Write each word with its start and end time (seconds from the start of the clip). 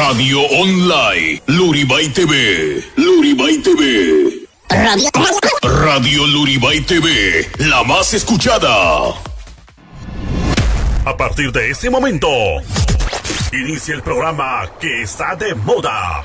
Radio 0.00 0.40
Online, 0.40 1.42
Luribay 1.46 2.08
TV, 2.08 2.82
Luribay 2.96 3.58
TV. 3.58 4.48
Radio, 4.70 5.10
Radio 5.62 6.26
Luribay 6.26 6.80
TV, 6.80 7.46
la 7.58 7.84
más 7.84 8.14
escuchada. 8.14 9.10
A 11.04 11.16
partir 11.18 11.52
de 11.52 11.70
este 11.70 11.90
momento, 11.90 12.30
inicia 13.52 13.94
el 13.94 14.02
programa 14.02 14.70
que 14.80 15.02
está 15.02 15.36
de 15.36 15.54
moda. 15.54 16.24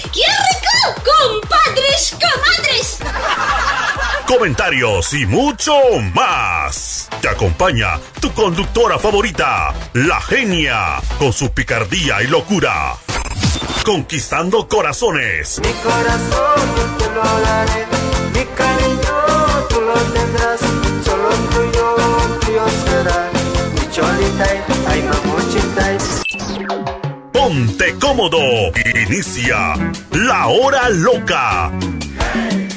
¡Compadres, 0.85 2.15
comadres! 2.19 2.99
comentarios 4.31 5.13
y 5.13 5.25
mucho 5.25 5.73
más. 6.13 7.09
Te 7.21 7.27
acompaña 7.27 7.99
tu 8.21 8.31
conductora 8.33 8.97
favorita, 8.97 9.73
la 9.93 10.21
genia, 10.21 11.01
con 11.19 11.33
su 11.33 11.51
picardía 11.51 12.23
y 12.23 12.27
locura. 12.27 12.95
Conquistando 13.83 14.69
corazones. 14.69 15.59
Mi 15.59 15.73
corazón 15.73 16.75
yo 16.77 16.83
te 16.97 17.13
lo 17.13 17.41
daré, 17.41 17.85
mi 18.33 18.45
cariño 18.55 19.67
tú 19.67 19.81
lo 19.81 19.93
tendrás, 20.13 20.61
solo 21.03 21.29
tuyo, 21.53 21.95
tuyo 22.39 22.65
será. 22.85 23.29
Mi 23.73 23.91
cholita, 23.91 24.45
ay 24.87 25.01
mamuchita. 25.03 25.30
Ponte 27.51 27.93
cómodo. 27.99 28.39
Inicia 29.09 29.73
la 30.11 30.47
hora 30.47 30.87
loca. 30.87 31.69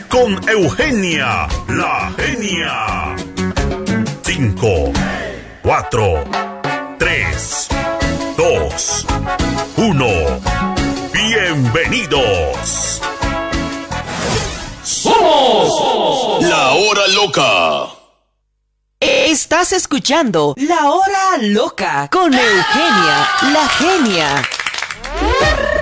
Con 0.08 0.40
Eugenia, 0.48 1.46
la 1.68 2.12
genia. 2.18 3.14
5, 4.22 4.92
4, 5.62 6.24
3, 6.98 7.68
2, 8.36 9.06
1. 9.76 10.06
Bienvenidos. 11.12 13.00
Somos 14.82 16.42
la 16.42 16.72
hora 16.72 17.06
loca. 17.14 17.94
Estás 18.98 19.72
escuchando 19.72 20.54
La 20.56 20.90
Hora 20.90 21.38
Loca 21.42 22.08
con 22.10 22.32
Eugenia, 22.32 23.28
la 23.52 23.68
genia. 23.68 24.42
¡Arr! 25.24 25.73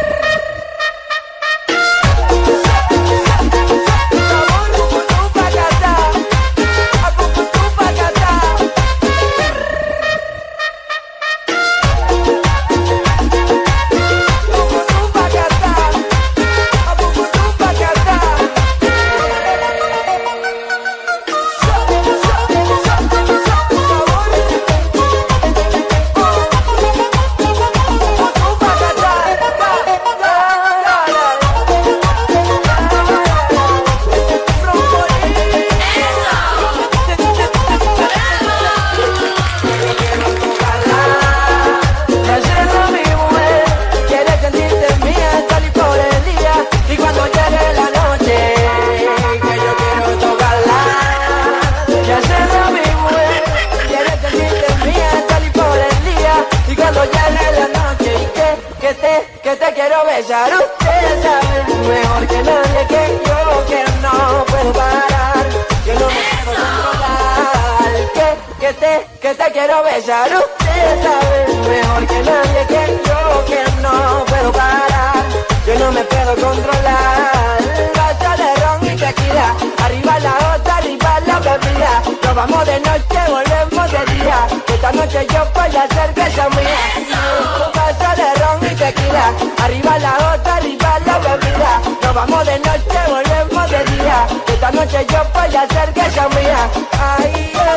Quiero 59.83 60.05
besar. 60.07 60.51
Usted 60.53 61.23
sabe 61.23 61.55
mejor 61.89 62.27
que 62.27 62.43
nadie 62.43 62.83
que 62.93 63.03
yo 63.27 63.67
que 63.71 63.85
no 64.05 64.45
puedo 64.47 64.73
parar, 64.73 65.47
que 65.85 65.95
no 65.95 66.07
me 66.15 66.23
puedo 66.31 66.53
controlar, 66.63 67.93
que, 68.17 68.29
que 68.61 68.73
te, 68.75 69.07
que 69.21 69.35
te 69.35 69.53
quiero 69.53 69.83
besar. 69.83 70.29
Usted 70.29 70.89
sabe 71.05 71.39
mejor 71.69 72.07
que 72.07 72.21
nadie 72.31 72.63
que 72.73 72.83
yo 73.07 73.45
que 73.51 73.63
no 73.83 74.25
puedo 74.27 74.53
parar, 74.53 75.25
yo 75.67 75.75
no 75.79 75.93
me 75.93 76.03
puedo 76.05 76.33
controlar. 76.47 77.59
Vaso 77.97 78.31
de 78.43 78.51
ron 78.63 78.87
y 78.87 78.97
tequila, 78.97 79.49
arriba 79.85 80.19
la 80.21 80.35
otra, 80.55 80.77
arriba 80.77 81.21
la 81.27 81.39
bebida. 81.41 82.03
Nos 82.23 82.35
vamos 82.35 82.67
de 82.67 82.81
noche, 82.81 83.21
volvemos 83.29 83.52
Esta 83.95 84.91
noche 84.93 85.27
yo 85.31 85.45
voy 85.55 85.77
a 85.77 85.83
hacer 85.83 86.15
que 86.15 86.31
sea 86.31 86.49
mía. 86.49 86.79
Un 86.97 87.73
vaso 87.75 88.11
de 88.17 88.35
ron 88.41 88.65
y 88.65 88.75
tequila, 88.75 89.33
arriba 89.63 89.99
la 89.99 90.15
otra, 90.33 90.57
arriba 90.57 90.99
la 91.05 91.19
bebida. 91.19 91.81
Nos 92.03 92.15
vamos 92.15 92.47
de 92.47 92.59
noche, 92.59 92.99
volvemos 93.07 93.71
de 93.71 93.85
día. 93.85 94.27
Esta 94.49 94.71
noche 94.71 95.07
yo 95.11 95.19
voy 95.35 95.57
a 95.57 95.63
hacer 95.63 95.93
que 95.93 96.11
sea 96.11 96.29
mía. 96.31 96.71
Ay, 96.99 97.53
que 97.53 97.69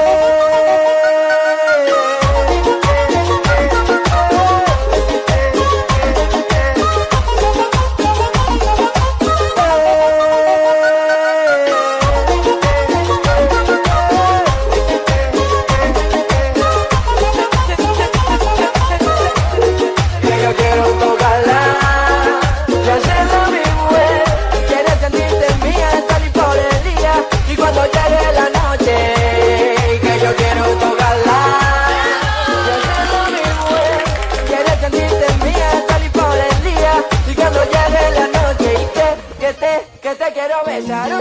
quiero 40.45 40.63
besar. 40.65 41.11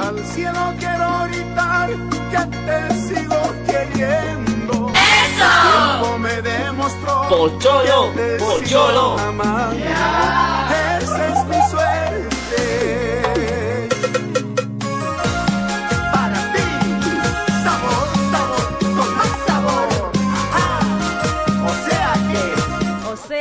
Al 0.00 0.24
cielo 0.26 0.74
quiero 0.78 1.08
gritar 1.28 1.90
que 2.30 2.42
te 2.66 2.78
sigo 2.94 3.40
queriendo. 3.66 4.74
¡Eso! 4.92 5.50
Tiempo 5.62 6.18
me 6.18 6.42
demostró 6.42 7.28
Pocholo, 7.28 8.12
pocholo. 8.38 9.18
amando. 9.18 9.76
Es 10.98 11.47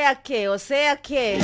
sea 0.08 0.22
que, 0.22 0.48
o 0.48 0.58
sea 0.58 0.96
que. 0.98 1.38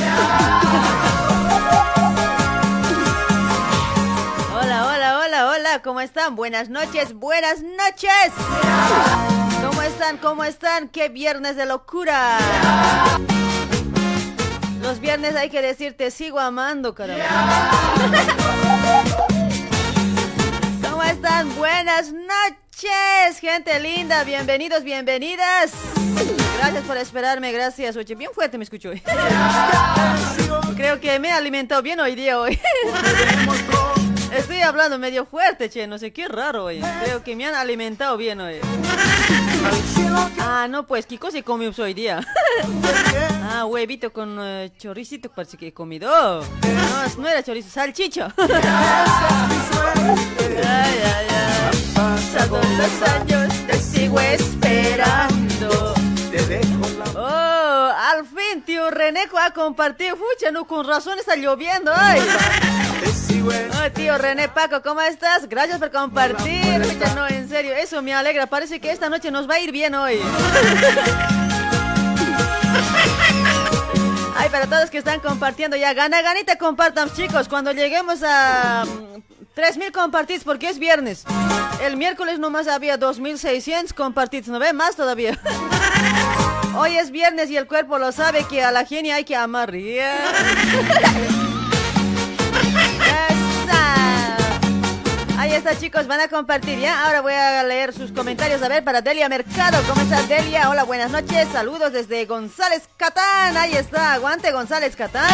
Hola, 4.54 4.88
hola, 4.88 5.20
hola, 5.20 5.50
hola, 5.50 5.82
¿cómo 5.84 6.00
están? 6.00 6.38
Buenas 6.38 6.70
noches, 6.70 7.14
buenas 7.14 7.62
noches. 7.62 8.32
¿Cómo 9.62 9.82
están? 9.82 10.18
¿Cómo 10.18 10.46
están? 10.46 10.88
¡Qué 10.88 11.10
viernes 11.10 11.58
de 11.58 11.66
locura! 11.66 12.38
Los 14.82 15.02
viernes 15.02 15.36
hay 15.36 15.50
que 15.50 15.62
decir 15.62 15.98
te 15.98 16.10
sigo 16.10 16.40
amando, 16.40 16.96
caramba. 16.96 17.26
¿Cómo 20.90 21.04
están? 21.04 21.54
Buenas 21.58 22.14
noches, 22.14 22.63
gente 23.40 23.80
linda. 23.80 24.24
Bienvenidos, 24.24 24.84
bienvenidas. 24.84 25.72
Gracias 26.58 26.84
por 26.86 26.98
esperarme, 26.98 27.52
gracias. 27.52 27.96
Oye, 27.96 28.16
bien 28.16 28.32
fuerte 28.34 28.58
me 28.58 28.64
escucho 28.64 28.90
hoy. 28.90 29.02
Creo 30.76 31.00
que 31.00 31.20
me 31.20 31.30
he 31.30 31.32
alimentado 31.32 31.82
bien 31.82 32.00
hoy 32.00 32.16
día 32.16 32.40
hoy. 32.40 32.60
Estoy 34.36 34.62
hablando 34.62 34.98
medio 34.98 35.26
fuerte, 35.26 35.70
che, 35.70 35.86
no 35.86 36.00
sé 36.00 36.12
qué 36.12 36.28
raro 36.28 36.66
hoy. 36.66 36.82
Creo 37.04 37.24
que 37.24 37.36
me 37.36 37.46
han 37.46 37.54
alimentado 37.54 38.18
bien 38.18 38.42
hoy. 38.42 38.56
Ah, 40.40 40.68
no, 40.68 40.88
pues, 40.88 41.06
¿qué 41.06 41.20
cosa 41.20 41.38
he 41.38 41.44
comido 41.44 41.72
hoy 41.84 41.94
día? 41.94 42.20
ah, 43.44 43.66
huevito 43.66 44.12
con 44.12 44.40
uh, 44.40 44.70
choricito, 44.78 45.30
parece 45.30 45.58
que 45.58 45.68
he 45.68 45.74
comido. 45.74 46.10
No, 46.42 46.46
no 47.20 47.28
era 47.28 47.44
chorizo, 47.44 47.70
salchicho. 47.70 48.28
ay, 48.38 48.50
ay, 50.64 51.28
ay. 51.30 51.92
Pasados 51.96 52.66
los 52.78 53.10
años, 53.10 53.54
te 53.68 53.80
sigo 53.80 54.20
esperando. 54.20 55.93
Oh, 57.16 57.92
al 57.96 58.26
fin, 58.26 58.64
tío 58.66 58.90
Reneco 58.90 59.38
ha 59.38 59.52
compartido. 59.52 60.16
Fucha, 60.16 60.52
no, 60.52 60.66
con 60.66 60.88
razón 60.88 61.20
está 61.20 61.36
lloviendo. 61.36 61.92
Ay. 61.96 62.22
Oh, 63.46 63.92
tío 63.92 64.18
René 64.18 64.48
Paco, 64.48 64.82
¿cómo 64.82 65.02
estás? 65.02 65.48
Gracias 65.50 65.78
por 65.78 65.92
compartir. 65.92 66.84
Fucha, 66.84 67.14
no, 67.14 67.28
en 67.28 67.50
serio, 67.50 67.74
eso 67.74 68.02
me 68.02 68.14
alegra. 68.14 68.48
Parece 68.48 68.80
que 68.80 68.90
esta 68.92 69.10
noche 69.10 69.32
nos 69.32 69.50
va 69.50 69.56
a 69.56 69.60
ir 69.60 69.72
bien 69.72 69.94
hoy. 69.96 70.20
Ay, 74.36 74.50
para 74.50 74.66
todos 74.68 74.90
que 74.90 74.98
están 74.98 75.20
compartiendo 75.20 75.78
ya, 75.78 75.94
gana, 75.94 76.22
ganita, 76.22 76.58
compartan, 76.58 77.14
chicos. 77.14 77.48
Cuando 77.48 77.72
lleguemos 77.72 78.22
a 78.24 78.84
3.000 79.56 79.92
compartidos, 79.92 80.44
porque 80.44 80.70
es 80.70 80.80
viernes. 80.80 81.24
El 81.82 81.98
miércoles 81.98 82.40
nomás 82.40 82.68
había 82.68 83.00
2.600 83.00 83.94
compartidos, 83.94 84.48
¿no 84.48 84.60
ve? 84.60 84.74
Más 84.74 84.96
todavía. 84.96 85.40
Hoy 86.76 86.98
es 86.98 87.12
viernes 87.12 87.52
y 87.52 87.58
el 87.58 87.68
cuerpo 87.68 88.00
lo 88.00 88.12
sabe 88.12 88.46
que 88.46 88.64
a 88.64 88.72
la 88.72 88.86
genia 88.86 89.16
hay 89.16 89.26
que 89.26 89.36
amar. 89.36 89.74
Yeah. 89.84 91.44
Ahí 95.44 95.52
está, 95.52 95.78
chicos, 95.78 96.08
van 96.08 96.22
a 96.22 96.30
compartir 96.30 96.80
ya. 96.80 97.06
Ahora 97.06 97.20
voy 97.20 97.34
a 97.34 97.64
leer 97.64 97.92
sus 97.92 98.14
comentarios. 98.14 98.62
A 98.64 98.70
ver, 98.70 98.82
para 98.84 99.02
Delia 99.02 99.28
Mercado. 99.28 99.84
¿Cómo 99.90 100.02
estás, 100.02 100.30
Delia? 100.30 100.70
Hola, 100.70 100.84
buenas 100.86 101.12
noches. 101.12 101.50
Saludos 101.52 101.92
desde 101.92 102.26
González 102.26 102.88
Catán. 102.96 103.58
Ahí 103.58 103.74
está, 103.74 104.14
aguante 104.14 104.52
González 104.54 104.96
Catán. 104.96 105.30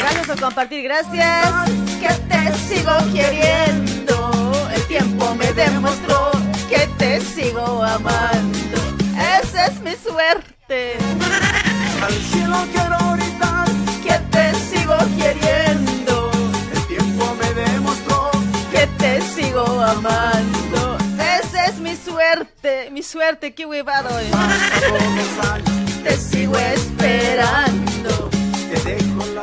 Gracias 0.00 0.26
por 0.26 0.40
compartir, 0.40 0.82
gracias. 0.84 1.70
Que 2.00 2.08
te 2.28 2.56
sigo 2.68 2.92
queriendo. 3.12 4.68
El 4.74 4.82
tiempo 4.86 5.34
me 5.34 5.52
demostró 5.52 6.30
que 6.68 6.88
te 6.98 7.20
sigo 7.20 7.82
amando. 7.82 8.78
Esa 9.42 9.66
es 9.66 9.80
mi 9.80 9.94
suerte. 9.96 10.96
Al 12.02 12.12
cielo 12.12 12.56
quiero 12.72 12.96
gritar 13.16 13.68
Que 14.02 14.18
te 14.30 14.54
sigo 14.54 14.96
queriendo. 15.18 16.30
El 16.74 16.86
tiempo 16.86 17.36
me 17.40 17.52
demostró 17.62 18.30
Que 18.72 18.86
te 18.98 19.20
sigo 19.20 19.64
amando. 19.82 20.96
Esa 21.18 21.66
es 21.66 21.78
mi 21.78 21.94
suerte. 21.94 22.90
Mi 22.90 23.02
suerte, 23.02 23.54
qué 23.54 23.66
huevado. 23.66 24.08
Te 26.02 26.16
sigo 26.16 26.56
esperando. 26.56 27.89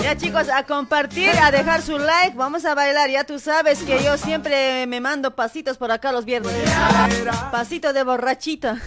Ya 0.07 0.15
chicos, 0.15 0.47
a 0.47 0.63
compartir, 0.63 1.31
a 1.37 1.51
dejar 1.51 1.81
su 1.81 1.99
like, 1.99 2.37
vamos 2.37 2.63
a 2.63 2.73
bailar, 2.73 3.09
ya 3.09 3.25
tú 3.25 3.39
sabes 3.39 3.79
que 3.79 4.01
yo 4.01 4.17
siempre 4.17 4.87
me 4.87 5.01
mando 5.01 5.35
pasitos 5.35 5.77
por 5.77 5.91
acá 5.91 6.13
los 6.13 6.23
viernes. 6.23 6.53
Pasito 7.51 7.91
de 7.91 8.03
borrachita. 8.03 8.77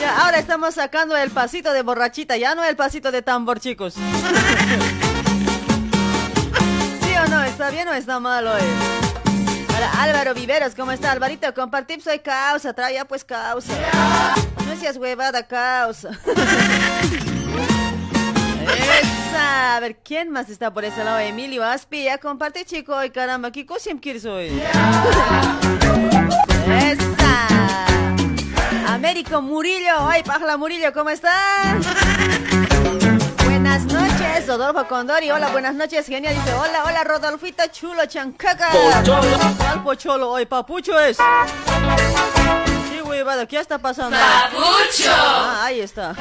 Ya, 0.00 0.22
ahora 0.22 0.38
estamos 0.38 0.76
sacando 0.76 1.16
el 1.16 1.32
pasito 1.32 1.72
de 1.72 1.82
borrachita, 1.82 2.36
ya 2.36 2.54
no 2.54 2.62
el 2.62 2.76
pasito 2.76 3.10
de 3.10 3.22
tambor, 3.22 3.58
chicos. 3.58 3.94
¿Sí 3.94 4.02
o 7.16 7.28
no? 7.28 7.42
¿Está 7.42 7.70
bien 7.70 7.88
o 7.88 7.92
está 7.92 8.20
mal 8.20 8.46
hoy? 8.46 8.62
Para 9.66 9.90
Álvaro 10.00 10.32
Viveros, 10.32 10.76
¿cómo 10.76 10.92
está 10.92 11.10
Alvarito? 11.10 11.52
Compartir 11.54 12.00
soy 12.02 12.20
causa, 12.20 12.72
trae 12.72 12.94
ya 12.94 13.04
pues 13.04 13.24
causa. 13.24 13.72
Seas 14.80 14.96
huevada 14.96 15.46
causa. 15.46 16.08
Esa, 18.98 19.76
a 19.76 19.80
ver, 19.80 19.98
¿quién 20.02 20.30
más 20.30 20.48
está 20.48 20.72
por 20.72 20.86
ese 20.86 21.04
lado? 21.04 21.18
Emilio 21.18 21.62
Aspi, 21.62 22.04
ya 22.04 22.16
comparte 22.16 22.64
chico, 22.64 22.94
ay 22.94 23.10
caramba, 23.10 23.52
¿qué 23.52 23.66
cosa 23.66 23.90
quieres 24.00 24.24
hoy? 24.24 24.48
Esa. 26.66 27.86
Américo 28.88 29.42
Murillo, 29.42 30.08
ay 30.08 30.22
Pajla 30.22 30.56
Murillo, 30.56 30.94
¿cómo 30.94 31.10
estás? 31.10 31.84
Buenas 33.44 33.84
noches, 33.84 34.46
Rodolfo 34.46 34.88
Condori, 34.88 35.30
hola, 35.30 35.50
buenas 35.50 35.74
noches, 35.74 36.06
genial, 36.06 36.34
dice, 36.34 36.54
hola, 36.54 36.84
hola, 36.86 37.04
Rodolfito 37.04 37.64
Chulo 37.70 38.06
Chancaca. 38.06 38.70
¿Cuál 39.58 39.82
pocholo? 39.82 40.30
Hoy 40.30 40.46
papucho 40.46 40.98
es. 40.98 41.18
Huevada, 43.10 43.44
¿qué 43.46 43.58
está 43.58 43.76
pasando? 43.78 44.16
¡Papucho! 44.16 45.10
Ah, 45.10 45.64
ahí 45.64 45.80
está. 45.80 46.12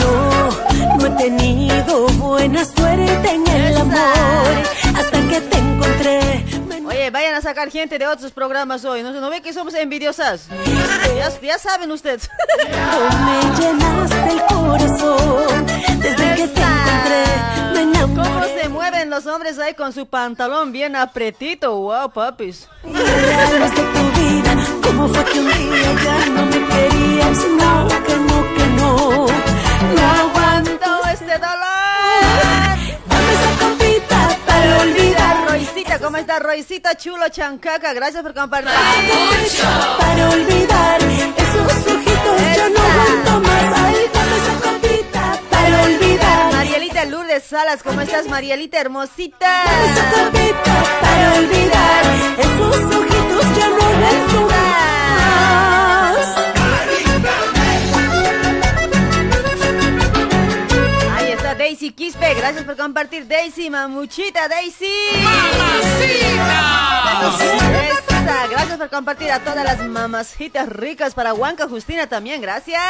No, 0.00 0.96
no 0.96 1.06
he 1.06 1.10
tenido 1.10 2.06
buena 2.08 2.64
suerte 2.64 3.30
en 3.30 3.46
el 3.46 3.76
amor 3.76 4.62
hasta 4.96 5.20
que 5.28 5.40
te 5.42 5.58
encontré. 5.58 6.44
Oye, 6.86 7.10
vayan 7.10 7.34
a 7.34 7.42
sacar 7.42 7.70
gente 7.70 7.98
de 7.98 8.06
otros 8.06 8.32
programas 8.32 8.84
hoy. 8.86 9.02
¿No, 9.02 9.12
¿no 9.12 9.28
ve 9.30 9.42
que 9.42 9.52
somos 9.52 9.74
envidiosas? 9.74 10.48
Ya, 11.14 11.30
ya 11.40 11.58
saben 11.58 11.92
ustedes. 11.92 12.28
me 12.56 13.62
llenaste 13.62 14.32
el 14.32 14.40
corazón 14.46 15.66
desde 16.00 16.34
que 16.34 16.48
te 16.48 16.62
encontré. 16.62 17.24
Me 17.74 18.00
¿Cómo 18.00 18.22
enamoré. 18.24 18.60
se 18.62 18.68
mueven 18.70 19.10
los 19.10 19.26
hombres 19.26 19.58
ahí 19.58 19.74
con 19.74 19.92
su 19.92 20.06
pantalón 20.06 20.72
bien 20.72 20.96
apretito? 20.96 21.76
Wow, 21.76 22.10
papis. 22.12 22.68
¿Cómo 25.02 25.14
fue 25.14 25.24
que 25.24 25.40
un 25.40 25.46
día 25.46 25.94
ya 26.04 26.26
no 26.26 26.46
me 26.46 26.58
querías? 26.68 27.38
No, 27.58 27.88
que 28.06 28.16
no, 28.16 28.54
que 28.54 28.66
no. 28.76 29.26
No 29.96 30.04
aguanto 30.22 30.90
este 31.12 31.38
dolor. 31.38 32.68
Dame 33.08 33.32
esa 33.32 33.50
copita 33.66 34.38
para 34.46 34.78
olvidar. 34.78 35.48
Roycita, 35.48 35.98
¿cómo 35.98 36.16
está 36.18 36.38
Roycita 36.38 36.96
Chulo 36.96 37.28
Chancaca? 37.30 37.92
Gracias 37.92 38.22
por 38.22 38.32
compartir. 38.32 38.70
Para 39.98 40.30
olvidar 40.30 41.02
esos 41.02 41.94
ojitos, 41.94 42.56
yo 42.56 42.68
no 42.70 42.80
aguanto 42.80 43.40
más. 43.40 43.78
Ay, 43.84 43.96
dame 44.14 44.36
esa 44.36 44.54
copita 44.70 45.40
para 45.50 45.82
olvidar. 45.82 46.52
Marielita 46.52 47.04
Lourdes 47.06 47.42
Salas, 47.42 47.82
¿cómo 47.82 48.00
estás, 48.02 48.28
Marielita 48.28 48.78
hermosita? 48.80 49.64
Esa 49.64 50.24
copita 50.24 50.84
para 51.00 51.34
olvidar 51.34 52.04
esos 52.38 52.96
ojitos, 52.96 53.58
yo 53.58 53.68
no 53.68 53.84
aguanto 53.84 54.40
más. 54.46 54.91
Ahí 61.14 61.32
está 61.32 61.54
Daisy 61.54 61.92
Quispe, 61.92 62.34
gracias 62.34 62.64
por 62.64 62.76
compartir 62.76 63.26
Daisy, 63.26 63.70
mamuchita 63.70 64.48
Daisy. 64.48 64.86
Esa, 68.20 68.46
gracias 68.48 68.78
por 68.78 68.90
compartir 68.90 69.30
a 69.30 69.40
todas 69.40 69.64
las 69.64 69.86
mamacitas 69.86 70.68
ricas 70.68 71.14
para 71.14 71.34
Huanca 71.34 71.68
Justina 71.68 72.06
también, 72.08 72.40
gracias. 72.40 72.82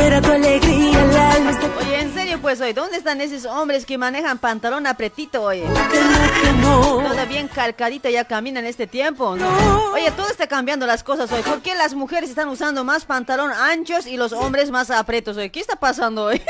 Era 0.00 0.20
tu 0.20 0.32
alegría, 0.32 1.00
Oye, 1.78 2.00
en 2.00 2.14
serio 2.14 2.38
pues 2.40 2.60
hoy, 2.60 2.72
¿dónde 2.72 2.96
están 2.96 3.20
esos 3.20 3.44
hombres 3.44 3.84
que 3.84 3.98
manejan 3.98 4.38
pantalón 4.38 4.86
apretito 4.86 5.42
hoy? 5.42 5.60
que 5.60 6.52
no, 6.60 7.00
no. 7.02 7.08
Todo 7.08 7.26
bien 7.26 7.48
calcadito 7.48 8.08
ya 8.08 8.24
camina 8.24 8.60
en 8.60 8.66
este 8.66 8.86
tiempo. 8.86 9.36
Oye, 9.92 10.10
todo 10.12 10.28
está 10.28 10.46
cambiando 10.46 10.86
las 10.86 11.04
cosas 11.04 11.30
hoy. 11.32 11.42
¿Por 11.42 11.60
qué 11.60 11.74
las 11.74 11.94
mujeres 11.94 12.30
están 12.30 12.48
usando 12.48 12.84
más 12.84 13.04
pantalón 13.04 13.52
anchos 13.52 14.06
y 14.06 14.16
los 14.16 14.32
hombres 14.32 14.70
más 14.70 14.90
apretos 14.90 15.36
hoy? 15.36 15.50
¿Qué 15.50 15.60
está 15.60 15.76
pasando 15.76 16.24
hoy? 16.24 16.40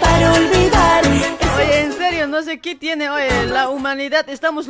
Para 0.00 0.32
olvidar 0.32 1.04
Oye, 1.58 1.80
en 1.80 1.92
serio, 1.92 2.26
no 2.28 2.42
sé 2.42 2.60
qué 2.60 2.74
tiene 2.74 3.10
hoy 3.10 3.22
la 3.48 3.68
humanidad. 3.68 4.28
Estamos 4.28 4.68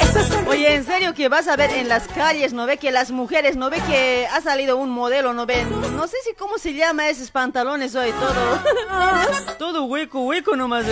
esas 0.00 0.30
Oye, 0.48 0.74
en 0.74 0.84
serio 0.84 1.14
que 1.14 1.28
vas 1.28 1.46
a 1.46 1.56
ver 1.56 1.70
en 1.70 1.88
las 1.88 2.08
calles, 2.08 2.52
¿no 2.52 2.66
ve 2.66 2.76
que 2.76 2.90
las 2.90 3.10
mujeres, 3.10 3.56
no 3.56 3.70
ve 3.70 3.80
que 3.88 4.26
ha 4.32 4.40
salido 4.40 4.76
un 4.76 4.90
modelo, 4.90 5.15
no? 5.22 5.46
No 5.92 6.06
sé 6.06 6.16
si 6.24 6.34
cómo 6.34 6.58
se 6.58 6.74
llama 6.74 7.08
esos 7.08 7.30
pantalones 7.30 7.94
hoy, 7.94 8.12
todo. 8.12 9.54
todo 9.58 9.84
hueco, 9.84 10.20
hueco 10.20 10.56
nomás. 10.56 10.84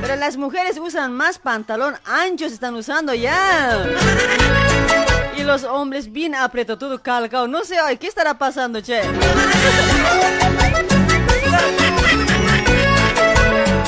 Pero 0.00 0.16
las 0.16 0.36
mujeres 0.36 0.78
usan 0.78 1.12
más 1.12 1.38
pantalón 1.38 1.96
anchos, 2.04 2.52
están 2.52 2.74
usando 2.74 3.14
ya. 3.14 3.84
Y 5.36 5.42
los 5.44 5.62
hombres 5.64 6.10
bien 6.10 6.34
aprieto, 6.34 6.76
todo 6.76 7.00
calcado. 7.00 7.46
No 7.46 7.64
sé, 7.64 7.78
ay, 7.78 7.98
¿qué 7.98 8.08
estará 8.08 8.36
pasando, 8.36 8.80
che? 8.80 9.00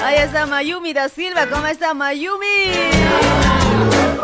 Ahí 0.05 0.19
está 0.19 0.47
Mayumi 0.47 0.93
da 0.93 1.09
Silva, 1.09 1.47
¿cómo 1.49 1.67
está 1.67 1.95
Mayumi? 1.95 3.50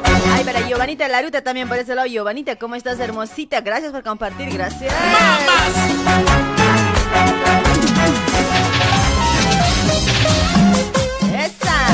Ay, 0.05 0.45
para 0.45 0.67
Giovanita 0.67 1.09
Laruta 1.09 1.43
también 1.43 1.69
por 1.69 1.79
ese 1.79 1.95
lado. 1.95 2.07
Giovanita, 2.09 2.57
¿cómo 2.57 2.75
estás, 2.75 2.99
hermosita? 3.01 3.61
Gracias 3.61 3.93
por 3.93 4.03
compartir, 4.03 4.51
gracias. 4.53 4.95
¡Esa! 11.33 11.87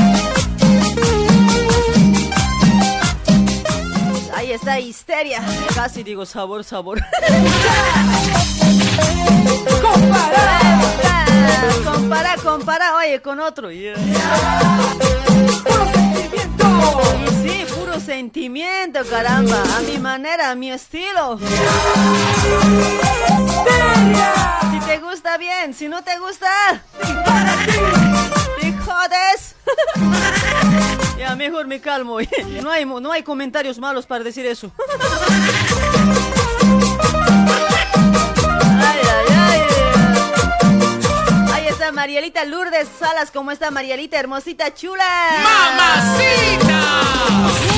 Ahí 4.35 4.51
está 4.51 4.79
Histeria. 4.79 5.41
Casi 5.75 6.03
digo 6.03 6.25
sabor, 6.25 6.63
sabor. 6.63 6.99
compara, 9.81 10.59
compara, 11.83 12.35
compara, 12.37 12.95
oye, 12.97 13.21
con 13.21 13.39
otro. 13.39 13.71
Yeah. 13.71 13.95
Y 16.83 17.27
sí, 17.47 17.65
puro 17.73 17.99
sentimiento, 17.99 18.99
caramba. 19.09 19.63
A 19.77 19.81
mi 19.81 19.97
manera, 19.97 20.51
a 20.51 20.55
mi 20.55 20.71
estilo. 20.71 21.39
Si 24.71 24.79
te 24.85 24.97
gusta 24.99 25.37
bien, 25.37 25.73
si 25.73 25.87
no 25.87 26.03
te 26.03 26.17
gusta, 26.19 26.47
te 28.59 28.73
jodes. 28.73 29.55
ya, 31.17 31.35
mejor 31.35 31.67
me 31.67 31.79
calmo. 31.79 32.17
No 32.63 32.71
hay, 32.71 32.85
no 32.85 33.11
hay 33.11 33.23
comentarios 33.23 33.77
malos 33.79 34.05
para 34.05 34.23
decir 34.23 34.45
eso. 34.45 34.71
Marielita 41.91 42.45
Lourdes 42.45 42.87
Salas. 42.99 43.31
¿Cómo 43.31 43.51
está 43.51 43.71
Marielita? 43.71 44.19
Hermosita, 44.19 44.73
chula. 44.73 45.03
¡Mamacita! 45.43 46.81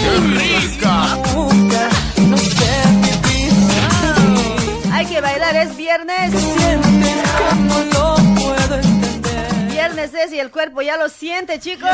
¡Qué 0.02 0.20
rica! 0.38 1.08
Hay 4.94 5.06
que 5.08 5.22
bailar, 5.22 5.56
es 5.56 5.76
viernes. 5.76 6.34
Viernes 9.86 10.16
es 10.16 10.34
y 10.34 10.40
el 10.40 10.50
cuerpo 10.50 10.82
ya 10.82 10.98
lo 10.98 11.10
siente, 11.10 11.60
chicos. 11.60 11.88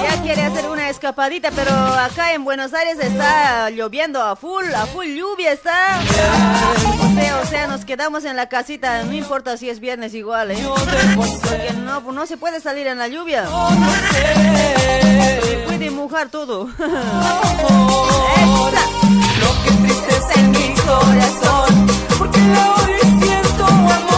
Ya 0.00 0.22
quiere 0.22 0.42
hacer 0.42 0.70
una 0.70 0.88
escapadita, 0.88 1.50
pero 1.50 1.72
acá 1.74 2.34
en 2.34 2.44
Buenos 2.44 2.72
Aires 2.72 2.98
está 3.00 3.70
lloviendo 3.70 4.22
a 4.22 4.36
full, 4.36 4.64
a 4.72 4.86
full 4.86 5.06
lluvia 5.08 5.50
está. 5.50 5.98
O 7.00 7.14
sea, 7.18 7.40
o 7.42 7.46
sea, 7.46 7.66
nos 7.66 7.84
quedamos 7.84 8.24
en 8.24 8.36
la 8.36 8.48
casita, 8.48 9.02
no 9.02 9.12
importa 9.12 9.56
si 9.56 9.68
es 9.68 9.80
viernes 9.80 10.14
igual, 10.14 10.52
¿eh? 10.52 10.64
Porque 11.16 11.72
no, 11.72 12.00
no 12.00 12.26
se 12.26 12.36
puede 12.36 12.60
salir 12.60 12.86
en 12.86 12.98
la 12.98 13.08
lluvia. 13.08 13.48
Se 14.12 15.56
puede 15.66 15.90
mojar 15.90 16.28
todo. 16.28 16.66
Lo 16.66 16.72
que 19.64 19.70
en 20.38 20.50
mi 20.52 20.74
corazón, 20.74 21.88
porque 22.18 22.38
ahora 22.38 23.00
siento 23.20 23.66
amor. 23.66 24.09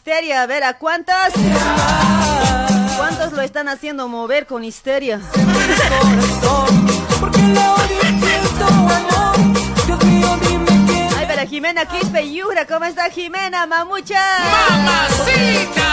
Histeria? 0.00 0.42
A 0.42 0.46
ver, 0.46 0.64
¿a 0.64 0.78
cuántos? 0.78 1.14
¿Cuántos 2.96 3.32
lo 3.34 3.42
están 3.42 3.68
haciendo 3.68 4.08
mover 4.08 4.46
con 4.46 4.64
histeria? 4.64 5.20
Ay, 11.18 11.26
pero 11.28 11.46
Jimena 11.46 11.84
Quispe 11.84 12.32
Yura, 12.32 12.66
¿cómo 12.66 12.86
está 12.86 13.10
Jimena, 13.10 13.66
mamucha? 13.66 14.22
¡Mamacita! 14.70 15.90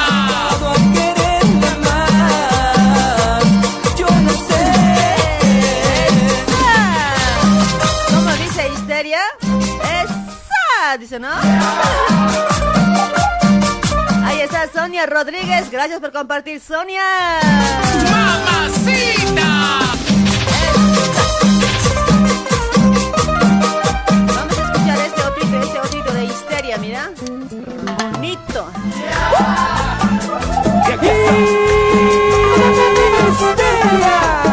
Yo 3.97 4.07
no 4.09 4.31
sé. 4.31 4.71
¡Esa! 6.07 6.75
¿Cómo 8.15 8.31
dice 8.37 8.69
histeria? 8.73 9.19
¡Esa! 10.01 10.97
Dice, 10.97 11.19
¿no? 11.19 11.27
Ahí 14.37 14.43
está 14.43 14.69
Sonia 14.71 15.07
Rodríguez, 15.07 15.71
gracias 15.71 15.99
por 15.99 16.11
compartir, 16.11 16.61
Sonia. 16.61 17.01
¡Mamacita! 18.11 19.79
Vamos 24.27 24.59
a 24.59 24.61
escuchar 24.61 24.99
este 24.99 25.23
otito, 25.23 25.59
este 25.59 25.79
otito 25.79 26.13
de 26.13 26.25
histeria, 26.25 26.77
mira. 26.77 27.09
Bonito. 28.11 28.69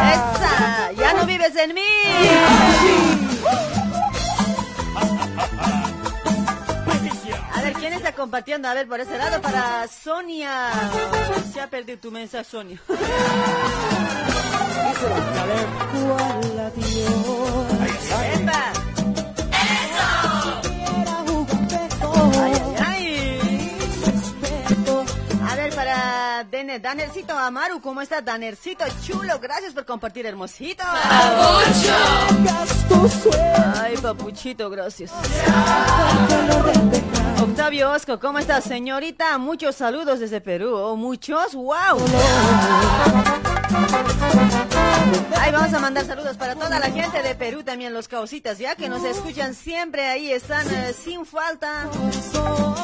Esa, 0.01 0.91
ya 0.93 1.13
no 1.13 1.27
vives 1.27 1.55
en 1.57 1.75
mí. 1.75 3.04
Compartiendo? 8.15 8.67
A 8.67 8.73
ver, 8.73 8.87
por 8.87 8.99
ese 8.99 9.17
lado 9.17 9.41
para 9.41 9.87
Sonia. 9.87 10.71
Se 11.53 11.61
ha 11.61 11.69
perdido 11.69 11.99
tu 11.99 12.11
mensaje, 12.11 12.43
Sonia. 12.45 12.81
Para 26.35 26.43
Den- 26.43 26.81
Danercito 26.81 27.37
Amaru, 27.37 27.79
¿cómo 27.81 28.01
está 28.01 28.21
Danercito? 28.21 28.83
Chulo, 29.05 29.39
gracias 29.39 29.73
por 29.73 29.85
compartir, 29.85 30.25
hermosito. 30.25 30.83
Ay, 33.81 33.95
papuchito, 33.97 34.69
gracias. 34.69 35.11
Octavio 37.41 37.91
Osco, 37.91 38.19
¿cómo 38.19 38.39
está, 38.39 38.59
señorita? 38.59 39.37
Muchos 39.37 39.75
saludos 39.75 40.19
desde 40.19 40.41
Perú. 40.41 40.75
Oh, 40.75 40.95
muchos, 40.97 41.53
wow. 41.55 41.97
Ahí 45.39 45.51
vamos 45.51 45.73
a 45.73 45.79
mandar 45.79 46.05
saludos 46.05 46.37
para 46.37 46.55
toda 46.55 46.79
la 46.79 46.91
gente 46.91 47.21
de 47.21 47.35
Perú, 47.35 47.63
también 47.63 47.93
los 47.93 48.07
causitas, 48.07 48.57
ya 48.57 48.75
que 48.75 48.89
nos 48.89 49.03
escuchan 49.03 49.53
siempre 49.53 50.07
ahí, 50.07 50.31
están 50.31 50.67
eh, 50.73 50.93
sin 50.93 51.25
falta, 51.25 51.89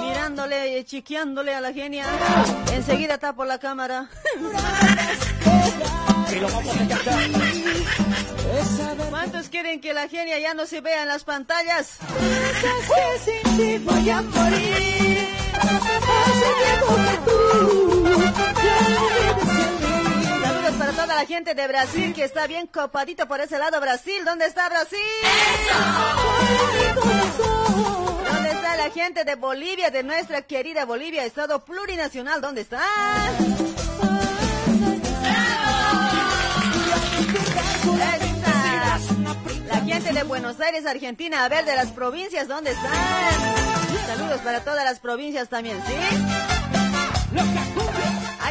mirándole, 0.01 0.77
eh, 0.77 0.85
chiqueándole 0.85 1.53
a 1.55 1.61
la 1.61 1.73
genia. 1.73 2.05
Enseguida 2.73 3.17
tapo 3.17 3.45
la 3.45 3.57
cámara. 3.57 4.09
¿Cuántos 9.09 9.49
quieren 9.49 9.81
que 9.81 9.93
la 9.93 10.07
genia 10.07 10.39
ya 10.39 10.53
no 10.53 10.65
se 10.65 10.81
vea 10.81 11.03
en 11.03 11.07
las 11.07 11.23
pantallas? 11.23 11.97
Para 20.91 21.03
toda 21.03 21.15
la 21.15 21.25
gente 21.25 21.53
de 21.53 21.67
Brasil 21.67 22.13
que 22.13 22.23
está 22.23 22.47
bien 22.47 22.67
copadito 22.67 23.27
por 23.27 23.39
ese 23.39 23.57
lado. 23.57 23.79
Brasil, 23.79 24.23
¿dónde 24.25 24.45
está 24.45 24.67
Brasil? 24.69 24.99
¿Dónde 28.31 28.49
está 28.49 28.75
la 28.77 28.89
gente 28.89 29.23
de 29.23 29.35
Bolivia, 29.35 29.89
de 29.89 30.03
nuestra 30.03 30.41
querida 30.41 30.85
Bolivia, 30.85 31.23
Estado 31.25 31.63
plurinacional? 31.63 32.41
¿Dónde 32.41 32.61
está? 32.61 32.81
La 39.67 39.81
gente 39.85 40.13
de 40.13 40.23
Buenos 40.23 40.59
Aires, 40.59 40.85
Argentina, 40.85 41.45
a 41.45 41.49
ver, 41.49 41.65
de 41.65 41.75
las 41.75 41.87
provincias, 41.91 42.47
¿dónde 42.47 42.71
están? 42.71 42.91
Saludos 44.07 44.41
para 44.41 44.63
todas 44.63 44.83
las 44.83 44.99
provincias 44.99 45.47
también, 45.47 45.81
¿sí? 45.85 45.93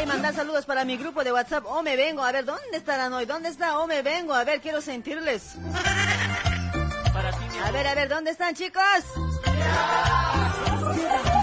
Ay, 0.01 0.07
mandar 0.07 0.35
saludos 0.35 0.65
para 0.65 0.87
mi 0.87 0.97
grupo 0.97 1.23
de 1.23 1.31
WhatsApp. 1.31 1.67
O 1.67 1.83
me 1.83 1.95
vengo. 1.95 2.23
A 2.23 2.33
ver, 2.33 2.47
¿dónde 2.47 2.79
estarán 2.79 3.13
hoy? 3.13 3.27
¿Dónde 3.27 3.51
está? 3.51 3.79
O 3.81 3.87
me 3.87 4.01
vengo. 4.01 4.33
A 4.33 4.45
ver, 4.45 4.63
quiero 4.63 4.81
sentirles. 4.81 5.57
A 7.63 7.71
ver, 7.71 7.87
a 7.87 7.95
ver, 7.95 8.09
¿dónde 8.09 8.31
están, 8.31 8.55
chicos? 8.55 8.83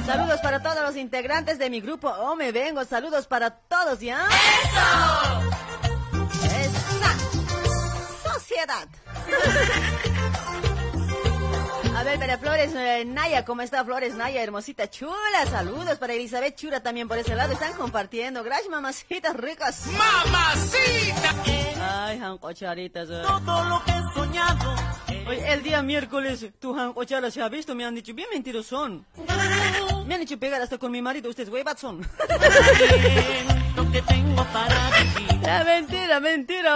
Saludos 0.07 0.39
para 0.41 0.63
todos 0.63 0.81
los 0.81 0.95
integrantes 0.95 1.59
de 1.59 1.69
mi 1.69 1.81
grupo. 1.81 2.09
O 2.09 2.35
me 2.35 2.51
vengo. 2.51 2.83
Saludos 2.83 3.27
para 3.27 3.51
todos, 3.51 3.99
¿ya? 3.99 4.27
Esa. 6.43 7.13
Sociedad. 8.33 8.87
A 11.97 12.03
ver, 12.03 12.19
para 12.19 12.37
Flores 12.37 12.71
eh, 12.75 13.03
Naya, 13.05 13.43
¿cómo 13.43 13.63
está 13.63 13.83
Flores 13.83 14.13
Naya? 14.13 14.43
Hermosita, 14.43 14.87
chula, 14.87 15.45
saludos 15.49 15.97
para 15.97 16.13
Elizabeth 16.13 16.55
Chura 16.55 16.79
también 16.83 17.07
por 17.07 17.17
ese 17.17 17.33
lado, 17.33 17.53
están 17.53 17.73
compartiendo. 17.73 18.43
Gracias, 18.43 18.69
mamacitas 18.69 19.35
ricas. 19.35 19.87
Mamacita. 19.87 21.33
Ay, 22.05 22.19
jancocharitas. 22.19 23.09
eh. 23.09 23.21
Todo 23.23 23.63
lo 23.65 23.83
que 23.83 23.91
he 23.91 24.13
soñado. 24.13 24.75
Oye, 25.27 25.51
el 25.53 25.63
día 25.63 25.81
miércoles, 25.81 26.45
tu 26.59 26.75
jancochara 26.75 27.31
se 27.31 27.41
ha 27.41 27.49
visto, 27.49 27.73
me 27.73 27.83
han 27.83 27.95
dicho, 27.95 28.13
bien 28.13 28.27
mentirosos 28.31 28.67
son. 28.67 29.03
Me 30.05 30.15
han 30.15 30.21
hecho 30.21 30.37
pegar 30.37 30.61
hasta 30.61 30.77
con 30.77 30.91
mi 30.91 31.01
marido, 31.01 31.31
ustedes 31.31 31.49
huevas 31.49 31.79
son. 31.79 32.07
Que 33.97 34.03
tengo 34.03 34.43
para 34.53 34.91
vivir. 34.91 35.41
La 35.41 35.63
mentira, 35.63 36.19
mentira, 36.19 36.75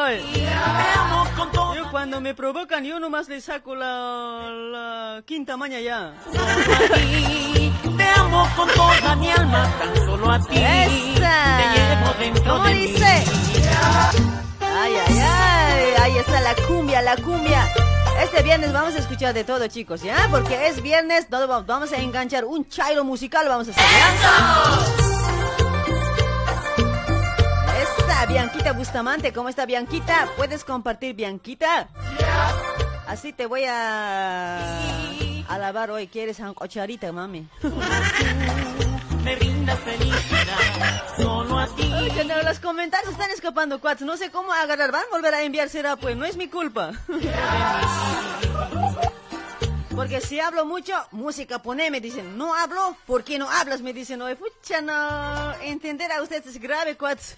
todo. 1.52 1.76
Yo 1.76 1.92
cuando 1.92 2.20
me 2.20 2.34
provocan, 2.34 2.84
yo 2.84 3.00
nomás 3.00 3.30
le 3.30 3.40
saco 3.42 3.76
la, 3.76 4.50
la 4.50 5.22
quinta 5.24 5.56
maña 5.56 5.80
ya. 5.80 6.16
ti. 6.32 7.72
Te 7.96 8.04
amo 8.04 8.50
con 8.56 8.68
toda 8.70 9.16
mi 9.18 9.30
alma, 9.30 9.72
tan 9.78 9.96
solo 10.04 10.32
a 10.32 10.40
ti. 10.40 10.58
¡Esa! 10.58 11.58
Te 11.60 11.80
llevo 11.80 12.14
dentro 12.20 12.54
¿Cómo 12.54 12.66
de 12.66 12.74
dice? 12.74 13.24
Ay, 14.60 14.94
ay, 15.08 15.20
ay, 15.20 15.94
ahí 16.02 16.18
está 16.18 16.42
la 16.42 16.56
cumbia, 16.68 17.04
la 17.04 17.18
cumbia. 17.18 17.72
Este 18.24 18.42
viernes 18.42 18.74
vamos 18.74 18.96
a 18.96 18.98
escuchar 18.98 19.36
de 19.36 19.44
todo, 19.44 19.68
chicos, 19.68 20.02
¿ya? 20.02 20.28
Porque 20.32 20.70
es 20.70 20.82
viernes, 20.82 21.28
vamos 21.30 21.94
a 21.94 21.98
enganchar 21.98 22.46
un 22.46 22.68
chairo 22.68 23.04
musical, 23.04 23.48
vamos 23.48 23.68
a 23.68 23.72
hacer. 23.72 23.84
¿ya? 23.84 25.21
Bianquita 28.26 28.72
Bustamante, 28.74 29.34
¿cómo 29.34 29.50
está 29.50 29.66
Bianquita? 29.66 30.28
¿Puedes 30.38 30.64
compartir, 30.64 31.16
Bianquita? 31.16 31.90
Así 33.08 33.34
te 33.34 33.46
voy 33.46 33.64
a 33.68 34.86
alabar 35.48 35.92
hoy, 35.92 36.08
¿quieres 36.08 36.38
cocharita, 36.56 37.12
mami? 37.12 37.48
Me 39.24 39.36
brinda 39.36 39.76
felicidad, 39.78 41.04
solo 41.16 41.60
a 41.60 41.68
ti. 41.76 41.92
Ay, 41.94 42.10
que 42.10 42.24
no, 42.24 42.42
los 42.42 42.60
comentarios 42.60 43.12
están 43.12 43.30
escapando, 43.30 43.80
cuates. 43.80 44.06
No 44.06 44.18
sé 44.18 44.32
cómo 44.32 44.52
agarrar. 44.52 44.92
Van 44.92 45.04
a 45.04 45.16
volver 45.16 45.36
a 45.36 45.44
enviar, 45.44 45.70
será 45.70 45.96
pues. 45.96 46.18
No 46.18 46.26
es 46.26 46.38
mi 46.38 46.48
culpa. 46.48 46.94
Porque 49.96 50.22
si 50.22 50.40
hablo 50.40 50.66
mucho, 50.66 50.94
música 51.12 51.60
pone, 51.62 51.92
me 51.92 52.00
dicen. 52.02 52.38
No 52.38 52.56
hablo, 52.56 52.96
¿por 53.06 53.24
qué 53.24 53.38
no 53.38 53.50
hablas? 53.50 53.82
Me 53.82 53.94
dicen, 53.94 54.22
oye, 54.22 54.36
pucha, 54.36 54.82
no. 54.82 55.54
Entender 55.62 56.12
a 56.12 56.22
ustedes 56.22 56.48
es 56.48 56.60
grave, 56.60 56.96
cuates. 56.98 57.36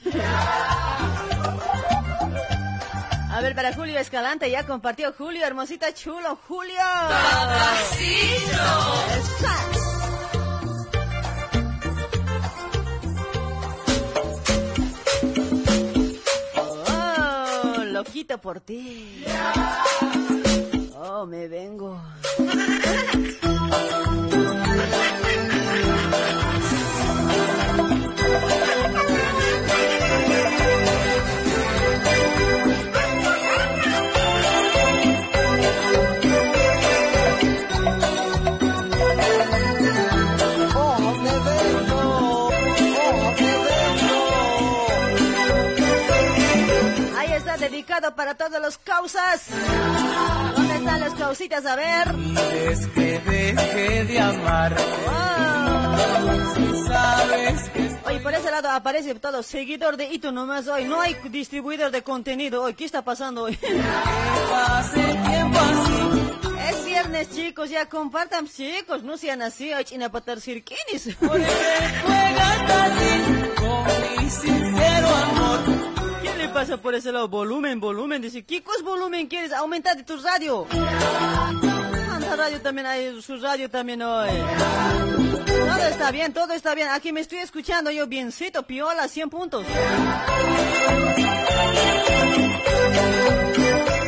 A 3.32 3.42
ver, 3.42 3.56
para 3.56 3.74
Julio 3.74 3.98
Escalante, 4.00 4.50
ya 4.52 4.66
compartió 4.66 5.12
Julio, 5.18 5.44
hermosita, 5.46 5.92
chulo, 5.94 6.38
Julio. 6.48 6.76
Esa. 9.18 9.58
Oh, 16.56 17.84
loquito 17.86 18.38
por 18.40 18.60
ti. 18.60 19.26
Oh, 21.06 21.26
me 21.26 21.50
vengo. 21.50 22.00
Ahí 47.18 47.34
está 47.34 47.58
dedicado 47.58 48.16
para 48.16 48.36
todos 48.36 48.62
los 48.62 48.78
causas. 48.78 49.50
¿Dónde 50.84 50.98
están 50.98 51.10
las 51.10 51.20
causitas? 51.20 51.66
A 51.66 51.76
ver. 51.78 52.16
Es 52.70 52.88
que 52.88 53.20
deje 53.20 54.04
de 54.04 54.20
amar, 54.20 54.76
sabes 56.88 57.70
que 57.70 57.84
Oye, 58.06 58.20
por 58.20 58.34
ese 58.34 58.52
lado 58.52 58.70
aparece 58.70 59.16
todo 59.16 59.44
seguidor 59.44 59.96
de 59.96 60.12
Ito 60.12 60.34
nomás 60.34 60.68
hoy. 60.68 60.84
No 60.84 61.00
hay 61.00 61.16
distribuidor 61.30 61.90
de 61.90 62.04
contenido 62.04 62.64
hoy. 62.64 62.74
¿Qué 62.74 62.84
está 62.84 63.02
pasando 63.02 63.44
hoy? 63.44 63.58
pase 64.52 65.02
tiempo 65.02 65.58
así. 65.58 66.70
Es 66.70 66.86
viernes, 66.86 67.30
chicos. 67.32 67.70
Ya 67.70 67.88
compartan, 67.88 68.48
chicos. 68.48 69.04
No 69.04 69.16
sean 69.18 69.42
así. 69.42 69.72
Hoy 69.74 69.86
china 69.86 70.12
patar 70.12 70.42
cirquinis. 70.42 71.16
Por 71.16 71.38
qué 71.38 71.46
juegas 72.06 72.70
así 72.70 73.22
con 73.56 74.24
mi 74.24 74.30
sincero 74.30 75.08
amor. 75.08 75.93
¿Qué 76.54 76.60
le 76.60 76.66
pasa 76.66 76.78
por 76.78 76.94
ese 76.94 77.12
lado? 77.12 77.28
Volumen, 77.30 77.80
volumen. 77.80 78.22
Dice, 78.22 78.44
¿qué 78.44 78.62
cosa 78.62 78.84
volumen 78.84 79.26
quieres? 79.28 79.52
Aumentar 79.54 79.98
de 79.98 80.04
tu 80.04 80.18
radio. 80.18 80.68
Anda 80.70 82.36
radio 82.36 82.62
también 82.62 82.86
hay, 82.86 83.20
su 83.24 83.38
radio 83.38 83.72
también 83.72 84.04
hoy. 84.04 84.30
Todo 85.48 85.88
está 85.90 86.12
bien, 86.12 86.32
todo 86.32 86.54
está 86.54 86.76
bien. 86.76 86.90
Aquí 86.90 87.12
me 87.12 87.22
estoy 87.22 87.40
escuchando 87.40 87.90
yo 87.90 88.06
biencito, 88.06 88.62
piola, 88.68 89.08
100 89.08 89.30
puntos. 89.32 89.66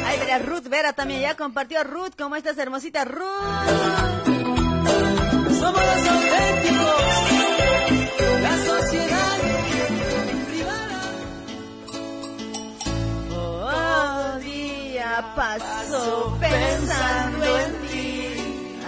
Ahí 0.06 0.20
verá 0.20 0.38
Ruth 0.38 0.68
Vera 0.70 0.94
también, 0.94 1.22
ya 1.22 1.36
compartió 1.36 1.84
Ruth. 1.84 2.14
¿Cómo 2.16 2.36
estás, 2.36 2.60
hermosita 2.60 3.06
Ruth? 3.06 3.26
Somos 5.60 5.82
los 5.82 6.08
auténticos, 6.10 7.35
día 15.15 15.36
paso 15.36 16.38
pensando 16.39 17.45
en 17.60 17.88
ti. 17.88 18.34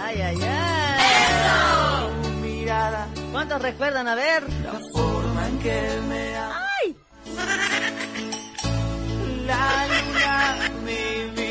Ay, 0.02 0.20
ay, 0.20 0.38
ay. 0.42 2.10
Tu 2.22 2.28
mirada, 2.40 3.08
¿Cuántos 3.32 3.62
recuerdan? 3.62 4.08
A 4.08 4.14
ver. 4.14 4.42
la 4.62 4.80
forma 4.92 5.46
en 5.46 5.58
que 5.58 6.00
me. 6.08 6.36
¡Ay! 6.36 6.96
La 9.46 9.86
luna 9.86 10.56
me 10.84 11.16
invita 11.24 11.47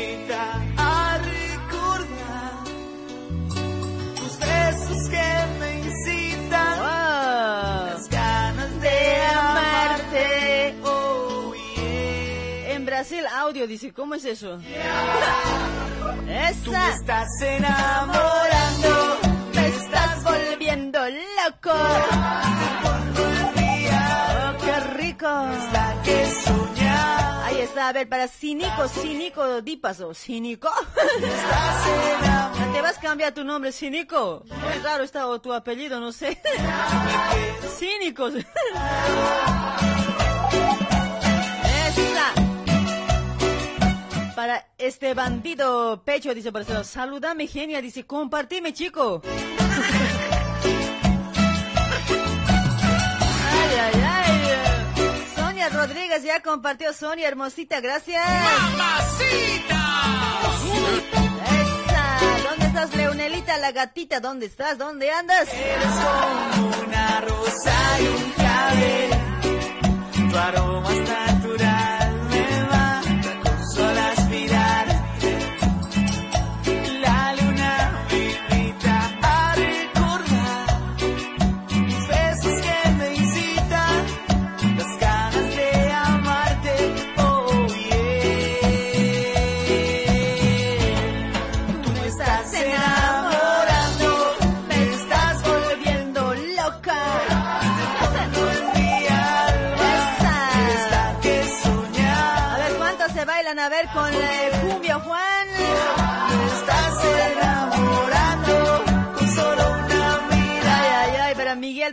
yeah. 13.10 13.20
Brasil, 13.20 13.26
audio 13.32 13.66
dice, 13.66 13.92
¿cómo 13.92 14.14
es 14.14 14.24
eso? 14.24 14.58
Tú 16.18 16.22
me 16.24 16.48
¡Esa! 16.50 16.94
estás 16.94 17.28
enamorando, 17.40 19.18
Me 19.54 19.68
estás 19.68 20.24
volviendo 20.24 20.98
loco. 21.00 21.70
el 21.70 22.08
¡Oh, 23.90 24.56
qué 24.60 24.80
rico! 24.96 25.26
hasta 25.26 26.02
que 26.04 26.30
soñar. 26.44 27.44
Ahí 27.44 27.60
está, 27.60 27.88
a 27.88 27.92
ver, 27.92 28.08
para 28.08 28.28
Cínico, 28.28 28.88
Cínico 28.88 29.62
Dípaso. 29.62 30.12
¿Cínico? 30.14 30.68
Estás 31.16 31.86
enamorando. 32.22 32.72
¿Te 32.74 32.82
vas 32.82 32.98
a 32.98 33.00
cambiar 33.00 33.32
tu 33.32 33.44
nombre, 33.44 33.72
Cínico? 33.72 34.44
Muy 34.48 34.82
raro 34.82 35.04
está 35.04 35.26
o 35.26 35.40
tu 35.40 35.52
apellido, 35.52 35.98
no 35.98 36.12
sé. 36.12 36.40
Cínicos. 37.78 38.34
Para 44.38 44.68
este 44.78 45.14
bandido 45.14 46.04
pecho, 46.04 46.32
dice 46.32 46.52
Marcelo. 46.52 46.84
Saludame, 46.84 47.48
genia, 47.48 47.82
dice, 47.82 48.06
compartime, 48.06 48.72
chico. 48.72 49.20
Ay, 53.50 53.74
ay, 53.82 54.00
ay. 54.06 55.24
Sonia 55.34 55.68
Rodríguez 55.70 56.22
ya 56.22 56.40
compartió. 56.40 56.92
Sonia, 56.92 57.26
hermosita, 57.26 57.80
gracias. 57.80 58.24
Mamacita. 58.24 59.82
Esa. 61.50 62.48
¿Dónde 62.48 62.66
estás, 62.66 62.94
Leonelita, 62.94 63.56
la 63.56 63.72
gatita? 63.72 64.20
¿Dónde 64.20 64.46
estás? 64.46 64.78
¿Dónde 64.78 65.10
andas? 65.10 65.52
Eres 65.52 65.84
como 65.84 66.68
una 66.86 67.20
rosa 67.22 68.00
y 68.00 68.06
un 68.06 68.30
clavel. 68.36 69.10
Tu 70.30 70.36
aroma 70.36 70.92
es 70.92 71.00
natural, 71.08 71.67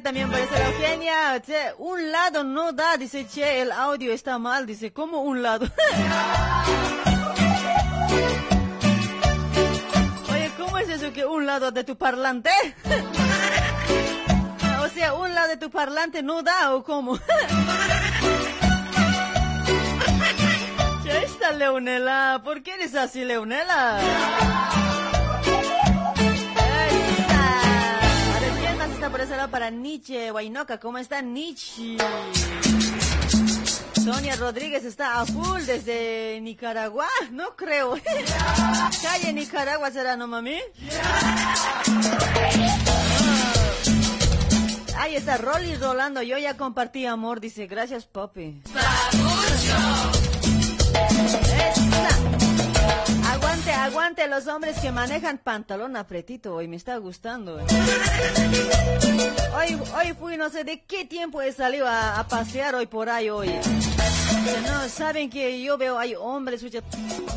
también 0.06 0.30
parece 0.30 0.60
la 0.60 0.70
Eugenia. 0.70 1.42
Che, 1.42 1.74
un 1.80 2.12
lado 2.12 2.44
no 2.44 2.72
da, 2.74 2.96
dice 2.96 3.26
Che, 3.28 3.62
el 3.62 3.72
audio 3.72 4.14
está 4.14 4.38
mal, 4.38 4.68
dice, 4.68 4.94
¿cómo 4.94 5.22
un 5.22 5.42
lado? 5.42 5.66
Oye, 10.32 10.52
¿cómo 10.60 10.78
es 10.78 10.90
eso 10.90 11.12
que 11.12 11.26
un 11.26 11.48
lado 11.48 11.72
de 11.72 11.84
tu 11.84 11.98
parlante? 11.98 12.52
O 14.84 14.90
sea, 14.90 15.16
un 15.16 15.34
lado 15.34 15.48
de 15.48 15.58
tu 15.58 15.72
parlante 15.72 16.22
no 16.22 16.44
da 16.44 16.76
o 16.76 16.84
cómo? 16.84 17.18
Ya 21.04 21.22
está 21.22 21.52
Leonela, 21.52 22.42
¿por 22.44 22.62
qué 22.62 22.76
eres 22.76 22.94
así, 22.94 23.26
Leonela? 23.26 24.00
Ver, 29.06 29.12
¿quién 29.12 29.12
más 29.12 29.12
está 29.12 29.12
por 29.12 29.22
ese 29.22 29.36
lado 29.36 29.52
para 29.52 29.70
Nietzsche? 29.70 30.32
Guainoca, 30.32 30.80
¿cómo 30.80 30.98
está 30.98 31.22
Nietzsche? 31.22 31.98
Sonia 34.04 34.36
Rodríguez 34.36 34.86
está 34.86 35.20
a 35.20 35.26
full 35.26 35.62
desde 35.64 36.40
Nicaragua, 36.42 37.08
no 37.32 37.56
creo. 37.56 37.96
Calle 39.02 39.34
Nicaragua 39.34 39.92
será, 39.92 40.16
¿no, 40.16 40.28
mami? 40.28 40.60
Ahí 44.98 45.16
está 45.16 45.38
Rolly 45.38 45.76
Rolando, 45.76 46.22
yo 46.22 46.38
ya 46.38 46.58
compartí 46.58 47.06
amor, 47.06 47.40
dice, 47.40 47.68
gracias 47.68 48.06
papi. 48.06 48.62
Aguante, 54.06 54.28
los 54.28 54.46
hombres 54.46 54.78
que 54.78 54.92
manejan 54.92 55.40
pantalón 55.40 55.98
apretito, 55.98 56.54
hoy 56.54 56.68
me 56.68 56.76
está 56.76 56.96
gustando. 56.98 57.60
eh. 57.60 57.64
Hoy, 59.58 59.82
hoy 59.98 60.14
fui, 60.14 60.38
no 60.38 60.48
sé 60.52 60.64
de 60.64 60.84
qué 60.84 61.06
tiempo 61.06 61.42
he 61.42 61.52
salido 61.52 61.88
a, 61.88 62.20
a 62.20 62.28
pasear 62.28 62.76
hoy 62.76 62.86
por 62.86 63.10
ahí 63.10 63.32
hoy. 63.32 63.50
No, 64.68 64.90
saben 64.90 65.32
que 65.32 65.60
yo 65.60 65.80
veo 65.80 65.98
hay 65.98 66.14
hombres, 66.14 66.64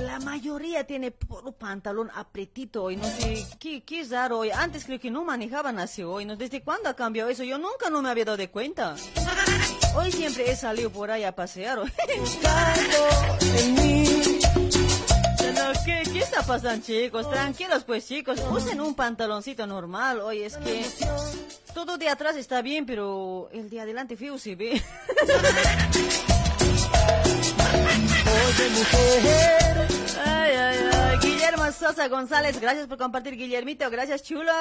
la 0.01 0.21
mayoría 0.21 0.85
tiene 0.87 1.11
puro 1.11 1.53
pantalón 1.53 2.11
apretito 2.15 2.85
hoy, 2.85 2.97
no 2.97 3.05
sé, 3.05 3.47
qué, 3.59 3.83
qué 3.83 4.05
raro 4.05 4.41
hoy. 4.41 4.51
Antes 4.51 4.85
creo 4.85 5.01
que 5.01 5.11
no 5.11 5.25
manejaban 5.25 5.79
así 5.79 6.03
hoy, 6.03 6.27
¿no? 6.27 6.37
¿Desde 6.37 6.61
cuándo 6.63 6.91
ha 6.91 6.95
cambiado 6.95 7.31
eso? 7.31 7.45
Yo 7.45 7.57
nunca 7.57 7.89
no 7.89 8.03
me 8.03 8.11
había 8.11 8.27
dado 8.27 8.37
de 8.37 8.51
cuenta. 8.51 8.95
Hoy 9.97 10.13
siempre 10.13 10.51
he 10.51 10.55
salido 10.55 10.91
por 10.91 11.11
ahí 11.11 11.25
a 11.25 11.35
pasear 11.35 11.79
hoy. 11.79 11.91
¿Qué, 15.85 16.03
¿Qué 16.13 16.19
está 16.21 16.43
pasando, 16.43 16.85
chicos? 16.85 17.29
Tranquilos, 17.31 17.85
pues, 17.85 18.07
chicos. 18.07 18.41
Usen 18.51 18.81
un 18.81 18.95
pantaloncito 18.95 19.67
normal. 19.67 20.21
Oye, 20.21 20.47
es 20.47 20.57
que 20.57 20.87
todo 21.75 21.99
de 21.99 22.09
atrás 22.09 22.37
está 22.37 22.63
bien, 22.63 22.87
pero 22.87 23.49
el 23.53 23.69
de 23.71 23.81
adelante 23.81 24.17
feo 24.17 24.39
se 24.39 24.55
ve. 24.57 24.83
Ay, 30.25 30.53
ay, 30.55 30.79
ay. 30.93 31.19
Guillermo 31.21 31.71
Sosa 31.73 32.09
González, 32.09 32.61
gracias 32.61 32.87
por 32.87 32.99
compartir, 32.99 33.37
Guillermito. 33.37 33.91
Gracias, 33.91 34.23
chulo. 34.23 34.53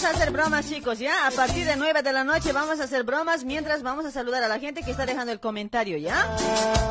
Vamos 0.00 0.14
a 0.14 0.16
hacer 0.16 0.30
bromas, 0.30 0.68
chicos, 0.68 1.00
¿ya? 1.00 1.26
A 1.26 1.32
partir 1.32 1.66
de 1.66 1.74
9 1.74 2.04
de 2.04 2.12
la 2.12 2.22
noche 2.22 2.52
vamos 2.52 2.78
a 2.78 2.84
hacer 2.84 3.02
bromas 3.02 3.42
mientras 3.42 3.82
vamos 3.82 4.06
a 4.06 4.12
saludar 4.12 4.44
a 4.44 4.46
la 4.46 4.60
gente 4.60 4.84
que 4.84 4.92
está 4.92 5.06
dejando 5.06 5.32
el 5.32 5.40
comentario, 5.40 5.98
¿ya? 5.98 6.24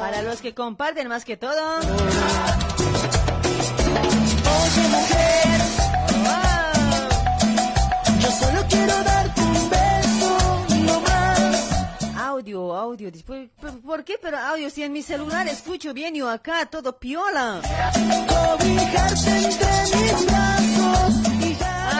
Para 0.01 0.21
los 0.23 0.41
que 0.41 0.53
comparten 0.53 1.07
más 1.07 1.23
que 1.23 1.37
todo. 1.37 1.79
Yo 8.19 8.29
solo 8.29 8.65
quiero 8.67 9.03
darte 9.03 9.41
un 9.41 9.69
beso, 9.69 10.65
no 10.85 10.99
más. 10.99 12.17
Audio, 12.17 12.75
audio. 12.75 13.09
¿por, 13.25 13.81
por 13.83 14.03
qué? 14.03 14.19
Pero 14.21 14.37
audio, 14.37 14.69
si 14.69 14.83
en 14.83 14.91
mi 14.91 15.01
celular 15.01 15.47
escucho 15.47 15.93
bien 15.93 16.13
yo 16.13 16.29
acá, 16.29 16.65
todo 16.65 16.99
piola. 16.99 17.61
Cobijarte 18.27 19.29
entre 19.29 19.71
mis 19.95 20.25
brazos 20.25 21.15
y 21.15 21.23
ya 21.23 21.26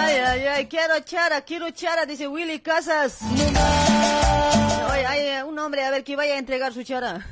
Ay, 0.08 0.16
ay, 0.16 0.48
ay, 0.48 0.68
quiero 0.68 0.98
chara, 1.02 1.42
quiero 1.42 1.70
chara, 1.72 2.06
dice 2.06 2.30
Willy 2.30 2.60
Casas. 2.60 3.18
Oye, 3.22 5.06
hay 5.06 5.20
eh, 5.20 5.44
un 5.44 5.60
hombre, 5.60 5.84
a 5.84 5.92
ver, 5.92 6.06
que 6.06 6.16
vaya 6.16 6.36
a 6.36 6.38
entregar 6.38 6.72
su 6.74 6.82
chara. 6.84 7.28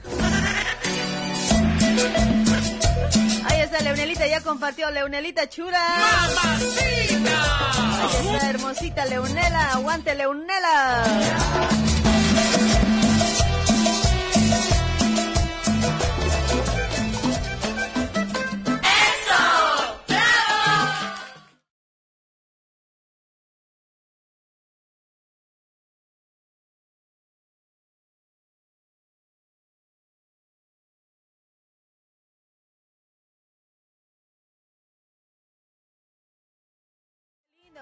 Ahí 3.45 3.61
está 3.61 3.79
Leonelita, 3.81 4.27
ya 4.27 4.41
compartió 4.41 4.91
Leonelita 4.91 5.47
Chura. 5.47 5.79
¡Mamacita! 6.35 7.29
Ahí 8.19 8.27
está 8.35 8.49
hermosita 8.49 9.05
Leonela, 9.05 9.71
aguante 9.71 10.13
Leonela. 10.13 11.05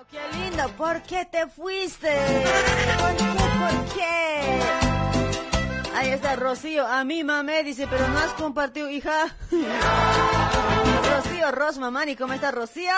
Qué 0.10 0.20
lindo. 0.38 0.68
¿Por 0.78 1.02
qué 1.04 1.26
te 1.26 1.48
fuiste? 1.48 2.10
¿Por 3.00 3.16
qué? 3.16 3.26
¿Por 3.60 3.96
qué? 3.96 4.62
Ahí 5.96 6.10
está 6.10 6.36
Rocío. 6.36 6.86
A 6.88 7.04
mí 7.04 7.24
mamé, 7.24 7.64
dice, 7.64 7.88
pero 7.88 8.08
no 8.08 8.18
has 8.18 8.34
compartido, 8.34 8.90
hija. 8.90 9.36
Rocío 11.12 11.52
Rosmamani, 11.52 12.16
¿cómo 12.16 12.34
está 12.34 12.52
Rocío? 12.52 12.92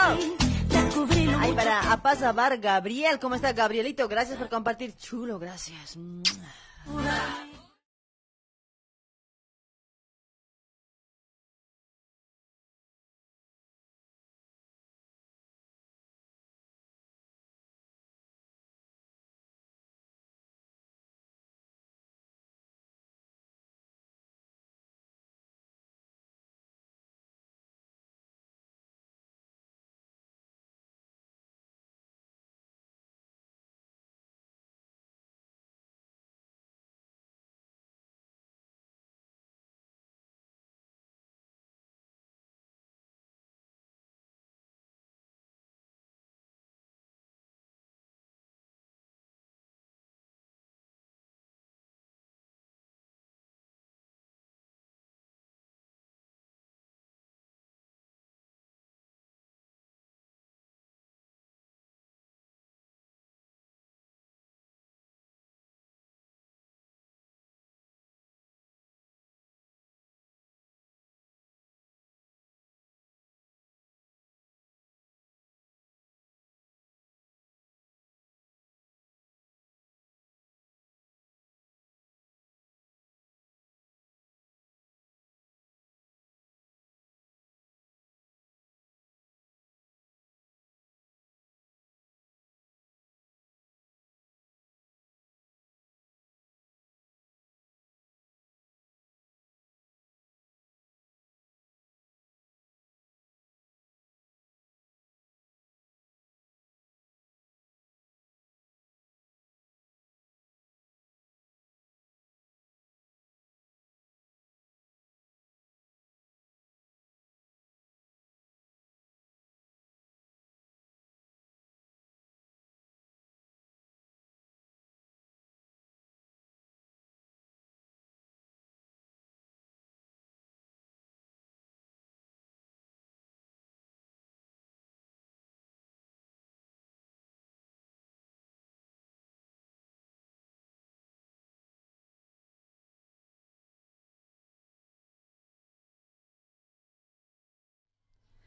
Ahí 1.39 1.53
para 1.53 1.91
Apaza 1.91 2.31
Bar 2.31 2.57
Gabriel, 2.57 3.19
¿cómo 3.19 3.35
está 3.35 3.53
Gabrielito? 3.53 4.07
Gracias 4.07 4.37
por 4.37 4.49
compartir. 4.49 4.95
Chulo, 4.95 5.37
gracias. 5.39 5.97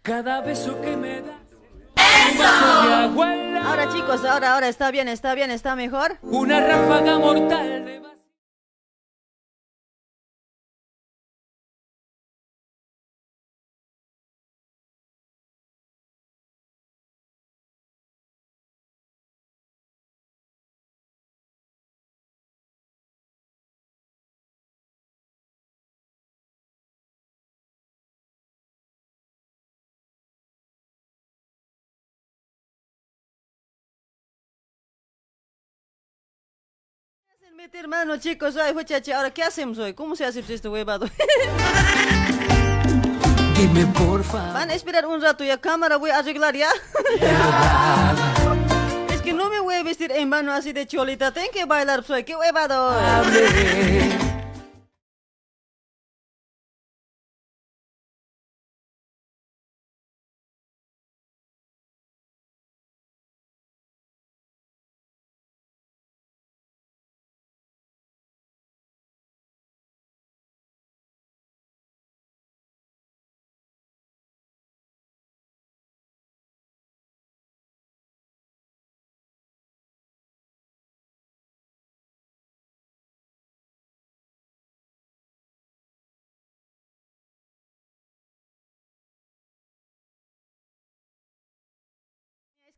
Cada 0.08 0.40
beso 0.40 0.80
que 0.80 0.96
me 0.96 1.18
helada. 1.18 1.36
Ahora 3.62 3.92
chicos, 3.92 4.24
ahora, 4.24 4.54
ahora 4.54 4.68
está 4.68 4.90
bien, 4.90 5.06
está 5.06 5.34
bien, 5.34 5.50
está 5.50 5.76
mejor. 5.76 6.16
Una 6.22 6.60
ráfaga 6.66 7.18
mortal 7.18 7.84
de 7.84 7.97
vacío. 37.58 37.58
hacen 37.58 37.58
meter 37.58 37.88
mano 37.88 38.16
chicos, 38.18 38.56
ay 38.56 38.72
muchachos, 38.74 39.14
ahora 39.14 39.30
qué 39.30 39.42
hacemos 39.42 39.78
hoy, 39.78 39.94
¿cómo 39.94 40.14
se 40.16 40.24
hace 40.24 40.40
este 40.40 40.68
huevado? 40.68 41.08
Dime 43.56 43.86
por 43.86 44.22
favor. 44.22 44.54
Van 44.54 44.70
a 44.70 44.74
esperar 44.74 45.06
un 45.06 45.20
rato 45.20 45.44
ya 45.44 45.58
cámara 45.58 45.96
voy 45.96 46.10
a 46.10 46.18
arreglar 46.18 46.54
ya. 46.54 46.68
es 49.12 49.20
que 49.22 49.32
no 49.32 49.50
me 49.50 49.58
voy 49.60 49.74
a 49.74 49.82
vestir 49.82 50.12
en 50.12 50.28
mano 50.28 50.52
así 50.52 50.72
de 50.72 50.86
cholita, 50.86 51.32
tengo 51.32 51.50
que 51.52 51.64
bailar 51.64 52.04
soy, 52.04 52.22
qué 52.24 52.36
huevado. 52.36 52.94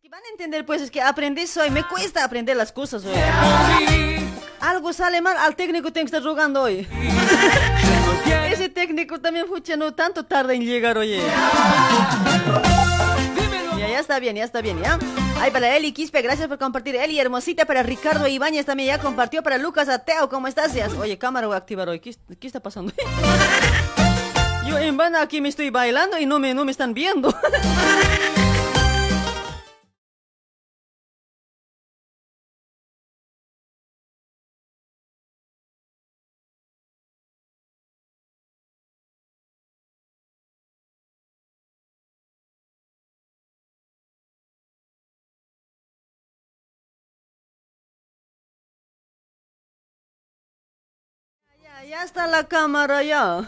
Que 0.02 0.08
van 0.08 0.20
a 0.24 0.28
entender 0.30 0.64
pues, 0.64 0.80
es 0.80 0.90
que 0.90 1.02
aprendí 1.02 1.46
soy, 1.46 1.70
me 1.70 1.84
cuesta 1.84 2.24
aprender 2.24 2.56
las 2.56 2.72
cosas 2.72 3.04
hoy. 3.04 3.14
Algo 4.60 4.92
sale 4.92 5.20
mal, 5.20 5.36
al 5.36 5.56
técnico 5.56 5.92
tengo 5.92 6.04
que 6.04 6.16
estar 6.16 6.22
rogando 6.22 6.62
hoy. 6.62 6.86
Ese 8.50 8.68
técnico 8.68 9.20
también, 9.20 9.46
fucha, 9.46 9.76
no 9.76 9.94
tanto 9.94 10.24
tarda 10.24 10.54
en 10.54 10.62
llegar, 10.62 10.96
oye. 10.98 11.20
Ya, 13.78 13.88
ya 13.88 13.98
está 14.00 14.18
bien, 14.18 14.36
ya 14.36 14.44
está 14.44 14.60
bien, 14.60 14.80
¿ya? 14.82 14.98
Ay, 15.40 15.50
para 15.50 15.76
Eli 15.76 15.92
Quispe, 15.92 16.20
gracias 16.22 16.48
por 16.48 16.58
compartir. 16.58 16.96
Eli, 16.96 17.18
hermosita, 17.18 17.64
para 17.64 17.82
Ricardo 17.82 18.26
Ibáñez 18.26 18.66
también 18.66 18.88
ya 18.88 18.98
compartió. 18.98 19.42
Para 19.42 19.56
Lucas 19.58 19.88
Ateo, 19.88 20.28
¿cómo 20.28 20.48
estás? 20.48 20.74
Ya- 20.74 20.88
Oye, 20.98 21.16
cámara 21.18 21.46
voy 21.46 21.54
a 21.54 21.58
activar 21.58 21.88
hoy. 21.88 22.00
¿Qué, 22.00 22.14
qué 22.38 22.46
está 22.46 22.60
pasando? 22.60 22.92
Yo 24.66 24.78
en 24.78 24.96
vano 24.96 25.18
aquí 25.18 25.40
me 25.40 25.48
estoy 25.48 25.70
bailando 25.70 26.18
y 26.18 26.26
no 26.26 26.38
me, 26.38 26.52
no 26.54 26.64
me 26.64 26.72
están 26.72 26.92
viendo. 26.94 27.34
Ya 51.90 52.04
está 52.04 52.28
la 52.28 52.44
cámara 52.44 53.02
ya. 53.02 53.42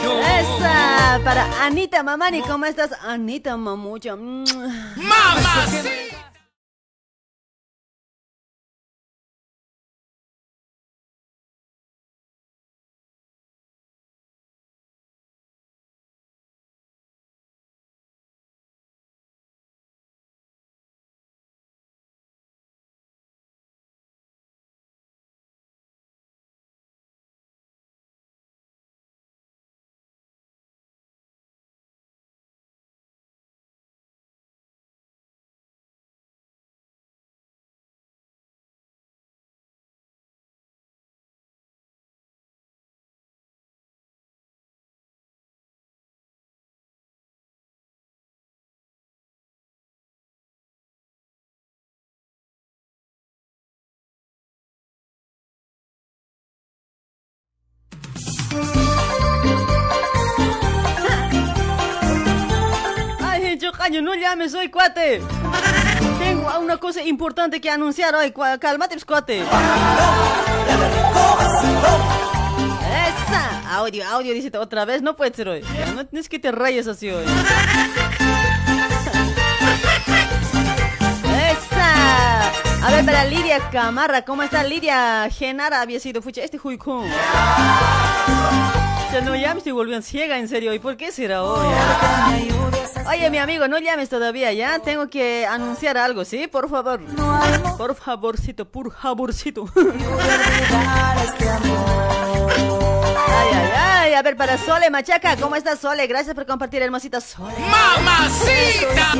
yo. 0.00 0.20
Esa, 0.20 1.20
para 1.24 1.44
Anita 1.64 2.04
Mamani. 2.04 2.40
¿Cómo 2.42 2.66
estás, 2.66 2.92
Anita 3.02 3.56
Mamucha? 3.56 4.14
¡Mamá! 4.14 4.46
18 63.66 63.82
años, 63.82 64.02
no 64.04 64.14
llames 64.14 64.54
hoy, 64.54 64.70
cuate. 64.70 65.20
Tengo 66.20 66.48
una 66.60 66.76
cosa 66.76 67.02
importante 67.02 67.60
que 67.60 67.68
anunciar 67.68 68.14
hoy. 68.14 68.32
Cálmate, 68.60 68.96
cuate. 69.04 69.40
Esa. 73.00 73.74
Audio, 73.76 74.06
audio, 74.08 74.32
dice 74.34 74.56
otra 74.56 74.84
vez. 74.84 75.02
No 75.02 75.16
puede 75.16 75.34
ser 75.34 75.48
hoy. 75.48 75.64
No 75.94 76.06
tienes 76.06 76.28
que 76.28 76.38
te 76.38 76.52
rayes 76.52 76.86
así 76.86 77.10
hoy. 77.10 77.24
Esa. 81.24 82.48
A 82.86 82.90
ver, 82.92 83.04
para 83.04 83.24
Lidia 83.24 83.58
Camarra. 83.70 84.22
¿Cómo 84.22 84.44
está 84.44 84.62
Lidia? 84.62 85.28
Genara 85.30 85.80
había 85.80 85.98
sido 85.98 86.22
fucha. 86.22 86.42
Este 86.42 86.56
Juicón. 86.58 87.10
Ya 89.12 89.20
no 89.22 89.34
ya 89.34 89.54
me 89.54 89.58
estoy 89.58 89.72
volviendo 89.72 90.02
ciega, 90.02 90.38
en 90.38 90.48
serio. 90.48 90.74
¿Y 90.74 90.78
por 90.78 90.96
qué 90.96 91.12
será 91.12 91.42
hoy? 91.42 91.66
Oye, 93.08 93.30
mi 93.30 93.38
amigo, 93.38 93.68
no 93.68 93.78
llames 93.78 94.08
todavía, 94.08 94.52
¿ya? 94.52 94.80
Tengo 94.80 95.08
que 95.08 95.46
anunciar 95.46 95.96
algo, 95.96 96.24
¿sí? 96.24 96.48
Por 96.48 96.68
favor. 96.68 97.00
Por 97.78 97.94
favorcito, 97.94 98.68
por 98.68 98.92
favorcito. 98.92 99.66
Ay, 103.28 103.48
ay, 103.52 103.70
ay. 103.74 104.14
A 104.14 104.22
ver, 104.22 104.36
para 104.36 104.56
Sole 104.58 104.90
Machaca, 104.90 105.36
¿cómo 105.36 105.56
estás, 105.56 105.78
Sole? 105.80 106.06
Gracias 106.06 106.34
por 106.34 106.46
compartir, 106.46 106.82
hermosita 106.82 107.20
Sole. 107.20 107.54
Mamacita. 107.70 109.12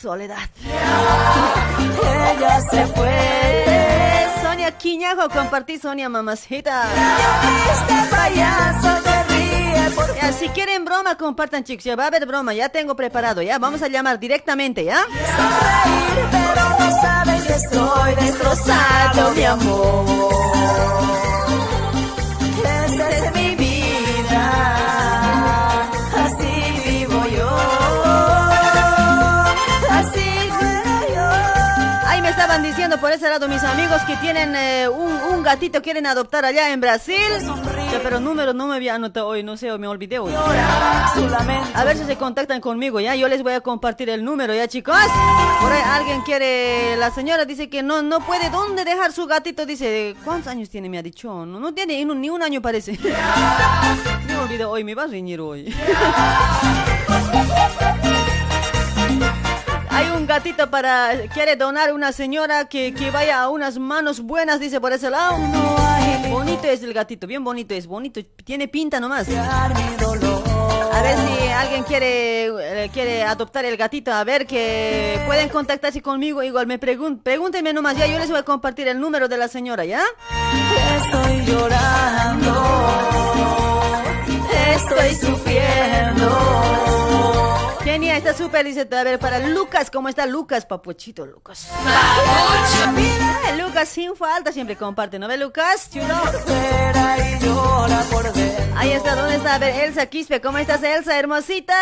Soledad. 0.00 0.38
Ella 2.36 2.60
se 2.70 2.86
fue. 2.86 4.26
Sonia 4.42 4.76
Quiñajo, 4.78 5.28
compartí, 5.28 5.78
Sonia 5.78 6.08
Mamacita. 6.08 6.84
Este 7.72 7.94
payaso 8.10 9.02
te 9.02 9.22
ríe 9.34 9.90
por 9.94 10.14
Ya, 10.14 10.32
si 10.32 10.48
quieren 10.48 10.84
broma, 10.86 11.16
compartan, 11.16 11.64
chicos. 11.64 11.84
Ya 11.84 11.96
va 11.96 12.04
a 12.04 12.06
haber 12.06 12.24
broma, 12.26 12.54
ya 12.54 12.70
tengo 12.70 12.96
preparado, 12.96 13.42
¿ya? 13.42 13.58
Vamos 13.58 13.82
a 13.82 13.88
llamar 13.88 14.18
directamente, 14.18 14.84
¿ya? 14.84 15.02
sonreír, 15.04 16.28
pero 16.30 16.68
no 16.78 17.00
saben 17.02 17.42
que 17.42 17.52
estoy 17.52 18.14
destrozado, 18.14 19.32
mi 19.32 19.44
amor. 19.44 21.29
Por 33.00 33.12
ese 33.12 33.28
lado 33.28 33.48
mis 33.48 33.62
amigos 33.64 34.02
que 34.06 34.16
tienen 34.16 34.54
eh, 34.54 34.88
un, 34.88 35.42
gatito, 35.42 35.80
quieren 35.80 36.06
adoptar 36.06 36.44
allá 36.44 36.72
en 36.72 36.80
Brasil. 36.80 37.16
Pero 38.02 38.20
número 38.20 38.52
no 38.52 38.66
me 38.66 38.76
había 38.76 38.94
anotado 38.94 39.28
hoy, 39.28 39.42
no 39.42 39.56
sé, 39.56 39.76
me 39.78 39.86
olvidé 39.86 40.18
hoy. 40.18 40.32
A 40.34 41.84
ver 41.84 41.96
si 41.96 42.04
se 42.04 42.16
contactan 42.16 42.60
conmigo, 42.60 43.00
¿ya? 43.00 43.16
Yo 43.16 43.28
les 43.28 43.42
voy 43.42 43.54
a 43.54 43.60
compartir 43.60 44.10
el 44.10 44.24
número, 44.24 44.54
¿ya, 44.54 44.68
chicos? 44.68 44.96
Por 45.60 45.72
ahí 45.72 45.82
alguien 45.84 46.20
quiere... 46.22 46.96
La 46.96 47.10
señora 47.10 47.44
dice 47.44 47.70
que 47.70 47.82
no 47.82 48.02
no 48.02 48.20
puede... 48.20 48.50
¿Dónde 48.50 48.84
dejar 48.84 49.12
su 49.12 49.26
gatito? 49.26 49.64
Dice, 49.64 50.14
¿cuántos 50.24 50.48
años 50.48 50.68
tiene? 50.68 50.88
Me 50.88 50.98
ha 50.98 51.02
dicho. 51.02 51.46
No, 51.46 51.58
no 51.58 51.72
tiene 51.72 52.04
ni 52.04 52.30
un 52.30 52.42
año, 52.42 52.60
parece. 52.60 52.98
me 54.26 54.36
olvidé 54.36 54.64
hoy, 54.64 54.84
me 54.84 54.94
va 54.94 55.04
a 55.04 55.06
reñir 55.06 55.40
hoy. 55.40 55.74
Gatito 60.30 60.70
para... 60.70 61.26
Quiere 61.34 61.56
donar 61.56 61.92
una 61.92 62.12
señora 62.12 62.66
que, 62.66 62.94
que 62.94 63.10
vaya 63.10 63.42
a 63.42 63.48
unas 63.48 63.80
manos 63.80 64.20
buenas, 64.20 64.60
dice 64.60 64.80
por 64.80 64.92
ese 64.92 65.10
lado. 65.10 65.36
Bonito 66.30 66.68
es 66.68 66.84
el 66.84 66.94
gatito, 66.94 67.26
bien 67.26 67.42
bonito 67.42 67.74
es, 67.74 67.88
bonito. 67.88 68.20
Tiene 68.44 68.68
pinta 68.68 69.00
nomás. 69.00 69.26
A 69.28 71.02
ver 71.02 71.16
si 71.16 71.48
alguien 71.48 71.82
quiere, 71.82 72.46
eh, 72.46 72.90
quiere 72.92 73.24
adoptar 73.24 73.64
el 73.64 73.76
gatito, 73.76 74.12
a 74.12 74.22
ver 74.22 74.46
que 74.46 75.20
pueden 75.26 75.48
contactarse 75.48 76.00
conmigo. 76.00 76.44
Igual 76.44 76.68
me 76.68 76.78
pregun 76.78 77.18
pregúntenme 77.18 77.72
nomás, 77.72 77.96
ya 77.96 78.06
yo 78.06 78.16
les 78.16 78.30
voy 78.30 78.38
a 78.38 78.44
compartir 78.44 78.86
el 78.86 79.00
número 79.00 79.26
de 79.26 79.36
la 79.36 79.48
señora, 79.48 79.84
¿ya? 79.84 80.04
Estoy 80.96 81.44
llorando. 81.44 82.54
Estoy 84.76 85.14
sufriendo. 85.16 86.89
Genia, 87.90 88.16
está 88.16 88.32
súper, 88.34 88.64
dice, 88.64 88.86
a 88.88 89.02
ver, 89.02 89.18
para 89.18 89.40
Lucas, 89.40 89.90
¿cómo 89.90 90.08
está 90.08 90.24
Lucas? 90.24 90.64
Papuchito, 90.64 91.26
Lucas. 91.26 91.66
Ah, 91.84 93.52
Lucas, 93.58 93.88
sin 93.88 94.14
falta, 94.14 94.52
siempre 94.52 94.76
comparte, 94.76 95.18
¿no 95.18 95.26
ve, 95.26 95.36
Lucas? 95.36 95.90
Chulo. 95.92 96.14
Ahí 98.76 98.92
está, 98.92 99.16
¿dónde 99.16 99.34
está? 99.34 99.56
A 99.56 99.58
ver, 99.58 99.86
Elsa 99.86 100.06
Quispe, 100.06 100.40
¿cómo 100.40 100.58
estás, 100.58 100.84
Elsa, 100.84 101.18
hermosita? 101.18 101.74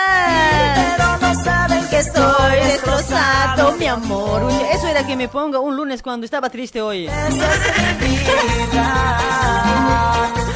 Pero 0.96 1.18
no 1.18 1.44
saben 1.44 1.86
que 1.90 1.98
estoy 1.98 2.56
destrozado, 2.56 3.72
mi 3.72 3.86
amor. 3.86 4.50
Eso 4.72 4.88
era 4.88 5.06
que 5.06 5.14
me 5.14 5.28
ponga 5.28 5.58
un 5.58 5.76
lunes 5.76 6.02
cuando 6.02 6.24
estaba 6.24 6.48
triste 6.48 6.80
hoy. 6.80 7.04
Esa 7.06 7.28
es 7.28 8.00
mi 8.00 8.16
vida. 8.16 8.88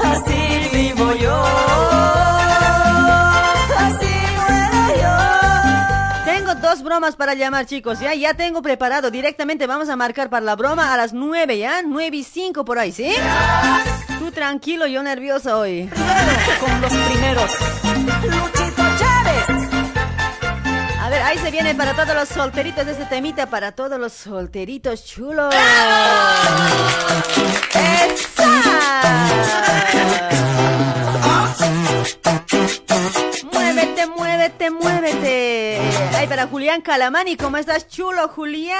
Así 0.02 0.70
vivo 0.72 1.12
yo. 1.16 1.91
Dos 6.82 6.84
bromas 6.84 7.16
para 7.16 7.34
llamar, 7.34 7.66
chicos, 7.66 8.00
¿ya? 8.00 8.14
Ya 8.14 8.34
tengo 8.34 8.62
preparado. 8.62 9.10
Directamente 9.10 9.66
vamos 9.66 9.88
a 9.88 9.96
marcar 9.96 10.28
para 10.30 10.44
la 10.44 10.56
broma 10.56 10.92
a 10.92 10.96
las 10.96 11.12
nueve, 11.12 11.58
¿ya? 11.58 11.82
Nueve 11.82 12.16
y 12.18 12.24
cinco 12.24 12.64
por 12.64 12.78
ahí, 12.78 12.92
¿sí? 12.92 13.12
Tú 14.18 14.30
tranquilo, 14.32 14.86
yo 14.86 15.02
nerviosa 15.02 15.56
hoy. 15.58 15.88
Con 16.60 16.80
los 16.80 16.92
primeros. 16.92 17.50
Luchito 18.22 18.82
Chávez. 18.98 19.44
A 21.00 21.08
ver, 21.08 21.22
ahí 21.22 21.38
se 21.38 21.50
viene 21.50 21.74
para 21.74 21.94
todos 21.94 22.14
los 22.14 22.28
solteritos 22.28 22.86
de 22.86 22.92
este 22.92 23.06
temita, 23.06 23.46
para 23.46 23.72
todos 23.72 23.98
los 23.98 24.12
solteritos 24.12 25.04
chulos. 25.04 25.54
¡Esa! 27.74 28.48
Muévete, 34.06 34.70
muévete, 34.70 34.70
muévete. 34.70 35.80
Ay, 36.16 36.26
para 36.26 36.46
Julián 36.46 36.80
Calamani, 36.80 37.36
¿cómo 37.36 37.56
estás, 37.56 37.86
chulo, 37.88 38.28
Julián? 38.28 38.76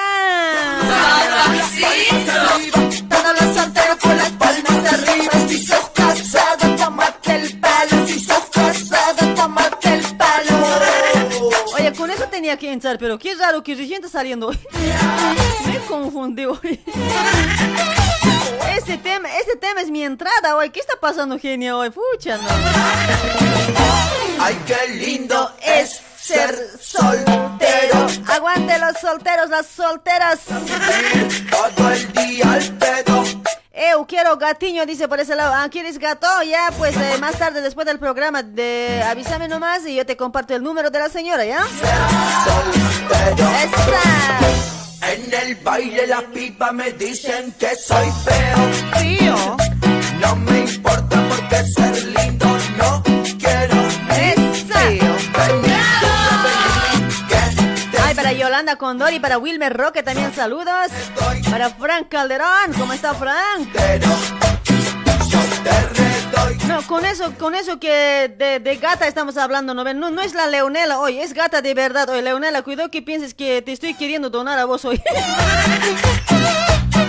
Todos 3.09 3.41
los 3.41 3.57
solteros 3.57 3.97
con 4.01 4.17
las 4.17 4.31
palmas 4.31 4.93
arriba. 4.93 5.33
Si 5.49 5.65
sos 5.65 5.91
casado, 5.95 6.77
tómate 6.77 7.35
el 7.37 7.61
palo. 7.61 8.07
Si 8.07 8.19
sos 8.19 8.45
casado, 8.53 9.35
tómate 9.35 9.95
el 9.95 10.17
palo. 10.17 10.67
Oye, 11.77 11.93
con 11.93 12.11
eso 12.11 12.25
tenía 12.25 12.57
que 12.57 12.73
entrar, 12.73 12.99
pero 12.99 13.19
qué 13.19 13.35
raro 13.37 13.63
que 13.63 13.75
recién 13.77 14.05
está 14.05 14.19
saliendo 14.19 14.49
hoy. 14.49 14.59
Me 15.67 15.79
confundí 15.87 16.47
hoy. 16.47 16.81
Este 18.77 18.99
tema, 18.99 19.29
este 19.39 19.57
tema 19.57 19.81
es 19.81 19.91
mi 19.91 20.03
entrada 20.05 20.57
hoy. 20.57 20.71
¿Qué 20.71 20.81
está 20.81 20.95
pasando, 21.01 21.39
genio, 21.39 21.79
hoy? 21.79 21.91
Pucha, 21.91 22.37
no. 22.37 22.49
Ay, 24.41 24.61
qué 24.67 24.93
lindo 24.95 25.53
es 25.63 26.01
ser 26.19 26.55
soltero. 26.81 28.07
Aguante 28.29 28.79
los 28.79 28.99
solteros, 29.01 29.51
las 29.51 29.67
solteras. 29.67 30.41
Todo 31.51 31.91
el 31.91 32.13
día 32.13 32.53
al 32.53 32.79
pedo. 32.79 33.25
Eu 33.75 34.05
quiero 34.07 34.37
gatiño, 34.37 34.85
dice 34.85 35.09
por 35.09 35.19
ese 35.19 35.35
lado. 35.35 35.55
Ah, 35.57 35.67
¿quieres 35.71 35.99
gato? 35.99 36.27
Ya, 36.43 36.71
pues 36.77 36.95
eh, 36.97 37.17
más 37.19 37.39
tarde, 37.39 37.63
después 37.63 37.87
del 37.87 37.99
programa, 37.99 38.43
de, 38.43 39.03
avísame 39.07 39.49
nomás 39.49 39.87
y 39.87 39.95
yo 39.95 40.05
te 40.05 40.17
comparto 40.17 40.55
el 40.55 40.63
número 40.63 40.91
de 40.91 40.99
la 40.99 41.09
señora, 41.09 41.45
¿ya? 41.45 41.65
Soltero. 42.45 43.49
¡Esa! 43.65 44.92
En 45.03 45.35
el 45.35 45.57
baile 45.57 46.07
las 46.07 46.23
pipas 46.25 46.73
me 46.73 46.93
dicen 46.93 47.53
que 47.59 47.75
soy 47.75 48.09
feo. 48.25 49.57
No 50.21 50.37
me 50.37 50.61
importa 50.61 51.29
porque 51.29 51.65
ser 51.65 52.05
lindo 52.05 52.47
no 52.79 53.03
quiero. 53.39 53.75
Que 54.09 54.35
Ay, 58.05 58.15
para 58.15 58.33
Yolanda 58.33 58.77
Condori, 58.77 59.19
para 59.19 59.39
Wilmer 59.39 59.77
Roque 59.77 60.03
también 60.03 60.33
saludos. 60.35 60.91
Para 61.51 61.71
Frank 61.71 62.09
Calderón, 62.09 62.73
¿cómo 62.79 62.93
está 62.93 63.13
Frank? 63.15 63.69
No, 66.69 66.87
con 66.87 67.05
eso, 67.05 67.33
con 67.39 67.55
eso 67.55 67.79
que 67.79 68.33
de, 68.37 68.61
de 68.61 68.77
gata 68.77 69.07
estamos 69.07 69.37
hablando, 69.37 69.75
¿no? 69.75 69.85
No, 69.95 70.11
no 70.11 70.23
es 70.23 70.35
la 70.35 70.47
Leonela 70.47 70.99
hoy, 70.99 71.19
es 71.19 71.35
gata 71.35 71.61
de 71.61 71.75
verdad. 71.75 72.09
Oye, 72.09 72.23
Leonela, 72.23 72.63
cuidado 72.63 72.91
que 72.91 73.03
pienses 73.03 73.35
que 73.35 73.63
te 73.63 73.73
estoy 73.73 73.95
queriendo 73.95 74.31
donar 74.31 74.59
a 74.59 74.65
vos 74.65 74.85
hoy. 74.85 75.01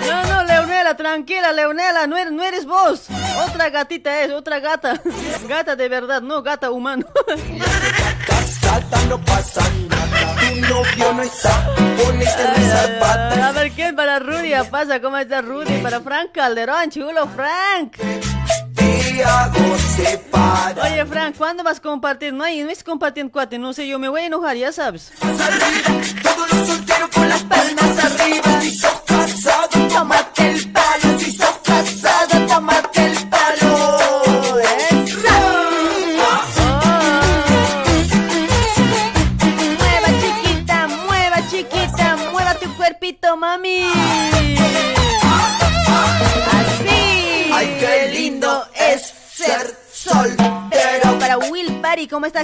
No, 0.07 0.23
no, 0.25 0.43
Leonela, 0.43 0.97
tranquila, 0.97 1.53
Leonela, 1.53 2.07
no 2.07 2.17
eres, 2.17 2.33
no 2.33 2.43
eres 2.43 2.65
vos. 2.65 3.07
Otra 3.47 3.69
gatita 3.69 4.21
es, 4.21 4.31
otra 4.31 4.59
gata. 4.59 5.01
Gata 5.47 5.75
de 5.75 5.87
verdad, 5.89 6.21
no 6.21 6.41
gata 6.43 6.71
humano. 6.71 7.05
Reservada. 12.17 13.47
A 13.47 13.51
ver, 13.53 13.71
¿quién 13.71 13.95
para 13.95 14.19
Rudy? 14.19 14.51
Pasa, 14.69 14.99
¿cómo 15.01 15.17
está 15.17 15.41
Rudy? 15.41 15.79
Para 15.81 16.01
Frank 16.01 16.31
Calderón, 16.33 16.89
chulo, 16.89 17.27
Frank. 17.27 17.97
Hago 19.21 19.77
separa. 19.95 20.83
Oye, 20.83 21.05
Frank, 21.05 21.35
¿cuándo 21.37 21.63
vas 21.63 21.77
a 21.77 21.81
compartir? 21.81 22.33
No 22.33 22.43
hay, 22.43 22.63
no 22.63 22.69
es 22.69 22.83
compartiendo 22.83 23.31
cuate, 23.31 23.59
no 23.59 23.73
sé, 23.73 23.87
yo 23.87 23.99
me 23.99 24.09
voy 24.09 24.21
a 24.21 24.25
enojar, 24.25 24.55
ya 24.55 24.71
sabes. 24.71 25.11
Todos 25.19 26.53
los 26.53 26.67
solteros 26.67 27.09
con 27.09 27.29
las 27.29 27.43
palmas 27.43 28.03
arriba. 28.05 28.61
Si 28.61 28.75
sos 28.77 29.01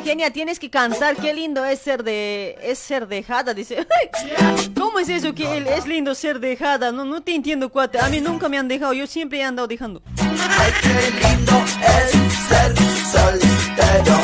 Parry, 0.10 0.18
¿cómo 0.18 0.18
está 0.18 0.24
genia? 0.24 0.32
Tienes 0.32 0.60
que 0.60 0.70
cantar, 0.70 1.16
qué 1.16 1.34
lindo 1.34 1.64
es 1.66 1.80
ser 1.80 2.04
de 2.04 2.58
es 2.64 2.80
ser 2.80 3.08
dejada, 3.08 3.54
dice. 3.54 3.86
¿Cómo 4.78 5.00
es 5.00 5.10
eso 5.10 5.34
que 5.34 5.58
él- 5.58 5.68
es 5.68 5.86
lindo 5.86 6.16
ser 6.16 6.40
dejada? 6.40 6.92
No, 6.92 7.06
no 7.06 7.22
te 7.22 7.34
entiendo, 7.36 7.70
cuate. 7.70 8.00
A 8.00 8.10
mí 8.10 8.20
nunca 8.22 8.50
me 8.50 8.58
han 8.58 8.68
dejado, 8.68 8.94
yo 8.94 9.06
siempre 9.08 9.40
he 9.40 9.44
andado 9.44 9.68
dejando. 9.68 10.02
Ay, 10.18 10.72
qué 10.82 11.12
lindo 11.28 11.64
es 11.82 12.12
ser 12.48 12.76
soltero. 13.12 14.20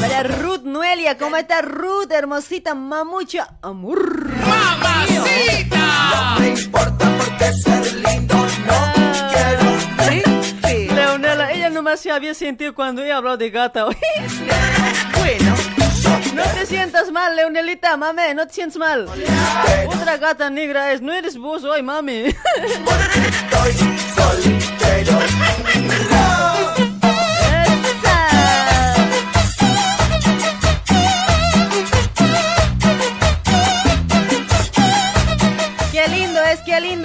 Para 0.00 0.22
Ruth 0.24 0.62
Noelia, 0.64 1.16
¿cómo 1.18 1.36
está 1.36 1.62
Ruth? 1.62 2.10
Hermosita, 2.10 2.74
mamucha, 2.74 3.56
amor. 3.62 4.28
¡Mamacita! 4.36 5.76
No 5.78 6.40
me 6.40 6.48
importa 6.48 7.16
porque 7.18 7.52
ser 7.52 7.92
lindo 7.94 8.34
no 8.34 8.92
quiero. 9.30 9.70
Leonela, 9.98 10.40
ella 10.68 10.89
nomás 11.82 12.00
se 12.00 12.10
había 12.10 12.34
sentido 12.34 12.74
cuando 12.74 13.02
he 13.02 13.10
hablado 13.10 13.38
de 13.38 13.50
gata 13.50 13.86
hoy. 13.86 13.96
Bueno, 15.18 15.54
No 16.34 16.42
te 16.54 16.66
sientas 16.66 17.10
mal, 17.10 17.36
Leonelita, 17.36 17.96
mame, 17.96 18.34
no 18.34 18.46
te 18.46 18.52
sientas 18.54 18.76
mal. 18.76 19.08
Otra 19.86 20.18
gata 20.18 20.50
negra 20.50 20.92
es, 20.92 21.00
no 21.00 21.12
eres 21.12 21.38
vos 21.38 21.64
hoy, 21.64 21.82
mami. 21.82 22.12
estoy. 22.26 22.60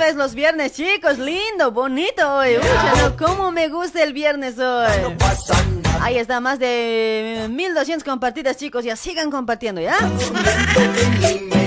Es 0.04 0.16
los 0.16 0.36
viernes, 0.36 0.74
chicos. 0.74 1.18
Lindo, 1.18 1.72
bonito 1.72 2.36
hoy. 2.36 2.58
Cómo 3.18 3.52
me 3.52 3.70
gusta 3.70 4.04
el 4.04 4.14
viernes 4.14 4.60
hoy. 4.60 5.16
Ahí 6.02 6.18
está, 6.18 6.40
más 6.40 6.60
de 6.60 7.48
1200 7.50 8.04
compartidas, 8.04 8.58
chicos. 8.58 8.84
Ya 8.84 8.96
sigan 8.96 9.32
compartiendo, 9.32 9.82
¿ya? 9.82 9.98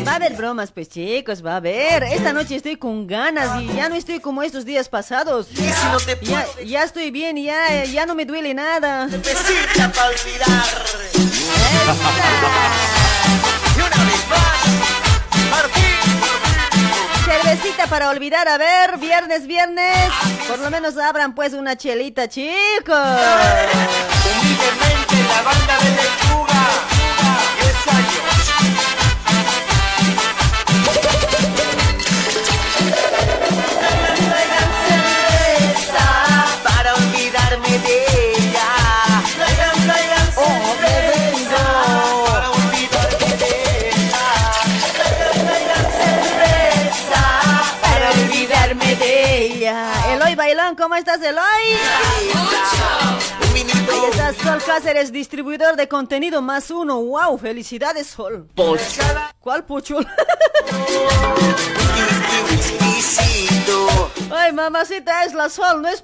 Va 0.06 0.12
a 0.12 0.16
haber 0.16 0.34
bromas, 0.34 0.70
pues, 0.70 0.88
chicos, 0.88 1.44
va 1.44 1.54
a 1.54 1.56
haber. 1.56 2.04
Esta 2.04 2.32
noche 2.32 2.56
estoy 2.56 2.76
con 2.76 3.06
ganas 3.06 3.62
y 3.62 3.74
ya 3.74 3.88
no 3.88 3.94
estoy 3.94 4.20
como 4.20 4.42
estos 4.42 4.64
días 4.64 4.88
pasados. 4.88 5.48
Ya, 6.22 6.46
ya 6.64 6.84
estoy 6.84 7.10
bien, 7.10 7.36
ya, 7.36 7.84
ya 7.84 8.06
no 8.06 8.14
me 8.14 8.24
duele 8.26 8.54
nada. 8.54 9.06
Necesita 9.06 9.90
para 9.92 10.08
olvidar. 10.10 10.64
Y 13.76 13.80
una 13.80 14.04
vez 14.04 14.28
más, 14.28 15.97
para 17.88 18.10
olvidar, 18.10 18.46
a 18.46 18.58
ver, 18.58 18.98
viernes, 18.98 19.46
viernes. 19.46 20.12
Por 20.46 20.58
lo 20.58 20.70
menos 20.70 20.98
abran 20.98 21.34
pues 21.34 21.54
una 21.54 21.76
chelita, 21.76 22.28
chicos. 22.28 22.52
la 22.88 23.02
banda 25.42 25.78
de 25.78 25.90
lechuga. 25.90 26.68
10 27.60 27.88
años. 27.94 28.77
¿Cómo 50.76 50.94
estás, 50.94 51.22
Eloy? 51.22 51.42
Ahí 53.90 54.00
está 54.10 54.34
Sol 54.34 54.62
Cáceres, 54.64 55.12
distribuidor 55.12 55.76
de 55.76 55.88
contenido 55.88 56.42
más 56.42 56.70
uno. 56.70 57.00
¡Wow! 57.00 57.38
¡Felicidades, 57.38 58.08
Sol! 58.08 58.48
¿Cuál 59.40 59.64
puchul? 59.64 60.06
Exquisito. 62.52 64.10
Ay, 64.30 64.52
mamacita, 64.52 65.24
es 65.24 65.34
la 65.34 65.48
Sol, 65.48 65.80
no 65.82 65.88
es 65.88 66.02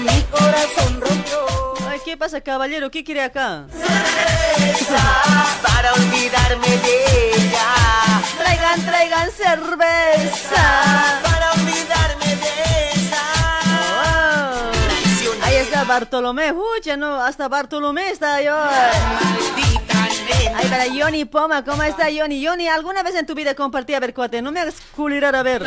mi 0.00 0.22
corazón 0.30 1.00
rompió. 1.00 1.69
¿Qué 2.04 2.16
pasa, 2.16 2.40
caballero? 2.40 2.90
¿Qué 2.90 3.04
quiere 3.04 3.22
acá? 3.22 3.66
Para 5.62 5.92
olvidarme 5.94 6.68
de 6.68 7.34
ella. 7.34 8.22
Traigan, 8.38 8.84
traigan 8.86 9.30
cerveza. 9.30 11.20
Para 11.22 11.52
olvidarme 11.52 12.36
de 12.36 12.90
esa. 12.92 13.22
Wow. 14.02 15.42
Ahí 15.42 15.56
está 15.56 15.84
Bartolomé, 15.84 16.48
escucha, 16.48 16.96
no, 16.96 17.20
hasta 17.20 17.48
Bartolomé 17.48 18.10
está 18.10 18.40
yo. 18.42 18.56
Ahí 20.54 20.66
para 20.68 20.84
Johnny 20.92 21.24
Poma, 21.24 21.64
¿cómo 21.64 21.82
está 21.82 22.06
Johnny? 22.16 22.44
Johnny, 22.44 22.68
¿alguna 22.68 23.02
vez 23.02 23.14
en 23.14 23.26
tu 23.26 23.34
vida 23.34 23.54
compartí 23.54 23.94
a 23.94 24.00
ver, 24.00 24.14
cuate? 24.14 24.42
No 24.42 24.52
me 24.52 24.60
hagas 24.60 24.76
culirar 24.94 25.34
a 25.34 25.42
ver. 25.42 25.64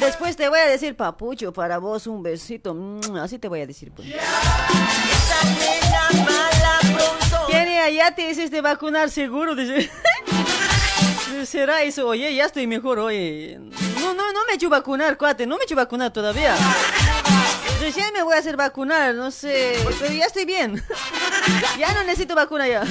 Después 0.00 0.36
te 0.36 0.48
voy 0.48 0.58
a 0.60 0.66
decir, 0.66 0.96
papucho, 0.96 1.52
para 1.52 1.78
vos 1.78 2.06
un 2.06 2.22
besito. 2.22 2.74
Mm, 2.74 3.16
Así 3.16 3.38
te 3.38 3.48
voy 3.48 3.60
a 3.60 3.66
decir, 3.66 3.92
pues. 3.94 4.08
Kenia, 7.48 7.90
ya 7.90 8.14
te 8.14 8.30
hiciste 8.30 8.60
vacunar 8.60 9.10
seguro, 9.10 9.54
dice. 9.54 9.90
¿Será 11.46 11.82
eso? 11.82 12.06
Oye, 12.08 12.34
ya 12.34 12.46
estoy 12.46 12.66
mejor, 12.66 12.98
oye. 12.98 13.58
No, 14.00 14.14
no, 14.14 14.32
no 14.32 14.44
me 14.46 14.52
he 14.52 14.54
hecho 14.56 14.70
vacunar, 14.70 15.16
cuate, 15.18 15.46
no 15.46 15.56
me 15.56 15.62
he 15.62 15.64
hecho 15.64 15.76
vacunar 15.76 16.10
todavía. 16.12 16.54
Recién 17.84 18.14
me 18.14 18.22
voy 18.22 18.34
a 18.34 18.38
hacer 18.38 18.56
vacunar, 18.56 19.14
no 19.14 19.30
sé, 19.30 19.76
pero 20.00 20.10
ya 20.10 20.24
estoy 20.24 20.46
bien. 20.46 20.82
Ya 21.78 21.92
no 21.92 22.02
necesito 22.04 22.34
vacuna 22.34 22.66
ya. 22.66 22.82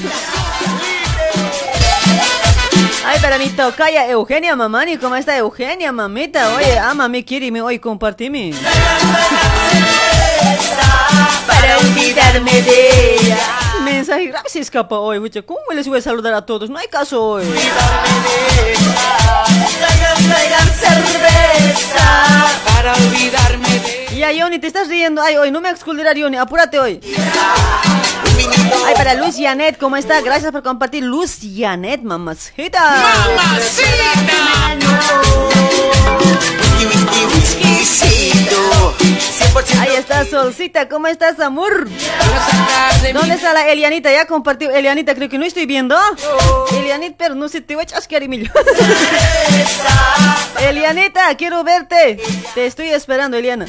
Ay, 3.04 3.20
para 3.20 3.40
mi 3.40 3.50
tocaya 3.50 4.08
Eugenia 4.08 4.56
Mamani, 4.56 4.98
¿cómo 4.98 5.16
está 5.16 5.36
Eugenia, 5.36 5.92
mamita? 5.92 6.54
Oye, 6.54 6.78
ama 6.78 7.10
mi 7.10 7.26
me 7.50 7.62
hoy 7.62 7.80
compartime. 7.80 8.54
Para 11.48 11.80
olvidarme 11.80 12.62
de 12.62 13.16
ella. 13.16 13.40
Mensaje 13.84 14.28
grave 14.28 14.48
se 14.48 14.60
escapa 14.60 15.00
hoy, 15.00 15.20
mucha. 15.20 15.42
¿Cómo 15.42 15.62
les 15.74 15.88
voy 15.88 15.98
a 15.98 16.02
saludar 16.02 16.36
a 16.36 16.46
todos? 16.46 16.70
No 16.70 16.78
hay 16.78 16.88
caso 16.88 17.24
hoy. 17.24 17.46
Traigan, 19.80 20.30
traigan 20.30 20.70
cerveza. 20.76 22.48
Para 22.66 22.94
olvidarme 22.94 23.70
de 23.80 23.83
Ya, 24.12 24.32
Yoni, 24.32 24.60
te 24.60 24.68
estás 24.68 24.88
riendo. 24.88 25.22
Ay, 25.22 25.38
hoy 25.38 25.52
no 25.52 25.62
me 25.62 25.74
culirar, 25.76 26.16
Yoni. 26.16 26.38
Apúrate 26.38 26.80
hoy. 26.80 27.00
Ay, 28.86 28.94
para 28.96 29.14
Luz 29.16 29.36
Janet, 29.38 29.78
¿cómo 29.78 29.98
está? 29.98 30.22
Gracias 30.22 30.52
por 30.52 30.64
compartir. 30.64 31.04
Luz 31.04 31.38
Janet, 31.42 32.02
mamacita. 32.02 32.80
100% 36.80 39.23
Ahí 39.80 39.96
está 39.98 40.26
Solcita, 40.26 40.88
¿cómo 40.90 41.08
estás, 41.08 41.40
amor? 41.40 41.88
¿Dónde 43.14 43.36
está 43.36 43.54
la 43.54 43.68
Elianita? 43.70 44.12
Ya 44.12 44.26
compartió. 44.26 44.70
Elianita, 44.72 45.16
creo 45.16 45.30
que 45.30 45.38
no 45.38 45.46
estoy 45.46 45.66
viendo. 45.66 45.98
Elianita, 46.72 47.16
pero 47.18 47.36
no 47.36 47.48
sé, 47.50 47.62
te 47.62 47.76
voy 47.76 47.84
a 47.84 47.86
chasquear. 47.86 48.24
Elianita, 50.62 51.36
quiero 51.36 51.64
verte. 51.64 52.20
Te 52.54 52.66
estoy 52.66 52.90
esperando, 52.90 53.38
Eliana. 53.38 53.66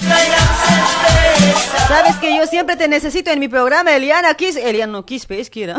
Sabes 1.88 2.16
que 2.16 2.36
yo 2.36 2.46
siempre 2.46 2.76
te 2.76 2.88
necesito 2.88 3.30
en 3.30 3.40
mi 3.40 3.48
programa, 3.48 3.92
Eliana 3.92 4.34
Kiss. 4.34 4.56
Eliana 4.56 4.92
no 4.92 5.04
Kiss, 5.04 5.26
es 5.30 5.50
que 5.50 5.64
era. 5.64 5.76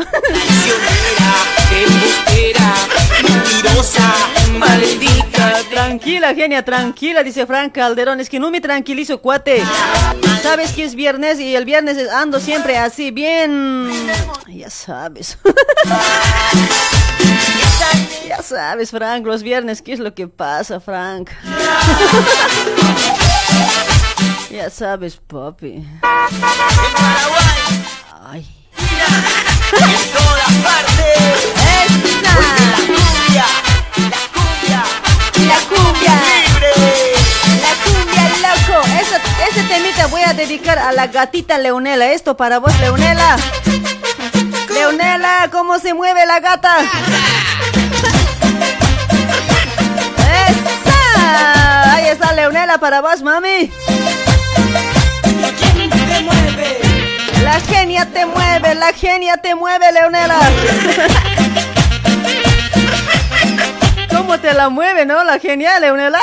maldita. 4.58 5.62
Tranquila, 5.70 6.34
genia, 6.34 6.64
tranquila, 6.64 7.22
dice 7.22 7.46
Frank 7.46 7.72
Calderón. 7.72 8.20
Es 8.20 8.28
que 8.28 8.38
no 8.38 8.50
me 8.50 8.60
tranquilizo, 8.60 9.20
cuate. 9.20 9.62
Sabes 10.42 10.72
que 10.72 10.84
es 10.84 10.94
viernes 10.94 11.38
y 11.40 11.54
el 11.56 11.64
viernes 11.64 12.08
ando 12.10 12.38
siempre 12.40 12.76
así, 12.78 13.10
bien. 13.10 13.90
Ya 14.46 14.70
sabes. 14.70 15.38
ya 18.28 18.42
sabes, 18.42 18.90
Frank, 18.90 19.26
los 19.26 19.42
viernes, 19.42 19.82
¿qué 19.82 19.92
es 19.92 19.98
lo 19.98 20.14
que 20.14 20.28
pasa, 20.28 20.78
Frank? 20.80 21.30
ya 24.50 24.70
sabes, 24.70 25.16
papi. 25.16 25.84
Ay. 28.28 28.46
en 29.72 30.12
todas 30.12 30.52
partes. 30.62 31.46
¡Esa! 31.82 32.22
La 32.22 32.36
cumbia, 32.86 33.46
la 34.10 34.20
cumbia, 34.32 34.82
La 35.48 35.58
cumbia. 35.68 36.14
Ese 39.48 39.62
temita 39.64 40.06
voy 40.06 40.22
a 40.22 40.32
dedicar 40.32 40.78
a 40.78 40.92
la 40.92 41.06
gatita 41.08 41.58
Leonela. 41.58 42.12
Esto 42.12 42.36
para 42.36 42.58
vos, 42.58 42.72
Leonela. 42.80 43.36
Leonela, 44.72 45.48
¿cómo 45.50 45.78
se 45.78 45.94
mueve 45.94 46.26
la 46.26 46.40
gata? 46.40 46.76
¡Esa! 50.48 51.94
Ahí 51.94 52.06
está 52.08 52.32
Leonela 52.32 52.78
para 52.78 53.00
vos, 53.00 53.22
mami. 53.22 53.70
La 57.42 57.60
genia 57.60 58.06
te 58.06 58.26
mueve, 58.26 58.74
la 58.74 58.92
genia 58.92 59.36
te 59.36 59.54
mueve, 59.54 59.92
Leonela. 59.92 60.38
¿Cómo 64.10 64.38
te 64.40 64.52
la 64.52 64.68
mueve, 64.68 65.06
no? 65.06 65.22
La 65.24 65.38
genia, 65.38 65.78
Leonela. 65.78 66.20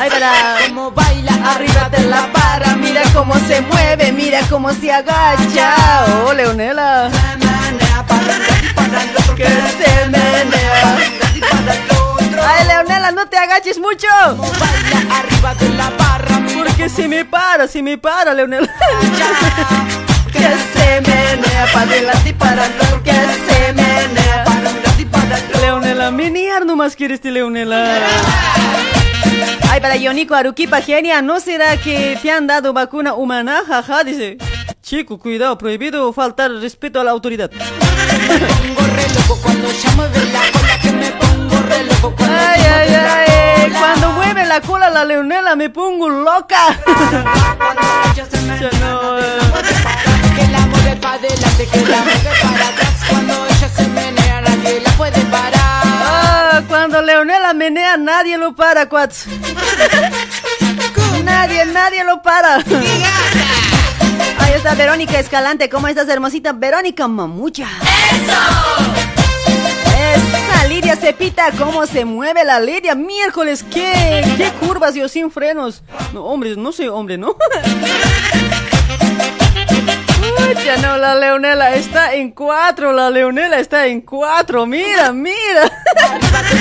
Ahí 0.00 0.08
para. 0.08 0.56
Como 0.66 0.90
baila 0.92 1.32
arriba 1.44 1.90
de 1.90 2.04
la 2.06 2.26
barra, 2.32 2.74
mira 2.76 3.02
cómo 3.12 3.34
se 3.40 3.60
mueve, 3.60 4.12
mira 4.12 4.40
cómo 4.48 4.72
se 4.72 4.90
agacha. 4.90 5.74
Oh, 6.26 6.32
Leonela. 6.32 7.10
Que 9.36 9.44
se 9.44 10.06
menea. 10.06 10.98
Ay, 12.48 12.66
Leonela, 12.66 13.12
no 13.12 13.26
te 13.26 13.36
agaches 13.36 13.78
mucho. 13.78 14.08
Arriba 14.16 15.54
de 15.56 15.68
la 15.68 15.90
barra, 15.90 16.40
Porque 16.56 16.88
si 16.88 17.06
me 17.06 17.26
para, 17.26 17.68
si 17.68 17.82
me 17.82 17.98
para, 17.98 18.32
Leonela. 18.32 18.68
que 20.32 20.38
se 20.72 21.00
menea 21.02 21.66
para 21.74 21.82
adelante 21.82 22.28
y 22.30 22.32
para 22.32 22.64
atrás, 22.64 22.94
que 23.04 23.12
se 23.12 23.72
menea 23.74 24.44
para 24.44 24.70
adelante 24.70 25.02
y 25.02 25.04
para 25.04 25.36
atrás. 25.36 25.60
Leonela, 25.60 26.10
miniar 26.10 26.64
nomás 26.64 26.96
quieres 26.96 27.22
Leonela. 27.22 28.00
Ay, 29.70 29.80
para 29.80 29.96
Yonico 29.96 30.34
Aruquipa, 30.34 30.80
genia, 30.80 31.22
¿no 31.22 31.40
será 31.40 31.76
que 31.76 32.18
te 32.20 32.30
han 32.30 32.46
dado 32.46 32.72
vacuna 32.72 33.14
humana? 33.14 33.62
Jaja, 33.66 34.04
dice. 34.04 34.38
Chico, 34.82 35.18
cuidado, 35.18 35.56
prohibido 35.58 36.12
faltar 36.12 36.50
respeto 36.50 37.00
a 37.00 37.04
la 37.04 37.10
autoridad. 37.12 37.50
Ay, 42.18 42.60
ay, 42.60 42.94
ay, 42.94 43.70
cuando 43.78 44.12
mueve 44.12 44.46
la 44.46 44.60
cola 44.60 44.90
la 44.90 45.04
leonela 45.04 45.54
me 45.54 45.70
pongo 45.70 46.08
loca. 46.08 46.78
No, 48.80 49.16
Cuando 53.08 53.46
ella 53.46 53.68
se 53.68 53.88
menea 53.88 54.40
nadie 54.40 54.80
la 54.80 54.90
puede 54.92 55.20
parar 55.26 55.59
cuando 56.70 57.02
Leonela 57.02 57.52
menea 57.52 57.96
nadie 57.96 58.38
lo 58.38 58.54
para, 58.54 58.88
cuats. 58.88 59.26
Nadie, 61.24 61.66
nadie 61.66 62.02
lo 62.02 62.22
para. 62.22 62.56
Ahí 64.38 64.52
está 64.54 64.74
Verónica 64.74 65.18
Escalante, 65.18 65.68
¿cómo 65.68 65.86
estás, 65.86 66.08
hermosita? 66.08 66.52
Verónica 66.52 67.06
Mamucha. 67.08 67.68
Esa 70.14 70.66
Lidia 70.66 70.96
Cepita, 70.96 71.50
¿cómo 71.58 71.86
se 71.86 72.04
mueve 72.06 72.44
la 72.44 72.58
Lidia? 72.60 72.94
Miércoles, 72.94 73.64
¿qué, 73.70 74.24
qué 74.38 74.50
curvas 74.64 74.94
yo 74.94 75.08
sin 75.08 75.30
frenos? 75.30 75.82
No, 76.14 76.24
hombre, 76.24 76.56
no 76.56 76.72
soy 76.72 76.88
hombre, 76.88 77.18
¿no? 77.18 77.36
No, 80.78 80.96
la 80.96 81.16
Leonela 81.16 81.74
está 81.74 82.14
en 82.14 82.30
cuatro, 82.30 82.92
la 82.92 83.10
Leonela 83.10 83.58
está 83.58 83.86
en 83.86 84.02
cuatro, 84.02 84.66
mira, 84.66 85.12
mira. 85.12 85.68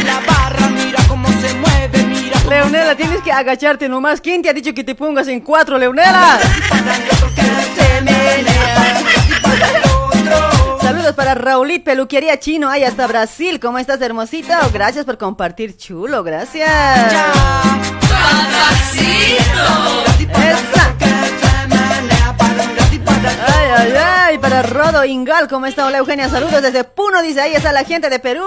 La 0.03 0.19
barra, 0.25 0.67
mira 0.69 0.99
cómo 1.07 1.27
se 1.39 1.53
mueve, 1.53 2.03
mira 2.07 2.39
cómo 2.39 2.49
Leonela, 2.49 2.95
tienes 2.95 3.21
que 3.21 3.31
agacharte 3.31 3.87
nomás. 3.87 4.19
¿Quién 4.19 4.41
te 4.41 4.49
ha 4.49 4.53
dicho 4.53 4.73
que 4.73 4.83
te 4.83 4.95
pongas 4.95 5.27
en 5.27 5.41
cuatro, 5.41 5.77
Leonela? 5.77 6.39
Saludos 10.81 11.13
para 11.13 11.35
Raulit, 11.35 11.83
peluquería 11.83 12.39
chino, 12.39 12.67
ahí 12.67 12.83
hasta 12.83 13.05
Brasil. 13.05 13.59
¿Cómo 13.59 13.77
estás, 13.77 14.01
hermosito? 14.01 14.53
Gracias 14.73 15.05
por 15.05 15.19
compartir, 15.19 15.77
chulo, 15.77 16.23
gracias. 16.23 16.67
Esa. 20.29 20.98
Ay, 23.29 23.69
ay, 23.77 23.93
ay, 23.95 24.37
para 24.39 24.63
Rodo 24.63 25.05
Ingal, 25.05 25.47
¿cómo 25.47 25.67
está? 25.67 25.85
Hola 25.85 25.99
Eugenia, 25.99 26.27
saludos 26.29 26.61
desde 26.61 26.83
Puno, 26.83 27.21
dice, 27.21 27.41
ahí 27.41 27.53
está 27.53 27.71
la 27.71 27.83
gente 27.83 28.09
de 28.09 28.19
Perú. 28.19 28.43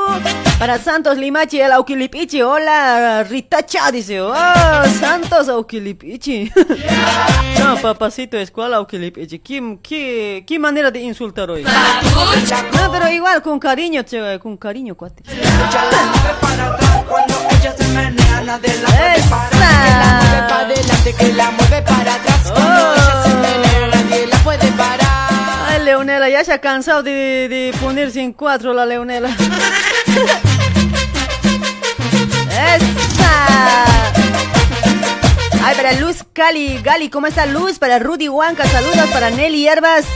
Para 0.58 0.78
Santos 0.78 1.16
Limachi, 1.16 1.60
el 1.60 1.72
Auquilipichi, 1.72 2.42
hola 2.42 3.22
Ritacha, 3.22 3.90
dice, 3.92 4.20
oh, 4.20 4.34
Santos 4.98 5.48
Auquilipichi. 5.48 6.50
no, 7.60 7.76
papacito, 7.76 8.36
es 8.36 8.50
cuál 8.50 8.74
Auquilipichi, 8.74 9.38
¿Qué, 9.38 9.78
qué, 9.82 10.44
qué 10.46 10.58
manera 10.58 10.90
de 10.90 11.00
insultar 11.00 11.50
hoy? 11.50 11.62
No, 11.62 12.90
pero 12.90 13.08
igual, 13.08 13.40
con 13.40 13.60
cariño, 13.60 14.02
che, 14.02 14.38
con 14.40 14.56
cariño, 14.56 14.96
cuate. 14.96 15.22
Ella 15.30 15.84
Leonela, 25.82 26.28
ya 26.28 26.44
se 26.44 26.52
ha 26.52 26.60
cansado 26.60 27.02
de, 27.02 27.48
de 27.48 27.74
ponerse 27.80 28.20
en 28.20 28.32
cuatro 28.32 28.72
la 28.72 28.86
Leonela. 28.86 29.28
¡Esa! 32.50 33.84
Ay, 35.64 35.76
para 35.76 35.92
Luz 35.92 36.24
Cali, 36.32 36.78
Gali, 36.82 37.08
¿cómo 37.08 37.26
está 37.26 37.46
Luz? 37.46 37.78
Para 37.78 37.98
Rudy 37.98 38.28
Huanca, 38.28 38.64
saludos 38.66 39.08
para 39.12 39.30
Nelly 39.30 39.62
Hierbas. 39.62 40.06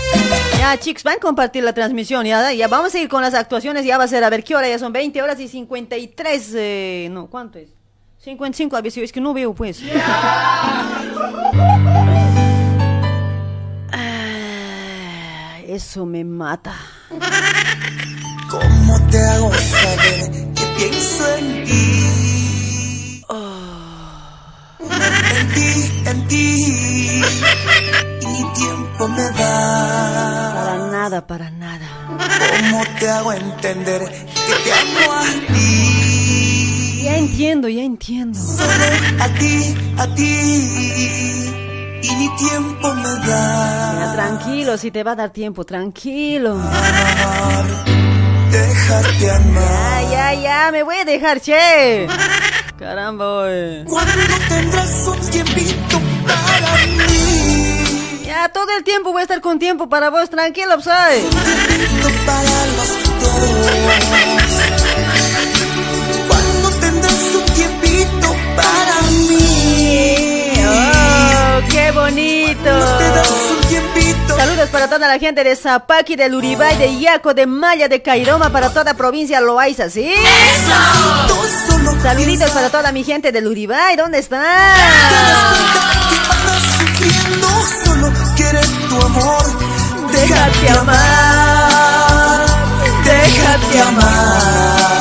Ya, 0.58 0.76
chicos, 0.78 1.04
van 1.04 1.16
a 1.16 1.20
compartir 1.20 1.62
la 1.62 1.72
transmisión. 1.72 2.26
Ya, 2.26 2.52
ya 2.52 2.68
vamos 2.68 2.94
a 2.94 2.98
ir 2.98 3.08
con 3.08 3.22
las 3.22 3.34
actuaciones. 3.34 3.84
Ya 3.84 3.98
va 3.98 4.04
a 4.04 4.08
ser, 4.08 4.24
a 4.24 4.30
ver 4.30 4.42
qué 4.42 4.56
hora, 4.56 4.68
ya 4.68 4.78
son 4.78 4.92
20 4.92 5.22
horas 5.22 5.38
y 5.40 5.48
53. 5.48 6.52
Eh, 6.56 7.08
no, 7.10 7.26
¿cuánto 7.26 7.58
es? 7.58 7.68
55, 8.18 8.76
a 8.76 8.82
si 8.90 9.02
es 9.02 9.12
que 9.12 9.20
no 9.20 9.32
veo, 9.32 9.54
pues. 9.54 9.80
Ah, 10.04 11.02
Eso 15.68 16.06
me 16.06 16.22
mata. 16.22 16.76
¿Cómo 18.48 19.00
te 19.10 19.18
hago 19.18 19.52
saber 19.52 20.30
que 20.54 20.64
pienso 20.78 21.36
en 21.38 21.64
ti? 21.64 23.24
En 25.34 25.48
ti, 25.54 25.92
en 26.06 26.28
ti. 26.28 27.22
Y 28.20 28.26
ni 28.26 28.52
tiempo 28.54 29.08
me 29.08 29.22
da. 29.22 30.52
Para 30.54 30.78
nada, 30.92 31.26
para 31.26 31.50
nada. 31.50 31.88
¿Cómo 32.60 32.84
te 33.00 33.10
hago 33.10 33.32
entender 33.32 34.02
que 34.02 34.54
te 34.62 34.72
amo 34.72 35.12
a 35.14 35.24
ti? 35.52 37.00
Ya 37.02 37.16
entiendo, 37.16 37.68
ya 37.68 37.82
entiendo. 37.82 38.38
Solo 38.38 38.86
a 39.18 39.28
ti, 39.30 39.74
a 39.98 40.06
ti. 40.14 41.65
Y 42.08 42.14
ni 42.14 42.28
tiempo 42.36 42.94
me 42.94 43.26
da. 43.26 44.12
tranquilo, 44.14 44.78
si 44.78 44.92
te 44.92 45.02
va 45.02 45.12
a 45.12 45.16
dar 45.16 45.30
tiempo, 45.30 45.64
tranquilo. 45.64 46.56
Déjate 48.50 49.30
amar. 49.30 50.02
Ya, 50.02 50.34
ya, 50.34 50.34
ya, 50.34 50.70
me 50.70 50.84
voy 50.84 50.96
a 50.96 51.04
dejar, 51.04 51.40
che. 51.40 52.06
Caramba, 52.78 53.42
oye. 53.42 53.84
¿Cuándo 53.88 54.12
tendrás 54.48 55.08
un 55.08 55.30
tiempito 55.30 56.00
para 56.26 56.76
mí? 57.08 58.22
Ya, 58.24 58.50
todo 58.50 58.68
el 58.78 58.84
tiempo 58.84 59.10
voy 59.10 59.20
a 59.20 59.22
estar 59.22 59.40
con 59.40 59.58
tiempo 59.58 59.88
para 59.88 60.10
vos, 60.10 60.30
tranquilo, 60.30 60.80
¿sabes? 60.80 61.28
Tiempito 61.28 62.08
para 62.24 62.66
los 62.76 62.88
dos. 63.20 64.55
Qué 71.86 71.92
bonito. 71.92 72.70
Saludos 74.36 74.68
para 74.70 74.88
toda 74.88 75.06
la 75.06 75.18
gente 75.18 75.44
de 75.44 75.54
Zapaqui, 75.54 76.16
del 76.16 76.34
Uribay, 76.34 76.76
de 76.76 76.98
Yaco, 76.98 77.32
de 77.32 77.46
Maya, 77.46 77.88
de 77.88 78.02
Cairoma, 78.02 78.50
para 78.50 78.70
toda 78.70 78.94
provincia 78.94 79.40
Loaiza, 79.40 79.88
¿sí? 79.88 80.12
Solo 81.68 81.92
Saluditos 82.02 82.50
para 82.50 82.70
toda 82.70 82.92
mi 82.92 83.04
gente 83.04 83.32
del 83.32 83.46
Uribay, 83.46 83.96
¿dónde 83.96 84.18
están? 84.18 84.44
solo 87.84 88.12
tu 88.88 89.06
amor. 89.06 89.44
Déjate 90.12 90.70
amar. 90.70 92.46
Déjate 93.04 93.80
amar. 93.80 94.95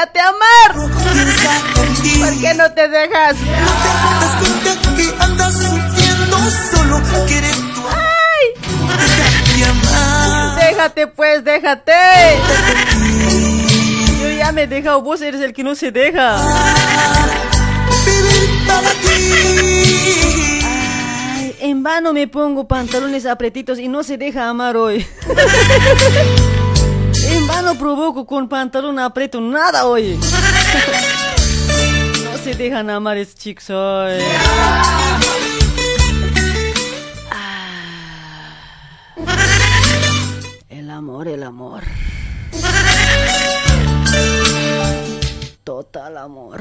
Déjate 0.00 0.20
amar. 0.20 0.72
¿Por 0.74 2.40
qué 2.40 2.54
no 2.54 2.72
te 2.72 2.88
dejas? 2.88 3.36
No 3.36 3.72
te 4.64 4.70
que 4.96 5.14
andas 5.22 5.52
sufriendo, 5.52 6.38
solo 6.72 7.02
quiere 7.26 7.50
tu 7.74 7.80
amor. 9.68 10.56
Déjate 10.58 11.06
pues, 11.08 11.44
déjate. 11.44 11.92
Yo 14.22 14.30
ya 14.30 14.52
me 14.52 14.62
he 14.62 14.66
dejado, 14.66 15.02
vos 15.02 15.20
eres 15.20 15.42
el 15.42 15.52
que 15.52 15.62
no 15.62 15.74
se 15.74 15.92
deja. 15.92 16.38
Vivir 18.06 18.66
para 18.66 18.90
ti. 18.92 20.60
Ay, 20.64 21.56
en 21.60 21.82
vano 21.82 22.14
me 22.14 22.26
pongo 22.26 22.66
pantalones 22.66 23.26
apretitos 23.26 23.78
y 23.78 23.88
no 23.88 24.02
se 24.02 24.16
deja 24.16 24.48
amar 24.48 24.78
hoy. 24.78 25.06
En 27.22 27.46
vano 27.46 27.74
provoco 27.76 28.26
con 28.26 28.48
pantalón 28.48 28.98
apreto 28.98 29.40
nada 29.40 29.86
hoy. 29.86 30.18
No 32.24 32.38
se 32.42 32.54
dejan 32.54 32.90
amar 32.90 33.16
esos 33.16 33.34
chicos. 33.34 33.66
Ah. 33.68 35.20
El 40.68 40.90
amor, 40.90 41.28
el 41.28 41.42
amor. 41.42 41.84
Total 45.64 46.16
amor. 46.16 46.60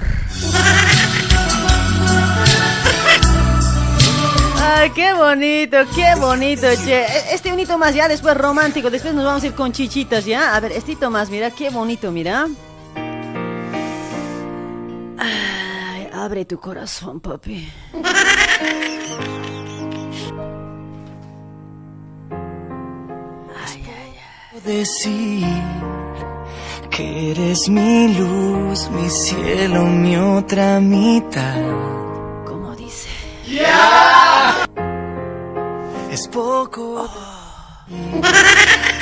Ay, 4.62 4.90
qué 4.92 5.14
bonito, 5.14 5.78
qué 5.96 6.16
bonito, 6.20 6.68
che. 6.84 7.02
E- 7.06 7.34
Este 7.34 7.52
unito 7.52 7.78
más 7.78 7.94
ya, 7.94 8.08
después 8.08 8.36
romántico, 8.38 8.90
después 8.90 9.14
nos 9.14 9.26
vamos 9.26 9.44
a 9.44 9.48
ir 9.48 9.54
con 9.54 9.72
chichitas, 9.72 10.26
¿ya? 10.26 10.56
A 10.56 10.60
ver, 10.60 10.72
estito 10.74 11.10
más, 11.10 11.30
mira, 11.30 11.52
qué 11.52 11.70
bonito, 11.70 12.12
mira. 12.12 12.48
Ay, 15.18 16.10
abre 16.14 16.46
tu 16.46 16.60
corazón, 16.60 17.20
papi. 17.20 17.68
Ay, 23.66 23.84
ay, 23.86 24.14
ay. 24.54 24.62
decir 24.66 25.46
que 26.90 27.32
eres 27.32 27.70
mi 27.70 28.14
luz, 28.14 28.90
mi 28.90 29.10
cielo, 29.10 29.86
mi 29.86 30.16
otra 30.18 30.80
mitad. 30.80 31.56
¿Cómo 32.46 32.76
dice? 32.76 33.10
Es 36.12 36.28
poco 36.28 37.08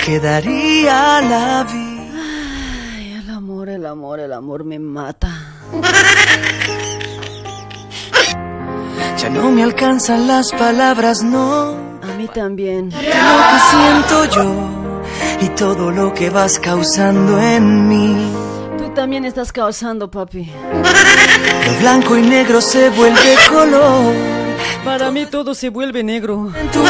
que 0.05 0.19
daría 0.19 1.21
la 1.21 1.63
vida. 1.63 2.21
Ay, 2.95 3.13
el 3.13 3.29
amor, 3.29 3.69
el 3.69 3.85
amor, 3.85 4.19
el 4.19 4.33
amor 4.33 4.65
me 4.65 4.77
mata. 4.77 5.29
Ya 9.17 9.29
no 9.29 9.51
me 9.51 9.63
alcanzan 9.63 10.27
las 10.27 10.51
palabras, 10.51 11.23
no. 11.23 11.71
A 12.03 12.17
mí 12.17 12.27
también. 12.27 12.89
Lo 12.89 12.99
que 12.99 13.59
siento 13.71 14.25
yo 14.35 15.45
y 15.45 15.49
todo 15.55 15.91
lo 15.91 16.13
que 16.13 16.29
vas 16.29 16.59
causando 16.59 17.39
en 17.39 17.87
mí. 17.87 18.15
Tú 18.77 18.89
también 18.93 19.23
estás 19.23 19.53
causando, 19.53 20.11
papi. 20.11 20.51
Lo 21.65 21.79
blanco 21.79 22.17
y 22.17 22.21
negro 22.21 22.59
se 22.59 22.89
vuelve 22.89 23.35
color 23.49 24.46
Para 24.83 25.11
mí 25.11 25.25
todo 25.25 25.53
se 25.53 25.69
vuelve 25.69 26.03
negro. 26.03 26.51
en 26.59 26.71
tu 26.71 26.79
voz 26.79 26.89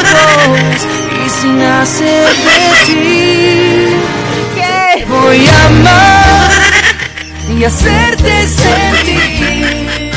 y 1.25 1.29
sin 1.29 1.61
hacer 1.61 2.29
de 2.29 2.85
ti. 2.85 3.87
¿Qué? 4.55 5.05
Voy 5.05 5.47
a 5.47 5.65
amar 5.67 6.51
y 7.57 7.63
hacerte 7.63 8.47
sentir 8.47 10.11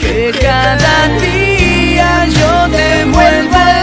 que 0.00 0.32
cada 0.40 1.08
día 1.18 2.26
yo 2.26 2.76
te 2.76 3.04
vuelvo 3.06 3.56
a 3.56 3.77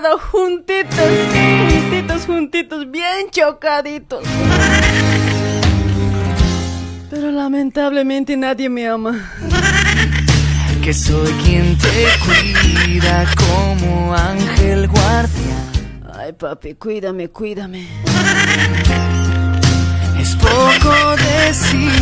lado, 0.00 0.18
juntitos, 0.18 1.10
juntitos, 1.68 2.24
juntitos, 2.26 2.90
bien 2.90 3.30
chocaditos. 3.30 4.24
Pero 7.10 7.30
lamentablemente 7.30 8.36
nadie 8.36 8.70
me 8.70 8.88
ama. 8.88 9.12
Que 10.82 10.94
soy 10.94 11.30
quien 11.44 11.76
te 11.76 12.06
cuida 12.24 13.26
como 13.36 14.14
ángel 14.14 14.88
guardián. 14.88 15.72
Ay, 16.18 16.32
papi, 16.32 16.74
cuídame, 16.74 17.28
cuídame. 17.28 17.86
Es 20.18 20.34
poco 20.36 20.94
decir 21.16 21.92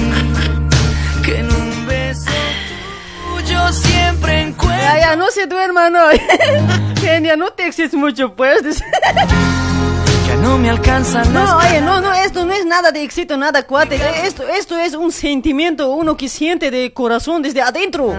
que 1.25 1.39
en 1.41 1.47
un 1.51 1.87
beso 1.87 2.31
tuyo 3.27 3.73
siempre 3.73 4.43
encuentro. 4.43 4.79
Ya, 4.81 5.01
ya, 5.01 5.17
no 5.17 5.29
se 5.31 5.47
duerman 5.47 5.97
hoy. 5.97 6.21
Genia, 7.01 7.37
no 7.37 7.51
te 7.51 7.67
exiges 7.67 7.95
mucho, 7.95 8.35
pues. 8.35 8.83
Ya 10.27 10.37
no 10.37 10.59
me 10.59 10.71
alcanzan 10.71 11.33
No, 11.35 11.57
oye, 11.57 11.81
no, 11.81 12.01
no, 12.01 12.15
esto 12.15 12.45
no 12.47 12.53
es 12.53 12.65
nada 12.65 12.93
de 12.93 13.03
éxito, 13.03 13.37
nada 13.37 13.65
cuate. 13.65 14.01
Esto, 14.25 14.47
esto 14.47 14.79
es 14.79 14.95
un 14.95 15.11
sentimiento, 15.11 15.91
uno 15.91 16.17
que 16.17 16.29
siente 16.29 16.71
de 16.71 16.93
corazón 16.93 17.43
desde 17.43 17.61
adentro. 17.61 18.15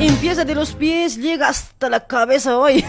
Empieza 0.00 0.46
de 0.46 0.54
los 0.54 0.72
pies, 0.72 1.16
llega 1.18 1.48
hasta 1.48 1.90
la 1.90 2.06
cabeza 2.06 2.56
hoy. 2.56 2.82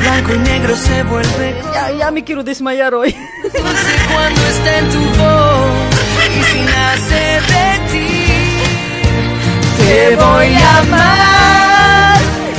Blanco 0.00 0.34
y 0.34 0.38
negro 0.38 0.74
se 0.74 1.02
vuelve 1.02 1.54
Ya, 1.74 1.90
ya 1.92 2.10
me 2.10 2.24
quiero 2.24 2.42
desmayar 2.42 2.94
hoy. 2.94 3.12
dulce 3.42 3.92
cuando 4.10 4.40
está 4.40 4.78
en 4.78 4.88
tu 4.88 4.98
voz 4.98 5.70
y 6.38 6.44
si 6.44 6.60
nace 6.60 7.40
de 7.52 7.78
ti. 7.92 8.08
Te 9.76 10.16
voy 10.16 10.54
a 10.54 10.78
amar 10.78 11.53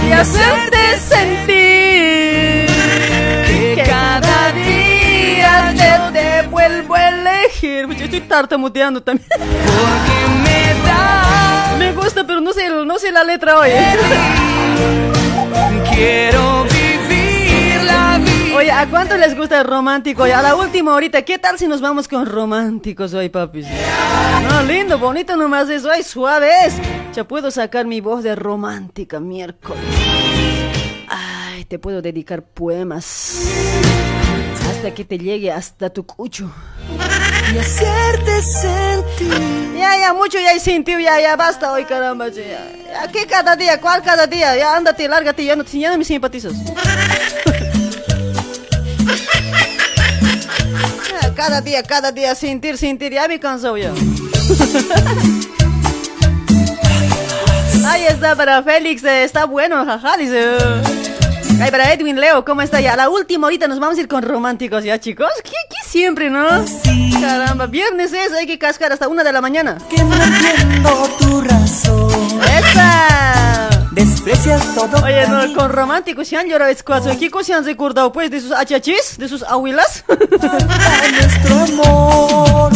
y 0.08 0.12
hacerte 0.12 0.98
sentir 0.98 2.68
que 3.76 3.84
cada 3.86 4.52
día 4.52 5.74
te, 6.12 6.20
te 6.20 6.48
vuelvo 6.48 6.96
a 6.96 7.10
elegir. 7.10 7.88
Yo 7.96 8.06
estoy 8.06 8.22
tartamudeando 8.22 9.02
también. 9.02 9.28
porque 9.30 10.28
me 10.44 10.74
da 10.88 11.76
Me 11.78 11.92
gusta, 11.94 12.26
pero 12.26 12.42
no 12.42 12.54
sé, 12.54 12.70
no 12.70 13.00
sé 13.00 13.12
la 13.12 13.24
letra 13.24 13.60
hoy. 13.60 13.70
quiero. 15.94 16.75
Oye, 18.56 18.72
¿a 18.72 18.88
cuánto 18.90 19.18
les 19.18 19.36
gusta 19.36 19.60
el 19.60 19.68
romántico? 19.68 20.24
Oye, 20.24 20.34
a 20.34 20.42
la 20.42 20.56
última 20.56 20.94
horita, 20.94 21.24
¿qué 21.24 21.38
tal 21.38 21.60
si 21.60 21.68
nos 21.68 21.82
vamos 21.82 22.08
con 22.08 22.26
románticos 22.26 23.14
hoy, 23.14 23.28
papis? 23.28 23.68
No, 24.50 24.64
lindo, 24.64 24.98
bonito 24.98 25.36
nomás 25.36 25.70
es 25.70 25.84
hoy, 25.84 26.04
suave 26.04 26.50
es. 26.66 26.76
Ya 27.14 27.28
puedo 27.28 27.52
sacar 27.52 27.86
mi 27.86 28.00
voz 28.00 28.24
de 28.24 28.34
romántica 28.34 29.20
miércoles. 29.20 29.84
Ay, 31.10 31.66
te 31.66 31.80
puedo 31.80 32.02
dedicar 32.02 32.44
poemas. 32.44 33.42
Hasta 34.70 34.94
que 34.94 35.04
te 35.04 35.18
llegue 35.18 35.52
hasta 35.52 35.90
tu 35.90 36.06
cucho. 36.06 36.50
y 37.54 37.58
hacerte 37.58 38.42
sentir 38.42 39.34
Ya, 39.78 39.98
ya, 40.00 40.14
mucho 40.14 40.40
ya 40.40 40.54
he 40.54 40.62
sentido, 40.62 41.00
ya, 41.00 41.20
ya, 41.20 41.36
basta 41.36 41.74
hoy, 41.74 41.84
caramba. 41.84 42.30
Ya, 42.30 42.44
ya, 42.44 43.12
¿qué 43.12 43.28
cada 43.28 43.58
día? 43.58 43.82
¿Cuál 43.82 44.02
cada 44.02 44.28
día? 44.28 44.56
Ya, 44.56 44.78
ándate, 44.78 45.10
lárgate, 45.10 45.44
ya 45.44 45.58
no, 45.58 45.66
ya 45.66 45.92
no 45.92 45.98
me 45.98 46.06
simpatizas. 46.06 46.54
Cada 51.36 51.62
día, 51.62 51.84
cada 51.84 52.12
día, 52.12 52.34
sentir, 52.34 52.78
sentir, 52.78 53.12
ya 53.12 53.28
me 53.28 53.40
cansó 53.40 53.76
ya. 53.78 53.92
Ahí 57.86 58.06
está 58.06 58.36
para 58.36 58.64
Félix, 58.64 59.04
eh, 59.04 59.24
está 59.24 59.46
bueno, 59.46 59.86
jaja, 59.86 60.18
dice. 60.18 60.56
Ay, 61.62 61.72
para 61.72 61.94
Edwin 61.94 62.20
Leo, 62.20 62.44
¿cómo 62.46 62.62
está 62.62 62.82
ya? 62.82 62.96
La 62.96 63.10
última 63.10 63.48
ahorita 63.48 63.68
nos 63.68 63.80
vamos 63.80 63.98
a 63.98 64.02
ir 64.02 64.08
con 64.08 64.24
románticos 64.24 64.84
ya, 64.84 65.00
chicos. 65.00 65.30
¿Qué, 65.44 65.52
qué 65.70 65.88
siempre, 65.88 66.30
no? 66.30 66.48
Caramba, 67.22 67.68
viernes 67.68 68.14
es, 68.14 68.32
hay 68.34 68.48
que 68.48 68.58
cascar 68.58 68.92
hasta 68.92 69.08
una 69.08 69.24
de 69.24 69.32
la 69.34 69.42
mañana. 69.42 69.78
que 69.90 70.04
no 70.04 70.16
entiendo 70.16 71.10
tu 71.20 71.42
razón. 71.42 72.42
¡Esa! 72.42 73.45
Desprecias 74.26 74.74
todo. 74.74 75.06
Oye, 75.06 75.28
no, 75.28 75.54
con 75.54 75.72
románticos 75.72 76.28
se 76.28 76.36
han 76.36 76.48
llorado 76.48 76.72
escuadros. 76.72 77.16
¿Qué 77.18 77.30
se 77.44 77.54
han 77.54 77.64
recordado, 77.64 78.12
pues, 78.12 78.32
de 78.32 78.42
sus 78.42 78.52
achachis? 78.52 79.20
¿De 79.20 79.28
sus 79.28 79.44
abuelas? 79.44 80.04
nuestro 80.08 81.84
amor. 81.84 82.74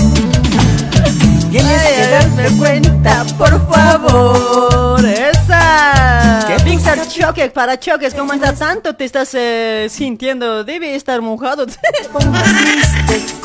Tienes 1.50 1.82
que 1.82 2.08
darme 2.08 2.58
cuenta, 2.60 3.26
por 3.36 3.68
favor. 3.68 5.04
¡Esa! 5.04 6.46
¿Qué 6.48 6.64
Pixar 6.64 7.08
Choque, 7.08 7.50
para 7.50 7.80
choques, 7.80 8.14
¿cómo 8.14 8.34
está? 8.34 8.54
Tanto 8.54 8.96
te 8.96 9.06
estás 9.06 9.32
eh, 9.34 9.88
sintiendo, 9.90 10.64
debe 10.64 10.94
estar 10.94 11.20
mojado. 11.22 11.66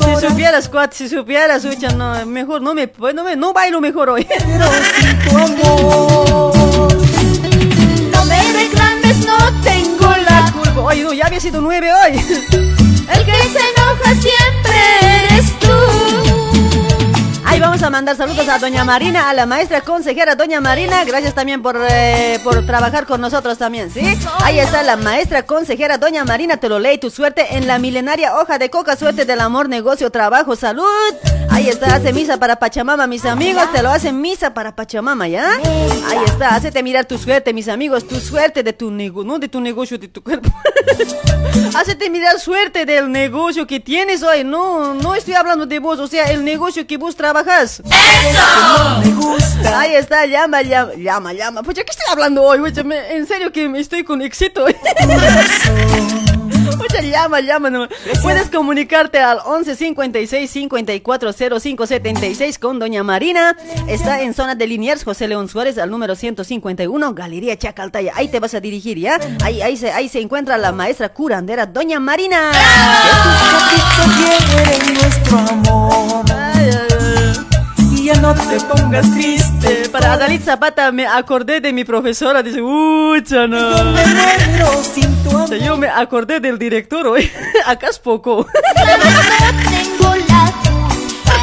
Si 0.05 0.27
supieras, 0.27 0.69
cuat, 0.69 0.93
si 0.93 1.09
supieras, 1.09 1.65
ucha, 1.65 1.89
no, 1.89 2.25
mejor 2.27 2.61
no 2.61 2.75
me, 2.75 2.91
no 3.13 3.23
me, 3.23 3.35
no 3.35 3.53
bailo 3.53 3.81
mejor 3.81 4.09
hoy. 4.09 4.25
pero 4.25 4.69
sin 4.99 5.19
tu 5.19 5.37
amor. 5.37 6.64
No, 11.01 11.13
ya 11.13 11.25
había 11.27 11.39
sido 11.39 11.61
nueve 11.61 11.91
hoy. 11.91 12.11
El 12.13 13.25
que 13.25 13.33
se 13.33 13.59
enoja 13.69 14.15
siempre. 14.15 15.34
Ahí 17.55 17.61
vamos 17.61 17.81
a 17.83 17.89
mandar 17.89 18.17
saludos 18.17 18.49
a 18.49 18.59
doña 18.59 18.83
Marina, 18.83 19.29
a 19.29 19.33
la 19.33 19.45
maestra 19.45 19.79
consejera 19.79 20.35
doña 20.35 20.59
Marina. 20.59 21.05
Gracias 21.05 21.33
también 21.33 21.61
por, 21.61 21.79
eh, 21.89 22.37
por 22.43 22.65
trabajar 22.65 23.05
con 23.05 23.21
nosotros 23.21 23.57
también, 23.57 23.89
¿sí? 23.89 24.01
Ahí 24.43 24.59
está 24.59 24.83
la 24.83 24.97
maestra 24.97 25.43
consejera 25.43 25.97
doña 25.97 26.25
Marina, 26.25 26.57
te 26.57 26.67
lo 26.67 26.79
leí, 26.79 26.97
tu 26.97 27.09
suerte 27.09 27.55
en 27.55 27.65
la 27.65 27.79
milenaria 27.79 28.35
hoja 28.35 28.57
de 28.57 28.69
coca, 28.69 28.97
suerte 28.97 29.23
del 29.23 29.39
amor, 29.39 29.69
negocio, 29.69 30.09
trabajo, 30.09 30.57
salud. 30.57 30.83
Ahí 31.49 31.69
está, 31.69 31.95
hace 31.95 32.11
misa 32.11 32.35
para 32.35 32.57
Pachamama, 32.57 33.07
mis 33.07 33.23
amigos, 33.23 33.71
te 33.71 33.81
lo 33.81 33.89
hacen 33.89 34.19
misa 34.19 34.53
para 34.53 34.75
Pachamama, 34.75 35.29
¿ya? 35.29 35.55
Ahí 35.55 36.25
está, 36.25 36.55
hacete 36.55 36.83
mirar 36.83 37.05
tu 37.05 37.17
suerte, 37.17 37.53
mis 37.53 37.69
amigos, 37.69 38.05
tu 38.05 38.19
suerte 38.19 38.63
de 38.63 38.73
tu 38.73 38.91
negocio, 38.91 39.31
no 39.31 39.39
de 39.39 39.47
tu 39.47 39.61
negocio, 39.61 39.97
de 39.97 40.09
tu 40.09 40.21
cuerpo. 40.21 40.53
Hacete 41.73 42.09
mirar 42.09 42.39
suerte 42.39 42.85
del 42.85 43.09
negocio 43.09 43.65
que 43.65 43.79
tienes 43.79 44.23
hoy. 44.23 44.43
No, 44.43 44.93
no 44.93 45.15
estoy 45.15 45.35
hablando 45.35 45.65
de 45.65 45.79
vos, 45.79 45.99
o 45.99 46.07
sea, 46.07 46.25
el 46.31 46.43
negocio 46.43 46.85
que 46.85 46.97
vos 46.97 47.15
trabajas. 47.15 47.44
Me 49.03 49.11
gusta. 49.13 49.79
Ahí 49.79 49.95
está, 49.95 50.25
llama, 50.25 50.61
llama, 50.61 50.93
llama, 50.97 51.33
llama. 51.33 51.63
Pues 51.63 51.77
ya 51.77 51.83
que 51.83 51.91
estoy 51.91 52.05
hablando 52.11 52.43
hoy, 52.43 52.59
me- 52.83 53.15
en 53.15 53.27
serio 53.27 53.51
que 53.51 53.67
me 53.69 53.79
estoy 53.79 54.03
con 54.03 54.21
éxito. 54.21 54.65
Pucha, 56.77 57.01
llama, 57.01 57.39
llama. 57.41 57.87
Puedes 58.21 58.49
comunicarte 58.49 59.19
al 59.19 59.39
11 59.45 59.75
56 59.75 60.51
54 60.51 61.33
05 61.59 61.87
76 61.87 62.59
con 62.59 62.79
Doña 62.79 63.03
Marina. 63.03 63.55
Está 63.87 64.21
en 64.21 64.33
zona 64.33 64.55
de 64.55 64.67
Liniers, 64.67 65.03
José 65.03 65.27
León 65.27 65.47
Suárez, 65.47 65.77
al 65.77 65.89
número 65.89 66.15
151, 66.15 67.13
Galería 67.13 67.57
Chacaltaya. 67.57 68.11
Ahí 68.15 68.27
te 68.27 68.39
vas 68.39 68.53
a 68.55 68.59
dirigir, 68.59 68.99
¿ya? 68.99 69.17
Ahí, 69.43 69.61
ahí, 69.61 69.77
se, 69.77 69.91
ahí 69.91 70.09
se 70.09 70.19
encuentra 70.19 70.57
la 70.57 70.71
maestra 70.71 71.09
curandera, 71.09 71.65
Doña 71.65 71.99
Marina. 71.99 72.51
Que 76.25 76.44
no 78.13 78.33
te 78.35 78.59
pongas 78.61 79.09
triste. 79.11 79.89
Para 79.89 80.13
Adalit 80.13 80.43
Zapata 80.43 80.91
me 80.91 81.07
acordé 81.07 81.59
de 81.59 81.73
mi 81.73 81.83
profesora, 81.83 82.43
dice. 82.43 82.61
Me 82.61 83.23
sin 84.93 85.23
tu 85.23 85.35
O 85.35 85.47
sea, 85.47 85.57
yo 85.57 85.75
me 85.77 85.87
acordé 85.87 86.39
del 86.39 86.59
director 86.59 87.07
hoy. 87.07 87.31
Acá 87.65 87.87
es 87.87 87.97
poco. 87.97 88.45
tengo 88.75 90.15
la 90.27 90.53
culpa. 90.63 91.37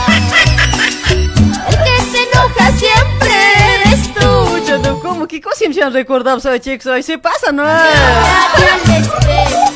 El 1.68 1.76
que 1.76 1.96
se 2.10 2.22
enoja 2.22 2.72
siempre 2.78 3.32
eres 3.74 4.14
tú. 4.14 5.00
¿cómo? 5.02 5.26
¿Qué 5.26 5.40
cosa 5.40 5.64
se 5.72 5.82
han 5.82 5.92
recordado, 5.92 6.38
soy 6.38 6.60
chicos? 6.60 6.86
Hoy 6.86 7.02
se 7.02 7.18
pasa, 7.18 7.50
¿no? 7.52 7.64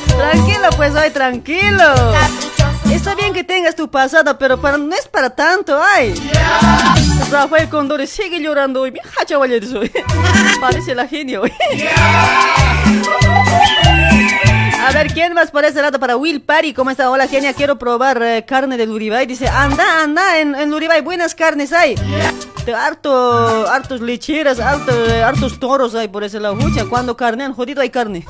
Tranquilo, 0.07 0.69
pues 0.77 0.95
hoy, 0.95 1.09
tranquilo. 1.11 1.83
Está 2.91 3.15
bien 3.15 3.33
que 3.33 3.43
tengas 3.43 3.75
tu 3.75 3.89
pasado, 3.89 4.37
pero 4.37 4.59
para, 4.59 4.77
no 4.77 4.93
es 4.95 5.07
para 5.07 5.29
tanto, 5.29 5.79
ay. 5.81 6.13
Rafael 7.31 7.69
Condores 7.69 8.09
sigue 8.09 8.39
llorando 8.41 8.81
hoy. 8.81 8.91
Mija, 8.91 9.25
chavales, 9.25 9.73
hoy. 9.73 9.91
Parece 10.59 10.95
la 10.95 11.07
genio 11.07 11.43
hoy. 11.43 11.53
A 14.85 14.91
ver, 14.93 15.13
¿quién 15.13 15.33
más 15.33 15.51
por 15.51 15.65
ese 15.65 15.81
lado? 15.81 15.99
Para 15.99 16.15
Will 16.15 16.41
Parry, 16.41 16.73
¿cómo 16.73 16.89
está? 16.91 17.09
Hola, 17.09 17.27
genia, 17.27 17.53
quiero 17.53 17.77
probar 17.77 18.21
eh, 18.23 18.45
carne 18.47 18.77
de 18.77 18.85
Luribay. 18.85 19.25
Dice, 19.25 19.49
anda, 19.49 20.01
anda, 20.01 20.39
en, 20.39 20.55
en 20.55 20.71
Luribay 20.71 21.01
buenas 21.01 21.35
carnes 21.35 21.73
hay. 21.73 21.95
De 22.65 22.73
harto, 22.73 23.67
hartos 23.69 24.01
lecheras, 24.01 24.59
harto, 24.59 24.91
eh, 24.91 25.23
hartos 25.23 25.59
toros 25.59 25.93
hay 25.95 26.07
por 26.07 26.23
ese 26.23 26.39
lado. 26.39 26.55
Mucha, 26.55 26.85
cuando 26.85 27.17
carne 27.17 27.43
han 27.43 27.53
jodido 27.53 27.81
hay 27.81 27.89
carne. 27.89 28.25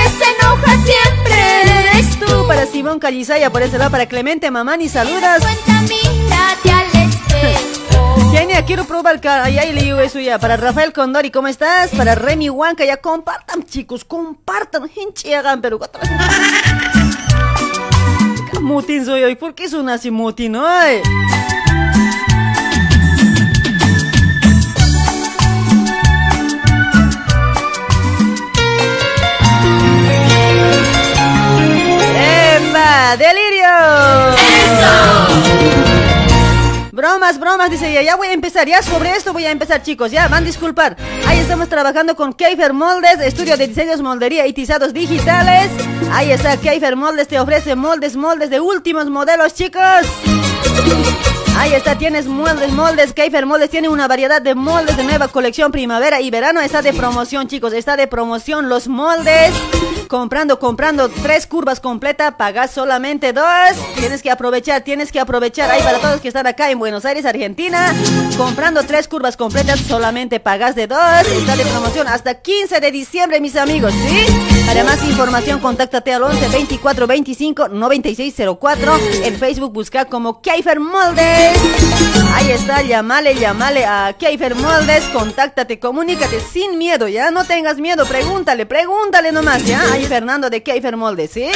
Que 0.00 0.08
se 0.08 0.30
enoja 0.32 0.72
siempre 0.84 1.62
eres 1.62 2.18
tú. 2.18 2.46
Para 2.46 2.66
Simón 2.66 2.98
Calizaya, 2.98 3.50
por 3.50 3.62
ese 3.62 3.78
lado, 3.78 3.90
para 3.90 4.06
Clemente 4.06 4.50
Mamani, 4.50 4.88
saludas. 4.88 5.42
Genia, 8.32 8.64
quiero 8.64 8.84
probar. 8.84 9.20
Ay, 9.24 9.58
ahí 9.58 9.72
le 9.72 9.82
digo 9.82 9.98
eso 9.98 10.20
ya. 10.20 10.38
Para 10.38 10.56
Rafael 10.56 10.92
Condori, 10.92 11.30
¿cómo 11.30 11.48
estás? 11.48 11.90
Para 11.90 12.14
Remy 12.14 12.50
Huanca, 12.50 12.84
ya 12.84 12.98
compartan, 12.98 13.64
chicos, 13.64 14.04
compartan. 14.04 14.90
Hinche 14.94 15.34
hagan, 15.34 15.60
pero... 15.60 15.80
Mutin 18.60 19.04
soy 19.04 19.24
hoy. 19.24 19.34
¿Por 19.34 19.54
qué 19.54 19.68
son 19.68 19.88
así 19.88 20.10
mutin 20.10 20.56
hoy? 20.56 21.02
¡Delirio! 33.16 33.66
Bromas, 36.92 37.40
bromas, 37.40 37.70
dice 37.70 38.04
ya 38.04 38.14
voy 38.14 38.28
a 38.28 38.32
empezar, 38.32 38.68
ya 38.68 38.82
sobre 38.82 39.10
esto 39.10 39.32
voy 39.32 39.44
a 39.46 39.50
empezar 39.50 39.82
chicos, 39.82 40.12
ya, 40.12 40.28
van 40.28 40.44
a 40.44 40.46
disculpar. 40.46 40.96
Ahí 41.26 41.38
estamos 41.38 41.68
trabajando 41.68 42.14
con 42.14 42.32
Keifer 42.32 42.72
Moldes, 42.72 43.18
estudio 43.20 43.56
de 43.56 43.66
diseños, 43.66 44.00
moldería 44.00 44.46
y 44.46 44.52
tizados 44.52 44.92
digitales. 44.92 45.70
Ahí 46.12 46.30
está, 46.30 46.56
Keifer 46.56 46.94
Moldes 46.94 47.26
te 47.26 47.40
ofrece 47.40 47.74
moldes, 47.74 48.16
moldes 48.16 48.50
de 48.50 48.60
últimos 48.60 49.10
modelos 49.10 49.54
chicos. 49.54 49.82
Ahí 51.56 51.72
está, 51.72 51.96
tienes 51.98 52.26
moldes, 52.26 52.70
moldes, 52.72 53.12
Keifer 53.12 53.44
Moldes 53.44 53.70
tiene 53.70 53.88
una 53.88 54.06
variedad 54.06 54.40
de 54.40 54.54
moldes 54.54 54.96
de 54.96 55.04
nueva 55.04 55.28
colección 55.28 55.72
primavera 55.72 56.20
y 56.20 56.30
verano. 56.30 56.60
Está 56.60 56.80
de 56.80 56.92
promoción, 56.92 57.48
chicos, 57.48 57.72
está 57.72 57.96
de 57.96 58.06
promoción 58.06 58.68
los 58.68 58.88
moldes. 58.88 59.52
Comprando, 60.10 60.58
comprando 60.58 61.08
tres 61.08 61.46
curvas 61.46 61.78
completas, 61.78 62.34
pagas 62.34 62.72
solamente 62.72 63.32
dos. 63.32 63.44
Tienes 63.94 64.22
que 64.22 64.30
aprovechar, 64.32 64.80
tienes 64.80 65.12
que 65.12 65.20
aprovechar. 65.20 65.70
Ahí 65.70 65.80
para 65.84 66.00
todos 66.00 66.20
que 66.20 66.26
están 66.26 66.48
acá 66.48 66.68
en 66.68 66.80
Buenos 66.80 67.04
Aires, 67.04 67.24
Argentina. 67.24 67.94
Comprando 68.36 68.82
tres 68.82 69.06
curvas 69.06 69.36
completas, 69.36 69.78
solamente 69.78 70.40
pagas 70.40 70.74
de 70.74 70.88
dos. 70.88 70.98
Está 70.98 71.54
de 71.54 71.64
promoción 71.64 72.08
hasta 72.08 72.34
15 72.34 72.80
de 72.80 72.90
diciembre, 72.90 73.40
mis 73.40 73.54
amigos, 73.54 73.92
¿sí? 73.92 74.26
Para 74.66 74.82
más 74.82 75.00
información, 75.04 75.60
contáctate 75.60 76.12
al 76.12 76.24
11 76.24 76.48
24 76.48 77.06
25 77.06 77.68
96 77.68 78.34
04. 78.58 78.98
En 79.22 79.36
Facebook 79.36 79.72
busca 79.72 80.06
como 80.06 80.42
Keifer 80.42 80.80
Moldes. 80.80 81.56
Ahí 82.34 82.50
está, 82.50 82.82
llamale, 82.82 83.36
llamale 83.36 83.84
a 83.84 84.12
Keifer 84.18 84.56
Moldes. 84.56 85.04
Contáctate, 85.12 85.78
comunícate 85.78 86.40
sin 86.40 86.78
miedo, 86.78 87.06
¿ya? 87.06 87.30
No 87.30 87.44
tengas 87.44 87.78
miedo, 87.78 88.04
pregúntale, 88.06 88.66
pregúntale 88.66 89.30
nomás, 89.30 89.64
¿ya? 89.64 89.80
Fernando 90.06 90.50
de 90.50 90.62
Keifer 90.62 90.96
Moldes, 90.96 91.30
¿sí? 91.32 91.46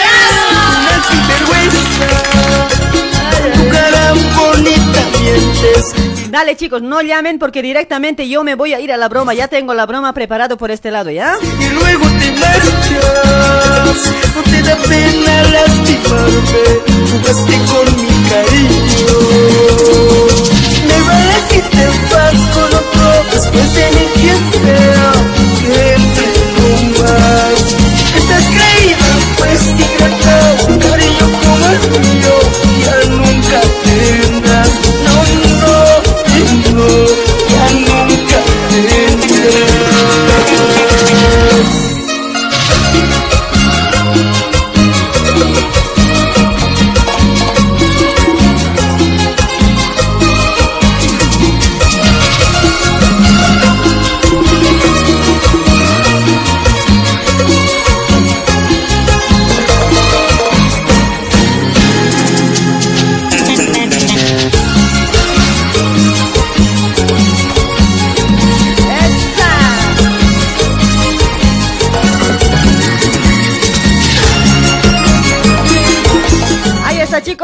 Dale, 6.30 6.57
chicos, 6.57 6.82
no 6.82 7.01
llamen 7.01 7.38
porque 7.38 7.62
directamente 7.62 8.28
yo 8.28 8.42
me 8.42 8.57
voy 8.57 8.74
a 8.74 8.80
ir 8.80 8.92
a 8.92 8.97
la 8.97 9.09
broma. 9.09 9.34
Ya 9.34 9.47
tengo 9.47 9.72
la 9.72 9.86
broma 9.86 10.12
preparado 10.12 10.57
por 10.57 10.72
este 10.72 10.90
lado, 10.90 11.11
¿ya? 11.11 11.36
Y 11.61 11.68
luego 11.68 12.05
te 12.18 12.32
marchas. 12.32 14.12
No 14.34 14.42
te 14.42 14.62
da 14.62 14.76
pena 14.76 15.42
lastimarme. 15.45 16.64
Jugaste 17.12 17.53
con 17.70 17.86
mi 17.97 18.28
cariño. 18.28 19.14
Me 20.88 20.99
vale 21.07 21.34
si 21.51 21.61
te 21.61 21.86
vas 22.12 22.40
con 22.53 22.74
otro. 22.74 23.07
Después 23.32 23.74
de 23.74 23.90
mi 23.92 24.05
sea. 24.59 25.12
Siempre 25.61 26.26
no 26.57 27.03
más. 27.03 27.84
Estás 28.45 28.55
creída, 28.55 29.11
pues 29.38 29.70
ingrata. 29.70 30.36
Un 30.68 30.78
cariño 30.78 31.26
como 31.42 31.66
el 31.66 31.80
mío. 32.01 32.36
Ya 32.84 32.97
nunca 33.09 33.61
tendrás. 33.84 34.23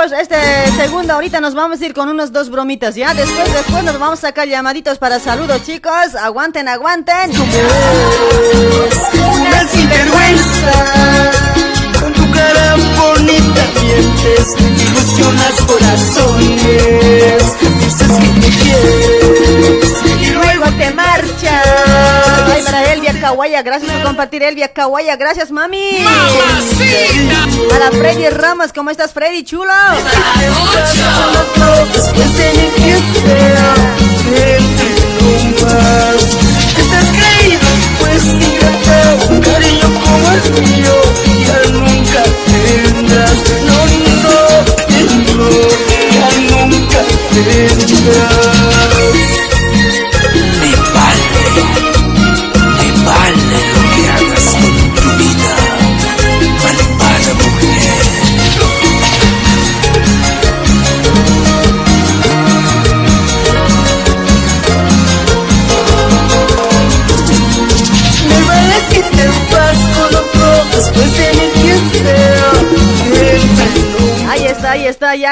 Este 0.02 0.36
segundo, 0.76 1.12
ahorita 1.12 1.42
nos 1.42 1.54
vamos 1.54 1.82
a 1.82 1.84
ir 1.84 1.92
con 1.92 2.08
unos 2.08 2.32
dos 2.32 2.48
bromitas, 2.48 2.94
¿ya? 2.94 3.12
Después, 3.12 3.52
después 3.52 3.84
nos 3.84 3.98
vamos 3.98 4.18
a 4.20 4.28
sacar 4.28 4.48
llamaditos 4.48 4.96
para 4.96 5.20
saludos, 5.20 5.62
chicos. 5.62 6.14
Aguanten, 6.18 6.68
aguanten. 6.68 7.30
Una 7.30 7.40
sinvergüenza 9.68 10.72
Con 12.00 12.14
tu 12.14 12.30
cara 12.30 12.76
bonita 12.96 13.62
mientes 13.74 14.56
Ilusionas 14.88 15.60
corazones 15.66 17.42
Dices 17.80 18.08
que 18.08 18.28
me 18.40 18.48
quieres 18.62 19.92
Y 20.22 20.26
luego 20.30 20.64
te 20.78 20.90
marchas. 20.94 22.09
Kawaya, 23.20 23.62
gracias 23.62 23.92
por 23.92 24.02
compartir, 24.02 24.42
Elvia 24.42 24.72
Kawaya, 24.72 25.16
gracias, 25.16 25.50
mami. 25.50 26.04
Para 27.68 27.90
Freddy 27.90 28.28
Ramos, 28.30 28.72
¿cómo 28.72 28.90
estás, 28.90 29.12
Freddy, 29.12 29.44
chulo? 29.44 29.72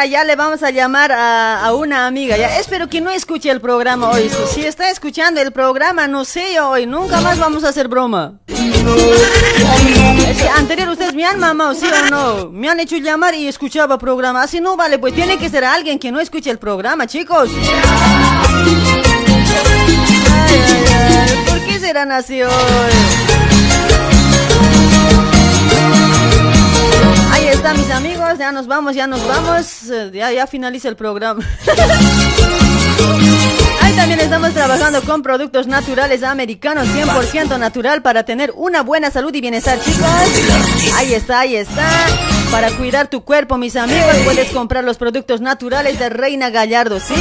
Ya, 0.06 0.24
le 0.24 0.36
vamos 0.36 0.62
a 0.62 0.70
llamar 0.70 1.12
a, 1.12 1.72
una 1.74 2.06
amiga. 2.06 2.36
Espero 2.58 2.88
que 2.88 3.00
no 3.00 3.10
escuche 3.10 3.50
el 3.50 3.60
programa 3.60 4.10
hoy. 4.10 4.30
Si 4.52 4.64
está 4.64 4.90
escuchando 4.90 5.40
el 5.40 5.52
programa, 5.52 6.06
no 6.06 6.24
sé 6.24 6.54
yo 6.54 6.70
hoy, 6.70 6.86
nunca 6.86 7.20
más 7.20 7.38
vamos 7.38 7.64
a 7.64 7.68
hacer 7.70 7.88
broma. 7.88 8.34
Es 10.28 10.42
que 10.42 10.48
anterior 10.48 10.88
ustedes 10.88 11.14
me 11.14 11.24
han 11.24 11.38
mamado, 11.38 11.74
¿sí 11.74 11.86
o 11.86 12.10
no? 12.10 12.50
Me 12.50 12.68
han 12.68 12.80
hecho 12.80 12.96
llamar 12.96 13.34
y 13.34 13.48
escuchaba 13.48 13.98
programa. 13.98 14.42
Así 14.42 14.60
no 14.60 14.76
vale, 14.76 14.98
pues 14.98 15.14
tiene 15.14 15.38
que 15.38 15.48
ser 15.48 15.64
alguien 15.64 15.98
que 15.98 16.12
no 16.12 16.20
escuche 16.20 16.50
el 16.50 16.58
programa, 16.58 17.06
chicos. 17.06 17.50
¿Por 21.48 21.60
qué 21.66 21.78
serán 21.80 22.12
así 22.12 22.42
hoy? 22.42 22.52
Ahí 27.32 27.46
está, 27.48 27.74
mis 27.74 27.90
amigos. 27.90 28.17
Ya 28.36 28.52
nos 28.52 28.66
vamos, 28.66 28.94
ya 28.94 29.06
nos 29.06 29.26
vamos. 29.26 29.90
Eh, 29.90 30.10
Ya, 30.12 30.30
ya 30.32 30.46
finaliza 30.46 30.88
el 30.88 30.96
programa. 30.96 31.42
Ahí 33.80 33.92
también 33.94 34.20
estamos 34.20 34.52
trabajando 34.52 35.00
con 35.02 35.22
productos 35.22 35.66
naturales 35.66 36.22
americanos, 36.22 36.86
100% 36.88 37.58
natural 37.58 38.02
para 38.02 38.24
tener 38.24 38.52
una 38.54 38.82
buena 38.82 39.10
salud 39.10 39.34
y 39.34 39.40
bienestar, 39.40 39.78
chicos. 39.80 40.06
Ahí 40.96 41.14
está, 41.14 41.40
ahí 41.40 41.56
está. 41.56 41.88
Para 42.50 42.70
cuidar 42.70 43.08
tu 43.08 43.24
cuerpo, 43.24 43.58
mis 43.58 43.76
amigos, 43.76 44.16
puedes 44.24 44.50
comprar 44.50 44.82
los 44.82 44.96
productos 44.96 45.40
naturales 45.40 45.98
de 45.98 46.08
Reina 46.08 46.48
Gallardo, 46.48 46.98
¿sí? 46.98 47.14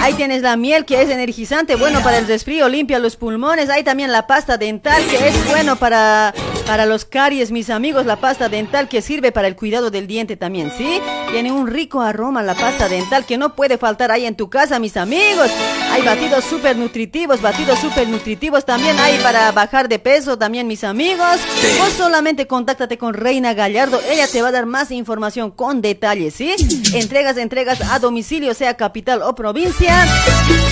Ahí 0.00 0.12
tienes 0.12 0.42
la 0.42 0.56
miel 0.56 0.84
que 0.84 1.00
es 1.00 1.08
energizante, 1.08 1.74
bueno 1.74 2.00
para 2.02 2.18
el 2.18 2.26
resfrío, 2.26 2.68
limpia 2.68 2.98
los 2.98 3.16
pulmones. 3.16 3.70
Hay 3.70 3.82
también 3.82 4.12
la 4.12 4.26
pasta 4.26 4.58
dental 4.58 5.02
que 5.06 5.28
es 5.28 5.48
bueno 5.48 5.76
para, 5.76 6.34
para 6.66 6.84
los 6.84 7.06
caries, 7.06 7.50
mis 7.50 7.70
amigos. 7.70 8.04
La 8.04 8.16
pasta 8.16 8.48
dental 8.48 8.88
que 8.88 9.00
sirve 9.00 9.32
para 9.32 9.48
el 9.48 9.56
cuidado 9.56 9.90
del 9.90 10.06
diente 10.06 10.36
también, 10.36 10.70
¿sí? 10.76 11.00
Tiene 11.32 11.50
un 11.50 11.66
rico 11.66 12.02
aroma 12.02 12.42
la 12.42 12.54
pasta 12.54 12.88
dental 12.88 13.24
que 13.24 13.38
no 13.38 13.54
puede 13.54 13.78
faltar 13.78 14.10
ahí 14.10 14.26
en 14.26 14.36
tu 14.36 14.50
casa, 14.50 14.78
mis 14.78 14.96
amigos. 14.96 15.50
Hay 15.92 16.02
batidos 16.02 16.44
súper 16.44 16.76
nutritivos, 16.76 17.40
batidos 17.40 17.78
súper 17.78 18.06
nutritivos 18.08 18.64
también 18.64 18.98
hay 18.98 19.18
para 19.18 19.50
bajar 19.52 19.88
de 19.88 19.98
peso 19.98 20.36
también, 20.36 20.66
mis 20.66 20.84
amigos. 20.84 21.40
O 21.82 21.90
solamente 21.96 22.46
contáctate 22.46 22.98
con 22.98 23.14
Reina 23.14 23.54
Gallardo, 23.54 24.00
ella 24.10 24.26
te 24.28 24.42
va 24.42 24.48
a 24.48 24.52
dar 24.52 24.66
más 24.66 24.73
información 24.90 25.50
con 25.50 25.80
detalles, 25.80 26.34
¿sí? 26.34 26.54
Entregas, 26.94 27.36
entregas 27.36 27.80
a 27.80 27.98
domicilio, 27.98 28.54
sea 28.54 28.76
capital 28.76 29.22
o 29.22 29.34
provincia. 29.34 30.06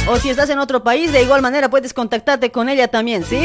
O 0.08 0.16
si 0.16 0.30
estás 0.30 0.50
en 0.50 0.58
otro 0.58 0.82
país, 0.82 1.12
de 1.12 1.22
igual 1.22 1.40
manera 1.40 1.70
puedes 1.70 1.94
contactarte 1.94 2.50
con 2.50 2.68
ella 2.68 2.88
también, 2.88 3.24
¿sí? 3.24 3.40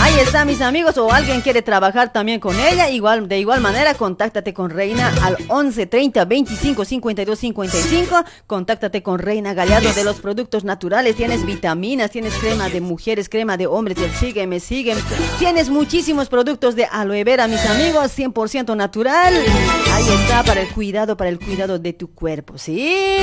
Ahí 0.00 0.14
está, 0.20 0.44
mis 0.44 0.60
amigos, 0.60 0.96
o 0.98 1.12
alguien 1.12 1.40
quiere 1.42 1.62
trabajar 1.62 2.12
también 2.12 2.40
con 2.40 2.58
ella, 2.58 2.90
igual, 2.90 3.28
de 3.28 3.38
igual 3.38 3.60
manera, 3.60 3.94
contáctate 3.94 4.54
con 4.54 4.70
Reina 4.70 5.12
al 5.22 5.36
11 5.48 5.86
30 5.86 6.24
25 6.24 6.84
52 6.84 7.38
55. 7.38 8.24
Contáctate 8.46 9.02
con 9.02 9.18
Reina 9.18 9.54
Gallardo 9.54 9.92
de 9.92 10.04
los 10.04 10.16
productos 10.16 10.64
naturales. 10.64 11.16
Tienes 11.16 11.44
vitaminas, 11.44 12.10
tienes 12.10 12.34
crema 12.34 12.68
de 12.68 12.80
mujeres, 12.80 13.28
crema 13.28 13.56
de 13.56 13.66
hombres, 13.66 13.98
el 13.98 14.10
sígueme, 14.12 14.60
siguen. 14.60 14.98
Tienes 15.38 15.68
muchísimos 15.68 16.28
productos 16.28 16.74
de 16.74 16.86
aloe 16.86 17.24
vera, 17.24 17.46
mis 17.46 17.64
amigos, 17.66 18.16
100% 18.16 18.76
natural. 18.76 19.34
Ahí 19.92 20.08
está, 20.22 20.42
para 20.42 20.60
el 20.60 20.68
cuidado, 20.68 21.16
para 21.16 21.30
el 21.30 21.38
cuidado 21.38 21.78
de 21.78 21.92
tu 21.92 22.12
cuerpo, 22.14 22.58
¿sí? 22.58 23.18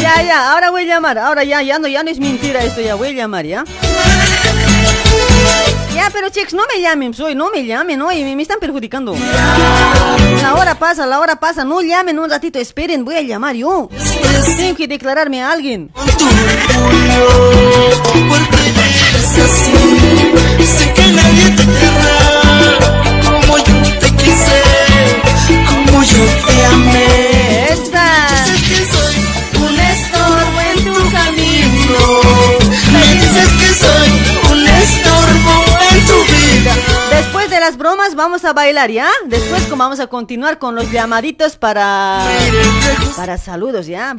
Ya, 0.00 0.22
ya, 0.22 0.52
ahora 0.52 0.70
voy 0.70 0.82
a 0.82 0.86
llamar, 0.86 1.18
ahora 1.18 1.42
ya, 1.44 1.62
ya 1.62 1.78
no, 1.78 1.88
ya 1.88 2.02
no 2.02 2.10
es 2.10 2.18
mentira 2.20 2.62
esto, 2.62 2.80
ya 2.80 2.94
voy 2.94 3.08
a 3.08 3.12
llamar, 3.12 3.44
¿ya? 3.44 3.64
Ya, 5.94 6.10
pero 6.12 6.28
chicos, 6.30 6.54
no 6.54 6.62
me 6.72 6.80
llamen, 6.80 7.14
soy, 7.14 7.34
no 7.34 7.50
me 7.50 7.64
llamen, 7.64 7.98
no, 7.98 8.08
me, 8.08 8.36
me 8.36 8.42
están 8.42 8.58
perjudicando. 8.60 9.16
La 10.42 10.54
hora 10.54 10.74
pasa, 10.78 11.06
la 11.06 11.18
hora 11.18 11.36
pasa, 11.36 11.64
no 11.64 11.80
llamen 11.82 12.18
un 12.18 12.30
ratito, 12.30 12.58
esperen, 12.58 13.04
voy 13.04 13.16
a 13.16 13.22
llamar 13.22 13.56
yo. 13.56 13.88
Tengo 14.56 14.76
que 14.76 14.86
declararme 14.86 15.42
a 15.42 15.50
alguien. 15.50 15.90
Es 19.36 19.42
así, 19.42 19.72
sé 20.64 20.92
que 20.94 21.06
nadie 21.12 21.50
te 21.50 21.64
querrá 21.64 22.78
como 23.22 23.58
yo 23.58 23.98
te 24.00 24.10
quise, 24.16 24.62
como 25.68 26.02
yo 26.02 26.24
te 26.46 26.64
amé. 26.64 27.68
Esta. 27.70 28.06
Dices 28.46 28.62
que 28.70 28.80
soy 28.96 29.14
un 29.68 29.78
estorbo 29.78 30.60
en 30.72 30.84
tu 30.84 31.10
camino. 31.10 32.00
Me 32.92 33.02
dices 33.14 33.50
que 33.60 33.74
soy 33.74 34.10
un 34.52 34.66
estorbo 34.66 35.54
en 35.90 36.06
tu 36.06 36.18
vida. 36.32 36.72
Después 37.10 37.50
de 37.50 37.60
las 37.60 37.76
bromas 37.76 38.14
vamos 38.14 38.44
a 38.46 38.54
bailar, 38.54 38.90
¿ya? 38.90 39.10
Después 39.26 39.68
vamos 39.76 40.00
a 40.00 40.06
continuar 40.06 40.58
con 40.58 40.74
los 40.74 40.90
llamaditos 40.90 41.56
para 41.56 42.26
para 43.16 43.36
saludos, 43.36 43.86
¿ya? 43.86 44.16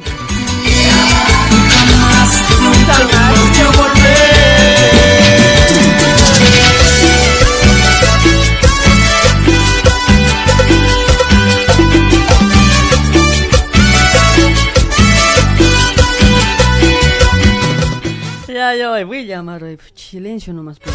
Voy 19.04 19.18
a 19.18 19.22
llamar, 19.22 19.62
silencio 19.94 20.52
nomás. 20.52 20.78
pues. 20.78 20.94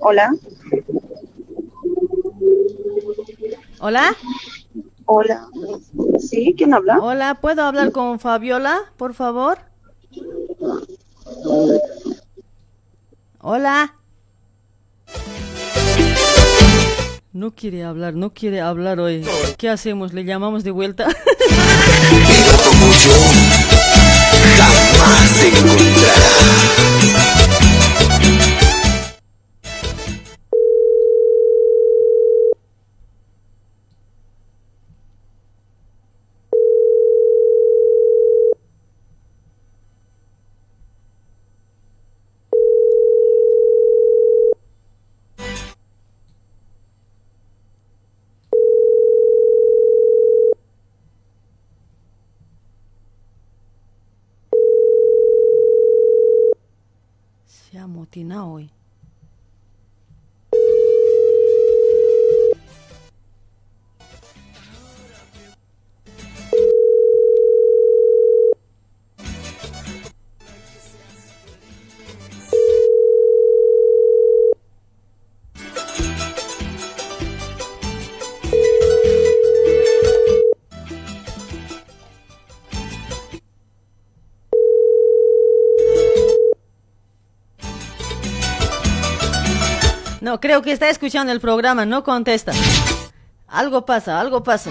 Hola, 0.00 0.32
Hola. 3.80 4.16
hola. 5.06 5.46
¿Sí? 6.18 6.54
¿Quién 6.56 6.74
habla? 6.74 6.98
Hola, 7.00 7.36
¿puedo 7.40 7.62
hablar 7.62 7.92
con 7.92 8.18
Fabiola, 8.18 8.80
por 8.96 9.14
favor? 9.14 9.58
Hola. 13.40 13.94
No 17.32 17.52
quiere 17.52 17.84
hablar, 17.84 18.14
no 18.14 18.30
quiere 18.34 18.60
hablar 18.60 18.98
hoy. 18.98 19.24
¿Qué 19.58 19.68
hacemos? 19.68 20.12
¿Le 20.12 20.24
llamamos 20.24 20.64
de 20.64 20.72
vuelta? 20.72 21.04
Como 21.04 21.14
yo, 23.04 23.12
jamás 24.56 25.30
se 25.30 25.48
encontrará. 25.48 27.07
Hoy. 58.38 58.77
No, 90.38 90.40
creo 90.40 90.62
que 90.62 90.70
está 90.70 90.88
escuchando 90.88 91.32
el 91.32 91.40
programa, 91.40 91.84
no 91.84 92.04
contesta. 92.04 92.52
Algo 93.48 93.84
pasa, 93.84 94.20
algo 94.20 94.44
pasa. 94.44 94.70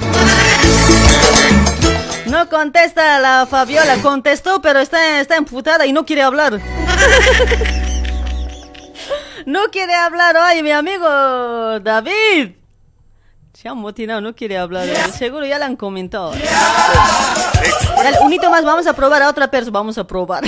No 2.28 2.48
contesta 2.48 3.20
la 3.20 3.46
Fabiola, 3.46 3.98
contestó, 4.02 4.62
pero 4.62 4.80
está, 4.80 5.20
está 5.20 5.36
emputada 5.36 5.86
y 5.86 5.92
no 5.92 6.06
quiere 6.06 6.22
hablar. 6.22 6.62
No 9.46 9.66
quiere 9.70 9.94
hablar 9.94 10.38
hoy, 10.38 10.64
mi 10.64 10.72
amigo 10.72 11.06
David. 11.82 12.52
Se 13.52 13.68
ha 13.68 13.74
motinado, 13.74 14.22
no 14.22 14.34
quiere 14.34 14.58
hablar. 14.58 14.86
Seguro 15.12 15.46
ya 15.46 15.60
le 15.60 15.66
han 15.66 15.76
comentado. 15.76 16.32
Dale, 16.32 18.20
un 18.22 18.32
hito 18.32 18.50
más, 18.50 18.64
vamos 18.64 18.88
a 18.88 18.94
probar 18.94 19.22
a 19.22 19.30
otra 19.30 19.52
persona. 19.52 19.74
Vamos 19.74 19.98
a 19.98 20.08
probar. 20.08 20.46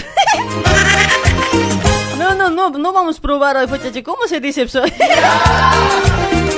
No, 2.29 2.35
no, 2.35 2.49
no, 2.51 2.69
no 2.77 2.93
vamos 2.93 3.17
a 3.17 3.21
probar 3.21 3.57
hoy, 3.57 3.65
muchachos. 3.65 4.03
¿Cómo 4.03 4.27
se 4.27 4.39
dice? 4.39 4.67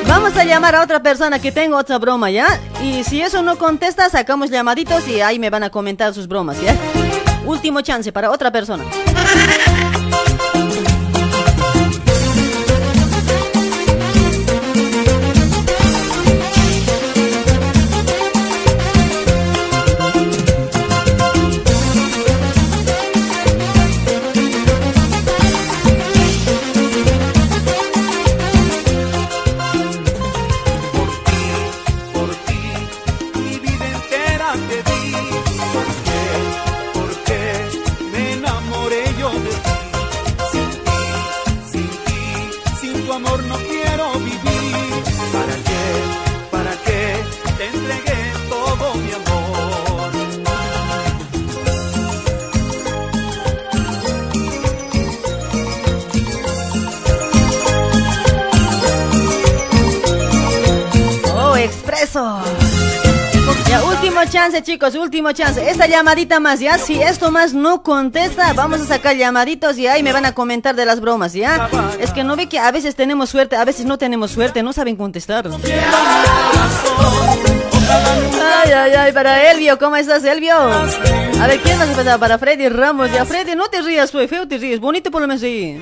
Vamos 0.06 0.36
a 0.36 0.44
llamar 0.44 0.76
a 0.76 0.84
otra 0.84 1.02
persona 1.02 1.40
que 1.40 1.54
tengo 1.54 1.78
otra 1.78 1.98
broma, 1.98 2.30
¿ya? 2.30 2.60
Y 2.84 3.06
si 3.06 3.22
eso 3.22 3.42
no 3.42 3.58
contesta, 3.58 4.10
sacamos 4.10 4.50
llamaditos 4.50 5.08
y 5.08 5.22
ahí 5.22 5.40
me 5.40 5.50
van 5.50 5.64
a 5.64 5.70
comentar 5.70 6.14
sus 6.14 6.28
bromas, 6.28 6.60
¿ya? 6.62 6.76
Último 7.46 7.80
chance 7.80 8.12
para 8.12 8.32
otra 8.32 8.52
persona. 8.52 8.84
Chicos, 64.60 64.96
último 64.96 65.32
chance. 65.32 65.70
Esta 65.70 65.88
llamadita 65.88 66.40
más, 66.40 66.60
ya. 66.60 66.78
Si 66.78 67.02
esto 67.02 67.32
más 67.32 67.54
no 67.54 67.84
contesta, 67.84 68.52
vamos 68.54 68.82
a 68.82 68.86
sacar 68.86 69.16
llamaditos 69.16 69.78
y 69.78 69.88
ahí 69.88 70.04
me 70.04 70.12
van 70.12 70.26
a 70.26 70.34
comentar 70.34 70.76
de 70.76 70.86
las 70.86 71.00
bromas, 71.00 71.34
ya. 71.34 71.70
Es 72.00 72.12
que 72.12 72.24
no 72.24 72.36
ve 72.36 72.48
que 72.48 72.60
a 72.60 72.70
veces 72.72 72.96
tenemos 72.96 73.30
suerte, 73.30 73.56
a 73.56 73.64
veces 73.64 73.86
no 73.86 73.98
tenemos 73.98 74.32
suerte, 74.32 74.62
no 74.62 74.74
saben 74.74 74.98
contestar. 74.98 75.50
Ay, 78.64 78.72
ay, 78.72 78.92
ay, 78.94 79.14
para 79.14 79.52
Elvio, 79.52 79.78
¿cómo 79.80 79.96
estás, 79.96 80.24
Elvio? 80.24 80.56
A 80.56 81.48
ver, 81.48 81.60
¿quién 81.62 81.78
más? 81.78 81.90
Para 82.20 82.38
Freddy 82.38 82.70
Ramos, 82.70 83.12
ya. 83.12 83.26
Freddy, 83.26 83.56
no 83.56 83.68
te 83.70 83.82
rías, 83.82 84.12
fue 84.12 84.28
feo, 84.28 84.48
te 84.48 84.58
ríes. 84.58 84.80
Bonito 84.80 85.10
por 85.12 85.22
lo 85.22 85.28
menos 85.28 85.42
sí. 85.42 85.80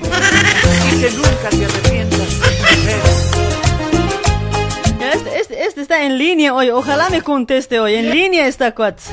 Está 5.90 6.04
en 6.04 6.18
línea 6.18 6.54
hoy. 6.54 6.70
Ojalá 6.70 7.10
me 7.10 7.20
conteste 7.20 7.80
hoy. 7.80 7.96
En 7.96 8.10
línea 8.10 8.46
está 8.46 8.72
Cuats. 8.76 9.10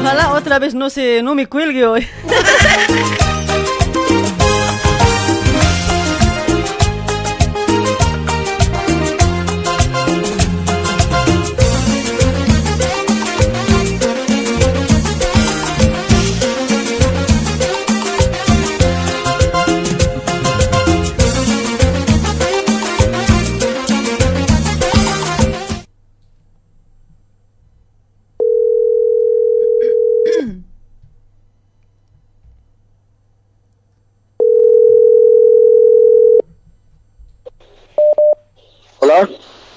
Ojalá 0.00 0.32
otra 0.32 0.60
vez 0.60 0.74
no 0.74 0.90
se 0.90 1.24
no 1.24 1.34
me 1.34 1.48
cuelgue 1.48 1.84
hoy. 1.84 2.06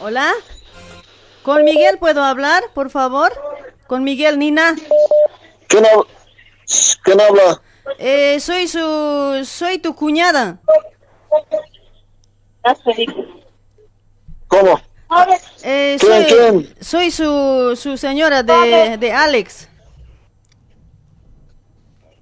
Hola. 0.10 0.34
¿Con 1.43 1.64
Miguel 1.66 1.99
puedo 1.99 2.24
hablar, 2.24 2.64
por 2.74 2.89
favor? 2.89 3.32
Con 3.86 4.03
Miguel 4.03 4.39
Nina. 4.39 4.76
¿Quién, 5.68 5.84
hab- 5.84 6.07
quién 7.03 7.22
habla? 7.22 7.62
Eh, 7.99 8.39
soy 8.39 8.68
su 8.68 9.43
soy 9.45 9.78
tu 9.78 9.93
cuñada. 9.93 10.57
¿Cómo? 14.47 14.82
Eh, 15.62 15.97
¿Quién, 15.99 16.12
soy, 16.12 16.26
quién? 16.26 16.76
soy 16.82 17.12
su, 17.12 17.76
su 17.80 17.95
señora 17.95 18.41
de, 18.41 18.97
de 18.97 19.12
Alex. 19.12 19.70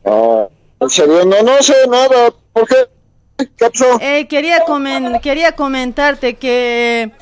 Ah. 0.06 0.48
No, 0.82 1.42
no 1.42 1.64
sé 1.64 1.88
nada. 1.88 2.32
¿Por 2.52 2.68
qué? 2.68 2.90
¿Qué 3.56 3.70
pasó? 3.70 3.98
Eh, 4.02 4.28
quería 4.28 4.66
comen- 4.66 5.22
quería 5.22 5.54
comentarte 5.54 6.36
que 6.36 7.14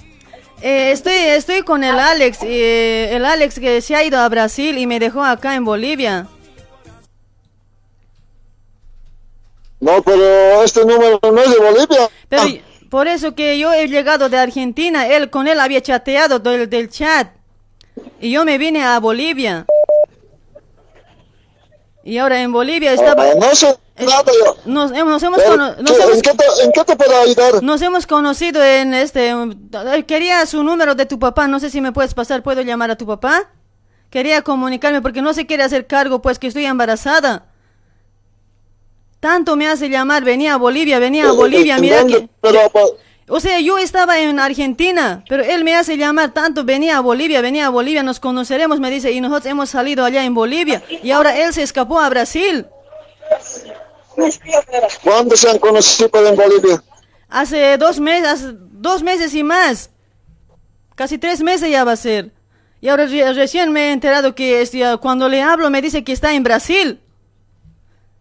eh, 0.62 0.92
estoy 0.92 1.14
estoy 1.14 1.62
con 1.62 1.84
el 1.84 2.00
Alex 2.00 2.40
eh, 2.44 3.16
el 3.16 3.26
Alex 3.26 3.60
que 3.60 3.82
se 3.82 3.96
ha 3.96 4.04
ido 4.04 4.20
a 4.20 4.30
Brasil 4.30 4.78
y 4.78 4.88
me 4.88 5.00
dejó 5.00 5.24
acá 5.24 5.56
en 5.56 5.66
Bolivia. 5.66 6.28
No, 9.80 10.02
pero 10.02 10.64
este 10.64 10.86
número 10.86 11.20
no 11.22 11.40
es 11.40 11.50
de 11.52 11.58
Bolivia. 11.60 12.10
Pero 12.30 12.44
por 12.90 13.08
eso 13.08 13.36
que 13.36 13.60
yo 13.60 13.74
he 13.74 13.88
llegado 13.88 14.30
de 14.30 14.38
Argentina, 14.38 15.08
él 15.08 15.30
con 15.30 15.48
él 15.48 15.60
había 15.60 15.82
chateado 15.82 16.40
del, 16.40 16.70
del 16.70 16.90
chat 16.90 17.28
y 18.20 18.32
yo 18.32 18.46
me 18.46 18.58
vine 18.58 18.84
a 18.84 19.00
Bolivia. 19.00 19.66
Y 22.06 22.20
ahora 22.20 22.40
en 22.42 22.52
Bolivia 22.54 22.94
estaba 22.94 23.24
Ah, 23.24 23.34
no 23.36 23.56
sé 23.56 23.76
nada 24.00 24.24
yo. 24.46 24.58
nos, 24.66 24.92
hemos- 24.92 25.10
nos 25.14 25.24
hemos 25.24 25.40
Pero, 25.40 25.52
cono- 25.52 25.76
nos 25.82 25.92
¿qué- 25.98 26.04
hemos- 26.04 26.16
¿En 26.16 26.22
qué, 26.22 26.32
te, 26.32 26.64
¿En 26.64 26.72
qué 26.72 26.84
te 26.84 26.96
puedo 26.96 27.20
ayudar? 27.22 27.64
Nos 27.64 27.82
hemos 27.82 28.06
conocido 28.06 28.64
en 28.64 28.94
este... 28.94 29.32
eh, 29.32 30.04
Quería 30.06 30.46
su 30.46 30.64
número 30.64 30.94
de 30.96 31.08
tu 31.08 31.18
papá, 31.18 31.48
no 31.48 31.60
sé 31.60 31.70
si 31.72 31.82
me 31.82 31.92
puedes 31.92 32.14
pasar, 32.14 32.44
¿puedo 32.44 32.62
llamar 32.62 32.92
a 32.92 32.96
tu 32.96 33.08
papá? 33.08 33.50
Quería 34.12 34.44
comunicarme 34.44 35.02
porque 35.02 35.22
no 35.24 35.34
se 35.34 35.48
quiere 35.48 35.64
hacer 35.64 35.88
cargo, 35.88 36.22
pues 36.22 36.38
que 36.38 36.46
estoy 36.48 36.66
embarazada. 36.66 37.48
Tanto 39.20 39.56
me 39.56 39.68
hace 39.68 39.90
llamar, 39.90 40.24
venía 40.24 40.54
a 40.54 40.58
Bolivia, 40.58 41.00
venía 41.00 41.28
a 41.30 41.32
Bolivia, 41.32 41.76
¿En 41.76 41.82
mira 41.82 42.06
que... 42.06 42.30
Pero, 42.42 42.60
pues, 42.72 42.92
O 43.28 43.40
sea, 43.40 43.60
yo 43.60 43.78
estaba 43.80 44.20
en 44.20 44.40
Argentina, 44.40 45.24
pero 45.28 45.44
él 45.44 45.64
me 45.64 45.76
hace 45.76 45.98
llamar 45.98 46.32
tanto, 46.32 46.64
venía 46.64 46.98
a 46.98 47.02
Bolivia, 47.02 47.42
venía 47.42 47.66
a 47.66 47.70
Bolivia, 47.70 48.04
nos 48.04 48.20
conoceremos, 48.20 48.80
me 48.80 48.92
dice, 48.92 49.12
y 49.12 49.20
nosotros 49.20 49.48
hemos 49.48 49.70
salido 49.72 50.06
allá 50.06 50.24
en 50.24 50.36
Bolivia, 50.36 50.84
y 51.02 51.10
ahora 51.10 51.36
él 51.36 51.52
se 51.52 51.64
escapó 51.64 52.00
a 52.00 52.08
Brasil. 52.10 52.68
¿Cuándo 55.04 55.36
se 55.36 55.50
han 55.50 55.58
conocido 55.60 56.28
en 56.28 56.36
Bolivia? 56.36 56.84
Hace 57.30 57.78
dos 57.78 58.00
meses, 58.00 58.28
hace 58.28 58.46
dos 58.54 59.04
meses 59.04 59.34
y 59.34 59.44
más. 59.44 59.90
Casi 60.96 61.18
tres 61.18 61.42
meses 61.42 61.70
ya 61.70 61.84
va 61.84 61.94
a 61.94 61.98
ser. 61.98 62.32
Y 62.80 62.90
ahora 62.90 63.08
re- 63.08 63.34
recién 63.34 63.72
me 63.72 63.90
he 63.90 63.92
enterado 63.92 64.36
que 64.36 64.62
este, 64.62 64.84
cuando 65.02 65.28
le 65.28 65.42
hablo 65.42 65.70
me 65.70 65.82
dice 65.82 66.04
que 66.04 66.14
está 66.14 66.34
en 66.34 66.44
Brasil. 66.44 67.02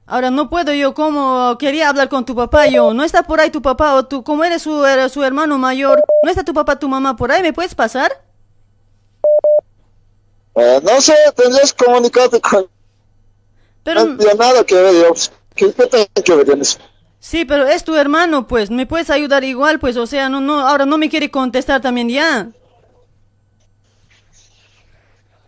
Ahora 0.06 0.30
no 0.30 0.50
puedo 0.50 0.72
yo 0.74 0.92
como 0.92 1.56
quería 1.58 1.88
hablar 1.88 2.08
con 2.10 2.24
tu 2.26 2.34
papá 2.34 2.66
yo. 2.66 2.92
No 2.92 3.04
está 3.04 3.22
por 3.22 3.40
ahí 3.40 3.50
tu 3.50 3.62
papá 3.62 3.94
o 3.94 4.04
tú, 4.04 4.22
como 4.22 4.44
eres 4.44 4.62
su, 4.62 4.84
eh, 4.84 5.08
su 5.08 5.22
hermano 5.24 5.56
mayor. 5.56 6.02
No 6.22 6.30
está 6.30 6.44
tu 6.44 6.52
papá, 6.52 6.78
tu 6.78 6.88
mamá 6.88 7.16
por 7.16 7.32
ahí. 7.32 7.40
¿Me 7.42 7.52
puedes 7.54 7.74
pasar? 7.74 8.12
Eh, 10.56 10.80
no 10.82 11.00
sé, 11.00 11.14
tendrías 11.34 11.72
que 11.72 11.84
comunicarte 11.84 12.40
con... 12.40 12.68
Pero- 13.82 14.04
No 14.04 14.16
tiene 14.18 14.34
nada 14.34 14.64
que 14.64 14.74
ver, 14.74 14.94
yo. 14.94 15.14
¿Qué, 15.54 15.72
qué 15.72 15.86
tiene 15.86 16.06
que 16.24 16.34
ver 16.34 16.50
en 16.50 16.60
eso? 16.60 16.78
Sí, 17.18 17.44
pero 17.46 17.66
es 17.66 17.82
tu 17.84 17.94
hermano, 17.96 18.46
pues. 18.46 18.70
¿Me 18.70 18.86
puedes 18.86 19.08
ayudar 19.08 19.42
igual? 19.44 19.80
Pues, 19.80 19.96
o 19.96 20.06
sea, 20.06 20.28
no, 20.28 20.40
no, 20.40 20.60
ahora 20.68 20.84
no 20.84 20.98
me 20.98 21.08
quiere 21.08 21.30
contestar 21.30 21.80
también 21.80 22.08
ya. 22.10 22.48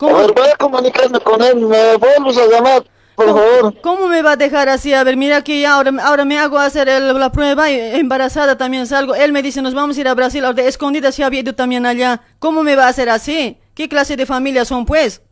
A 0.01 0.13
ver, 0.13 0.33
voy 0.33 0.49
a 0.53 0.57
comunicarme 0.57 1.21
con 1.21 1.43
él, 1.43 1.57
me 1.57 1.97
vuelves 1.97 2.37
a 2.39 2.47
llamar. 2.47 2.85
Por 3.17 3.27
favor. 3.27 3.81
¿Cómo 3.81 4.07
me 4.09 4.23
va 4.23 4.33
a 4.33 4.37
dejar 4.37 4.69
así? 4.69 4.93
A 4.95 5.03
ver, 5.03 5.17
mira 5.17 5.43
que 5.43 5.61
ya 5.61 5.75
ahora, 5.75 5.91
ahora 6.03 6.25
me 6.25 6.39
hago 6.39 6.59
hacer 6.59 6.89
el- 6.89 7.19
la 7.19 7.33
prueba 7.33 7.71
y 7.71 7.79
embarazada 7.97 8.57
también 8.57 8.87
salgo. 8.87 9.15
Él 9.15 9.33
me 9.33 9.43
dice, 9.43 9.63
nos 9.63 9.75
vamos 9.75 9.97
a 9.97 10.01
ir 10.01 10.09
a 10.09 10.15
Brasil, 10.15 10.45
ahora 10.45 10.63
de 10.63 10.69
escondida 10.69 11.11
se 11.11 11.25
había 11.25 11.41
ido 11.41 11.55
también 11.55 11.87
allá. 11.87 12.21
¿Cómo 12.39 12.63
me 12.63 12.77
va 12.77 12.85
a 12.85 12.89
hacer 12.89 13.09
así? 13.09 13.59
¿Qué 13.75 13.89
clase 13.89 14.17
de 14.17 14.27
familia 14.27 14.65
son, 14.65 14.85
pues? 14.87 15.23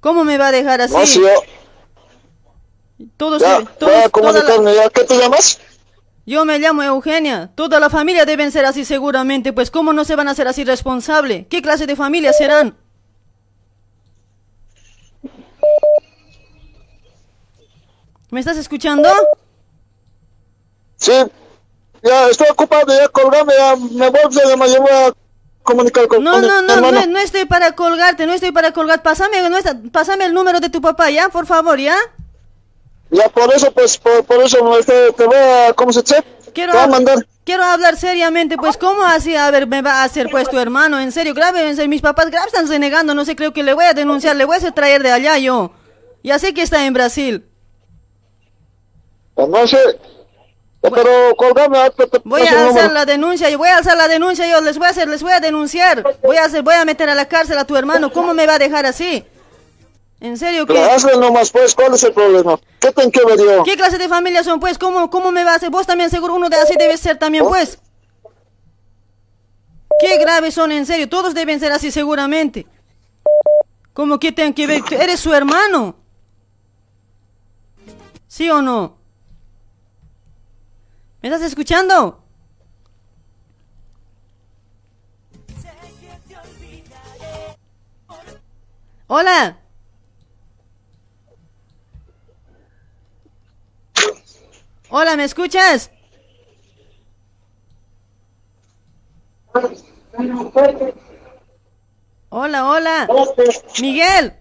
¿Cómo 0.00 0.24
me 0.24 0.38
va 0.38 0.48
a 0.48 0.52
dejar 0.52 0.80
así? 0.80 0.94
No, 0.94 1.06
si 1.06 1.20
yo, 1.20 1.28
Todos, 3.16 3.42
ya, 3.42 3.58
todos- 3.78 3.92
voy 3.92 4.02
a 4.02 4.08
toda 4.08 4.32
la- 4.32 4.42
comunicarme, 4.42 4.74
¿ya? 4.74 4.88
¿Qué 4.88 5.04
te 5.04 5.18
llamas? 5.18 5.60
Yo 6.24 6.44
me 6.44 6.58
llamo 6.60 6.82
Eugenia. 6.84 7.50
Toda 7.56 7.80
la 7.80 7.90
familia 7.90 8.24
deben 8.24 8.52
ser 8.52 8.64
así 8.64 8.84
seguramente, 8.84 9.52
pues 9.52 9.72
¿cómo 9.72 9.92
no 9.92 10.04
se 10.04 10.14
van 10.14 10.28
a 10.28 10.30
hacer 10.32 10.46
así 10.46 10.62
responsable? 10.64 11.46
¿Qué 11.50 11.60
clase 11.62 11.86
de 11.86 11.96
familia 11.96 12.32
serán? 12.32 12.76
¿Me 18.32 18.40
estás 18.40 18.56
escuchando? 18.56 19.10
Sí, 20.96 21.12
ya 22.02 22.28
estoy 22.30 22.46
ocupado, 22.50 22.86
ya 22.98 23.06
colgame, 23.08 23.52
ya 23.54 23.76
me 23.76 24.08
vuelves 24.08 24.38
a 24.38 24.48
llamar, 24.48 24.68
yo 24.70 24.80
voy 24.80 24.90
a 24.90 25.12
comunicar 25.62 26.08
con, 26.08 26.24
No, 26.24 26.40
no, 26.40 26.62
no, 26.62 26.80
no, 26.80 27.06
no 27.06 27.18
estoy 27.18 27.44
para 27.44 27.72
colgarte, 27.72 28.24
no 28.26 28.32
estoy 28.32 28.50
para 28.50 28.72
colgar. 28.72 29.02
Pásame, 29.02 29.46
no 29.50 29.58
está- 29.58 29.76
pásame 29.92 30.24
el 30.24 30.32
número 30.32 30.60
de 30.60 30.70
tu 30.70 30.80
papá, 30.80 31.10
¿ya? 31.10 31.28
Por 31.28 31.44
favor, 31.46 31.78
¿ya? 31.78 31.94
Ya 33.10 33.28
por 33.28 33.52
eso, 33.54 33.70
pues, 33.70 33.98
por, 33.98 34.24
por 34.24 34.42
eso 34.42 34.78
este, 34.78 35.12
te 35.12 35.26
voy 35.26 35.36
a, 35.36 35.74
¿cómo 35.74 35.92
se 35.92 36.00
dice? 36.00 36.24
Quiero, 36.54 36.72
Te 36.72 36.78
voy 36.78 36.86
a 36.86 36.90
mandar. 36.90 37.26
quiero 37.44 37.64
hablar 37.64 37.98
seriamente, 37.98 38.56
pues, 38.56 38.78
¿cómo 38.78 39.02
así? 39.04 39.36
A 39.36 39.50
ver, 39.50 39.66
me 39.66 39.82
va 39.82 39.96
a 40.00 40.04
hacer, 40.04 40.30
pues, 40.30 40.48
tu 40.48 40.58
hermano, 40.58 40.98
en 40.98 41.12
serio, 41.12 41.34
grave, 41.34 41.68
en 41.68 41.76
serio, 41.76 41.90
mis 41.90 42.00
papás 42.00 42.30
grave 42.30 42.46
están 42.46 42.66
renegando, 42.66 43.12
no 43.14 43.26
sé, 43.26 43.36
creo 43.36 43.52
que 43.52 43.62
le 43.62 43.74
voy 43.74 43.84
a 43.84 43.92
denunciar, 43.92 44.36
le 44.36 44.46
voy 44.46 44.54
a 44.54 44.56
hacer 44.58 44.72
traer 44.72 45.02
de 45.02 45.12
allá 45.12 45.36
yo. 45.36 45.72
Ya 46.24 46.38
sé 46.38 46.54
que 46.54 46.62
está 46.62 46.86
en 46.86 46.94
Brasil. 46.94 47.44
No 49.36 49.66
sé, 49.66 49.78
ya, 50.82 50.90
pero 50.90 51.34
colgame, 51.36 51.78
ah, 51.78 51.90
te- 51.90 52.06
te 52.06 52.20
Voy 52.24 52.42
a 52.42 52.66
hacer 52.68 52.92
la 52.92 53.04
denuncia, 53.06 53.48
yo 53.50 53.58
voy 53.58 53.68
a 53.68 53.78
hacer 53.78 53.96
la 53.96 54.08
denuncia, 54.08 54.46
yo 54.48 54.60
les 54.60 54.76
voy 54.78 54.86
a 54.86 54.90
hacer, 54.90 55.08
les 55.08 55.22
voy 55.22 55.32
a 55.32 55.40
denunciar. 55.40 56.02
Voy 56.22 56.36
a 56.36 56.44
hacer, 56.44 56.62
voy 56.62 56.74
a 56.74 56.84
meter 56.84 57.08
a 57.08 57.14
la 57.14 57.28
cárcel 57.28 57.56
a 57.58 57.64
tu 57.64 57.76
hermano, 57.76 58.12
¿cómo 58.12 58.34
me 58.34 58.46
va 58.46 58.54
a 58.54 58.58
dejar 58.58 58.84
así? 58.86 59.24
¿En 60.20 60.36
serio 60.36 60.66
qué? 60.66 60.80
hazle 60.80 61.16
nomás, 61.16 61.50
pues, 61.50 61.74
¿cuál 61.74 61.94
es 61.94 62.02
el 62.04 62.12
problema? 62.12 62.58
¿Qué 62.78 63.24
ver 63.24 63.38
yo? 63.38 63.64
¿Qué 63.64 63.76
clase 63.76 63.98
de 63.98 64.08
familia 64.08 64.44
son, 64.44 64.60
pues? 64.60 64.78
¿Cómo, 64.78 65.10
cómo 65.10 65.32
me 65.32 65.42
va 65.44 65.52
a 65.52 65.56
hacer? 65.56 65.70
Vos 65.70 65.86
también 65.86 66.10
seguro 66.10 66.34
uno 66.34 66.48
de 66.48 66.56
así 66.56 66.74
debe 66.78 66.96
ser 66.96 67.18
también, 67.18 67.44
pues. 67.44 67.78
Qué 70.00 70.18
graves 70.18 70.54
son, 70.54 70.70
en 70.72 70.86
serio. 70.86 71.08
Todos 71.08 71.34
deben 71.34 71.58
ser 71.58 71.72
así 71.72 71.90
seguramente. 71.90 72.66
¿Cómo 73.92 74.18
que 74.18 74.30
tienen 74.32 74.54
que 74.54 74.66
ver? 74.66 74.82
¿Eres 74.92 75.20
su 75.20 75.34
hermano? 75.34 75.96
¿Sí 78.28 78.48
o 78.50 78.62
no? 78.62 79.01
¿Me 81.22 81.28
estás 81.28 81.42
escuchando? 81.42 82.20
Hola. 89.06 89.56
Hola, 94.90 95.16
¿me 95.16 95.24
escuchas? 95.24 95.92
Hola, 102.30 102.66
hola. 102.66 103.08
Miguel. 103.80 104.34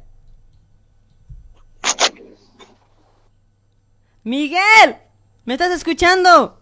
Miguel. 4.23 4.97
¿Me 5.45 5.53
estás 5.53 5.71
escuchando? 5.73 6.61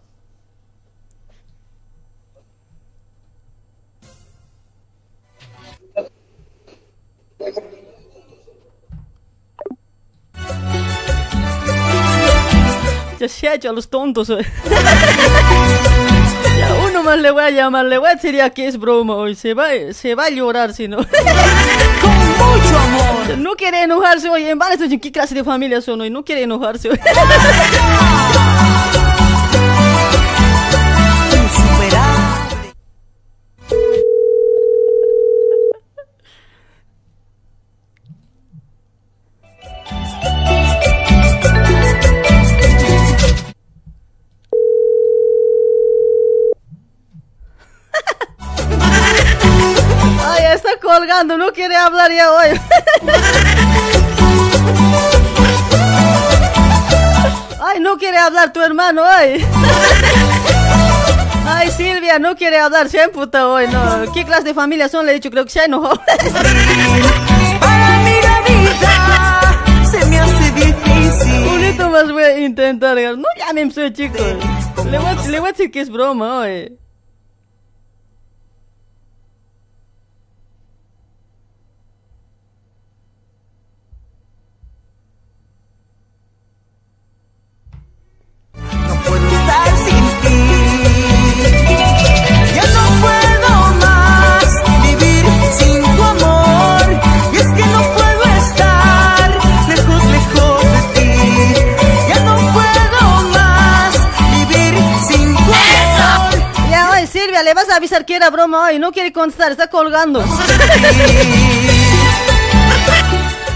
Ya 13.19 13.27
se 13.27 13.49
ha 13.49 13.55
hecho 13.55 13.69
a 13.69 13.73
los 13.73 13.89
tontos. 13.89 14.29
hoy. 14.29 14.45
Ya 16.57 16.73
uno 16.89 17.03
más 17.03 17.17
le 17.17 17.31
voy 17.31 17.43
a 17.43 17.49
llamar, 17.51 17.85
le 17.85 17.97
voy 17.97 18.09
a 18.09 18.15
decir 18.15 18.35
ya 18.35 18.49
que 18.49 18.67
es 18.67 18.77
broma 18.77 19.15
hoy. 19.15 19.35
Se 19.35 19.53
va, 19.53 19.67
se 19.93 20.13
va 20.13 20.25
a 20.25 20.29
llorar 20.29 20.73
si 20.73 20.89
no. 20.89 20.97
Con 20.97 21.07
mucho 21.07 22.77
amor. 22.77 23.37
No 23.37 23.55
quiere 23.55 23.83
enojarse 23.83 24.29
hoy. 24.29 24.45
En 24.45 24.59
¿qué 24.99 25.11
clase 25.11 25.35
de 25.35 25.45
familia 25.45 25.79
son 25.79 26.01
hoy? 26.01 26.09
No 26.09 26.25
quiere 26.25 26.43
enojarse 26.43 26.89
hoy. 26.89 26.99
está 50.69 50.79
colgando, 50.87 51.37
no 51.37 51.51
quiere 51.51 51.75
hablar 51.75 52.11
ya 52.11 52.31
hoy. 52.31 52.47
Ay, 57.61 57.79
no 57.81 57.97
quiere 57.97 58.17
hablar 58.17 58.51
tu 58.53 58.61
hermano 58.61 59.03
hoy. 59.03 59.45
Ay, 61.45 61.69
Silvia, 61.71 62.19
no 62.19 62.35
quiere 62.35 62.57
hablar, 62.57 62.89
se 62.89 63.01
emputado 63.03 63.53
hoy, 63.53 63.67
no. 63.67 64.11
¿Qué 64.13 64.23
clase 64.25 64.43
de 64.43 64.53
familia 64.53 64.87
son? 64.89 65.05
Le 65.05 65.11
he 65.11 65.15
dicho, 65.15 65.29
creo 65.29 65.43
que 65.45 65.51
se 65.51 65.59
ha 65.61 65.65
enojado. 65.65 65.99
Para 67.59 67.99
mí 67.99 68.13
la 68.23 68.41
vida 68.47 69.85
se 69.91 70.05
me 70.05 70.19
hace 70.19 70.51
difícil. 70.51 71.45
Bonito 71.45 71.89
más 71.89 72.11
voy 72.11 72.23
a 72.23 72.39
intentar. 72.39 72.97
No 73.17 73.27
llamen, 73.37 73.71
soy 73.71 73.91
chicos. 73.93 74.21
Le 74.89 74.97
voy, 74.97 75.07
a- 75.07 75.27
le 75.27 75.39
voy 75.39 75.49
a 75.49 75.51
decir 75.51 75.69
que 75.71 75.81
es 75.81 75.89
broma 75.89 76.39
hoy. 76.39 76.77
Avisar 107.79 108.05
que 108.05 108.15
era 108.15 108.29
broma 108.29 108.65
hoy. 108.65 108.77
No 108.77 108.91
quiere 108.91 109.11
contestar, 109.11 109.51
está 109.51 109.67
colgando. 109.67 110.23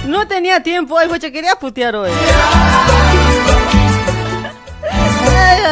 No 0.06 0.28
tenía 0.28 0.62
tiempo 0.62 0.96
hoy, 0.96 1.08
pucha, 1.08 1.32
quería 1.32 1.56
putear 1.56 1.96
hoy. 1.96 2.12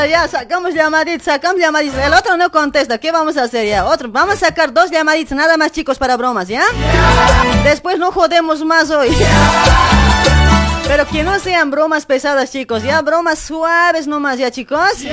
Ya, 0.09 0.27
sacamos 0.27 0.73
llamaditas, 0.73 1.23
sacamos 1.23 1.61
llamaditas. 1.61 2.07
El 2.07 2.13
otro 2.13 2.37
no 2.37 2.49
contesta, 2.49 2.97
¿qué 2.97 3.11
vamos 3.11 3.37
a 3.37 3.43
hacer 3.43 3.67
ya? 3.67 3.85
Otro, 3.85 4.09
vamos 4.09 4.35
a 4.35 4.37
sacar 4.47 4.73
dos 4.73 4.89
llamaditas, 4.89 5.37
nada 5.37 5.57
más 5.57 5.73
chicos 5.73 5.97
para 5.99 6.17
bromas, 6.17 6.47
¿ya? 6.47 6.63
Después 7.63 7.99
no 7.99 8.11
jodemos 8.11 8.63
más 8.63 8.89
hoy. 8.89 9.09
Pero 10.87 11.07
que 11.07 11.23
no 11.23 11.37
sean 11.39 11.69
bromas 11.69 12.05
pesadas, 12.05 12.51
chicos, 12.51 12.83
¿ya? 12.83 13.01
Bromas 13.01 13.37
suaves 13.37 14.07
nomás, 14.07 14.39
¿ya, 14.39 14.49
chicos? 14.49 15.03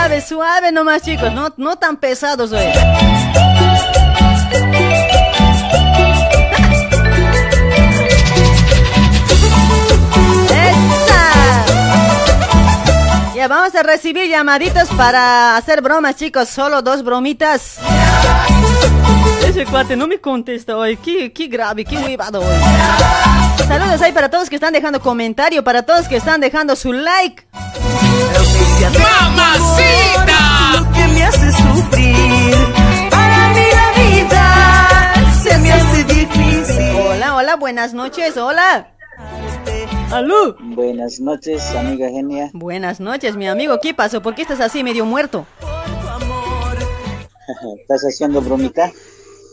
Suave, 0.00 0.22
suave 0.22 0.72
nomás, 0.72 1.02
chicos, 1.02 1.30
no, 1.30 1.52
no 1.58 1.76
tan 1.76 1.98
pesados 1.98 2.52
hoy. 2.52 2.64
Ya 13.40 13.48
vamos 13.48 13.74
a 13.74 13.82
recibir 13.82 14.28
llamaditos 14.28 14.90
para 14.98 15.56
hacer 15.56 15.80
bromas, 15.80 16.14
chicos. 16.14 16.46
Solo 16.46 16.82
dos 16.82 17.02
bromitas. 17.02 17.78
Ese 19.48 19.64
cuate 19.64 19.96
no 19.96 20.06
me 20.06 20.20
contesta 20.20 20.76
hoy. 20.76 20.98
Qué, 20.98 21.32
qué 21.32 21.46
grave, 21.46 21.86
qué 21.86 21.96
huevado 21.96 22.40
hoy. 22.40 22.56
Saludos 23.66 24.02
ahí 24.02 24.12
para 24.12 24.28
todos 24.28 24.50
que 24.50 24.56
están 24.56 24.74
dejando 24.74 25.00
comentario, 25.00 25.64
para 25.64 25.84
todos 25.84 26.06
que 26.06 26.16
están 26.16 26.42
dejando 26.42 26.76
su 26.76 26.92
like. 26.92 27.46
¡Mamacita! 28.98 30.72
Lo 30.74 30.92
que 30.92 31.08
me 31.08 31.22
hace 31.22 31.50
sufrir. 31.50 32.54
Para 33.08 33.48
mí 33.54 33.64
la 33.72 34.02
vida 34.02 35.14
se 35.42 35.58
me 35.60 35.72
hace 35.72 36.04
difícil. 36.04 36.94
Hola, 36.94 37.36
hola, 37.36 37.56
buenas. 37.56 37.94
buenas 37.94 37.94
noches, 37.94 38.36
hola. 38.36 38.99
Aló. 40.10 40.56
Buenas 40.58 41.20
noches, 41.20 41.62
amiga 41.76 42.08
genia. 42.08 42.50
Buenas 42.52 42.98
noches, 42.98 43.36
mi 43.36 43.46
amigo. 43.46 43.78
¿Qué 43.80 43.94
pasó? 43.94 44.20
¿Por 44.20 44.34
qué 44.34 44.42
estás 44.42 44.60
así 44.60 44.82
medio 44.82 45.04
muerto? 45.04 45.46
¿Estás 47.80 48.02
haciendo 48.02 48.40
bromita? 48.40 48.90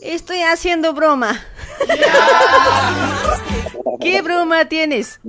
Estoy 0.02 0.40
haciendo 0.40 0.94
broma. 0.94 1.40
¿Qué 4.00 4.20
broma 4.20 4.64
tienes? 4.64 5.20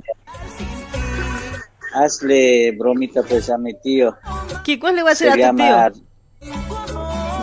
Hazle 1.94 2.72
bromita 2.72 3.22
pues 3.22 3.50
a 3.50 3.58
mi 3.58 3.74
tío. 3.74 4.16
¿Qué 4.64 4.80
cuál 4.80 4.96
le 4.96 5.04
va 5.04 5.10
a 5.10 5.12
hacer 5.12 5.28
Se 5.28 5.32
a 5.32 5.36
tu 5.52 5.58
llama... 5.58 5.90
tío? 5.92 6.02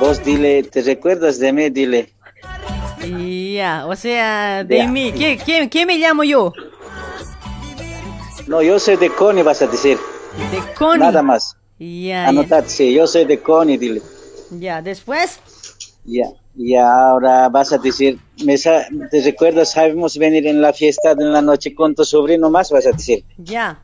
Vos 0.01 0.21
dile, 0.25 0.63
¿te 0.63 0.81
recuerdas 0.81 1.39
de 1.39 1.53
mí? 1.53 1.69
Dile. 1.69 2.13
Ya, 3.55 3.85
o 3.87 3.95
sea, 3.95 4.65
de 4.65 4.85
mí. 4.87 5.13
¿Qué, 5.13 5.37
qué, 5.37 5.69
qué 5.69 5.85
me 5.85 5.97
llamo 5.97 6.25
yo? 6.25 6.51
No, 8.47 8.61
yo 8.61 8.79
soy 8.79 8.95
de 8.97 9.09
Connie, 9.09 9.43
vas 9.43 9.61
a 9.61 9.67
decir. 9.67 9.97
De 10.51 10.73
Connie. 10.73 10.99
Nada 10.99 11.21
más. 11.21 11.55
Ya, 11.79 11.85
ya. 11.87 12.27
Anotad, 12.29 12.63
sí, 12.67 12.93
yo 12.93 13.05
soy 13.07 13.25
de 13.25 13.39
Connie, 13.39 13.77
dile. 13.77 14.01
Ya, 14.51 14.81
después. 14.81 15.39
Ya, 16.05 16.25
y 16.55 16.75
ahora 16.75 17.49
vas 17.49 17.73
a 17.73 17.77
decir, 17.77 18.17
me 18.45 18.57
sa- 18.57 18.85
¿te 19.11 19.21
recuerdas? 19.21 19.71
Sabemos 19.73 20.17
venir 20.17 20.47
en 20.47 20.61
la 20.61 20.71
fiesta 20.71 21.13
de 21.15 21.25
la 21.25 21.41
noche 21.41 21.75
con 21.75 21.93
tu 21.93 22.05
sobrino 22.05 22.49
más, 22.49 22.71
vas 22.71 22.87
a 22.87 22.91
decir. 22.91 23.25
Ya. 23.37 23.79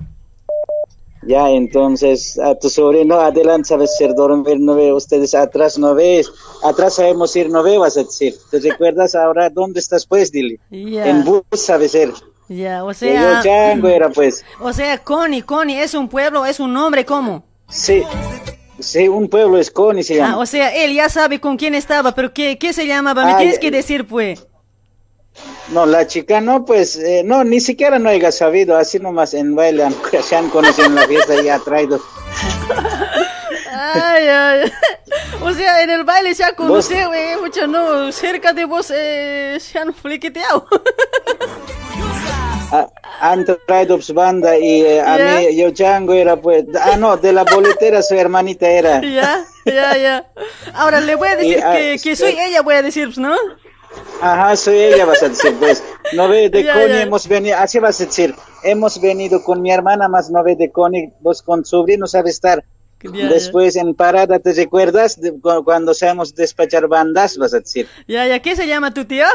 Ya, 1.26 1.50
entonces, 1.50 2.38
a 2.40 2.56
tu 2.56 2.70
sobrino, 2.70 3.20
adelante 3.20 3.70
sabes 3.70 3.96
ser 3.98 4.14
dormir, 4.14 4.60
no 4.60 4.76
ve, 4.76 4.92
ustedes 4.94 5.34
atrás 5.36 5.78
no 5.78 5.96
ves, 5.96 6.30
atrás 6.64 6.96
sabemos 6.96 7.34
ir, 7.38 7.50
no 7.50 7.64
ve, 7.64 7.78
vas 7.78 7.96
a 7.98 8.04
decir. 8.04 8.36
¿Te 8.52 8.60
recuerdas 8.60 9.16
ahora 9.16 9.50
dónde 9.50 9.80
estás, 9.80 10.06
pues? 10.06 10.32
Dile. 10.32 10.60
Ya. 10.70 11.08
En 11.08 11.24
bus 11.24 11.44
sabes 11.54 11.92
ser. 11.92 12.12
Ya, 12.50 12.84
o 12.84 12.94
sea. 12.94 13.42
chango 13.42 13.88
era, 13.88 14.10
pues. 14.10 14.44
O 14.60 14.72
sea, 14.74 14.98
Connie, 14.98 15.42
Connie, 15.42 15.80
¿es 15.82 15.94
un 15.94 16.08
pueblo, 16.10 16.46
es 16.46 16.60
un 16.60 16.74
nombre, 16.74 17.06
cómo? 17.06 17.44
Sí, 17.70 18.04
sí, 18.80 19.08
un 19.08 19.28
pueblo 19.30 19.58
es 19.58 19.72
Connie, 19.72 20.04
se 20.04 20.16
Ah, 20.22 20.28
llama. 20.28 20.38
o 20.40 20.46
sea, 20.46 20.70
él 20.76 20.94
ya 20.94 21.10
sabe 21.10 21.40
con 21.40 21.58
quién 21.58 21.74
estaba, 21.74 22.14
pero 22.14 22.34
¿qué, 22.34 22.58
qué 22.60 22.74
se 22.74 22.86
llamaba? 22.86 23.26
¿Me 23.26 23.32
Ah, 23.34 23.38
tienes 23.38 23.60
que 23.60 23.72
decir, 23.72 24.06
pues? 24.08 24.46
No, 25.70 25.86
la 25.88 26.06
chica 26.06 26.42
no, 26.42 26.64
pues, 26.66 26.96
eh, 26.98 27.24
no, 27.26 27.44
ni 27.44 27.60
siquiera 27.60 27.98
no 27.98 28.10
haya 28.10 28.32
sabido, 28.32 28.78
así 28.78 29.00
nomás 29.00 29.34
en 29.34 29.56
baile 29.56 29.88
se 30.24 30.36
han 30.36 30.50
conocido 30.50 30.88
en 30.88 30.96
la 30.96 31.08
fiesta 31.08 31.42
y 31.42 31.50
ha 31.50 31.58
traído. 31.60 32.00
Ay, 33.76 34.28
ay. 34.28 34.72
O 35.42 35.52
sea, 35.54 35.82
en 35.82 35.90
el 35.90 36.04
baile 36.04 36.36
se 36.36 36.44
ha 36.44 36.56
conocido, 36.56 37.08
güey. 37.10 37.36
Mucho 37.42 37.66
no, 37.68 38.12
cerca 38.12 38.54
de 38.54 38.66
vos 38.66 38.92
eh, 38.96 39.58
se 39.60 39.80
han 39.80 39.94
fliqueteado. 39.94 40.68
Ah, 42.76 42.90
han 43.22 43.46
traído 43.68 44.02
su 44.02 44.14
banda 44.16 44.58
y 44.58 44.82
eh, 44.82 45.00
a 45.00 45.18
Ya. 45.18 45.40
mí, 45.42 45.56
yo 45.56 45.70
chango 45.72 46.14
era 46.14 46.36
pues, 46.42 46.66
ah 46.82 46.98
no, 46.98 47.18
de 47.18 47.32
la 47.32 47.44
boletera 47.44 48.02
su 48.02 48.16
hermanita 48.16 48.68
era. 48.68 49.00
ya, 49.14 49.46
ya, 49.66 49.96
ya. 49.98 50.28
Ahora 50.74 51.00
le 51.00 51.14
voy 51.16 51.28
a 51.28 51.36
decir 51.36 51.58
Y, 51.60 51.62
ah, 51.62 51.74
que, 51.78 52.00
que 52.02 52.16
soy 52.16 52.36
ella, 52.40 52.62
voy 52.64 52.76
a 52.76 52.82
decir, 52.82 53.16
¿no? 53.18 53.36
Ajá, 54.22 54.56
soy 54.56 54.78
ella, 54.80 55.06
vas 55.06 55.22
a 55.22 55.30
decir, 55.30 55.54
pues. 55.60 55.84
No 56.14 56.28
ve 56.28 56.50
de 56.50 56.64
Ya, 56.66 56.74
Connie, 56.74 56.88
ya. 56.96 57.02
hemos 57.04 57.28
venido, 57.28 57.58
así 57.58 57.78
vas 57.80 58.00
a 58.02 58.06
decir, 58.06 58.34
hemos 58.64 59.00
venido 59.00 59.44
con 59.44 59.62
mi 59.62 59.72
hermana, 59.72 60.08
más 60.08 60.30
no 60.32 60.44
ve 60.44 60.56
de 60.56 60.72
Connie, 60.72 61.12
vos 61.20 61.42
con 61.42 61.66
sobrino 61.66 62.08
sabe 62.08 62.30
estar. 62.32 62.64
Ya, 63.04 63.28
Después 63.28 63.76
en 63.76 63.94
parada, 63.96 64.40
¿te 64.40 64.54
recuerdas? 64.54 65.20
De 65.20 65.34
cu- 65.40 65.64
cuando 65.66 65.94
sabemos 65.94 66.34
despachar 66.34 66.88
bandas, 66.88 67.38
vas 67.38 67.54
a 67.54 67.60
decir. 67.60 67.88
Ya, 68.08 68.26
ya, 68.26 68.40
¿qué 68.42 68.56
se 68.56 68.66
llama 68.66 68.94
tu 68.94 69.04
tío? 69.06 69.26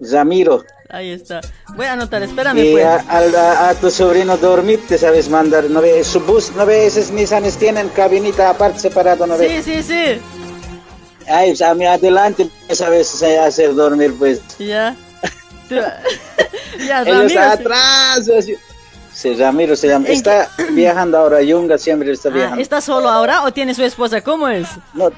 Ramiro. 0.00 0.64
Ahí 0.88 1.10
está. 1.10 1.40
Voy 1.74 1.86
a 1.86 1.94
anotar, 1.94 2.22
espérame, 2.22 2.58
Y 2.58 2.72
pues. 2.72 2.84
a, 2.84 2.96
a- 3.08 3.68
a 3.70 3.74
tu 3.74 3.90
sobrino 3.90 4.36
dormir 4.36 4.80
te 4.86 4.96
sabes 4.98 5.28
mandar, 5.28 5.64
¿no 5.64 5.80
ve? 5.80 6.04
Su 6.04 6.20
bus, 6.20 6.52
¿no 6.54 6.64
ve? 6.64 6.86
Esos 6.86 7.10
Nissanes 7.10 7.56
tienen 7.56 7.88
cabinita 7.88 8.50
aparte 8.50 8.78
separado, 8.78 9.26
¿no 9.26 9.36
ve? 9.36 9.62
Sí, 9.62 9.72
sí, 9.74 9.82
sí. 9.82 10.20
Ay, 11.28 11.54
a 11.60 11.74
mí 11.74 11.84
adelante 11.84 12.48
sabes 12.72 13.20
hacer 13.22 13.74
dormir, 13.74 14.14
pues. 14.18 14.40
Ya. 14.58 14.94
Ya, 16.86 17.02
Ramiro. 17.04 17.26
está 17.26 17.52
atrás. 17.52 18.28
así. 18.38 18.54
Sí, 19.12 19.34
Ramiro 19.34 19.74
se 19.74 19.88
llama. 19.88 20.06
¿En 20.06 20.12
Está 20.12 20.48
viajando 20.72 21.16
ahora, 21.18 21.40
Yunga 21.42 21.78
siempre 21.78 22.12
está 22.12 22.28
Ah, 22.28 22.32
viajando. 22.32 22.62
¿Está 22.62 22.80
solo 22.82 23.08
ahora 23.08 23.42
o 23.44 23.52
tiene 23.52 23.74
su 23.74 23.82
esposa? 23.82 24.20
¿Cómo 24.20 24.46
es? 24.46 24.68
No, 24.94 25.10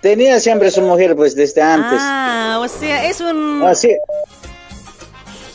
tenía 0.00 0.40
siempre 0.40 0.70
su 0.70 0.82
mujer, 0.82 1.14
pues, 1.16 1.34
desde 1.34 1.62
antes. 1.62 1.98
Ah, 2.00 2.58
o 2.60 2.68
sea, 2.68 3.06
es 3.06 3.20
un... 3.20 3.62
Así, 3.64 3.90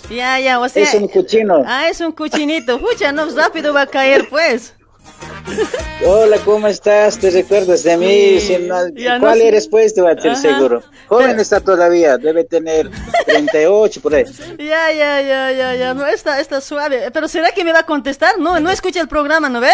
Ya, 0.09 0.39
ya, 0.39 0.59
o 0.59 0.69
sea... 0.69 0.83
es 0.83 0.93
un 0.93 1.07
cochino. 1.07 1.63
Ah, 1.65 1.89
es 1.89 1.99
un 2.01 2.11
cuchinito. 2.11 2.79
Pucha, 2.79 3.11
no, 3.11 3.25
rápido 3.35 3.73
va 3.73 3.81
a 3.81 3.87
caer, 3.87 4.27
pues. 4.29 4.73
Hola, 6.05 6.37
¿cómo 6.43 6.67
estás? 6.67 7.17
¿Te 7.19 7.29
recuerdas 7.29 7.83
de 7.83 7.97
mí? 7.97 8.39
Sí, 8.39 8.55
Si 8.55 8.57
no- 8.57 8.89
ya 8.95 9.15
no 9.15 9.21
¿Cuál 9.21 9.39
sé. 9.39 9.47
eres, 9.47 9.67
pues? 9.67 9.93
Te 9.93 10.01
va 10.01 10.11
a 10.11 10.15
decir 10.15 10.31
Ajá. 10.31 10.41
seguro. 10.41 10.83
Joven 11.07 11.39
está 11.39 11.59
todavía, 11.59 12.17
debe 12.17 12.43
tener 12.43 12.89
38 13.25 14.01
por 14.01 14.15
ahí. 14.15 14.25
Ya, 14.57 14.91
ya, 14.91 15.21
ya, 15.21 15.51
ya, 15.51 15.75
ya. 15.75 15.93
No, 15.93 16.05
está, 16.07 16.39
está 16.39 16.61
suave. 16.61 17.09
Pero 17.13 17.27
¿será 17.27 17.51
que 17.51 17.63
me 17.63 17.71
va 17.73 17.79
a 17.79 17.85
contestar? 17.85 18.39
No, 18.39 18.59
no 18.59 18.71
escucha 18.71 18.99
el 19.01 19.07
programa, 19.07 19.47
¿no 19.49 19.59
ve? 19.61 19.69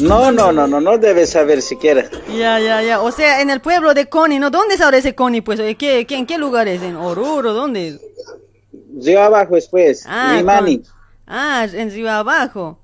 No, 0.00 0.32
no, 0.32 0.52
no, 0.52 0.66
no, 0.66 0.80
no 0.80 0.98
debes 0.98 1.30
saber 1.30 1.62
siquiera. 1.62 2.08
Ya, 2.36 2.58
ya, 2.58 2.82
ya. 2.82 3.00
O 3.00 3.12
sea, 3.12 3.40
en 3.40 3.50
el 3.50 3.60
pueblo 3.60 3.94
de 3.94 4.08
Coni, 4.08 4.38
¿no? 4.38 4.50
¿Dónde 4.50 4.74
es 4.74 4.80
ahora 4.80 4.98
ese 4.98 5.14
Coni? 5.14 5.40
Pues, 5.42 5.60
¿en 5.60 5.76
qué, 5.76 6.06
qué- 6.06 6.16
en 6.16 6.26
qué 6.26 6.38
lugar 6.38 6.66
es? 6.68 6.82
¿En 6.82 6.96
Oruro? 6.96 7.52
¿Dónde? 7.52 8.00
Río 9.00 9.22
abajo 9.22 9.54
después, 9.54 10.04
Ah, 10.06 10.34
Limani. 10.36 10.78
con- 10.78 10.86
Ah, 11.26 11.66
en 11.72 11.90
Río 11.90 12.10
Abajo. 12.10 12.78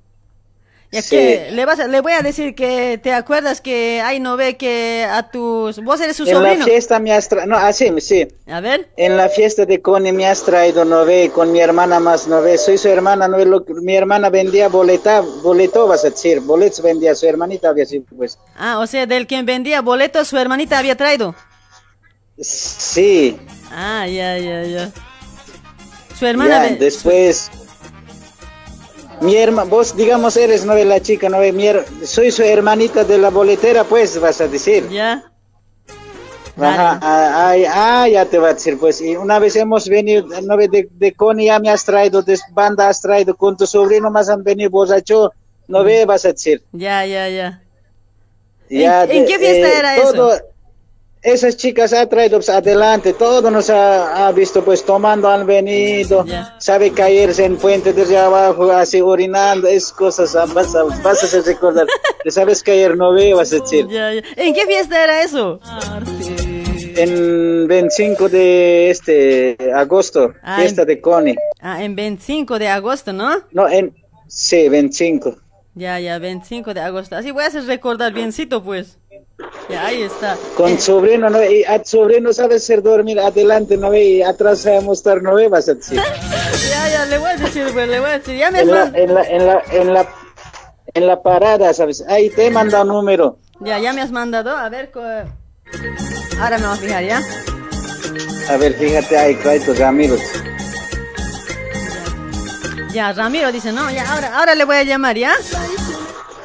Ya 0.90 1.02
Sí. 1.02 1.10
que 1.10 1.48
le, 1.52 1.66
vas 1.66 1.78
a- 1.81 1.86
le 1.86 2.01
voy 2.01 2.12
a 2.12 2.23
decir 2.23 2.55
que 2.55 2.98
te 3.02 3.12
acuerdas 3.12 3.60
que 3.60 4.01
ahí 4.01 4.20
no 4.20 4.39
ve 4.39 4.56
que 4.56 5.05
a 5.09 5.31
tus... 5.31 5.81
Vos 5.85 6.01
eres 6.01 6.16
su 6.16 6.23
En 6.23 6.31
la 6.32 6.48
sobrino. 6.48 6.65
fiesta 6.65 6.98
me 6.98 7.12
has 7.12 7.28
traído, 7.28 7.47
no, 7.47 7.59
así, 7.59 7.93
sí. 8.01 8.27
A 8.47 8.60
ver. 8.60 8.89
En 8.97 9.19
la 9.19 9.28
fiesta 9.28 9.66
de 9.66 9.82
Connie 9.82 10.12
me 10.12 10.27
has 10.27 10.43
traído, 10.44 10.86
no 10.86 11.05
ve, 11.05 11.31
con 11.35 11.52
mi 11.52 11.60
hermana 11.60 12.01
más, 12.01 12.27
no 12.27 12.40
ve, 12.40 12.56
soy 12.56 12.78
su 12.78 12.89
hermana, 12.89 13.28
no 13.28 13.36
ve, 13.36 13.44
lo 13.44 13.62
mi 13.82 13.94
hermana 13.97 14.31
vendía 14.31 14.69
boleta, 14.69 15.20
boleto, 15.43 15.86
vas 15.86 16.06
a 16.06 16.10
decir, 16.10 16.40
boletos 16.40 16.81
vendía, 16.81 17.15
su 17.15 17.27
hermanita 17.27 17.69
había 17.69 17.85
sido, 17.85 18.05
pues. 18.16 18.39
Ah, 18.56 18.78
o 18.78 18.86
sea, 18.86 19.05
del 19.05 19.27
quien 19.27 19.44
vendía 19.44 19.82
boletos, 19.82 20.28
su 20.28 20.39
hermanita 20.39 20.78
había 20.78 20.97
traído. 20.97 21.35
Sí, 22.40 23.39
Ah, 23.70 24.06
ya, 24.06 24.39
ya, 24.39 24.62
ya. 24.62 24.90
Su 26.19 26.24
hermana... 26.27 26.69
ya, 26.70 26.77
después, 26.77 27.51
mi 29.20 29.36
hermana, 29.36 29.68
vos 29.68 29.96
digamos 29.96 30.36
eres, 30.36 30.64
no 30.64 30.74
ve, 30.74 30.84
la 30.84 31.00
chica, 31.00 31.28
no 31.28 31.38
ve, 31.38 31.52
mi 31.52 31.64
her- 31.66 31.84
soy 32.04 32.30
su 32.30 32.42
hermanita 32.42 33.04
de 33.04 33.18
la 33.18 33.30
boletera, 33.30 33.84
pues, 33.84 34.18
vas 34.20 34.40
a 34.40 34.48
decir. 34.48 34.88
Ya. 34.88 35.24
Ajá, 36.60 36.98
ah, 37.00 37.48
ay, 37.50 37.64
ah, 37.68 38.08
ya 38.08 38.24
te 38.26 38.36
va 38.38 38.48
a 38.50 38.54
decir, 38.54 38.78
pues, 38.80 39.00
y 39.00 39.14
una 39.16 39.38
vez 39.38 39.54
hemos 39.54 39.88
venido, 39.88 40.26
no 40.42 40.56
de, 40.56 40.88
de 40.90 41.12
Connie 41.12 41.46
ya 41.46 41.60
me 41.60 41.70
has 41.70 41.84
traído, 41.84 42.22
de 42.22 42.36
banda 42.52 42.88
has 42.88 43.00
traído, 43.00 43.36
con 43.36 43.56
tu 43.56 43.64
sobrino 43.64 44.10
más 44.10 44.28
han 44.28 44.42
venido 44.42 44.68
borracho, 44.70 45.32
no 45.68 45.84
ve, 45.84 46.04
vas 46.04 46.24
a 46.24 46.32
decir. 46.32 46.62
Ya, 46.72 47.06
ya, 47.06 47.28
ya. 47.28 47.62
Ya 48.68 49.04
¿En- 49.04 49.10
en 49.10 49.22
de- 49.22 49.28
qué 49.28 49.38
fiesta 49.38 49.68
eh, 49.68 49.78
era 49.78 49.96
eso? 49.96 50.30
Esas 51.22 51.56
chicas 51.56 51.92
ha 51.92 52.06
traído 52.08 52.38
pues, 52.38 52.48
adelante, 52.48 53.12
todo 53.12 53.50
nos 53.50 53.70
ha, 53.70 54.28
ha 54.28 54.32
visto 54.32 54.64
pues 54.64 54.84
tomando, 54.84 55.28
han 55.28 55.46
venido, 55.46 56.24
sabe 56.58 56.92
caerse 56.92 57.44
en 57.44 57.56
puente 57.56 57.92
desde 57.92 58.16
abajo, 58.16 58.70
así 58.70 59.00
orinando, 59.00 59.66
es 59.66 59.92
cosas, 59.92 60.36
ah, 60.36 60.46
vas 60.46 60.74
a, 60.76 60.84
vas 60.84 61.34
a 61.34 61.40
recordar, 61.42 61.86
te 62.24 62.30
sabes 62.30 62.62
caer, 62.62 62.96
no 62.96 63.12
veo, 63.12 63.38
vas 63.38 63.52
a 63.52 63.58
decir. 63.58 63.88
¿En 63.90 64.54
qué 64.54 64.66
fiesta 64.66 65.02
era 65.02 65.22
eso? 65.22 65.58
En 66.96 67.66
25 67.66 68.28
de 68.28 68.90
este 68.90 69.56
agosto, 69.74 70.34
Ah, 70.42 70.58
fiesta 70.60 70.84
de 70.84 71.00
Connie. 71.00 71.36
Ah, 71.60 71.82
en 71.82 71.96
25 71.96 72.58
de 72.58 72.68
agosto, 72.68 73.12
¿no? 73.12 73.42
No, 73.50 73.68
en, 73.68 73.94
sí, 74.28 74.68
25. 74.68 75.36
Ya, 75.74 76.00
ya, 76.00 76.18
25 76.18 76.74
de 76.74 76.80
agosto. 76.80 77.14
Así 77.14 77.30
voy 77.30 77.44
a 77.44 77.46
hacer 77.46 77.64
recordar 77.66 78.12
biencito, 78.12 78.64
pues. 78.64 78.98
Ya, 79.69 79.86
ahí 79.86 80.02
está. 80.02 80.36
Con 80.56 80.78
sobrino, 80.81 81.28
¿no? 81.31 81.43
Y 81.44 81.62
a 81.65 81.85
sobrino 81.85 82.32
sabe 82.32 82.59
ser 82.59 82.82
dormir 82.82 83.20
adelante, 83.20 83.77
¿no? 83.77 83.94
Y 83.94 84.23
atrás 84.23 84.60
sabemos 84.60 84.98
estar, 84.98 85.23
¿no? 85.23 85.35
Vas 85.51 85.69
a 85.69 85.74
decir. 85.74 86.01
Ya, 86.70 86.89
ya, 86.90 87.06
le 87.06 87.19
voy 87.19 87.31
a 87.31 87.36
decir, 87.36 87.66
pues, 87.73 87.89
le 87.89 88.01
voy 88.01 88.10
a 88.10 88.19
decir. 88.19 88.36
Ya 88.36 88.51
me 88.51 88.60
en 88.60 88.70
la, 88.70 88.85
en 88.94 89.15
la, 89.15 89.23
en 89.23 89.47
la, 89.47 89.62
en 89.70 89.94
la, 89.94 90.09
en 90.94 91.06
la 91.06 91.23
parada, 91.23 91.73
¿sabes? 91.74 92.05
Ahí 92.09 92.31
te 92.31 92.47
he 92.47 92.51
mandado 92.51 92.82
un 92.85 92.89
número. 92.90 93.39
Ya, 93.60 93.78
ya 93.78 93.93
me 93.93 94.01
has 94.01 94.10
mandado. 94.10 94.56
A 94.56 94.69
ver, 94.69 94.90
co- 94.90 95.01
ahora 95.01 96.59
me 96.59 96.66
voy 96.66 96.77
a 96.77 96.81
fijar, 96.81 97.05
¿ya? 97.05 97.20
A 98.48 98.56
ver, 98.56 98.74
fíjate 98.74 99.16
ahí, 99.19 99.35
tus 99.65 99.81
amigos. 99.81 100.20
Ya, 102.93 103.12
Ramiro 103.12 103.52
dice, 103.52 103.73
no, 103.73 103.90
ya, 103.90 104.10
ahora, 104.12 104.39
ahora 104.39 104.55
le 104.55 104.65
voy 104.65 104.77
a 104.77 104.82
llamar, 104.82 105.16
¿ya? 105.16 105.32
Ya, 105.51 105.59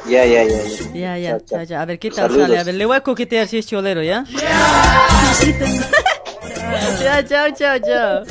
ya, 0.06 0.24
ya. 0.24 0.44
ya. 0.44 0.58
Ya, 0.94 1.18
ya, 1.18 1.38
ya, 1.50 1.62
ya. 1.64 1.82
A 1.82 1.84
ver, 1.86 1.98
¿qué 1.98 2.10
tal 2.10 2.28
Saludos. 2.28 2.42
sale? 2.48 2.58
A 2.58 2.64
ver, 2.64 2.74
le 2.74 2.86
voy 2.86 2.96
a 2.96 3.00
coquetear 3.00 3.48
si 3.48 3.58
es 3.58 3.66
cholero, 3.66 4.02
¿ya? 4.02 4.24
ya, 7.02 7.24
chao, 7.28 7.50
chao, 7.56 7.78
chao. 7.78 8.24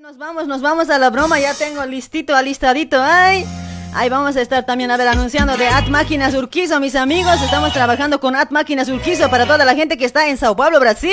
Nos 0.00 0.16
vamos, 0.16 0.46
nos 0.46 0.62
vamos 0.62 0.88
a 0.88 0.98
la 0.98 1.10
broma, 1.10 1.38
ya 1.38 1.52
tengo 1.54 1.84
listito, 1.84 2.34
alistadito, 2.34 2.96
ay. 3.00 3.44
Ahí 3.94 4.08
vamos 4.08 4.36
a 4.36 4.40
estar 4.40 4.64
también, 4.64 4.90
a 4.90 4.96
ver, 4.96 5.06
anunciando 5.06 5.56
de 5.56 5.68
At 5.68 5.88
Máquinas 5.88 6.34
Urquizo, 6.34 6.80
mis 6.80 6.96
amigos. 6.96 7.40
Estamos 7.42 7.74
trabajando 7.74 8.18
con 8.18 8.34
At 8.34 8.50
Máquinas 8.50 8.88
Urquizo 8.88 9.28
para 9.28 9.44
toda 9.44 9.66
la 9.66 9.74
gente 9.74 9.98
que 9.98 10.06
está 10.06 10.28
en 10.28 10.38
Sao 10.38 10.56
Paulo, 10.56 10.80
Brasil. 10.80 11.12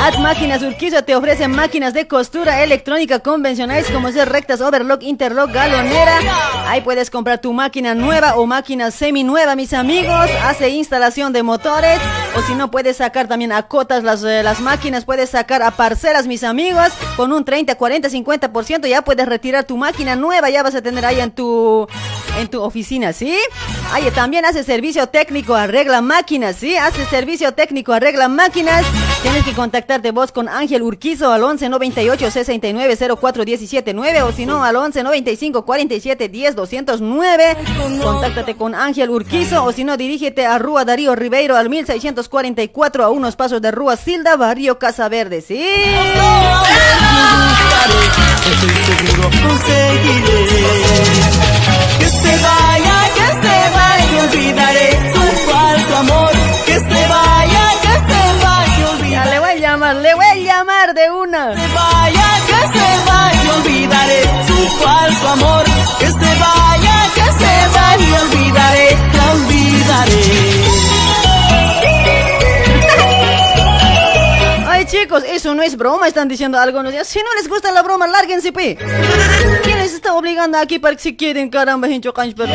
At 0.00 0.18
Máquinas 0.18 0.62
Urquizo 0.62 1.02
te 1.04 1.16
ofrece 1.16 1.48
máquinas 1.48 1.94
de 1.94 2.06
costura 2.06 2.62
electrónica 2.62 3.20
convencionales 3.20 3.90
como 3.90 4.10
ser 4.10 4.28
rectas, 4.28 4.60
overlock, 4.60 5.02
interlock, 5.02 5.50
galonera. 5.52 6.18
Ahí 6.66 6.80
puedes 6.82 7.10
comprar 7.10 7.40
tu 7.40 7.52
máquina 7.52 7.94
nueva 7.94 8.36
o 8.36 8.46
máquina 8.46 8.90
semi 8.90 9.24
nueva, 9.24 9.56
mis 9.56 9.72
amigos. 9.72 10.30
Hace 10.42 10.68
instalación 10.70 11.32
de 11.32 11.42
motores 11.42 12.00
o 12.36 12.42
si 12.42 12.54
no 12.54 12.70
puedes 12.70 12.98
sacar 12.98 13.28
también 13.28 13.52
a 13.52 13.62
cotas 13.64 14.04
las, 14.04 14.22
eh, 14.24 14.42
las 14.42 14.60
máquinas, 14.60 15.04
puedes 15.04 15.30
sacar 15.30 15.62
a 15.62 15.70
parcelas, 15.70 16.26
mis 16.26 16.44
amigos, 16.44 16.88
con 17.16 17.32
un 17.32 17.44
30, 17.44 17.74
40, 17.76 18.08
50% 18.08 18.86
ya 18.86 19.02
puedes 19.02 19.26
retirar 19.26 19.64
tu 19.64 19.76
máquina 19.76 20.16
nueva, 20.16 20.50
ya 20.50 20.62
vas 20.62 20.74
a 20.74 20.82
tener 20.82 21.04
ahí 21.04 21.20
en 21.20 21.30
tu 21.30 21.86
en 22.38 22.48
tu 22.48 22.60
oficina, 22.62 23.12
¿sí? 23.12 23.36
Ahí 23.92 24.10
también 24.10 24.44
hace 24.44 24.64
servicio 24.64 25.06
técnico, 25.08 25.54
arregla 25.54 26.00
máquinas, 26.00 26.56
¿sí? 26.56 26.76
Hace 26.76 27.04
servicio 27.06 27.52
técnico, 27.52 27.92
arregla 27.92 28.28
máquinas. 28.28 28.84
Tienes 29.22 29.44
que 29.44 29.52
contactarte 29.84 30.12
vos 30.12 30.32
con 30.32 30.48
Ángel 30.48 30.80
Urquizo 30.82 31.30
al 31.30 31.42
11 31.42 31.68
98 31.68 32.30
69 32.30 32.96
04 33.20 33.44
17 33.44 33.92
9 33.92 34.22
o 34.22 34.32
si 34.32 34.46
no 34.46 34.64
al 34.64 34.76
11 34.76 35.02
95 35.02 35.64
47 35.64 36.28
10 36.30 36.56
209. 36.56 37.56
Contáctate 38.02 38.56
con 38.56 38.74
Ángel 38.74 39.10
Urquizo 39.10 39.62
o 39.62 39.72
si 39.72 39.84
no 39.84 39.98
dirígete 39.98 40.46
a 40.46 40.58
Rúa 40.58 40.86
Darío 40.86 41.14
Ribeiro 41.14 41.56
al 41.56 41.68
1644 41.68 43.04
a 43.04 43.10
unos 43.10 43.36
pasos 43.36 43.60
de 43.60 43.72
Rúa 43.72 43.96
Silda, 43.96 44.36
Barrio 44.36 44.78
Casa 44.78 45.10
Verde, 45.10 45.42
¿sí? 45.42 45.62
Su 55.12 55.50
falso 55.50 55.96
amor. 55.96 56.30
Que 56.66 56.74
se 56.78 57.08
vaya, 57.08 57.63
le 60.02 60.14
voy 60.14 60.24
a 60.26 60.34
llamar, 60.34 60.34
le 60.34 60.34
voy 60.38 60.46
a 60.46 60.54
llamar 60.54 60.94
de 60.94 61.10
una. 61.10 61.50
Que 61.54 61.60
se 61.60 61.68
vaya, 61.74 62.26
que 62.46 62.78
se 62.78 63.10
vaya, 63.10 63.54
olvidaré 63.56 64.22
su 64.46 64.56
falso 64.84 65.28
amor. 65.28 65.64
Que 65.98 66.06
se 66.06 66.12
vaya, 66.40 66.96
que 67.14 67.22
se 67.22 67.68
vaya, 67.74 68.20
olvidaré, 68.22 68.96
la 69.12 69.32
olvidaré. 69.32 70.22
Ay 74.66 74.84
chicos, 74.86 75.22
eso 75.26 75.54
no 75.54 75.62
es 75.62 75.76
broma, 75.76 76.08
están 76.08 76.26
diciendo 76.28 76.58
algunos 76.58 76.90
días. 76.92 77.06
Si 77.06 77.18
no 77.20 77.26
les 77.36 77.48
gusta 77.48 77.70
la 77.72 77.82
broma, 77.82 78.06
lárguense, 78.08 78.50
pe. 78.52 78.76
¿Quién 79.62 79.78
les 79.78 79.92
está 79.94 80.14
obligando 80.14 80.58
aquí 80.58 80.78
para 80.78 80.96
que 80.96 81.02
se 81.02 81.16
queden, 81.16 81.48
caramba, 81.48 81.86
pero 81.88 82.52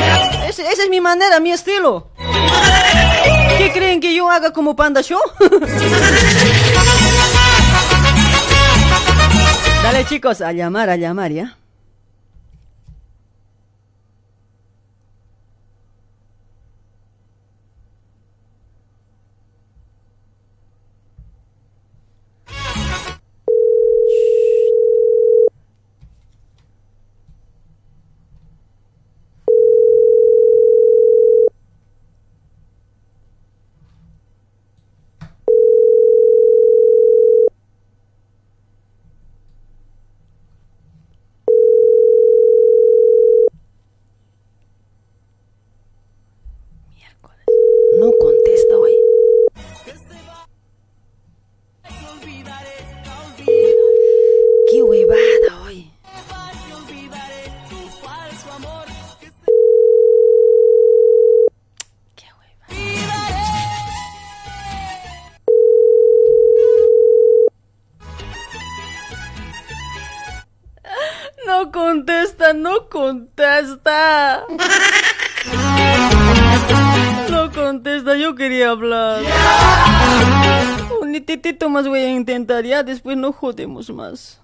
ese- 0.47 0.63
Esa 0.69 0.83
es 0.83 0.89
mi 0.89 0.99
manera, 1.01 1.39
mi 1.39 1.51
estilo. 1.51 2.11
¿Qué 3.57 3.71
creen 3.73 3.99
que 4.01 4.13
yo 4.13 4.29
haga 4.29 4.51
como 4.51 4.75
Panda 4.75 5.01
Show? 5.01 5.19
Dale 9.91 10.05
chicos, 10.05 10.39
a 10.41 10.51
llamar, 10.51 10.87
a 10.91 10.97
llamar, 10.97 11.31
¿ya? 11.31 11.58
Contesta, 72.89 74.45
no 77.29 77.51
contesta. 77.51 78.15
Yo 78.17 78.35
quería 78.35 78.71
hablar. 78.71 79.21
Un 81.01 81.25
titito 81.25 81.69
más 81.69 81.87
voy 81.87 81.99
a 81.99 82.11
intentar, 82.11 82.63
ya 82.65 82.83
después 82.83 83.17
no 83.17 83.31
jodemos 83.31 83.89
más. 83.91 84.41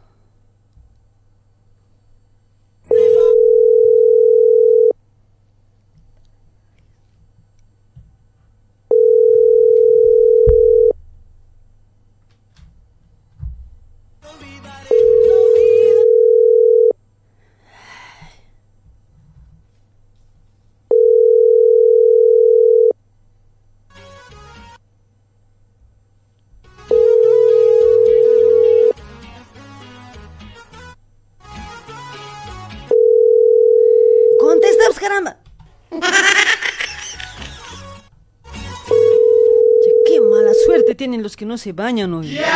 Los 41.35 41.37
que 41.37 41.45
no 41.45 41.57
se 41.57 41.73
bañan 41.73 42.13
hoy. 42.13 42.39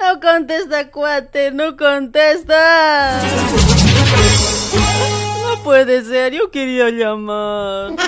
No 0.00 0.20
contesta, 0.20 0.90
cuate, 0.90 1.50
no 1.50 1.76
contesta. 1.78 3.22
No 5.42 5.62
puede 5.64 6.04
ser, 6.04 6.34
yo 6.34 6.50
quería 6.50 6.90
llamar. 6.90 7.92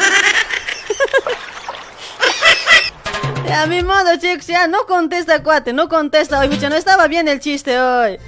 A 3.54 3.66
mi 3.66 3.82
modo, 3.82 4.18
chicos, 4.18 4.46
ya 4.46 4.66
no 4.66 4.84
contesta, 4.86 5.42
cuate, 5.42 5.72
no 5.72 5.88
contesta. 5.88 6.38
Oye, 6.40 6.50
pucha, 6.50 6.68
no 6.68 6.76
estaba 6.76 7.06
bien 7.08 7.28
el 7.28 7.40
chiste 7.40 7.80
hoy. 7.80 8.18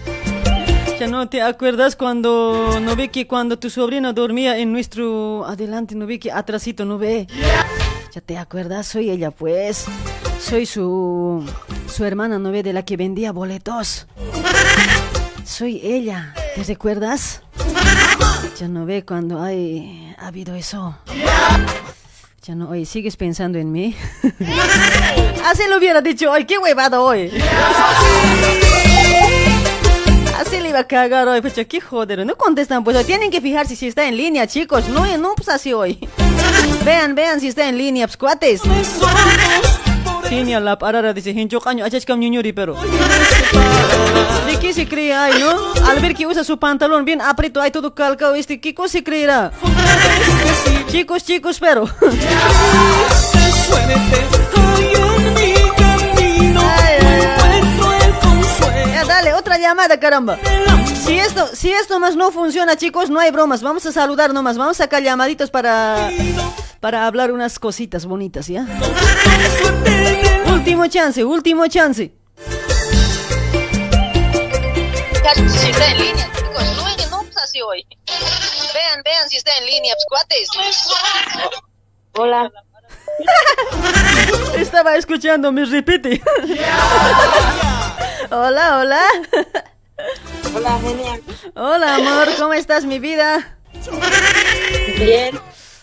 Ya 0.98 1.06
no 1.06 1.28
te 1.28 1.42
acuerdas 1.42 1.94
cuando 1.94 2.80
no 2.80 2.96
ve 2.96 3.08
que 3.08 3.28
cuando 3.28 3.56
tu 3.56 3.70
sobrino 3.70 4.12
dormía 4.12 4.58
en 4.58 4.72
nuestro 4.72 5.46
adelante, 5.46 5.94
no 5.94 6.06
ve 6.06 6.18
que 6.18 6.32
atrasito 6.32 6.84
no 6.84 6.98
ve. 6.98 7.28
Ya 8.12 8.20
te 8.20 8.36
acuerdas, 8.36 8.88
soy 8.88 9.10
ella, 9.10 9.30
pues. 9.30 9.86
Soy 10.40 10.66
su 10.66 11.48
su 11.88 12.04
hermana, 12.04 12.40
no 12.40 12.50
ve 12.50 12.64
de 12.64 12.72
la 12.72 12.84
que 12.84 12.96
vendía 12.96 13.30
boletos. 13.30 14.08
Soy 15.44 15.80
ella, 15.84 16.34
¿te 16.56 16.64
recuerdas? 16.64 17.42
Ya 18.58 18.66
no 18.66 18.84
ve 18.84 19.04
cuando 19.04 19.40
hay 19.40 20.12
ha 20.18 20.26
habido 20.26 20.56
eso. 20.56 20.98
Ya 22.42 22.56
no, 22.56 22.70
oye, 22.70 22.86
¿sigues 22.86 23.16
pensando 23.16 23.58
en 23.58 23.70
mí? 23.70 23.94
Así 25.44 25.62
lo 25.68 25.78
hubiera 25.78 26.00
dicho 26.00 26.28
hoy, 26.28 26.44
qué 26.44 26.58
huevado 26.58 27.04
hoy. 27.04 27.30
Así 30.38 30.60
le 30.60 30.68
iba 30.68 30.78
a 30.78 30.84
cagar 30.84 31.26
hoy, 31.26 31.40
pues 31.40 31.54
qué 31.68 31.80
joder, 31.80 32.24
no 32.24 32.36
contestan, 32.36 32.84
pues 32.84 33.04
tienen 33.04 33.28
que 33.28 33.40
fijarse 33.40 33.74
si 33.74 33.88
está 33.88 34.06
en 34.06 34.16
línea, 34.16 34.46
chicos, 34.46 34.88
no, 34.88 35.04
no, 35.18 35.34
pues 35.34 35.48
así 35.48 35.72
hoy. 35.72 35.98
Vean, 36.84 37.16
vean 37.16 37.40
si 37.40 37.48
está 37.48 37.68
en 37.68 37.76
línea, 37.76 38.06
pues 38.06 38.16
cuates. 38.16 38.60
Tiene 40.28 40.60
la 40.60 40.78
parada, 40.78 41.12
dice, 41.12 41.30
hincho 41.30 41.60
caño, 41.60 41.84
achachcam 41.84 42.20
ñuñuri, 42.20 42.52
pero. 42.52 42.76
¿De 44.46 44.58
qué 44.60 44.72
se 44.72 44.86
cree 44.86 45.12
ahí, 45.12 45.40
no? 45.40 45.56
Al 45.88 45.98
ver 45.98 46.14
que 46.14 46.26
usa 46.26 46.44
su 46.44 46.58
pantalón 46.58 47.04
bien 47.04 47.20
aprieto, 47.20 47.60
ahí 47.60 47.72
todo 47.72 47.94
calcado, 47.94 48.36
este, 48.36 48.60
¿qué 48.60 48.74
cosa 48.74 48.92
se 48.92 49.02
creerá? 49.02 49.50
Chicos, 50.88 51.24
chicos, 51.24 51.58
pero. 51.58 51.88
llamada, 59.58 59.98
caramba. 60.00 60.38
Si 61.04 61.18
esto, 61.18 61.46
si 61.54 61.72
esto 61.72 61.98
más 62.00 62.16
no 62.16 62.30
funciona, 62.30 62.76
chicos, 62.76 63.10
no 63.10 63.20
hay 63.20 63.30
bromas. 63.30 63.62
Vamos 63.62 63.84
a 63.86 63.92
saludar 63.92 64.32
nomás. 64.32 64.56
Vamos 64.58 64.80
a 64.80 64.84
sacar 64.84 65.02
llamaditos 65.02 65.50
para, 65.50 66.10
para 66.80 67.06
hablar 67.06 67.32
unas 67.32 67.58
cositas 67.58 68.06
bonitas, 68.06 68.46
¿ya? 68.48 68.66
Último 70.46 70.86
chance, 70.86 71.24
último 71.24 71.66
chance. 71.66 72.12
Carlos, 75.22 75.52
si 75.52 75.70
está 75.70 75.86
en 75.86 75.98
línea, 75.98 76.30
chicos, 76.34 76.76
no, 76.76 77.10
no 77.10 77.24
pasa 77.24 77.42
así 77.44 77.60
hoy. 77.60 77.86
Vean, 78.74 79.02
vean 79.04 79.28
si 79.28 79.36
está 79.36 79.56
en 79.58 79.66
línea, 79.66 79.94
pues, 79.94 80.06
cuates. 80.08 80.48
Hola. 82.12 82.50
Estaba 84.56 84.96
escuchando, 84.96 85.52
me 85.52 85.64
repite. 85.64 86.22
hola, 88.30 88.78
hola. 88.78 89.02
Hola, 90.54 90.78
genial. 90.80 91.20
Hola, 91.54 91.96
amor, 91.96 92.28
¿cómo 92.38 92.52
estás, 92.54 92.84
mi 92.84 92.98
vida? 92.98 93.58
Bien. 94.96 95.38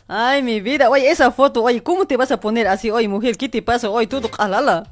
Ay, 0.07 0.43
mi 0.43 0.61
vida. 0.61 0.89
Oye, 0.89 1.09
esa 1.09 1.31
foto, 1.31 1.63
oye, 1.63 1.81
¿cómo 1.81 2.05
te 2.05 2.17
vas 2.17 2.31
a 2.31 2.39
poner 2.39 2.67
así? 2.67 2.91
Oye, 2.91 3.07
mujer, 3.07 3.38
¿qué 3.38 3.49
te 3.49 3.61
pasa? 3.61 3.89
Oye, 3.89 4.07
tú, 4.07 4.22
alala. 4.38 4.88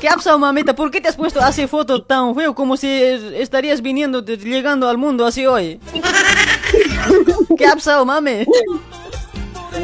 ¿Qué 0.00 0.08
ha 0.08 0.14
pasado, 0.14 0.38
mamita? 0.38 0.74
¿Por 0.74 0.90
qué 0.90 1.00
te 1.00 1.08
has 1.08 1.16
puesto 1.16 1.40
así 1.40 1.66
foto 1.66 2.02
tan 2.02 2.34
feo 2.34 2.54
como 2.54 2.76
si 2.76 2.88
estarías 2.88 3.82
viniendo, 3.82 4.24
llegando 4.24 4.88
al 4.88 4.96
mundo 4.96 5.26
así 5.26 5.46
hoy? 5.46 5.80
¿Qué 7.58 7.66
ha 7.66 7.74
pasado, 7.74 8.06
mami? 8.06 8.46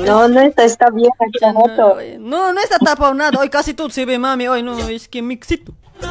No, 0.05 0.29
no 0.29 0.41
está, 0.41 0.65
está 0.65 0.91
bien 0.91 1.11
foto. 1.55 1.97
No, 2.19 2.53
no 2.53 2.61
está 2.61 2.79
tapado 2.79 3.15
nada. 3.15 3.39
Hoy 3.39 3.49
casi 3.49 3.75
todo 3.75 3.91
se 3.91 4.05
ve, 4.05 4.19
mami. 4.19 4.49
Hoy 4.49 4.63
no, 4.63 4.77
es 4.89 5.09
que 5.09 5.23
mixito. 5.23 5.73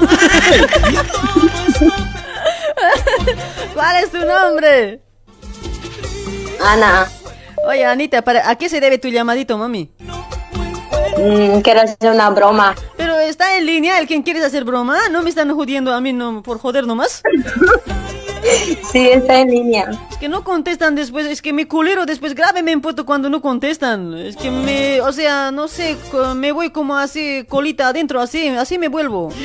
¿Cuál 3.73 4.03
es 4.03 4.11
tu 4.11 4.19
nombre? 4.19 5.02
Ana, 6.61 7.07
Oye, 7.68 7.84
Anita, 7.84 8.22
¿para, 8.22 8.49
¿a 8.49 8.56
qué 8.56 8.69
se 8.69 8.80
debe 8.80 8.99
tu 8.99 9.07
llamadito, 9.07 9.57
mami? 9.57 9.91
mm, 11.18 11.61
quiero 11.61 11.81
hacer 11.81 12.11
una 12.11 12.30
broma. 12.30 12.76
Pero 12.95 13.18
está 13.19 13.57
en 13.57 13.65
línea, 13.65 13.99
¿el 13.99 14.07
quien 14.07 14.22
quieres 14.22 14.43
hacer 14.43 14.64
broma? 14.64 15.10
¿No 15.10 15.23
me 15.23 15.30
están 15.30 15.53
jodiendo 15.53 15.91
a 15.93 15.99
mí 15.99 16.14
no, 16.14 16.43
por 16.43 16.60
joder 16.60 16.85
nomás? 16.85 17.23
Sí, 18.91 19.09
está 19.09 19.39
en 19.39 19.49
línea. 19.49 19.91
Es 20.11 20.17
que 20.17 20.30
no 20.30 20.43
contestan 20.43 20.95
después, 20.95 21.26
es 21.26 21.41
que 21.41 21.53
mi 21.53 21.65
culero 21.65 22.05
después 22.05 22.35
grave 22.35 22.63
me 22.63 22.72
impuesto 22.72 23.05
cuando 23.05 23.30
no 23.30 23.41
contestan. 23.41 24.13
Es 24.13 24.38
que 24.38 24.51
me, 24.51 25.01
o 25.01 25.11
sea, 25.11 25.51
no 25.51 25.67
sé, 25.67 25.97
me 26.35 26.51
voy 26.51 26.69
como 26.69 26.95
así, 26.95 27.45
colita 27.49 27.88
adentro, 27.89 28.22
así, 28.22 28.47
así 28.49 28.77
me 28.77 28.88
vuelvo. 28.88 29.30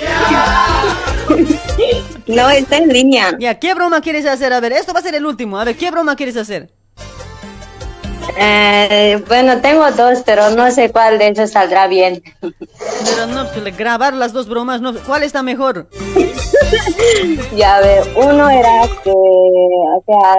No, 2.27 2.48
está 2.51 2.77
en 2.77 2.89
línea. 2.89 3.36
Ya, 3.39 3.59
¿qué 3.59 3.74
broma 3.74 4.01
quieres 4.01 4.27
hacer? 4.27 4.52
A 4.52 4.60
ver, 4.60 4.72
esto 4.72 4.93
va 4.93 5.01
a 5.01 5.02
ser 5.02 5.14
el 5.14 5.27
último. 5.27 5.59
A 5.59 5.64
ver, 5.64 5.77
¿qué 5.77 5.90
broma 5.90 6.14
quieres 6.14 6.36
hacer? 6.36 6.70
Eh, 8.36 9.23
bueno, 9.28 9.61
tengo 9.61 9.90
dos, 9.93 10.23
pero 10.24 10.51
no 10.51 10.70
sé 10.70 10.90
cuál 10.90 11.19
de 11.19 11.28
ellos 11.28 11.51
saldrá 11.51 11.86
bien. 11.86 12.23
Pero 12.40 13.27
no, 13.28 13.47
pues, 13.51 13.77
grabar 13.77 14.15
las 14.15 14.32
dos 14.32 14.48
bromas, 14.48 14.81
no, 14.81 14.94
¿cuál 15.07 15.23
está 15.23 15.43
mejor? 15.43 15.89
Ya, 17.57 17.77
a 17.77 17.81
ver, 17.81 18.05
uno 18.15 18.48
era 18.48 18.82
que, 19.02 19.11
o 19.11 20.05
sea, 20.07 20.36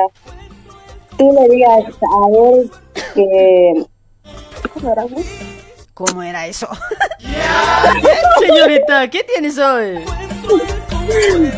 tú 1.17 1.31
le 1.33 1.53
digas 1.53 1.83
a 2.01 2.29
ver 2.29 2.69
que... 3.13 3.85
¿Cómo 4.73 4.91
era? 4.93 5.05
¿Cómo 5.93 6.23
era 6.23 6.47
eso? 6.47 6.67
Señorita, 8.39 9.09
¿qué 9.09 9.23
tienes 9.23 9.57
hoy? 9.57 10.05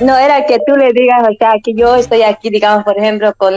No, 0.02 0.18
era 0.18 0.46
que 0.46 0.58
tú 0.66 0.76
le 0.76 0.92
digas, 0.94 1.22
o 1.24 1.34
sea, 1.38 1.54
que 1.64 1.74
yo 1.74 1.96
estoy 1.96 2.24
aquí, 2.24 2.50
digamos, 2.50 2.84
por 2.84 2.98
ejemplo, 2.98 3.34
con, 3.38 3.54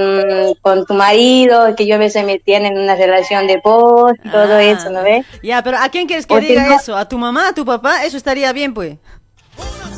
con 0.63 0.85
tu 0.87 0.95
marido, 0.95 1.75
que 1.77 1.87
yo 1.87 1.99
me 1.99 2.07
estoy 2.07 2.25
metiendo 2.25 2.69
en 2.69 2.79
una 2.79 2.95
relación 2.95 3.47
de 3.47 3.61
voz, 3.65 4.13
y 4.25 4.29
todo 4.31 4.55
Ah. 4.57 4.63
eso, 4.63 4.91
¿no 4.91 5.03
ves? 5.03 5.25
Ya, 5.43 5.63
pero 5.63 5.79
¿a 5.79 5.89
quién 5.89 6.07
quieres 6.07 6.27
que 6.27 6.35
O 6.35 6.41
diga 6.41 6.75
eso? 6.77 6.97
¿A 6.97 7.09
tu 7.09 7.19
mamá, 7.19 7.49
a 7.49 7.55
tu 7.55 7.65
papá? 7.65 8.05
Eso 8.05 8.17
estaría 8.17 8.53
bien, 8.53 8.75
pues. 8.75 8.97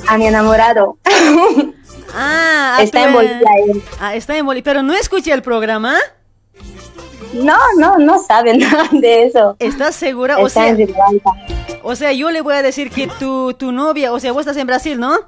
A 0.08 0.16
mi 0.18 0.26
enamorado. 0.26 0.98
Ah, 2.14 2.76
a 2.78 2.82
Está 2.82 3.04
en 3.06 3.12
Bolivia 3.12 3.38
él. 3.66 3.82
Ah, 4.00 4.14
está 4.14 4.34
en 4.38 4.46
Bolivia. 4.46 4.64
Pero 4.64 4.82
no 4.82 4.94
escuché 4.94 5.30
el 5.30 5.42
programa. 5.42 5.94
No, 7.34 7.58
no, 7.76 7.98
no 7.98 8.18
sabe 8.22 8.56
nada 8.56 8.88
de 8.92 9.24
eso. 9.26 9.56
¿Estás 9.58 9.94
segura? 9.94 10.38
O 10.38 10.46
Está 10.46 10.60
sea, 10.62 10.68
en 10.70 10.76
Ribalta. 10.78 11.30
o 11.82 11.94
sea, 11.94 12.12
yo 12.12 12.30
le 12.30 12.40
voy 12.40 12.54
a 12.54 12.62
decir 12.62 12.90
que 12.90 13.08
tu, 13.18 13.52
tu 13.52 13.72
novia, 13.72 14.10
o 14.12 14.20
sea, 14.20 14.32
vos 14.32 14.40
estás 14.40 14.56
en 14.56 14.66
Brasil, 14.66 14.98
¿no? 14.98 15.18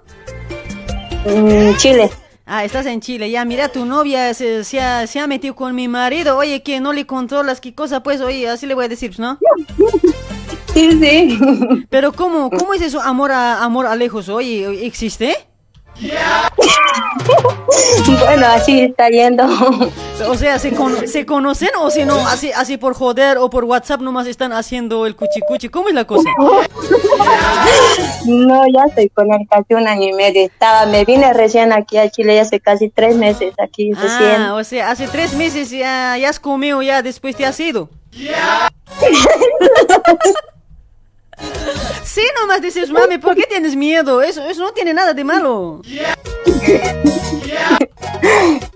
Chile. 1.79 2.11
Ah, 2.47 2.65
estás 2.65 2.87
en 2.87 3.01
Chile. 3.01 3.31
Ya, 3.31 3.45
mira, 3.45 3.69
tu 3.69 3.85
novia 3.85 4.33
se, 4.35 4.65
se 4.65 4.81
ha, 4.81 5.07
se 5.07 5.21
ha 5.21 5.27
metido 5.27 5.55
con 5.55 5.75
mi 5.75 5.87
marido. 5.87 6.37
Oye, 6.37 6.63
que 6.63 6.81
no 6.81 6.93
le 6.93 7.07
controlas, 7.07 7.61
qué 7.61 7.75
cosa, 7.75 8.03
pues, 8.03 8.21
oye, 8.21 8.49
así 8.49 8.67
le 8.67 8.75
voy 8.75 8.87
a 8.87 8.89
decir, 8.89 9.19
¿no? 9.19 9.39
Sí, 10.73 10.93
sí. 11.01 11.39
Pero 11.91 12.13
¿cómo, 12.13 12.51
cómo 12.51 12.75
es 12.75 12.83
eso, 12.83 13.01
amor 13.01 13.33
a, 13.33 13.63
amor 13.63 13.87
a 13.87 13.97
lejos? 13.97 14.29
Oye, 14.29 14.87
¿existe? 14.87 15.37
Bueno, 18.25 18.47
así 18.47 18.81
está 18.81 19.09
yendo. 19.09 19.45
O 20.29 20.35
sea, 20.37 20.59
¿se, 20.59 20.73
con- 20.73 21.07
¿se 21.09 21.25
conocen 21.27 21.71
o 21.81 21.91
si 21.91 22.05
no, 22.05 22.27
así, 22.27 22.51
así 22.53 22.77
por 22.77 22.95
joder 22.95 23.39
o 23.39 23.51
por 23.51 23.65
WhatsApp 23.65 24.01
nomás 24.01 24.27
están 24.27 24.53
haciendo 24.53 25.07
el 25.07 25.17
cuchicuchi? 25.17 25.69
¿Cómo 25.69 25.89
es 25.89 25.95
la 25.95 26.05
cosa? 26.05 26.29
No, 28.27 28.65
ya 28.73 28.85
estoy 28.87 29.09
con 29.11 29.33
él 29.33 29.41
casi 29.51 29.75
un 29.75 29.89
año 29.89 30.09
y 30.09 30.13
medio. 30.13 30.45
Estaba, 30.45 30.87
me 30.87 31.05
vine 31.05 31.33
recién 31.33 31.73
aquí 31.73 31.99
a 31.99 32.11
Chile, 32.11 32.37
ya 32.37 32.43
hace 32.43 32.61
casi 32.61 32.89
tres 32.91 33.17
meses 33.17 33.55
aquí 33.59 33.93
recién. 33.95 34.43
Ah, 34.43 34.55
o 34.55 34.65
sea, 34.65 34.91
hace 34.91 35.09
tres 35.09 35.33
meses 35.35 35.71
ya, 35.71 36.17
ya 36.19 36.29
has 36.29 36.39
comido, 36.39 36.83
ya 36.83 37.03
después 37.03 37.35
te 37.37 37.47
has 37.47 37.59
ido. 37.61 37.89
Sí, 42.13 42.23
nomás 42.41 42.61
dices, 42.61 42.91
mami, 42.91 43.19
¿por 43.19 43.37
qué 43.37 43.45
tienes 43.49 43.77
miedo? 43.77 44.21
Eso, 44.21 44.43
eso 44.43 44.63
no 44.65 44.73
tiene 44.73 44.93
nada 44.93 45.15
de 45.15 45.25
malo. 45.25 45.81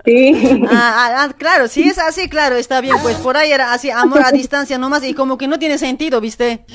Sí. 0.05 0.61
Ah, 0.69 0.93
ah, 0.95 1.23
ah, 1.23 1.33
claro, 1.35 1.67
si 1.67 1.83
es 1.83 1.97
así, 1.97 2.29
claro, 2.29 2.55
está 2.55 2.79
bien. 2.81 2.95
Pues 3.01 3.17
por 3.17 3.37
ahí 3.37 3.51
era 3.51 3.73
así, 3.73 3.89
amor 3.89 4.21
a 4.23 4.31
distancia 4.31 4.77
nomás 4.77 5.03
y 5.03 5.13
como 5.13 5.37
que 5.37 5.47
no 5.47 5.57
tiene 5.57 5.77
sentido, 5.77 6.21
¿viste? 6.21 6.65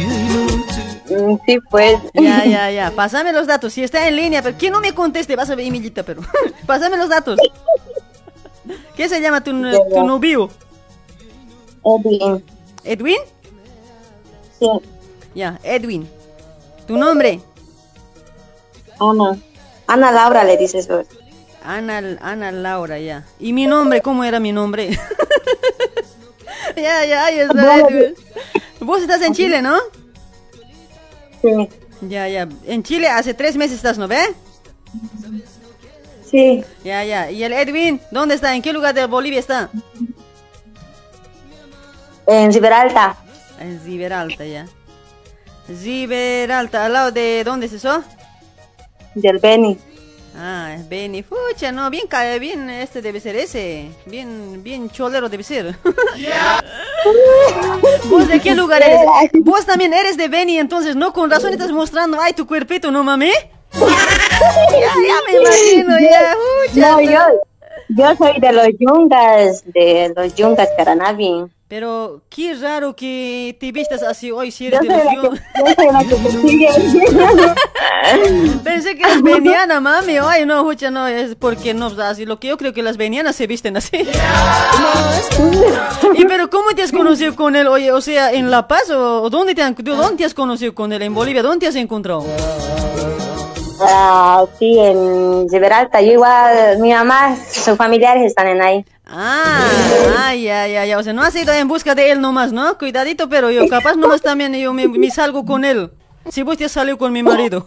Mm, 0.00 1.36
Sí, 1.46 1.58
pues. 1.70 1.98
Ya, 2.14 2.44
ya, 2.44 2.70
ya. 2.70 2.90
Pásame 2.90 3.32
los 3.32 3.46
datos. 3.46 3.72
Si 3.72 3.82
está 3.82 4.08
en 4.08 4.16
línea, 4.16 4.42
pero 4.42 4.56
¿quién 4.58 4.72
no 4.72 4.80
me 4.80 4.94
conteste? 4.94 5.36
Vas 5.36 5.50
a 5.50 5.54
ver, 5.54 5.66
Emilita, 5.66 6.02
pero. 6.02 6.22
Pásame 6.66 6.96
los 6.96 7.08
datos. 7.08 7.38
¿Qué 8.96 9.08
se 9.08 9.20
llama 9.20 9.42
tu, 9.42 9.50
tu 9.50 10.02
novio? 10.04 10.50
Edwin. 11.84 12.44
¿Edwin? 12.84 13.18
Sí. 14.58 14.66
Ya, 15.34 15.58
Edwin. 15.62 16.08
¿Tu 16.86 16.96
nombre? 16.96 17.40
Ana. 19.00 19.38
Ana 19.86 20.12
Laura 20.12 20.44
le 20.44 20.56
dices 20.56 20.88
vos. 20.88 21.06
Ana, 21.64 22.18
Ana 22.20 22.52
Laura, 22.52 22.98
ya. 22.98 23.24
¿Y 23.38 23.52
mi 23.52 23.66
nombre? 23.66 24.00
¿Cómo 24.00 24.24
era 24.24 24.40
mi 24.40 24.52
nombre? 24.52 24.90
ya, 26.76 27.04
ya, 27.06 27.26
ahí 27.26 27.38
está. 27.38 27.78
Edwin. 27.78 28.14
Vos 28.80 29.00
estás 29.00 29.22
en 29.22 29.32
Chile, 29.32 29.62
¿no? 29.62 29.78
Sí. 31.40 31.68
Ya, 32.02 32.28
ya. 32.28 32.48
En 32.66 32.82
Chile 32.82 33.08
hace 33.08 33.32
tres 33.34 33.56
meses 33.56 33.76
estás, 33.76 33.96
¿no 33.96 34.08
ve? 34.08 34.34
Sí. 36.28 36.64
Ya, 36.82 37.04
ya. 37.04 37.30
¿Y 37.30 37.44
el 37.44 37.52
Edwin? 37.52 38.00
¿Dónde 38.10 38.34
está? 38.34 38.54
¿En 38.54 38.62
qué 38.62 38.72
lugar 38.72 38.94
de 38.94 39.06
Bolivia 39.06 39.38
está? 39.38 39.70
En 42.26 42.52
Gibraltar. 42.52 43.16
En 43.60 43.78
Ziberalta, 43.80 44.44
ya. 44.44 44.66
Ziberalta, 45.76 46.86
¿al 46.86 46.92
lado 46.92 47.12
de 47.12 47.42
dónde 47.44 47.66
es 47.66 47.72
eso? 47.72 48.02
Del 49.14 49.38
Beni. 49.38 49.78
Ah, 50.36 50.74
es 50.74 50.88
Beni. 50.88 51.22
Fucha, 51.22 51.72
no, 51.72 51.90
bien, 51.90 52.06
bien, 52.40 52.70
este 52.70 53.02
debe 53.02 53.20
ser 53.20 53.36
ese. 53.36 53.90
Bien, 54.06 54.62
bien 54.62 54.88
cholero 54.90 55.28
debe 55.28 55.42
ser. 55.42 55.76
¿Vos 58.08 58.28
de 58.28 58.40
qué 58.40 58.54
lugar 58.54 58.82
eres? 58.82 59.00
Vos 59.40 59.66
también 59.66 59.92
eres 59.92 60.16
de 60.16 60.28
Beni, 60.28 60.58
entonces, 60.58 60.96
no, 60.96 61.12
con 61.12 61.30
razón 61.30 61.52
estás 61.52 61.70
mostrando, 61.72 62.18
ay, 62.20 62.32
tu 62.32 62.46
cuerpito, 62.46 62.90
¿no, 62.90 63.04
mami? 63.04 63.30
ya, 63.72 63.80
ya 64.80 65.16
me 65.26 65.38
imagino, 65.38 65.98
ya, 66.00 66.34
fucha. 66.66 66.92
No, 66.92 67.00
yo, 67.00 67.20
yo 67.88 68.16
soy 68.16 68.40
de 68.40 68.52
los 68.52 68.68
yungas, 68.78 69.64
de 69.66 70.12
los 70.16 70.34
yungas 70.34 70.68
Caranavi. 70.76 71.44
Pero 71.72 72.20
qué 72.28 72.52
raro 72.52 72.94
que 72.94 73.56
te 73.58 73.72
vistas 73.72 74.02
así 74.02 74.30
hoy, 74.30 74.50
si 74.50 74.66
eres 74.66 74.80
Yo 74.82 74.90
de 74.90 75.04
la 75.04 75.10
que, 75.10 75.16
yo 75.16 75.22
la. 75.90 77.54
Pensé 78.62 78.94
que 78.94 79.02
eres 79.02 79.22
veniana, 79.22 79.80
mami. 79.80 80.18
Ay, 80.18 80.44
no, 80.44 80.58
escucha, 80.58 80.90
no, 80.90 81.06
es 81.06 81.34
porque 81.34 81.72
no, 81.72 81.86
así, 81.86 82.26
lo 82.26 82.38
que 82.38 82.48
yo 82.48 82.58
creo 82.58 82.74
que 82.74 82.82
las 82.82 82.98
venianas 82.98 83.36
se 83.36 83.46
visten 83.46 83.78
así. 83.78 83.96
y 86.14 86.24
pero, 86.26 86.50
¿cómo 86.50 86.74
te 86.74 86.82
has 86.82 86.92
conocido 86.92 87.34
con 87.34 87.56
él? 87.56 87.66
Oye, 87.68 87.90
o 87.90 88.02
sea, 88.02 88.32
¿en 88.32 88.50
La 88.50 88.68
Paz 88.68 88.90
o, 88.90 89.30
dónde, 89.30 89.54
te 89.54 89.62
han- 89.62 89.74
dónde 89.74 90.16
te 90.18 90.26
has 90.26 90.34
conocido 90.34 90.74
con 90.74 90.92
él? 90.92 91.00
¿En 91.00 91.14
Bolivia? 91.14 91.42
¿Dónde 91.42 91.60
te 91.60 91.68
has 91.68 91.76
encontrado? 91.76 92.26
Ah, 93.80 94.44
sí, 94.58 94.78
en 94.78 95.48
Gibraltar. 95.48 96.04
Yo 96.04 96.12
igual, 96.12 96.80
mi 96.80 96.92
mamá, 96.92 97.34
sus 97.50 97.78
familiares 97.78 98.26
están 98.26 98.48
en 98.48 98.60
ahí. 98.60 98.84
Ah, 99.14 99.68
ay, 100.20 100.48
ay, 100.48 100.74
ay, 100.74 100.94
o 100.94 101.02
sea, 101.02 101.12
no 101.12 101.22
has 101.22 101.34
ido 101.36 101.52
en 101.52 101.68
busca 101.68 101.94
de 101.94 102.10
él 102.10 102.20
nomás, 102.20 102.50
¿no? 102.50 102.78
Cuidadito, 102.78 103.28
pero 103.28 103.50
yo 103.50 103.68
capaz 103.68 103.94
nomás 103.94 104.22
también 104.22 104.54
yo 104.54 104.72
me, 104.72 104.88
me 104.88 105.10
salgo 105.10 105.44
con 105.44 105.66
él. 105.66 105.90
Si 106.30 106.42
vos 106.42 106.56
te 106.56 106.64
has 106.64 106.72
salido 106.72 106.96
con 106.96 107.12
mi 107.12 107.22
marido. 107.22 107.66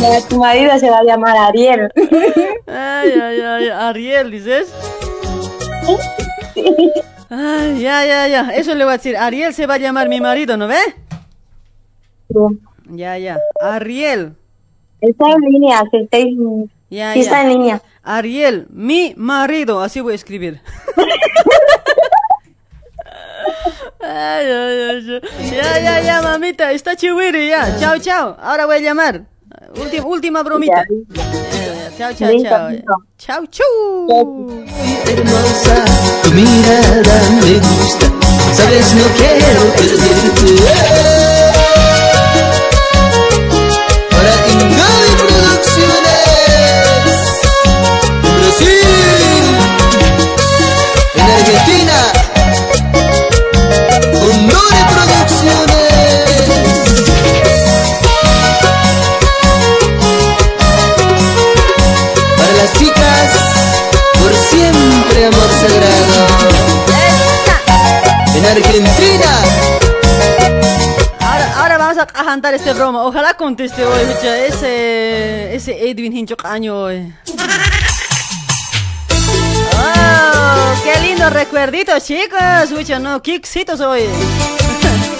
Ya, 0.00 0.20
tu 0.28 0.38
marido 0.38 0.78
se 0.78 0.90
va 0.90 0.98
a 0.98 1.04
llamar 1.04 1.36
Ariel. 1.36 1.90
Ay, 2.66 3.10
ay, 3.20 3.40
ay, 3.40 3.68
Ariel, 3.68 4.30
dices. 4.30 4.72
Ay, 7.30 7.80
ya, 7.80 8.04
ya, 8.06 8.28
ya. 8.28 8.50
Eso 8.54 8.74
le 8.74 8.84
voy 8.84 8.94
a 8.94 8.96
decir. 8.96 9.16
Ariel 9.16 9.54
se 9.54 9.66
va 9.66 9.74
a 9.74 9.78
llamar 9.78 10.08
mi 10.08 10.20
marido, 10.20 10.56
¿no 10.56 10.68
ve? 10.68 10.78
Ya, 12.90 13.18
ya. 13.18 13.38
Ariel. 13.60 14.34
Está 15.00 15.26
en 15.30 15.40
línea, 15.52 15.82
sí, 15.90 15.96
está 15.98 16.18
en, 16.18 16.70
Ya, 16.90 17.12
sí 17.12 17.20
ya. 17.20 17.24
está 17.24 17.42
en 17.42 17.48
línea. 17.48 17.82
Ariel, 18.08 18.66
mi 18.70 19.12
marido. 19.16 19.82
Así 19.82 20.00
voy 20.00 20.12
a 20.12 20.16
escribir. 20.16 20.60
Ay, 24.00 24.46
ay, 24.46 24.80
ay, 24.90 25.20
ya. 25.50 25.56
ya, 25.56 25.80
ya, 25.80 26.00
ya, 26.00 26.22
mamita. 26.22 26.72
Está 26.72 26.96
chihuiri, 26.96 27.48
ya. 27.48 27.76
Chao, 27.78 27.98
chao. 27.98 28.36
Ahora 28.40 28.64
voy 28.64 28.76
a 28.76 28.80
llamar. 28.80 29.26
Última, 29.76 30.06
última 30.06 30.42
bromita. 30.42 30.86
Chao, 31.98 32.14
chao, 32.14 32.30
chao. 32.42 32.70
Chao, 33.18 33.46
chau. 33.46 34.64
hermosa, 35.04 35.84
tu 36.22 36.30
mirada 36.30 37.16
me 37.42 37.58
gusta, 37.58 38.06
sabes 38.54 38.94
no 38.94 39.04
quiero 39.16 39.62
perderte. 39.76 41.27
Las 62.68 62.78
chicas, 62.78 63.30
por 64.14 64.34
siempre 64.34 65.26
amor 65.26 65.50
sagrado. 65.60 66.26
En 68.34 68.46
Argentina, 68.46 69.26
Ahora, 71.20 71.60
ahora 71.60 71.78
vamos 71.78 71.98
a 71.98 72.06
cantar 72.06 72.54
este 72.54 72.72
broma. 72.72 73.02
Ojalá 73.04 73.34
conteste 73.34 73.84
hoy, 73.84 74.06
mucha. 74.06 74.38
Ese, 74.38 75.54
ese 75.54 75.90
Edwin 75.90 76.16
Hinchok 76.16 76.44
año 76.44 76.76
hoy. 76.76 77.12
Oh, 79.72 80.74
qué 80.84 81.00
lindo 81.00 81.28
recuerdito, 81.30 81.98
chicos. 82.00 82.70
Mucha, 82.70 82.98
no, 82.98 83.20
éxitos 83.24 83.80
hoy. 83.80 84.02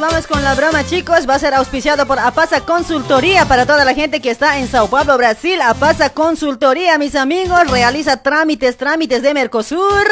vamos 0.00 0.26
con 0.26 0.42
la 0.42 0.54
broma, 0.54 0.84
chicos. 0.84 1.28
Va 1.28 1.34
a 1.34 1.38
ser 1.38 1.54
auspiciado 1.54 2.06
por 2.06 2.18
Apasa 2.18 2.62
Consultoría 2.62 3.44
para 3.44 3.66
toda 3.66 3.84
la 3.84 3.94
gente 3.94 4.20
que 4.20 4.30
está 4.30 4.58
en 4.58 4.66
Sao 4.66 4.88
Paulo, 4.88 5.16
Brasil. 5.16 5.60
Apasa 5.60 6.10
Consultoría, 6.10 6.98
mis 6.98 7.14
amigos, 7.14 7.70
realiza 7.70 8.16
trámites, 8.16 8.76
trámites 8.76 9.22
de 9.22 9.34
Mercosur. 9.34 10.08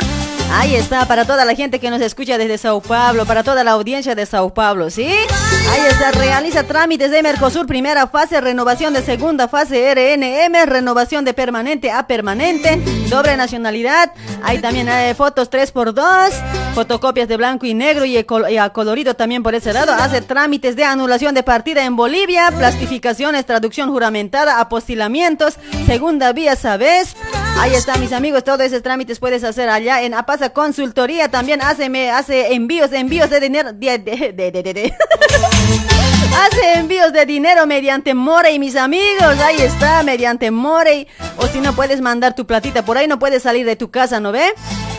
Ahí 0.51 0.75
está, 0.75 1.07
para 1.07 1.27
toda 1.27 1.45
la 1.45 1.55
gente 1.55 1.79
que 1.79 1.91
nos 1.91 2.01
escucha 2.01 2.39
desde 2.39 2.57
Sao 2.59 2.81
Paulo, 2.81 3.27
para 3.27 3.43
toda 3.43 3.63
la 3.65 3.73
audiencia 3.73 4.15
de 4.15 4.25
Sao 4.25 4.53
Paulo, 4.53 4.91
¿sí? 4.91 5.05
Ahí 5.05 5.81
está, 5.91 6.11
realiza 6.13 6.65
trámites 6.65 7.11
de 7.11 7.23
Mercosur, 7.23 7.67
primera 7.67 8.07
fase, 8.07 8.41
renovación 8.41 8.95
de 8.95 9.03
segunda 9.03 9.47
fase, 9.47 9.95
RNM, 9.95 10.67
renovación 10.67 11.27
de 11.27 11.35
permanente 11.35 11.91
a 11.91 12.07
permanente, 12.07 12.81
doble 13.11 13.37
nacionalidad. 13.37 14.13
Hay 14.43 14.61
también 14.61 14.89
eh, 14.89 15.15
fotos 15.15 15.51
3x2, 15.51 16.31
fotocopias 16.75 17.29
de 17.29 17.37
blanco 17.37 17.67
y 17.67 17.75
negro 17.75 18.07
y, 18.07 18.17
y 18.17 18.57
a 18.57 18.71
colorido 18.71 19.15
también 19.15 19.43
por 19.43 19.55
ese 19.55 19.75
lado. 19.75 19.93
Hace 19.93 20.23
trámites 20.23 20.77
de 20.77 20.85
anulación 20.85 21.35
de 21.35 21.43
partida 21.43 21.85
en 21.85 21.95
Bolivia, 21.95 22.51
plastificaciones, 22.57 23.45
traducción 23.45 23.91
juramentada, 23.91 24.61
apostilamientos, 24.61 25.59
segunda 25.87 26.33
vía, 26.33 26.57
¿sabes? 26.57 27.15
Ahí 27.61 27.75
está, 27.75 27.97
mis 27.99 28.13
amigos, 28.13 28.45
todos 28.45 28.61
esos 28.61 28.83
trámites 28.83 29.19
puedes 29.19 29.43
hacer 29.43 29.69
allá 29.69 30.03
en 30.03 30.15
Apasa 30.15 30.51
Consultoría. 30.51 31.29
También 31.29 31.61
hace, 31.61 31.89
me, 31.89 32.11
hace 32.11 32.55
envíos, 32.55 32.93
envíos 32.93 33.29
de 33.31 33.41
dinero. 33.41 33.73
de- 33.73 33.99
de- 33.99 34.33
de-. 34.33 34.95
Hace 36.41 36.75
envíos 36.79 37.13
de 37.13 37.27
dinero 37.27 37.67
mediante 37.67 38.15
Morey, 38.15 38.59
mis 38.61 38.77
amigos. 38.77 39.39
Ahí 39.45 39.57
está, 39.61 40.03
mediante 40.05 40.51
Morey. 40.53 41.09
O 41.39 41.47
si 41.49 41.59
no, 41.61 41.73
puedes 41.75 42.01
mandar 42.01 42.35
tu 42.37 42.47
platita. 42.47 42.85
Por 42.85 42.97
ahí 42.97 43.09
no 43.09 43.19
puedes 43.19 43.43
salir 43.43 43.67
de 43.67 43.75
tu 43.77 43.91
casa, 43.91 44.21
¿no 44.21 44.31
ve? 44.31 44.45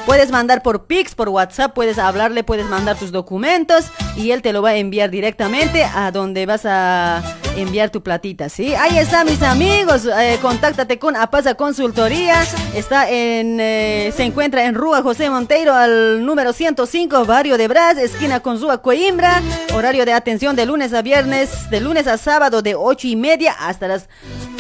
Puedes 0.06 0.32
mandar 0.32 0.62
por 0.64 0.86
Pix, 0.86 1.16
por 1.16 1.30
WhatsApp, 1.30 1.74
puedes 1.74 1.98
hablarle, 1.98 2.44
puedes 2.44 2.66
mandar 2.66 2.98
tus 2.98 3.12
documentos 3.12 3.86
y 4.18 4.32
él 4.32 4.42
te 4.42 4.52
lo 4.54 4.62
va 4.62 4.70
a 4.72 4.76
enviar 4.76 5.12
directamente 5.12 5.84
a 5.86 6.12
donde 6.12 6.46
vas 6.46 6.66
a 6.66 7.22
enviar 7.58 7.90
tu 7.90 8.02
platita, 8.02 8.50
¿sí? 8.50 8.74
Ahí 8.76 8.98
está, 8.98 9.24
mis 9.24 9.42
amigos. 9.42 10.06
eh, 10.06 10.38
contáctate 10.42 11.00
con 11.00 11.16
Apasa 11.16 11.56
Consultoría. 11.56 12.42
Está 12.74 13.10
en, 13.10 13.60
eh, 13.60 14.14
se 14.16 14.24
encuentra 14.24 14.66
en 14.66 14.76
Rúa 14.76 15.02
José 15.02 15.30
Monteiro 15.30 15.74
al 15.74 16.26
número 16.26 16.54
105, 16.54 17.26
barrio 17.26 17.58
de 17.58 17.68
Brás, 17.68 17.98
esquina 17.98 18.40
con 18.40 18.60
Rúa 18.62 18.82
Coimbra. 18.82 19.42
Horario 19.74 20.06
de 20.06 20.14
atención 20.14 20.56
de 20.56 20.66
lunes 20.66 20.94
a 20.94 21.02
viernes, 21.02 21.70
de 21.70 21.80
lunes 21.82 22.08
a 22.08 22.18
sábado 22.18 22.62
de 22.62 22.76
8 22.76 23.08
y 23.08 23.16
media 23.16 23.54
hasta 23.60 23.88
las 23.88 24.10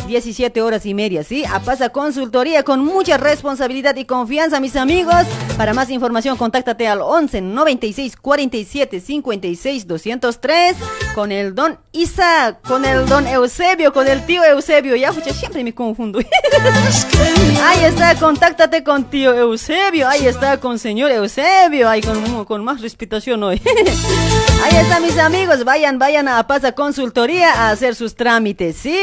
17 0.09 0.61
horas 0.63 0.85
y 0.87 0.93
media, 0.93 1.23
¿sí? 1.23 1.45
Apasa 1.45 1.89
Consultoría 1.89 2.63
con 2.63 2.83
mucha 2.83 3.17
responsabilidad 3.17 3.95
y 3.95 4.05
confianza, 4.05 4.59
mis 4.59 4.75
amigos. 4.75 5.23
Para 5.55 5.73
más 5.73 5.91
información, 5.91 6.35
contáctate 6.35 6.87
al 6.87 7.01
11 7.01 7.41
96 7.41 8.17
47 8.17 8.99
56 8.99 9.87
203 9.87 10.75
con 11.13 11.31
el 11.31 11.53
don 11.53 11.77
Isaac, 11.91 12.59
con 12.67 12.85
el 12.85 13.07
don 13.07 13.27
Eusebio, 13.27 13.93
con 13.93 14.07
el 14.07 14.25
tío 14.25 14.43
Eusebio. 14.43 14.95
Ya, 14.95 15.13
pucha, 15.13 15.31
siempre 15.31 15.63
me 15.63 15.75
confundo. 15.75 16.19
Ahí 17.63 17.83
está, 17.83 18.15
contáctate 18.15 18.83
con 18.83 19.05
tío 19.11 19.33
Eusebio. 19.35 20.09
Ahí 20.09 20.25
está, 20.25 20.59
con 20.59 20.79
señor 20.79 21.11
Eusebio. 21.11 21.87
Ahí 21.87 22.01
con, 22.01 22.45
con 22.45 22.63
más 22.63 22.81
respetación 22.81 23.43
hoy. 23.43 23.61
Ahí 24.63 24.75
está, 24.75 24.99
mis 24.99 25.19
amigos. 25.19 25.63
Vayan, 25.63 25.99
vayan 25.99 26.27
a 26.27 26.47
Pasa 26.47 26.71
Consultoría 26.71 27.53
a 27.53 27.69
hacer 27.69 27.93
sus 27.93 28.15
trámites, 28.15 28.75
¿sí? 28.75 28.97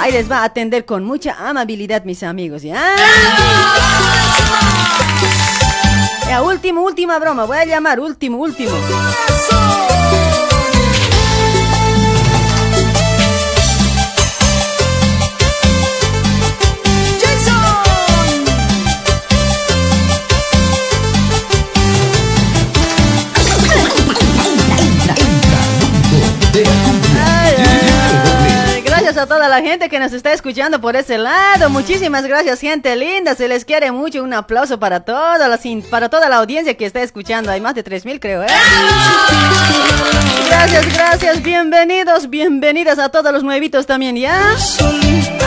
Ahí 0.00 0.12
les 0.12 0.30
va 0.30 0.38
a 0.38 0.44
atender 0.44 0.86
con 0.86 1.04
mucha 1.04 1.36
amabilidad, 1.46 2.04
mis 2.04 2.22
amigos, 2.22 2.62
¿ya? 2.62 2.82
Ya, 6.26 6.40
último, 6.42 6.80
última 6.80 7.18
broma. 7.18 7.44
Voy 7.44 7.58
a 7.58 7.66
llamar, 7.66 8.00
último, 8.00 8.38
último. 8.38 8.72
Gracias 29.10 29.24
a 29.24 29.34
toda 29.34 29.48
la 29.48 29.60
gente 29.60 29.88
que 29.88 29.98
nos 29.98 30.12
está 30.12 30.32
escuchando 30.32 30.80
por 30.80 30.94
ese 30.94 31.18
lado. 31.18 31.68
Muchísimas 31.68 32.24
gracias, 32.24 32.60
gente 32.60 32.94
linda. 32.94 33.34
Se 33.34 33.48
les 33.48 33.64
quiere 33.64 33.90
mucho. 33.90 34.22
Un 34.22 34.32
aplauso 34.32 34.78
para 34.78 35.00
toda 35.00 35.48
la, 35.48 35.58
para 35.90 36.08
toda 36.08 36.28
la 36.28 36.36
audiencia 36.36 36.76
que 36.76 36.86
está 36.86 37.02
escuchando. 37.02 37.50
Hay 37.50 37.60
más 37.60 37.74
de 37.74 37.82
3000, 37.82 38.20
creo, 38.20 38.44
¿eh? 38.44 38.46
Gracias, 40.46 40.94
gracias. 40.94 41.42
Bienvenidos, 41.42 42.30
bienvenidas 42.30 43.00
a 43.00 43.08
todos 43.08 43.32
los 43.32 43.42
nuevitos 43.42 43.84
también, 43.84 44.14
¿ya? 44.14 44.56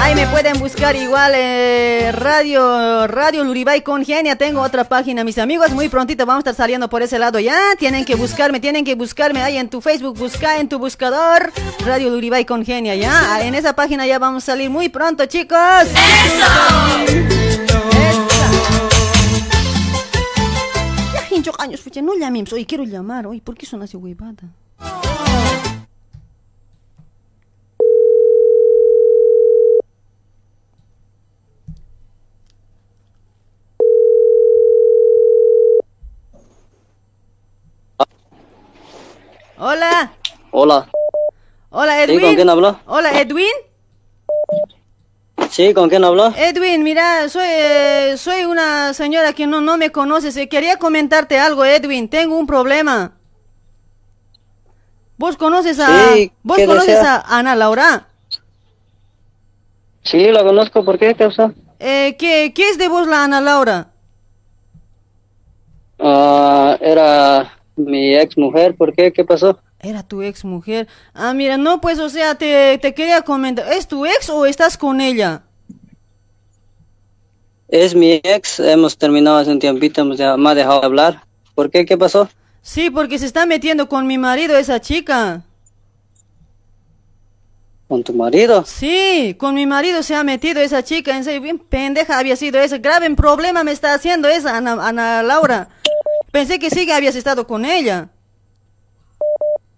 Ahí 0.02 0.16
me 0.16 0.28
pueden 0.28 0.60
buscar 0.60 0.96
igual 0.98 1.32
eh, 1.36 2.12
Radio 2.12 3.08
Radio 3.08 3.46
Luribay 3.46 3.82
con 3.82 4.04
Genia. 4.04 4.36
Tengo 4.36 4.62
otra 4.62 4.84
página, 4.84 5.24
mis 5.24 5.38
amigos. 5.38 5.72
Muy 5.72 5.88
prontito 5.88 6.26
vamos 6.26 6.46
a 6.46 6.50
estar 6.50 6.66
saliendo 6.66 6.90
por 6.90 7.02
ese 7.02 7.20
lado 7.20 7.40
ya. 7.40 7.58
Tienen 7.78 8.04
que 8.04 8.16
buscarme, 8.16 8.60
tienen 8.60 8.84
que 8.84 8.96
buscarme 8.96 9.42
ahí 9.42 9.58
en 9.58 9.70
tu 9.70 9.80
Facebook. 9.80 10.18
Busca 10.18 10.58
en 10.58 10.68
tu 10.68 10.80
buscador 10.80 11.54
Radio 11.86 12.10
Luribay 12.10 12.44
con 12.44 12.66
Genia, 12.66 12.96
ya. 12.96 13.42
En 13.44 13.53
esa 13.56 13.76
página 13.76 14.06
ya 14.06 14.20
vamos 14.20 14.44
a 14.44 14.46
salir 14.46 14.70
muy 14.70 14.90
pronto, 14.90 15.26
chicos. 15.26 15.58
Ya, 21.14 21.28
hincho 21.32 21.52
años, 21.60 21.82
fucha, 21.82 22.02
no 22.02 22.16
llamemos. 22.16 22.54
Hoy 22.54 22.66
quiero 22.66 22.84
llamar. 22.84 23.28
Hoy, 23.28 23.42
¿por 23.42 23.56
qué 23.56 23.66
son 23.66 23.82
así 23.82 23.98
huevada? 23.98 24.44
Hola. 39.58 40.14
Hola. 40.52 40.93
Hola, 41.76 42.06
Sí, 42.06 42.12
Edwin. 42.12 42.22
¿con 42.22 42.36
quién 42.36 42.50
hablo? 42.50 42.80
Hola, 42.86 43.20
Edwin. 43.20 43.48
Sí, 45.50 45.74
¿con 45.74 45.90
quién 45.90 46.04
hablo? 46.04 46.32
Edwin, 46.38 46.84
mira, 46.84 47.28
soy, 47.30 47.46
eh, 47.48 48.14
soy 48.18 48.46
una 48.46 48.94
señora 48.94 49.34
que 49.34 49.48
no, 49.48 49.60
no 49.60 49.78
me 49.78 49.92
conoces. 49.92 50.38
eh, 50.38 50.48
Quería 50.48 50.78
comentarte 50.78 51.40
algo, 51.40 51.66
Edwin. 51.66 52.10
Tengo 52.10 52.38
un 52.38 52.46
problema. 52.46 53.14
¿Vos 55.18 55.36
conoces 55.36 55.80
a, 55.80 55.88
Sí, 55.88 56.32
vos 56.44 56.58
¿qué 56.58 56.66
conoces 56.68 56.94
desea? 56.96 57.16
a 57.16 57.40
Ana 57.40 57.56
Laura? 57.56 58.08
Sí, 60.04 60.32
la 60.32 60.44
conozco. 60.44 60.86
¿Por 60.86 61.00
qué? 61.00 61.16
¿Qué 61.16 61.26
pasa? 61.26 61.54
Eh, 61.80 62.16
¿qué, 62.20 62.52
¿Qué 62.54 62.70
es 62.70 62.78
de 62.78 62.88
vos 62.88 63.08
la 63.08 63.24
Ana 63.24 63.42
Laura? 63.42 63.88
Ah, 66.00 66.78
era 66.82 67.52
mi 67.76 68.16
ex 68.16 68.38
mujer. 68.38 68.76
¿Por 68.76 68.94
qué? 68.94 69.12
¿Qué 69.12 69.24
pasó? 69.24 69.60
Era 69.84 70.02
tu 70.02 70.22
ex 70.22 70.46
mujer. 70.46 70.88
Ah, 71.14 71.34
mira, 71.34 71.58
no, 71.58 71.82
pues, 71.82 72.00
o 72.00 72.10
sea, 72.10 72.36
te, 72.36 72.78
te 72.78 72.94
quería 72.94 73.22
comentar. 73.22 73.72
¿Es 73.74 73.86
tu 73.88 74.06
ex 74.06 74.30
o 74.30 74.46
estás 74.46 74.78
con 74.78 75.02
ella? 75.02 75.44
Es 77.68 77.94
mi 77.94 78.22
ex. 78.24 78.62
Hemos 78.62 78.98
terminado 78.98 79.38
hace 79.38 79.52
un 79.52 79.60
tiempito. 79.60 80.02
hemos 80.02 80.18
ya- 80.18 80.38
me 80.38 80.50
ha 80.50 80.56
dejado 80.56 80.80
de 80.80 80.86
hablar. 80.86 81.24
¿Por 81.54 81.70
qué? 81.70 81.86
¿Qué 81.86 81.98
pasó? 81.98 82.30
Sí, 82.62 82.90
porque 82.90 83.20
se 83.20 83.26
está 83.26 83.46
metiendo 83.46 83.90
con 83.90 84.08
mi 84.08 84.18
marido 84.18 84.58
esa 84.58 84.80
chica. 84.80 85.44
¿Con 87.90 88.04
tu 88.04 88.14
marido? 88.14 88.64
Sí, 88.66 89.36
con 89.38 89.54
mi 89.54 89.66
marido 89.66 90.02
se 90.02 90.16
ha 90.16 90.24
metido 90.24 90.62
esa 90.62 90.82
chica, 90.82 91.16
en 91.18 91.26
serio, 91.26 91.42
bien 91.42 91.60
pendeja 91.60 92.18
había 92.18 92.38
sido 92.38 92.60
esa. 92.62 92.78
Grave 92.78 93.14
problema 93.16 93.64
me 93.66 93.74
está 93.74 93.94
haciendo 93.94 94.30
esa 94.30 94.56
Ana, 94.58 94.78
Ana 94.88 95.22
Laura. 95.24 95.68
Pensé 96.32 96.58
que 96.58 96.70
sí 96.70 96.86
que 96.86 96.94
habías 96.94 97.16
estado 97.16 97.46
con 97.46 97.66
ella. 97.66 98.10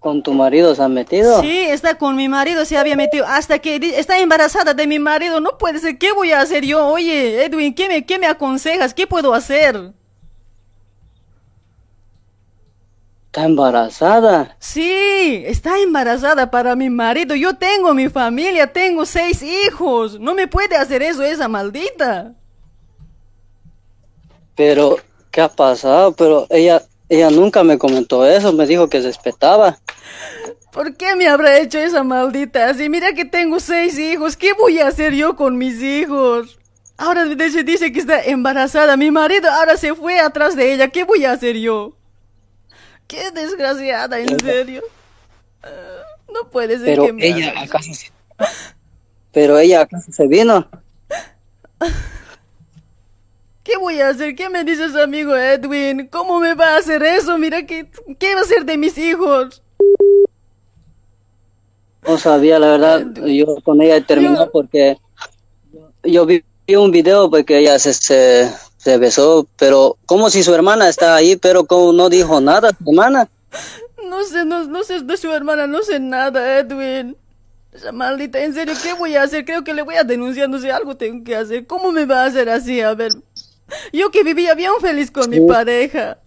¿Con 0.06 0.22
tu 0.22 0.34
marido 0.34 0.76
se 0.76 0.84
han 0.84 0.94
metido? 0.94 1.42
Sí, 1.42 1.62
está 1.62 1.98
con 1.98 2.16
mi 2.16 2.30
marido, 2.30 2.64
se 2.64 2.78
había 2.78 2.96
metido. 2.96 3.26
Hasta 3.28 3.58
que 3.58 3.78
está 3.98 4.20
embarazada 4.20 4.76
de 4.76 4.86
mi 4.86 5.00
marido. 5.00 5.40
No 5.40 5.58
puede 5.58 5.80
ser. 5.80 5.98
¿Qué 5.98 6.12
voy 6.12 6.32
a 6.32 6.42
hacer 6.42 6.64
yo? 6.64 6.86
Oye, 6.90 7.44
Edwin, 7.44 7.74
¿qué 7.74 7.88
me, 7.88 8.06
qué 8.06 8.20
me 8.20 8.28
aconsejas? 8.28 8.94
¿Qué 8.94 9.08
puedo 9.08 9.34
hacer? 9.34 9.94
¿Está 13.26 13.46
embarazada? 13.46 14.56
Sí, 14.60 15.42
está 15.48 15.80
embarazada 15.80 16.52
para 16.52 16.76
mi 16.76 16.92
marido. 16.92 17.34
Yo 17.34 17.56
tengo 17.56 17.96
mi 17.96 18.08
familia, 18.08 18.72
tengo 18.72 19.08
seis 19.08 19.42
hijos. 19.42 20.20
No 20.20 20.36
me 20.36 20.48
puede 20.48 20.76
hacer 20.76 21.02
eso 21.02 21.24
esa 21.24 21.48
maldita. 21.48 22.36
Pero, 24.56 24.98
¿qué 25.32 25.42
ha 25.42 25.50
pasado? 25.50 26.12
Pero 26.12 26.46
ella, 26.52 26.84
ella 27.10 27.30
nunca 27.30 27.64
me 27.64 27.78
comentó 27.78 28.26
eso. 28.26 28.54
Me 28.54 28.66
dijo 28.66 28.90
que 28.90 29.02
respetaba. 29.02 29.78
¿Por 30.72 30.96
qué 30.98 31.16
me 31.16 31.28
habrá 31.28 31.58
hecho 31.60 31.80
esa 31.80 32.04
maldita 32.04 32.70
así? 32.70 32.90
Mira 32.90 33.14
que 33.14 33.26
tengo 33.26 33.60
seis 33.60 33.98
hijos. 33.98 34.36
¿Qué 34.36 34.54
voy 34.54 34.80
a 34.80 34.88
hacer 34.88 35.14
yo 35.14 35.36
con 35.36 35.58
mis 35.58 35.82
hijos? 35.82 36.60
Ahora 36.98 37.26
dice, 37.26 37.64
dice 37.64 37.92
que 37.92 38.00
está 38.00 38.22
embarazada. 38.24 38.98
Mi 38.98 39.12
marido 39.12 39.50
ahora 39.50 39.78
se 39.78 39.94
fue 39.96 40.20
atrás 40.20 40.56
de 40.56 40.74
ella. 40.74 40.90
¿Qué 40.90 41.04
voy 41.04 41.26
a 41.26 41.32
hacer 41.32 41.58
yo? 41.58 41.96
Qué 43.08 43.32
desgraciada, 43.32 44.20
en 44.20 44.40
serio. 44.40 44.82
Ah, 45.64 45.70
No 46.34 46.50
puede 46.50 46.78
ser 46.78 46.86
Pero 46.86 47.06
que 47.06 47.14
me 47.14 47.28
ella. 47.28 47.54
¿acaso 47.62 47.94
se... 47.94 48.12
Pero 49.32 49.60
ella, 49.60 49.82
¿acaso 49.82 50.12
se 50.12 50.28
vino? 50.28 50.68
¿Qué 53.66 53.78
voy 53.78 54.00
a 54.00 54.10
hacer? 54.10 54.36
¿Qué 54.36 54.48
me 54.48 54.64
dices, 54.64 54.96
amigo 54.96 55.36
Edwin? 55.36 56.08
¿Cómo 56.08 56.40
me 56.40 56.54
va 56.54 56.76
a 56.76 56.78
hacer 56.78 57.02
eso? 57.04 57.38
Mira, 57.38 57.66
que, 57.66 57.90
¿qué 58.20 58.36
va 58.36 58.42
a 58.42 58.44
hacer 58.44 58.64
de 58.64 58.78
mis 58.78 58.96
hijos? 58.98 59.64
No 62.08 62.18
sabía, 62.20 62.60
la 62.60 62.68
verdad. 62.68 63.06
Yo 63.26 63.58
con 63.64 63.82
ella 63.82 64.00
terminé 64.06 64.46
porque 64.54 64.98
yo 66.04 66.28
vi 66.28 66.44
vi 66.68 66.76
un 66.76 66.92
video 66.92 67.30
porque 67.30 67.60
ella 67.60 67.78
se, 67.80 67.94
se, 67.94 68.52
se 68.78 68.98
besó, 68.98 69.48
pero 69.58 69.98
como 70.06 70.30
si 70.30 70.44
su 70.44 70.54
hermana 70.54 70.90
está 70.90 71.16
ahí, 71.16 71.36
pero 71.36 71.66
como 71.66 71.94
no 71.94 72.10
dijo 72.10 72.42
nada, 72.42 72.70
su 72.70 72.90
hermana. 72.90 73.30
No 74.08 74.24
sé, 74.24 74.46
no, 74.46 74.66
no 74.66 74.84
sé 74.84 75.02
de 75.02 75.18
su 75.18 75.32
hermana, 75.32 75.68
no 75.68 75.82
sé 75.84 76.00
nada, 76.00 76.60
Edwin. 76.60 77.18
Esa 77.72 77.92
maldita, 77.92 78.40
en 78.40 78.54
serio, 78.54 78.74
¿qué 78.82 78.94
voy 78.94 79.16
a 79.16 79.24
hacer? 79.24 79.44
Creo 79.44 79.64
que 79.64 79.74
le 79.74 79.82
voy 79.82 79.96
a 79.96 80.04
denunciar, 80.04 80.50
no 80.50 80.60
sé, 80.60 80.72
algo 80.72 80.96
tengo 80.96 81.24
que 81.24 81.36
hacer. 81.36 81.68
¿Cómo 81.68 81.92
me 81.92 82.06
va 82.06 82.24
a 82.24 82.26
hacer 82.28 82.50
así? 82.50 82.80
A 82.80 82.94
ver, 82.94 83.12
yo 83.94 84.12
que 84.12 84.24
vivía 84.24 84.54
bien 84.56 84.72
feliz 84.82 85.12
con 85.12 85.30
mi 85.30 85.40
pareja. 85.42 86.18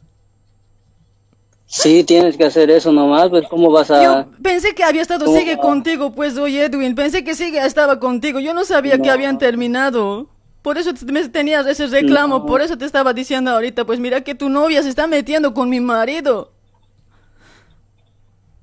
Sí, 1.70 2.02
tienes 2.02 2.36
que 2.39 2.44
hacer 2.47 2.70
eso 2.70 2.90
nomás, 2.93 3.28
pues 3.28 3.47
cómo 3.47 3.70
vas 3.70 3.90
a... 3.90 4.02
Yo 4.02 4.27
pensé 4.43 4.74
que 4.74 4.82
había 4.85 5.02
estado, 5.02 5.27
¿Cómo 5.27 5.39
sigue 5.39 5.56
va? 5.56 5.60
contigo, 5.62 6.12
pues, 6.12 6.39
oye, 6.39 6.65
Edwin, 6.65 6.94
pensé 6.94 7.23
que 7.24 7.35
sigue 7.35 7.59
estaba 7.65 8.01
contigo. 8.01 8.40
Yo 8.40 8.55
no 8.55 8.65
sabía 8.65 8.98
que 8.98 9.10
habían 9.10 9.36
terminado. 9.39 10.28
Por 10.62 10.78
eso 10.78 10.94
te- 10.94 11.28
tenías 11.28 11.66
ese 11.66 11.86
reclamo, 11.89 12.39
No. 12.39 12.47
por 12.47 12.62
eso 12.62 12.78
te 12.78 12.86
estaba 12.86 13.12
diciendo 13.12 13.51
ahorita, 13.51 13.85
pues 13.85 14.01
mira 14.01 14.23
que 14.23 14.35
tu 14.35 14.48
novia 14.48 14.82
se 14.82 14.89
está 14.89 15.06
metiendo 15.06 15.52
con 15.52 15.69
mi 15.69 15.78
marido. 15.81 16.52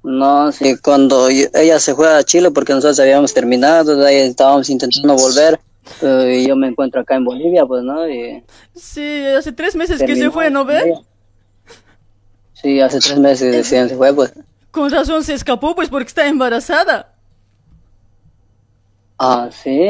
No, 0.03 0.51
sí, 0.51 0.75
cuando 0.77 1.29
yo- 1.31 1.47
ella 1.53 1.79
se 1.79 1.95
fue 1.95 2.11
a 2.13 2.23
Chile 2.23 2.51
porque 2.51 2.73
nosotros 2.73 2.99
habíamos 2.99 3.33
terminado, 3.33 3.95
de 3.95 4.07
ahí 4.07 4.15
estábamos 4.17 4.69
intentando 4.69 5.15
volver, 5.15 5.59
y 6.01 6.47
yo 6.47 6.55
me 6.55 6.67
encuentro 6.67 7.01
acá 7.01 7.15
en 7.15 7.25
Bolivia, 7.25 7.65
pues, 7.65 7.83
¿no? 7.83 8.07
Y 8.09 8.43
Sí, 8.73 9.25
hace 9.25 9.51
tres 9.51 9.75
meses 9.75 10.01
que 10.01 10.15
se 10.15 10.31
fue, 10.31 10.49
¿no 10.49 10.69
ella. 10.69 11.01
Sí, 12.53 12.79
hace 12.81 12.99
tres 12.99 13.19
meses 13.19 13.51
decían 13.51 13.89
se 13.89 13.95
fue, 13.95 14.13
pues. 14.13 14.33
Con 14.71 14.89
razón 14.91 15.23
se 15.23 15.33
escapó, 15.33 15.75
pues 15.75 15.89
porque 15.89 16.07
está 16.07 16.27
embarazada. 16.27 17.13
Ah, 19.17 19.49
sí. 19.51 19.89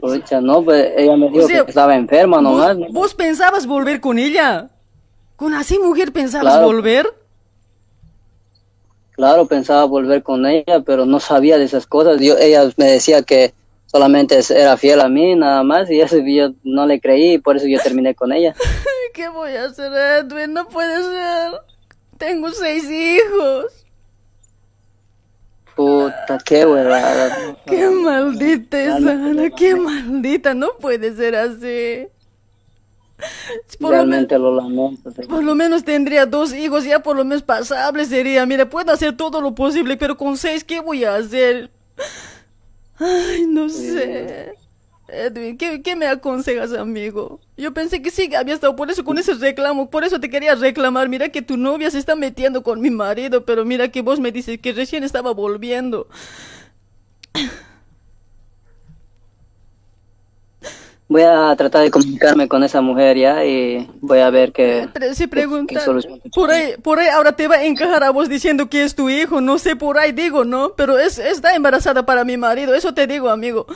Pucha, 0.00 0.40
no, 0.40 0.62
pues 0.62 0.92
ella 0.96 1.16
me 1.16 1.28
dijo 1.30 1.44
O 1.44 1.48
sea, 1.48 1.64
que 1.64 1.70
estaba 1.70 1.96
enferma 1.96 2.40
nomás. 2.40 2.76
¿Vos, 2.76 2.92
vos 2.92 3.14
pensabas 3.14 3.66
volver 3.66 4.00
con 4.00 4.18
ella? 4.18 4.68
¿Con 5.36 5.54
así 5.54 5.78
mujer 5.78 6.12
pensabas 6.12 6.52
Claro. 6.54 6.66
volver? 6.66 7.12
Claro, 9.12 9.46
pensaba 9.46 9.84
volver 9.84 10.22
con 10.22 10.46
ella, 10.46 10.80
pero 10.86 11.06
no 11.06 11.18
sabía 11.18 11.58
de 11.58 11.64
esas 11.64 11.86
cosas. 11.86 12.20
Yo, 12.20 12.36
ella 12.38 12.70
me 12.76 12.84
decía 12.86 13.22
que 13.22 13.52
solamente 13.92 14.40
era 14.50 14.76
fiel 14.76 15.00
a 15.00 15.08
mí, 15.08 15.36
nada 15.36 15.62
más, 15.62 15.90
y 15.90 16.00
eso 16.00 16.16
yo 16.18 16.52
no 16.64 16.86
le 16.86 17.00
creí, 17.00 17.34
y 17.34 17.38
por 17.38 17.56
eso 17.56 17.66
yo 17.68 17.78
terminé 17.78 18.14
con 18.14 18.32
ella. 18.32 18.54
¿Qué 19.14 19.28
voy 19.28 19.52
a 19.52 19.66
hacer, 19.66 19.92
Edwin? 19.92 20.54
No 20.54 20.66
puede 20.68 20.96
ser. 20.96 21.60
Tengo 22.16 22.50
seis 22.50 22.90
hijos. 22.90 23.66
Puta, 25.76 26.38
qué 26.44 26.64
huevada. 26.64 27.56
Qué 27.66 27.88
maldita 27.88 28.82
es 28.82 28.90
Ana, 28.90 29.50
qué 29.50 29.74
maldita. 29.74 30.54
No 30.54 30.68
puede 30.78 31.14
ser 31.14 31.36
así. 31.36 32.08
Por 33.78 33.90
Realmente 33.90 34.38
lo 34.38 34.54
lamento. 34.54 35.10
por 35.28 35.44
lo 35.44 35.54
menos 35.54 35.84
tendría 35.84 36.26
dos 36.26 36.52
hijos, 36.52 36.84
ya 36.84 37.02
por 37.02 37.16
lo 37.16 37.24
menos 37.24 37.42
pasable 37.42 38.04
sería. 38.04 38.44
Mira, 38.46 38.68
puedo 38.68 38.90
hacer 38.92 39.16
todo 39.16 39.40
lo 39.40 39.54
posible, 39.54 39.96
pero 39.96 40.16
con 40.16 40.36
seis, 40.36 40.64
¿qué 40.64 40.80
voy 40.80 41.04
a 41.04 41.16
hacer? 41.16 41.70
Ay, 43.02 43.46
no 43.46 43.68
sé. 43.68 44.54
Edwin, 45.08 45.58
¿qué, 45.58 45.82
qué 45.82 45.96
me 45.96 46.06
aconsejas, 46.06 46.72
amigo? 46.72 47.40
Yo 47.56 47.74
pensé 47.74 48.00
que 48.00 48.10
sí, 48.10 48.34
había 48.34 48.54
estado 48.54 48.76
por 48.76 48.90
eso 48.90 49.04
con 49.04 49.18
ese 49.18 49.34
reclamo, 49.34 49.90
por 49.90 50.04
eso 50.04 50.20
te 50.20 50.30
quería 50.30 50.54
reclamar. 50.54 51.08
Mira 51.08 51.28
que 51.28 51.42
tu 51.42 51.56
novia 51.56 51.90
se 51.90 51.98
está 51.98 52.16
metiendo 52.16 52.62
con 52.62 52.80
mi 52.80 52.90
marido, 52.90 53.44
pero 53.44 53.64
mira 53.64 53.88
que 53.88 54.02
vos 54.02 54.20
me 54.20 54.32
dices 54.32 54.58
que 54.58 54.72
recién 54.72 55.04
estaba 55.04 55.32
volviendo. 55.32 56.08
Voy 61.12 61.22
a 61.22 61.54
tratar 61.56 61.82
de 61.82 61.90
comunicarme 61.90 62.48
con 62.48 62.64
esa 62.64 62.80
mujer 62.80 63.16
ya 63.16 63.44
y 63.44 63.88
voy 64.00 64.18
a 64.20 64.30
ver 64.30 64.52
qué, 64.52 64.88
preguntan, 65.30 65.84
solución. 65.84 66.20
por 66.34 66.50
ahí, 66.50 66.74
por 66.82 66.98
ahí 66.98 67.08
ahora 67.08 67.32
te 67.32 67.46
va 67.46 67.56
a 67.56 67.64
encajar 67.64 68.02
a 68.02 68.10
vos 68.10 68.28
diciendo 68.28 68.68
que 68.68 68.82
es 68.82 68.94
tu 68.94 69.08
hijo, 69.10 69.40
no 69.40 69.58
sé, 69.58 69.76
por 69.76 69.98
ahí 69.98 70.12
digo, 70.12 70.44
¿no? 70.44 70.72
Pero 70.76 70.98
es, 70.98 71.18
está 71.18 71.54
embarazada 71.54 72.04
para 72.04 72.24
mi 72.24 72.36
marido, 72.36 72.74
eso 72.74 72.94
te 72.94 73.06
digo, 73.06 73.28
amigo. 73.28 73.66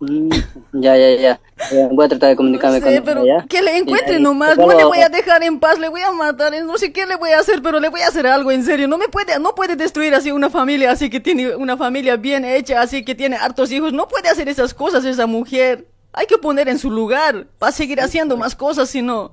Mm, 0.00 0.30
Ya, 0.74 0.96
ya, 0.96 1.10
ya. 1.16 1.40
Ya, 1.72 1.88
Voy 1.90 2.04
a 2.06 2.08
tratar 2.08 2.28
de 2.30 2.36
comunicarme 2.36 2.80
con 2.80 2.88
Sí, 2.90 2.94
ella 2.96 3.04
pero 3.04 3.26
ya. 3.26 3.44
que 3.48 3.60
le 3.62 3.78
encuentre 3.78 4.18
y- 4.18 4.22
nomás, 4.22 4.56
no 4.56 4.68
le 4.68 4.84
voy 4.84 4.98
a 5.00 5.08
dejar 5.08 5.42
en 5.42 5.58
paz, 5.58 5.78
le 5.78 5.88
voy 5.88 6.02
a 6.02 6.12
matar, 6.12 6.52
no 6.64 6.78
sé 6.78 6.92
qué 6.92 7.04
le 7.04 7.16
voy 7.16 7.30
a 7.30 7.40
hacer, 7.40 7.60
pero 7.62 7.80
le 7.80 7.88
voy 7.88 8.00
a 8.02 8.06
hacer 8.08 8.26
algo 8.26 8.52
en 8.52 8.62
serio, 8.64 8.86
no 8.86 8.96
me 8.96 9.08
puede, 9.08 9.38
no 9.40 9.54
puede 9.56 9.74
destruir 9.74 10.14
así 10.14 10.30
una 10.30 10.50
familia, 10.50 10.92
así 10.92 11.10
que 11.10 11.18
tiene 11.18 11.56
una 11.56 11.76
familia 11.76 12.16
bien 12.16 12.44
hecha, 12.44 12.80
así 12.80 13.04
que 13.04 13.16
tiene 13.16 13.36
hartos 13.36 13.72
hijos, 13.72 13.92
no 13.92 14.06
puede 14.06 14.28
hacer 14.28 14.48
esas 14.48 14.72
cosas 14.72 15.04
esa 15.04 15.26
mujer, 15.26 15.88
hay 16.12 16.26
que 16.26 16.38
poner 16.38 16.68
en 16.68 16.78
su 16.78 16.90
lugar, 16.92 17.48
va 17.60 17.68
a 17.68 17.72
seguir 17.72 18.00
haciendo 18.00 18.36
más 18.36 18.54
cosas 18.54 18.88
si 18.88 19.02
no. 19.02 19.32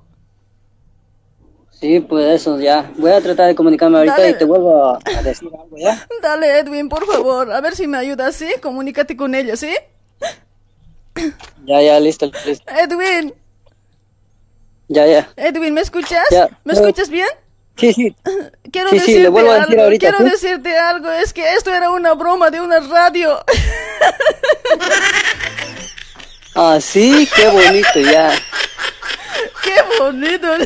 Sí, 1.70 2.00
pues 2.00 2.42
eso, 2.42 2.60
ya. 2.60 2.92
Voy 2.98 3.12
a 3.12 3.22
tratar 3.22 3.48
de 3.48 3.56
comunicarme 3.56 3.98
ahorita 3.98 4.16
Dale. 4.18 4.30
y 4.32 4.38
te 4.38 4.46
vuelvo 4.46 4.84
a 4.84 4.98
a 5.06 5.22
decir 5.22 5.50
algo, 5.62 5.78
¿ya? 5.78 6.08
Dale, 6.24 6.58
Edwin, 6.60 6.90
por 6.90 7.06
favor, 7.06 7.52
a 7.52 7.62
ver 7.62 7.76
si 7.76 7.86
me 7.86 7.98
ayudas, 7.98 8.34
¿sí? 8.36 8.48
Comunícate 8.62 9.16
con 9.16 9.36
ella, 9.36 9.56
¿sí? 9.58 9.70
Ya, 11.66 11.82
ya, 11.82 12.00
listo, 12.00 12.32
listo. 12.46 12.64
Edwin, 12.72 13.34
Ya, 14.88 15.08
ya. 15.08 15.30
Edwin, 15.36 15.74
¿me 15.74 15.82
escuchas? 15.82 16.24
Ya, 16.30 16.48
¿Me 16.64 16.74
escuchas 16.74 17.10
bien? 17.10 17.28
Sí, 17.78 17.92
sí. 17.94 18.16
Quiero 18.72 18.90
Sí, 18.90 19.00
sí, 19.00 19.00
decirte 19.00 19.24
le 19.24 19.30
vuelvo 19.30 19.52
a 19.52 19.56
decir 19.56 19.72
algo, 19.72 19.84
ahorita, 19.84 20.00
quiero 20.10 20.18
¿sí? 20.20 20.32
decirte 20.32 20.78
algo, 20.78 21.10
es 21.12 21.34
que 21.34 21.54
esto 21.54 21.74
era 21.74 21.90
una 21.90 22.14
broma 22.14 22.50
de 22.52 22.62
una 22.62 22.80
radio. 22.80 23.44
Ah, 26.58 26.80
sí, 26.80 27.28
qué 27.36 27.48
bonito, 27.50 28.00
ya. 28.00 28.32
Qué 29.62 29.74
bonito. 30.00 30.48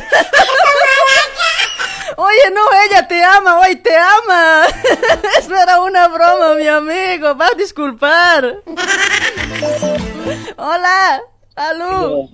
Oye, 2.16 2.50
no, 2.52 2.60
ella 2.88 3.06
te 3.06 3.22
ama, 3.22 3.60
hoy 3.60 3.76
te 3.76 3.90
ama. 3.96 4.66
Esto 5.38 5.54
era 5.56 5.80
una 5.80 6.08
broma, 6.08 6.54
mi 6.54 6.66
amigo, 6.66 7.34
vas 7.34 7.52
a 7.52 7.54
disculpar. 7.54 8.56
Hola, 10.56 11.22
aló, 11.56 12.28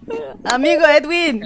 amigo 0.44 0.86
Edwin. 0.86 1.42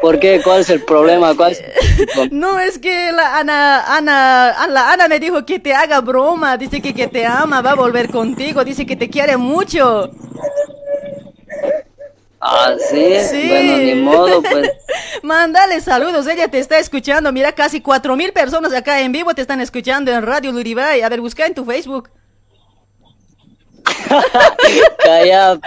¿por 0.00 0.20
qué? 0.20 0.40
¿Cuál 0.42 0.60
es 0.60 0.70
el 0.70 0.82
problema? 0.84 1.34
¿Cuál 1.34 1.52
es 1.52 1.60
el- 1.60 2.30
No, 2.38 2.58
es 2.60 2.78
que 2.78 3.10
la 3.12 3.38
Ana, 3.38 3.96
Ana, 3.96 4.66
la 4.68 4.92
Ana 4.92 5.08
me 5.08 5.18
dijo 5.18 5.44
que 5.44 5.58
te 5.58 5.74
haga 5.74 6.00
broma, 6.00 6.56
dice 6.56 6.80
que, 6.80 6.94
que 6.94 7.08
te 7.08 7.26
ama, 7.26 7.60
va 7.62 7.72
a 7.72 7.74
volver 7.76 8.10
contigo, 8.10 8.64
dice 8.64 8.86
que 8.86 8.96
te 8.96 9.08
quiere 9.10 9.36
mucho. 9.36 10.10
Ah, 12.40 12.74
sí. 12.90 13.16
Sí. 13.20 13.48
Bueno, 13.48 13.76
ni 13.76 13.94
modo, 13.96 14.42
pues. 14.42 14.70
Mándale 15.22 15.80
saludos, 15.80 16.26
ella 16.26 16.48
te 16.48 16.58
está 16.58 16.78
escuchando. 16.78 17.32
Mira, 17.32 17.52
casi 17.52 17.80
cuatro 17.80 18.16
mil 18.16 18.32
personas 18.32 18.72
acá 18.72 19.00
en 19.00 19.12
vivo 19.12 19.34
te 19.34 19.42
están 19.42 19.60
escuchando 19.60 20.10
en 20.10 20.22
Radio 20.22 20.50
Luribay. 20.52 21.02
A 21.02 21.08
ver, 21.08 21.20
busca 21.20 21.46
en 21.46 21.54
tu 21.54 21.64
Facebook. 21.64 22.10
Calla. 25.04 25.58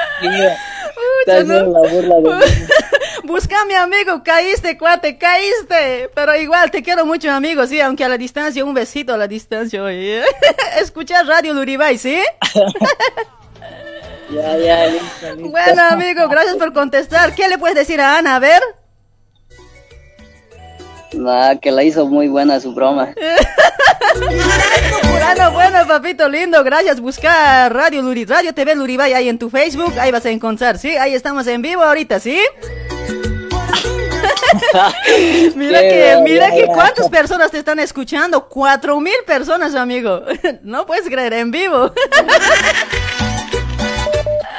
Estás 1.19 1.43
haciendo 1.43 1.79
la 1.79 1.89
burla 1.89 2.15
de 2.15 2.45
mí. 2.45 2.53
Busca 3.23 3.61
a 3.61 3.65
mi 3.65 3.73
amigo, 3.73 4.21
caíste, 4.21 4.77
cuate, 4.77 5.17
caíste. 5.17 6.09
Pero 6.13 6.35
igual, 6.35 6.69
te 6.71 6.83
quiero 6.83 7.05
mucho, 7.05 7.31
amigo, 7.31 7.65
sí, 7.65 7.79
aunque 7.79 8.03
a 8.03 8.09
la 8.09 8.17
distancia, 8.17 8.65
un 8.65 8.73
besito 8.73 9.13
a 9.13 9.17
la 9.17 9.27
distancia. 9.27 9.81
Escucha 10.77 11.23
Radio 11.23 11.53
Luribay, 11.53 11.97
¿sí? 11.97 12.21
Ya, 14.33 14.57
ya, 14.57 14.87
listo, 14.87 15.35
listo. 15.35 15.51
Bueno, 15.51 15.81
amigo, 15.89 16.27
gracias 16.27 16.55
por 16.55 16.73
contestar. 16.73 17.35
¿Qué 17.35 17.47
le 17.47 17.57
puedes 17.57 17.75
decir 17.75 18.01
a 18.01 18.17
Ana? 18.17 18.35
A 18.35 18.39
ver. 18.39 18.61
Nah, 21.13 21.55
que 21.55 21.71
la 21.71 21.83
hizo 21.83 22.07
muy 22.07 22.27
buena 22.27 22.59
su 22.59 22.73
broma. 22.73 23.13
Bueno, 25.09 25.51
bueno, 25.51 25.87
papito 25.87 26.29
lindo, 26.29 26.63
gracias. 26.63 26.99
Busca 26.99 27.67
Radio 27.69 28.03
Luri, 28.03 28.25
Radio 28.25 28.53
TV 28.53 28.75
Luribay 28.75 29.13
ahí 29.13 29.27
en 29.27 29.39
tu 29.39 29.49
Facebook, 29.49 29.93
ahí 29.99 30.11
vas 30.11 30.25
a 30.25 30.29
encontrar, 30.29 30.77
¿sí? 30.77 30.89
Ahí 30.95 31.15
estamos 31.15 31.47
en 31.47 31.63
vivo 31.63 31.81
ahorita, 31.81 32.19
¿sí? 32.19 32.39
mira 35.55 35.81
Qué 35.81 35.89
que, 35.89 36.21
mira 36.23 36.51
que 36.51 36.67
cuántas 36.67 37.09
personas 37.09 37.49
te 37.49 37.57
están 37.57 37.79
escuchando, 37.79 38.47
cuatro 38.47 38.99
mil 38.99 39.13
personas, 39.25 39.73
amigo. 39.75 40.21
No 40.61 40.85
puedes 40.85 41.05
creer, 41.05 41.33
en 41.33 41.49
vivo. 41.51 41.91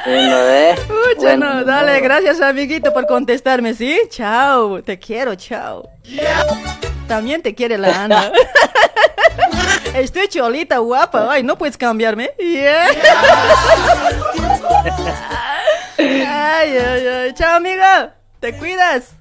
Bueno, 0.05 0.37
eh. 0.49 0.75
Bueno, 1.17 1.53
no, 1.55 1.63
dale, 1.65 1.99
gracias, 1.99 2.39
amiguito, 2.41 2.93
por 2.93 3.07
contestarme, 3.07 3.73
¿sí? 3.73 3.99
Chao, 4.09 4.83
te 4.83 4.99
quiero, 4.99 5.35
chao. 5.35 5.89
También 7.07 7.41
te 7.41 7.55
quiere 7.55 7.77
la 7.77 8.03
Ana. 8.03 8.31
Estoy 9.95 10.27
cholita, 10.27 10.77
guapa. 10.79 11.31
Ay, 11.31 11.43
no 11.43 11.57
puedes 11.57 11.77
cambiarme. 11.77 12.31
Yeah. 12.37 12.87
Ay, 15.97 16.77
ay, 16.77 17.07
ay. 17.07 17.33
Chao, 17.33 17.55
amiga. 17.55 18.15
Te 18.39 18.53
cuidas. 18.57 19.11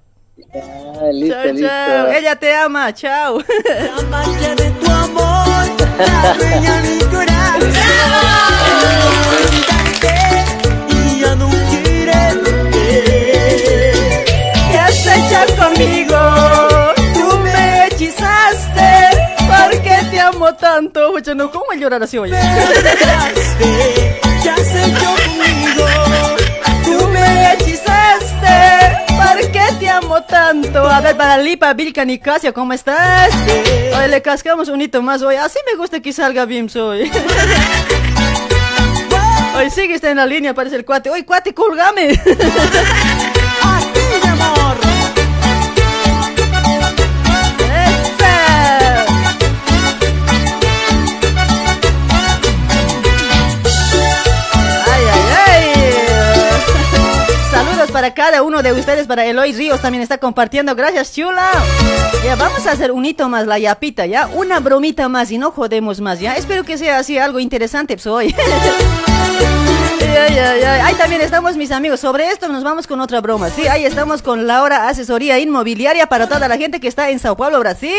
Ah, 0.54 1.06
listo, 1.12 1.34
Chao, 1.36 1.52
listo. 1.52 1.68
chao. 1.68 2.06
Ella 2.08 2.36
te 2.36 2.54
ama. 2.54 2.92
Chao. 2.92 3.38
de 3.38 4.70
tu 4.80 4.90
amor, 4.90 5.64
la 5.98 6.34
dueña 6.34 6.80
mi 6.82 6.98
corazón. 7.04 7.72
Tú 17.14 17.38
me 17.40 17.86
hechizaste. 17.86 18.90
¿Por 19.46 19.82
qué 19.82 19.96
te 20.10 20.20
amo 20.20 20.54
tanto? 20.54 21.12
Pucha, 21.12 21.34
no, 21.34 21.50
¿cómo 21.50 21.72
llorar 21.78 22.02
así, 22.02 22.18
oye? 22.18 22.34
¿Qué 24.42 24.50
has 24.50 24.74
hecho 24.74 25.14
conmigo? 25.24 25.86
Tú 26.84 27.08
me 27.08 27.52
hechizaste. 27.52 29.04
¿Por 29.08 29.50
qué 29.52 29.64
te 29.78 29.88
amo 29.88 30.22
tanto? 30.22 30.86
A 30.88 31.00
ver, 31.00 31.16
para 31.16 31.38
Lipa, 31.38 31.72
Vilca, 31.72 32.04
Nicasia, 32.04 32.52
¿cómo 32.52 32.72
estás? 32.72 33.30
Oye, 33.96 34.08
le 34.08 34.22
cascamos 34.22 34.68
un 34.68 34.80
hito 34.82 35.02
más 35.02 35.22
hoy. 35.22 35.36
Así 35.36 35.58
me 35.70 35.76
gusta 35.76 36.00
que 36.00 36.12
salga 36.12 36.44
Bims 36.44 36.76
hoy. 36.76 37.10
Hoy 39.56 39.70
sigue 39.74 39.94
está 39.94 40.10
en 40.10 40.16
la 40.18 40.26
línea, 40.26 40.52
parece 40.54 40.76
el 40.76 40.84
cuate. 40.84 41.10
Oye, 41.10 41.24
cuate, 41.24 41.54
colgame. 41.54 42.10
Así, 43.62 44.00
mi 44.22 44.28
amor. 44.28 44.93
Para 58.04 58.12
cada 58.12 58.42
uno 58.42 58.62
de 58.62 58.70
ustedes, 58.70 59.06
para 59.06 59.24
Eloy 59.24 59.54
Ríos 59.54 59.80
también 59.80 60.02
está 60.02 60.18
compartiendo. 60.18 60.74
Gracias, 60.74 61.14
chula. 61.14 61.50
Ya, 62.22 62.36
vamos 62.36 62.66
a 62.66 62.72
hacer 62.72 62.92
un 62.92 63.06
hito 63.06 63.30
más, 63.30 63.46
la 63.46 63.58
yapita, 63.58 64.04
¿ya? 64.04 64.26
Una 64.26 64.60
bromita 64.60 65.08
más 65.08 65.30
y 65.30 65.38
no 65.38 65.52
jodemos 65.52 66.02
más, 66.02 66.20
¿ya? 66.20 66.36
Espero 66.36 66.64
que 66.64 66.76
sea 66.76 66.98
así 66.98 67.16
algo 67.16 67.38
interesante, 67.38 67.94
pues, 67.94 68.06
hoy. 68.06 68.34
Ay. 70.00 70.38
Ahí 70.38 70.94
también 70.96 71.22
estamos, 71.22 71.56
mis 71.56 71.70
amigos. 71.70 72.00
Sobre 72.00 72.28
esto 72.28 72.48
nos 72.48 72.62
vamos 72.62 72.86
con 72.86 73.00
otra 73.00 73.22
broma. 73.22 73.48
Sí, 73.48 73.66
ahí 73.68 73.86
estamos 73.86 74.20
con 74.20 74.46
Laura 74.46 74.86
Asesoría 74.88 75.38
Inmobiliaria 75.38 76.06
para 76.06 76.28
toda 76.28 76.46
la 76.46 76.58
gente 76.58 76.80
que 76.80 76.88
está 76.88 77.08
en 77.08 77.18
Sao 77.18 77.38
Paulo, 77.38 77.58
Brasil. 77.60 77.90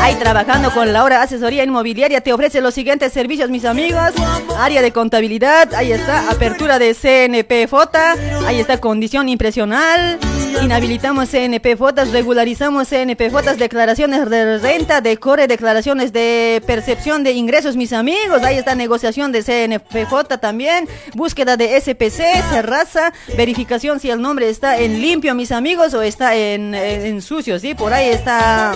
Ahí 0.00 0.14
trabajando 0.16 0.72
con 0.72 0.92
Laura 0.92 1.22
Asesoría 1.22 1.62
Inmobiliaria 1.62 2.20
te 2.20 2.32
ofrece 2.32 2.60
los 2.60 2.74
siguientes 2.74 3.12
servicios, 3.12 3.50
mis 3.50 3.64
amigos. 3.64 4.12
Área 4.58 4.82
de 4.82 4.92
contabilidad, 4.92 5.72
ahí 5.74 5.92
está, 5.92 6.30
apertura 6.30 6.78
de 6.78 6.94
CNP 6.94 7.68
FOTA, 7.68 8.16
ahí 8.46 8.60
está 8.60 8.78
condición 8.78 9.28
impresional. 9.28 10.18
Inhabilitamos 10.62 11.30
CNP 11.30 11.76
FOTAS, 11.76 12.10
regularizamos 12.10 12.88
CNP 12.88 13.30
FOTAS, 13.30 13.58
declaraciones 13.58 14.28
de 14.28 14.58
renta, 14.58 15.00
decore, 15.00 15.46
declaraciones 15.46 16.12
de 16.12 16.62
percepción 16.66 17.22
de 17.22 17.32
ingresos, 17.32 17.76
mis 17.76 17.92
amigos. 17.92 18.42
Ahí 18.42 18.56
está 18.56 18.74
negociación 18.74 19.32
de 19.32 19.42
CNP 19.42 20.06
FOTA 20.06 20.38
también, 20.38 20.88
búsqueda 21.14 21.56
de 21.56 21.80
SPC, 21.80 22.22
Serraza, 22.50 23.12
verificación 23.36 24.00
si 24.00 24.10
el 24.10 24.20
nombre 24.20 24.50
está 24.50 24.78
en 24.78 25.00
limpio, 25.00 25.34
mis 25.34 25.52
amigos, 25.52 25.94
o 25.94 26.02
está 26.02 26.34
en, 26.34 26.74
en 26.74 27.22
sucio, 27.22 27.58
¿sí? 27.58 27.74
Por 27.74 27.92
ahí 27.92 28.08
está, 28.08 28.74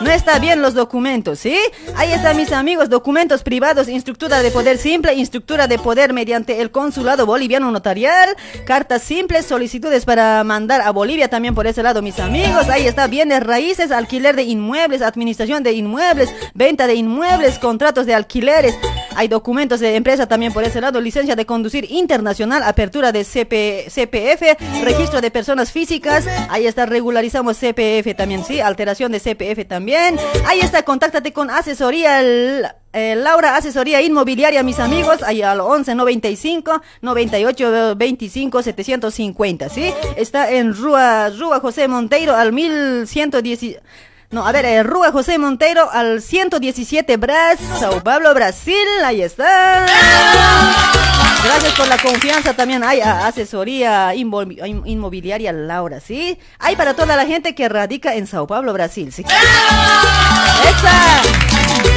no 0.00 0.10
está 0.10 0.38
bien 0.38 0.62
los 0.62 0.74
documentos, 0.74 1.38
¿sí? 1.38 1.56
Ahí 1.96 2.12
está, 2.12 2.34
mis 2.34 2.52
amigos, 2.52 2.88
documentos 2.88 3.42
privados, 3.42 3.88
instructura 3.88 4.42
de 4.42 4.50
poder 4.50 4.78
simple, 4.78 5.14
instructura 5.14 5.66
de 5.66 5.78
poder 5.78 6.12
mediante 6.12 6.60
el 6.60 6.70
consulado 6.70 7.26
boliviano 7.26 7.70
notarial, 7.70 8.36
cartas 8.66 9.02
simples, 9.02 9.46
solicitudes 9.46 10.04
para 10.04 10.42
mandar 10.44 10.80
a 10.80 10.90
Bolivia 10.90 11.28
también 11.28 11.54
por 11.54 11.66
ese 11.66 11.82
lado, 11.82 12.02
mis 12.02 12.18
amigos. 12.18 12.68
Ahí 12.68 12.86
está, 12.86 13.06
bienes 13.06 13.42
raíces, 13.42 13.90
alquiler 13.90 14.36
de 14.36 14.44
inmuebles, 14.44 15.02
administración 15.02 15.62
de 15.62 15.72
inmuebles, 15.72 16.32
venta 16.54 16.86
de 16.86 16.94
inmuebles, 16.94 17.58
contratos 17.58 18.06
de 18.06 18.14
alquileres. 18.14 18.74
Hay 19.16 19.28
documentos 19.28 19.80
de 19.80 19.96
empresa 19.96 20.26
también 20.26 20.52
por 20.52 20.64
ese 20.64 20.80
lado, 20.80 21.00
licencia 21.00 21.36
de 21.36 21.46
conducir 21.46 21.86
internacional, 21.90 22.62
apertura 22.62 23.12
de 23.12 23.24
CP, 23.24 23.86
CPF, 23.88 24.82
registro 24.84 25.20
de 25.20 25.30
personas 25.30 25.72
físicas. 25.72 26.26
Ahí 26.48 26.66
está, 26.66 26.86
regularizamos 26.86 27.56
CPF 27.58 28.14
también, 28.16 28.44
sí, 28.44 28.60
alteración 28.60 29.12
de 29.12 29.20
CPF 29.20 29.66
también. 29.68 30.16
Ahí 30.46 30.60
está, 30.60 30.82
contáctate 30.84 31.32
con 31.32 31.50
asesoría. 31.50 32.20
eh, 32.22 33.14
Laura, 33.16 33.56
asesoría 33.56 34.02
inmobiliaria, 34.02 34.62
mis 34.62 34.78
amigos, 34.78 35.22
ahí 35.22 35.42
al 35.42 35.60
11 35.60 35.94
95 35.94 36.82
98 37.00 37.94
25 37.96 38.62
750, 38.62 39.68
¿sí? 39.68 39.92
Está 40.16 40.50
en 40.50 40.74
Rúa, 40.74 41.30
Rúa 41.30 41.60
José 41.60 41.88
Monteiro 41.88 42.34
al 42.34 42.52
1110. 42.52 43.80
No, 44.32 44.46
a 44.46 44.52
ver, 44.52 44.64
eh, 44.64 44.82
Rúa 44.82 45.12
José 45.12 45.36
Monteiro 45.38 45.90
al 45.92 46.22
117 46.22 47.16
Bras, 47.18 47.58
Sao 47.78 48.02
Paulo, 48.02 48.32
Brasil, 48.32 48.74
ahí 49.04 49.20
está. 49.20 49.84
Gracias 51.44 51.72
por 51.74 51.86
la 51.86 51.98
confianza 51.98 52.54
también. 52.54 52.82
Hay 52.82 53.00
a- 53.02 53.26
asesoría 53.26 54.14
inmo- 54.14 54.42
in- 54.66 54.82
inmobiliaria 54.86 55.52
Laura, 55.52 56.00
¿sí? 56.00 56.38
Hay 56.58 56.76
para 56.76 56.94
toda 56.94 57.14
la 57.14 57.26
gente 57.26 57.54
que 57.54 57.68
radica 57.68 58.14
en 58.14 58.26
Sao 58.26 58.46
Paulo, 58.46 58.72
Brasil, 58.72 59.12
¿sí? 59.12 59.22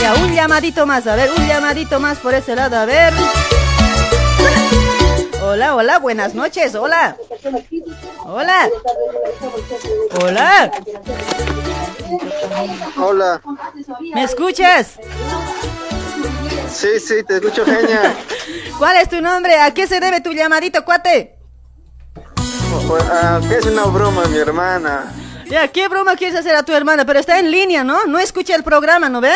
Ya, 0.02 0.14
un 0.16 0.34
llamadito 0.34 0.86
más, 0.86 1.08
a 1.08 1.16
ver, 1.16 1.30
un 1.38 1.48
llamadito 1.48 2.02
más 2.02 2.18
por 2.18 2.34
ese 2.34 2.54
lado, 2.56 2.78
a 2.78 2.86
ver. 2.86 3.14
Hola, 5.48 5.76
hola, 5.76 6.00
buenas 6.00 6.34
noches, 6.34 6.74
hola. 6.74 7.16
Hola. 8.26 8.68
Hola. 10.20 10.72
Hola. 12.98 13.42
¿Me 14.16 14.24
escuchas? 14.24 14.96
Sí, 16.74 17.00
sí, 17.00 17.24
te 17.24 17.36
escucho 17.36 17.64
genial. 17.64 18.18
¿Cuál 18.80 18.98
es 18.98 19.08
tu 19.08 19.22
nombre? 19.22 19.60
¿A 19.60 19.72
qué 19.72 19.86
se 19.86 20.00
debe 20.00 20.20
tu 20.20 20.34
llamadito, 20.34 20.84
cuate? 20.84 21.38
Ah, 23.12 23.40
es 23.56 23.66
una 23.68 23.84
broma, 23.84 24.26
mi 24.26 24.40
hermana. 24.40 25.14
Ya, 25.48 25.68
¿qué 25.68 25.88
broma 25.88 26.16
quieres 26.16 26.40
hacer 26.40 26.56
a 26.56 26.64
tu 26.64 26.74
hermana? 26.74 27.06
Pero 27.06 27.20
está 27.20 27.38
en 27.38 27.52
línea, 27.52 27.84
¿no? 27.84 28.06
No 28.06 28.18
escucha 28.18 28.56
el 28.56 28.64
programa, 28.64 29.10
¿no 29.10 29.22
ve? 29.22 29.36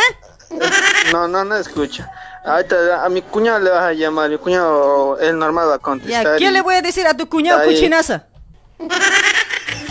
No, 1.11 1.27
no, 1.27 1.45
no 1.45 1.55
escucha. 1.55 2.11
Ahorita 2.49 3.05
a 3.05 3.09
mi 3.09 3.21
cuñado 3.21 3.59
le 3.59 3.69
vas 3.69 3.83
a 3.83 3.93
llamar. 3.93 4.29
Mi 4.29 4.37
cuñado, 4.37 5.17
él 5.19 5.37
normal 5.37 5.69
va 5.69 5.75
a 5.75 5.79
contestar. 5.79 6.37
¿qué 6.37 6.45
y- 6.45 6.51
le 6.51 6.61
voy 6.61 6.75
a 6.75 6.81
decir 6.81 7.05
a 7.07 7.15
tu 7.15 7.27
cuñado 7.29 7.59
Ahí. 7.59 7.73
cuchinaza? 7.73 8.25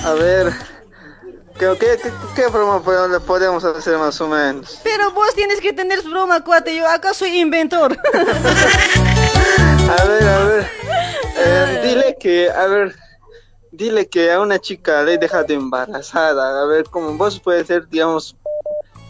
A 0.05 0.13
ver. 0.15 0.53
¿Qué, 1.59 1.67
qué, 1.81 1.99
qué, 2.01 2.13
qué 2.37 2.47
broma 2.49 2.81
le 3.09 3.19
podemos 3.21 3.65
hacer 3.65 3.99
más 3.99 4.21
o 4.21 4.29
menos? 4.29 4.79
Pero 4.85 5.11
vos 5.11 5.35
tienes 5.35 5.61
que 5.61 5.73
tener 5.73 6.03
broma, 6.03 6.43
cuate. 6.45 6.75
Yo 6.77 6.89
acá 6.89 7.13
soy 7.15 7.39
inventor. 7.41 7.97
A 8.15 10.05
ver, 10.05 10.23
a 10.29 10.45
ver. 10.45 10.67
Eh, 11.37 11.81
dile 11.85 12.17
que, 12.21 12.51
a 12.51 12.67
ver, 12.67 12.95
dile 13.73 14.09
que 14.09 14.31
a 14.33 14.41
una 14.41 14.59
chica 14.61 15.03
le 15.03 15.15
he 15.15 15.19
dejado 15.19 15.53
embarazada. 15.53 16.63
A 16.63 16.67
ver, 16.67 16.85
como 16.85 17.15
vos 17.17 17.41
puedes 17.41 17.67
ser, 17.67 17.89
digamos, 17.89 18.37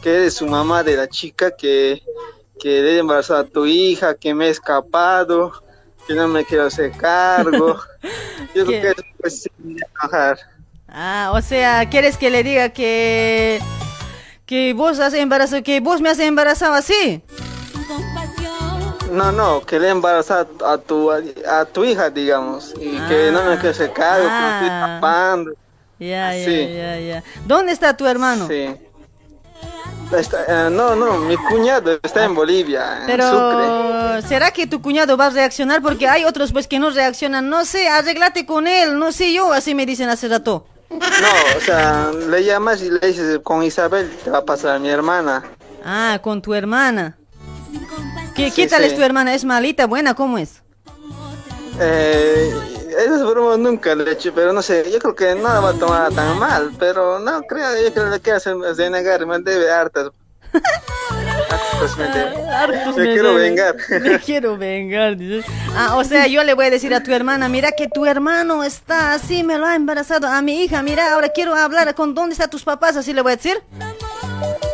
que 0.03 0.15
eres 0.17 0.35
su 0.35 0.47
mamá 0.47 0.83
de 0.83 0.97
la 0.97 1.09
chica 1.09 1.51
que, 1.51 2.03
que 2.59 2.83
le 2.83 2.97
he 2.97 2.99
embarazado 2.99 3.41
a 3.41 3.45
tu 3.47 3.67
hija, 3.67 4.15
que 4.15 4.35
me 4.35 4.47
he 4.47 4.51
escapado, 4.51 5.53
que 6.07 6.15
no 6.15 6.29
me 6.29 6.45
quiero 6.45 6.65
hacer 6.67 6.93
cargo. 6.93 7.79
Yo 8.55 8.65
creo 8.67 8.81
que 8.81 8.89
eso 8.89 9.03
pues 9.21 9.43
sí 9.43 9.51
enojar. 9.63 10.39
Ah, 10.89 11.33
o 11.35 11.43
sea, 11.43 11.89
¿quieres 11.91 12.17
que 12.17 12.31
le 12.31 12.43
diga 12.43 12.71
que 12.71 13.61
que 14.47 14.73
vos 14.73 14.99
has 14.99 15.13
embarazado, 15.13 15.63
que 15.63 15.81
vos 15.81 16.01
me 16.01 16.09
has 16.09 16.19
embarazado 16.19 16.75
así? 16.75 17.23
No, 19.13 19.33
no, 19.33 19.61
que 19.65 19.79
le 19.79 19.91
a 19.91 20.79
tu, 20.87 21.11
a 21.11 21.65
tu 21.67 21.85
hija, 21.85 22.11
digamos, 22.11 22.75
y 22.81 22.99
que 23.09 23.31
no 23.33 23.43
me 23.45 23.55
quiero 23.57 23.71
hacer 23.71 23.93
cargo, 23.93 24.25
que 24.27 24.31
me 24.33 24.51
estoy 24.55 24.69
Ah. 24.71 24.87
escapando. 24.95 25.53
Ya, 25.99 26.35
ya, 26.37 26.69
ya, 26.69 27.01
ya. 27.01 27.25
¿Dónde 27.45 27.73
está 27.73 27.97
tu 27.97 28.07
hermano? 28.07 28.47
Sí. 28.47 28.75
Está- 30.17 30.67
eh, 30.67 30.71
no, 30.71 30.97
no, 30.97 31.19
mi 31.19 31.37
cuñado 31.37 31.99
está 32.03 32.25
en 32.25 32.35
Bolivia, 32.35 32.97
en 32.97 33.01
Sucre. 33.03 33.17
Pero, 33.19 34.23
¿será 34.27 34.51
que 34.53 34.67
tu 34.67 34.81
cuñado 34.81 35.17
va 35.17 35.27
a 35.27 35.31
reaccionar? 35.31 35.83
Porque 35.83 36.09
hay 36.09 36.25
otros 36.25 36.51
pues 36.53 36.67
que 36.67 36.79
no 36.79 36.91
reaccionan. 36.91 37.49
No 37.51 37.65
sé, 37.67 37.89
arreglate 37.89 38.47
con 38.47 38.67
él, 38.67 38.99
no 38.99 39.13
sé 39.13 39.33
yo, 39.35 39.53
así 39.53 39.75
me 39.75 39.85
dicen 39.85 40.09
hace 40.09 40.29
rato. 40.29 40.67
No, 40.91 40.99
o 41.59 41.61
sea, 41.61 42.11
le 42.31 42.43
llamas 42.45 42.81
y 42.83 42.91
le 42.91 43.07
dices 43.07 43.41
con 43.43 43.63
Isabel, 43.63 44.11
te 44.25 44.31
va 44.31 44.39
a 44.39 44.45
pasar 44.45 44.77
a 44.77 44.79
mi 44.79 44.89
hermana. 44.89 45.45
Ah, 45.85 46.19
con 46.23 46.41
tu 46.41 46.55
hermana. 46.55 47.19
¿Qué, 48.35 48.47
Sí, 48.51 48.57
¿qué 48.63 48.67
tal 48.69 48.81
sí. 48.83 48.87
es 48.89 48.97
tu 48.97 49.03
hermana? 49.03 49.35
¿Es 49.35 49.45
malita? 49.45 49.87
¿Buena? 49.87 50.15
¿Cómo 50.15 50.39
es? 50.39 50.63
Eh, 51.81 52.55
esas 52.91 53.25
bromas 53.25 53.59
nunca 53.59 53.95
le 53.95 54.05
he 54.05 54.13
hecho, 54.13 54.33
pero 54.35 54.53
no 54.53 54.63
sé, 54.63 54.91
yo 54.91 54.99
creo 54.99 55.15
que 55.15 55.35
no 55.35 55.43
la 55.43 55.61
va 55.61 55.71
a 55.71 55.75
tomar 55.75 56.13
tan 56.13 56.39
mal, 56.39 56.71
pero 56.79 57.19
no 57.19 57.43
creo, 57.43 57.81
yo 57.83 57.93
creo 57.93 58.05
que 58.07 58.11
le 58.11 58.21
quiere 58.21 58.37
hacer 58.37 58.57
denegar, 58.57 59.27
me 59.27 59.39
debe 59.41 59.71
hartas. 59.71 60.11
Hartas 61.51 61.97
me 61.97 62.09
debe. 62.09 62.49
Hartos 62.49 62.97
Me 62.97 63.05
me 63.05 63.13
quiero 63.13 63.35
vengar. 63.35 63.77
Me 64.03 64.19
quiero 64.19 64.57
vengar. 64.57 65.17
Ah, 65.75 65.97
o 65.97 66.05
sea, 66.05 66.27
yo 66.27 66.43
le 66.45 66.55
voy 66.55 66.67
a 66.67 66.71
decir 66.71 66.95
a 66.95 67.03
tu 67.03 67.13
hermana, 67.13 67.49
mira 67.49 67.73
que 67.73 67.89
tu 67.89 68.07
hermano 68.07 68.65
está 68.65 69.13
así, 69.13 69.45
me 69.45 69.59
lo 69.59 69.67
ha 69.67 69.75
embarazado 69.75 70.27
a 70.27 70.43
mi 70.43 70.63
hija, 70.63 70.83
mira, 70.83 71.15
ahora 71.15 71.29
quiero 71.31 71.55
hablar 71.55 71.95
con 71.95 72.15
dónde 72.15 72.35
están 72.35 72.51
tus 72.51 72.65
papás, 72.65 72.97
así 72.97 73.13
le 73.13 73.23
voy 73.23 73.33
a 73.33 73.37
decir. 73.37 73.63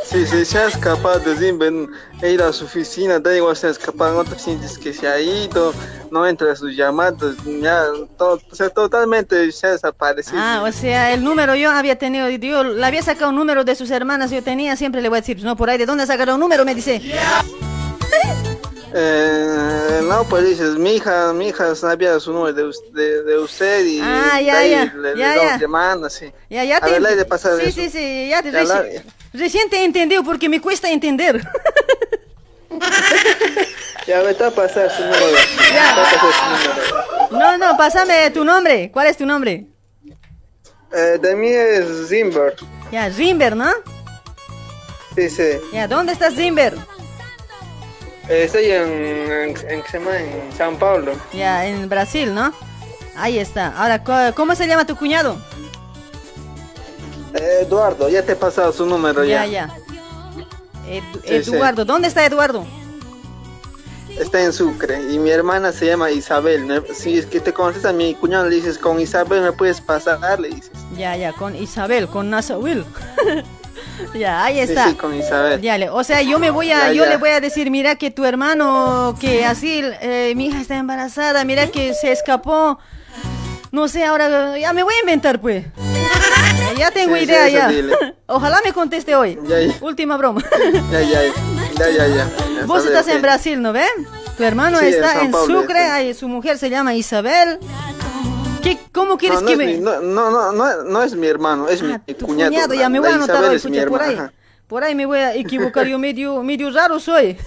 Sí, 0.04 0.44
se 0.44 0.58
ha 0.58 0.66
escapado 0.66 1.18
de 1.18 1.88
he 2.22 2.32
ido 2.32 2.46
a 2.46 2.52
su 2.52 2.64
oficina, 2.66 3.18
da 3.18 3.34
igual 3.36 3.56
se 3.56 3.66
ha 3.66 3.70
escapado, 3.70 4.22
no 4.22 4.24
te 4.24 4.38
sientes 4.38 4.78
que 4.78 4.92
se 4.92 5.08
ha 5.08 5.18
ido, 5.20 5.72
no 6.10 6.26
entra 6.26 6.52
a 6.52 6.56
sus 6.56 6.76
llamadas, 6.76 7.36
ya, 7.60 7.84
o 8.18 8.38
sea, 8.52 8.68
totalmente 8.68 9.50
se 9.50 9.66
ha 9.66 9.70
desaparecido. 9.72 10.38
Ah, 10.38 10.62
o 10.62 10.70
sea, 10.72 11.12
el 11.12 11.24
número 11.24 11.54
yo 11.54 11.70
había 11.70 11.98
tenido, 11.98 12.28
yo 12.28 12.62
le 12.62 12.86
había 12.86 13.02
sacado 13.02 13.30
un 13.30 13.36
número 13.36 13.64
de 13.64 13.74
sus 13.74 13.90
hermanas, 13.90 14.30
yo 14.30 14.42
tenía, 14.42 14.76
siempre 14.76 15.00
le 15.00 15.08
voy 15.08 15.18
a 15.18 15.20
decir, 15.20 15.42
no, 15.42 15.56
por 15.56 15.70
ahí, 15.70 15.78
¿de 15.78 15.86
dónde 15.86 16.06
sacaron 16.06 16.34
un 16.34 16.40
número? 16.40 16.64
Me 16.64 16.74
dice. 16.74 17.00
Eh, 18.96 20.00
no, 20.04 20.22
pues 20.28 20.44
dices, 20.48 20.76
mi 20.76 20.94
hija, 20.96 21.32
mi 21.32 21.48
hija 21.48 21.74
sabía 21.74 22.20
su 22.20 22.32
número 22.32 22.52
de, 22.54 22.70
de, 22.92 23.22
de 23.24 23.38
usted 23.38 23.84
y 23.84 24.00
Ah, 24.00 24.40
ya, 24.40 24.58
ahí 24.58 24.70
ya, 24.70 24.84
le, 24.94 25.14
le 25.14 25.18
ya, 25.20 25.28
damos 25.34 25.50
ya. 25.52 25.58
llamando, 25.58 26.08
sí. 26.08 26.32
Ya, 26.48 26.62
ya 26.62 26.80
te 26.80 27.00
de 27.16 27.24
pasar 27.24 27.56
Sí, 27.60 27.66
eso. 27.66 27.80
sí, 27.80 27.90
sí, 27.90 28.28
ya 28.28 28.40
te 28.40 28.52
Ya 28.52 28.62
la- 28.62 28.84
reci- 28.84 29.02
recién 29.32 29.68
te 29.68 29.78
he 29.78 29.84
entendido 29.84 30.22
porque 30.22 30.48
me 30.48 30.60
cuesta 30.60 30.88
entender. 30.90 31.40
Ya 34.06 34.20
me 34.22 34.30
está 34.32 34.50
pasar 34.50 34.90
su 34.90 35.02
número. 35.02 35.26
Ya. 35.72 35.88
Está 35.88 36.02
a 36.02 36.04
pasar 36.04 36.32
su 36.32 36.68
número. 36.68 37.28
No, 37.30 37.56
no, 37.58 37.76
pásame 37.78 38.30
tu 38.30 38.44
nombre. 38.44 38.90
¿Cuál 38.92 39.06
es 39.06 39.16
tu 39.16 39.24
nombre? 39.24 39.64
Eh, 40.92 41.18
de 41.20 41.34
mí 41.34 41.48
es 41.48 42.08
Zimber. 42.08 42.54
Ya, 42.92 43.10
Zimber, 43.10 43.56
¿no? 43.56 43.70
Sí, 45.14 45.30
sí. 45.30 45.52
Ya, 45.72 45.88
¿dónde 45.88 46.12
está 46.12 46.30
Zimber? 46.30 46.74
Eh, 48.28 48.44
estoy 48.44 48.70
en, 48.70 48.88
en, 48.88 49.48
en, 49.68 49.82
¿qué 49.82 49.88
se 49.90 49.98
llama? 49.98 50.16
en 50.18 50.52
San 50.56 50.76
Paulo. 50.78 51.12
Ya, 51.32 51.66
en 51.66 51.88
Brasil, 51.88 52.34
¿no? 52.34 52.52
Ahí 53.16 53.38
está. 53.38 53.68
Ahora, 53.76 54.02
¿cómo 54.34 54.54
se 54.54 54.66
llama 54.66 54.86
tu 54.86 54.96
cuñado? 54.96 55.36
Eh, 57.34 57.58
Eduardo, 57.62 58.08
ya 58.08 58.22
te 58.22 58.32
he 58.32 58.36
pasado 58.36 58.72
su 58.72 58.86
número 58.86 59.24
Ya, 59.24 59.44
ya. 59.46 59.66
ya. 59.66 59.74
Edu- 60.88 61.20
Sí, 61.26 61.44
sí. 61.44 61.50
Eduardo, 61.54 61.84
¿dónde 61.84 62.08
está 62.08 62.24
Eduardo? 62.24 62.64
Está 64.18 64.42
en 64.42 64.52
Sucre 64.52 65.02
y 65.10 65.18
mi 65.18 65.30
hermana 65.30 65.72
se 65.72 65.86
llama 65.86 66.10
Isabel. 66.10 66.82
Si 66.94 67.18
es 67.18 67.26
que 67.26 67.40
te 67.40 67.52
conoces 67.52 67.84
a 67.84 67.92
mi 67.92 68.14
cuñado, 68.14 68.48
le 68.48 68.56
dices, 68.56 68.78
con 68.78 69.00
Isabel 69.00 69.42
me 69.42 69.50
puedes 69.52 69.80
pasar, 69.80 70.38
le 70.38 70.48
dices. 70.50 70.70
Ya, 70.96 71.16
ya, 71.16 71.32
con 71.32 71.56
Isabel, 71.56 72.06
con 72.06 72.30
Nasa 72.30 72.56
Will. 72.56 72.84
ya, 74.14 74.44
ahí 74.44 74.54
Sí, 74.56 74.60
está. 74.72 74.88
sí, 74.88 74.94
con 74.94 75.14
Isabel. 75.14 75.88
O 75.92 76.04
sea, 76.04 76.22
yo 76.22 76.38
me 76.38 76.50
voy 76.50 76.70
a, 76.72 76.88
Ya, 76.88 76.92
yo 76.92 77.04
ya. 77.04 77.10
le 77.10 77.16
voy 77.16 77.30
a 77.30 77.40
decir, 77.40 77.70
mira 77.70 77.96
que 77.96 78.10
tu 78.10 78.24
hermano, 78.24 79.16
que 79.20 79.44
así, 79.44 79.82
eh, 80.00 80.32
mi 80.36 80.46
hija 80.46 80.60
está 80.60 80.76
embarazada, 80.76 81.44
mira 81.44 81.66
que 81.68 81.94
se 81.94 82.12
escapó. 82.12 82.78
No 83.72 83.88
sé, 83.88 84.04
ahora 84.04 84.56
ya 84.56 84.72
me 84.72 84.82
voy 84.84 84.94
a 84.94 85.00
inventar, 85.00 85.40
pues. 85.40 85.64
Ya, 86.78 86.90
tengo 86.90 87.14
Sí, 87.14 87.20
sí, 87.20 87.26
idea, 87.26 87.46
eso 87.46 87.56
ya. 87.56 87.68
dile. 87.68 87.94
Ojalá 88.26 88.58
me 88.64 88.72
conteste 88.72 89.14
hoy. 89.14 89.38
Ya. 89.46 89.56
Última 89.80 90.16
broma. 90.16 90.42
Ya, 90.90 91.00
ya, 91.02 91.20
ya, 91.78 91.88
ya, 91.90 92.06
ya. 92.08 92.28
Vos 92.66 92.84
estás 92.84 93.04
luego, 93.06 93.16
en 93.16 93.22
Brasil, 93.22 93.62
¿no 93.62 93.72
ven? 93.72 93.86
Tu 94.36 94.42
hermano 94.42 94.78
Sí, 94.80 94.86
en 94.86 94.94
está 94.94 95.20
en, 95.22 95.30
Pablo 95.30 95.60
Sucre, 95.60 95.78
ahí 95.78 96.14
su 96.14 96.26
mujer 96.28 96.58
se 96.58 96.70
llama 96.70 96.94
Isabel. 96.94 97.60
¿Qué, 98.64 98.78
¿Cómo 98.92 99.16
quieres 99.18 99.42
no, 99.42 99.42
no 99.42 99.48
que 99.48 99.56
me...? 99.56 99.66
mi- 99.74 99.78
no, 99.78 100.00
no, 100.00 100.82
no, 100.82 101.02
es 101.02 101.14
mi 101.14 101.26
hermano, 101.26 101.68
es 101.68 101.82
mi, 101.82 101.88
mi 102.06 102.14
tu 102.14 102.26
cuñado. 102.26 102.50
cuñado, 102.50 102.74
ya 102.74 102.88
me 102.88 102.98
voy 102.98 103.10
a 103.10 103.14
anotar 103.14 103.44
hoy, 103.44 103.58
pucha, 103.58 103.86
por 103.86 104.02
ahí. 104.02 104.18
Por 104.66 104.82
ahí 104.82 104.94
me 104.94 105.04
voy 105.06 105.18
a 105.18 105.34
equivocar, 105.34 105.86
yo 105.86 105.98
medio, 105.98 106.42
medio 106.42 106.70
raro 106.70 106.98
soy. 106.98 107.36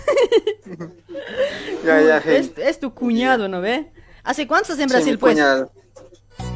Ya, 1.84 2.02
ya, 2.02 2.18
es, 2.18 2.80
tu 2.80 2.94
cuñado, 2.94 3.48
¿no 3.48 3.60
ve? 3.62 3.92
¿Hace 4.24 4.46
cuánto 4.48 4.64
estás 4.74 4.80
en 4.80 4.90
Brasil, 4.90 5.18
pues? 5.18 5.34
cuñado. 5.34 5.72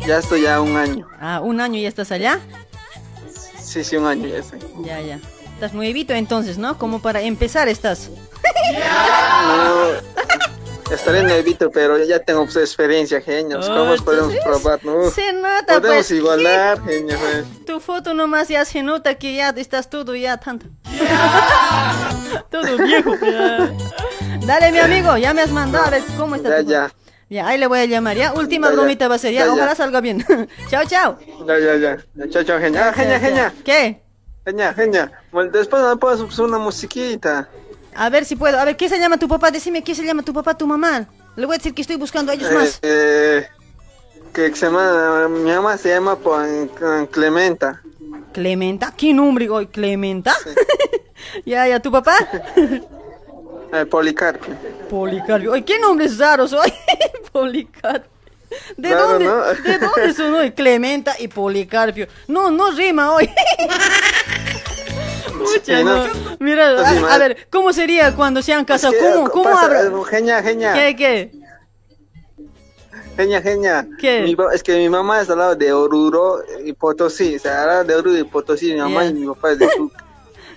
Ya 0.05 0.17
estoy 0.19 0.41
ya 0.43 0.61
un 0.61 0.75
año. 0.75 1.07
Ah, 1.19 1.41
un 1.41 1.59
año 1.61 1.77
y 1.79 1.83
ya 1.83 1.87
estás 1.89 2.11
allá. 2.11 2.39
Sí, 3.59 3.83
sí, 3.83 3.95
un 3.95 4.05
año 4.05 4.27
ya 4.27 4.37
estoy. 4.37 4.59
Ya, 4.83 4.99
ya. 5.01 5.19
Estás 5.53 5.73
nuevito 5.73 6.13
entonces, 6.13 6.57
¿no? 6.57 6.77
Como 6.77 7.01
para 7.01 7.21
empezar 7.21 7.67
estás. 7.69 8.09
No, 9.47 9.91
estaré 10.93 11.23
nervito, 11.23 11.69
pero 11.71 11.97
ya 12.03 12.19
tengo 12.19 12.43
pues, 12.45 12.57
experiencia, 12.57 13.21
genios. 13.21 13.67
Oh, 13.69 13.75
¿Cómo 13.75 13.95
podemos 14.03 14.33
probar? 14.43 14.83
No? 14.83 15.09
Se 15.09 15.33
nota, 15.33 15.75
Podemos 15.75 15.95
pues. 16.07 16.11
igualar, 16.11 16.83
genios. 16.83 17.19
eh. 17.33 17.43
Tu 17.65 17.79
foto 17.79 18.13
nomás 18.13 18.47
ya 18.49 18.65
se 18.65 18.83
nota 18.83 19.15
que 19.15 19.35
ya 19.35 19.49
estás 19.49 19.89
todo 19.89 20.15
ya 20.15 20.37
tanto. 20.37 20.65
todo 22.49 22.77
viejo. 22.77 23.15
ya. 23.21 23.71
Dale, 24.45 24.71
mi 24.71 24.79
amigo, 24.79 25.17
ya 25.17 25.33
me 25.33 25.41
has 25.41 25.51
mandado. 25.51 25.85
A 25.85 25.89
ver, 25.89 26.03
¿cómo 26.17 26.35
está 26.35 26.49
Ya, 26.49 26.63
tu 26.63 26.69
ya. 26.69 26.91
Ya, 27.29 27.47
ahí 27.47 27.57
le 27.57 27.67
voy 27.67 27.79
a 27.79 27.85
llamar, 27.85 28.17
¿ya? 28.17 28.33
Última 28.33 28.67
Ya, 28.67 28.71
ya. 28.71 28.75
bromita 28.77 29.07
va 29.07 29.15
a 29.15 29.17
ser, 29.17 29.33
ya. 29.33 29.41
Ya, 29.41 29.45
ya. 29.47 29.53
Ojalá 29.53 29.75
salga 29.75 30.01
bien. 30.01 30.25
chao, 30.69 30.83
chao. 30.85 31.17
Ya, 31.47 31.59
ya, 31.59 31.75
ya. 31.77 31.97
Chao, 32.29 32.43
chao, 32.43 32.59
genia. 32.59 32.89
Ah, 32.89 32.93
genia, 32.93 33.19
genia. 33.19 33.53
¿Qué? 33.63 34.01
Genia, 34.45 34.73
genia. 34.73 35.11
Bueno, 35.31 35.51
Después 35.51 35.81
me 35.83 35.95
puedes 35.95 36.19
usar 36.19 36.45
una 36.45 36.57
musiquita. 36.57 37.47
A 37.95 38.09
ver 38.09 38.25
si 38.25 38.35
puedo. 38.35 38.59
A 38.59 38.65
ver, 38.65 38.77
¿qué 38.77 38.89
se 38.89 38.99
llama 38.99 39.17
tu 39.17 39.27
papá? 39.27 39.51
Decime, 39.51 39.83
¿qué 39.83 39.93
se 39.95 40.03
llama 40.03 40.23
tu 40.23 40.33
papá, 40.33 40.55
tu 40.57 40.65
mamá? 40.67 41.07
Le 41.35 41.45
voy 41.45 41.55
a 41.55 41.57
decir 41.57 41.73
que 41.73 41.81
estoy 41.81 41.97
buscando 41.97 42.31
a 42.31 42.35
ellos 42.35 42.49
Eh, 42.49 42.53
más. 42.53 42.79
eh, 42.81 43.47
que 44.33 44.55
se 44.55 44.65
llama, 44.65 45.27
mi 45.29 45.49
mamá 45.51 45.77
se 45.77 45.89
llama 45.89 46.17
Clementa. 47.11 47.81
Clementa, 48.33 48.93
¿qué 48.95 49.13
nombre 49.13 49.49
hoy? 49.49 49.67
¿Clementa? 49.67 50.33
ya, 51.45 51.67
ya, 51.67 51.79
¿tu 51.79 51.91
papá? 51.91 52.15
Eh, 53.73 53.85
Policarpio. 53.85 54.53
Policarpio. 54.89 55.53
Oye, 55.53 55.63
¿qué 55.63 55.79
nombres 55.79 56.17
raros 56.17 56.51
hoy? 56.51 56.73
Policarpio. 57.31 58.11
¿De 58.75 58.89
dónde, 58.89 59.23
¿no? 59.23 59.45
¿De 59.45 59.77
dónde 59.79 60.13
son 60.13 60.33
hoy? 60.33 60.51
Clementa 60.51 61.15
y 61.17 61.29
Policarpio. 61.29 62.05
No, 62.27 62.51
no 62.51 62.71
rima 62.71 63.13
hoy. 63.13 63.29
Pucha, 65.43 65.77
Sí, 65.79 65.83
no. 65.83 66.07
no. 66.07 66.13
Mira, 66.39 66.85
sí, 66.89 66.97
a, 67.03 67.13
a 67.13 67.17
ver, 67.17 67.47
¿cómo 67.49 67.73
sería 67.73 68.15
cuando 68.15 68.41
se 68.41 68.53
han 68.53 68.65
casado? 68.65 68.93
Es 68.93 68.99
que, 68.99 69.11
¿Cómo, 69.11 69.27
eh, 69.27 69.29
cómo 69.31 69.43
pasa, 69.45 69.83
eh, 69.87 69.91
Genia, 70.09 70.41
genia. 70.43 70.73
¿Qué, 70.73 70.95
qué? 70.95 71.31
Genia, 73.17 73.41
genia. 73.41 73.87
¿Qué? 73.99 74.21
Mi 74.21 74.35
es 74.53 74.63
que 74.63 74.77
mi 74.77 74.89
mamá 74.89 75.21
es 75.21 75.29
al 75.29 75.37
lado 75.39 75.55
de 75.55 75.71
Oruro 75.73 76.39
y 76.63 76.73
Potosí. 76.73 77.35
O 77.35 77.39
sea, 77.39 77.61
al 77.63 77.67
lado 77.67 77.83
de 77.83 77.95
Oruro 77.95 78.17
y 78.17 78.23
Potosí. 78.23 78.73
Mi 78.73 78.79
mamá 78.79 79.03
Ya. 79.03 79.09
y 79.09 79.13
mi 79.13 79.27
papá 79.27 79.51
es 79.51 79.59
de 79.59 79.69
Sucre. 79.69 80.03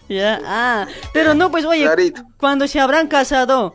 Ya, 0.06 0.38
ah, 0.44 0.86
pero 1.14 1.32
no, 1.32 1.50
pues 1.50 1.64
oye, 1.64 1.84
Clarito. 1.84 2.20
cuando 2.36 2.68
se 2.68 2.78
habrán 2.78 3.08
casado, 3.08 3.74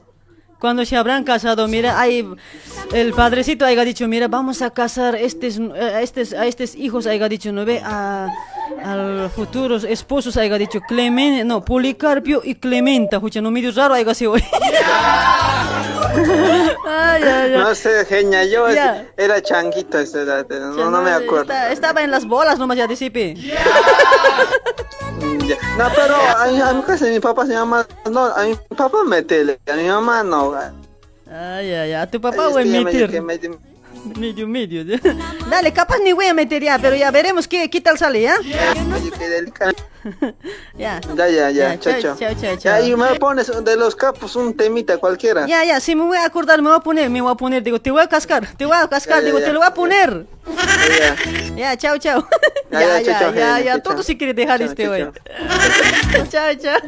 cuando 0.60 0.86
se 0.86 0.96
habrán 0.96 1.24
casado, 1.24 1.68
mira, 1.68 2.00
hay 2.00 2.24
el 2.94 3.14
padrecito 3.14 3.66
haya 3.66 3.84
dicho, 3.84 4.08
mira, 4.08 4.28
vamos 4.28 4.62
a 4.62 4.70
casar 4.70 5.16
estes, 5.16 5.58
eh, 5.58 5.72
a 5.82 6.02
estes, 6.04 6.34
a 6.34 6.46
estos 6.46 6.76
hijos, 6.76 7.08
haya 7.08 7.28
dicho, 7.28 7.52
no 7.52 7.66
ve, 7.66 7.82
a, 7.84 8.28
a 8.84 9.30
futuros 9.30 9.84
esposos, 9.84 10.38
haya 10.38 10.58
dicho, 10.58 10.80
Clemen, 10.82 11.48
no, 11.48 11.64
Policarpio 11.64 12.42
y 12.44 12.56
Clementa, 12.56 13.18
escucha, 13.18 13.42
no 13.42 13.52
medio 13.52 13.72
raro, 13.72 13.94
haya 13.94 14.14
sido. 14.14 14.36
No 17.60 17.76
sé, 17.76 18.06
genia. 18.06 18.44
Yo 18.46 18.68
era 18.68 19.42
changuito 19.42 19.98
a 19.98 20.02
esa 20.02 20.22
edad. 20.22 20.46
No, 20.50 20.90
no 20.90 21.02
me 21.02 21.12
acuerdo. 21.12 21.44
Está- 21.44 21.72
estaba 21.72 22.02
en 22.02 22.12
las 22.12 22.26
bolas 22.26 22.58
nomás 22.60 22.78
ya 22.78 22.88
disipe. 22.88 23.36
No, 25.78 25.86
pero 25.96 26.16
a 26.16 26.46
mi, 26.48 26.62
a 26.62 26.74
mi 26.74 26.82
casa 26.84 27.06
mi 27.06 27.20
papá 27.20 27.46
se 27.46 27.54
llama. 27.54 27.86
No, 28.10 28.26
a 28.26 28.44
mi 28.44 28.56
papá 28.76 29.04
metele. 29.04 29.60
A 29.72 29.74
mi 29.76 29.88
mamá 29.88 30.24
no. 30.24 30.54
Ay, 30.54 30.72
ay, 31.32 31.74
ay, 31.74 31.94
a 31.94 32.10
tu 32.10 32.22
papá 32.22 32.50
ya 32.50 32.56
me- 32.66 32.84
meter. 32.84 33.22
Medio, 34.18 34.48
medio. 34.48 34.84
¿ya? 34.84 35.00
Dale, 35.50 35.72
capaz 35.74 35.98
ni 36.04 36.14
voy 36.14 36.26
a 36.26 36.34
meter 36.34 36.64
ya, 36.64 36.78
pero 36.80 36.96
ya 36.96 37.12
veremos 37.12 37.48
qué, 37.48 37.70
qué 37.70 37.82
tal 37.82 37.98
sale, 37.98 38.22
¿ya? 38.22 38.36
Ya. 38.44 38.74
Ya, 40.78 41.00
ya, 41.16 41.28
ya. 41.28 41.52
Ya, 41.52 41.80
Chao, 41.80 41.94
chao, 42.02 42.16
chao. 42.18 42.34
chao, 42.34 42.56
chao, 42.56 42.56
Ya, 42.58 42.82
y 42.82 42.96
me 42.96 43.16
pones 43.20 43.52
de 43.64 43.76
los 43.76 43.96
capos 43.96 44.36
un 44.36 44.56
temita 44.56 44.98
cualquiera. 44.98 45.46
Ya, 45.46 45.64
ya, 45.66 45.80
si 45.80 45.96
me 45.96 46.04
voy 46.04 46.18
a 46.18 46.26
acordar, 46.26 46.62
me 46.62 46.70
voy 46.70 46.78
a 46.78 46.82
poner, 46.82 47.10
me 47.10 47.22
voy 47.22 47.32
a 47.32 47.36
poner, 47.36 47.62
digo, 47.64 47.80
te 47.82 47.92
voy 47.92 48.02
a 48.02 48.08
cascar, 48.08 48.48
te 48.56 48.66
voy 48.66 48.78
a 48.78 48.88
cascar, 48.88 49.18
Ya, 49.18 49.22
ya, 49.22 49.26
digo, 49.26 49.40
ya. 49.40 49.46
te 49.46 49.54
lo 49.54 49.60
voy 49.60 49.68
a 49.68 49.74
poner. 49.74 50.26
Ya, 51.00 51.16
Ya, 51.56 51.78
chao, 51.78 51.98
chao. 51.98 52.28
Ya, 52.72 52.80
Ya, 52.82 52.88
ya, 52.88 53.02
ya, 53.02 53.04
chao, 53.12 53.20
chao, 53.20 53.34
ya, 53.34 53.46
Jaime, 53.54 53.66
ya, 53.66 53.72
chao, 53.74 53.82
todo 53.94 54.04
si 54.04 54.18
quiere 54.18 54.34
dejar 54.34 54.60
Chao, 54.60 54.68
este 54.70 54.84
chao, 54.84 54.94
hoy. 54.94 55.10
chao. 56.30 56.54
Chao. 56.56 56.80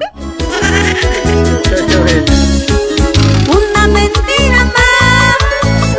Una 3.49 3.87
mentira 3.87 4.65
más 4.65 4.90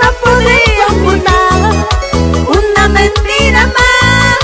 no 0.00 0.08
podría 0.22 0.86
ocultar. 0.90 1.86
Una 2.48 2.84
mentira 2.88 3.62
más 3.66 4.38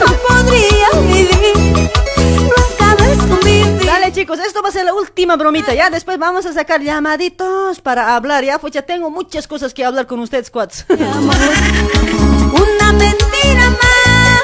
no 0.00 0.08
podría 0.26 0.88
vivir. 1.00 1.56
Con 3.28 3.40
mi 3.44 3.62
vida. 3.62 3.92
Dale, 3.92 4.12
chicos, 4.12 4.38
esto 4.38 4.62
va 4.62 4.68
a 4.68 4.72
ser 4.72 4.84
la 4.84 4.94
última 4.94 5.36
bromita, 5.36 5.74
ya, 5.74 5.90
después 5.90 6.18
vamos 6.18 6.44
a 6.46 6.52
sacar 6.52 6.80
llamaditos 6.82 7.80
para 7.80 8.14
hablar, 8.14 8.44
ya, 8.44 8.58
pues 8.58 8.72
ya 8.74 8.82
tengo 8.82 9.10
muchas 9.10 9.48
cosas 9.48 9.72
que 9.74 9.84
hablar 9.84 10.06
con 10.06 10.20
ustedes, 10.20 10.46
squads. 10.48 10.84
Una 10.90 12.92
mentira 12.92 13.70
más 13.70 14.42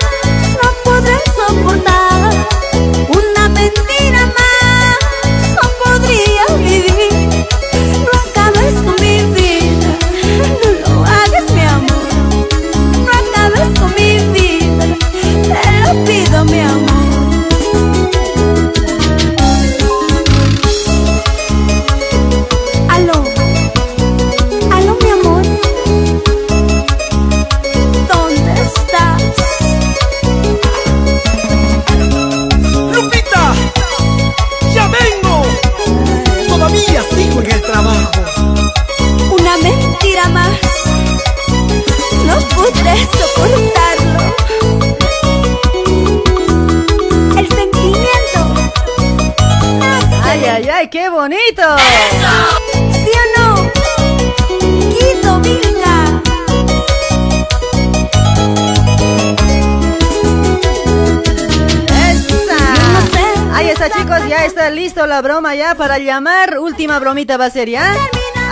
no 0.62 0.70
podré 0.84 1.18
soportar. 1.36 2.46
Una 3.08 3.48
mentira 3.50 4.26
más 4.26 4.51
pido, 16.06 16.44
mi 16.46 16.60
amor. 16.60 16.90
Aló. 22.88 23.24
Aló, 24.72 24.96
mi 25.02 25.10
amor. 25.10 25.42
¿Dónde 28.08 28.52
estás? 28.62 29.22
¡Lupita! 32.94 33.54
¡Ya 34.74 34.88
vengo! 34.88 35.44
Todavía 36.48 37.02
sigo 37.14 37.40
en 37.40 37.50
el 37.50 37.62
trabajo. 37.62 38.10
Una 39.38 39.56
mentira 39.58 40.28
más. 40.28 40.58
No 42.26 42.36
pude 42.54 42.94
soportarlo. 43.18 43.41
Ay, 50.82 50.88
qué 50.88 51.08
bonito. 51.08 51.62
¿Sí 52.92 53.12
o 53.22 53.24
no? 53.38 53.70
Guido 54.90 55.40
Vilca. 55.40 56.20
Esa. 62.10 63.56
Ahí 63.56 63.68
está, 63.68 63.90
chicos, 63.90 64.28
ya 64.28 64.44
está 64.44 64.70
listo 64.70 65.06
la 65.06 65.22
broma 65.22 65.54
ya 65.54 65.76
para 65.76 65.98
llamar. 66.00 66.58
Última 66.58 66.98
bromita 66.98 67.36
va 67.36 67.44
a 67.44 67.50
ser 67.50 67.68
ya. 67.68 67.94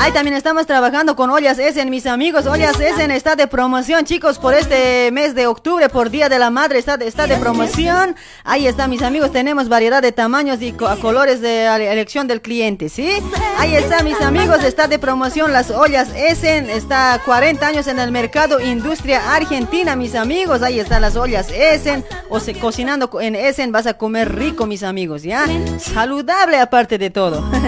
Ahí 0.02 0.12
también 0.12 0.34
estamos 0.34 0.66
trabajando 0.66 1.14
con 1.14 1.28
Ollas 1.28 1.58
Essen, 1.58 1.90
mis 1.90 2.06
amigos. 2.06 2.46
Ollas 2.46 2.80
Essen 2.80 3.10
está 3.10 3.36
de 3.36 3.46
promoción, 3.46 4.06
chicos, 4.06 4.38
por 4.38 4.54
este 4.54 5.10
mes 5.12 5.34
de 5.34 5.46
octubre, 5.46 5.90
por 5.90 6.08
Día 6.08 6.30
de 6.30 6.38
la 6.38 6.48
Madre, 6.48 6.78
está, 6.78 6.96
de- 6.96 7.06
está 7.06 7.26
de 7.26 7.36
promoción. 7.36 8.16
Ahí 8.44 8.66
está, 8.66 8.88
mis 8.88 9.02
amigos, 9.02 9.30
tenemos 9.30 9.68
variedad 9.68 10.00
de 10.00 10.10
tamaños 10.12 10.62
y 10.62 10.72
co- 10.72 10.88
colores 11.02 11.42
de 11.42 11.66
elección 11.66 12.26
del 12.28 12.40
cliente, 12.40 12.88
¿sí? 12.88 13.10
Ahí 13.58 13.74
está, 13.76 14.02
mis 14.02 14.18
amigos, 14.22 14.64
está 14.64 14.88
de 14.88 14.98
promoción 14.98 15.52
las 15.52 15.70
Ollas 15.70 16.08
Essen, 16.16 16.70
está 16.70 17.20
40 17.26 17.66
años 17.66 17.86
en 17.86 17.98
el 17.98 18.10
mercado 18.10 18.58
industria 18.58 19.34
argentina, 19.34 19.96
mis 19.96 20.14
amigos. 20.14 20.62
Ahí 20.62 20.80
están 20.80 21.02
las 21.02 21.16
Ollas 21.16 21.50
Essen, 21.50 22.06
o 22.30 22.40
se, 22.40 22.54
cocinando 22.58 23.10
co- 23.10 23.20
en 23.20 23.34
Essen 23.34 23.70
vas 23.70 23.86
a 23.86 23.94
comer 23.94 24.34
rico, 24.34 24.64
mis 24.66 24.82
amigos, 24.82 25.22
¿ya? 25.24 25.44
Saludable 25.78 26.58
aparte 26.58 26.96
de 26.96 27.10
todo. 27.10 27.44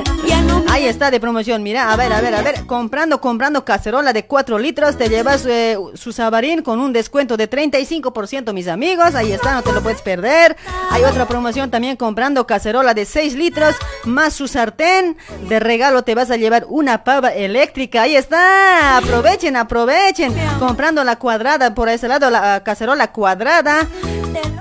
Ahí 0.71 0.87
está 0.87 1.11
de 1.11 1.21
promoción, 1.21 1.63
mira, 1.63 1.93
a 1.93 1.97
ver, 1.97 2.11
a 2.13 2.21
ver, 2.22 2.22
a 2.27 2.43
ver, 2.43 2.66
comprando, 2.66 3.20
comprando 3.20 3.65
cacerola 3.65 4.12
de 4.12 4.27
4 4.27 4.59
litros, 4.59 4.97
te 4.97 5.09
llevas 5.09 5.44
eh, 5.44 5.77
su 5.94 6.12
sabarín 6.12 6.62
con 6.62 6.78
un 6.78 6.93
descuento 6.93 7.36
de 7.36 7.51
35%, 7.51 8.53
mis 8.53 8.69
amigos, 8.69 9.15
ahí 9.16 9.32
está, 9.32 9.55
no 9.55 9.62
te 9.62 9.73
lo 9.73 9.82
puedes 9.82 10.03
perder. 10.03 10.57
Hay 10.90 11.03
otra 11.03 11.27
promoción 11.27 11.70
también 11.70 11.97
comprando 11.97 12.47
cacerola 12.47 12.94
de 12.94 13.07
6 13.07 13.35
litros, 13.35 13.74
más 14.05 14.35
su 14.35 14.47
sartén, 14.47 15.16
de 15.49 15.59
regalo 15.59 16.03
te 16.05 16.15
vas 16.15 16.31
a 16.31 16.36
llevar 16.36 16.65
una 16.69 17.03
pava 17.03 17.31
eléctrica, 17.31 18.03
ahí 18.03 18.15
está, 18.15 18.99
aprovechen, 18.99 19.57
aprovechen, 19.57 20.32
comprando 20.61 21.03
la 21.03 21.16
cuadrada, 21.16 21.74
por 21.74 21.89
ese 21.89 22.07
lado, 22.07 22.31
la 22.31 22.62
cacerola 22.62 23.11
cuadrada. 23.11 23.89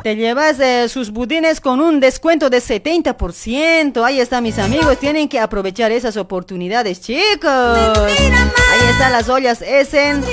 Te 0.04 0.16
llevas 0.16 0.60
eh, 0.60 0.90
sus 0.90 1.12
budines 1.12 1.62
con 1.62 1.80
un 1.80 2.00
descuento 2.00 2.50
de 2.50 2.58
70%. 2.58 4.04
Ahí 4.04 4.20
está, 4.20 4.42
mis 4.42 4.58
amigos. 4.58 4.98
Tienen 4.98 5.30
que 5.30 5.40
aprovechar 5.40 5.92
esas 5.92 6.18
oportunidades, 6.18 7.02
chicos. 7.02 7.52
Ahí 7.52 8.90
están 8.90 9.12
las 9.12 9.30
ollas 9.30 9.62
Essen. 9.62 10.24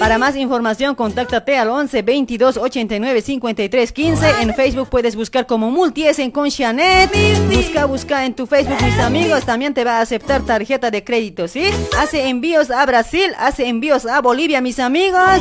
Para 0.00 0.18
más 0.18 0.34
información, 0.36 0.94
contáctate 0.94 1.56
al 1.56 1.70
11 1.70 2.02
22 2.02 2.56
89 2.56 3.22
53 3.22 3.92
15. 3.92 4.30
En 4.40 4.54
Facebook 4.54 4.88
puedes 4.88 5.14
buscar 5.14 5.46
como 5.46 5.70
Multiesen 5.70 6.30
con 6.30 6.50
Janet. 6.50 7.10
Busca, 7.52 7.84
busca 7.84 8.24
en 8.24 8.34
tu 8.34 8.46
Facebook, 8.46 8.82
mis 8.82 8.98
amigos. 8.98 9.44
También 9.44 9.74
te 9.74 9.84
va 9.84 9.98
a 9.98 10.00
aceptar 10.00 10.42
tarjeta 10.42 10.90
de 10.90 11.04
crédito, 11.04 11.46
¿sí? 11.46 11.70
Hace 11.96 12.28
envíos 12.28 12.70
a 12.70 12.84
Brasil, 12.84 13.32
hace 13.38 13.68
envíos 13.68 14.06
a 14.06 14.20
Bolivia, 14.20 14.60
mis 14.60 14.80
amigos. 14.80 15.40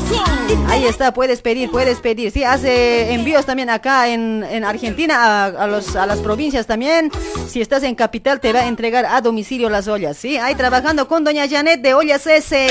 Ahí 0.67 0.85
está, 0.85 1.13
puedes 1.13 1.41
pedir, 1.41 1.71
puedes 1.71 1.99
pedir. 1.99 2.31
Sí, 2.31 2.43
hace 2.43 3.13
envíos 3.13 3.46
también 3.47 3.71
acá 3.71 4.09
en, 4.09 4.43
en 4.43 4.63
Argentina, 4.63 5.45
a, 5.45 5.65
los, 5.65 5.95
a 5.95 6.05
las 6.05 6.19
provincias 6.19 6.67
también. 6.67 7.11
Si 7.49 7.61
estás 7.61 7.81
en 7.81 7.95
capital, 7.95 8.39
te 8.39 8.53
va 8.53 8.59
a 8.59 8.67
entregar 8.67 9.07
a 9.07 9.21
domicilio 9.21 9.69
las 9.69 9.87
ollas, 9.87 10.15
¿sí? 10.17 10.37
Ahí 10.37 10.53
trabajando 10.53 11.07
con 11.07 11.23
doña 11.23 11.47
Janet 11.49 11.81
de 11.81 11.95
Ollas 11.95 12.27
S. 12.27 12.67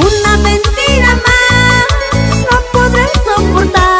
Una 0.00 0.36
mentira 0.38 1.14
más 1.24 1.86
no 2.50 2.60
podré 2.72 3.04
soportar. 3.24 3.97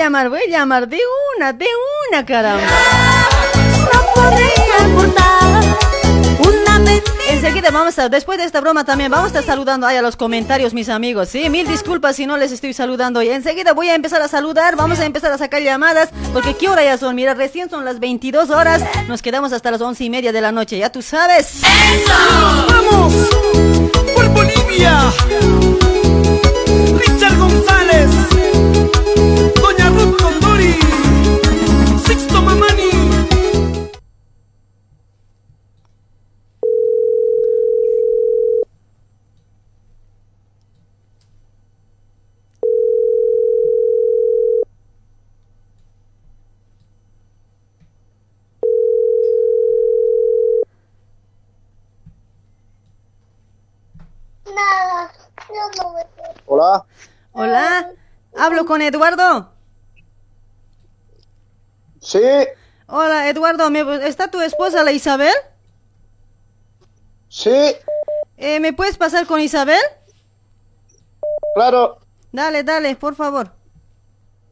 Llamar, 0.00 0.30
voy 0.30 0.40
a 0.48 0.50
llamar. 0.50 0.88
De 0.88 0.98
una, 1.36 1.52
de 1.52 1.66
una, 2.08 2.24
caramba. 2.24 2.62
No 3.92 4.00
podría 4.14 4.78
soportar. 4.78 5.64
Una 6.38 6.78
mentira. 6.78 7.10
Enseguida 7.28 7.70
vamos 7.70 7.98
a, 7.98 8.08
después 8.08 8.38
de 8.38 8.44
esta 8.44 8.60
broma 8.62 8.84
también, 8.84 9.10
vamos 9.10 9.26
a 9.26 9.28
estar 9.28 9.44
saludando 9.44 9.86
ahí 9.86 9.96
a 9.98 10.02
los 10.02 10.16
comentarios, 10.16 10.72
mis 10.72 10.88
amigos, 10.88 11.28
¿sí? 11.28 11.50
Mil 11.50 11.68
disculpas 11.68 12.16
si 12.16 12.26
no 12.26 12.38
les 12.38 12.50
estoy 12.50 12.72
saludando. 12.72 13.22
Y 13.22 13.28
enseguida 13.28 13.74
voy 13.74 13.88
a 13.90 13.94
empezar 13.94 14.22
a 14.22 14.28
saludar, 14.28 14.74
vamos 14.74 15.00
a 15.00 15.04
empezar 15.04 15.32
a 15.32 15.38
sacar 15.38 15.62
llamadas, 15.62 16.08
porque 16.32 16.54
¿qué 16.54 16.68
hora 16.68 16.82
ya 16.82 16.96
son? 16.96 17.14
Mira, 17.14 17.34
recién 17.34 17.68
son 17.68 17.84
las 17.84 18.00
22 18.00 18.48
horas, 18.50 18.82
nos 19.06 19.20
quedamos 19.20 19.52
hasta 19.52 19.70
las 19.70 19.80
11 19.82 20.02
y 20.04 20.10
media 20.10 20.32
de 20.32 20.40
la 20.40 20.50
noche, 20.50 20.78
ya 20.78 20.90
tú 20.90 21.02
sabes. 21.02 21.60
¡Vamos! 22.68 23.12
¡Por 24.14 24.28
Bolivia! 24.30 25.12
Richard 26.98 27.38
González, 27.38 28.10
Hola, 57.44 57.90
hablo 58.36 58.66
con 58.66 58.82
Eduardo. 58.82 59.54
Sí, 62.02 62.20
Hola, 62.86 63.30
Eduardo, 63.30 63.70
¿me- 63.70 64.06
¿está 64.06 64.30
tu 64.30 64.42
esposa, 64.42 64.82
la 64.82 64.92
Isabel? 64.92 65.32
sí, 67.28 67.76
Eh, 68.36 68.60
¿Me 68.60 68.74
puedes 68.74 68.98
pasar 68.98 69.24
con 69.26 69.40
Isabel? 69.40 69.80
claro. 71.54 71.98
Dale, 72.30 72.62
dale, 72.62 72.94
por 72.96 73.14
favor. 73.14 73.54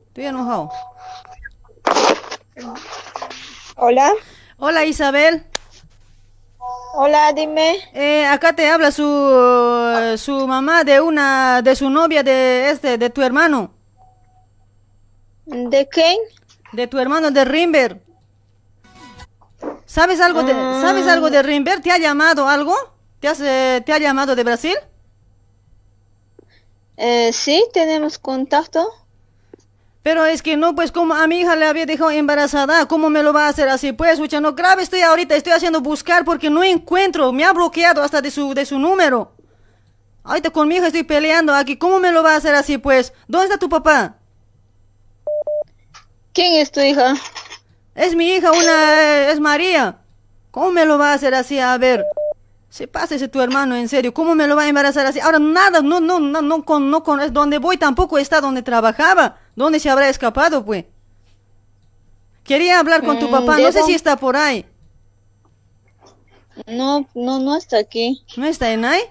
Estoy 0.07 0.25
enojado. 0.25 0.71
Hola. 3.77 4.15
Hola, 4.57 4.87
Isabel. 4.87 5.45
Hola, 7.01 7.33
dime. 7.33 7.77
Eh, 7.95 8.27
acá 8.27 8.55
te 8.55 8.69
habla 8.69 8.91
su, 8.91 9.05
su 10.19 10.49
mamá 10.49 10.83
de 10.83 11.01
una, 11.01 11.63
de 11.63 11.77
su 11.77 11.89
novia 11.91 12.25
de 12.25 12.71
este, 12.71 12.99
de 12.99 13.09
tu 13.09 13.23
hermano. 13.23 13.73
¿De 15.47 15.89
quién? 15.89 16.17
De 16.73 16.89
tu 16.89 16.99
hermano 16.99 17.31
de 17.31 17.45
Rimber. 17.45 18.03
¿Sabes 19.87 20.21
algo 20.21 20.43
de, 20.43 20.53
Ah. 20.53 20.79
¿sabes 20.83 21.07
algo 21.07 21.31
de 21.31 21.41
Rimber? 21.41 21.81
¿Te 21.81 21.93
ha 21.93 21.99
llamado 21.99 22.49
algo? 22.49 22.75
¿Te, 23.21 23.29
has, 23.29 23.41
eh, 23.43 23.81
¿Te 23.87 23.93
ha 23.93 23.99
llamado 23.99 24.35
de 24.35 24.43
Brasil? 24.43 24.77
Eh, 26.97 27.33
sí, 27.33 27.65
tenemos 27.73 28.19
contacto. 28.19 28.85
Pero 30.09 30.25
es 30.25 30.41
que 30.41 30.57
no, 30.57 30.75
pues 30.75 30.91
como 30.91 31.13
a 31.13 31.27
mi 31.27 31.41
hija 31.41 31.55
le 31.55 31.67
había 31.67 31.85
dejado 31.85 32.11
embarazada, 32.11 32.89
¿cómo 32.89 33.11
me 33.11 33.23
lo 33.23 33.35
va 33.35 33.45
a 33.45 33.51
hacer 33.51 33.69
así? 33.69 33.93
Pues, 33.93 34.13
escucha, 34.13 34.41
no 34.41 34.55
grave 34.55 34.83
estoy 34.83 35.03
ahorita, 35.03 35.37
estoy 35.37 35.53
haciendo 35.53 35.83
buscar 35.83 36.25
porque 36.25 36.49
no 36.49 36.65
encuentro, 36.65 37.31
me 37.31 37.45
ha 37.45 37.53
bloqueado 37.53 38.03
hasta 38.03 38.23
de 38.23 38.31
su, 38.31 38.55
de 38.55 38.65
su 38.65 38.79
número. 38.79 39.35
Ahorita 40.25 40.49
con 40.49 40.67
mi 40.67 40.77
hija 40.77 40.87
estoy 40.87 41.03
peleando 41.03 41.53
aquí, 41.55 41.77
¿cómo 41.77 42.01
me 42.01 42.11
lo 42.11 42.23
va 42.23 42.33
a 42.33 42.37
hacer 42.37 42.55
así, 42.55 42.79
pues? 42.79 43.13
¿Dónde 43.27 43.49
está 43.49 43.59
tu 43.59 43.69
papá? 43.69 44.17
¿Quién 46.33 46.55
es 46.55 46.73
tu 46.73 46.81
hija? 46.81 47.15
Es 47.95 48.15
mi 48.15 48.31
hija, 48.31 48.51
una, 48.51 49.03
eh, 49.03 49.31
es 49.33 49.41
María. 49.41 49.99
¿Cómo 50.51 50.71
me 50.71 50.87
lo 50.87 50.97
va 50.97 51.11
a 51.11 51.17
hacer 51.17 51.35
así? 51.35 51.59
A 51.59 51.77
ver, 51.77 52.03
se 52.71 52.87
pasa 52.89 53.15
ese 53.17 53.29
tu 53.29 53.41
hermano, 53.41 53.77
en 53.77 53.89
serio, 53.89 54.13
¿cómo 54.15 54.35
me 54.35 54.47
lo 54.47 54.57
va 54.57 54.63
a 54.65 54.69
embarazar 54.69 55.07
así? 55.07 55.21
Ahora 55.21 55.39
nada, 55.39 55.81
no, 55.83 56.01
no, 56.01 56.21
no, 56.21 56.43
no, 56.43 56.65
con, 56.65 56.91
no, 56.91 57.03
con, 57.03 57.21
es 57.21 57.33
donde 57.33 57.59
voy 57.59 57.79
tampoco 57.79 58.19
está 58.19 58.41
donde 58.41 58.63
trabajaba. 58.63 59.39
¿Dónde 59.57 59.81
se 59.81 59.91
habrá 59.91 60.09
escapado, 60.09 60.65
pues? 60.65 60.85
Quería 62.45 62.81
hablar 62.81 63.05
con 63.05 63.19
tu 63.19 63.29
Mm, 63.29 63.31
papá, 63.31 63.59
¿de 63.59 63.63
no 63.63 63.71
sé 63.73 63.83
si 63.85 63.95
está 63.95 64.17
por 64.17 64.37
ahí. 64.37 64.67
No, 66.69 67.09
no, 67.15 67.39
no 67.41 67.57
está 67.57 67.79
aquí. 67.79 68.25
¿No 68.37 68.47
está 68.47 68.73
en 68.73 68.85
ahí? 68.87 69.03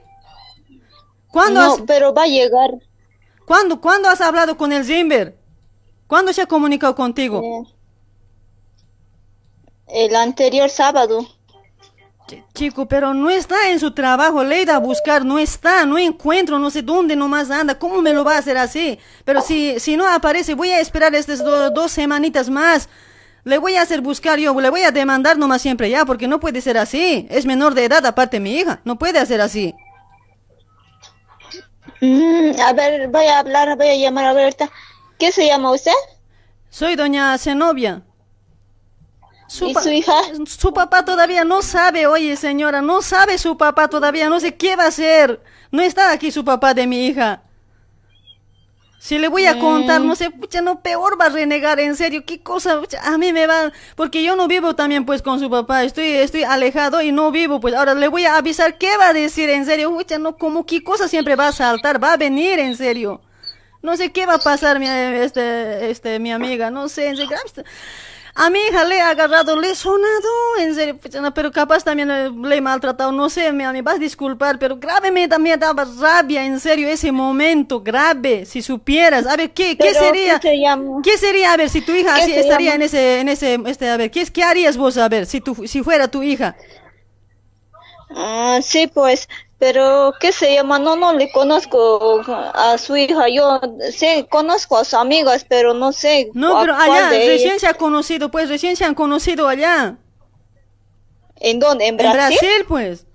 ¿Cuándo 1.30 1.62
No, 1.62 1.64
has, 1.64 1.82
pero 1.88 2.14
va 2.14 2.24
a 2.24 2.28
llegar. 2.28 2.72
¿cuándo, 3.46 3.82
¿Cuándo 3.82 4.10
has 4.10 4.22
hablado 4.22 4.58
con 4.58 4.72
el 4.72 4.86
Zimber? 4.86 5.40
¿Cuándo 6.08 6.34
se 6.34 6.42
ha 6.42 6.48
comunicado 6.48 6.96
contigo? 6.96 7.50
Eh, 7.50 7.64
El 9.88 10.16
anterior 10.16 10.70
sábado. 10.70 11.28
Chico, 12.54 12.88
pero 12.88 13.14
no 13.14 13.30
está 13.30 13.70
en 13.70 13.80
su 13.80 13.91
trabajo, 13.91 14.44
le 14.44 14.70
a 14.70 14.80
buscar, 14.80 15.24
no 15.24 15.40
está, 15.40 15.86
no 15.86 15.98
encuentro, 15.98 16.60
no 16.60 16.70
sé 16.70 16.82
dónde 16.82 17.16
nomás 17.16 17.49
anda, 17.52 17.80
¿cómo 17.80 18.02
me 18.02 18.14
lo 18.14 18.24
va 18.26 18.36
a 18.36 18.40
hacer 18.40 18.58
así? 18.58 18.99
Pero 19.24 19.41
si, 19.41 19.80
si 19.80 19.95
no 19.95 20.08
aparece, 20.08 20.54
voy 20.56 20.72
a 20.72 20.80
esperar 20.82 21.16
estas 21.16 21.44
do- 21.44 21.70
dos 21.70 21.91
semanitas 21.91 22.49
más. 22.49 22.90
Le 23.45 23.60
voy 23.60 23.76
a 23.76 23.82
hacer 23.84 24.02
buscar 24.02 24.40
yo, 24.40 24.60
le 24.60 24.70
voy 24.70 24.82
a 24.82 24.91
demandar 24.91 25.38
nomás 25.38 25.62
siempre 25.62 25.90
ya, 25.90 26.04
porque 26.06 26.28
no 26.28 26.40
puede 26.41 26.60
ser 26.60 26.78
así. 26.78 27.28
Es 27.30 27.45
menor 27.45 27.74
de 27.76 27.86
edad, 27.86 28.06
aparte 28.06 28.41
mi 28.41 28.56
hija, 28.58 28.82
no 28.84 28.98
puede 28.99 29.20
hacer 29.20 29.40
así. 29.40 29.74
Mm, 32.02 32.60
a 32.60 32.74
ver, 32.74 33.08
voy 33.10 33.26
a 33.26 33.40
hablar, 33.40 33.78
voy 33.78 33.88
a 33.90 33.95
llamar 33.95 34.26
a 34.26 34.34
ver 34.34 34.44
ahorita. 34.45 34.70
¿Qué 35.18 35.32
se 35.32 35.45
llama 35.48 35.72
usted? 35.72 35.91
Soy 36.70 36.95
doña 36.95 37.38
Zenobia. 37.38 38.04
¿Y 39.61 39.74
pa- 39.74 39.82
su 39.82 39.90
hija? 39.90 40.14
Su 40.45 40.74
papá 40.74 41.06
todavía 41.06 41.44
no 41.45 41.61
sabe, 41.61 42.06
oye 42.07 42.36
señora, 42.36 42.82
no 42.82 43.02
sabe 43.02 43.38
su 43.38 43.57
papá 43.57 43.88
todavía, 43.90 44.30
no 44.30 44.40
sé 44.40 44.56
qué 44.56 44.76
va 44.76 44.84
a 44.86 44.88
hacer. 44.88 45.41
No 45.72 45.82
está 45.82 46.11
aquí 46.11 46.32
su 46.32 46.44
papá 46.45 46.74
de 46.74 46.88
mi 46.88 47.07
hija. 47.07 47.41
Si 48.99 49.18
le 49.19 49.28
voy 49.30 49.45
a 49.45 49.60
contar, 49.60 50.02
Mm. 50.02 50.07
no 50.07 50.15
sé, 50.15 50.32
pucha, 50.32 50.60
no, 50.61 50.82
peor 50.82 51.22
va 51.22 51.26
a 51.28 51.30
renegar, 51.30 51.80
en 51.80 51.95
serio, 51.95 52.24
qué 52.26 52.41
cosa, 52.41 52.80
pucha, 52.80 52.99
a 53.06 53.18
mí 53.18 53.32
me 53.32 53.45
va, 53.48 53.72
porque 53.95 54.24
yo 54.24 54.36
no 54.36 54.48
vivo 54.48 54.76
también 54.76 55.06
pues 55.06 55.22
con 55.22 55.40
su 55.40 55.49
papá, 55.49 55.84
estoy, 55.84 56.07
estoy 56.10 56.44
alejado 56.44 57.02
y 57.02 57.11
no 57.11 57.32
vivo, 57.32 57.60
pues 57.61 57.76
ahora 57.76 57.94
le 57.94 58.07
voy 58.07 58.26
a 58.26 58.36
avisar, 58.38 58.78
¿qué 58.78 58.98
va 58.98 59.10
a 59.10 59.14
decir, 59.14 59.49
en 59.49 59.65
serio, 59.65 59.91
pucha, 59.91 60.18
no, 60.18 60.36
como 60.38 60.65
qué 60.65 60.84
cosa 60.84 61.07
siempre 61.07 61.36
va 61.36 61.49
a 61.49 61.52
saltar, 61.53 62.03
va 62.03 62.14
a 62.14 62.18
venir, 62.18 62.60
en 62.60 62.76
serio. 62.76 63.22
No 63.84 63.95
sé 63.95 64.11
qué 64.11 64.26
va 64.26 64.34
a 64.36 64.40
pasar, 64.40 64.80
mi, 64.80 64.88
este, 64.88 65.90
este, 65.91 66.18
mi 66.19 66.32
amiga, 66.34 66.72
no 66.72 66.90
sé, 66.90 67.07
en 67.10 67.18
serio. 67.18 67.38
A 68.39 68.51
mi 68.51 68.59
hija 68.59 68.85
le 68.85 68.97
he 68.97 69.01
agarrado, 69.01 69.59
le 69.59 69.72
he 69.72 69.76
sonado, 69.76 70.30
en 70.59 70.76
serio, 70.76 70.99
pero 71.34 71.51
capaz 71.51 71.84
también 71.84 72.07
le 72.07 72.55
he 72.55 72.61
maltratado, 72.61 73.11
no 73.11 73.31
sé, 73.31 73.47
amiga, 73.47 73.73
vas 73.81 73.95
a 73.95 73.97
disculpar, 73.97 74.59
pero 74.59 74.77
grave 74.77 75.09
me, 75.09 75.27
me 75.39 75.57
daba 75.57 75.88
rabia, 75.99 76.45
en 76.45 76.59
serio, 76.59 76.88
ese 76.88 77.11
momento, 77.11 77.81
grave, 77.81 78.45
si 78.45 78.61
supieras, 78.61 79.26
a 79.26 79.35
ver, 79.35 79.49
¿qué, 79.49 79.76
qué 79.76 79.91
sería? 79.91 80.39
¿qué 80.39 81.18
sería, 81.18 81.53
a 81.53 81.57
ver, 81.57 81.68
si 81.68 81.81
tu 81.81 81.93
hija 81.93 82.14
¿Qué 82.14 82.22
así 82.22 82.34
estaría 82.34 82.76
en 82.76 82.84
ese, 82.84 83.22
en 83.22 83.30
ese, 83.30 83.59
este, 83.65 83.89
a 83.89 83.97
ver, 83.97 84.11
¿qué, 84.11 84.23
qué 84.27 84.43
harías 84.43 84.77
vos, 84.77 84.97
a 84.99 85.09
ver, 85.09 85.26
si 85.26 85.41
tu, 85.41 85.65
si 85.65 85.81
fuera 85.81 86.07
tu 86.07 86.22
hija? 86.22 86.55
Ah, 88.11 88.59
sí, 88.61 88.85
pues, 88.85 89.27
pero 89.60 90.14
¿qué 90.20 90.32
se 90.32 90.54
llama? 90.54 90.78
No, 90.78 90.96
no 90.96 91.14
le 91.14 91.32
conozco 91.32 92.22
a 92.54 92.78
su 92.78 92.96
hija. 92.96 93.28
Yo 93.30 93.60
sí 93.92 94.26
conozco 94.30 94.78
a 94.78 94.84
sus 94.84 94.94
amigas, 94.94 95.46
pero 95.48 95.74
no 95.74 95.92
sé. 95.92 96.30
No, 96.34 96.60
pero 96.62 96.76
allá, 96.76 97.10
recién 97.10 97.52
ellas. 97.52 97.62
se 97.62 97.68
ha 97.68 97.74
conocido, 97.74 98.30
pues, 98.30 98.50
recién 98.50 98.76
se 98.76 98.86
han 98.86 98.94
conocido 98.94 99.48
allá. 99.48 99.98
¿En 101.38 101.60
dónde? 101.60 101.88
¿En 101.88 101.94
En 101.94 101.98
Brasil? 101.98 102.38
Brasil, 102.40 102.66
pues. 102.68 103.08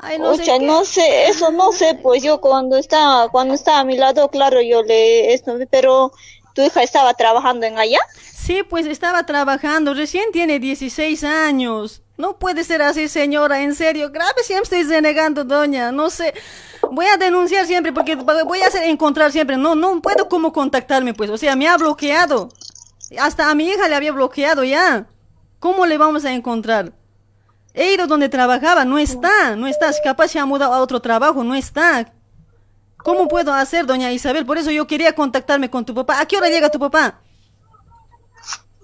Ay, 0.00 0.18
no 0.18 0.34
sé 0.34 0.44
qué. 0.44 0.58
no 0.58 0.84
sé, 0.84 1.28
eso 1.28 1.50
no 1.50 1.72
sé, 1.72 1.98
pues 2.02 2.22
yo 2.22 2.38
cuando 2.38 2.76
está, 2.76 3.28
cuando 3.32 3.54
está 3.54 3.78
a 3.78 3.84
mi 3.84 3.96
lado, 3.96 4.28
claro, 4.28 4.60
yo 4.60 4.82
le, 4.82 5.32
esto, 5.32 5.56
pero 5.70 6.12
tu 6.54 6.60
hija 6.62 6.82
estaba 6.82 7.14
trabajando 7.14 7.64
en 7.64 7.78
allá. 7.78 8.00
Sí, 8.34 8.62
pues 8.68 8.84
estaba 8.84 9.24
trabajando, 9.24 9.94
recién 9.94 10.30
tiene 10.30 10.58
16 10.58 11.24
años. 11.24 12.03
No 12.16 12.38
puede 12.38 12.62
ser 12.62 12.80
así, 12.82 13.08
señora, 13.08 13.62
en 13.62 13.74
serio. 13.74 14.10
Grave 14.10 14.42
siempre 14.44 14.80
estoy 14.80 14.84
renegando, 14.84 15.44
doña. 15.44 15.90
No 15.90 16.10
sé. 16.10 16.32
Voy 16.92 17.06
a 17.06 17.16
denunciar 17.16 17.66
siempre 17.66 17.92
porque 17.92 18.14
voy 18.14 18.60
a 18.60 18.84
encontrar 18.84 19.32
siempre. 19.32 19.56
No, 19.56 19.74
no 19.74 20.00
puedo 20.00 20.28
cómo 20.28 20.52
contactarme, 20.52 21.14
pues. 21.14 21.30
O 21.30 21.38
sea, 21.38 21.56
me 21.56 21.66
ha 21.66 21.76
bloqueado. 21.76 22.50
Hasta 23.20 23.50
a 23.50 23.54
mi 23.54 23.68
hija 23.68 23.88
le 23.88 23.96
había 23.96 24.12
bloqueado 24.12 24.62
ya. 24.62 25.06
¿Cómo 25.58 25.86
le 25.86 25.98
vamos 25.98 26.24
a 26.24 26.32
encontrar? 26.32 26.92
He 27.72 27.94
ido 27.94 28.06
donde 28.06 28.28
trabajaba, 28.28 28.84
no 28.84 28.98
está, 28.98 29.56
no 29.56 29.66
está. 29.66 29.90
Capaz 30.02 30.28
se 30.28 30.38
ha 30.38 30.46
mudado 30.46 30.72
a 30.72 30.80
otro 30.80 31.00
trabajo, 31.00 31.42
no 31.42 31.56
está. 31.56 32.12
¿Cómo 32.98 33.26
puedo 33.28 33.52
hacer, 33.52 33.84
doña 33.84 34.12
Isabel? 34.12 34.46
Por 34.46 34.56
eso 34.56 34.70
yo 34.70 34.86
quería 34.86 35.14
contactarme 35.14 35.68
con 35.68 35.84
tu 35.84 35.94
papá. 35.94 36.20
¿A 36.20 36.26
qué 36.26 36.36
hora 36.36 36.48
llega 36.48 36.70
tu 36.70 36.78
papá? 36.78 37.20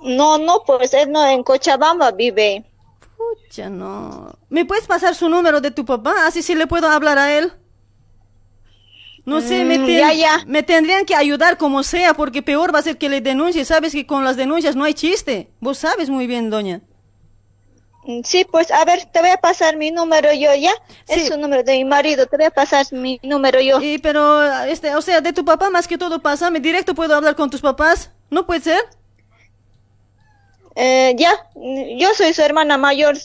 No, 0.02 0.39
no, 0.39 0.62
pues 0.66 0.93
él 0.94 1.12
no 1.12 1.24
en 1.24 1.43
Cochabamba 1.43 2.11
vive. 2.11 2.70
Pucha, 3.51 3.69
no. 3.69 4.33
¿Me 4.49 4.65
puedes 4.65 4.87
pasar 4.87 5.13
su 5.17 5.29
número 5.29 5.61
de 5.61 5.73
tu 5.73 5.85
papá? 5.85 6.25
Así 6.25 6.41
sí 6.41 6.55
le 6.55 6.69
puedo 6.69 6.87
hablar 6.89 7.19
a 7.19 7.37
él. 7.37 7.53
No 9.27 9.41
sé, 9.41 9.65
me, 9.65 9.77
Mm, 9.77 9.87
ten- 9.87 9.99
ya, 9.99 10.13
ya. 10.13 10.45
me 10.47 10.63
tendrían 10.63 11.05
que 11.05 11.17
ayudar 11.17 11.57
como 11.59 11.83
sea, 11.83 12.15
porque 12.15 12.43
peor 12.43 12.73
va 12.73 12.79
a 12.79 12.83
ser 12.83 12.97
que 12.97 13.09
le 13.09 13.21
denuncie. 13.21 13.65
Sabes 13.65 13.93
que 13.93 14.07
con 14.07 14.25
las 14.25 14.37
denuncias 14.37 14.77
no 14.77 14.85
hay 14.85 14.95
chiste. 14.95 15.51
Vos 15.59 15.79
sabes 15.79 16.09
muy 16.11 16.29
bien, 16.29 16.49
doña. 16.49 16.81
Mm, 18.05 18.21
Sí, 18.23 18.45
pues 18.49 18.71
a 18.71 18.85
ver, 18.85 19.05
te 19.13 19.21
voy 19.21 19.31
a 19.31 19.37
pasar 19.39 19.77
mi 19.77 19.91
número 19.91 20.33
yo, 20.33 20.55
¿ya? 20.55 20.71
Es 21.09 21.27
su 21.27 21.37
número 21.37 21.65
de 21.65 21.73
mi 21.73 21.85
marido, 21.85 22.27
te 22.27 22.37
voy 22.37 22.47
a 22.47 22.51
pasar 22.53 22.87
mi 22.93 23.19
número 23.25 23.61
yo. 23.61 23.81
Y 23.81 23.99
pero, 23.99 24.45
este, 24.63 24.95
o 24.95 25.03
sea, 25.03 25.21
de 25.21 25.33
tu 25.33 25.45
papá 25.45 25.71
más 25.71 25.89
que 25.89 25.99
todo, 25.99 26.23
pásame 26.23 26.61
directo, 26.61 26.95
¿puedo 26.95 27.17
hablar 27.17 27.35
con 27.35 27.51
tus 27.51 27.61
papás? 27.61 28.11
¿No 28.31 28.47
puede 28.47 28.61
ser? 28.61 28.81
Eh, 30.75 31.15
ya, 31.17 31.33
yo 31.97 32.15
soy 32.15 32.33
su 32.33 32.43
hermana 32.43 32.79
mayor. 32.79 33.17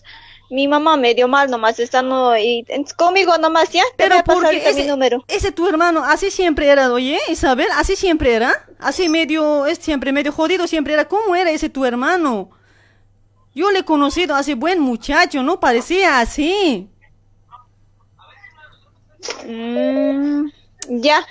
Mi 0.52 0.68
mamá 0.68 0.96
me 0.96 1.16
dio 1.16 1.28
mal 1.28 1.50
nomás, 1.50 1.80
está 1.80 2.04
no, 2.04 2.38
y 2.38 2.64
conmigo 2.98 3.36
nomás, 3.40 3.72
¿ya? 3.72 3.82
Te 3.96 4.08
voy 4.08 4.20
a 4.20 4.24
pasar 4.24 4.44
porque 4.44 4.46
ahorita 4.46 4.74
mi 4.74 4.82
ese, 4.82 4.90
número. 4.90 5.24
ese 5.28 5.52
tu 5.52 5.68
hermano, 5.68 6.04
así 6.04 6.30
siempre 6.30 6.68
era, 6.68 6.94
oye, 6.94 7.18
Isabel, 7.30 7.68
así 7.76 7.96
siempre 7.96 8.34
era. 8.36 8.54
Así 8.78 9.10
medio, 9.10 9.66
es 9.66 9.80
siempre 9.80 10.12
medio 10.12 10.32
jodido 10.32 10.68
siempre 10.68 10.94
era. 10.94 11.06
¿Cómo 11.06 11.36
era 11.36 11.50
ese 11.50 11.70
tu 11.70 11.84
hermano? 11.84 12.52
Yo 13.56 13.72
le 13.72 13.80
he 13.80 13.86
conocido 13.86 14.36
hace 14.36 14.54
buen 14.54 14.80
muchacho, 14.80 15.42
no 15.42 15.60
parecía 15.60 16.20
así. 16.20 16.90
Mm, 19.48 20.50
ya, 20.90 21.26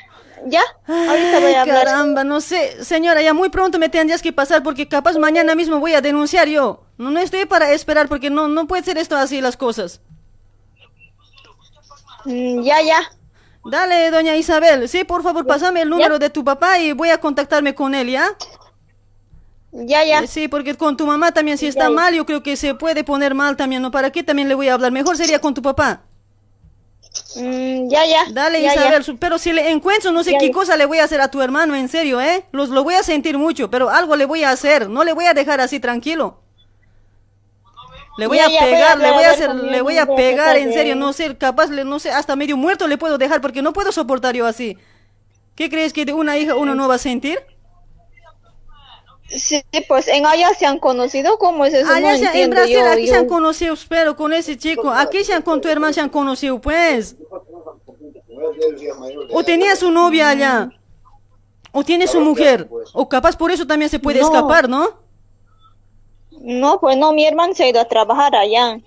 ya, 0.47 0.63
ahorita 0.87 1.41
voy 1.41 1.53
a 1.53 1.63
hablar. 1.63 1.85
Caramba, 1.85 2.25
no 2.25 2.41
sé, 2.41 2.85
señora, 2.85 3.23
ya 3.23 3.33
muy 3.35 3.49
pronto 3.49 3.79
me 3.79 3.89
tendrías 3.89 4.23
que 4.23 4.33
pasar 4.33 4.63
porque 4.63 4.89
capaz 4.89 5.17
mañana 5.19 5.55
mismo 5.55 5.81
voy 5.81 5.95
a 5.95 6.01
denunciar 6.01 6.49
yo. 6.49 6.85
No, 6.99 7.11
no 7.11 7.21
estoy 7.21 7.47
para 7.47 7.73
esperar 7.73 8.09
porque 8.09 8.31
no, 8.31 8.49
no 8.49 8.67
puede 8.67 8.83
ser 8.85 8.99
esto 8.99 9.17
así 9.17 9.41
las 9.41 9.57
cosas. 9.57 10.01
Mm, 12.25 12.63
ya, 12.63 12.81
ya. 12.83 13.01
Dale, 13.65 14.11
doña 14.11 14.37
Isabel, 14.37 14.89
sí, 14.89 15.05
por 15.05 15.23
favor, 15.23 15.47
pásame 15.47 15.83
el 15.83 15.89
número 15.89 16.19
de 16.19 16.29
tu 16.29 16.45
papá 16.45 16.79
y 16.79 16.93
voy 16.93 17.09
a 17.09 17.19
contactarme 17.19 17.75
con 17.75 17.95
él, 17.95 18.11
¿ya? 18.11 18.29
Ya, 19.73 20.05
ya. 20.05 20.27
Sí, 20.27 20.49
porque 20.49 20.77
con 20.77 20.97
tu 20.97 21.07
mamá 21.07 21.33
también, 21.33 21.59
si 21.59 21.67
está 21.67 21.91
mal, 21.91 22.15
yo 22.15 22.27
creo 22.27 22.43
que 22.43 22.57
se 22.57 22.75
puede 22.75 23.03
poner 23.03 23.35
mal 23.35 23.57
también, 23.57 23.83
¿no? 23.83 23.91
¿Para 23.91 24.11
qué 24.11 24.23
también 24.23 24.49
le 24.49 24.55
voy 24.55 24.69
a 24.69 24.75
hablar? 24.75 24.93
Mejor 24.93 25.17
sería 25.17 25.41
con 25.41 25.55
tu 25.55 25.63
papá. 25.63 26.03
Mm, 27.37 27.89
ya, 27.91 28.07
ya. 28.07 28.25
Dale, 28.33 28.63
ya, 28.63 28.73
Isabel, 28.73 29.03
ya. 29.05 29.15
pero 29.19 29.39
si 29.39 29.53
le 29.53 29.71
encuentro, 29.71 30.11
no 30.13 30.25
sé 30.25 30.33
Ya, 30.33 30.39
qué 30.39 30.51
cosa 30.51 30.77
le 30.77 30.87
voy 30.87 30.99
a 30.99 31.05
hacer 31.05 31.21
a 31.21 31.29
tu 31.31 31.43
hermano, 31.43 31.75
en 31.75 31.89
serio, 31.89 32.21
¿eh? 32.21 32.45
Los, 32.53 32.71
lo 32.71 32.83
voy 32.85 32.95
a 32.95 33.03
sentir 33.03 33.39
mucho, 33.39 33.71
pero 33.71 33.91
algo 33.91 34.17
le 34.17 34.25
voy 34.25 34.45
a 34.45 34.51
hacer, 34.51 34.89
no 34.89 35.05
le 35.05 35.13
voy 35.13 35.27
a 35.27 35.35
dejar 35.35 35.61
así 35.61 35.79
tranquilo. 35.81 36.41
Le 38.17 38.27
voy 38.29 38.39
a 38.39 38.49
ya, 38.49 38.49
voy 38.49 38.57
a 38.57 38.71
pegar, 38.71 38.99
le 38.99 39.11
voy 39.11 39.25
a 39.25 39.31
hacer, 39.31 39.55
le 39.55 39.81
voy 39.83 39.99
a 39.99 40.15
pegar, 40.15 40.57
en 40.57 40.73
serio, 40.73 40.95
no 40.97 41.13
sé, 41.13 41.37
capaz, 41.37 41.69
le- 41.71 41.85
no 41.85 41.99
sé, 41.99 42.11
hasta 42.11 42.37
medio 42.37 42.57
muerto 42.57 42.87
le 42.87 42.97
puedo 42.97 43.19
dejar 43.19 43.41
porque 43.41 43.61
no 43.63 43.73
puedo 43.73 43.91
soportar 43.93 44.35
yo 44.37 44.47
así. 44.47 44.79
¿Qué 45.57 45.69
crees 45.71 45.93
que 45.93 46.05
de 46.05 46.13
una 46.13 46.39
hija 46.39 46.55
uno 46.57 46.75
no 46.75 46.89
va 46.89 46.97
a 46.97 46.99
sentir? 46.99 47.39
Sí, 49.37 49.63
pues 49.89 50.09
en 50.09 50.27
allá 50.27 50.51
se 50.55 50.67
han 50.67 50.79
conocido, 50.79 51.39
¿cómo 51.39 51.65
es 51.65 51.75
eso? 51.75 51.91
Allá 51.93 52.13
no 52.13 52.19
se- 52.19 52.43
en 52.43 52.51
Brasil, 52.51 52.77
yo, 52.77 52.87
aquí 52.91 53.07
yo- 53.07 53.13
se 53.15 53.19
han 53.19 53.27
conocido, 53.27 53.75
pero 53.89 54.17
con 54.17 54.33
ese 54.33 54.57
chico, 54.57 54.91
aquí 54.91 55.25
se 55.25 55.33
han, 55.35 55.43
con 55.43 55.61
tu 55.61 55.69
hermano 55.69 55.93
se 55.93 56.01
han 56.01 56.09
conocido, 56.09 56.61
pues. 56.61 57.17
O 59.33 59.43
tenía 59.45 59.75
su 59.77 59.91
novia 59.91 60.29
allá, 60.29 60.71
o 61.73 61.83
tiene 61.85 62.07
su 62.07 62.21
mujer, 62.21 62.69
o 62.93 63.09
capaz 63.09 63.37
por 63.37 63.51
eso 63.51 63.67
también 63.67 63.91
se 63.91 63.99
puede 63.99 64.21
No. 64.21 64.27
escapar, 64.27 64.69
¿no? 64.69 65.03
No, 66.41 66.79
pues 66.81 66.97
no, 66.97 67.13
mi 67.13 67.25
hermano 67.27 67.55
se 67.55 67.65
ha 67.65 67.69
ido 67.69 67.81
a 67.81 67.87
trabajar 67.89 68.35
allá. 68.35 68.79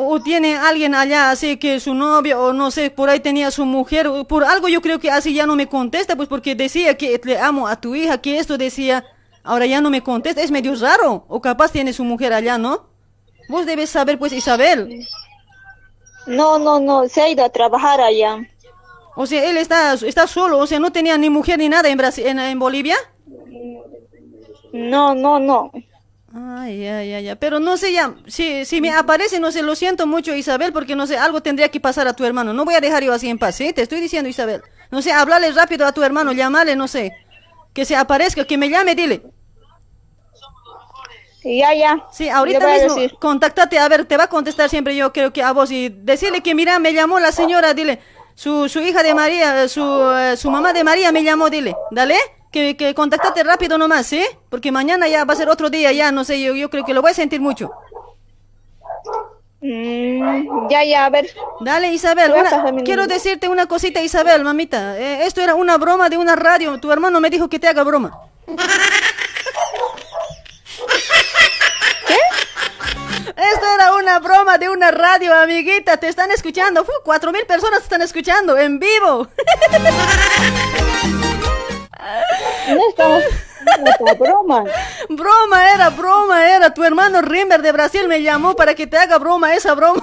O 0.00 0.20
tiene 0.22 0.56
alguien 0.56 0.94
allá, 0.94 1.30
así 1.30 1.56
que 1.56 1.80
su 1.80 1.92
novia, 1.92 2.38
o 2.38 2.52
no 2.52 2.70
sé, 2.70 2.90
por 2.90 3.10
ahí 3.10 3.18
tenía 3.20 3.50
su 3.50 3.64
mujer, 3.64 4.06
o 4.06 4.24
por 4.24 4.44
algo 4.44 4.68
yo 4.68 4.80
creo 4.80 5.00
que 5.00 5.10
así 5.10 5.34
ya 5.34 5.44
no 5.46 5.56
me 5.56 5.68
contesta, 5.68 6.14
pues 6.16 6.28
porque 6.28 6.54
decía 6.54 6.96
que 6.96 7.20
le 7.24 7.36
amo 7.38 7.66
a 7.66 7.80
tu 7.80 7.94
hija, 7.96 8.18
que 8.18 8.38
esto 8.38 8.56
decía, 8.56 9.04
ahora 9.48 9.66
ya 9.66 9.80
no 9.80 9.90
me 9.90 10.02
contesta, 10.02 10.42
es 10.42 10.50
medio 10.50 10.74
raro, 10.74 11.24
o 11.28 11.40
capaz 11.40 11.72
tiene 11.72 11.92
su 11.92 12.04
mujer 12.04 12.32
allá, 12.32 12.58
¿no? 12.58 12.90
Vos 13.48 13.64
debes 13.64 13.88
saber, 13.88 14.18
pues, 14.18 14.32
Isabel. 14.32 15.06
No, 16.26 16.58
no, 16.58 16.78
no, 16.78 17.08
se 17.08 17.22
ha 17.22 17.28
ido 17.30 17.44
a 17.44 17.48
trabajar 17.48 18.00
allá. 18.00 18.46
O 19.16 19.26
sea, 19.26 19.48
él 19.48 19.56
está, 19.56 19.94
está 19.94 20.26
solo, 20.26 20.58
o 20.58 20.66
sea, 20.66 20.78
no 20.78 20.92
tenía 20.92 21.16
ni 21.16 21.30
mujer 21.30 21.58
ni 21.58 21.68
nada 21.68 21.88
en, 21.88 21.96
Brasil, 21.96 22.26
en, 22.26 22.38
en 22.38 22.58
Bolivia. 22.58 22.96
No, 24.72 25.14
no, 25.14 25.40
no. 25.40 25.72
Ay, 26.34 26.86
ay, 26.86 27.14
ay, 27.14 27.36
pero 27.40 27.58
no 27.58 27.78
sé 27.78 27.90
ya, 27.90 28.14
si, 28.26 28.66
si 28.66 28.82
me 28.82 28.90
aparece, 28.90 29.40
no 29.40 29.50
sé, 29.50 29.62
lo 29.62 29.74
siento 29.74 30.06
mucho 30.06 30.34
Isabel, 30.34 30.74
porque 30.74 30.94
no 30.94 31.06
sé, 31.06 31.16
algo 31.16 31.40
tendría 31.40 31.70
que 31.70 31.80
pasar 31.80 32.06
a 32.06 32.12
tu 32.12 32.24
hermano, 32.26 32.52
no 32.52 32.66
voy 32.66 32.74
a 32.74 32.80
dejar 32.80 33.02
yo 33.02 33.14
así 33.14 33.30
en 33.30 33.38
paz, 33.38 33.56
¿sí? 33.56 33.72
Te 33.72 33.80
estoy 33.80 34.00
diciendo 34.00 34.28
Isabel, 34.28 34.62
no 34.90 35.00
sé, 35.00 35.10
háblale 35.10 35.50
rápido 35.52 35.86
a 35.86 35.92
tu 35.92 36.02
hermano, 36.02 36.32
llámale, 36.32 36.76
no 36.76 36.86
sé, 36.86 37.12
que 37.72 37.86
se 37.86 37.96
aparezca, 37.96 38.44
que 38.44 38.58
me 38.58 38.68
llame, 38.68 38.94
dile. 38.94 39.22
Ya, 41.44 41.72
ya. 41.74 42.04
Sí, 42.12 42.28
ahorita 42.28 42.58
Le 42.58 42.64
voy 42.64 42.74
a 42.74 42.82
mismo, 42.82 42.94
decir. 42.96 43.16
contáctate, 43.20 43.78
a 43.78 43.88
ver, 43.88 44.04
te 44.04 44.16
va 44.16 44.24
a 44.24 44.28
contestar 44.28 44.68
siempre 44.68 44.96
yo 44.96 45.12
creo 45.12 45.32
que 45.32 45.42
a 45.42 45.52
vos 45.52 45.70
y 45.70 45.88
decirle 45.88 46.42
que 46.42 46.54
mira, 46.54 46.78
me 46.78 46.92
llamó 46.92 47.20
la 47.20 47.32
señora, 47.32 47.74
dile, 47.74 48.00
su, 48.34 48.68
su 48.68 48.80
hija 48.80 49.02
de 49.02 49.14
María, 49.14 49.68
su, 49.68 49.82
eh, 50.16 50.36
su 50.36 50.50
mamá 50.50 50.72
de 50.72 50.82
María 50.84 51.12
me 51.12 51.22
llamó, 51.22 51.48
dile, 51.48 51.74
dale, 51.92 52.16
que, 52.50 52.76
que 52.76 52.92
contáctate 52.94 53.44
rápido 53.44 53.78
nomás, 53.78 54.06
¿sí? 54.06 54.22
Porque 54.50 54.72
mañana 54.72 55.06
ya 55.08 55.24
va 55.24 55.34
a 55.34 55.36
ser 55.36 55.48
otro 55.48 55.70
día, 55.70 55.92
ya, 55.92 56.10
no 56.12 56.24
sé, 56.24 56.40
yo, 56.40 56.54
yo 56.54 56.70
creo 56.70 56.84
que 56.84 56.92
lo 56.94 57.02
voy 57.02 57.12
a 57.12 57.14
sentir 57.14 57.40
mucho. 57.40 57.70
Mm, 59.60 60.68
ya, 60.70 60.84
ya, 60.84 61.04
a 61.06 61.10
ver. 61.10 61.28
Dale, 61.60 61.92
Isabel, 61.92 62.32
una- 62.32 62.82
quiero 62.84 63.06
decirte 63.06 63.48
una 63.48 63.66
cosita, 63.66 64.00
Isabel, 64.00 64.44
mamita. 64.44 64.98
Eh, 64.98 65.24
esto 65.26 65.40
era 65.40 65.54
una 65.56 65.76
broma 65.78 66.08
de 66.08 66.16
una 66.16 66.36
radio. 66.36 66.78
Tu 66.80 66.90
hermano 66.92 67.20
me 67.20 67.28
dijo 67.30 67.48
que 67.48 67.58
te 67.58 67.66
haga 67.68 67.82
broma. 67.82 68.20
Esto 73.36 73.66
era 73.74 73.94
una 73.94 74.18
broma 74.18 74.58
de 74.58 74.68
una 74.68 74.90
radio, 74.90 75.34
amiguita. 75.34 75.96
Te 75.96 76.08
están 76.08 76.30
escuchando. 76.30 76.84
Fu, 76.84 76.92
cuatro 77.04 77.32
mil 77.32 77.44
personas 77.46 77.80
te 77.80 77.84
están 77.84 78.02
escuchando 78.02 78.56
en 78.56 78.78
vivo. 78.78 79.28
No 82.68 82.88
estamos 82.88 83.22
broma. 84.18 84.64
Broma 85.08 85.70
era, 85.72 85.90
broma 85.90 86.48
era. 86.48 86.72
Tu 86.72 86.84
hermano 86.84 87.22
Rimber 87.22 87.62
de 87.62 87.72
Brasil 87.72 88.08
me 88.08 88.22
llamó 88.22 88.54
para 88.56 88.74
que 88.74 88.86
te 88.86 88.96
haga 88.96 89.18
broma, 89.18 89.54
esa 89.54 89.74
broma. 89.74 90.02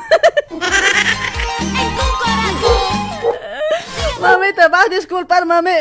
Mamita, 4.20 4.68
vas 4.70 4.86
a 4.86 4.90
disculpar, 4.90 5.46
mami. 5.46 5.72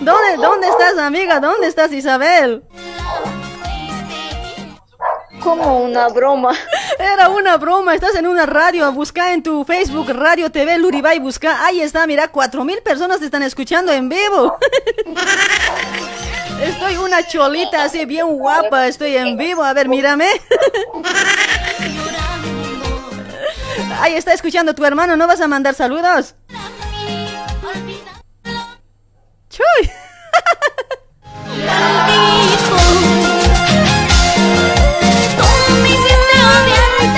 ¿Dónde, 0.00 0.36
¿Dónde 0.36 0.68
estás, 0.68 0.98
amiga? 0.98 1.40
¿Dónde 1.40 1.66
estás, 1.68 1.92
Isabel? 1.92 2.62
Como 5.46 5.78
una 5.78 6.08
broma. 6.08 6.52
Era 6.98 7.28
una 7.28 7.56
broma, 7.56 7.94
estás 7.94 8.16
en 8.16 8.26
una 8.26 8.46
radio, 8.46 8.90
busca 8.90 9.32
en 9.32 9.44
tu 9.44 9.64
Facebook 9.64 10.10
Radio 10.10 10.50
TV 10.50 10.76
Luribay, 10.76 11.20
busca, 11.20 11.64
ahí 11.64 11.80
está, 11.80 12.04
mira, 12.04 12.26
cuatro 12.32 12.64
mil 12.64 12.82
personas 12.82 13.20
te 13.20 13.26
están 13.26 13.44
escuchando 13.44 13.92
en 13.92 14.08
vivo. 14.08 14.58
Estoy 16.60 16.96
una 16.96 17.24
cholita 17.24 17.84
así 17.84 18.04
bien 18.06 18.26
guapa, 18.26 18.88
estoy 18.88 19.16
en 19.16 19.36
vivo, 19.36 19.62
a 19.62 19.72
ver, 19.72 19.88
mírame. 19.88 20.26
Ahí 24.00 24.14
está 24.14 24.32
escuchando 24.32 24.74
tu 24.74 24.84
hermano, 24.84 25.16
¿no 25.16 25.28
vas 25.28 25.40
a 25.40 25.46
mandar 25.46 25.74
saludos? 25.74 26.34
Chuy. 29.48 29.90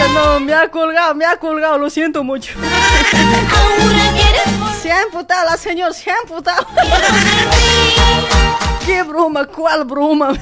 Ay, 0.09 0.15
no, 0.15 0.41
me 0.41 0.55
ha 0.55 0.69
colgado. 0.71 1.15
me 1.15 1.25
ha 1.25 1.37
colgado, 1.37 1.79
lo 1.79 1.91
siento 1.91 2.25
mucho. 2.25 2.55
Se 4.83 4.91
ha 4.93 5.03
emputado 5.03 5.45
la 5.51 5.57
señora, 5.57 5.93
se 5.93 6.11
ha 6.11 6.15
emputado. 6.23 6.67
¿Qué 8.87 9.03
broma? 9.03 9.45
¿Cuál 9.47 9.85
broma? 9.85 10.33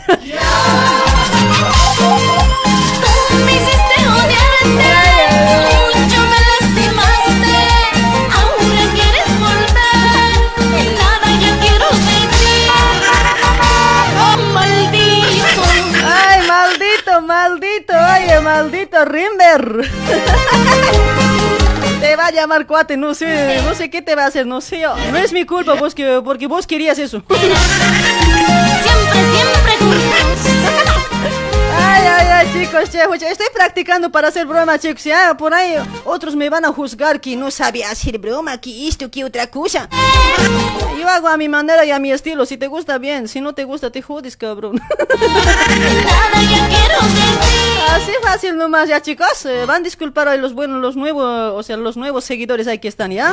Me 3.44 3.52
hiciste 3.52 4.08
odiarte, 4.08 4.94
mucho 5.94 6.25
maldito 18.56 19.04
Rimber. 19.04 19.90
Te 22.00 22.16
va 22.16 22.26
a 22.26 22.30
llamar 22.30 22.66
cuate, 22.66 22.96
no 22.96 23.14
sé, 23.14 23.60
no 23.62 23.74
sé 23.74 23.90
qué 23.90 24.00
te 24.00 24.14
va 24.14 24.24
a 24.24 24.26
hacer, 24.28 24.46
no 24.46 24.62
sé 24.62 24.80
yo. 24.80 24.94
No 25.10 25.18
es 25.18 25.32
mi 25.32 25.44
culpa, 25.44 25.74
vos 25.74 25.94
que, 25.94 26.20
porque 26.24 26.46
vos 26.46 26.66
querías 26.66 26.98
eso. 26.98 27.22
Siempre, 27.28 27.52
siempre 29.32 30.25
chicos, 32.58 32.90
che, 32.90 33.00
estoy 33.30 33.46
practicando 33.52 34.10
para 34.10 34.28
hacer 34.28 34.46
broma, 34.46 34.78
chicos. 34.78 35.04
Ya, 35.04 35.36
por 35.36 35.52
ahí 35.54 35.76
otros 36.04 36.34
me 36.36 36.48
van 36.48 36.64
a 36.64 36.72
juzgar 36.72 37.20
que 37.20 37.36
no 37.36 37.50
sabía 37.50 37.90
hacer 37.90 38.18
broma, 38.18 38.58
que 38.58 38.88
esto, 38.88 39.10
que 39.10 39.24
otra 39.24 39.48
cosa. 39.48 39.88
Yo 40.98 41.08
hago 41.08 41.28
a 41.28 41.36
mi 41.36 41.48
manera 41.48 41.84
y 41.84 41.90
a 41.90 41.98
mi 41.98 42.12
estilo. 42.12 42.46
Si 42.46 42.56
te 42.56 42.66
gusta, 42.66 42.98
bien. 42.98 43.28
Si 43.28 43.40
no 43.40 43.54
te 43.54 43.64
gusta, 43.64 43.90
te 43.90 44.02
jodes, 44.02 44.36
cabrón. 44.36 44.80
Así 47.88 48.12
fácil 48.22 48.56
nomás, 48.56 48.88
ya, 48.88 49.00
chicos. 49.00 49.44
Eh, 49.46 49.64
van 49.66 49.82
a 49.82 49.84
disculpar 49.84 50.28
a 50.28 50.36
los 50.36 50.54
buenos, 50.54 50.80
los 50.80 50.96
nuevos, 50.96 51.52
o 51.54 51.62
sea, 51.62 51.76
los 51.76 51.96
nuevos 51.96 52.24
seguidores 52.24 52.66
ahí 52.66 52.78
que 52.78 52.88
están, 52.88 53.10
¿ya? 53.12 53.32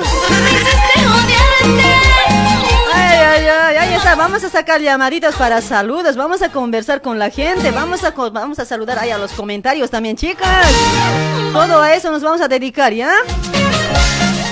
Ay, 2.94 3.18
ay, 3.18 3.45
ay, 3.48 3.76
ahí 3.78 3.94
está. 3.95 4.16
Vamos 4.16 4.44
a 4.44 4.50
sacar 4.50 4.82
llamaditas 4.82 5.36
para 5.36 5.62
saludos. 5.62 6.16
Vamos 6.16 6.41
a 6.41 6.50
conversar 6.50 7.02
con 7.02 7.18
la 7.20 7.30
gente. 7.30 7.72
Vamos 7.72 8.04
a, 8.04 8.12
vamos 8.12 8.60
a 8.60 8.66
saludar 8.66 9.00
a 9.14 9.18
los 9.18 9.31
comentarios 9.34 9.90
también, 9.90 10.15
chicas. 10.15 10.68
Todo 11.52 11.81
a 11.81 11.94
eso 11.94 12.11
nos 12.11 12.23
vamos 12.23 12.41
a 12.41 12.48
dedicar, 12.48 12.94
¿ya? 12.94 13.11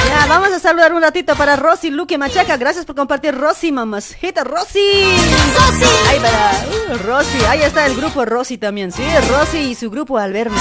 Ya, 0.07 0.26
vamos 0.27 0.49
a 0.52 0.60
saludar 0.60 0.94
un 0.94 1.02
ratito 1.02 1.36
para 1.36 1.56
Rosy 1.56 1.90
Luque 1.90 2.18
Machaca. 2.18 2.57
Gracias 2.57 2.86
por 2.86 2.95
compartir, 2.95 3.36
Rosy, 3.36 3.72
mamacita, 3.72 4.44
Rosy. 4.44 4.80
Ahí 6.10 6.19
para 6.19 6.65
uh, 6.94 6.98
Rosy, 7.06 7.38
ahí 7.49 7.61
está 7.61 7.86
el 7.86 7.95
grupo 7.95 8.26
Rosy 8.26 8.57
también, 8.57 8.91
sí, 8.91 9.03
Rosy 9.30 9.57
y 9.57 9.76
su 9.76 9.90
grupo 9.90 10.18
Alberno. 10.18 10.57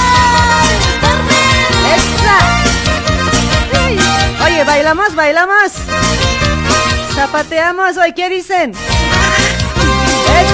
¡Esa! 1.94 2.38
Ay. 3.84 3.98
Oye, 4.44 4.64
bailamos, 4.64 5.14
bailamos. 5.14 5.72
Zapateamos 7.14 7.96
hoy, 7.96 8.12
¿qué 8.12 8.28
dicen? 8.28 8.72
Ay, 10.26 10.46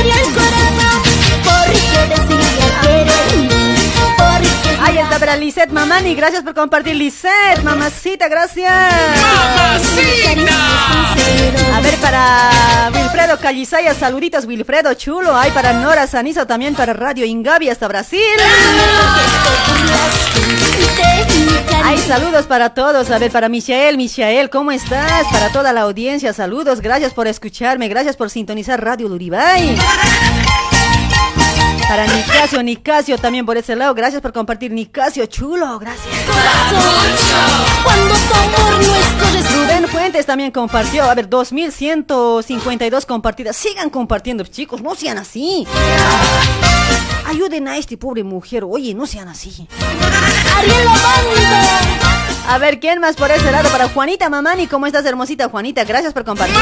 el 0.00 0.37
Para 5.18 5.36
Lisette 5.36 5.72
Mamani, 5.72 6.14
gracias 6.14 6.44
por 6.44 6.54
compartir 6.54 6.94
Lisette, 6.94 7.62
mamacita, 7.64 8.28
gracias. 8.28 8.72
A 11.74 11.80
ver, 11.80 11.96
para 11.96 12.90
Wilfredo 12.94 13.36
Calizaya, 13.38 13.94
saluditos 13.94 14.46
Wilfredo 14.46 14.94
Chulo. 14.94 15.36
Hay 15.36 15.50
para 15.50 15.72
Nora 15.72 16.06
Sanizo, 16.06 16.46
también 16.46 16.74
para 16.74 16.92
Radio 16.92 17.24
Ingavi 17.24 17.68
hasta 17.68 17.88
Brasil. 17.88 18.20
Hay 21.84 21.98
saludos 21.98 22.46
para 22.46 22.74
todos. 22.74 23.10
A 23.10 23.18
ver, 23.18 23.32
para 23.32 23.48
Michael, 23.48 23.96
Michael, 23.96 24.50
¿cómo 24.50 24.70
estás? 24.70 25.26
Para 25.32 25.50
toda 25.50 25.72
la 25.72 25.80
audiencia, 25.82 26.32
saludos. 26.32 26.80
Gracias 26.80 27.12
por 27.12 27.26
escucharme, 27.26 27.88
gracias 27.88 28.16
por 28.16 28.30
sintonizar 28.30 28.82
Radio 28.82 29.08
Luribay. 29.08 29.76
Para 31.88 32.06
Nicasio, 32.06 32.62
Nicasio 32.62 33.16
también 33.16 33.46
por 33.46 33.56
ese 33.56 33.74
lado. 33.74 33.94
Gracias 33.94 34.20
por 34.20 34.32
compartir, 34.32 34.70
Nicasio, 34.70 35.24
chulo, 35.24 35.78
gracias. 35.78 36.14
Cuando 37.82 38.14
Rubén 39.54 39.88
Fuentes 39.88 40.26
también 40.26 40.50
compartió. 40.50 41.04
A 41.04 41.14
ver, 41.14 41.30
2152 41.30 43.06
compartidas. 43.06 43.56
Sigan 43.56 43.88
compartiendo, 43.88 44.44
chicos, 44.44 44.82
no 44.82 44.94
sean 44.94 45.16
así. 45.16 45.66
Ayuden 47.26 47.68
a 47.68 47.78
este 47.78 47.96
pobre 47.96 48.22
mujer. 48.22 48.64
Oye, 48.64 48.94
no 48.94 49.06
sean 49.06 49.28
así. 49.28 49.66
A 52.48 52.58
ver, 52.58 52.80
¿quién 52.80 53.00
más 53.00 53.16
por 53.16 53.30
ese 53.30 53.50
lado? 53.50 53.70
Para 53.70 53.88
Juanita 53.88 54.28
Mamani, 54.28 54.66
¿cómo 54.66 54.86
estás, 54.86 55.06
hermosita 55.06 55.48
Juanita? 55.48 55.84
Gracias 55.84 56.12
por 56.12 56.24
compartir. 56.24 56.56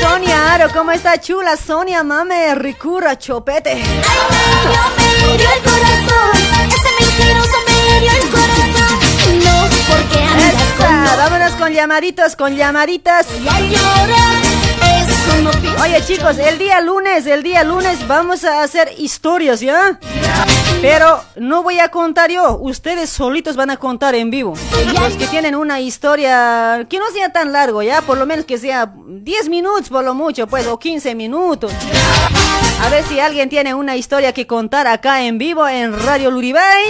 Sonia 0.00 0.54
Aro, 0.54 0.68
¿cómo 0.72 0.92
está 0.92 1.20
chula? 1.20 1.56
Sonia 1.56 2.02
Mame, 2.02 2.54
Ricurra, 2.54 3.16
Chopete. 3.18 3.74
me 3.76 5.34
hirió 5.34 5.48
el 5.52 5.62
corazón. 5.62 6.30
Ese 6.68 6.90
mentiroso 7.00 7.56
me 7.66 7.96
hirió 7.96 8.12
el 8.12 8.30
corazón. 8.30 9.44
No, 9.44 9.68
porque 9.88 10.18
andas 10.22 11.16
vámonos 11.16 11.52
con 11.52 11.72
llamaditos, 11.72 12.36
con 12.36 12.56
llamaditas. 12.56 13.26
a 13.50 13.60
llorar. 13.60 14.42
Eso 15.00 15.42
no 15.42 15.50
pienso. 15.52 15.82
Oye 15.82 16.04
chicos, 16.04 16.38
el 16.38 16.58
día 16.58 16.80
lunes, 16.80 17.26
el 17.26 17.42
día 17.42 17.64
lunes 17.64 18.06
vamos 18.06 18.44
a 18.44 18.62
hacer 18.62 18.92
historias, 18.98 19.60
¿ya? 19.60 19.98
Pero 20.84 21.24
no 21.36 21.62
voy 21.62 21.78
a 21.80 21.88
contar 21.88 22.30
yo, 22.30 22.58
ustedes 22.58 23.08
solitos 23.08 23.56
van 23.56 23.70
a 23.70 23.78
contar 23.78 24.14
en 24.14 24.30
vivo. 24.30 24.52
Los 25.00 25.14
que 25.14 25.26
tienen 25.28 25.54
una 25.54 25.80
historia 25.80 26.86
que 26.90 26.98
no 26.98 27.10
sea 27.10 27.32
tan 27.32 27.52
largo, 27.52 27.82
¿ya? 27.82 28.02
Por 28.02 28.18
lo 28.18 28.26
menos 28.26 28.44
que 28.44 28.58
sea 28.58 28.92
10 28.94 29.48
minutos 29.48 29.88
por 29.88 30.04
lo 30.04 30.12
mucho, 30.12 30.46
pues, 30.46 30.66
o 30.66 30.78
15 30.78 31.14
minutos. 31.14 31.72
A 32.82 32.90
ver 32.90 33.02
si 33.04 33.18
alguien 33.18 33.48
tiene 33.48 33.72
una 33.72 33.96
historia 33.96 34.34
que 34.34 34.46
contar 34.46 34.86
acá 34.86 35.22
en 35.22 35.38
vivo 35.38 35.66
en 35.66 35.98
Radio 35.98 36.30
Luribay. 36.30 36.84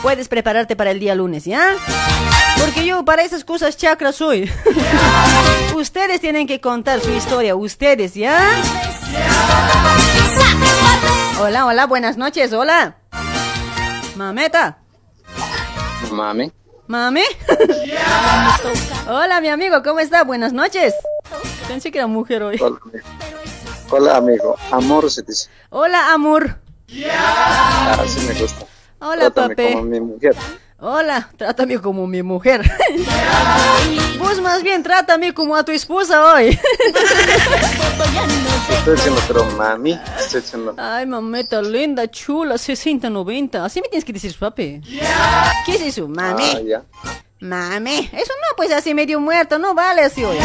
Puedes 0.00 0.28
prepararte 0.28 0.74
para 0.74 0.90
el 0.90 0.98
día 0.98 1.14
lunes, 1.14 1.44
¿ya? 1.44 1.74
Porque 2.58 2.86
yo 2.86 3.04
para 3.04 3.22
esas 3.22 3.44
cosas 3.44 3.76
chakra 3.76 4.12
soy. 4.12 4.50
ustedes 5.76 6.22
tienen 6.22 6.46
que 6.46 6.62
contar 6.62 7.00
su 7.00 7.12
historia, 7.12 7.54
ustedes, 7.54 8.14
¿ya? 8.14 8.40
Hola, 11.38 11.66
hola, 11.66 11.84
buenas 11.84 12.16
noches, 12.16 12.54
hola. 12.54 12.96
Mameta. 14.16 14.78
Mami. 16.10 16.50
Mami. 16.86 17.20
Hola, 19.08 19.42
mi 19.42 19.48
amigo, 19.48 19.82
¿cómo 19.82 20.00
está? 20.00 20.24
Buenas 20.24 20.54
noches. 20.54 20.94
Pensé 21.68 21.90
que 21.90 21.98
era 21.98 22.06
mujer 22.06 22.42
hoy. 22.42 22.56
Hola, 22.58 22.78
amigo. 22.82 23.06
Hola, 23.90 24.16
amigo. 24.16 24.56
Amor 24.72 25.10
se 25.10 25.22
dice. 25.22 25.50
Hola, 25.68 26.14
amor. 26.14 26.56
Ah, 27.10 27.98
Así 28.00 28.26
me 28.26 28.40
gusta. 28.40 28.64
Hola, 29.00 29.30
Trátame 29.30 29.72
como 29.72 29.82
mi 29.82 30.00
mujer. 30.00 30.34
Hola, 30.78 31.30
trátame 31.38 31.78
como 31.78 32.06
mi 32.06 32.22
mujer. 32.22 32.60
Vos 34.18 34.38
más 34.42 34.62
bien 34.62 34.82
trátame 34.82 35.32
como 35.32 35.56
a 35.56 35.64
tu 35.64 35.72
esposa 35.72 36.34
hoy. 36.34 36.48
Estoy 38.68 38.94
diciendo, 38.94 39.22
pero 39.26 39.46
mami, 39.52 39.98
estoy 40.18 40.42
diciendo. 40.42 40.74
Ay, 40.76 41.06
mameta 41.06 41.62
linda, 41.62 42.06
chula, 42.10 42.58
60, 42.58 43.08
90. 43.08 43.64
Así 43.64 43.80
me 43.80 43.88
tienes 43.88 44.04
que 44.04 44.12
decir, 44.12 44.36
papi. 44.38 44.82
¿Qué 45.64 45.76
es 45.76 45.80
eso, 45.80 46.06
mami? 46.08 46.44
Ah, 46.44 46.60
ya. 46.60 46.82
Mami. 47.40 48.10
Eso 48.12 48.32
no, 48.34 48.56
pues 48.56 48.70
así 48.70 48.92
medio 48.92 49.18
muerto, 49.18 49.58
no 49.58 49.74
vale 49.74 50.02
así 50.02 50.24
hoy. 50.24 50.36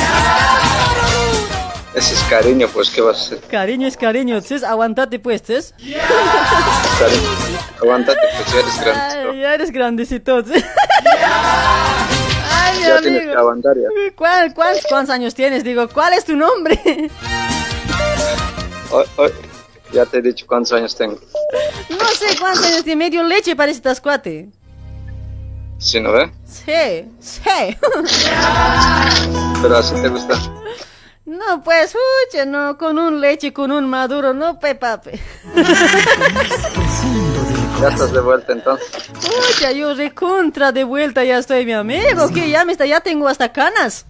Ese 1.94 2.14
es 2.14 2.22
cariño, 2.30 2.70
pues, 2.74 2.90
¿qué 2.90 3.02
vas 3.02 3.18
a 3.18 3.22
hacer? 3.22 3.40
Cariño 3.50 3.86
es 3.88 3.98
cariño, 3.98 4.40
¿ches? 4.40 4.64
Aguantate 4.64 5.20
pues, 5.20 5.44
¿ches? 5.44 5.74
Cariño. 5.78 7.30
Aguántate, 7.82 8.20
pues 8.38 8.54
ya 8.54 8.60
eres 8.60 8.80
grande. 8.82 9.30
Ay, 9.30 9.40
ya 9.42 9.54
eres 9.56 9.72
grandecito. 9.72 10.42
mi 10.44 10.54
Ya 12.82 13.02
tienes 13.02 13.24
que 13.24 13.34
aguantar 13.34 13.76
ya. 13.76 13.90
¿Cuál, 14.16 14.54
cuál, 14.54 14.78
¿Cuántos 14.88 15.14
años 15.14 15.36
tienes? 15.36 15.64
Digo, 15.66 15.90
¿cuál 15.90 16.14
es 16.14 16.24
tu 16.24 16.36
nombre? 16.36 16.80
Hoy- 18.92 19.06
hoy- 19.18 19.32
ya 19.92 20.06
te 20.06 20.20
he 20.20 20.22
dicho 20.22 20.46
cuántos 20.48 20.72
años 20.72 20.96
tengo. 20.96 21.20
No 21.90 22.06
sé 22.18 22.38
cuántos 22.40 22.66
años 22.66 22.84
tiene, 22.86 23.04
medio 23.06 23.24
leche 23.24 23.54
parece 23.58 23.78
estás 23.78 24.00
cuate. 24.00 24.50
¿Sí, 25.78 26.00
no 26.00 26.14
ve? 26.14 26.32
Sí, 26.46 27.10
sí. 27.20 27.78
Pero 29.62 29.78
así 29.78 29.94
te 30.02 30.08
gusta. 30.08 30.40
No, 31.32 31.64
pues, 31.64 31.96
uche, 32.28 32.46
no, 32.46 32.78
con 32.78 33.00
un 33.00 33.22
leche, 33.22 33.54
con 33.54 33.72
un 33.72 33.90
maduro, 33.90 34.34
no, 34.34 34.60
pe, 34.60 34.76
papi. 34.76 35.12
Ya 37.80 37.88
estás 37.88 38.12
de 38.12 38.20
vuelta 38.20 38.52
entonces. 38.52 38.90
Ucha, 39.50 39.72
yo 39.72 39.94
recontra 39.94 40.74
de 40.74 40.84
vuelta 40.84 41.24
ya 41.24 41.38
estoy, 41.38 41.66
mi 41.66 41.72
amigo, 41.72 42.28
que 42.34 42.50
ya 42.50 42.66
me 42.66 42.74
está, 42.74 42.86
ya 42.86 43.00
tengo 43.00 43.30
hasta 43.30 43.50
canas. 43.54 44.06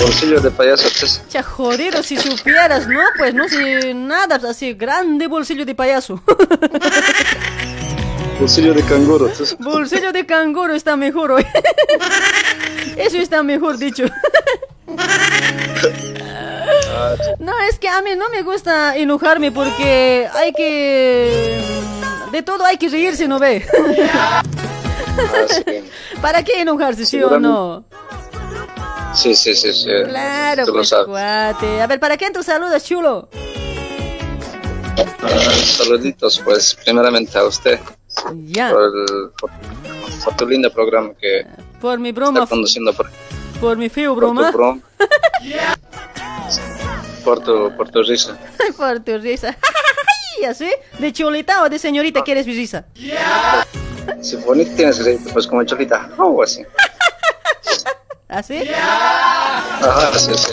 Bolsillo 0.00 0.40
de 0.40 0.52
payaso, 0.52 0.88
pues. 1.00 1.20
Cha, 1.28 1.42
jodido, 1.42 2.04
si 2.04 2.18
supieras, 2.18 2.86
¿no? 2.86 3.00
Pues 3.18 3.34
no 3.34 3.48
sé 3.48 3.94
nada, 3.94 4.36
así, 4.48 4.74
grande 4.74 5.26
bolsillo 5.26 5.66
de 5.66 5.74
payaso. 5.74 6.22
Bolsillo 8.38 8.74
de 8.74 8.82
canguro, 8.82 9.30
bolsillo 9.58 10.12
de 10.12 10.26
canguro 10.26 10.74
está 10.74 10.96
mejor 10.96 11.32
hoy. 11.32 11.46
Eso 12.96 13.16
está 13.16 13.42
mejor 13.42 13.78
dicho. 13.78 14.04
No, 17.38 17.52
es 17.68 17.78
que 17.78 17.88
a 17.88 18.00
mí 18.02 18.10
no 18.16 18.28
me 18.30 18.42
gusta 18.42 18.96
enojarme 18.96 19.50
porque 19.52 20.28
hay 20.32 20.52
que... 20.52 21.60
De 22.32 22.42
todo 22.42 22.64
hay 22.64 22.76
que 22.78 22.88
reírse, 22.88 23.28
¿no 23.28 23.38
ve? 23.38 23.64
Ah, 24.12 24.42
sí. 25.48 25.64
¿Para 26.20 26.42
qué 26.42 26.60
enojarse, 26.62 27.06
sí 27.06 27.22
o 27.22 27.38
no? 27.38 27.84
Sí, 29.14 29.34
sí, 29.36 29.54
sí, 29.54 29.72
sí. 29.72 29.88
Claro, 30.08 30.64
pues, 30.72 30.92
cuate. 31.06 31.80
A 31.80 31.86
ver, 31.86 32.00
¿para 32.00 32.16
qué 32.16 32.30
tus 32.30 32.46
saludos, 32.46 32.82
chulo? 32.84 33.28
Saluditos, 35.76 36.40
pues, 36.44 36.74
primeramente 36.84 37.38
a 37.38 37.44
usted. 37.44 37.78
Ya. 38.46 38.70
Por, 38.70 38.82
el- 38.82 39.30
por- 39.38 39.50
por 40.24 40.36
tu 40.36 40.46
lindo 40.48 40.72
programa 40.72 41.12
que 41.20 41.46
Por 41.80 41.98
mi 41.98 42.10
broma, 42.12 42.40
está 42.40 42.50
conduciendo 42.50 42.92
por, 42.92 43.08
por 43.64 43.78
mi 43.78 43.88
feo 43.88 44.14
por 44.14 44.24
broma. 44.24 44.50
tu 44.50 44.58
broma. 44.58 44.82
por 47.24 47.40
tu, 47.42 47.74
por 47.76 47.90
tu 47.90 48.02
risa. 48.02 48.36
por 48.76 49.00
tu 49.00 49.16
risa. 49.18 49.56
Ay, 50.38 50.44
¿Así? 50.44 50.70
¿De 50.98 51.12
chulita 51.12 51.62
o 51.62 51.70
de 51.70 51.78
señorita 51.78 52.22
quieres 52.22 52.46
mi 52.46 52.54
risa? 52.54 52.84
Si 54.20 54.36
bonito 54.36 54.70
tienes 54.76 55.02
reírte, 55.02 55.32
pues 55.32 55.46
como 55.46 55.64
cholita, 55.64 56.10
o 56.18 56.42
así. 56.42 56.62
¿Así? 58.28 58.68
Ajá, 58.68 60.18
sí, 60.18 60.32
sí. 60.34 60.52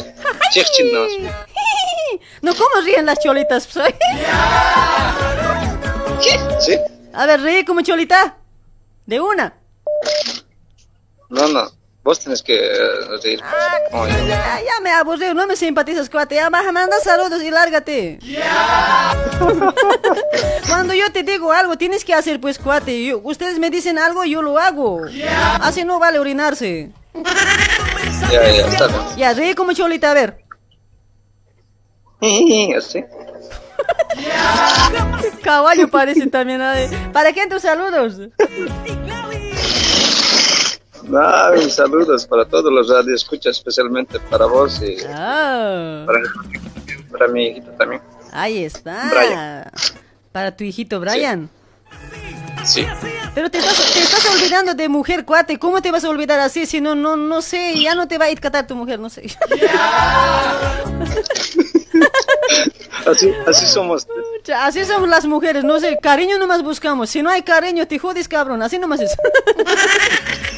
Chichinos. 0.54 1.12
No, 2.42 2.56
¿cómo 2.56 2.82
ríen 2.82 3.06
las 3.06 3.20
cholitas? 3.20 3.68
pues? 3.68 3.94
¿Sí? 6.62 6.78
A 7.14 7.26
ver, 7.26 7.42
ríe 7.42 7.66
como 7.66 7.82
cholita. 7.82 8.38
De 9.06 9.20
una. 9.20 9.54
No, 11.30 11.48
no. 11.50 11.81
Vos 12.04 12.20
tienes 12.20 12.42
que 12.42 12.56
eh, 12.56 12.80
reír. 13.24 13.40
como 13.92 14.08
yo. 14.08 14.14
Ya, 14.28 14.60
ya 14.60 14.82
me 14.82 14.90
aburrí, 14.92 15.32
no 15.36 15.46
me 15.46 15.56
simpatizas, 15.56 16.10
cuate. 16.10 16.34
Ya, 16.36 16.50
baja, 16.50 16.72
manda 16.72 17.00
saludos 17.00 17.44
y 17.44 17.52
lárgate. 17.52 18.18
Cuando 20.68 20.96
yo 20.96 21.12
te 21.12 21.22
digo 21.22 21.52
algo, 21.52 21.78
tienes 21.78 22.04
que 22.04 22.16
hacer, 22.16 22.42
pues, 22.42 22.58
cuate. 22.58 23.06
Yo- 23.06 23.20
ustedes 23.24 23.60
me 23.60 23.70
dicen 23.70 24.00
algo, 24.00 24.26
yo 24.26 24.42
lo 24.42 24.58
hago. 24.58 25.02
Así 25.62 25.84
no 25.84 26.00
vale 26.00 26.18
orinarse. 26.18 26.90
Ya, 28.32 28.50
ya, 28.50 28.66
está 28.68 28.88
bien. 28.88 29.02
Ya, 29.18 29.34
ríe 29.34 29.54
como 29.54 29.74
cholita, 29.74 30.10
a 30.10 30.14
ver. 30.16 30.44
Así. 32.78 33.04
Caballo 35.44 35.88
parece 35.90 36.28
también. 36.28 36.62
a 36.62 36.74
ver. 36.74 36.90
¿Para 37.12 37.34
qué 37.34 37.48
tus 37.48 37.62
saludos? 37.62 38.20
Mis 41.04 41.74
saludos 41.74 42.26
para 42.26 42.46
todos 42.46 42.72
los 42.72 42.88
radioescuchas, 42.90 43.58
especialmente 43.58 44.20
para 44.20 44.46
vos 44.46 44.82
y 44.82 44.98
Ah, 45.14 46.04
para, 46.06 46.20
para 47.12 47.28
mi 47.28 47.48
hijito 47.48 47.72
también. 47.72 48.02
ahí 48.32 48.64
está. 48.64 49.10
Brian. 49.10 49.72
Para 50.32 50.56
tu 50.56 50.64
hijito 50.64 51.00
Brian. 51.00 51.50
Sí. 52.64 52.86
Pero 53.34 53.50
te 53.50 53.58
estás, 53.58 53.76
te 53.94 54.00
estás 54.02 54.26
olvidando 54.36 54.74
de 54.76 54.88
mujer, 54.88 55.26
cuate. 55.26 55.58
¿Cómo 55.58 55.82
te 55.82 55.90
vas 55.92 56.04
a 56.04 56.10
olvidar 56.10 56.40
así? 56.40 56.66
Si 56.68 56.80
no, 56.80 56.94
no, 56.96 57.16
no 57.18 57.42
sé, 57.42 57.74
ya 57.82 57.96
no 57.96 58.08
te 58.08 58.18
va 58.20 58.26
a 58.28 58.36
catar 58.36 58.68
tu 58.68 58.76
mujer, 58.76 59.00
no 59.00 59.10
sé. 59.10 59.24
Así, 63.06 63.34
así 63.48 63.66
somos. 63.66 64.08
Así 64.56 64.86
somos 64.86 65.10
las 65.10 65.26
mujeres, 65.26 65.64
no 65.64 65.80
sé, 65.80 65.98
cariño 66.02 66.38
nomás 66.38 66.62
buscamos. 66.64 67.10
Si 67.10 67.22
no 67.24 67.30
hay 67.32 67.42
cariño, 67.42 67.88
te 67.88 67.98
jodes, 67.98 68.28
cabrón. 68.28 68.62
Así 68.62 68.78
nomás 68.78 69.00
es. 69.02 69.12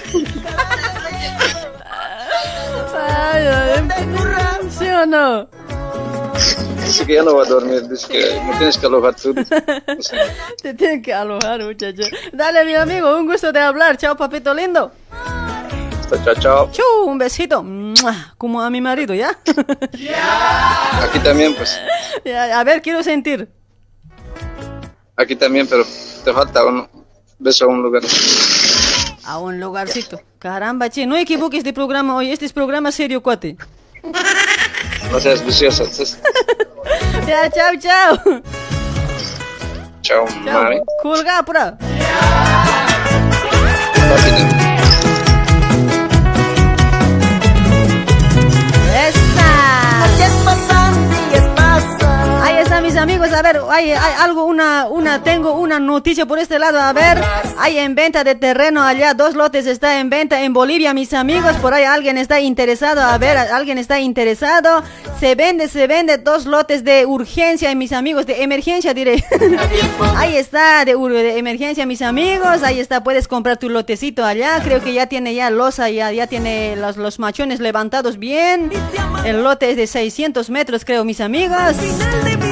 Ay, 3.33 3.47
ay, 3.47 4.69
¿Sí 4.69 4.87
o 4.87 5.05
no? 5.07 5.47
Dice 6.85 7.05
que 7.07 7.13
ya 7.15 7.23
no 7.23 7.35
va 7.35 7.43
a 7.43 7.45
dormir, 7.47 7.87
dice 7.89 8.07
que 8.07 8.39
me 8.45 8.55
tienes 8.57 8.77
que 8.77 8.85
alojar 8.85 9.15
tú. 9.15 9.33
Te 10.61 10.73
tienen 10.75 11.01
que 11.01 11.11
alojar, 11.11 11.63
muchacho. 11.63 12.03
Dale, 12.31 12.63
mi 12.63 12.75
amigo, 12.75 13.17
un 13.17 13.25
gusto 13.25 13.51
de 13.51 13.59
hablar. 13.59 13.97
Chao, 13.97 14.15
papito 14.15 14.53
lindo. 14.53 14.91
Hasta 15.11 16.23
chao, 16.23 16.35
chao. 16.35 16.71
Chu, 16.71 16.83
un 17.07 17.17
besito. 17.17 17.65
Como 18.37 18.61
a 18.61 18.69
mi 18.69 18.81
marido, 18.81 19.15
¿ya? 19.15 19.29
Aquí 21.01 21.17
también, 21.23 21.55
pues. 21.55 21.79
A 22.53 22.63
ver, 22.63 22.83
quiero 22.83 23.01
sentir. 23.01 23.49
Aquí 25.15 25.35
también, 25.35 25.65
pero 25.67 25.83
te 26.23 26.31
falta 26.31 26.63
un 26.65 26.87
beso 27.39 27.65
a 27.65 27.67
un 27.69 27.81
lugar. 27.81 28.03
A 29.25 29.39
un 29.39 29.59
lugarcito. 29.59 30.21
Caramba, 30.39 30.89
che, 30.89 31.05
no 31.05 31.15
equivoques 31.15 31.63
de 31.63 31.73
programa 31.73 32.15
hoy. 32.15 32.31
Este 32.31 32.45
es 32.45 32.53
programa 32.53 32.91
serio, 32.91 33.21
cuate. 33.21 33.57
No 35.11 35.19
seas 35.19 35.41
entonces. 35.41 36.19
Ya, 37.27 37.49
chao, 37.49 37.71
chao. 37.79 38.41
Chao, 40.01 40.27
Chao. 40.27 40.63
mami. 40.63 40.81
Colga, 41.01 41.41
pura. 41.43 41.77
Mis 52.93 53.01
amigos. 53.01 53.33
A 53.33 53.41
ver, 53.41 53.59
hay, 53.71 53.91
algo, 53.91 54.45
una, 54.45 54.87
una, 54.87 55.23
tengo 55.23 55.53
una 55.53 55.79
noticia 55.79 56.27
por 56.27 56.37
este 56.37 56.59
lado. 56.59 56.79
A 56.79 56.93
ver, 56.93 57.19
hay 57.57 57.79
en 57.79 57.95
venta 57.95 58.23
de 58.23 58.35
terreno 58.35 58.83
allá. 58.83 59.15
Dos 59.15 59.33
lotes 59.33 59.65
está 59.65 59.99
en 59.99 60.11
venta 60.11 60.43
en 60.43 60.53
Bolivia, 60.53 60.93
mis 60.93 61.11
amigos. 61.13 61.53
Por 61.57 61.73
ahí 61.73 61.85
alguien 61.85 62.19
está 62.19 62.39
interesado. 62.39 63.01
A 63.01 63.17
ver, 63.17 63.35
alguien 63.35 63.79
está 63.79 63.99
interesado. 63.99 64.83
Se 65.19 65.33
vende, 65.33 65.69
se 65.69 65.87
vende 65.87 66.17
dos 66.17 66.45
lotes 66.45 66.83
de 66.83 67.05
urgencia, 67.05 67.73
mis 67.73 67.93
amigos, 67.93 68.27
de 68.27 68.43
emergencia, 68.43 68.93
diré. 68.93 69.23
Ahí 70.17 70.35
está, 70.35 70.83
de 70.83 70.91
emergencia, 71.37 71.85
mis 71.85 72.01
amigos. 72.01 72.61
Ahí 72.61 72.79
está, 72.81 73.03
puedes 73.03 73.29
comprar 73.29 73.57
tu 73.57 73.69
lotecito 73.69 74.25
allá. 74.25 74.59
Creo 74.61 74.83
que 74.83 74.91
ya 74.91 75.07
tiene 75.07 75.33
ya 75.33 75.49
losa, 75.49 75.89
ya, 75.89 76.11
ya 76.11 76.27
tiene 76.27 76.75
los, 76.75 76.97
los 76.97 77.19
machones 77.19 77.61
levantados 77.61 78.19
bien. 78.19 78.69
El 79.23 79.43
lote 79.43 79.71
es 79.71 79.77
de 79.77 79.87
600 79.87 80.49
metros, 80.49 80.83
creo, 80.83 81.05
mis 81.05 81.21
amigos. 81.21 81.77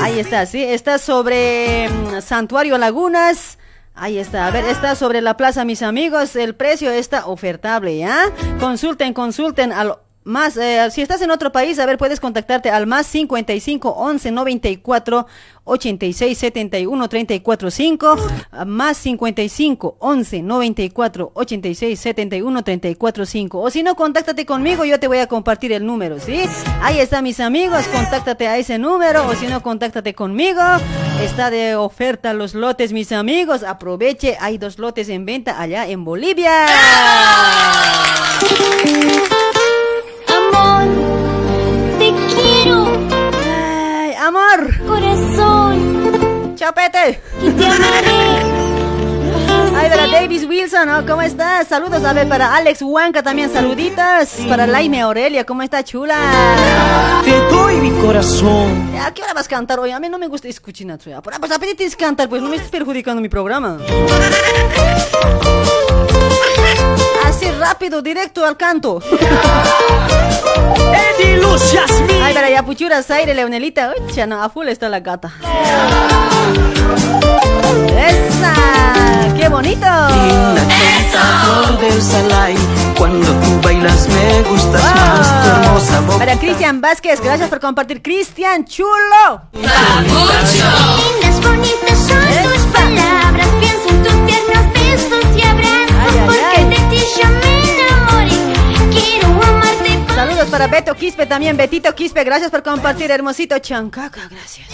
Ahí 0.01 0.19
está, 0.19 0.30
sí. 0.45 0.63
Está 0.63 0.97
sobre 0.97 1.89
mm, 1.89 2.21
Santuario 2.21 2.77
Lagunas. 2.77 3.57
Ahí 3.93 4.17
está, 4.17 4.47
a 4.47 4.51
ver, 4.51 4.65
está 4.65 4.95
sobre 4.95 5.21
la 5.21 5.35
plaza, 5.35 5.65
mis 5.65 5.81
amigos. 5.81 6.35
El 6.35 6.55
precio 6.55 6.89
está 6.89 7.25
ofertable, 7.27 7.97
¿ya? 7.97 8.31
Consulten, 8.59 9.13
consulten 9.13 9.73
al 9.73 9.97
más. 10.23 10.57
eh, 10.57 10.89
si 10.91 11.01
estás 11.01 11.21
en 11.21 11.31
otro 11.31 11.51
país, 11.51 11.79
a 11.79 11.85
ver, 11.85 11.97
puedes 11.97 12.19
contactarte 12.19 12.69
al 12.69 12.87
más 12.87 13.07
55 13.07 13.89
11 13.89 14.31
94 14.31 15.25
86 15.63 16.37
71 16.37 17.09
34 17.09 17.71
5. 17.71 18.15
ah, 18.51 18.65
Más 18.65 18.97
55 18.97 19.97
11 19.99 20.41
94 20.41 21.31
86 21.33 21.99
71 21.99 22.63
34 22.63 23.25
5. 23.25 23.59
O 23.59 23.69
si 23.69 23.83
no, 23.83 23.95
contáctate 23.95 24.45
conmigo, 24.45 24.85
yo 24.85 24.99
te 24.99 25.07
voy 25.07 25.19
a 25.19 25.27
compartir 25.27 25.71
el 25.71 25.85
número, 25.85 26.19
¿sí? 26.19 26.43
Ahí 26.81 26.99
está, 26.99 27.21
mis 27.21 27.39
amigos, 27.39 27.85
contáctate 27.87 28.47
a 28.47 28.57
ese 28.57 28.77
número. 28.79 29.27
O 29.27 29.35
si 29.35 29.47
no, 29.47 29.61
contáctate 29.61 30.13
conmigo. 30.13 30.61
Está 31.21 31.49
de 31.51 31.75
oferta 31.75 32.33
los 32.33 32.53
lotes, 32.55 32.91
mis 32.93 33.11
amigos. 33.11 33.63
Aproveche, 33.63 34.37
hay 34.39 34.57
dos 34.57 34.79
lotes 34.79 35.09
en 35.09 35.25
venta 35.25 35.61
allá 35.61 35.87
en 35.87 36.03
Bolivia. 36.03 36.51
Ay, 49.73 49.89
para 49.89 50.07
Davis 50.07 50.45
Wilson, 50.45 50.87
¿no? 50.87 51.05
¿cómo 51.05 51.21
estás? 51.21 51.67
Saludos, 51.67 52.03
a 52.03 52.13
ver, 52.13 52.27
para 52.27 52.55
Alex 52.55 52.81
Huanca 52.81 53.23
también, 53.23 53.51
saluditas. 53.51 54.35
Para 54.47 54.67
Laime 54.67 55.01
Aurelia, 55.01 55.45
¿cómo 55.45 55.61
está, 55.63 55.83
chula? 55.83 57.21
Te 57.23 57.31
doy 57.55 57.75
mi 57.77 57.91
corazón. 58.01 58.91
¿A 59.01 59.13
qué 59.13 59.23
hora 59.23 59.33
vas 59.33 59.45
a 59.45 59.49
cantar 59.49 59.79
hoy? 59.79 59.91
A 59.91 59.99
mí 59.99 60.09
no 60.09 60.17
me 60.19 60.27
gusta 60.27 60.47
escuchar 60.47 60.87
nada. 60.87 60.99
ya. 61.05 61.21
Pero, 61.21 61.39
Pues 61.39 61.51
a 61.51 61.59
pedir 61.59 61.75
tienes 61.77 61.95
que 61.95 62.03
cantar, 62.03 62.29
pues 62.29 62.41
no 62.41 62.49
me 62.49 62.57
estés 62.57 62.71
perjudicando 62.71 63.21
mi 63.21 63.29
programa. 63.29 63.77
Así 67.41 67.49
rápido, 67.59 68.03
directo 68.03 68.45
al 68.45 68.55
canto. 68.55 69.01
Eddie 71.17 71.37
Luz 71.37 71.71
Yasmin. 71.71 72.21
Ay, 72.21 72.35
para 72.35 72.51
ya 72.51 72.63
puchuras 72.63 73.09
aire, 73.09 73.33
Leonelita. 73.33 73.93
Uy, 73.97 74.13
ya 74.13 74.27
no, 74.27 74.43
a 74.43 74.49
full 74.49 74.67
está 74.67 74.89
la 74.89 74.99
gata. 74.99 75.31
¡Esa! 77.97 78.53
¡Qué 79.35 79.49
bonito! 79.49 79.87
Flor 81.09 81.79
del 81.79 81.99
Salai, 81.99 82.55
cuando 82.95 83.25
tú 83.25 83.59
bailas 83.63 84.07
me 84.07 84.41
gustas 84.43 84.83
más 84.83 85.43
tu 85.43 85.49
hermosa 85.49 85.99
boca. 86.01 86.19
Para 86.19 86.37
Cristian 86.37 86.79
Vázquez, 86.79 87.21
gracias 87.21 87.49
por 87.49 87.59
compartir. 87.59 88.03
Cristian, 88.03 88.65
chulo. 88.65 89.41
Lindas, 89.53 91.41
bonitas 91.41 91.97
son 92.07 92.53
tus 92.53 92.61
palabras. 92.67 93.47
Para 100.51 100.67
Beto 100.67 100.93
Quispe 100.93 101.25
también. 101.25 101.55
Betito 101.55 101.95
Quispe, 101.95 102.23
gracias 102.25 102.51
por 102.51 102.61
compartir. 102.61 103.09
Hermosito 103.09 103.57
Chancaca, 103.59 104.27
gracias. 104.29 104.67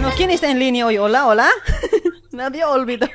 no, 0.00 0.10
¿Quién 0.16 0.30
está 0.30 0.50
en 0.50 0.58
línea 0.58 0.86
hoy? 0.86 0.96
Hola, 0.96 1.26
hola. 1.26 1.50
Nadie 2.32 2.64
olvidó. 2.64 3.06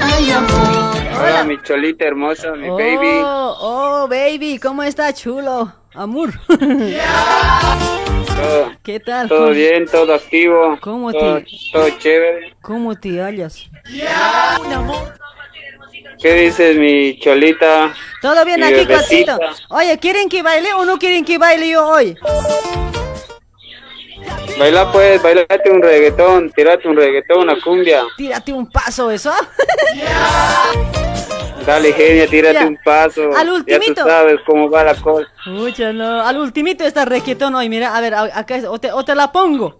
Ay, 0.00 0.30
amor. 0.30 0.96
Hola, 1.20 1.44
mi 1.44 1.60
cholita 1.62 2.06
hermosa, 2.06 2.52
mi 2.52 2.68
oh, 2.68 2.76
baby. 2.76 3.20
Oh, 3.22 4.06
baby, 4.08 4.58
¿cómo 4.58 4.82
está, 4.82 5.12
chulo? 5.12 5.72
Amor. 5.92 6.32
Todo, 8.36 8.72
¿Qué 8.82 9.00
tal? 9.00 9.28
todo 9.28 9.50
bien, 9.50 9.86
todo 9.86 10.14
activo. 10.14 10.78
¿Cómo 10.80 11.12
todo, 11.12 11.38
te- 11.40 11.46
todo 11.72 11.88
chévere. 11.98 12.54
¿Cómo 12.60 12.94
te 12.98 13.20
hallas? 13.20 13.68
¿Qué 16.20 16.32
dices, 16.34 16.76
mi 16.76 17.18
cholita? 17.18 17.94
Todo 18.20 18.44
bien 18.44 18.60
Mi 18.60 18.66
aquí. 18.66 18.86
Cuatito. 18.86 19.38
Oye, 19.70 19.98
¿quieren 19.98 20.28
que 20.28 20.42
baile 20.42 20.72
o 20.74 20.84
no 20.84 20.98
quieren 20.98 21.24
que 21.24 21.38
baile 21.38 21.70
yo 21.70 21.86
hoy? 21.88 22.16
Baila 24.58 24.90
pues, 24.90 25.22
bailate 25.22 25.70
un 25.70 25.82
reggaetón, 25.82 26.50
tirate 26.52 26.88
un 26.88 26.96
reggaetón, 26.96 27.40
una 27.40 27.60
cumbia. 27.60 28.02
Tírate 28.16 28.52
un 28.52 28.70
paso, 28.70 29.10
¿eso? 29.10 29.32
Dale, 31.66 31.92
genia, 31.92 32.26
tírate 32.28 32.54
Ya. 32.60 32.66
un 32.66 32.78
paso. 32.84 33.30
Al 33.36 33.46
Ya 33.48 33.52
ultimito. 33.54 34.02
tú 34.04 34.08
sabes 34.08 34.36
cómo 34.46 34.70
va 34.70 34.84
la 34.84 34.94
cosa. 34.94 35.26
Mucha 35.46 35.92
no. 35.92 36.20
Al 36.24 36.38
ultimito 36.38 36.84
está 36.84 37.04
requetón 37.04 37.54
hoy, 37.56 37.68
mira. 37.68 37.96
A 37.96 38.00
ver, 38.00 38.14
acá 38.14 38.60
o 38.68 38.78
te, 38.78 38.92
o 38.92 39.04
te 39.04 39.14
la 39.14 39.32
pongo. 39.32 39.78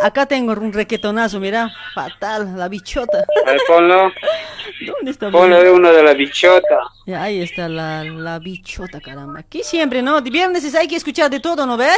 Acá 0.00 0.26
tengo 0.26 0.52
un 0.52 0.72
requetonazo, 0.72 1.40
mira. 1.40 1.70
Fatal, 1.94 2.56
la 2.56 2.68
bichota. 2.68 3.24
A 3.46 3.50
ver, 3.50 3.60
ponlo. 3.66 4.12
¿Dónde 4.86 5.10
está? 5.10 5.30
Ponlo 5.30 5.62
de 5.62 5.70
uno 5.70 5.92
de 5.92 6.02
la 6.02 6.14
bichota. 6.14 6.78
Ya, 7.06 7.22
ahí 7.22 7.42
está 7.42 7.68
la, 7.68 8.04
la 8.04 8.38
bichota, 8.38 9.00
caramba. 9.00 9.40
Aquí 9.40 9.62
siempre, 9.62 10.02
¿no? 10.02 10.20
De 10.20 10.30
viernes 10.30 10.72
hay 10.74 10.86
que 10.88 10.96
escuchar 10.96 11.30
de 11.30 11.40
todo, 11.40 11.66
¿no 11.66 11.76
ve? 11.76 11.88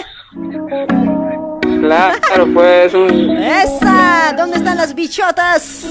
Claro, 1.81 2.47
pues, 2.53 2.95
un... 2.95 3.37
¡Esa! 3.37 4.33
¿Dónde 4.37 4.57
están 4.59 4.77
las 4.77 4.95
bichotas? 4.95 5.87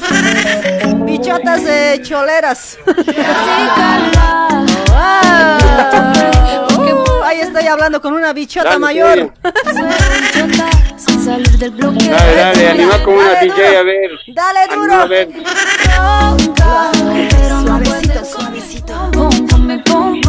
Bichotas 1.06 1.62
eh, 1.66 2.00
choleras. 2.04 2.78
Uh, 6.78 7.24
ahí 7.24 7.40
estoy 7.40 7.68
hablando 7.68 8.02
con 8.02 8.14
una 8.14 8.32
bichota 8.34 8.70
Dale, 8.70 8.80
mayor. 8.80 9.34
Sin 10.98 11.24
salir 11.26 11.58
del 11.58 11.72
bloque. 11.72 12.10
Dale, 12.10 12.36
dale, 12.36 12.70
anima 12.70 13.04
con 13.04 13.16
una 13.16 13.34
Dale, 13.34 13.48
DJ, 13.48 13.78
a 13.78 13.84
ver. 13.84 14.12
Dale 14.28 14.60
Anima, 14.60 14.76
duro. 14.76 14.94
a 14.94 15.06
ver. 15.06 15.30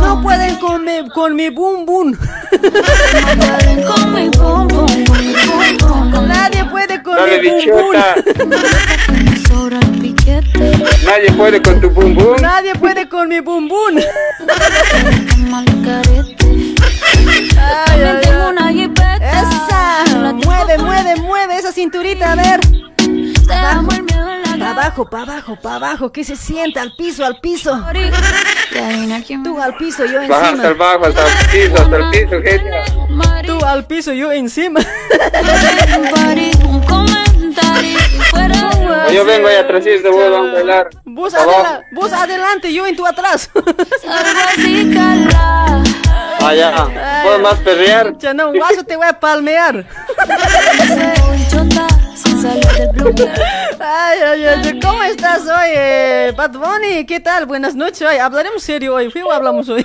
No 0.01 0.23
pueden 0.23 0.57
con 0.57 0.85
mi, 0.85 1.09
con 1.11 1.35
mi 1.35 1.51
boom 1.51 1.87
boom. 1.87 2.19
Nadie 6.27 6.65
puede 6.65 7.03
con 7.03 7.17
Dale, 7.17 7.41
mi 7.41 7.49
boom 7.49 7.85
boom. 7.85 7.93
Nadie 11.05 11.33
puede 11.37 11.63
con 11.63 11.81
tu 11.81 11.91
bum 11.91 12.15
bum. 12.15 12.37
Nadie 12.41 12.75
puede 12.75 13.09
con 13.09 13.29
mi 13.29 13.41
boom 13.41 13.69
boom. 13.69 13.99
Ay, 17.59 18.03
ay, 18.03 18.21
ay. 18.59 18.93
Esa. 19.21 20.33
Mueve, 20.33 20.79
mueve, 20.79 21.17
mueve 21.17 21.57
esa 21.57 21.73
cinturita, 21.73 22.33
a 22.33 22.37
ver. 22.37 22.61
La 23.47 23.83
Pa' 24.59 24.71
abajo, 24.71 25.09
pa' 25.09 25.23
abajo, 25.23 25.57
pa' 25.57 25.75
abajo. 25.77 26.13
Que 26.13 26.25
se 26.25 26.35
sienta 26.35 26.83
al 26.83 26.97
piso, 26.97 27.25
al 27.25 27.41
piso. 27.41 27.79
Tú 29.45 29.61
al 29.61 29.77
piso, 29.77 30.05
yo 30.07 30.21
Baja 30.29 30.49
hasta 30.49 30.51
el 30.51 30.55
encima. 30.57 30.75
bajo, 30.75 31.07
hasta 31.07 31.27
el 31.27 31.47
piso, 31.51 31.83
hasta 31.83 31.97
el 31.97 32.11
piso, 32.11 32.43
genia. 32.43 32.85
Tú 33.47 33.65
al 33.65 33.87
piso, 33.87 34.13
yo 34.13 34.33
encima. 34.33 34.81
Yo 39.13 39.25
vengo 39.25 39.49
ahí 39.49 39.57
atrás 39.57 39.85
de 39.85 40.11
vos, 40.11 40.31
vamos 40.31 40.51
a 40.51 40.53
bailar. 40.55 40.91
Vos, 41.05 41.35
adela- 41.35 41.83
vos 41.93 42.13
adelante, 42.13 42.73
yo 42.73 42.87
en 42.87 42.97
tu 42.97 43.07
atrás. 43.07 43.51
cala. 44.95 45.83
Allá. 46.45 47.23
¿Puedo 47.25 47.39
más 47.41 47.55
perrear? 47.61 48.17
Ya 48.19 48.35
no, 48.35 48.53
guaso, 48.53 48.85
te 48.85 48.97
voy 48.97 49.07
a 49.07 49.19
palmear. 49.19 49.85
Ay, 53.81 54.19
ay, 54.25 54.45
ay, 54.47 54.81
¿cómo 54.81 55.03
estás 55.03 55.41
hoy, 55.43 55.71
eh, 55.75 56.33
Bad 56.37 56.53
Bunny? 56.53 57.05
¿Qué 57.07 57.21
tal? 57.21 57.47
Buenas 57.47 57.75
noches 57.75 58.03
hoy. 58.03 58.17
¿Hablaremos 58.19 58.63
serio 58.63 58.95
hoy? 58.95 59.11
¿Fui 59.11 59.23
o 59.23 59.31
hablamos 59.33 59.69
hoy? 59.69 59.85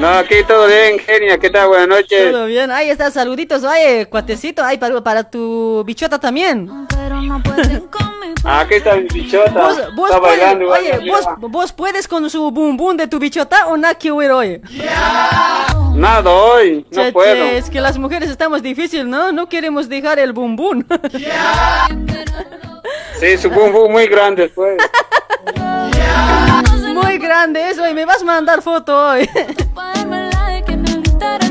No, 0.00 0.08
aquí 0.10 0.36
todo 0.46 0.66
bien, 0.68 0.98
genia. 1.00 1.38
¿Qué 1.38 1.50
tal? 1.50 1.68
Buenas 1.68 1.88
noches. 1.88 2.30
Todo 2.30 2.46
bien, 2.46 2.70
ahí 2.70 2.88
está, 2.88 3.10
saluditos, 3.10 3.64
oye, 3.64 4.06
cuatecito, 4.06 4.62
ahí 4.62 4.78
para, 4.78 5.00
para 5.02 5.24
tu 5.24 5.82
bichota 5.84 6.20
también. 6.20 6.70
Aquí 8.44 8.74
está 8.74 8.94
mi 8.94 9.08
bichota. 9.08 9.50
Vos, 9.50 9.94
vos 9.96 10.10
está 10.10 10.20
puedes, 10.20 10.38
bailando 10.38 10.70
oye, 10.70 10.98
que 11.00 11.10
vos, 11.10 11.26
vos 11.38 11.72
puedes 11.72 12.06
con 12.06 12.30
su 12.30 12.50
boom 12.52 12.76
boom 12.76 12.96
de 12.96 13.08
tu 13.08 13.18
bichota 13.18 13.66
o 13.66 13.76
nada 13.76 13.94
que 13.96 14.12
huir 14.12 14.30
hoy. 14.30 14.60
Nada 15.94 16.30
hoy, 16.30 16.86
no 16.92 17.02
Che, 17.02 17.12
puedo. 17.12 17.34
che, 17.34 17.58
es 17.58 17.68
que 17.68 17.80
las 17.80 17.98
mujeres 17.98 18.30
estamos 18.30 18.62
difícil, 18.62 19.10
¿no? 19.10 19.32
No 19.32 19.48
queremos 19.48 19.88
dejar 19.88 20.20
el 20.20 20.32
boom 20.32 20.54
boom. 20.54 20.86
Sí, 23.18 23.36
su 23.36 23.50
bum 23.50 23.72
bum 23.72 23.90
muy 23.90 24.06
grande 24.06 24.48
pues. 24.48 24.78
Muy 26.94 27.18
grande 27.18 27.70
eso 27.70 27.88
y 27.88 27.94
me 27.94 28.04
vas 28.04 28.22
a 28.22 28.24
mandar 28.24 28.60
foto 28.62 28.96
hoy. 28.96 29.28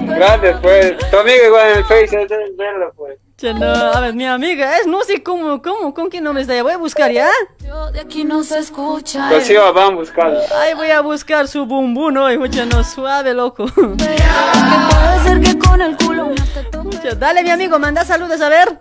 Grande 0.05 0.55
pues. 0.61 0.97
Tu 1.09 1.17
amigo 1.17 1.45
igual 1.45 1.71
en 1.71 1.77
el 1.77 1.83
Face, 1.85 2.27
verlo 2.57 2.93
pues. 2.95 3.17
No, 3.41 3.67
a 3.67 3.99
ver, 3.99 4.15
mi 4.15 4.25
amiga, 4.25 4.77
es 4.77 4.87
no 4.87 5.03
sé 5.03 5.21
cómo, 5.21 5.61
cómo, 5.61 5.93
con 5.93 6.09
qué 6.09 6.19
nombre 6.19 6.41
está 6.41 6.53
ella. 6.53 6.63
Voy 6.63 6.73
a 6.73 6.77
buscar, 6.77 7.11
¿ya? 7.11 7.29
De 7.93 7.99
aquí 7.99 8.23
no 8.23 8.43
se 8.43 8.57
escucha. 8.57 9.29
Vamos 9.73 9.77
a 9.77 9.89
buscar. 9.89 10.37
Ay, 10.59 10.73
voy 10.73 10.89
a 10.89 11.01
buscar 11.01 11.47
su 11.47 11.65
bumbum 11.65 12.17
hoy, 12.17 12.37
pucha, 12.37 12.65
no, 12.65 12.83
suave, 12.83 13.35
loco. 13.35 13.67
Puede 13.75 15.23
ser 15.23 15.41
que 15.41 15.59
con 15.59 15.81
el 15.81 15.95
culo 15.97 16.31
dale, 17.15 17.43
mi 17.43 17.51
amigo, 17.51 17.79
manda 17.79 18.03
saludos, 18.03 18.41
a 18.41 18.49
ver. 18.49 18.79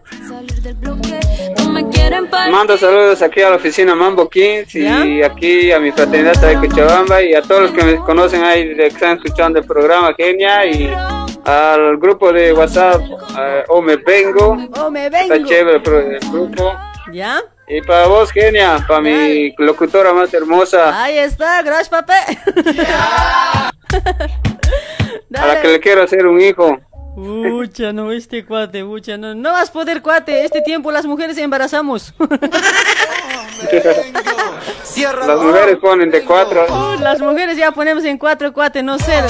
no 0.83 1.70
me 1.73 1.89
quieren 1.91 2.28
Mando 2.51 2.77
saludos 2.77 3.23
aquí 3.23 3.43
a 3.43 3.51
la 3.51 3.57
oficina 3.57 3.95
Mambo 3.95 4.28
Kings 4.28 4.74
y 4.74 5.23
aquí 5.23 5.73
a 5.73 5.78
mi 5.78 5.93
fraternidad 5.93 6.35
de 6.41 6.69
Cochabamba 6.69 7.23
y 7.23 7.35
a 7.35 7.43
todos 7.43 7.62
los 7.62 7.70
que 7.73 7.85
me 7.85 7.97
conocen 7.97 8.43
ahí 8.43 8.74
que 8.74 8.87
están 8.87 9.16
escuchando 9.16 9.59
el 9.59 9.66
programa 9.66 10.15
Genia 10.16 10.66
y 10.66 10.91
al 11.47 11.97
grupo 11.98 12.32
de 12.32 12.52
WhatsApp 12.52 13.01
eh, 13.39 13.64
O 13.68 13.81
Me 13.81 13.97
Vengo. 13.97 14.56
Oh, 14.78 14.90
me 14.90 15.09
vengo. 15.09 15.35
Está 15.35 15.48
chévere 15.48 15.77
el, 16.16 16.31
grupo. 16.31 16.73
¿Ya? 17.12 17.40
Y 17.68 17.81
para 17.82 18.06
vos, 18.06 18.31
Genia, 18.32 18.85
para 18.86 19.01
mi 19.01 19.55
locutora 19.59 20.12
más 20.12 20.32
hermosa, 20.35 21.02
Ahí 21.02 21.18
está, 21.18 21.62
gracias, 21.62 21.89
papé. 21.89 22.14
a 25.35 25.47
la 25.47 25.60
que 25.60 25.68
le 25.68 25.81
quiero 25.81 26.02
hacer 26.02 26.27
un 26.27 26.40
hijo. 26.40 26.78
Pucha, 27.16 27.93
no, 27.93 28.12
este 28.12 28.44
cuate, 28.44 28.85
pucha, 28.85 29.16
no, 29.16 29.35
no 29.35 29.51
vas 29.51 29.70
a 29.70 29.73
poder, 29.73 30.02
cuate. 30.02 30.44
Este 30.44 30.60
tiempo 30.60 30.93
las 30.93 31.06
mujeres 31.06 31.39
embarazamos. 31.39 32.12
Las 34.97 35.40
mujeres 35.40 35.77
ponen 35.77 36.10
de 36.10 36.23
cuatro. 36.23 36.66
Uh, 36.68 37.01
Las 37.01 37.20
mujeres 37.20 37.57
ya 37.57 37.73
ponemos 37.73 38.05
en 38.05 38.16
cuatro, 38.18 38.52
cuate, 38.52 38.83
no 38.83 38.99
sé. 38.99 39.23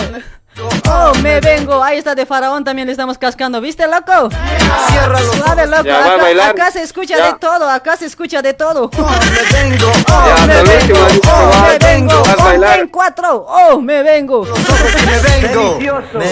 Oh, 0.88 1.12
me 1.22 1.40
vengo. 1.40 1.82
Ahí 1.84 1.98
está 1.98 2.14
de 2.14 2.24
faraón 2.24 2.64
también 2.64 2.86
le 2.86 2.92
estamos 2.92 3.18
cascando. 3.18 3.60
¿Viste, 3.60 3.86
loco? 3.86 4.30
Suave, 4.30 5.66
loco. 5.66 5.82
Ya, 5.84 5.98
va 5.98 6.06
a 6.06 6.14
acá, 6.14 6.48
acá 6.50 6.70
se 6.70 6.82
escucha 6.82 7.16
Ya. 7.18 7.26
de 7.26 7.32
todo, 7.38 7.68
acá 7.68 7.96
se 7.96 8.06
escucha 8.06 8.40
de 8.42 8.54
todo. 8.54 8.90
Ya, 8.90 8.98
Oh, 8.98 10.46
me 10.46 10.62
vengo, 10.62 10.96
oh, 11.26 11.50
va- 11.50 11.68
me 11.68 11.78
vengo, 11.78 12.22
oh, 12.22 12.42
bailar. 12.42 12.80
en 12.80 12.88
cuatro, 12.88 13.44
oh, 13.48 13.80
me 13.80 14.02
vengo. 14.02 14.44
me 14.46 15.18
vengo. 15.18 15.78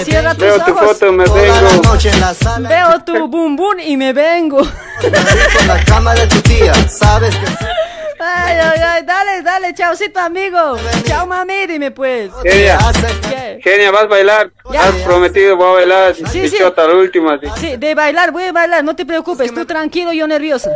Cierra 0.05 0.31
tus 0.35 0.43
Veo 0.43 0.61
tu 0.65 0.73
ojos. 0.73 0.87
foto, 0.99 1.13
me 1.13 1.25
vengo. 1.25 1.83
noche 1.83 2.11
en 2.11 2.21
la 2.21 2.35
sala. 2.35 2.69
Veo 2.69 3.01
tu 3.05 3.29
bum 3.29 3.57
bum 3.57 3.79
y 3.81 3.97
me 3.97 4.13
vengo. 4.13 4.59
Con 4.59 5.67
la 5.69 5.85
cama 5.85 6.15
de 6.15 6.27
tu 6.29 6.41
tía. 6.43 6.73
Sabes 6.89 7.35
que 7.37 7.47
Ay, 8.19 8.57
ay, 8.59 8.81
ay, 8.81 9.03
dale, 9.05 9.43
dale, 9.43 9.75
chaucito, 9.75 10.21
amigo. 10.21 10.77
Chao, 11.05 11.27
mami, 11.27 11.67
dime 11.67 11.91
pues. 11.91 12.31
Genia, 12.43 12.79
¿Qué? 13.29 13.61
Genia, 13.63 13.91
vas 13.91 14.03
a 14.03 14.07
bailar. 14.07 14.51
Ya. 14.71 14.85
Has 14.85 14.95
prometido, 14.97 15.57
voy 15.57 15.69
a 15.69 15.73
bailar. 15.73 16.15
Sí, 16.15 16.49
sí. 16.49 16.57
La 16.59 16.87
última. 16.95 17.39
sí. 17.39 17.47
Sí, 17.57 17.77
de 17.77 17.95
bailar, 17.95 18.31
voy 18.31 18.45
a 18.45 18.53
bailar, 18.53 18.85
no 18.85 18.95
te 18.97 19.05
preocupes, 19.05 19.53
tú 19.53 19.65
tranquilo, 19.65 20.13
yo 20.13 20.27
nerviosa. 20.27 20.71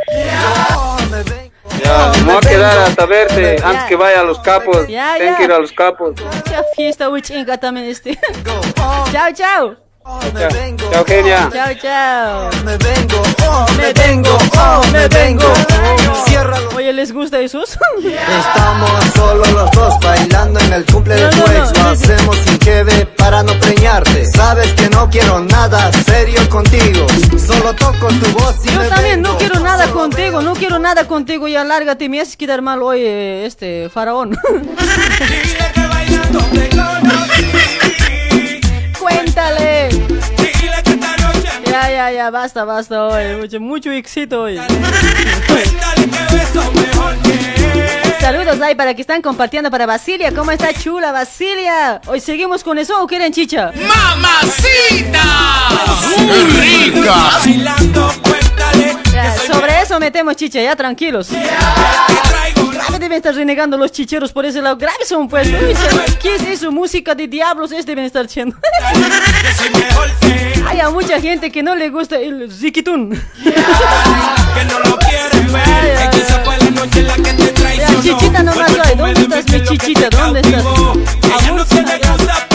Ya, 1.83 2.13
me 2.25 2.33
voy 2.33 2.37
a 2.37 2.41
quedar 2.41 2.79
hasta 2.79 3.07
verte 3.07 3.57
antes 3.63 3.85
que 3.85 3.97
vaya 3.97 4.21
a 4.21 4.25
los 4.25 4.39
capos. 4.41 4.87
Ya, 4.89 5.15
Tengo 5.17 5.37
que 5.37 5.45
ir 5.45 5.53
a 5.53 5.59
los 5.59 5.73
capos. 5.73 6.15
Mucha 6.21 6.65
fiesta, 6.75 7.09
huichinga 7.09 7.59
también 7.59 7.87
este. 7.87 8.19
chao, 9.13 9.33
chao. 9.33 9.88
Chao, 10.09 10.21
chao, 10.91 11.05
Genia. 11.05 11.51
Chao, 11.53 11.75
chao. 11.83 12.51
me 12.65 12.79
vengo, 12.79 13.23
oh, 13.47 13.67
Me 13.77 13.93
vengo, 13.93 14.39
oh, 14.57 14.83
me 14.91 15.07
vengo. 15.07 15.53
Ciérralo. 16.27 16.71
Oye, 16.77 16.95
¿les 16.95 17.13
gusta 17.13 17.39
esos? 17.41 17.77
Estamos 18.03 18.91
solo 19.15 19.45
los 19.53 19.71
dos 19.73 20.01
bailando 20.01 20.61
en 20.61 20.73
el 20.73 20.87
cumple 20.87 21.15
de 21.15 21.29
tu 21.29 21.37
no, 21.37 21.45
ex. 21.45 21.73
no, 21.77 21.83
Lo 21.83 21.89
hacemos 21.91 22.37
sin 22.39 22.59
quede 22.59 23.05
para 23.19 23.43
no 23.43 23.53
preñarte. 23.61 24.25
Sabes 24.25 24.73
que 24.73 24.89
no 24.89 25.11
quiero 25.11 25.41
nada 25.41 25.93
serio 26.07 26.49
contigo. 26.49 27.07
Solo 27.47 27.75
toco 27.75 28.09
tu 28.09 28.33
voz 28.33 28.65
y 28.65 28.69
Yo 28.71 28.81
me 28.81 28.89
también 28.89 29.21
no 29.21 29.29
vengo. 29.37 29.39
quiero 29.41 29.61
nada 29.61 29.91
contigo, 29.91 30.41
no 30.41 30.55
quiero 30.55 30.79
nada 30.79 31.07
contigo, 31.07 31.49
ya 31.49 31.65
lárgate, 31.65 32.09
me 32.09 32.23
haces 32.23 32.39
quedar 32.39 32.63
mal 32.63 32.83
hoy, 32.83 33.05
este, 33.05 33.91
faraón. 33.91 34.39
Ya, 42.11 42.31
basta, 42.31 42.65
basta 42.65 43.05
hoy, 43.05 43.37
mucho, 43.37 43.61
mucho 43.61 43.91
éxito 43.91 44.43
hoy. 44.43 44.59
Saludos 48.19 48.61
ahí 48.63 48.75
para 48.75 48.95
que 48.95 49.03
están 49.03 49.21
compartiendo 49.21 49.71
para 49.71 49.85
Basilia, 49.85 50.33
¿cómo 50.33 50.51
está 50.51 50.73
chula 50.73 51.13
Basilia? 51.13 52.01
Hoy 52.07 52.21
seguimos 52.21 52.65
con 52.65 52.79
eso 52.79 53.03
o 53.03 53.07
quieren 53.07 53.33
chicha? 53.33 53.73
¡Mamacita! 53.75 55.23
rica! 56.61 57.31
Ya, 59.13 59.37
sobre 59.37 59.83
eso 59.83 60.01
metemos 60.01 60.35
chicha, 60.37 60.63
ya 60.63 60.75
tranquilos. 60.75 61.29
Grave 61.31 62.99
deben 62.99 63.17
estar 63.19 63.35
renegando 63.35 63.77
los 63.77 63.93
chicheros 63.93 64.33
por 64.33 64.47
ese 64.47 64.63
lado. 64.63 64.77
Grave 64.79 65.05
son 65.07 65.29
pues. 65.29 65.49
Uy, 65.49 65.75
¿Qué 66.21 66.37
es 66.37 66.43
eso? 66.43 66.73
Música 66.73 67.15
de 67.15 67.29
diablos 67.29 67.73
es 67.73 67.85
deben 67.85 68.05
estar 68.05 68.25
haciendo. 68.25 68.57
Hay 70.79 70.83
a 70.83 70.91
mucha 70.91 71.21
gente 71.21 71.51
que 71.51 71.61
no 71.61 71.75
le 71.75 71.91
gusta 71.91 72.21
el 72.21 72.53
ziquitún. 72.53 73.11
Vea, 75.53 76.11
chichita 78.01 78.45
nomás 78.45 78.79
hay. 78.85 78.95
¿Dónde 78.95 79.23
estás 79.23 79.45
mi 79.51 79.65
chichita? 79.65 80.09
¿Dónde 80.09 80.39
estás? 80.39 80.65
Ella 81.25 81.51
no 81.51 82.48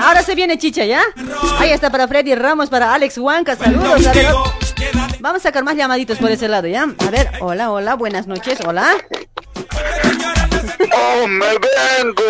ahora 0.00 0.22
se 0.22 0.34
viene 0.34 0.58
chicha, 0.58 0.84
¿ya? 0.84 1.02
Ahí 1.58 1.70
está 1.70 1.90
para 1.90 2.08
Freddy 2.08 2.34
Ramos, 2.34 2.68
para 2.70 2.94
Alex 2.94 3.18
Huanca, 3.18 3.56
saludos. 3.56 4.06
A 4.06 4.12
ver, 4.12 4.26
vamos 5.20 5.40
a 5.40 5.42
sacar 5.42 5.64
más 5.64 5.76
llamaditos 5.76 6.18
por 6.18 6.30
ese 6.30 6.48
lado, 6.48 6.66
¿ya? 6.66 6.86
A 7.06 7.10
ver, 7.10 7.30
hola, 7.40 7.70
hola, 7.70 7.94
buenas 7.94 8.26
noches, 8.26 8.58
hola. 8.66 8.96
Oh, 10.92 11.26
me 11.26 11.46
vengo. 11.46 12.22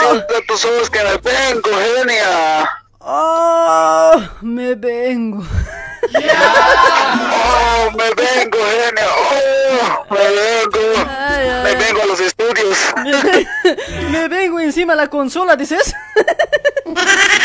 Siempre 0.00 0.36
tus 0.46 0.64
ojos 0.64 0.90
que 0.90 0.98
me 0.98 1.16
vengo, 1.18 1.70
genia. 1.98 2.68
Oh, 3.08 4.20
me 4.42 4.74
vengo. 4.74 5.44
Oh, 6.18 7.90
me 7.92 8.04
vengo, 8.14 8.58
genia. 8.58 9.06
Oh, 9.16 10.14
me 10.14 10.18
vengo. 10.18 10.84
Me 11.64 11.74
vengo 11.76 12.02
a 12.02 12.06
los 12.06 12.20
estudios. 12.20 12.78
Me, 13.04 14.08
me 14.10 14.28
vengo 14.28 14.60
encima 14.60 14.94
de 14.94 15.02
la 15.02 15.08
consola, 15.08 15.56
dices. 15.56 15.94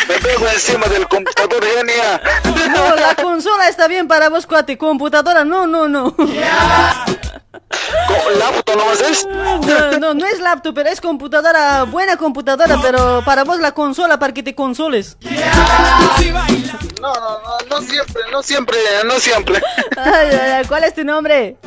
Me 0.07 0.17
vengo 0.19 0.48
encima 0.48 0.88
del 0.88 1.07
computador, 1.07 1.64
genia. 1.64 2.22
No, 2.69 2.95
la 2.95 3.15
consola 3.15 3.67
está 3.67 3.88
bien 3.88 4.07
para 4.07 4.30
vos, 4.30 4.45
cuate. 4.48 4.77
Computadora, 4.77 5.43
no, 5.43 5.67
no, 5.67 5.88
no. 5.88 6.15
¿Laptop 8.38 8.75
nomás 8.77 9.01
es? 9.01 9.27
No, 9.27 10.00
no, 10.00 10.14
no 10.14 10.25
es 10.25 10.40
laptop, 10.40 10.74
pero 10.74 10.90
es 10.90 11.01
computadora, 11.01 11.83
buena 11.83 12.17
computadora, 12.17 12.80
pero 12.82 13.22
para 13.25 13.43
vos 13.43 13.59
la 13.59 13.74
consola 13.74 14.19
para 14.19 14.33
que 14.33 14.43
te 14.43 14.56
consoles. 14.56 15.17
No, 17.01 17.14
no, 17.14 17.40
no, 17.41 17.58
no 17.69 17.82
siempre, 17.82 18.22
no 18.32 18.43
siempre, 18.43 18.77
no 19.06 19.19
siempre. 19.19 19.61
Ay, 19.98 20.30
ay, 20.32 20.51
ay, 20.51 20.66
¿cuál 20.66 20.83
es 20.83 20.93
tu 20.93 21.03
nombre? 21.03 21.58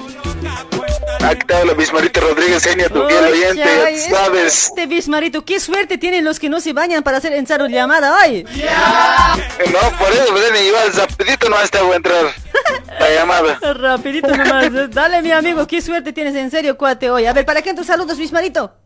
Te 1.47 1.55
habla 1.55 1.75
Bismarito 1.75 2.21
Rodríguez, 2.21 2.65
genia, 2.65 2.89
tu 2.89 3.07
fiel 3.07 3.25
oyente, 3.25 4.09
ya 4.09 4.17
sabes. 4.17 4.67
Este 4.67 4.87
Bismarito, 4.87 5.45
qué 5.45 5.61
suerte 5.61 5.99
tienen 5.99 6.25
los 6.25 6.39
que 6.39 6.49
no 6.49 6.61
se 6.61 6.73
bañan 6.73 7.03
para 7.03 7.19
hacer 7.19 7.33
en 7.33 7.47
llamada 7.69 8.17
hoy. 8.19 8.45
No, 8.45 9.99
por 9.99 10.13
eso, 10.13 10.33
pues, 10.33 10.67
igual 10.67 10.93
rapidito 10.93 11.49
no 11.49 11.57
te 11.71 11.81
voy 11.81 11.93
a 11.93 11.97
entrar 11.97 12.25
la 13.01 13.11
llamada. 13.11 13.59
Rapidito 13.75 14.29
nomás. 14.37 14.91
Dale, 14.91 15.23
mi 15.23 15.33
amigo, 15.33 15.67
qué 15.67 15.81
suerte 15.81 16.13
tienes 16.13 16.35
en 16.35 16.51
serio, 16.51 16.77
cuate, 16.77 17.11
hoy. 17.11 17.27
A 17.27 17.33
ver, 17.33 17.45
¿para 17.45 17.63
quién 17.63 17.77
tus 17.77 17.87
saludos, 17.87 18.19
Bismarito? 18.19 18.84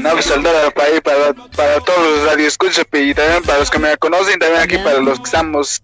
No, 0.00 0.10
pues 0.12 0.24
saludar 0.24 0.72
para, 0.72 0.88
ahí, 0.88 1.00
para, 1.00 1.34
para 1.34 1.80
todos 1.80 2.00
los 2.00 2.26
radioescuchas 2.26 2.86
y 2.92 3.14
también 3.14 3.42
para 3.42 3.58
los 3.58 3.70
que 3.70 3.78
me 3.78 3.96
conocen, 3.98 4.38
también 4.38 4.62
aquí 4.62 4.78
para 4.78 4.98
los 5.00 5.18
que 5.18 5.24
estamos 5.24 5.82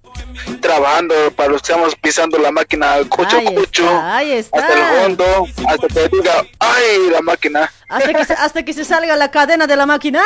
trabajando, 0.61 1.15
para 1.37 1.51
los 1.51 1.63
que 1.63 1.73
estamos 1.73 1.95
pisando 1.97 2.39
la 2.39 2.51
máquina 2.51 2.97
cucho 3.09 3.37
Ahí 3.39 3.55
cucho, 3.55 3.85
está, 3.85 4.17
ahí 4.17 4.33
está. 4.33 4.59
hasta 4.59 4.73
el 4.73 5.03
fondo, 5.03 5.47
hasta 5.69 5.89
que 5.89 6.09
diga, 6.09 6.47
ay, 6.59 7.11
la 7.11 7.21
máquina, 7.21 7.71
Hasta 7.89 8.13
que, 8.13 8.25
se, 8.27 8.33
hasta 8.35 8.63
que 8.65 8.73
se 8.75 8.85
salga 8.85 9.17
la 9.17 9.31
cadena 9.31 9.67
de 9.67 9.75
la 9.75 9.87
máquina. 9.87 10.23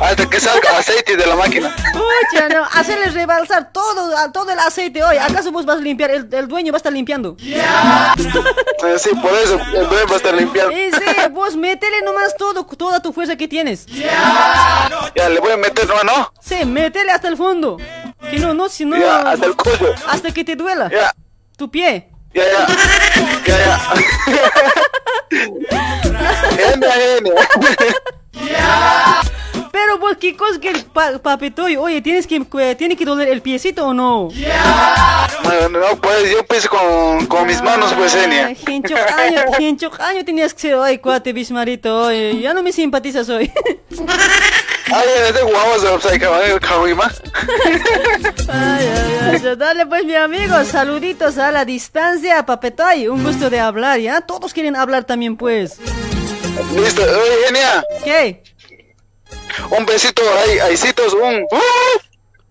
hasta 0.00 0.28
que 0.28 0.40
salga 0.40 0.78
aceite 0.78 1.16
de 1.16 1.26
la 1.26 1.36
máquina. 1.36 1.74
Pucha, 1.92 2.48
no, 2.48 2.64
hacerles 2.72 3.14
rebalsar 3.14 3.72
todo, 3.72 4.12
todo 4.32 4.50
el 4.50 4.58
aceite 4.58 5.02
hoy. 5.04 5.18
¿Acaso 5.18 5.52
vos 5.52 5.64
vas 5.64 5.76
a 5.78 5.80
limpiar? 5.80 6.10
El, 6.10 6.28
el 6.32 6.48
dueño 6.48 6.72
va 6.72 6.76
a 6.76 6.80
estar 6.80 6.92
limpiando. 6.92 7.36
Eh, 7.40 7.62
Sí, 8.98 9.10
por 9.22 9.32
eso 9.34 9.54
el 9.74 9.88
dueño 9.88 10.06
va 10.08 10.14
a 10.14 10.16
estar 10.16 10.34
limpiando. 10.34 10.72
Y 10.76 10.90
sí, 10.90 11.28
vos 11.30 11.54
métele 11.56 12.02
nomás 12.02 12.36
todo, 12.36 12.64
toda 12.64 13.00
tu 13.00 13.12
fuerza 13.12 13.36
que 13.36 13.46
tienes. 13.46 13.86
Ya, 13.86 15.28
le 15.28 15.38
voy 15.40 15.52
a 15.52 15.56
meter, 15.56 15.86
no, 15.86 16.02
no, 16.02 16.32
Sí, 16.40 16.64
métele 16.64 17.12
hasta 17.12 17.28
el 17.28 17.36
fondo. 17.36 17.76
Que 18.30 18.38
no, 18.38 18.52
no, 18.54 18.68
si 18.68 18.84
no. 18.84 18.96
hasta 19.10 19.46
el 19.46 19.54
cuello, 19.56 19.94
Hasta 20.08 20.30
que 20.32 20.44
te 20.44 20.56
duela. 20.56 20.90
Tu 21.56 21.70
pie. 21.70 22.08
ya, 22.34 22.42
ya. 22.44 22.66
Pero 29.72 29.98
pues, 30.00 30.16
¿qué 30.18 30.36
cosa 30.36 30.60
que 30.60 30.70
el 30.70 30.84
pa 30.84 31.18
papetoy? 31.18 31.76
Oye, 31.76 32.02
¿tienes 32.02 32.26
que, 32.26 32.44
que- 32.44 32.74
¿tiene 32.74 32.96
que 32.96 33.04
doler 33.04 33.28
el 33.28 33.40
piecito 33.40 33.86
o 33.86 33.94
no? 33.94 34.28
No, 35.44 35.68
no, 35.68 35.96
pues 36.00 36.30
yo 36.30 36.44
piso 36.44 36.68
con, 36.68 37.26
con 37.26 37.46
mis 37.46 37.62
manos, 37.62 37.92
pues, 37.94 38.14
genia. 38.14 38.50
Hincho 39.58 39.90
año, 40.00 40.24
tenías 40.24 40.52
que 40.54 40.60
ser 40.60 40.74
hoy, 40.74 40.98
cuate 40.98 41.32
bismarito. 41.32 42.06
Oye, 42.06 42.40
ya 42.40 42.52
no 42.52 42.62
me 42.62 42.72
simpatizas 42.72 43.28
hoy. 43.28 43.50
Ay, 44.92 45.08
este 45.28 45.42
guau, 45.42 45.78
se 45.80 45.88
observa, 45.88 46.18
cabrón, 46.18 46.58
cabrón, 46.58 47.00
Ay, 48.48 48.86
ay, 48.86 49.40
ay, 49.44 49.56
Dale 49.56 49.86
pues 49.86 50.04
mi 50.04 50.14
amigo, 50.14 50.64
saluditos 50.64 51.38
a 51.38 51.52
la 51.52 51.64
distancia, 51.64 52.44
papetoy. 52.44 53.08
Un 53.08 53.22
gusto 53.22 53.50
de 53.50 53.60
hablar, 53.60 54.00
¿ya? 54.00 54.20
Todos 54.20 54.52
quieren 54.52 54.76
hablar 54.76 55.04
también, 55.04 55.36
pues. 55.36 55.78
Listo, 56.74 57.02
oye, 57.02 57.46
genia. 57.46 57.84
¿Qué? 58.04 58.42
Un 59.70 59.86
besito, 59.86 60.22
ahí, 60.44 60.58
ahícitos, 60.58 61.14
un. 61.14 61.46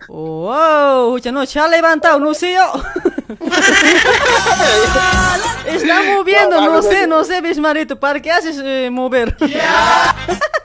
Wow, 0.07 1.17
ya 1.19 1.31
no, 1.31 1.45
se 1.45 1.59
ha 1.59 1.67
levantado, 1.67 2.19
no 2.19 2.33
sé 2.33 2.53
yo. 2.53 2.73
Está 5.65 6.03
moviendo, 6.03 6.61
no 6.61 6.81
sé, 6.81 7.07
no 7.07 7.23
sé, 7.23 7.41
bismarito. 7.41 7.99
¿Para 7.99 8.19
qué 8.21 8.31
haces 8.31 8.59
eh, 8.63 8.89
mover? 8.91 9.35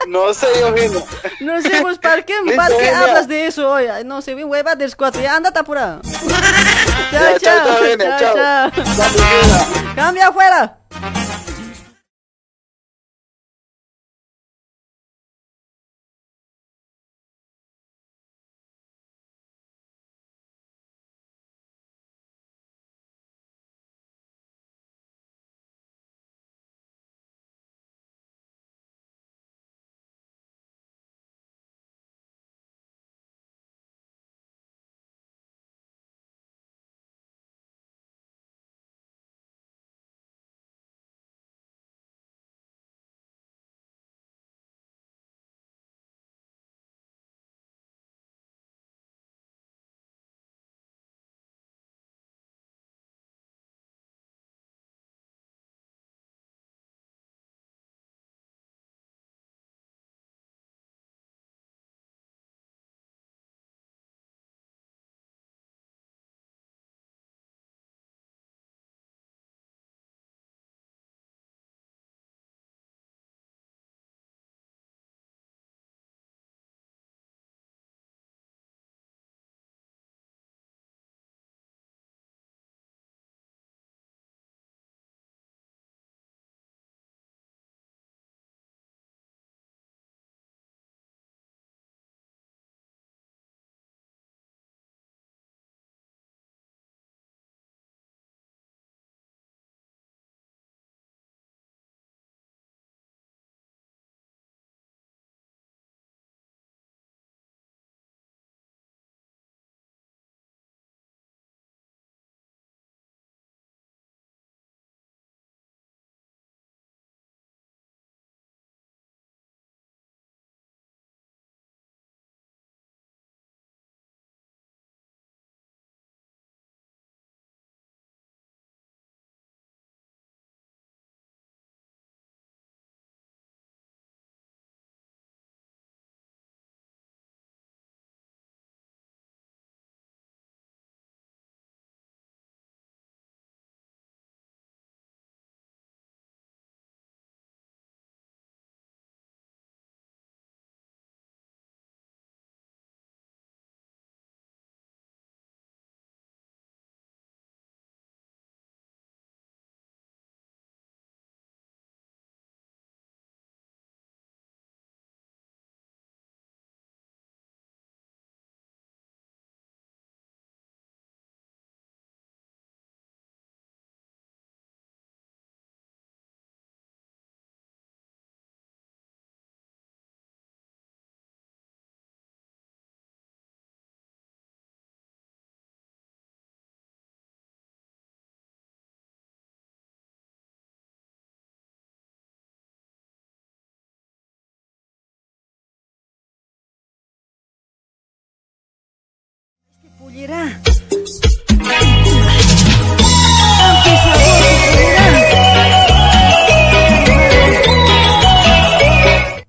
No 0.08 0.32
sé, 0.34 0.46
yo, 0.60 0.74
genia. 0.74 1.00
No 1.40 1.60
sé, 1.60 1.80
pues, 1.82 1.98
¿para 1.98 2.22
qué, 2.22 2.34
¿para 2.56 2.74
qué 2.76 2.90
hablas 2.90 3.28
de 3.28 3.46
eso 3.46 3.70
hoy? 3.70 3.86
No 4.04 4.22
sé, 4.22 4.34
bien 4.34 4.48
hueva 4.48 4.74
del 4.74 4.96
cuatro. 4.96 5.20
Ya, 5.20 5.36
andate 5.36 5.58
apura. 5.58 5.98
Ya, 7.12 7.38
Chao, 7.38 7.40
chao, 7.98 8.18
chao. 8.18 8.34
chao. 8.34 8.70
Cambia 9.94 10.28
afuera. 10.28 10.78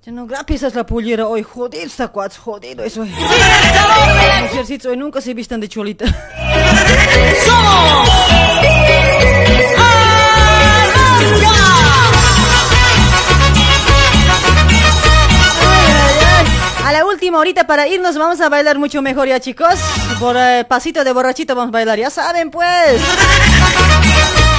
Ya 0.02 0.12
no 0.12 0.28
la 0.76 0.86
pullera 0.86 1.28
hoy, 1.28 1.44
jodido 1.44 1.86
está 1.86 2.10
cuats, 2.10 2.38
jodido 2.38 2.84
eso. 2.84 3.06
eh. 3.06 3.12
Mujercitos 4.50 4.88
hoy 4.88 4.98
nunca 4.98 5.22
se 5.22 5.34
vistan 5.34 5.62
de 5.62 5.70
cholita. 5.70 6.06
A 16.86 16.92
la 16.92 17.06
última 17.06 17.40
horita 17.40 17.66
para 17.66 17.88
irnos 17.88 18.18
vamos 18.18 18.40
a 18.42 18.50
bailar 18.50 18.78
mucho 18.78 19.02
mejor 19.02 19.28
ya 19.28 19.40
chicos. 19.40 19.76
Por 20.19 20.38
eh, 20.38 20.66
pasito 20.68 21.03
de 21.03 21.11
borrachito 21.11 21.56
vamos 21.56 21.69
a 21.69 21.72
bailar, 21.72 22.00
ya 22.00 22.10
saben 22.10 22.50
pues. 22.50 23.02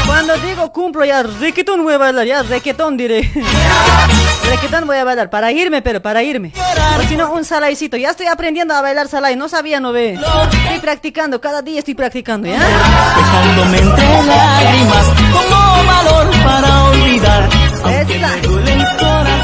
Cuando 0.07 0.37
digo 0.39 0.73
cumplo 0.73 1.05
ya, 1.05 1.23
requetón 1.23 1.83
voy 1.83 1.95
a 1.95 1.99
bailar, 1.99 2.27
ya 2.27 2.43
requetón 2.43 2.97
diré. 2.97 3.31
Requetón 4.49 4.87
voy 4.87 4.97
a 4.99 5.05
bailar 5.05 5.29
para 5.31 5.51
irme, 5.51 5.83
pero 5.83 6.01
para 6.01 6.23
irme. 6.23 6.53
O 6.99 7.09
si 7.09 7.17
no, 7.17 7.33
un 7.33 7.45
salaicito. 7.45 7.97
Ya 7.97 8.11
estoy 8.11 8.27
aprendiendo 8.27 8.75
a 8.75 8.81
bailar 8.81 9.09
salai. 9.09 9.35
No 9.35 9.49
sabía, 9.49 9.81
no 9.81 9.93
ve. 9.93 10.15
Estoy 10.15 10.79
practicando, 10.81 11.41
cada 11.41 11.63
día 11.63 11.81
estoy 11.81 11.95
practicando, 11.95 12.47
¿ya? 12.47 12.61
Dejándome 12.61 13.79
entre 13.79 14.23
lágrimas 14.23 15.07
como 15.33 15.87
valor 15.87 16.31
para 16.45 16.85
olvidar. 16.85 17.49
Esa. 17.87 19.36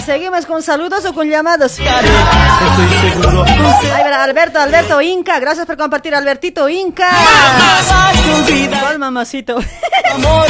Seguimos 0.00 0.46
con 0.46 0.62
saludos 0.62 1.04
o 1.04 1.14
con. 1.14 1.80
Estoy 1.80 3.10
seguro 3.10 3.44
Ay, 3.44 4.04
verá, 4.04 4.24
Alberto, 4.24 4.58
Alberto 4.58 5.00
Inca. 5.00 5.38
Gracias 5.38 5.66
por 5.66 5.76
compartir, 5.76 6.14
Albertito 6.14 6.68
Inca. 6.68 7.10
¿Cuál 8.80 8.98
mamacito? 8.98 9.58
amor 10.12 10.46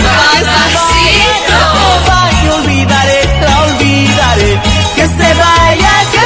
que 2.43 2.51
olvidaré, 2.51 3.41
la 3.41 3.63
olvidaré. 3.63 4.61
Que 4.95 5.07
se 5.07 5.35
vaya, 5.35 5.93
que 6.13 6.19
se 6.19 6.19
vaya. 6.19 6.20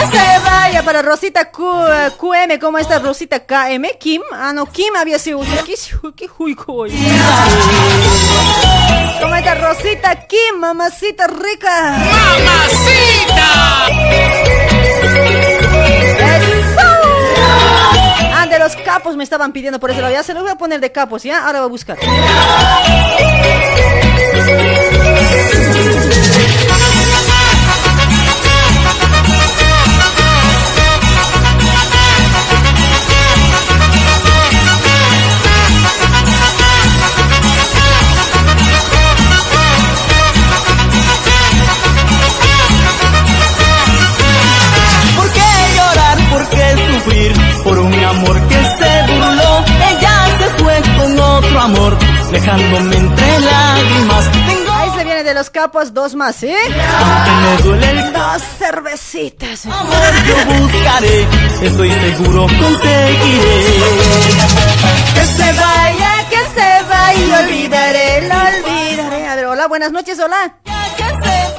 Para 0.85 1.01
Rosita 1.03 1.51
Q- 1.51 2.13
QM, 2.19 2.59
¿cómo 2.61 2.77
está 2.79 2.99
Rosita 2.99 3.41
KM? 3.47 3.87
Kim, 3.99 4.21
ah 4.33 4.53
no, 4.53 4.67
Kim 4.67 4.95
había 4.97 5.19
sido. 5.19 5.41
¿Qué, 5.41 5.47
qué? 5.65 5.77
¿Cómo 9.23 9.35
está 9.35 9.55
Rosita 9.55 10.27
Kim, 10.27 10.59
mamacita 10.61 11.27
rica? 11.27 11.99
¡Mamacita! 12.13 13.87
Ah, 18.37 18.47
de 18.51 18.59
los 18.59 18.77
capos 18.77 19.17
me 19.17 19.25
estaban 19.25 19.53
pidiendo 19.53 19.81
por 19.81 19.91
ese 19.91 20.03
lado. 20.03 20.13
Ya 20.13 20.23
se 20.23 20.35
los 20.35 20.43
voy 20.43 20.53
a 20.53 20.57
poner 20.57 20.81
de 20.81 20.93
capos, 20.93 21.23
¿ya? 21.23 21.47
Ahora 21.47 21.61
voy 21.61 21.67
a 21.67 21.71
buscar. 21.71 21.99
Sufrir? 47.05 47.33
Por 47.63 47.79
un 47.79 47.95
amor 47.95 48.41
que 48.49 48.55
se 48.55 49.13
burló. 49.13 49.65
Ella 49.91 50.27
se 50.39 50.63
fue 50.63 50.83
con 50.99 51.19
otro 51.21 51.61
amor, 51.61 51.99
dejándome 52.31 52.97
entre 52.97 53.39
lágrimas. 53.41 54.31
Tengo 54.33 54.73
Ahí 54.73 54.91
se 54.99 55.05
viene 55.05 55.23
de 55.25 55.35
los 55.35 55.51
capos 55.51 55.95
dos 55.95 56.15
más, 56.15 56.37
¿sí? 56.37 56.47
que 56.49 57.31
me 57.31 57.63
duele 57.63 57.91
el 57.91 58.13
Dos 58.13 58.43
cervecitas. 58.59 59.67
amor, 59.67 59.95
yo 60.27 60.55
buscaré. 60.61 61.27
Estoy 61.63 61.91
seguro 61.91 62.43
conseguiré. 62.47 63.75
Que 65.15 65.25
se 65.25 65.53
vaya, 65.53 66.29
que 66.29 66.37
se 66.37 66.83
vaya, 66.89 67.41
olvidaré, 67.45 68.29
lo 68.29 68.35
olvidaré. 68.35 69.27
A 69.29 69.37
ver, 69.37 69.47
hola, 69.47 69.67
buenas 69.69 69.91
noches, 69.93 70.19
hola. 70.19 70.55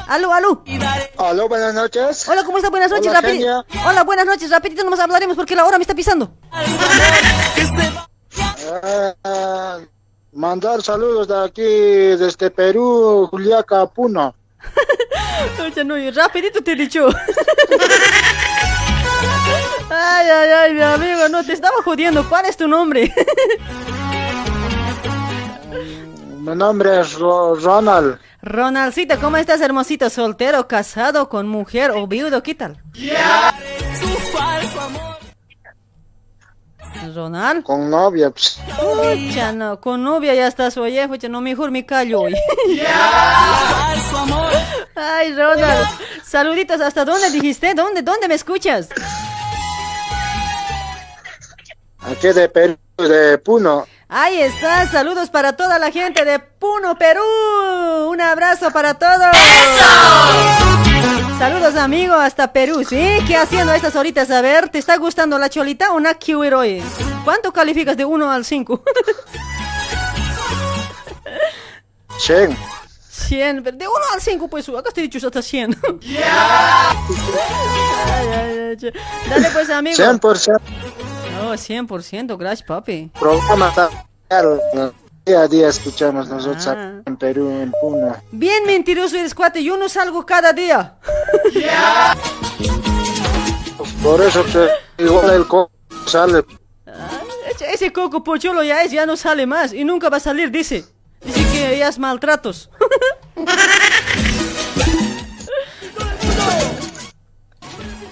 Aló, 0.08 0.34
aló. 0.34 0.64
Aló, 1.18 1.48
buenas 1.50 1.74
noches. 1.74 2.28
Hola, 2.30 2.44
¿cómo 2.44 2.58
está? 2.58 2.70
Buenas 2.70 2.92
noches, 2.92 3.08
Hola, 3.08 3.22
rapidito. 3.22 3.66
Hola, 3.88 4.04
buenas 4.04 4.26
noches, 4.26 4.50
rapidito 4.52 4.84
nomás 4.84 5.00
hablaremos 5.00 5.36
porque 5.36 5.56
la 5.56 5.66
hora 5.66 5.78
me 5.78 5.84
está 5.84 5.96
pisando. 5.96 6.32
Ah, 9.24 9.80
mandar 10.34 10.82
saludos 10.82 11.28
de 11.28 11.44
aquí, 11.44 11.62
desde 11.62 12.52
Perú, 12.52 13.28
Juliaca, 13.32 13.86
Puno. 13.88 14.36
No, 15.86 15.96
rapidito 16.12 16.64
te 16.64 16.72
he 16.72 16.76
dicho. 16.76 17.08
Ay, 19.90 20.28
ay, 20.30 20.50
ay, 20.50 20.74
mi 20.74 20.82
amigo, 20.82 21.30
no, 21.30 21.44
te 21.44 21.54
estaba 21.54 21.76
jodiendo. 21.84 22.28
¿Cuál 22.28 22.46
es 22.46 22.58
tu 22.58 22.68
nombre? 22.68 23.14
Mi 26.46 26.56
nombre 26.56 27.00
es 27.02 27.14
Ro- 27.14 27.56
Ronald. 27.56 28.20
Ronaldcito, 28.44 29.20
¿cómo 29.20 29.38
estás, 29.38 29.62
hermosito? 29.62 30.10
¿Soltero, 30.12 30.68
casado, 30.68 31.28
con 31.28 31.48
mujer 31.48 31.90
o 31.92 32.06
viudo? 32.06 32.44
¿Qué 32.44 32.54
tal? 32.54 32.78
Ronald. 37.14 37.64
Con 37.64 37.90
novia. 37.90 38.30
pues. 38.32 38.60
Pucha, 38.78 39.52
no, 39.52 39.80
con 39.82 40.04
novia 40.04 40.34
ya 40.34 40.48
estás, 40.48 40.78
oye, 40.78 41.08
pucha, 41.08 41.28
no, 41.30 41.42
mejor 41.42 41.72
me 41.72 41.86
callo 41.86 42.22
hoy. 42.22 42.36
Ay, 44.96 45.34
Ronald, 45.36 45.88
saluditos, 46.24 46.80
¿hasta 46.82 47.04
dónde 47.06 47.30
dijiste? 47.32 47.74
¿Dónde, 47.74 48.02
dónde 48.02 48.28
me 48.28 48.36
escuchas? 48.36 48.90
Aquí 52.00 52.28
de 52.30 52.48
Perú, 52.50 52.78
de 52.98 53.38
Puno. 53.40 53.86
Ahí 54.18 54.42
está, 54.42 54.90
saludos 54.90 55.30
para 55.30 55.58
toda 55.58 55.78
la 55.78 55.92
gente 55.92 56.24
de 56.24 56.40
Puno, 56.40 56.98
Perú. 56.98 57.20
Un 58.08 58.22
abrazo 58.22 58.72
para 58.72 58.94
todos. 58.94 59.36
Saludos, 61.38 61.76
amigo, 61.76 62.14
hasta 62.14 62.54
Perú, 62.54 62.86
¿sí? 62.88 63.18
¿Qué 63.28 63.36
haciendo 63.36 63.74
a 63.74 63.76
estas 63.76 63.94
horitas? 63.98 64.32
A 64.32 64.40
ver, 64.40 64.70
¿te 64.70 64.78
está 64.78 64.96
gustando 64.96 65.38
la 65.38 65.50
cholita 65.50 65.92
o 65.92 65.98
una 65.98 66.18
hoy? 66.56 66.82
¿Cuánto 67.26 67.52
calificas 67.52 67.98
de 67.98 68.06
1 68.06 68.32
al 68.32 68.46
5? 68.46 68.84
100. 72.18 72.58
100, 73.10 73.64
pero 73.64 73.76
de 73.76 73.86
1 73.86 73.98
al 74.14 74.22
5, 74.22 74.48
pues, 74.48 74.70
acá 74.70 74.92
te 74.92 75.02
he 75.02 75.10
dicho 75.10 75.28
hasta 75.28 75.42
100. 75.42 75.78
Ay, 78.08 78.28
ay, 78.34 78.60
ay, 78.70 78.78
che. 78.78 78.94
Dale, 79.30 79.50
pues, 79.52 79.70
amigo. 79.70 79.98
100%. 79.98 81.15
No, 81.36 81.54
100%, 81.54 82.38
gracias, 82.38 82.68
papi. 82.68 83.12
Programa 83.20 83.72
claro. 84.28 84.60
Día 85.26 85.42
a 85.42 85.48
día 85.48 85.70
escuchamos 85.70 86.30
nosotros 86.30 86.68
Ah. 86.68 87.02
en 87.06 87.18
Perú, 87.18 87.50
en 87.50 87.72
Puno. 87.82 88.16
Bien 88.32 88.64
mentiroso 88.66 89.18
eres, 89.18 89.34
cuate, 89.34 89.64
yo 89.64 89.76
no 89.78 89.90
salgo 89.90 90.24
cada 90.26 90.54
día. 90.54 90.96
Por 94.04 94.22
eso 94.22 94.46
que 94.46 94.70
igual 95.04 95.32
el 95.32 95.48
co 95.48 95.72
sale. 96.06 96.44
Ese- 97.50 97.74
Ese 97.74 97.92
coco 97.92 98.24
pocholo 98.24 98.64
ya 98.64 98.84
es, 98.84 98.92
ya 98.92 99.06
no 99.08 99.18
sale 99.18 99.48
más 99.48 99.74
y 99.74 99.84
nunca 99.84 100.10
va 100.10 100.18
a 100.18 100.20
salir, 100.20 100.52
dice. 100.52 100.86
Dice 101.22 101.44
que 101.52 101.78
ya 101.80 101.88
es 101.88 101.98
maltratos. 101.98 102.70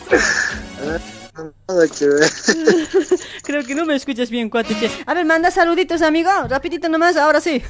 Nada 1.35 1.87
que 1.87 2.05
ver. 2.07 2.29
Creo 3.43 3.63
que 3.63 3.73
no 3.75 3.85
me 3.85 3.95
escuchas 3.95 4.29
bien, 4.29 4.49
cuate. 4.49 4.75
che. 4.79 4.89
A 5.05 5.13
ver, 5.13 5.25
manda 5.25 5.49
saluditos, 5.51 6.01
amigo. 6.01 6.29
Rapidito 6.47 6.87
nomás, 6.89 7.17
ahora 7.17 7.41
sí. 7.41 7.61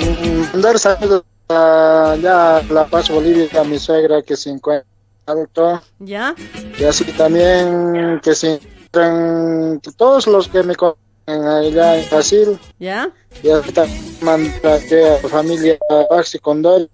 Mm, 0.00 0.52
Mandar 0.52 0.78
saludos 0.78 1.24
a 1.48 2.16
ya 2.20 2.56
a 2.58 2.62
La 2.64 2.86
Paz, 2.86 3.08
Bolivia, 3.10 3.48
a 3.60 3.64
mi 3.64 3.78
suegra 3.78 4.22
que 4.22 4.36
se 4.36 4.50
encuentra 4.50 4.86
alto. 5.26 5.82
¿Ya? 5.98 6.34
Y 6.78 6.84
así 6.84 7.04
también 7.12 8.20
que 8.22 8.34
se 8.34 8.54
encuentran 8.54 9.80
todos 9.96 10.26
los 10.26 10.48
que 10.48 10.62
me 10.62 10.74
conocen 10.76 10.98
allá 11.28 11.98
en 11.98 12.08
Brasil. 12.08 12.58
¿Ya? 12.78 13.10
Y 13.42 13.50
así 13.50 13.72
también 13.72 14.16
mandar 14.20 14.80
que 14.88 15.04
a 15.04 15.22
la 15.22 15.28
familia 15.28 15.78
Baxi 16.10 16.38
Condol. 16.38 16.88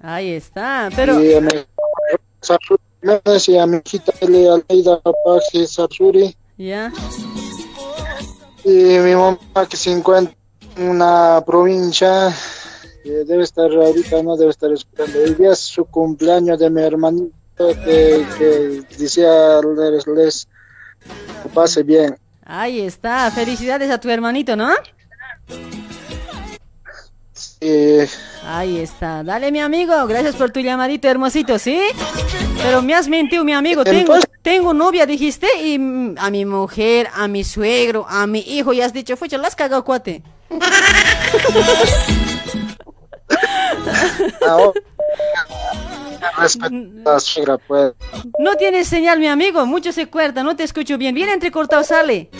Ahí 0.00 0.32
está, 0.34 0.90
pero... 0.94 1.22
Y 1.22 1.34
a 1.34 1.40
mi 1.40 1.48
Sarsuri 3.04 3.20
Jiménez 3.22 3.48
y 3.48 3.58
a 3.58 3.66
mi 3.66 3.76
hijita 3.84 4.12
Elia 4.20 4.54
Aleida 4.54 5.00
Baxi 5.24 5.66
Sarsuri. 5.66 6.36
¿Ya? 6.56 6.92
Y 8.64 8.70
mi 8.70 9.14
mamá 9.14 9.66
que 9.68 9.76
se 9.76 9.92
encuentra 9.92 10.34
en 10.76 10.88
una 10.88 11.42
provincia 11.46 12.32
que 13.02 13.10
debe 13.24 13.44
estar 13.44 13.70
ahorita, 13.70 14.22
no 14.22 14.36
debe 14.36 14.50
estar 14.50 14.72
escuchando. 14.72 15.18
Hoy 15.18 15.34
día 15.34 15.52
es 15.52 15.58
su 15.58 15.84
cumpleaños 15.84 16.58
de 16.58 16.70
mi 16.70 16.82
hermanito 16.82 17.32
que, 17.56 18.26
que 18.38 18.82
decía 18.98 19.60
les, 19.60 20.06
les 20.06 20.48
que 21.42 21.48
pase 21.50 21.82
bien. 21.82 22.16
Ahí 22.44 22.80
está. 22.80 23.30
Felicidades 23.30 23.90
a 23.90 23.98
tu 23.98 24.08
hermanito, 24.08 24.56
¿no? 24.56 24.70
Y 27.60 28.00
Ahí 28.46 28.78
está. 28.78 29.22
Dale, 29.22 29.50
mi 29.50 29.60
amigo. 29.60 30.06
Gracias 30.06 30.36
por 30.36 30.50
tu 30.50 30.60
llamadito 30.60 31.08
hermosito, 31.08 31.58
¿sí? 31.58 31.80
Pero 32.62 32.82
me 32.82 32.94
has 32.94 33.08
mentido, 33.08 33.44
mi 33.44 33.52
amigo. 33.52 33.84
Tengo, 33.84 34.14
tengo 34.42 34.74
novia, 34.74 35.06
dijiste, 35.06 35.46
y 35.62 35.74
a 36.18 36.30
mi 36.30 36.44
mujer, 36.44 37.08
a 37.14 37.28
mi 37.28 37.44
suegro, 37.44 38.06
a 38.08 38.26
mi 38.26 38.40
hijo, 38.40 38.72
y 38.72 38.80
has 38.80 38.92
dicho, 38.92 39.16
fucha, 39.16 39.38
las 39.38 39.56
cagado, 39.56 39.84
cuate. 39.84 40.22
No 48.38 48.56
tienes 48.56 48.88
señal, 48.88 49.18
mi 49.18 49.28
amigo. 49.28 49.66
Mucho 49.66 49.92
se 49.92 50.08
cuerda, 50.08 50.42
no 50.42 50.56
te 50.56 50.64
escucho 50.64 50.98
bien. 50.98 51.14
Bien 51.14 51.28
entrecortado 51.28 51.84
sale. 51.84 52.30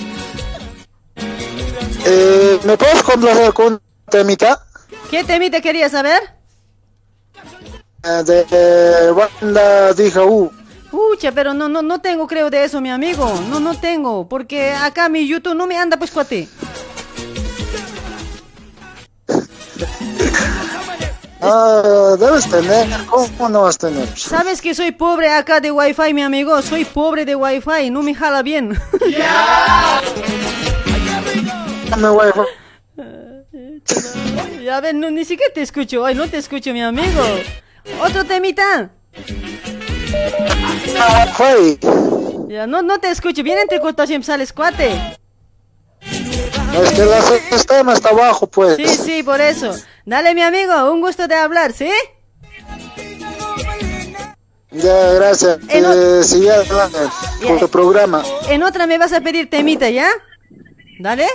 Eh, 2.07 2.59
¿Me 2.65 2.76
puedes 2.76 3.02
complacer 3.02 3.52
con 3.52 3.75
un 3.75 3.81
temita? 4.10 4.64
¿Qué 5.10 5.24
temita 5.24 5.60
querías 5.60 5.92
saber? 5.92 6.23
de, 8.02 8.44
de 8.44 9.12
banda 9.12 9.92
DJU. 9.94 10.50
Pucha, 10.91 11.33
pero 11.33 11.55
no, 11.55 11.68
no, 11.68 11.83
no 11.83 12.00
tengo 12.00 12.26
creo 12.26 12.50
de 12.50 12.65
eso, 12.65 12.81
mi 12.81 12.91
amigo. 12.91 13.33
No, 13.49 13.60
no 13.60 13.78
tengo, 13.78 14.28
porque 14.28 14.73
acá 14.73 15.08
mi 15.08 15.26
YouTube 15.26 15.55
no 15.55 15.66
me 15.66 15.76
anda, 15.78 15.97
pues, 15.97 16.10
cuate. 16.10 16.49
Ah, 21.47 22.16
debes 22.18 22.49
tener, 22.49 22.89
¿cómo 23.05 23.50
no 23.50 23.60
vas 23.62 23.74
a 23.74 23.81
tener? 23.81 24.08
Sabes 24.18 24.62
que 24.62 24.74
soy 24.74 24.92
pobre 24.92 25.28
acá 25.28 25.60
de 25.60 25.70
Wi-Fi, 25.70 26.15
mi 26.15 26.23
amigo. 26.23 26.62
Soy 26.62 26.86
pobre 26.86 27.26
de 27.26 27.34
Wi-Fi, 27.34 27.91
no 27.91 28.00
me 28.00 28.15
jala 28.15 28.41
bien. 28.42 28.70
Dame 31.91 32.08
wifi. 32.08 32.41
Ya 34.62 34.80
ven, 34.80 35.00
no, 35.00 35.10
ni 35.10 35.24
siquiera 35.24 35.52
te 35.52 35.62
escucho. 35.62 36.04
Ay, 36.04 36.14
no 36.14 36.28
te 36.28 36.38
escucho, 36.38 36.72
mi 36.72 36.82
amigo. 36.82 37.22
Otro 38.00 38.24
temita. 38.24 38.90
Ya, 42.48 42.66
no, 42.66 42.82
no 42.82 42.98
te 42.98 43.10
escucho. 43.10 43.42
Bien 43.42 43.58
entrecortado 43.58 44.06
siempre 44.06 44.26
sales, 44.26 44.52
cuate. 44.52 45.18
Es 46.00 46.90
que 46.92 47.04
la 47.04 47.22
sistema 47.22 47.92
está 47.92 48.10
abajo, 48.10 48.46
pues. 48.46 48.76
Sí, 48.76 48.86
sí, 48.88 49.22
por 49.22 49.40
eso. 49.40 49.74
Dale, 50.04 50.34
mi 50.34 50.42
amigo, 50.42 50.90
un 50.90 51.00
gusto 51.00 51.28
de 51.28 51.34
hablar, 51.34 51.72
¿sí? 51.72 51.90
Ya, 54.70 55.12
gracias. 55.12 55.58
En 55.68 55.84
Eh, 55.84 56.50
adelante 56.50 56.98
con 57.46 57.60
tu 57.60 57.68
programa. 57.68 58.24
En 58.48 58.62
otra 58.62 58.86
me 58.86 58.98
vas 58.98 59.12
a 59.12 59.20
pedir 59.20 59.48
temita, 59.48 59.88
¿ya? 59.90 60.08
Dale. 60.98 61.28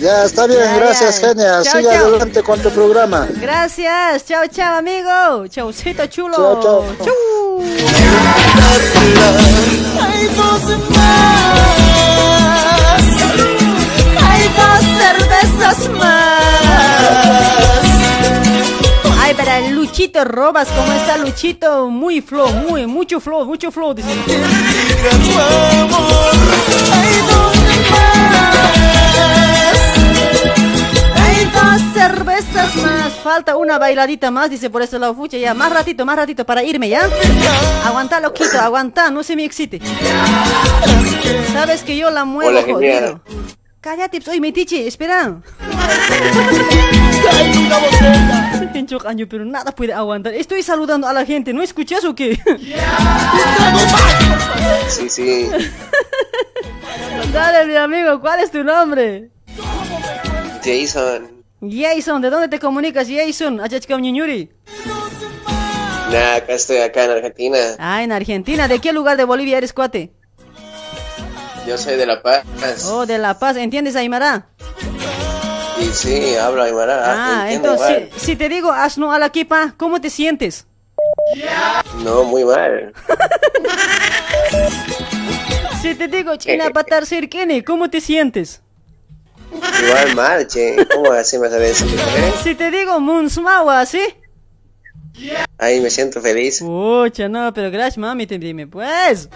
Ya, 0.00 0.24
está 0.24 0.46
bien, 0.46 0.60
Ya, 0.60 0.76
gracias, 0.76 1.20
ya. 1.20 1.28
genia. 1.28 1.62
Chao, 1.62 1.72
Sigue 1.80 1.92
chao. 1.94 2.06
adelante 2.06 2.42
con 2.42 2.58
tu 2.60 2.70
programa. 2.70 3.28
Gracias. 3.36 4.24
Chao, 4.24 4.46
chao, 4.50 4.78
amigo. 4.78 5.46
Chaucito 5.48 6.06
chulo. 6.06 6.36
Chao, 6.36 6.62
chao. 6.62 7.04
Chu. 7.04 7.62
Hay 10.00 10.26
dos 10.36 10.62
más. 10.90 11.58
Hay 14.22 14.48
dos 14.48 14.80
cervezas 14.98 15.88
más. 15.98 16.40
Ay, 19.22 19.34
para 19.34 19.58
el 19.58 19.74
Luchito 19.74 20.24
Robas, 20.24 20.68
¿cómo 20.68 20.92
está 20.94 21.18
Luchito? 21.18 21.88
Muy 21.90 22.20
flow, 22.22 22.48
muy, 22.52 22.86
mucho 22.86 23.20
flow, 23.20 23.44
mucho 23.44 23.70
flow. 23.70 23.92
dice. 23.94 24.08
Hay 26.92 27.14
dos 27.28 27.56
cervezas 31.94 32.76
más. 32.76 33.12
Falta 33.22 33.56
una 33.56 33.78
bailadita 33.78 34.30
más, 34.30 34.50
dice 34.50 34.70
por 34.70 34.82
eso 34.82 34.98
la 34.98 35.12
fucha. 35.14 35.36
Ya, 35.36 35.54
más 35.54 35.72
ratito, 35.72 36.04
más 36.06 36.16
ratito 36.16 36.44
para 36.44 36.62
irme, 36.62 36.88
¿ya? 36.88 37.08
Aguanta, 37.84 38.20
loquito, 38.20 38.58
aguanta, 38.60 39.10
no 39.10 39.22
se 39.22 39.36
me 39.36 39.44
excite. 39.44 39.80
Sabes 41.52 41.82
que 41.82 41.96
yo 41.96 42.10
la 42.10 42.24
muevo, 42.24 42.50
Hola, 42.50 42.62
jodido. 42.62 43.20
Cállate, 43.80 44.20
oye, 44.28 44.40
metiche, 44.40 44.86
espera. 44.86 45.40
Año, 49.06 49.26
pero 49.28 49.44
nada 49.44 49.72
puede 49.72 49.92
aguantar. 49.92 50.34
Estoy 50.34 50.62
saludando 50.62 51.06
a 51.06 51.12
la 51.12 51.24
gente, 51.24 51.52
¿no 51.52 51.62
escuchas 51.62 52.04
o 52.04 52.14
qué? 52.14 52.38
Sí, 54.88 55.08
sí. 55.08 55.48
Dale, 57.32 57.66
mi 57.66 57.76
amigo, 57.76 58.20
¿cuál 58.20 58.40
es 58.40 58.50
tu 58.50 58.64
nombre? 58.64 59.30
Jason. 60.64 61.39
Jason, 61.60 62.22
¿de 62.22 62.30
dónde 62.30 62.48
te 62.48 62.58
comunicas, 62.58 63.08
Jason? 63.08 63.60
Ñuñuri. 64.00 64.50
Nah, 66.10 66.36
acá 66.36 66.54
estoy 66.54 66.78
acá 66.78 67.04
en 67.04 67.10
Argentina. 67.10 67.58
Ah, 67.78 68.02
en 68.02 68.12
Argentina. 68.12 68.66
¿De 68.66 68.80
qué 68.80 68.92
lugar 68.92 69.16
de 69.16 69.24
Bolivia 69.24 69.58
eres, 69.58 69.72
cuate? 69.72 70.12
Yo 71.66 71.78
soy 71.78 71.96
de 71.96 72.06
La 72.06 72.22
Paz. 72.22 72.44
Oh, 72.86 73.06
de 73.06 73.18
La 73.18 73.38
Paz. 73.38 73.56
¿Entiendes 73.56 73.94
Aymara? 73.94 74.48
Y 75.80 75.84
sí, 75.92 76.34
hablo 76.36 76.62
aymara. 76.62 77.02
Ah, 77.06 77.42
entiendo 77.44 77.72
entonces, 77.72 78.08
si, 78.16 78.26
si 78.26 78.36
te 78.36 78.48
digo 78.48 78.70
asno 78.70 79.12
a 79.12 79.18
la 79.18 79.30
kipa, 79.30 79.74
¿cómo 79.76 80.00
te 80.00 80.10
sientes? 80.10 80.66
No, 82.04 82.24
muy 82.24 82.44
mal. 82.44 82.92
Si 85.80 85.94
te 85.94 86.08
digo 86.08 86.36
china 86.36 86.68
patar 86.70 87.06
cerquene, 87.06 87.64
¿cómo 87.64 87.88
te 87.88 88.02
sientes? 88.02 88.60
Igual 89.52 90.14
mal, 90.14 90.46
che. 90.46 90.76
¿Cómo 90.94 91.10
así 91.12 91.38
me 91.38 91.48
decir? 91.48 91.86
eh? 91.98 92.32
Si 92.42 92.54
te 92.54 92.70
digo 92.70 93.00
munsmawa, 93.00 93.84
¿sí? 93.86 94.00
Ahí 95.58 95.80
me 95.80 95.90
siento 95.90 96.20
feliz. 96.20 96.60
Pucha, 96.60 97.28
no, 97.28 97.52
pero 97.52 97.70
gracias, 97.70 97.98
mami, 97.98 98.26
te 98.26 98.38
dime, 98.38 98.66
pues. 98.66 99.28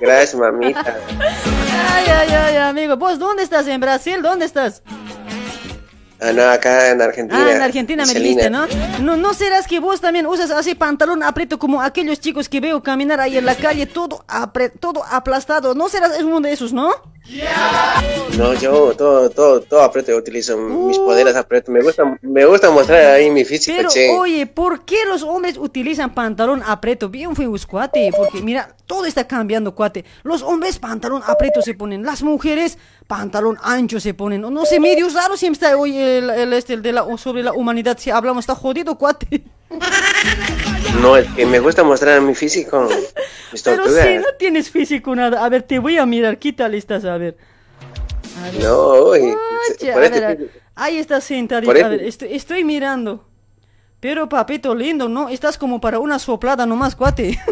Gracias, 0.00 0.34
mamita. 0.34 0.96
Ay, 1.94 2.04
ay, 2.08 2.28
ay, 2.30 2.56
amigo. 2.56 2.96
¿Vos 2.96 3.18
dónde 3.18 3.42
estás? 3.44 3.66
¿En 3.68 3.80
Brasil? 3.80 4.20
¿Dónde 4.22 4.46
estás? 4.46 4.82
Ah, 6.20 6.32
no, 6.32 6.42
acá 6.44 6.90
en 6.90 7.02
Argentina. 7.02 7.44
Ah, 7.46 7.52
en 7.52 7.62
Argentina 7.62 8.04
me 8.06 8.14
dijiste, 8.14 8.48
¿no? 8.48 8.66
¿no? 9.00 9.16
¿No 9.16 9.34
serás 9.34 9.66
que 9.66 9.80
vos 9.80 10.00
también 10.00 10.24
usas 10.26 10.52
así 10.52 10.74
pantalón 10.76 11.22
aprieto 11.24 11.58
como 11.58 11.82
aquellos 11.82 12.20
chicos 12.20 12.48
que 12.48 12.60
veo 12.60 12.80
caminar 12.80 13.20
ahí 13.20 13.36
en 13.38 13.44
la 13.44 13.56
calle 13.56 13.86
todo, 13.86 14.24
apre- 14.28 14.70
todo 14.78 15.02
aplastado? 15.10 15.74
¿No 15.74 15.88
serás 15.88 16.20
uno 16.22 16.40
de 16.40 16.52
esos, 16.52 16.72
no? 16.72 16.90
No, 18.36 18.54
yo 18.54 18.94
todo, 18.96 19.30
todo, 19.30 19.60
todo 19.60 19.82
aprieto, 19.82 20.14
utilizo 20.16 20.56
mis 20.56 20.98
poderes 20.98 21.36
aprieto. 21.36 21.70
Me 21.70 21.80
gusta, 21.82 22.18
me 22.20 22.44
gusta 22.44 22.70
mostrar 22.70 23.14
ahí 23.14 23.30
mi 23.30 23.44
físico, 23.44 23.76
Pero, 23.76 23.90
che. 23.90 24.10
oye, 24.10 24.46
¿por 24.46 24.84
qué 24.84 25.04
los 25.06 25.22
hombres 25.22 25.56
utilizan 25.56 26.14
pantalón 26.14 26.62
aprieto? 26.66 27.08
Bien 27.08 27.36
fue 27.36 27.46
cuate, 27.68 28.10
porque 28.16 28.42
mira, 28.42 28.74
todo 28.86 29.06
está 29.06 29.26
cambiando, 29.26 29.74
cuate. 29.74 30.04
Los 30.24 30.42
hombres 30.42 30.78
pantalón 30.78 31.22
aprieto 31.26 31.62
se 31.62 31.74
ponen, 31.74 32.02
las 32.02 32.22
mujeres 32.22 32.78
pantalón 33.06 33.58
ancho 33.62 34.00
se 34.00 34.14
ponen. 34.14 34.40
No, 34.40 34.50
no 34.50 34.64
sé, 34.64 34.80
medio 34.80 35.08
raro 35.10 35.36
siempre 35.36 35.66
está 35.66 35.76
hoy 35.76 35.96
el, 35.96 36.30
el, 36.30 36.52
este, 36.54 36.74
el 36.74 36.82
de 36.82 36.92
la, 36.92 37.16
sobre 37.16 37.42
la 37.42 37.52
humanidad, 37.52 37.98
si 37.98 38.10
hablamos, 38.10 38.42
está 38.42 38.54
jodido, 38.54 38.96
cuate. 38.98 39.42
No, 41.00 41.16
es 41.16 41.26
que 41.32 41.46
me 41.46 41.58
gusta 41.60 41.82
mostrar 41.82 42.20
mi 42.20 42.34
físico. 42.34 42.88
Mis 43.52 43.62
Pero 43.62 43.84
si 43.88 44.14
no 44.18 44.26
tienes 44.38 44.70
físico 44.70 45.14
nada, 45.16 45.44
a 45.44 45.48
ver, 45.48 45.62
te 45.62 45.78
voy 45.78 45.98
a 45.98 46.06
mirar, 46.06 46.38
¿qué 46.38 46.52
tal 46.52 46.74
estás? 46.74 47.04
A 47.04 47.16
ver. 47.18 47.36
No, 48.60 48.76
oye, 48.88 49.34
Pucha, 49.78 49.92
por 49.92 50.02
a 50.02 50.06
este 50.06 50.20
ver, 50.20 50.50
a- 50.74 50.84
ahí 50.84 50.98
estás 50.98 51.24
sentadito, 51.24 51.66
por 51.72 51.76
a 51.76 51.80
este- 51.80 51.90
ver, 51.96 52.06
estoy, 52.06 52.34
estoy 52.34 52.64
mirando. 52.64 53.26
Pero 54.00 54.28
papito 54.28 54.74
lindo, 54.74 55.08
¿no? 55.08 55.28
Estás 55.28 55.56
como 55.56 55.80
para 55.80 55.98
una 56.00 56.18
soplada 56.18 56.66
nomás, 56.66 56.96
cuate. 56.96 57.38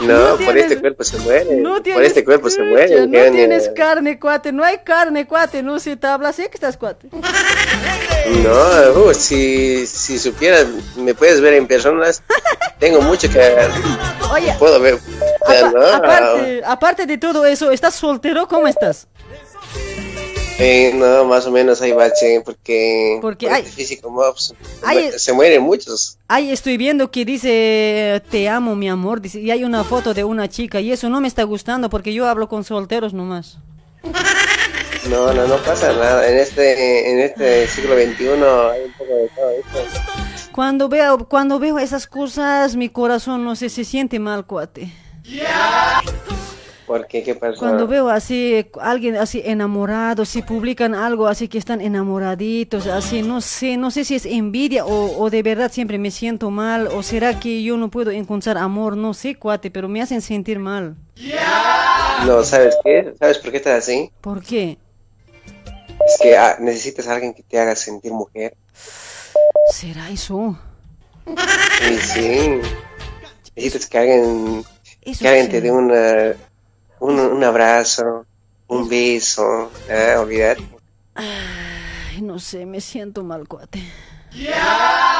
No, 0.00 0.30
por 0.30 0.38
tienes- 0.38 0.62
este 0.64 0.80
cuerpo 0.80 1.04
se 1.04 1.16
muere. 1.18 1.56
No 1.56 1.74
por 1.74 1.82
tienes, 1.82 2.06
este 2.08 2.24
cuerpo 2.24 2.50
se 2.50 2.60
muere. 2.62 3.06
no 3.06 3.30
tienes 3.30 3.68
carne, 3.68 4.18
cuate, 4.18 4.50
no 4.50 4.64
hay 4.64 4.78
carne, 4.78 5.26
cuate, 5.28 5.62
no 5.62 5.78
se 5.78 5.96
te 5.96 6.06
habla 6.08 6.30
así 6.30 6.42
que 6.44 6.54
estás, 6.54 6.76
cuate. 6.76 7.08
No, 8.44 9.00
uh, 9.06 9.14
si, 9.14 9.86
si 9.86 10.18
supieras, 10.18 10.66
me 10.96 11.14
puedes 11.14 11.40
ver 11.40 11.54
en 11.54 11.66
personas. 11.66 12.22
Tengo 12.78 13.00
mucho 13.02 13.28
que. 13.28 13.38
Oye, 14.32 14.54
Puedo 14.58 14.80
ver. 14.80 14.98
apa- 15.44 15.70
no, 15.70 15.86
aparte, 15.86 16.62
aparte 16.64 17.06
de 17.06 17.18
todo 17.18 17.44
eso, 17.46 17.70
¿estás 17.70 17.94
soltero? 17.94 18.46
¿Cómo 18.48 18.66
estás? 18.68 19.06
eh, 20.58 20.92
no, 20.94 21.24
más 21.24 21.44
o 21.46 21.50
menos 21.50 21.80
ahí 21.82 21.90
va, 21.92 22.12
che, 22.12 22.40
porque. 22.44 23.18
Porque 23.20 23.46
por 23.46 23.56
hay- 23.56 23.64
físico, 23.64 24.08
mops, 24.10 24.54
hay- 24.84 25.10
se 25.18 25.32
mueren 25.32 25.62
muchos. 25.62 26.18
Ahí 26.28 26.52
estoy 26.52 26.76
viendo 26.76 27.10
que 27.10 27.24
dice, 27.24 28.22
te 28.30 28.48
amo, 28.48 28.76
mi 28.76 28.88
amor, 28.88 29.20
dice, 29.20 29.40
y 29.40 29.50
hay 29.50 29.64
una 29.64 29.82
foto 29.82 30.14
de 30.14 30.22
una 30.24 30.48
chica, 30.48 30.80
y 30.80 30.92
eso 30.92 31.08
no 31.08 31.20
me 31.20 31.26
está 31.28 31.42
gustando 31.42 31.90
porque 31.90 32.12
yo 32.14 32.28
hablo 32.28 32.48
con 32.48 32.62
solteros 32.62 33.12
nomás. 33.12 33.58
No, 35.10 35.32
no, 35.32 35.46
no 35.46 35.56
pasa 35.58 35.92
nada. 35.92 36.28
En 36.28 36.38
este, 36.38 37.10
en 37.10 37.20
este 37.20 37.66
siglo 37.66 37.94
XXI 37.94 38.26
hay 38.28 38.84
un 38.84 38.92
poco 38.92 39.14
de 39.14 39.28
todo 39.34 39.50
esto. 39.50 40.52
Cuando 40.52 40.88
veo, 40.88 41.26
cuando 41.28 41.58
veo 41.58 41.78
esas 41.78 42.06
cosas, 42.06 42.76
mi 42.76 42.88
corazón, 42.88 43.44
no 43.44 43.56
sé, 43.56 43.68
se 43.68 43.84
siente 43.84 44.18
mal, 44.18 44.46
cuate. 44.46 44.92
¿Por 46.86 47.06
qué? 47.06 47.22
¿Qué 47.22 47.34
pasó? 47.34 47.58
Cuando 47.58 47.86
veo 47.86 48.10
así, 48.10 48.66
alguien 48.80 49.16
así 49.16 49.40
enamorado, 49.44 50.24
si 50.24 50.42
publican 50.42 50.94
algo 50.94 51.26
así 51.26 51.48
que 51.48 51.56
están 51.56 51.80
enamoraditos, 51.80 52.86
así, 52.86 53.22
no 53.22 53.40
sé, 53.40 53.78
no 53.78 53.90
sé 53.90 54.04
si 54.04 54.14
es 54.14 54.26
envidia 54.26 54.84
o, 54.84 55.18
o 55.18 55.30
de 55.30 55.42
verdad 55.42 55.72
siempre 55.72 55.98
me 55.98 56.10
siento 56.10 56.50
mal, 56.50 56.88
o 56.88 57.02
será 57.02 57.40
que 57.40 57.62
yo 57.62 57.76
no 57.78 57.90
puedo 57.90 58.10
encontrar 58.10 58.58
amor, 58.58 58.96
no 58.96 59.14
sé, 59.14 59.36
cuate, 59.36 59.70
pero 59.70 59.88
me 59.88 60.02
hacen 60.02 60.20
sentir 60.20 60.58
mal. 60.58 60.96
No, 62.26 62.44
¿sabes 62.44 62.76
qué? 62.84 63.14
¿Sabes 63.18 63.38
por 63.38 63.50
qué 63.52 63.56
estás 63.56 63.84
así? 63.84 64.10
¿Por 64.20 64.42
qué? 64.42 64.76
Es 66.06 66.18
que 66.20 66.36
ah, 66.36 66.56
necesitas 66.60 67.06
a 67.08 67.14
alguien 67.14 67.34
que 67.34 67.42
te 67.42 67.58
haga 67.58 67.76
sentir 67.76 68.12
mujer. 68.12 68.56
¿Será 69.70 70.10
eso? 70.10 70.58
Sí, 71.80 71.98
sí. 71.98 72.60
Necesitas 73.54 73.86
que 73.88 73.98
alguien, 73.98 74.64
que 75.00 75.28
alguien 75.28 75.48
te 75.48 75.60
dé 75.60 75.70
una, 75.70 76.34
un, 77.00 77.18
un 77.18 77.44
abrazo, 77.44 78.26
un 78.68 78.88
beso. 78.88 79.70
Olvídate. 80.18 80.66
Ay, 81.14 82.22
no 82.22 82.38
sé, 82.38 82.66
me 82.66 82.80
siento 82.80 83.22
mal, 83.22 83.46
cuate. 83.46 83.82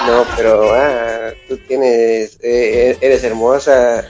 No, 0.07 0.25
pero 0.37 0.75
ah, 0.75 1.33
tú 1.49 1.59
tienes, 1.59 2.39
eh, 2.43 2.97
eres 3.01 3.23
hermosa, 3.25 4.05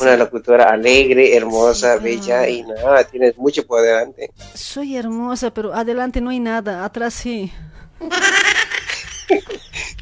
una 0.00 0.16
locutora 0.16 0.70
alegre, 0.70 1.34
hermosa, 1.36 1.96
bella 1.96 2.48
y 2.48 2.62
nada, 2.62 3.04
tienes 3.04 3.36
mucho 3.36 3.66
por 3.66 3.82
delante. 3.82 4.30
Soy 4.54 4.96
hermosa, 4.96 5.52
pero 5.52 5.74
adelante 5.74 6.20
no 6.20 6.30
hay 6.30 6.40
nada, 6.40 6.84
atrás 6.84 7.14
sí. 7.14 7.52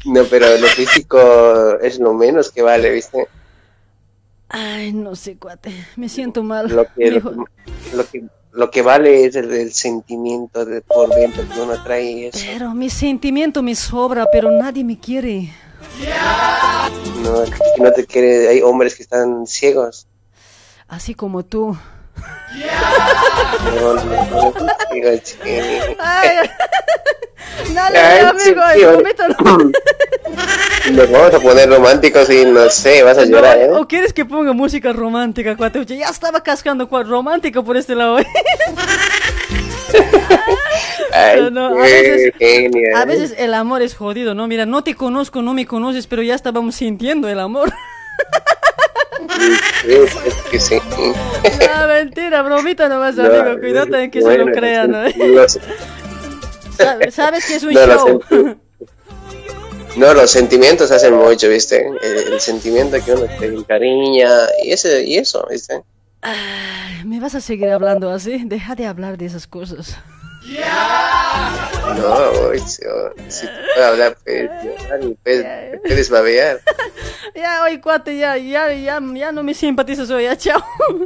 No, 0.05 0.23
pero 0.25 0.57
lo 0.57 0.67
físico 0.67 1.79
es 1.81 1.99
lo 1.99 2.13
menos 2.13 2.49
que 2.51 2.61
vale, 2.61 2.89
¿viste? 2.91 3.27
Ay, 4.47 4.93
no 4.93 5.15
sé, 5.15 5.35
cuate, 5.37 5.71
me 5.97 6.07
siento 6.07 6.43
mal. 6.43 6.73
Lo 6.73 6.85
que, 6.93 7.11
Dijo- 7.11 7.33
lo 7.93 8.07
que, 8.09 8.23
lo 8.53 8.71
que 8.71 8.81
vale 8.81 9.25
es 9.25 9.35
el, 9.35 9.51
el 9.51 9.73
sentimiento 9.73 10.63
de 10.63 10.79
por 10.81 11.09
dentro 11.13 11.43
que 11.53 11.59
uno 11.59 11.83
trae 11.83 12.27
eso. 12.29 12.39
Pero 12.53 12.73
mi 12.73 12.89
sentimiento 12.89 13.61
me 13.61 13.75
sobra, 13.75 14.25
pero 14.31 14.49
nadie 14.49 14.85
me 14.85 14.97
quiere. 14.97 15.49
No, 17.23 17.43
que 17.43 17.83
no 17.83 17.91
te 17.91 18.05
quiere, 18.05 18.49
hay 18.49 18.61
hombres 18.61 18.95
que 18.95 19.03
están 19.03 19.47
ciegos. 19.47 20.07
Así 20.87 21.13
como 21.13 21.43
tú. 21.43 21.77
No, 23.65 23.93
no, 23.93 24.03
no, 24.03 24.53
digo. 24.91 25.09
Ay, 25.99 26.49
dale, 27.73 27.99
Ay, 27.99 28.25
amigo. 28.25 28.61
Nos 30.91 31.11
vamos 31.11 31.33
a 31.33 31.39
poner 31.39 31.69
románticos 31.69 32.29
y 32.29 32.45
no 32.45 32.69
sé, 32.69 33.03
vas 33.03 33.17
a 33.17 33.25
llorar, 33.25 33.57
¿eh? 33.57 33.69
¿O 33.71 33.87
quieres 33.87 34.13
que 34.13 34.23
ponga 34.25 34.53
música 34.53 34.93
romántica, 34.93 35.57
cuate? 35.57 35.85
Ya 35.85 36.07
estaba 36.07 36.41
cascando 36.41 36.87
romántico 37.03 37.63
por 37.63 37.75
este 37.75 37.95
lado. 37.95 38.17
¿eh? 39.93 40.05
Ay, 41.13 41.41
No, 41.41 41.49
no, 41.49 41.67
a 41.79 41.81
veces-. 41.85 42.33
A 42.95 43.05
veces 43.05 43.35
el 43.37 43.53
amor 43.53 43.81
es 43.81 43.95
jodido, 43.95 44.33
¿no? 44.35 44.47
Mira, 44.47 44.65
no 44.65 44.83
te 44.83 44.95
conozco, 44.95 45.41
no 45.41 45.53
me 45.53 45.65
conoces, 45.65 46.07
pero 46.07 46.21
ya 46.23 46.35
estábamos 46.35 46.75
sintiendo 46.75 47.27
el 47.29 47.39
amor. 47.39 47.71
Sí, 49.83 49.93
es 50.25 50.35
que 50.51 50.59
sí. 50.59 50.75
Ah, 51.69 51.85
mentira, 51.87 52.41
bromita 52.41 52.87
nomás, 52.89 53.15
No, 53.15 53.25
amigo. 53.25 53.59
Cuidado 53.59 53.95
en 53.97 54.09
que 54.11 54.21
se 54.21 54.27
bueno, 54.27 54.45
lo 54.45 54.51
crean, 54.53 54.91
¿no? 54.91 55.03
los- 55.27 55.59
Sabe- 56.77 57.11
Sabes 57.11 57.45
que 57.47 57.55
es 57.55 57.63
un 57.63 57.73
No, 57.73 57.85
show. 57.87 58.21
No, 59.95 60.13
los 60.13 60.29
sentimientos 60.29 60.91
hacen 60.91 61.13
mucho, 61.15 61.49
¿viste? 61.49 61.87
El, 62.03 62.33
el 62.33 62.39
sentimiento 62.39 62.97
que 63.03 63.13
uno 63.13 63.25
te 63.39 63.45
encariña 63.47 64.29
y, 64.63 64.71
ese, 64.71 65.03
y 65.03 65.17
eso, 65.17 65.45
¿viste? 65.49 65.81
¿Me 67.05 67.19
vas 67.19 67.35
a 67.35 67.41
seguir 67.41 67.69
hablando 67.69 68.11
así? 68.11 68.43
Deja 68.45 68.75
de 68.75 68.85
hablar 68.85 69.17
de 69.17 69.25
esas 69.25 69.47
cosas. 69.47 69.97
No, 71.97 72.49
uy, 72.49 72.59
si, 72.59 72.81
te 72.81 73.51
puedo 73.73 73.87
hablar, 73.87 74.17
pues, 74.23 74.49
te 75.23 75.79
puedes 75.83 76.09
babear. 76.09 76.61
Ya, 77.35 77.63
oye, 77.63 77.81
cuate, 77.81 78.17
ya, 78.17 78.37
ya, 78.37 78.73
ya, 78.73 79.01
ya 79.13 79.31
no 79.31 79.43
me 79.43 79.53
simpatizas 79.53 80.09
hoy, 80.09 80.23
ya, 80.23 80.37
chao. 80.37 80.63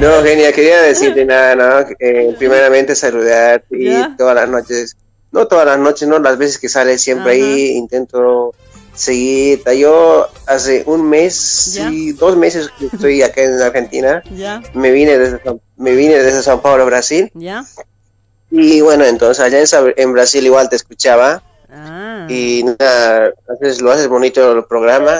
No, 0.00 0.22
genia, 0.22 0.52
quería 0.52 0.82
decirte 0.82 1.24
nada, 1.24 1.54
¿no? 1.54 1.86
Eh, 2.00 2.34
primeramente 2.36 2.96
saludarte 2.96 3.66
y 3.70 4.16
todas 4.16 4.34
las 4.34 4.48
noches, 4.48 4.96
no 5.30 5.46
todas 5.46 5.66
las 5.66 5.78
noches, 5.78 6.08
no 6.08 6.18
las 6.18 6.36
veces 6.36 6.58
que 6.58 6.68
sales, 6.68 7.00
siempre 7.00 7.32
Ajá. 7.32 7.42
ahí 7.42 7.76
intento 7.76 8.54
seguirte. 8.94 9.78
Yo 9.78 10.28
hace 10.46 10.82
un 10.86 11.08
mes, 11.08 11.74
Ya. 11.74 11.90
y 11.90 12.12
dos 12.12 12.36
meses 12.36 12.70
que 12.78 12.86
estoy 12.86 13.22
acá 13.22 13.42
en 13.42 13.60
Argentina, 13.60 14.22
Ya, 14.34 14.62
me 14.74 14.90
vine 14.90 15.18
desde, 15.18 15.42
San- 15.42 15.60
me 15.76 15.92
vine 15.94 16.18
desde 16.18 16.42
San 16.42 16.60
Paulo, 16.62 16.86
Brasil, 16.86 17.30
ya. 17.34 17.64
y 18.50 18.80
bueno, 18.80 19.04
entonces 19.04 19.42
allá 19.44 19.58
en, 19.96 20.12
Brasil 20.12 20.44
igual 20.46 20.68
te 20.68 20.76
escuchaba, 20.76 21.42
Ah. 21.76 22.26
y 22.30 22.62
nada, 22.78 23.32
haces, 23.48 23.80
lo 23.80 23.90
haces 23.90 24.06
bonito 24.06 24.52
el 24.52 24.64
programa, 24.64 25.18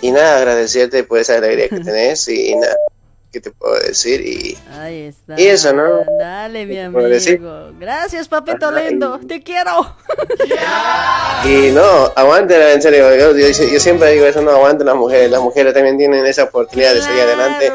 y 0.00 0.10
nada, 0.10 0.38
agradecerte 0.38 1.04
por 1.04 1.18
esa 1.18 1.34
alegría 1.36 1.68
que 1.68 1.80
tenés, 1.94 2.26
y 2.28 2.54
nada, 2.56 2.74
¿qué 3.32 3.40
te 3.40 3.50
puedo 3.50 3.74
decir? 3.80 4.20
Y 4.20 4.58
Ahí 4.78 5.06
está. 5.06 5.40
Y 5.40 5.46
eso, 5.46 5.72
¿no? 5.72 6.04
Dale, 6.18 6.66
mi 6.66 6.76
decir? 7.08 7.36
amigo. 7.38 7.72
Gracias, 7.80 8.28
papito 8.28 8.68
Ajá, 8.68 8.80
lindo. 8.82 9.18
Te 9.26 9.42
quiero. 9.42 9.96
Y 11.44 11.70
no, 11.72 12.12
aguanten, 12.14 12.62
en 12.62 12.80
serio, 12.82 13.14
yo, 13.16 13.36
yo- 13.36 13.48
yo 13.48 13.80
siempre 13.80 14.12
digo 14.12 14.26
eso, 14.26 14.40
no 14.42 14.52
aguanten 14.52 14.86
las 14.86 14.94
mujeres, 14.96 15.28
las 15.30 15.40
mujeres 15.40 15.74
también 15.74 15.98
tienen 15.98 16.24
esa 16.24 16.44
oportunidad 16.44 16.94
de 16.94 17.02
seguir 17.02 17.22
adelante, 17.22 17.72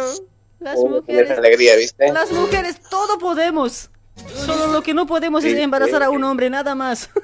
Las 0.59 0.77
mujeres, 0.79 1.37
alegría, 1.37 1.75
¿viste? 1.75 2.11
las 2.13 2.31
mujeres, 2.31 2.77
todo 2.89 3.17
podemos. 3.19 3.89
Solo 4.45 4.67
lo 4.67 4.81
que 4.81 4.93
no 4.95 5.05
podemos 5.05 5.43
es 5.43 5.55
embarazar 5.59 5.99
sí. 5.99 6.05
a 6.05 6.09
un 6.09 6.23
hombre, 6.23 6.49
nada 6.49 6.73
más. 6.75 7.09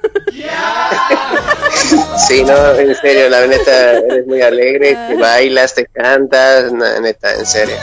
Sí, 2.28 2.42
no, 2.44 2.74
en 2.74 2.94
serio, 2.94 3.28
la 3.28 3.46
neta, 3.46 3.92
eres 3.98 4.26
muy 4.26 4.40
alegre, 4.42 4.96
que 5.08 5.16
bailas, 5.16 5.74
te 5.74 5.86
cantas, 5.86 6.72
na- 6.72 7.00
neta, 7.00 7.34
en 7.34 7.46
serio. 7.46 7.74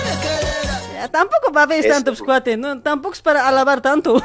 Ya, 1.01 1.07
tampoco 1.07 1.51
babes 1.51 1.83
Eso. 1.83 1.95
tanto, 1.95 2.11
pues, 2.11 2.21
cuate. 2.21 2.57
No, 2.57 2.79
tampoco 2.79 3.15
es 3.15 3.21
para 3.23 3.47
alabar 3.47 3.81
tanto. 3.81 4.21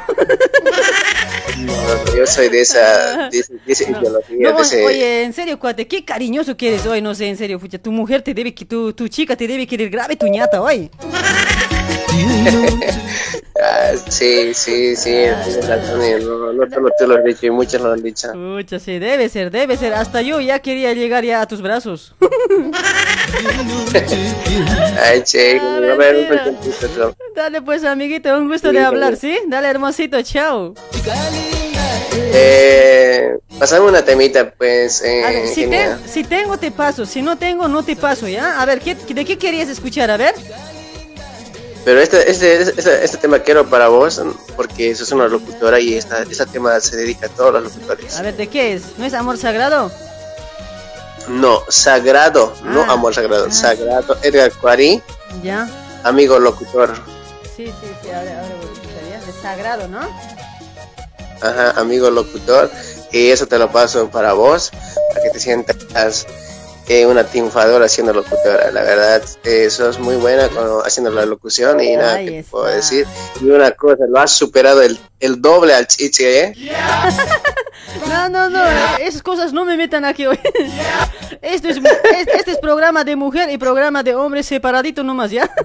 No, 1.57 1.73
yo 2.15 2.27
soy 2.27 2.49
de 2.49 2.61
esa, 2.61 3.29
de, 3.29 3.43
de 3.65 3.73
esa 3.73 3.83
ideología, 3.89 4.51
No, 4.51 4.57
de 4.57 4.61
ese... 4.61 4.85
oye, 4.85 5.23
en 5.23 5.33
serio, 5.33 5.57
cuate, 5.57 5.87
qué 5.87 6.05
cariñoso 6.05 6.55
que 6.55 6.67
eres 6.67 6.85
hoy, 6.85 7.01
no 7.01 7.15
sé, 7.15 7.29
en 7.29 7.37
serio, 7.37 7.59
pucha, 7.59 7.79
tu 7.79 7.91
mujer 7.91 8.21
te 8.21 8.35
debe, 8.35 8.51
tu, 8.51 8.93
tu 8.93 9.07
chica 9.07 9.35
te 9.35 9.47
debe 9.47 9.65
querer 9.65 9.89
grave 9.89 10.15
tu 10.15 10.27
ñata 10.27 10.61
hoy. 10.61 10.91
Ah, 13.61 13.91
sí, 14.09 14.53
sí, 14.53 14.95
sí, 14.95 15.25
no, 16.21 16.53
no 16.53 16.69
solo 16.69 16.89
tú 16.97 17.07
lo 17.07 17.15
has 17.17 17.23
dicho, 17.23 17.47
y 17.47 17.49
muchos 17.51 17.81
lo 17.81 17.91
han 17.91 18.01
dicho. 18.03 18.29
Pucha, 18.31 18.79
sí, 18.79 18.99
debe 18.99 19.29
ser, 19.29 19.51
debe 19.51 19.77
ser. 19.77 19.93
Hasta 19.93 20.21
yo 20.21 20.39
ya 20.39 20.59
quería 20.59 20.93
llegar 20.93 21.23
ya 21.23 21.41
a 21.41 21.47
tus 21.47 21.61
brazos. 21.61 22.13
Ay, 25.03 25.23
che, 25.23 25.57
a 25.91 25.95
ver, 25.95 26.15
un 26.15 26.27
¿no? 26.97 27.15
Dale 27.35 27.61
pues, 27.61 27.83
amiguito, 27.83 28.35
un 28.37 28.47
gusto 28.47 28.69
Sí, 28.69 28.75
de 28.75 28.81
hablar, 28.81 29.15
¿sí? 29.15 29.39
Dale, 29.47 29.67
hermosito, 29.69 30.21
chao. 30.21 30.73
Eh, 32.33 33.37
pasame 33.59 33.85
una 33.87 34.03
temita, 34.03 34.51
pues, 34.57 35.01
eh, 35.03 35.23
A 35.23 35.31
ver, 35.31 35.47
si, 35.47 35.61
genial. 35.61 35.99
te- 36.03 36.09
si 36.09 36.23
tengo, 36.23 36.57
te 36.57 36.71
paso. 36.71 37.05
Si 37.05 37.21
no 37.21 37.37
tengo, 37.37 37.67
no 37.67 37.83
te 37.83 37.95
paso, 37.95 38.27
¿ya? 38.27 38.61
A 38.61 38.65
ver, 38.65 38.79
¿qué, 38.81 38.95
¿de 38.95 39.25
qué 39.25 39.37
querías 39.37 39.69
escuchar? 39.69 40.09
A 40.11 40.17
ver. 40.17 40.33
Pero 41.87 42.01
este, 42.01 42.29
este, 42.29 42.61
este, 42.63 43.05
este 43.05 43.15
tema 43.17 43.39
quiero 43.39 43.65
para 43.69 43.87
vos, 43.87 44.21
porque 44.57 44.93
sos 44.93 45.09
una 45.13 45.29
locutora 45.29 45.79
y 45.79 45.93
esta, 45.95 46.21
este 46.23 46.45
tema 46.47 46.77
se 46.81 46.97
dedica 46.97 47.27
a 47.27 47.29
todos 47.29 47.53
los 47.53 47.63
locutores. 47.63 48.13
A 48.17 48.23
ver, 48.23 48.35
¿de 48.35 48.47
qué 48.47 48.73
es? 48.73 48.97
¿No 48.97 49.05
es 49.05 49.13
amor 49.13 49.37
sagrado? 49.37 49.89
No, 51.29 51.63
sagrado, 51.69 52.53
no 52.65 52.81
Ah. 52.81 52.91
amor 52.91 53.15
sagrado, 53.15 53.49
sagrado. 53.53 54.17
Edgar 54.21 54.51
Cuari, 54.51 55.01
Ya. 55.41 55.69
amigo 56.03 56.37
locutor. 56.39 56.93
Sí, 57.55 57.67
sí, 57.67 57.73
sí, 58.03 58.09
ahora, 58.09 58.41
ahora 58.41 58.55
voy 58.59 59.13
a 59.13 59.41
sagrado, 59.41 59.87
¿no? 59.87 60.01
Ajá, 61.41 61.71
amigo 61.79 62.09
locutor. 62.11 62.69
Y 63.13 63.29
eso 63.29 63.47
te 63.47 63.57
lo 63.57 63.71
paso 63.71 64.09
para 64.09 64.33
vos, 64.33 64.71
para 65.13 65.21
que 65.23 65.29
te 65.29 65.39
sientas 65.39 65.77
eh, 66.87 67.05
una 67.05 67.25
triunfadora 67.25 67.87
siendo 67.89 68.13
locutora. 68.13 68.71
La 68.71 68.81
verdad, 68.81 69.21
eh, 69.43 69.69
sos 69.69 69.99
muy 69.99 70.15
buena 70.15 70.47
con, 70.49 70.85
haciendo 70.85 71.11
la 71.11 71.25
locución 71.25 71.81
y 71.81 71.95
nada, 71.95 72.15
Ahí 72.15 72.27
que 72.27 72.43
puedo 72.49 72.65
decir. 72.65 73.05
Y 73.41 73.49
una 73.49 73.71
cosa, 73.71 74.05
lo 74.07 74.19
has 74.19 74.31
superado 74.31 74.81
el, 74.81 74.97
el 75.19 75.41
doble 75.41 75.73
al 75.73 75.87
chichi, 75.87 76.23
¿eh? 76.25 76.53
No, 78.07 78.29
no, 78.29 78.49
no, 78.49 78.59
esas 78.99 79.21
cosas 79.21 79.53
no 79.53 79.65
me 79.65 79.77
metan 79.77 80.05
aquí 80.05 80.25
hoy. 80.25 80.39
Esto 81.41 81.69
es, 81.69 81.77
este, 81.77 82.37
este 82.37 82.51
es 82.51 82.57
programa 82.57 83.03
de 83.03 83.15
mujer 83.15 83.49
y 83.49 83.57
programa 83.57 84.03
de 84.03 84.15
hombre 84.15 84.43
separadito 84.43 85.03
nomás, 85.03 85.31
¿ya? 85.31 85.49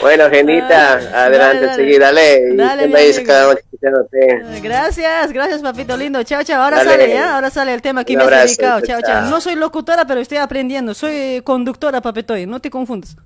Bueno, 0.00 0.28
Genita, 0.30 0.94
adelante, 0.94 1.66
dale. 1.66 1.74
seguí, 1.76 1.98
dale. 1.98 2.56
Dale, 2.56 3.24
cada 3.24 3.52
escuchándote. 3.52 4.60
Gracias, 4.60 5.32
gracias 5.32 5.62
papito 5.62 5.96
lindo. 5.96 6.22
Chao, 6.24 6.42
chao. 6.42 6.62
Ahora 6.62 6.78
Dale. 6.78 6.90
sale, 6.90 7.08
¿ya? 7.14 7.34
Ahora 7.34 7.50
sale 7.50 7.74
el 7.74 7.82
tema 7.82 8.04
que 8.04 8.16
me 8.16 8.24
has 8.24 8.56
dedicado. 8.56 8.80
chao, 8.80 9.00
Chao. 9.00 9.30
No 9.30 9.40
soy 9.40 9.54
locutora, 9.54 10.04
pero 10.04 10.20
estoy 10.20 10.38
aprendiendo. 10.38 10.94
Soy 10.94 11.40
conductora, 11.42 12.00
papetoy. 12.00 12.46
No 12.46 12.60
te 12.60 12.70
confundas. 12.70 13.16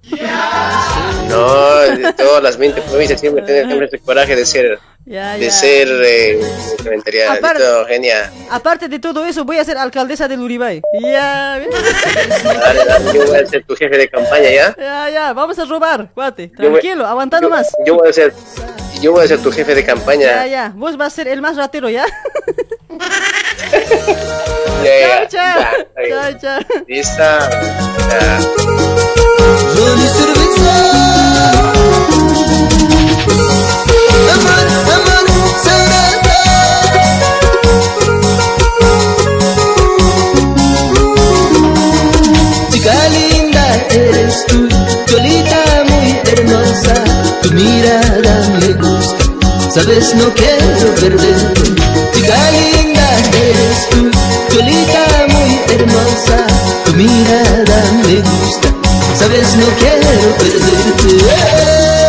No, 1.28 1.76
de 1.78 2.12
todas 2.12 2.42
las 2.42 2.56
20 2.56 2.80
provincias 2.82 3.20
siempre 3.20 3.42
tener 3.42 3.66
siempre 3.66 3.86
ese 3.86 3.98
coraje 3.98 4.36
de 4.36 4.46
ser, 4.46 4.78
Ya, 5.08 5.34
de 5.38 5.46
ya. 5.46 5.52
ser 5.52 5.88
eh, 6.04 6.40
genial. 7.88 8.28
Aparte 8.50 8.88
de 8.88 8.98
todo 8.98 9.24
eso, 9.24 9.44
voy 9.44 9.56
a 9.58 9.64
ser 9.64 9.78
alcaldesa 9.78 10.26
del 10.26 10.40
Uribay. 10.40 10.82
Ya, 11.00 11.60
Dale, 12.44 12.84
dale, 12.84 13.12
yo 13.14 13.24
voy 13.24 13.38
a 13.38 13.46
ser 13.46 13.64
tu 13.64 13.76
jefe 13.76 13.96
de 13.96 14.08
campaña, 14.08 14.50
¿ya? 14.50 14.74
ya, 14.76 15.08
ya. 15.10 15.32
Vamos 15.32 15.56
a 15.60 15.64
robar, 15.64 16.10
cuate. 16.12 16.50
Voy- 16.58 16.70
Tranquilo, 16.70 17.06
aguanta 17.06 17.36
yo, 17.40 17.48
nomás. 17.48 17.68
yo 17.86 17.94
voy 17.94 18.08
a 18.08 18.12
ser, 18.12 18.32
yo 19.00 19.12
voy 19.12 19.24
a 19.24 19.28
ser 19.28 19.38
tu 19.38 19.52
jefe 19.52 19.76
de 19.76 19.82
Ya, 19.82 19.86
campaña. 19.86 20.46
ya. 20.46 20.72
Vos 20.74 20.96
vas 20.96 21.12
a 21.12 21.16
ser 21.16 21.28
el 21.28 21.40
más 21.40 21.56
ratero, 21.56 21.88
¿ya? 21.88 22.04
Ya, 24.84 25.00
ya, 25.00 25.28
chao, 25.28 25.60
ya, 26.08 26.38
chao. 26.38 26.58
ahí. 26.86 27.00
Chao, 27.00 27.20
chao. 27.20 27.40
Ya. 31.66 31.75
Eres 44.36 44.46
tú, 44.46 44.68
Cholita 45.06 45.84
muy 45.88 46.10
hermosa, 46.24 46.94
tu 47.42 47.50
mirada 47.52 48.48
me 48.60 48.72
gusta, 48.74 49.24
sabes 49.72 50.14
no 50.14 50.32
quiero 50.34 50.94
perderte, 51.00 51.62
chica 52.14 52.50
linda 52.50 53.08
eres 53.32 53.88
tú, 53.90 54.10
Cholita 54.50 55.26
muy 55.28 55.60
hermosa, 55.74 56.46
tu 56.84 56.92
mirada 56.94 57.92
me 58.04 58.16
gusta, 58.16 58.68
sabes 59.18 59.56
no 59.56 59.66
quiero 59.78 60.36
perderte. 60.38 62.05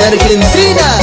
En 0.00 0.14
Argentina, 0.14 0.98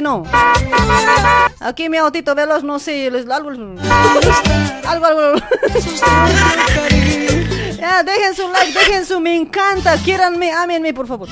no. 0.00 0.22
Aquí 1.60 1.88
mi 1.88 1.96
autito 1.98 2.34
veloz, 2.34 2.62
no 2.64 2.78
sé, 2.78 3.10
les, 3.10 3.28
algo, 3.28 3.50
algo, 3.50 5.06
algo. 5.06 5.40
Ya, 7.78 8.02
dejen 8.02 8.34
su 8.34 8.48
like, 8.50 8.72
dejen 8.72 9.06
su 9.06 9.20
me 9.20 9.36
encanta, 9.36 9.96
quieranme, 9.98 10.52
ámenme, 10.52 10.92
por 10.94 11.06
favor. 11.06 11.28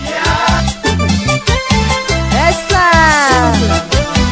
¡Esa! 2.48 3.52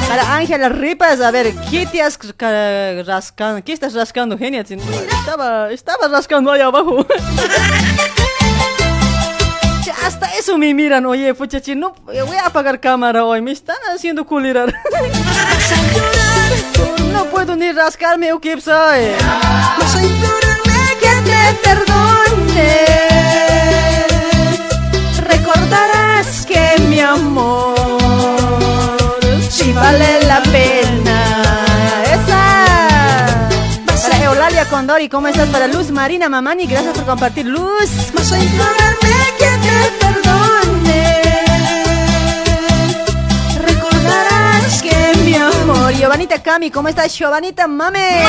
Para 0.09 0.37
Ángela 0.37 0.69
Ripas, 0.69 1.21
a 1.21 1.31
ver, 1.31 1.55
¿qué 1.71 1.87
te 1.87 2.03
has 2.03 2.19
ca- 2.19 3.03
rascando? 3.07 3.65
¿Qué 3.65 3.73
estás 3.73 3.95
rascando, 3.95 4.37
genia? 4.37 4.61
Estaba, 4.63 5.71
estaba 5.71 6.09
rascando 6.09 6.53
ahí 6.53 6.61
abajo. 6.61 7.07
Hasta 9.91 10.27
eso 10.39 10.57
me 10.59 10.73
miran, 10.75 11.07
oye, 11.07 11.35
puchachi, 11.35 11.75
no, 11.75 11.95
voy 12.05 12.37
a 12.37 12.47
apagar 12.47 12.79
cámara 12.79 13.25
hoy, 13.25 13.41
me 13.41 13.51
están 13.53 13.77
haciendo 13.95 14.27
culirar. 14.27 14.73
No 17.13 17.27
puedo 17.27 17.57
ni 17.57 17.71
rascarme, 17.73 18.33
¿o 18.33 18.41
qué 18.41 18.61
soy? 18.61 19.11
Vas 19.79 19.95
a 19.95 20.03
implorarme 20.03 20.97
que 20.99 21.11
te 21.31 21.55
perdone. 21.63 22.87
Recordarás 25.29 26.47
que 26.47 26.81
mi 26.89 27.01
amor 27.01 28.23
si 29.51 29.73
vale 29.73 30.25
la 30.25 30.43
pena. 30.43 30.92
Eulalia 34.63 34.79
Condori, 34.79 35.09
¿cómo 35.09 35.27
estás? 35.27 35.49
Para 35.49 35.67
Luz 35.67 35.91
Marina 35.91 36.29
Mamani, 36.29 36.67
gracias 36.67 36.95
por 36.95 37.05
compartir. 37.05 37.47
Luz. 37.47 37.91
Vas 38.15 38.33
a 38.33 38.39
implorarme 38.39 39.11
que 39.39 39.51
te 39.65 39.91
perdone. 39.99 41.45
Recordarás 43.67 44.83
que 44.83 45.19
mi 45.25 45.35
amor. 45.35 45.93
Giovanita 45.95 46.41
Cami, 46.43 46.71
¿cómo 46.71 46.89
estás? 46.89 47.13
Giovanita 47.13 47.67
Mame. 47.67 48.23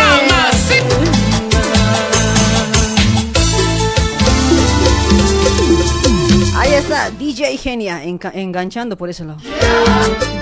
Ahí 6.64 6.74
está, 6.75 7.09
DJ 7.11 7.58
Genia, 7.58 8.01
enganchando 8.03 8.95
por 8.98 9.09
ese 9.09 9.25
lado. 9.25 9.38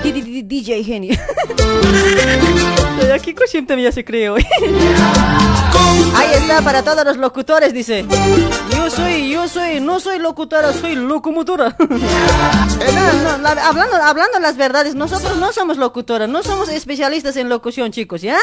DJ 0.04 0.84
Genia. 0.84 1.20
Aquí 3.12 3.34
siempre 3.46 3.82
ya 3.82 3.90
se 3.90 4.04
cree 4.04 4.30
hoy. 4.30 4.46
Ahí 6.14 6.30
está 6.34 6.62
para 6.62 6.84
todos 6.84 7.04
los 7.04 7.16
locutores, 7.16 7.72
dice. 7.72 8.06
Yo 8.76 8.88
soy, 8.88 9.30
yo 9.30 9.48
soy, 9.48 9.80
no 9.80 9.98
soy 9.98 10.20
locutora, 10.20 10.72
soy 10.72 10.94
locomotora. 10.94 11.74
No, 11.78 11.88
no, 13.22 13.38
la- 13.38 13.66
hablando, 13.66 13.96
hablando 13.96 14.38
las 14.38 14.56
verdades, 14.56 14.94
nosotros 14.94 15.36
no 15.38 15.52
somos 15.52 15.76
locutoras, 15.76 16.28
no 16.28 16.44
somos 16.44 16.68
especialistas 16.68 17.36
en 17.36 17.48
locución, 17.48 17.90
chicos, 17.90 18.22
¿ya? 18.22 18.36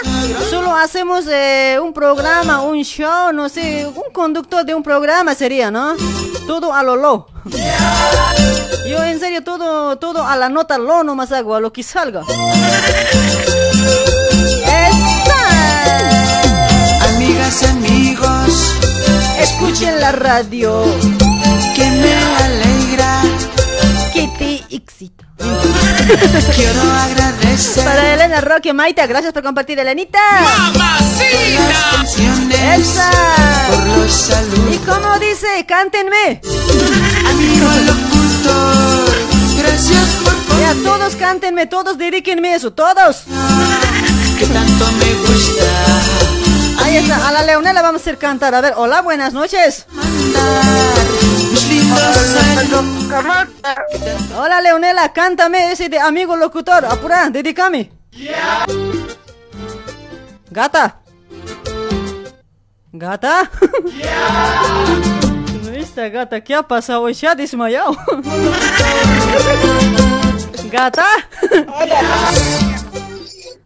Solo 0.50 0.76
hacemos 0.76 1.26
eh, 1.30 1.78
un 1.82 1.94
programa, 1.94 2.62
un 2.62 2.84
show, 2.84 3.32
no 3.34 3.48
sé, 3.48 3.88
un 3.88 4.12
conductor 4.12 4.66
de 4.66 4.76
un 4.76 4.84
programa 4.84 5.34
sería, 5.34 5.72
¿no? 5.72 5.96
Todo 6.46 6.74
a 6.74 6.84
lo 6.84 6.96
lo. 6.98 7.28
Yo 8.88 9.04
en 9.04 9.20
serio 9.20 9.44
todo, 9.44 9.98
todo 9.98 10.26
a 10.26 10.36
la 10.36 10.50
nota 10.50 10.78
lo 10.78 11.04
nomás 11.04 11.32
hago, 11.32 11.56
a 11.56 11.60
lo 11.60 11.72
que 11.72 11.84
salga. 11.84 12.24
Amigas 17.16 17.64
amigos, 17.64 18.76
Escuchen 19.40 20.00
la 20.00 20.12
radio. 20.12 20.84
que 21.76 21.90
me 21.90 22.14
alegra. 22.44 23.22
Que 24.14 24.28
te 24.38 24.76
excita. 24.76 25.19
Quiero 26.56 26.82
agradecer 26.82 27.86
Para 27.86 28.14
Elena 28.14 28.42
Roque 28.42 28.74
Maita, 28.74 29.08
gracias 29.08 29.32
por 29.34 29.42
compartir, 29.44 29.80
Elenita. 29.80 30.20
canciones, 31.96 32.90
Esa. 32.90 33.12
por. 33.70 34.74
¿Y 34.74 34.78
cómo 34.80 35.18
dice? 35.20 35.66
Cántenme. 35.68 36.42
Amigo 37.30 37.68
locutor, 37.86 39.16
gracias 39.60 40.08
por 40.24 40.60
Ya, 40.60 40.74
todos 40.84 41.16
cántenme, 41.16 41.68
todos 41.68 41.98
dedíquenme 41.98 42.56
eso, 42.56 42.74
todos. 42.74 43.24
que 44.38 44.46
tanto 44.46 44.92
me 44.92 45.14
gusta. 45.22 46.84
Ahí 46.84 46.98
está, 46.98 47.28
a 47.28 47.32
la 47.32 47.44
Leonela 47.44 47.82
vamos 47.82 48.02
a 48.02 48.04
hacer 48.04 48.18
cantar. 48.18 48.56
A 48.56 48.62
ver, 48.62 48.74
hola, 48.76 49.02
buenas 49.02 49.34
noches. 49.34 49.86
Saludos. 49.94 51.29
Hola, 54.38 54.62
Leonela, 54.62 55.12
cántame 55.12 55.72
ese 55.72 55.90
de 55.90 56.00
amigo 56.00 56.36
locutor. 56.36 56.86
Apura, 56.86 57.30
dedícame. 57.30 57.92
Gata. 60.50 61.02
¿Gata? 62.92 63.52
Esta 65.74 66.10
gata, 66.10 66.44
¿qué 66.44 66.56
ha 66.56 66.64
pasado? 66.64 67.14
Se 67.14 67.28
ha 67.28 67.36
desmayado. 67.36 67.92
¿Gata? 70.72 71.06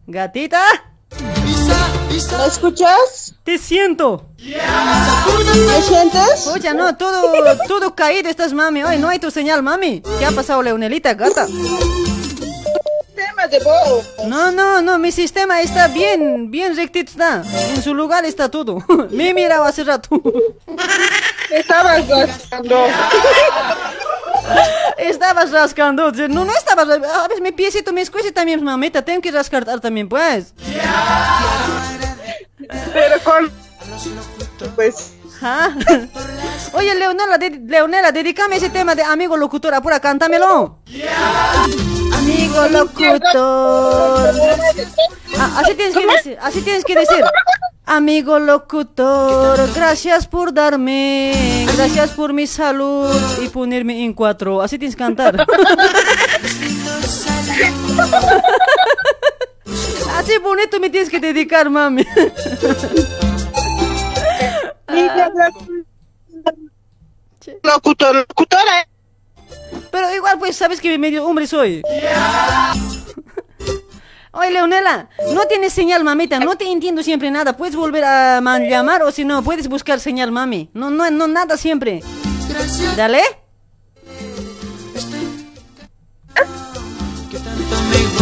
¿Gatita? 0.07 0.61
¿Me 2.09 2.47
escuchas? 2.47 3.32
Te 3.43 3.57
siento. 3.57 4.30
¿Me 4.39 5.81
sientes? 5.81 6.47
Oye, 6.47 6.73
no, 6.73 6.95
todo, 6.95 7.57
todo 7.67 7.93
caído 7.93 8.30
estás, 8.30 8.53
mami. 8.53 8.83
Hoy 8.83 8.97
no 8.99 9.09
hay 9.09 9.19
tu 9.19 9.31
señal, 9.31 9.61
mami. 9.61 10.01
¿Qué 10.17 10.25
ha 10.25 10.31
pasado, 10.31 10.63
Leonelita, 10.63 11.13
gata? 11.13 11.45
sistema 11.45 13.47
de. 13.47 13.59
No, 14.27 14.49
no, 14.51 14.81
no, 14.81 14.97
mi 14.97 15.11
sistema 15.11 15.59
está 15.61 15.89
bien, 15.89 16.51
bien 16.51 16.75
rectito 16.75 17.11
está. 17.11 17.43
En 17.75 17.81
su 17.81 17.93
lugar 17.93 18.23
está 18.23 18.49
todo. 18.49 18.77
Me 19.11 19.30
he 19.30 19.33
mirado 19.33 19.65
hace 19.65 19.83
rato. 19.83 20.22
Estabas 21.49 22.07
rascando. 22.07 22.77
Estabas 24.97 25.51
rascando. 25.51 26.11
No, 26.30 26.45
no 26.45 26.51
estabas. 26.51 26.88
A 26.88 27.27
ver, 27.27 27.41
mi 27.41 27.51
piecito 27.51 27.91
me 27.91 28.01
escuece 28.01 28.31
también, 28.31 28.63
mamita. 28.63 29.01
Tengo 29.01 29.22
que 29.22 29.31
rascar 29.31 29.65
también, 29.81 30.07
pues. 30.07 30.53
Pero 32.93 33.19
con. 33.24 33.51
Pues. 34.75 35.14
¿Ah? 35.42 35.75
Oye, 36.74 36.95
Leonela, 36.95 37.38
de- 37.38 37.59
Leonela, 37.66 38.11
dedícame 38.11 38.56
ese 38.56 38.69
tema 38.69 38.95
de 38.95 39.03
amigo 39.03 39.35
locutor. 39.35 39.74
Apura, 39.74 40.00
cántamelo. 40.00 40.80
Amigo 42.14 42.67
locutor. 42.69 44.32
Ah, 45.38 45.59
así 45.59 45.75
tienes 45.75 45.98
que 45.98 46.08
decir, 46.08 46.38
así 46.42 46.61
tienes 46.61 46.85
que 46.85 46.95
decir. 46.95 47.24
Amigo 47.85 48.40
locutor, 48.40 49.59
gracias 49.75 50.25
por 50.25 50.53
darme, 50.53 51.66
gracias 51.75 52.11
por 52.11 52.32
mi 52.32 52.48
salud 52.48 53.14
y 53.43 53.50
ponerme 53.50 54.06
en 54.06 54.14
cuatro. 54.14 54.61
Así 54.61 54.80
tienes 54.80 54.95
que 54.95 55.03
cantar. 55.03 55.45
Así 60.23 60.37
bonito 60.37 60.79
me 60.79 60.89
tienes 60.89 61.09
que 61.09 61.19
dedicar, 61.19 61.69
mami. 61.69 62.05
Locutor, 67.63 68.15
locutora. 68.15 68.87
Pero 69.91 70.15
igual, 70.15 70.39
pues, 70.39 70.55
sabes 70.55 70.79
que 70.79 70.97
medio 70.97 71.25
hombre 71.25 71.45
soy. 71.47 71.81
Oye, 74.31 74.51
Leonela, 74.51 75.09
no 75.33 75.45
tienes 75.45 75.73
señal, 75.73 76.03
mamita. 76.03 76.39
No 76.39 76.55
te 76.57 76.65
entiendo 76.71 77.03
siempre 77.03 77.29
nada. 77.29 77.55
¿Puedes 77.55 77.75
volver 77.75 78.03
a 78.05 78.39
ma- 78.41 78.59
llamar 78.59 79.03
o 79.03 79.11
si 79.11 79.25
no, 79.25 79.43
puedes 79.43 79.67
buscar 79.67 79.99
señal, 79.99 80.31
mami? 80.31 80.71
No, 80.73 80.89
no, 80.89 81.11
no, 81.11 81.27
nada 81.27 81.57
siempre. 81.57 82.01
Dale. 82.95 83.21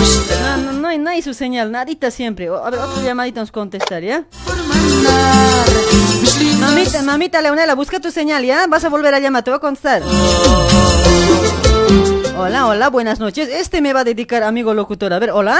No, 0.01 0.57
no, 0.57 0.73
no, 0.73 0.87
hay- 0.87 0.97
no 0.97 1.09
hay 1.09 1.21
su 1.21 1.33
señal, 1.33 1.71
nadita 1.71 2.09
siempre. 2.11 2.49
O- 2.49 2.63
A 2.63 2.69
ver, 2.69 2.79
otra 2.79 3.03
llamadita 3.03 3.39
nos 3.41 3.51
contestar, 3.51 4.01
¿ya? 4.03 4.25
Mamita, 6.59 7.01
mamita 7.03 7.41
Leonela, 7.41 7.75
busca 7.75 7.99
tu 7.99 8.11
señal, 8.11 8.43
¿ya? 8.43 8.65
Vas 8.67 8.83
a 8.83 8.89
volver 8.89 9.13
a 9.13 9.19
llamar, 9.19 9.43
te 9.43 9.51
voy 9.51 9.57
a 9.57 9.61
contestar. 9.61 10.01
Hola, 12.37 12.67
hola, 12.67 12.89
buenas 12.89 13.19
noches. 13.19 13.47
Este 13.49 13.81
me 13.81 13.93
va 13.93 13.99
a 14.01 14.03
dedicar 14.03 14.43
amigo 14.43 14.73
locutor. 14.73 15.13
A 15.13 15.19
ver, 15.19 15.31
hola. 15.31 15.59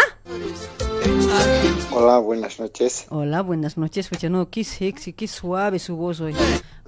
Hola, 1.92 2.18
buenas 2.18 2.60
noches. 2.60 3.06
Hola, 3.10 3.42
buenas 3.42 3.78
noches. 3.78 4.08
Pucha, 4.08 4.30
no, 4.30 4.50
qué 4.50 4.64
sexy, 4.64 5.14
qué 5.14 5.28
suave 5.28 5.78
su 5.80 5.96
voz 5.96 6.20
hoy. 6.22 6.36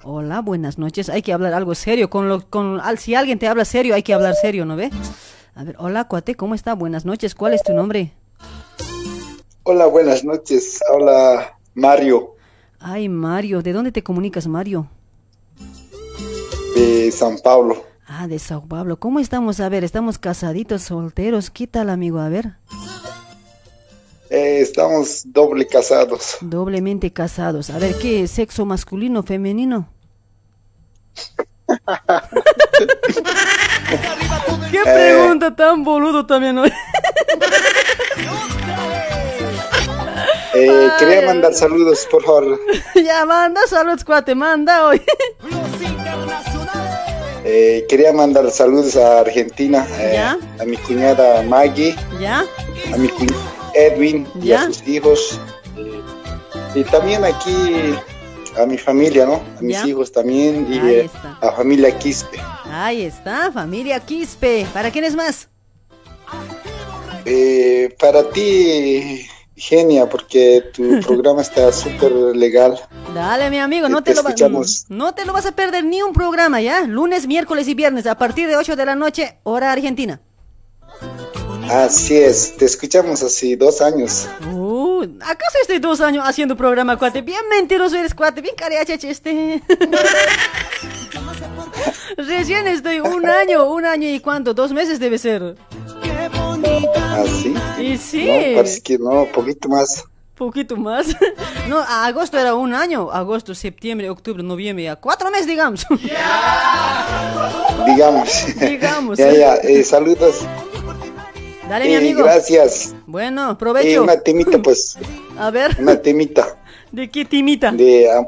Hola, 0.02 0.40
buenas 0.40 0.78
noches. 0.78 1.08
Hay 1.08 1.22
que 1.22 1.32
hablar 1.32 1.54
algo 1.54 1.74
serio. 1.74 2.10
Con 2.10 2.28
lo, 2.28 2.48
con, 2.48 2.80
al- 2.80 2.98
si 2.98 3.14
alguien 3.14 3.38
te 3.38 3.46
habla 3.46 3.64
serio, 3.64 3.94
hay 3.94 4.02
que 4.02 4.12
hablar 4.14 4.34
serio, 4.34 4.64
¿no 4.64 4.74
ve? 4.76 4.90
A 5.54 5.64
ver, 5.64 5.76
hola, 5.78 6.04
cuate, 6.04 6.34
¿cómo 6.34 6.54
está? 6.54 6.74
Buenas 6.74 7.04
noches. 7.04 7.34
¿Cuál 7.34 7.54
es 7.54 7.62
tu 7.62 7.72
nombre? 7.72 8.12
Hola, 9.62 9.86
buenas 9.86 10.24
noches. 10.24 10.80
Hola, 10.92 11.58
Mario 11.74 12.34
Ay, 12.80 13.08
Mario. 13.08 13.62
¿De 13.62 13.72
dónde 13.72 13.92
te 13.92 14.02
comunicas, 14.02 14.46
Mario? 14.46 14.88
de 16.74 17.10
San 17.12 17.38
Pablo. 17.38 17.84
Ah, 18.06 18.26
de 18.26 18.38
Sao 18.38 18.66
Pablo. 18.66 18.98
¿Cómo 18.98 19.20
estamos? 19.20 19.60
A 19.60 19.68
ver, 19.68 19.84
¿estamos 19.84 20.18
casaditos, 20.18 20.82
solteros? 20.82 21.50
¿Qué 21.50 21.66
tal, 21.66 21.88
amigo? 21.88 22.18
A 22.18 22.28
ver. 22.28 22.56
Eh, 24.28 24.58
estamos 24.60 25.22
doble 25.26 25.66
casados. 25.66 26.36
Doblemente 26.40 27.12
casados. 27.12 27.70
A 27.70 27.78
ver, 27.78 27.94
¿qué? 27.96 28.26
¿Sexo 28.26 28.66
masculino, 28.66 29.22
femenino? 29.22 29.88
¿Qué 34.74 34.90
pregunta 34.90 35.54
tan 35.54 35.84
boludo 35.84 36.26
también 36.26 36.58
hoy? 36.58 36.72
Eh, 40.56 40.88
quería 41.00 41.22
mandar 41.22 41.52
saludos, 41.52 42.06
por 42.08 42.22
favor. 42.22 42.60
ya, 42.94 43.26
manda 43.26 43.60
saludos, 43.66 44.04
cuate, 44.04 44.34
manda 44.36 44.86
hoy. 44.86 45.02
Eh, 47.46 47.84
quería 47.90 48.10
mandar 48.10 48.50
saludos 48.50 48.96
a 48.96 49.20
Argentina, 49.20 49.86
eh, 49.98 50.12
¿Ya? 50.14 50.38
a 50.58 50.64
mi 50.64 50.78
cuñada 50.78 51.42
Maggie, 51.42 51.94
¿Ya? 52.18 52.42
a 52.92 52.96
mi 52.96 53.06
cuñado 53.08 53.38
Edwin 53.74 54.26
y 54.40 54.46
¿Ya? 54.46 54.62
a 54.62 54.64
sus 54.64 54.88
hijos. 54.88 55.38
eh, 55.76 56.00
y 56.74 56.84
también 56.84 57.22
aquí 57.22 57.94
a 58.56 58.66
mi 58.66 58.78
familia, 58.78 59.26
¿no? 59.26 59.42
A 59.58 59.62
mis 59.62 59.76
¿Ya? 59.76 59.86
hijos 59.86 60.12
también 60.12 60.66
y 60.72 60.78
Ahí 60.78 60.94
eh, 60.94 61.04
está. 61.06 61.38
a 61.40 61.52
familia 61.52 61.98
Quispe. 61.98 62.38
Ahí 62.70 63.02
está, 63.02 63.50
familia 63.52 64.00
Quispe. 64.00 64.66
¿Para 64.72 64.90
quién 64.90 65.04
es 65.04 65.14
más? 65.14 65.48
Eh, 67.24 67.94
para 67.98 68.28
ti, 68.30 69.26
Genia, 69.56 70.08
porque 70.08 70.62
tu 70.74 71.00
programa 71.06 71.42
está 71.42 71.72
súper 71.72 72.12
legal. 72.36 72.78
Dale, 73.14 73.50
mi 73.50 73.58
amigo, 73.58 73.88
no 73.88 74.02
Te 74.02 74.10
te, 74.10 74.16
lo 74.16 74.22
va- 74.22 74.30
escuchamos. 74.30 74.84
no 74.88 75.14
te 75.14 75.24
lo 75.24 75.32
vas 75.32 75.46
a 75.46 75.52
perder 75.52 75.84
ni 75.84 76.02
un 76.02 76.12
programa, 76.12 76.60
¿ya? 76.60 76.82
Lunes, 76.82 77.26
miércoles 77.26 77.66
y 77.68 77.74
viernes 77.74 78.06
a 78.06 78.16
partir 78.18 78.48
de 78.48 78.56
8 78.56 78.76
de 78.76 78.84
la 78.86 78.94
noche, 78.94 79.38
hora 79.44 79.72
argentina. 79.72 80.20
Así 81.70 82.14
es, 82.16 82.56
te 82.58 82.66
escuchamos 82.66 83.22
hace 83.22 83.56
dos 83.56 83.80
años. 83.80 84.28
Uh, 84.52 84.83
¿acaso 85.20 85.58
estoy 85.62 85.78
dos 85.78 86.00
años 86.00 86.24
haciendo 86.26 86.56
programa, 86.56 86.98
cuate? 86.98 87.22
Bien 87.22 87.40
mentiroso 87.50 87.96
eres, 87.96 88.14
cuate, 88.14 88.40
bien 88.40 88.54
cariachache 88.56 89.10
este. 89.10 89.62
Recién 92.16 92.66
estoy 92.68 93.00
un 93.00 93.26
año, 93.28 93.64
un 93.64 93.84
año 93.84 94.08
y 94.08 94.20
cuánto, 94.20 94.54
dos 94.54 94.72
meses 94.72 94.98
debe 94.98 95.18
ser. 95.18 95.56
Así. 97.16 97.54
Y 97.78 97.96
sí. 97.98 98.26
No, 98.26 98.56
parece 98.56 98.80
que 98.80 98.98
no, 98.98 99.26
poquito 99.32 99.68
más. 99.68 100.04
Poquito 100.34 100.76
más. 100.76 101.06
No, 101.68 101.78
a 101.78 102.04
agosto 102.04 102.38
era 102.38 102.54
un 102.54 102.74
año. 102.74 103.10
Agosto, 103.10 103.54
septiembre, 103.54 104.10
octubre, 104.10 104.42
noviembre, 104.42 104.84
ya 104.84 104.96
cuatro 104.96 105.30
meses, 105.30 105.46
digamos. 105.46 105.86
Digamos. 107.86 108.46
Digamos. 108.60 109.16
ya, 109.16 109.32
ya, 109.32 109.54
eh, 109.54 109.82
saludos. 109.82 110.44
Dale, 111.68 111.86
mi 111.86 111.94
Eh, 111.94 111.96
amigo. 111.96 112.22
Gracias. 112.24 112.94
Bueno, 113.06 113.52
Eh, 113.52 113.56
provecho. 113.56 114.02
una 114.02 114.20
temita, 114.20 114.58
pues. 114.60 114.96
A 115.38 115.50
ver, 115.50 115.76
Una 115.80 116.00
temita. 116.00 116.56
¿de 116.92 117.10
qué 117.10 117.24
timita? 117.24 117.72
De, 117.72 118.08
ah, 118.10 118.22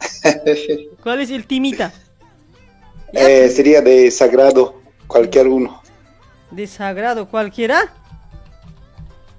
¿Cuál 1.02 1.20
es 1.20 1.30
el 1.30 1.46
timita? 1.46 1.92
eh, 3.12 3.48
sería 3.48 3.80
de 3.82 4.10
Sagrado, 4.10 4.80
cualquier 5.06 5.46
uno. 5.48 5.82
¿De 6.50 6.66
sagrado 6.66 7.28
cualquiera? 7.28 7.92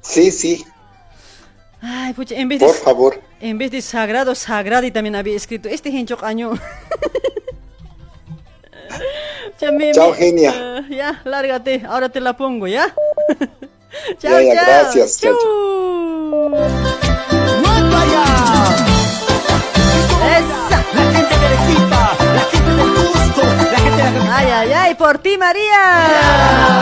Sí, 0.01 0.31
sí, 0.31 0.65
Ay, 1.81 2.13
pucha, 2.13 2.35
en 2.35 2.47
vez 2.49 2.59
de, 2.59 2.65
por 2.65 2.75
favor. 2.75 3.21
en 3.41 3.57
vez 3.57 3.69
de 3.71 3.81
sagrado, 3.81 4.33
sagrado 4.35 4.85
y 4.87 4.91
también 4.91 5.15
había 5.15 5.35
escrito 5.35 5.67
este 5.69 5.89
hincho 5.89 6.17
año. 6.23 6.53
Chao, 9.93 10.13
genia. 10.13 10.51
ah, 10.53 10.81
ya, 10.89 11.21
lárgate, 11.23 11.83
ahora 11.87 12.09
te 12.09 12.19
la 12.19 12.35
pongo, 12.35 12.67
¿ya? 12.67 12.93
chao, 14.19 14.39
Ya, 14.39 14.41
ya, 14.41 14.53
chao. 14.55 14.65
gracias, 14.65 15.19
chao, 15.19 15.33
Esa. 20.35 20.83
La 20.93 21.11
gente 21.11 21.35
derechita, 21.39 22.17
la 22.33 22.41
gente 22.51 22.71
del 22.75 22.91
gusto, 22.91 23.41
la 23.71 23.77
gente 23.79 24.29
Ay, 24.31 24.47
ay, 24.51 24.73
ay, 24.73 24.95
por 24.95 25.17
ti, 25.19 25.37
María. 25.37 26.81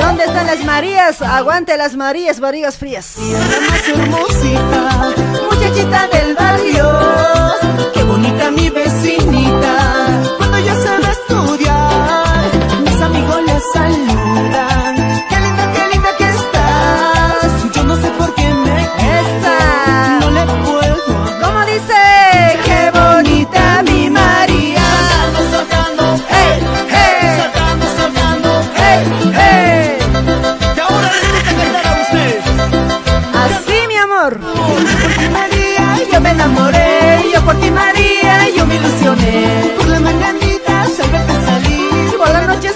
¿Dónde 0.00 0.24
están 0.24 0.46
las 0.46 0.64
Marías? 0.64 1.22
Aguante 1.22 1.76
las 1.76 1.96
Marías, 1.96 2.40
barrigas 2.40 2.76
frías. 2.78 3.16
más 3.18 3.88
hermosita, 3.88 5.14
muchachita 5.50 6.08
del 6.08 6.34
barrio. 6.34 6.98
Qué 7.94 8.02
bonita 8.04 8.50
mi 8.50 8.68
vecinita. 8.70 10.06
Cuando 10.38 10.58
ya 10.58 10.74
se 10.74 10.88
amigos 13.76 14.17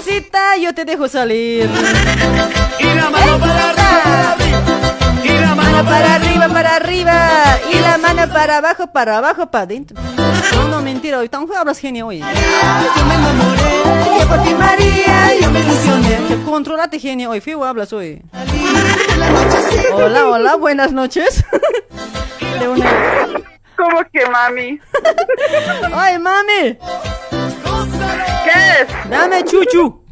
nochecita 0.03 0.57
yo 0.57 0.73
te 0.73 0.85
dejo 0.85 1.07
salir. 1.07 1.69
Y 2.79 2.83
la 2.83 3.09
mano 3.09 3.39
para 3.39 3.69
arriba, 3.69 4.35
y 5.23 5.29
la 5.29 5.55
mano 5.55 5.85
para 5.85 6.15
arriba, 6.15 6.47
para 6.49 6.75
arriba, 6.75 7.59
y 7.71 7.79
la 7.79 7.97
mano 7.97 8.33
para 8.33 8.57
abajo, 8.57 8.87
para 8.87 9.17
abajo, 9.17 9.49
para 9.49 9.63
adentro. 9.63 9.97
No, 10.55 10.67
no, 10.67 10.81
mentira, 10.81 11.19
hoy 11.19 11.29
tan 11.29 11.47
feo 11.47 11.57
hablas 11.57 11.79
genio 11.79 12.07
hoy. 12.07 12.19
Yo 12.19 12.25
me 13.05 13.15
enamoré, 13.15 14.19
yo 14.19 14.27
por 14.27 14.43
ti 14.43 14.53
María, 14.53 15.39
yo 15.41 15.51
me 15.51 15.59
ilusioné. 15.61 16.43
Controlate 16.45 16.99
genio 16.99 17.29
hoy, 17.31 17.41
feo 17.41 17.63
hablas 17.63 17.93
hoy. 17.93 18.21
Hola, 19.93 20.27
hola, 20.27 20.55
buenas 20.55 20.91
noches. 20.91 21.45
¿Cómo 23.75 24.01
que 24.11 24.25
mami? 24.29 24.79
¡Ay, 25.93 26.19
mami! 26.19 26.77
¿Qué 28.43 28.81
es? 28.81 29.09
Dame 29.09 29.43
chuchu. 29.43 30.03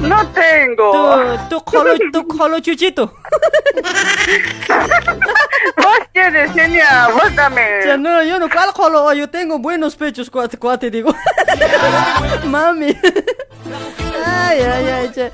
No 0.00 0.26
tengo. 0.28 1.38
Tu, 1.48 1.48
tu 1.48 1.64
colo, 1.64 1.94
tu 2.12 2.26
colo 2.26 2.60
chuchito. 2.60 3.14
Vos 5.76 5.98
tienes, 6.12 6.52
genia, 6.52 7.08
vos 7.12 7.34
dame. 7.36 7.62
Ya 7.84 7.96
no, 7.96 8.22
yo 8.22 8.38
no, 8.38 8.48
¿cuál 8.48 8.72
colo? 8.72 9.12
Yo 9.12 9.28
tengo 9.30 9.58
buenos 9.58 9.94
pechos, 9.94 10.28
cuate, 10.30 10.56
cuate 10.58 10.90
digo. 10.90 11.14
Mami. 12.44 12.96
Ay, 14.26 14.60
ay, 14.60 14.88
ay, 14.88 15.10
che. 15.14 15.30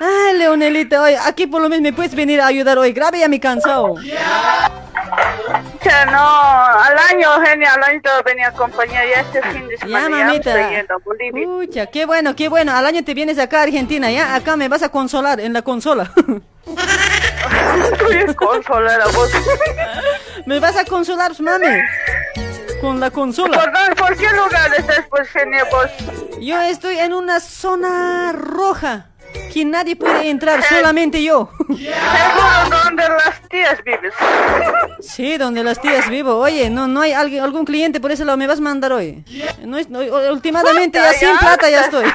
Ay, 0.00 0.38
Leonelita, 0.38 1.02
oye, 1.02 1.18
aquí 1.18 1.48
por 1.48 1.60
lo 1.60 1.68
menos 1.68 1.82
me 1.82 1.92
puedes 1.92 2.14
venir 2.14 2.40
a 2.40 2.46
ayudar 2.46 2.78
hoy. 2.78 2.92
Grave 2.92 3.18
ya 3.18 3.28
me 3.28 3.40
cansado. 3.40 4.00
Ya 4.00 4.67
no, 6.10 6.18
al 6.18 6.98
año, 7.10 7.28
genia, 7.44 7.72
al 7.74 7.82
año 7.84 8.00
te 8.02 8.10
venía 8.24 8.46
a 8.46 8.50
acompañar 8.50 9.04
ya 9.08 9.20
este 9.20 9.42
fin 9.42 9.68
de 9.68 9.76
Ya, 9.76 9.80
semana. 9.86 10.18
Ya, 10.18 10.24
mamita. 10.26 10.60
estoy 10.60 10.76
yendo 10.76 10.94
a 10.94 10.98
Bolivia. 10.98 11.46
Pucha, 11.46 11.86
qué 11.86 12.06
bueno, 12.06 12.36
qué 12.36 12.48
bueno. 12.48 12.76
Al 12.76 12.86
año 12.86 13.04
te 13.04 13.14
vienes 13.14 13.38
acá 13.38 13.60
a 13.60 13.62
Argentina, 13.64 14.10
¿ya? 14.10 14.34
Acá 14.34 14.56
me 14.56 14.68
vas 14.68 14.82
a 14.82 14.88
consolar 14.90 15.40
en 15.40 15.52
la 15.52 15.62
consola. 15.62 16.10
Tú 17.98 18.06
eres 18.10 18.34
consolera, 18.36 19.06
vos. 19.14 19.30
me 20.46 20.60
vas 20.60 20.76
a 20.76 20.84
consolar, 20.84 21.32
mami. 21.40 21.66
Con 22.80 23.00
la 23.00 23.10
consola. 23.10 23.58
¿Por, 23.58 23.96
por 23.96 24.16
qué 24.16 24.28
lugar 24.30 24.70
estás, 24.76 25.04
pues, 25.10 25.28
genia, 25.30 25.64
vos? 25.70 25.90
Yo 26.40 26.60
estoy 26.62 26.98
en 26.98 27.12
una 27.12 27.40
zona 27.40 28.32
roja. 28.32 29.07
Que 29.52 29.64
nadie 29.64 29.96
puede 29.96 30.28
entrar, 30.30 30.62
solamente 30.62 31.22
yo. 31.22 31.50
Seguro 31.68 32.78
donde 32.84 33.08
las 33.08 33.48
tías 33.48 33.82
vives. 33.84 34.14
Sí, 35.00 35.36
donde 35.36 35.64
las 35.64 35.80
tías 35.80 36.08
vivo. 36.08 36.36
Oye, 36.36 36.70
no, 36.70 36.86
no 36.86 37.00
hay 37.00 37.12
alguien, 37.12 37.42
algún 37.42 37.64
cliente 37.64 38.00
por 38.00 38.12
ese 38.12 38.24
lado. 38.24 38.38
¿Me 38.38 38.46
vas 38.46 38.58
a 38.58 38.62
mandar 38.62 38.92
hoy? 38.92 39.24
No 39.64 39.78
es, 39.78 39.88
no, 39.88 40.00
últimamente 40.30 40.98
ya 40.98 41.12
sin 41.12 41.36
plata 41.38 41.68
ya 41.70 41.82
estoy. 41.82 42.04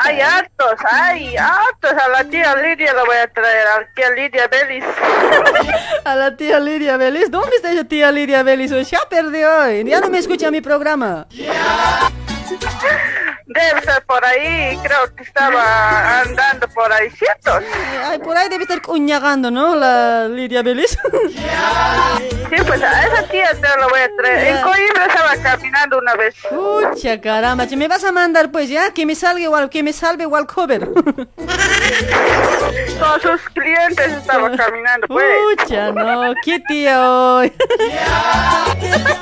Hay 0.00 0.20
hartos, 0.20 0.74
hay 0.88 1.36
hartos. 1.36 1.92
A 1.92 2.08
la 2.08 2.24
tía 2.24 2.54
Lidia 2.54 2.94
la 2.94 3.04
voy 3.04 3.16
a 3.16 3.26
traer, 3.26 3.66
a 3.66 3.80
la 3.80 3.86
tía 3.94 4.10
Lidia 4.10 4.46
Belis. 4.46 4.84
A 6.04 6.14
la 6.14 6.36
tía 6.36 6.60
Lidia 6.60 6.96
Vélez. 6.96 7.30
¿Dónde 7.30 7.56
está 7.56 7.72
esa 7.72 7.84
tía 7.84 8.12
Lidia 8.12 8.42
hoy? 8.42 8.84
Ya 8.84 9.00
perdió 9.10 9.48
hoy. 9.60 9.84
Ya 9.84 10.00
no 10.00 10.08
me 10.08 10.18
escucha 10.18 10.50
mi 10.50 10.60
programa. 10.60 11.26
Debe 13.48 13.80
estar 13.80 14.04
por 14.04 14.22
ahí, 14.24 14.78
creo 14.82 15.14
que 15.16 15.22
estaba 15.22 16.20
andando 16.20 16.68
por 16.68 16.92
ahí, 16.92 17.08
¿cierto? 17.10 17.58
Ay, 18.04 18.18
por 18.18 18.36
ahí 18.36 18.46
debe 18.50 18.64
estar 18.64 18.82
cuñagando, 18.82 19.50
¿no? 19.50 19.74
La 19.74 20.28
Lidia 20.28 20.62
Vélez. 20.62 20.98
Sí, 22.50 22.56
pues 22.66 22.82
a 22.82 23.06
esa 23.06 23.22
tía 23.28 23.50
te 23.54 23.68
la 23.80 23.88
voy 23.88 24.00
a 24.00 24.08
traer. 24.18 24.48
En 24.48 24.62
Coimbra 24.62 25.06
estaba 25.06 25.36
caminando 25.42 25.98
una 25.98 26.14
vez. 26.14 26.34
Pucha, 26.50 27.18
caramba. 27.22 27.64
Me 27.74 27.88
vas 27.88 28.04
a 28.04 28.12
mandar, 28.12 28.50
pues, 28.50 28.68
ya. 28.68 28.92
Que 28.92 29.06
me 29.06 29.14
salga 29.14 29.40
igual, 29.40 29.70
que 29.70 29.82
me 29.82 29.94
salve 29.94 30.24
igual 30.24 30.46
cover. 30.46 30.86
Con 30.86 31.06
sus 33.22 33.40
clientes 33.54 34.12
estaba 34.12 34.54
caminando, 34.56 35.06
pues. 35.08 35.24
Pucha, 35.58 35.90
no. 35.92 36.34
¿Qué 36.44 36.60
tía 36.68 37.10
hoy? 37.10 37.52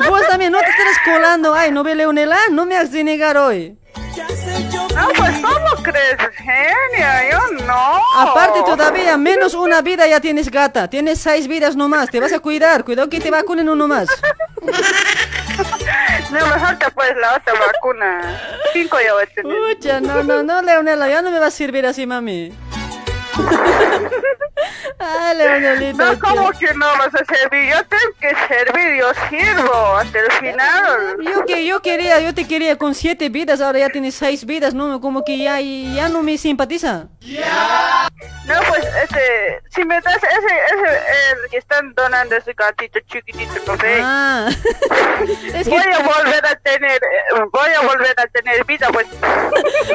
Vos 0.09 0.27
también 0.29 0.51
no 0.51 0.59
te 0.59 0.67
estés 0.67 0.99
colando. 1.05 1.55
Ay, 1.55 1.71
no 1.71 1.85
ve 1.85 1.95
Leonela. 1.95 2.39
No 2.51 2.67
me 2.67 2.77
has 2.77 2.91
de 2.91 3.05
negar 3.05 3.37
hoy. 3.37 3.79
No, 4.95 5.09
pues, 5.17 5.35
¿cómo 5.43 5.83
crees, 5.83 6.17
genia? 6.37 7.31
Yo 7.31 7.65
no. 7.67 8.01
Aparte 8.17 8.63
todavía, 8.65 9.17
menos 9.17 9.55
una 9.55 9.83
vida 9.83 10.07
ya 10.07 10.21
tienes 10.21 10.51
gata. 10.51 10.89
Tienes 10.89 11.21
seis 11.21 11.47
vidas 11.49 11.77
nomás. 11.77 12.11
Te 12.11 12.19
vas 12.21 12.33
a 12.33 12.39
cuidar. 12.39 12.85
Cuidado 12.85 13.09
que 13.09 13.21
te 13.21 13.31
vacunen 13.31 13.69
uno 13.69 13.87
más. 13.89 14.09
No, 16.31 16.45
mejor 16.45 16.77
te 16.79 16.91
pones 16.91 17.17
la 17.19 17.37
otra 17.37 17.55
vacuna. 17.55 18.41
Cinco 18.73 18.99
ya 19.01 19.15
voy 19.15 19.23
a 19.23 19.27
tener. 19.27 20.03
No, 20.03 20.23
no, 20.25 20.43
no, 20.43 20.61
Leonela. 20.61 21.09
Ya 21.09 21.23
no 21.23 21.31
me 21.31 21.39
va 21.39 21.47
a 21.47 21.51
servir 21.51 21.87
así, 21.87 22.05
mami. 22.05 22.53
Ay, 24.99 25.37
Leonelita. 25.37 26.13
No, 26.13 26.19
¿cómo 26.19 26.51
que 26.53 26.73
no 26.75 26.87
vas 26.99 27.15
a 27.15 27.25
servir? 27.25 27.71
Yo 27.71 27.85
tengo 27.85 28.13
que 28.21 28.31
servir, 28.49 28.97
yo 28.99 29.13
sirvo 29.31 29.97
hasta 29.97 30.19
el 30.19 30.33
final. 30.33 31.17
Yo 31.23 31.45
que 31.45 31.67
yo 31.67 31.83
quería, 31.83 32.21
yo 32.21 32.35
te 32.35 32.47
quería 32.47 32.77
con 32.77 32.95
siete 32.95 33.29
vidas, 33.29 33.61
ahora 33.61 33.81
ya 33.81 33.89
tienes 33.91 34.15
seis 34.15 34.45
vidas, 34.45 34.75
no, 34.75 35.01
como 35.01 35.25
que 35.25 35.39
ya, 35.39 35.61
ya 35.61 36.09
no 36.09 36.23
me 36.23 36.39
simpatiza. 36.39 37.09
No, 38.47 38.55
pues, 38.69 38.85
este, 39.03 39.61
si 39.71 39.85
me 39.85 40.01
das 40.01 40.17
ese, 40.17 40.27
ese, 40.27 40.97
el 41.33 41.51
que 41.51 41.57
están 41.59 41.93
donando 41.95 42.37
ese 42.37 42.53
gatito 42.53 43.01
chiquitito, 43.01 43.53
no 43.67 43.77
sé. 43.77 44.01
Ah. 44.03 44.49
Es 45.55 45.65
que- 45.65 45.71
Voy 45.71 45.81
a 45.81 45.99
volver 45.99 46.47
a 46.47 46.55
tener, 46.57 46.93
eh, 47.03 47.43
voy 47.53 47.69
a 47.77 47.81
volver 47.81 48.15
a 48.19 48.27
tener 48.29 48.65
vida, 48.65 48.89
pues. 48.93 49.07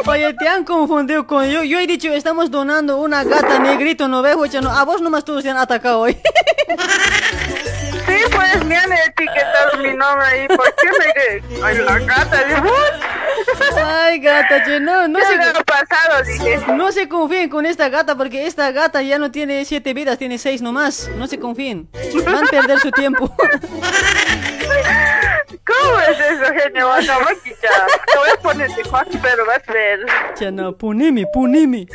Oye, 0.06 0.34
te 0.34 0.48
han 0.48 0.64
confundido 0.66 1.26
con 1.28 1.46
yo. 1.50 1.64
Yo 1.64 1.80
he 1.80 1.88
dicho, 1.88 2.10
estamos 2.14 2.52
donando 2.52 2.98
una 2.98 3.24
gata 3.24 3.60
negrito, 3.60 4.08
no 4.08 4.22
veo, 4.22 4.42
no, 4.62 4.70
a 4.82 4.84
vos 4.84 5.00
nomás 5.00 5.24
todos 5.24 5.44
te 5.44 5.50
han 5.50 5.58
atacado 5.58 6.00
hoy. 6.00 6.18
Sí, 8.06 8.18
pues, 8.36 8.66
me 8.66 8.76
han 8.76 8.92
etiquetado 8.92 9.78
mi 9.78 9.94
nombre 9.94 10.26
ahí. 10.26 10.48
¿Por 10.48 10.76
qué 10.76 10.90
me 11.00 11.64
Ay, 11.64 11.78
la 11.78 12.00
gata? 12.00 12.38
de 12.38 12.56
Ay, 13.84 14.20
gata, 14.20 14.64
che, 14.64 14.80
no, 14.80 15.08
no 15.08 15.20
¿Qué 15.20 15.26
se, 15.26 15.38
le 15.38 15.44
ha 15.44 15.54
pasado? 15.54 16.24
Dije. 16.24 16.60
no 16.74 16.92
se 16.92 17.08
confíen 17.08 17.50
con 17.50 17.66
esta 17.66 17.90
gata 17.90 18.16
porque 18.16 18.46
esta 18.48 18.72
gata 18.72 19.02
ya 19.02 19.18
no 19.18 19.32
tiene 19.32 19.66
siete 19.66 19.94
vidas, 19.94 20.18
tiene 20.18 20.38
seis 20.38 20.62
nomás. 20.62 21.10
No 21.16 21.28
se 21.28 21.40
confíen. 21.40 21.90
Van 22.26 22.46
a 22.48 22.50
perder 22.50 22.80
su 22.80 22.92
tiempo. 22.92 23.34
¿Cómo 25.66 26.00
es 26.00 26.20
eso, 26.20 26.46
genio? 26.54 26.88
No, 26.88 27.20
maquilla. 27.22 27.88
Te 28.12 28.18
voy 28.18 28.30
a 28.34 28.42
poner 28.42 28.70
de 28.72 28.84
Juan, 28.84 29.08
pero 29.22 29.46
vas 29.46 29.62
a 29.68 29.74
ver. 29.74 30.00
Ya 30.40 30.52
no, 30.52 30.76
punimi, 30.76 31.26
punimi. 31.34 31.88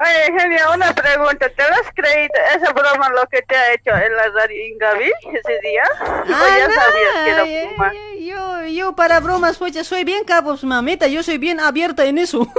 Oye, 0.00 0.38
genio, 0.38 0.72
una 0.74 0.94
pregunta. 0.94 1.48
¿Te 1.48 1.62
has 1.62 1.90
creído 1.94 2.32
esa 2.56 2.72
broma 2.72 3.10
lo 3.10 3.26
que 3.28 3.42
te 3.42 3.54
ha 3.54 3.72
hecho 3.74 3.90
en 3.90 4.16
la 4.16 4.28
radio 4.34 4.66
Ingavi 4.66 5.12
ese 5.44 5.58
día? 5.62 5.82
¿O 6.00 6.26
ya 6.26 6.68
no, 6.68 6.74
sabías 6.74 7.14
que 7.24 7.30
era 7.30 7.44
broma? 7.44 7.90
ay, 7.90 8.26
Yo, 8.26 8.66
yo 8.66 8.92
para 8.94 9.20
bromas, 9.20 9.56
pues 9.58 9.72
ya 9.72 9.84
soy 9.84 10.04
bien 10.04 10.24
capos, 10.24 10.64
mamita, 10.64 11.06
yo 11.08 11.22
soy 11.22 11.38
bien 11.38 11.60
abierta 11.60 12.04
en 12.04 12.18
eso. 12.18 12.46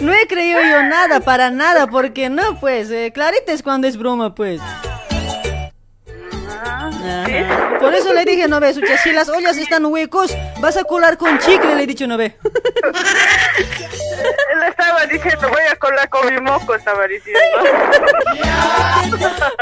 no 0.00 0.12
he 0.12 0.26
creído 0.26 0.60
yo 0.62 0.82
nada, 0.82 1.20
para 1.20 1.50
nada, 1.50 1.86
porque 1.86 2.28
no, 2.28 2.58
pues, 2.60 2.90
eh, 2.90 3.12
clarita 3.12 3.52
es 3.52 3.62
cuando 3.62 3.86
es 3.86 3.96
broma, 3.96 4.34
pues. 4.34 4.60
Ajá. 6.62 6.90
Por 7.80 7.94
eso 7.94 8.12
le 8.12 8.24
dije, 8.24 8.48
no 8.48 8.60
ve, 8.60 8.72
Sucha, 8.74 8.96
si 8.98 9.12
las 9.12 9.28
ollas 9.28 9.56
están 9.56 9.84
huecos, 9.86 10.36
vas 10.60 10.76
a 10.76 10.84
colar 10.84 11.16
con 11.18 11.38
chicle, 11.38 11.74
le 11.74 11.82
he 11.82 11.86
dicho, 11.86 12.06
no 12.06 12.16
ve. 12.16 12.36
Él 14.52 14.62
estaba 14.68 15.04
diciendo, 15.06 15.48
voy 15.48 15.62
a 15.70 15.76
colar 15.76 16.08
con 16.08 16.34
mi 16.34 16.40
moco, 16.40 16.74
estaba 16.74 17.06
diciendo. 17.06 17.40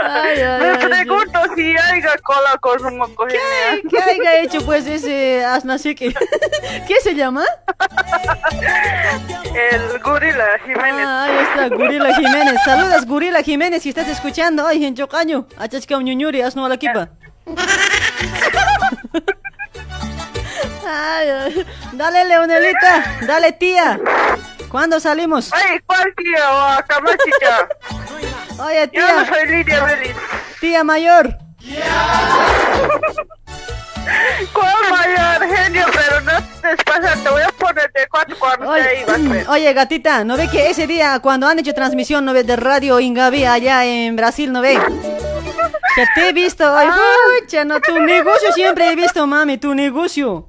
Ay, 0.03 0.41
ay, 0.41 0.61
Me 0.61 0.69
ay, 0.69 0.89
pregunto 0.89 1.39
si 1.57 1.77
haya 1.77 2.17
cola 2.23 2.57
con 2.61 2.79
su 2.79 2.91
moco, 2.91 3.27
genial. 3.27 3.83
¿Qué 3.91 3.99
haya 3.99 4.39
hecho, 4.41 4.65
pues, 4.65 4.87
ese 4.87 5.45
asnacique? 5.45 6.15
¿Qué 6.87 6.95
se 7.03 7.15
llama? 7.15 7.45
El 9.55 9.99
gorila 10.01 10.45
Jiménez. 10.65 11.07
Ah, 11.07 11.25
ahí 11.25 11.39
está, 11.45 11.69
Gurila 11.77 12.15
Jiménez. 12.15 12.55
Saludas, 12.65 13.07
Gurila 13.07 13.43
Jiménez, 13.43 13.83
si 13.83 13.89
estás 13.91 14.09
escuchando. 14.09 14.67
Ay, 14.67 14.85
en 14.85 14.95
Chocaño. 14.95 15.47
Achachka 15.59 15.97
ñuñuri, 15.99 16.41
asno 16.43 16.65
a 16.65 16.69
la 16.69 16.77
Ay. 20.87 21.67
Dale, 21.93 22.25
Leonelita. 22.25 23.05
Dale, 23.27 23.53
tía. 23.53 23.99
¿Cuándo 24.69 24.99
salimos? 25.01 25.53
Ay, 25.53 25.79
¿cuál 25.87 26.13
tía 26.17 26.51
o 26.53 26.61
a 26.61 26.83
Camachicha? 26.83 27.69
Oye, 28.65 28.91
Yo 28.93 29.01
no 29.03 29.25
tía. 29.25 29.35
soy 29.35 29.47
Lidia 29.49 29.85
Belis. 29.85 30.17
Tía 30.61 30.85
mayor. 30.85 31.39
¿Cuál 34.53 34.75
mayor 34.91 35.57
genio? 35.57 35.87
Pero 35.93 36.21
no 36.21 36.33
te 36.61 36.77
te 37.23 37.31
voy 37.31 37.43
a 37.43 37.49
poner 37.49 37.91
de 37.93 38.07
cuatro 38.09 38.37
a 38.45 38.57
ver. 38.75 39.47
Oye, 39.49 39.73
gatita, 39.73 40.25
¿no 40.25 40.37
ve 40.37 40.49
que 40.51 40.71
ese 40.71 40.87
día 40.87 41.19
cuando 41.21 41.47
han 41.47 41.59
hecho 41.59 41.75
transmisión, 41.75 42.25
no 42.25 42.33
ve 42.33 42.45
de 42.45 42.57
Radio 42.57 43.01
Ingavi 43.01 43.45
allá 43.45 43.85
en 43.85 44.17
Brasil, 44.17 44.53
no 44.53 44.61
ve? 44.61 44.79
Que 45.95 46.07
te 46.15 46.29
he 46.29 46.33
visto, 46.33 46.77
ay, 46.77 46.89
pucha, 47.41 47.65
no, 47.65 47.81
tu 47.81 47.99
negocio 48.01 48.53
siempre 48.53 48.91
he 48.91 48.97
visto, 48.97 49.27
mami, 49.27 49.59
tu 49.59 49.75
negocio. 49.75 50.49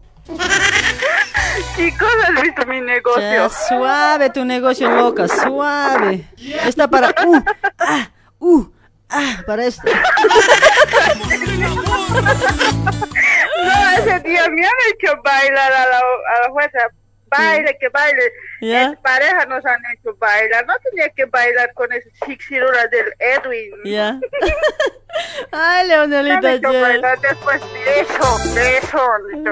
Chicos, 1.75 2.09
¿has 2.27 2.41
visto 2.41 2.65
mi 2.65 2.81
negocio? 2.81 3.21
Ya, 3.21 3.49
suave 3.49 4.29
tu 4.31 4.43
negocio, 4.43 4.89
loca, 4.89 5.27
suave. 5.27 6.27
Está 6.65 6.87
para 6.87 7.09
uh, 7.25 7.43
ah, 7.79 8.09
uh, 8.39 8.65
ah, 9.09 9.43
para 9.45 9.65
esto. 9.65 9.83
No, 13.65 13.91
ese 13.97 14.19
día 14.21 14.47
me 14.49 14.65
han 14.65 14.73
hecho 14.93 15.21
bailar 15.23 15.71
a 15.73 15.85
la, 15.87 15.97
a 15.97 16.47
la 16.47 16.49
fuerza. 16.51 16.79
Baile, 17.27 17.75
que 17.79 17.89
baile. 17.89 18.21
¿Ya? 18.61 18.83
En 18.83 18.95
pareja 18.97 19.45
nos 19.47 19.65
han 19.65 19.79
hecho 19.93 20.15
bailar. 20.17 20.65
No 20.67 20.73
tenía 20.89 21.09
que 21.09 21.25
bailar 21.25 21.73
con 21.73 21.91
esa 21.91 22.07
chixiruras 22.25 22.89
del 22.91 23.05
Edwin. 23.19 23.71
Ya. 23.83 24.19
Ay, 25.51 25.87
Me 25.87 25.93
han 25.95 26.09
Leonelita, 26.11 26.55
ya. 26.71 26.81
bailar 26.81 27.19
después 27.19 27.61
de 27.61 27.99
eso, 28.01 28.53
de 28.53 28.77
eso, 28.77 29.01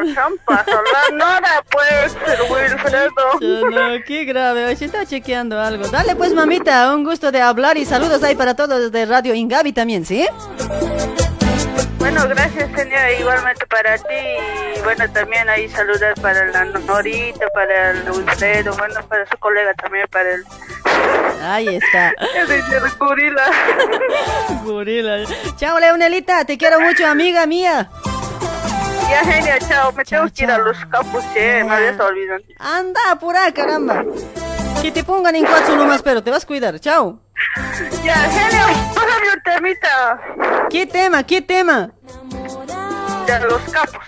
de 0.03 0.13
champa. 0.13 0.65
La 0.67 1.15
Nora, 1.15 1.63
pues, 1.71 2.15
Wilfredo. 2.49 3.69
No, 3.69 4.03
qué 4.05 4.25
grave, 4.25 4.65
hoy 4.65 4.75
se 4.75 4.85
está 4.85 5.05
chequeando 5.05 5.59
algo. 5.59 5.87
Dale 5.87 6.15
pues, 6.15 6.33
mamita, 6.33 6.93
un 6.93 7.03
gusto 7.03 7.31
de 7.31 7.41
hablar 7.41 7.77
y 7.77 7.85
saludos 7.85 8.23
ahí 8.23 8.35
para 8.35 8.55
todos 8.55 8.91
de 8.91 9.05
Radio 9.05 9.33
Ingavi 9.33 9.73
también, 9.73 10.05
¿sí? 10.05 10.27
Bueno, 12.03 12.27
gracias, 12.27 12.69
señora. 12.75 13.13
Igualmente 13.13 13.65
para 13.65 13.97
ti. 13.97 14.13
Y 14.75 14.81
bueno, 14.81 15.09
también 15.13 15.47
ahí 15.47 15.69
saludar 15.69 16.13
para 16.15 16.47
la 16.47 16.65
Norita, 16.65 17.47
para 17.53 17.91
el 17.91 18.11
Wilfredo, 18.11 18.75
bueno, 18.75 19.01
para 19.07 19.25
su 19.25 19.37
colega 19.37 19.73
también, 19.75 20.05
para 20.11 20.33
el. 20.33 20.43
Ahí 21.41 21.77
está. 21.77 22.09
el 22.35 22.47
del 22.47 22.91
gorila. 22.99 23.45
Gorila. 24.65 25.23
Chao, 25.55 25.79
Leonelita, 25.79 26.43
te 26.43 26.57
quiero 26.57 26.81
mucho, 26.81 27.07
amiga 27.07 27.45
mía. 27.45 27.89
Ya, 29.09 29.23
genia, 29.23 29.59
chao. 29.59 29.93
Me 29.93 30.03
tengo 30.03 30.25
que 30.25 30.43
ir 30.43 30.51
a 30.51 30.57
los 30.57 30.77
campos, 30.87 31.23
che. 31.33 31.63
Me 31.63 31.71
habías 31.73 31.97
olvidado. 32.01 32.43
Anda, 32.59 32.99
apura, 33.11 33.49
caramba. 33.53 34.03
Que 34.83 34.91
te 34.91 35.03
pongan 35.03 35.33
en 35.35 35.45
cuatro 35.45 35.75
nomás, 35.77 36.01
pero 36.03 36.21
te 36.21 36.29
vas 36.29 36.43
a 36.43 36.47
cuidar. 36.47 36.77
Chao. 36.79 37.19
Ya, 38.03 38.15
genio, 38.15 38.65
pásame 38.93 39.33
un 39.33 39.41
temita. 39.43 40.21
¿Qué 40.69 40.85
tema? 40.85 41.23
¿Qué 41.23 41.41
tema? 41.41 41.91
De 43.25 43.39
los 43.47 43.61
capos. 43.71 44.01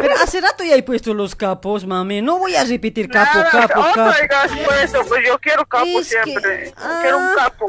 Pero 0.00 0.14
hace 0.22 0.40
rato 0.40 0.64
ya 0.64 0.74
he 0.76 0.82
puesto 0.82 1.12
los 1.12 1.34
capos, 1.36 1.86
mami. 1.86 2.22
No 2.22 2.38
voy 2.38 2.56
a 2.56 2.64
repetir 2.64 3.08
capo, 3.10 3.38
Nada, 3.38 3.50
capo, 3.50 3.80
otro 3.80 3.92
capo. 3.94 4.10
hayas 4.10 4.58
puesto, 4.66 5.04
pues 5.06 5.26
yo 5.26 5.38
quiero 5.38 5.66
capo 5.66 5.84
Es 5.84 6.08
que- 6.08 6.22
siempre. 6.24 6.72
ah. 6.78 6.98
Quiero 7.02 7.18
un 7.18 7.28
capo. 7.36 7.68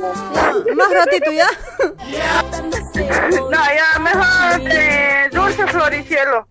Más 0.75 0.91
ratito 0.93 1.31
ya. 1.31 1.47
No, 3.49 3.49
ya, 3.51 3.99
mejor 3.99 4.61
de 4.63 5.29
Dulce 5.31 5.67
Floricielo. 5.67 6.47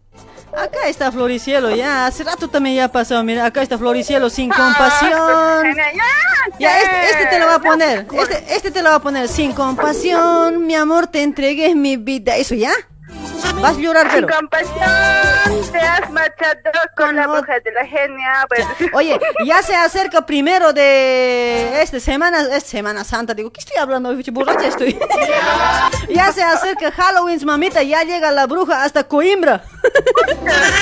Acá 0.58 0.88
está 0.88 1.12
Floricielo, 1.12 1.74
ya. 1.74 2.06
Hace 2.06 2.24
rato 2.24 2.48
también 2.48 2.76
ya 2.76 2.84
ha 2.84 2.92
pasado. 2.92 3.22
Mira, 3.22 3.44
acá 3.46 3.62
está 3.62 3.78
Floricielo 3.78 4.28
sin 4.30 4.52
Ah, 4.52 4.56
compasión. 4.56 5.64
genia, 5.74 6.04
ya, 6.58 6.80
este, 6.80 7.04
este 7.10 7.26
te 7.26 7.38
lo 7.38 7.46
va 7.46 7.54
a 7.56 7.60
poner. 7.60 8.06
Este, 8.12 8.44
este 8.54 8.70
te 8.70 8.82
lo 8.82 8.90
va 8.90 8.96
a 8.96 9.02
poner. 9.02 9.28
Sin 9.28 9.52
compasión, 9.52 10.66
mi 10.66 10.74
amor, 10.74 11.06
te 11.06 11.22
entregué 11.22 11.74
mi 11.74 11.96
vida. 11.96 12.36
¿Eso 12.36 12.54
ya? 12.54 12.72
Vas 13.60 13.76
a 13.76 13.80
llorar, 13.80 14.08
pero. 14.12 14.28
compasión, 14.28 15.72
te 15.72 15.78
has 15.78 16.10
marchado 16.10 16.60
con 16.96 17.16
la 17.16 17.28
mujer 17.28 17.62
de 17.62 17.72
la 17.72 17.86
genia. 17.86 18.46
Pues. 18.48 18.66
Oye, 18.92 19.18
ya 19.44 19.62
se 19.62 19.74
acerca 19.74 20.24
primero 20.24 20.72
de 20.72 21.82
este 21.82 22.00
semana, 22.00 22.42
es 22.54 22.64
Semana 22.64 23.04
Santa. 23.04 23.34
Digo, 23.34 23.50
¿qué 23.50 23.60
estoy 23.60 23.76
hablando? 23.76 24.14
Borracha 24.32 24.68
estoy. 24.68 24.98
ya 26.08 26.32
se 26.32 26.42
acerca 26.42 26.92
Halloween, 26.92 27.40
mamita. 27.44 27.82
Ya 27.82 28.02
llega 28.02 28.30
la 28.30 28.46
bruja 28.46 28.84
hasta 28.84 29.04
Coimbra. 29.04 29.62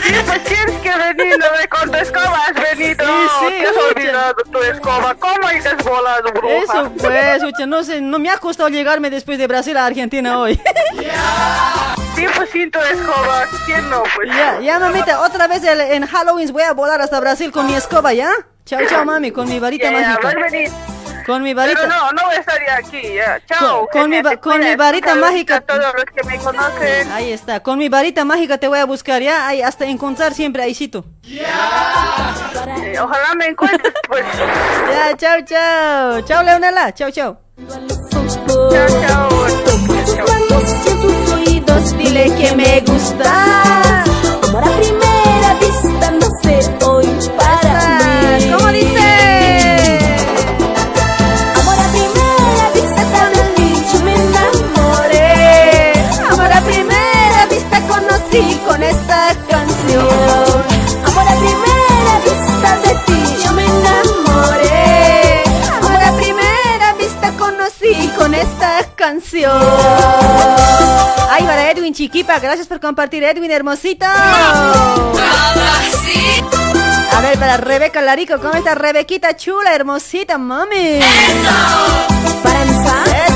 Sí, 0.04 0.12
pues 0.26 0.44
tienes 0.44 0.80
que 0.80 0.90
venir, 0.90 1.38
no 1.38 1.46
con 1.70 1.90
tu 1.90 1.96
escoba 1.96 2.40
has 2.48 2.54
venido. 2.54 3.04
Sí, 3.04 3.28
sí, 3.40 3.54
te 3.60 3.66
has 3.66 3.76
olvidado 3.76 4.34
tu 4.50 4.58
escoba. 4.58 5.14
¿Cómo 5.14 5.48
has 5.48 5.84
volado, 5.84 6.32
bruja? 6.32 6.54
Eso 6.56 6.92
pues, 6.98 7.36
escucha, 7.36 7.66
no 7.66 7.82
sé, 7.82 8.00
no 8.00 8.18
me 8.18 8.30
ha 8.30 8.38
costado 8.38 8.68
llegarme 8.68 9.10
después 9.10 9.38
de 9.38 9.46
Brasil 9.46 9.76
a 9.76 9.86
Argentina 9.86 10.38
hoy. 10.38 10.60
Sí, 12.16 12.24
pues 12.34 12.45
sin 12.52 12.70
tu 12.70 12.78
escoba. 12.78 13.44
¿Quién 13.66 13.88
no, 13.90 14.02
pues? 14.14 14.28
ya, 14.28 14.60
ya 14.60 14.78
mamita, 14.78 15.20
otra 15.22 15.46
vez 15.48 15.62
el- 15.64 15.80
en 15.80 16.06
Halloween 16.06 16.52
voy 16.52 16.62
a 16.62 16.72
volar 16.72 17.00
hasta 17.00 17.20
Brasil 17.20 17.50
con 17.52 17.66
mi 17.66 17.74
escoba, 17.74 18.12
¿ya? 18.12 18.30
Chao, 18.64 18.80
chao, 18.88 19.04
mami, 19.04 19.30
con 19.30 19.48
mi 19.48 19.58
varita 19.58 19.90
ya, 19.90 19.98
mágica. 20.18 20.28
a 20.28 20.34
venir. 20.34 20.70
Con 21.24 21.42
mi 21.42 21.54
varita. 21.54 21.80
Pero 21.80 21.92
no, 21.92 22.12
no 22.12 22.24
voy 22.26 22.36
a 22.36 22.38
estar 22.38 22.56
ya 22.64 22.76
aquí, 22.76 23.02
ya. 23.14 23.40
Chao. 23.46 23.88
Con- 23.90 24.02
con 24.02 24.10
mi 24.10 24.22
va- 24.22 24.36
con 24.36 24.60
mi 24.60 24.76
varita 24.76 25.14
mágica. 25.16 25.56
A 25.56 25.60
todos 25.60 25.92
los 25.94 26.04
que 26.04 26.22
me 26.24 26.38
conocen. 26.38 27.10
Ahí 27.12 27.32
está, 27.32 27.60
con 27.60 27.78
mi 27.78 27.88
varita 27.88 28.24
mágica 28.24 28.58
te 28.58 28.68
voy 28.68 28.78
a 28.78 28.84
buscar, 28.86 29.20
¿ya? 29.22 29.48
Ahí, 29.48 29.60
hasta 29.60 29.86
encontrar 29.86 30.34
siempre 30.34 30.62
ahícito. 30.62 31.04
Eh, 31.24 32.96
ojalá 33.00 33.34
me 33.36 33.46
encuentres, 33.46 33.92
pues. 34.06 34.24
Ya, 34.90 35.16
chao, 35.16 35.40
chao. 35.44 36.20
Chao, 36.22 36.42
Leonela. 36.44 36.92
Chao, 36.94 37.10
chao. 37.10 37.40
Chao, 37.68 38.86
chao. 39.00 39.28
tus 39.64 40.08
oídos, 40.30 41.25
dile 42.16 42.34
que 42.34 42.54
me 42.54 42.80
gusta. 42.80 44.04
Esta 68.40 68.84
canción. 68.94 69.60
Ay, 71.30 71.44
para 71.44 71.70
Edwin 71.70 71.94
Chiquipa, 71.94 72.38
gracias 72.38 72.66
por 72.66 72.80
compartir, 72.80 73.22
Edwin 73.24 73.50
hermosito. 73.50 74.06
A 77.16 77.20
ver, 77.22 77.38
para 77.38 77.56
Rebeca 77.56 78.02
Larico, 78.02 78.38
¿cómo 78.38 78.54
está 78.54 78.74
Rebequita 78.74 79.36
chula, 79.36 79.74
hermosita, 79.74 80.38
mami? 80.38 81.00
Para 82.42 82.62
empezar, 82.62 83.08
de. 83.08 83.26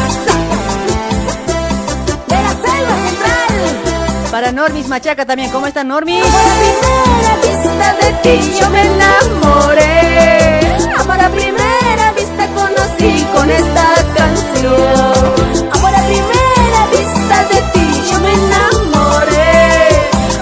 Para 4.30 4.52
Normis 4.52 4.86
Machaca 4.86 5.26
también, 5.26 5.50
¿cómo 5.50 5.66
está 5.66 5.82
Normis? 5.82 6.22
A 6.22 6.28
primera 6.28 7.36
vista 7.42 7.94
de 8.00 8.12
ti 8.22 8.38
yo 8.60 8.70
me 8.70 8.82
enamoré. 8.82 10.60
Amor 10.96 11.20
a 11.20 11.28
primera 11.30 11.69
conocí 12.54 13.26
con 13.34 13.50
esta 13.50 13.94
canción. 14.16 15.70
Amor 15.72 15.94
a 15.94 16.02
primera 16.06 16.86
vista 16.90 17.44
de 17.50 17.60
ti 17.72 17.86
yo 18.10 18.20
me 18.20 18.32
enamoré. 18.32 19.88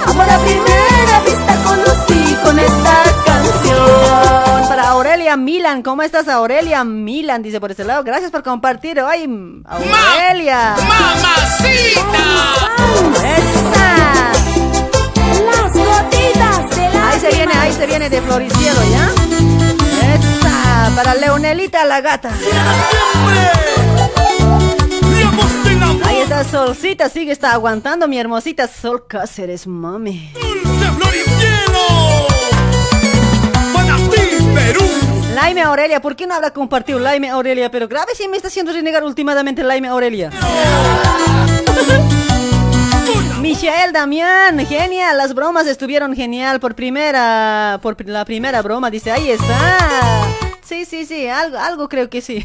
Amor 0.06 0.28
a 0.30 0.38
primera 0.38 1.20
vista 1.24 1.56
conocí 1.64 2.36
con 2.42 2.58
esta 2.58 3.02
canción. 3.24 4.68
Para 4.68 4.88
Aurelia 4.90 5.36
Milan, 5.36 5.82
¿cómo 5.82 6.02
estás 6.02 6.28
Aurelia 6.28 6.84
Milan? 6.84 7.42
Dice 7.42 7.60
por 7.60 7.70
este 7.70 7.84
lado, 7.84 8.02
gracias 8.04 8.30
por 8.30 8.42
compartir. 8.42 9.00
Ay, 9.00 9.24
Aurelia. 9.66 10.74
¡Mamacita! 10.76 12.24
¡Esa! 13.36 14.32
Las 15.44 15.72
gotitas 15.72 16.76
de 16.76 16.88
la 16.94 17.08
Ahí 17.10 17.20
se 17.20 17.30
viene, 17.30 17.52
ahí 17.54 17.72
se 17.72 17.86
viene 17.86 18.10
de 18.10 18.22
Floricielo, 18.22 18.80
¿ya? 18.90 19.37
Esa, 20.14 20.92
para 20.94 21.14
Leonelita 21.14 21.84
la 21.84 22.00
gata. 22.00 22.30
Ahí 26.04 26.18
está 26.18 26.44
Solcita, 26.44 27.08
sigue, 27.08 27.32
está 27.32 27.52
aguantando 27.52 28.08
mi 28.08 28.18
hermosita 28.18 28.68
Sol 28.68 29.06
Cáceres, 29.06 29.66
mami. 29.66 30.32
Laime 35.34 35.62
Aurelia, 35.62 36.00
¿por 36.00 36.16
qué 36.16 36.26
no 36.26 36.34
habrá 36.34 36.50
compartido 36.52 36.98
Laime 36.98 37.30
Aurelia? 37.30 37.70
Pero 37.70 37.86
grave 37.86 38.12
si 38.14 38.26
me 38.28 38.36
está 38.36 38.48
haciendo 38.48 38.72
renegar 38.72 39.04
últimamente 39.04 39.62
Laime 39.62 39.88
Aurelia. 39.88 40.30
Michelle 43.48 43.92
Damián, 43.92 44.58
genial, 44.66 45.16
las 45.16 45.32
bromas 45.34 45.66
estuvieron 45.66 46.14
genial 46.14 46.60
por 46.60 46.74
primera, 46.74 47.78
por 47.80 48.06
la 48.06 48.26
primera 48.26 48.60
broma, 48.60 48.90
dice, 48.90 49.10
ahí 49.10 49.30
está. 49.30 50.26
Sí, 50.62 50.84
sí, 50.84 51.06
sí, 51.06 51.28
algo, 51.28 51.56
algo 51.56 51.88
creo 51.88 52.10
que 52.10 52.20
sí. 52.20 52.44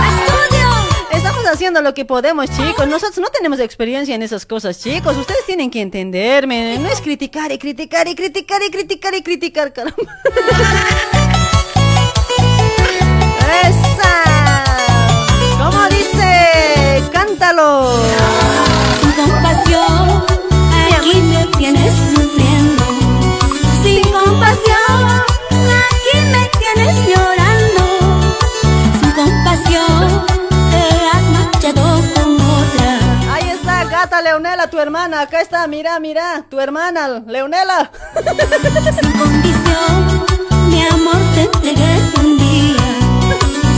Estamos 1.10 1.44
haciendo 1.46 1.82
lo 1.82 1.92
que 1.92 2.04
podemos, 2.04 2.48
chicos. 2.50 2.86
Nosotros 2.86 3.18
no 3.18 3.30
tenemos 3.30 3.58
experiencia 3.58 4.14
en 4.14 4.22
esas 4.22 4.46
cosas, 4.46 4.78
chicos. 4.78 5.16
Ustedes 5.16 5.44
tienen 5.44 5.72
que 5.72 5.80
entenderme. 5.80 6.78
No 6.78 6.88
es 6.88 7.00
criticar 7.00 7.50
y 7.50 7.58
criticar 7.58 8.06
y 8.06 8.14
criticar 8.14 8.62
y 8.62 8.70
criticar 8.70 9.14
y 9.16 9.22
criticar, 9.22 9.72
caramba. 9.72 9.96
¡Esa! 13.64 14.22
¿Cómo 15.58 15.88
dice? 15.88 17.02
¡Cántalo! 17.12 18.41
Ahí 33.30 33.50
está, 33.50 33.84
Gata 33.84 34.20
Leonela, 34.22 34.68
tu 34.68 34.78
hermana, 34.78 35.22
acá 35.22 35.40
está, 35.40 35.66
mira, 35.66 35.98
mira, 36.00 36.44
tu 36.48 36.60
hermana, 36.60 37.22
Leonela. 37.26 37.90
Sin 38.14 39.12
condición, 39.12 40.24
mi 40.68 40.82
amor 40.86 41.16
te 41.34 41.42
entregué 41.42 42.00
un 42.20 42.38
día. 42.38 42.86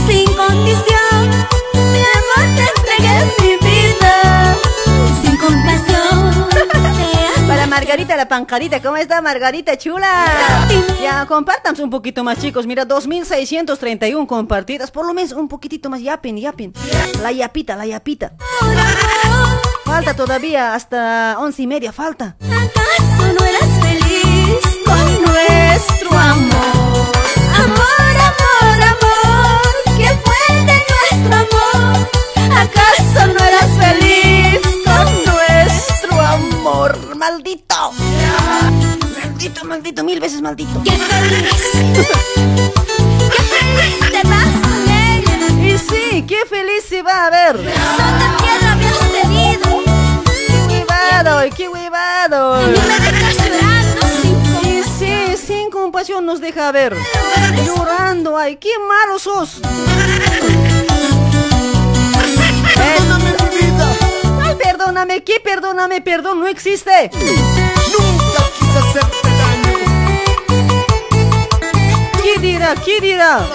Sin 0.07 0.25
condición, 0.35 1.29
mi 1.93 2.03
amor 2.19 2.45
te 2.55 2.63
entregué 2.75 3.17
mi 3.39 3.51
vida. 3.67 4.55
Sin 5.21 5.37
compasión. 5.37 6.04
Margarita 7.75 8.15
la 8.15 8.25
pancarita, 8.29 8.81
¿cómo 8.81 8.95
está 8.95 9.21
Margarita 9.21 9.77
chula? 9.77 10.25
Ya, 11.03 11.25
compartan 11.25 11.75
un 11.81 11.89
poquito 11.89 12.23
más 12.23 12.39
chicos, 12.39 12.65
mira, 12.65 12.85
2631 12.85 14.27
compartidas, 14.27 14.91
por 14.91 15.05
lo 15.05 15.13
menos 15.13 15.33
un 15.33 15.49
poquitito 15.49 15.89
más, 15.89 16.01
yapen, 16.01 16.37
yapen. 16.37 16.71
La 17.21 17.33
yapita, 17.33 17.75
la 17.75 17.85
yapita. 17.85 18.31
Falta 19.83 20.15
todavía, 20.15 20.73
hasta 20.73 21.35
once 21.37 21.63
y 21.63 21.67
media 21.67 21.91
falta. 21.91 22.37
¿Acaso 22.39 23.33
no 23.37 23.45
eras 23.45 23.69
feliz 23.81 24.61
con 24.85 25.23
nuestro 25.23 26.17
amor? 26.17 27.11
Amor, 27.57 28.15
amor, 28.29 28.83
amor, 28.93 29.61
¿qué 29.97 30.07
fue 30.23 30.55
de 30.63 30.81
nuestro 30.91 31.35
amor? 31.35 32.07
¿Acaso 32.57 33.27
no 33.33 33.45
eras 33.45 33.69
feliz 33.77 34.24
¡Maldito! 37.15 37.93
Maldito, 39.23 39.65
maldito, 39.65 40.03
mil 40.03 40.19
veces 40.19 40.41
maldito. 40.41 40.83
¡Qué 40.83 40.91
feliz! 40.91 41.49
¡Qué 43.31 43.41
feliz 43.53 43.99
te 44.11 44.27
vas 44.27 44.51
con 44.61 44.89
ella! 44.89 45.35
Y 45.63 45.77
sí, 45.77 46.25
qué 46.27 46.45
feliz 46.49 46.83
se 46.87 47.01
va 47.01 47.27
a 47.27 47.29
ver. 47.29 47.55
Habías 48.69 49.11
tenido. 49.11 49.83
¡Qué 50.67 50.85
huevado! 50.89 51.49
¡Qué 51.55 51.69
huevado! 51.69 52.61
Y 52.61 52.71
me 52.71 53.11
dejas 53.11 53.35
llorando 53.37 54.07
sin 54.21 54.69
Y 54.69 54.83
sí, 54.83 55.37
sin 55.47 55.71
compasión 55.71 56.25
nos 56.25 56.41
deja 56.41 56.71
ver. 56.73 56.97
Llorando, 57.65 58.37
ay, 58.37 58.57
qué 58.57 58.71
malo 58.89 59.19
sos. 59.19 59.61
Perdóname 64.65 65.23
¿qué 65.23 65.39
perdóname? 65.39 66.01
Perdón, 66.01 66.39
no 66.39 66.47
existe. 66.47 67.09
Nunca 67.13 68.43
quise 68.57 68.79
hacerte 68.79 69.29
daño. 69.41 69.73
¿Qué 72.23 72.39
dirá? 72.39 72.75
¿Qué 72.83 72.99
dirá? 72.99 73.45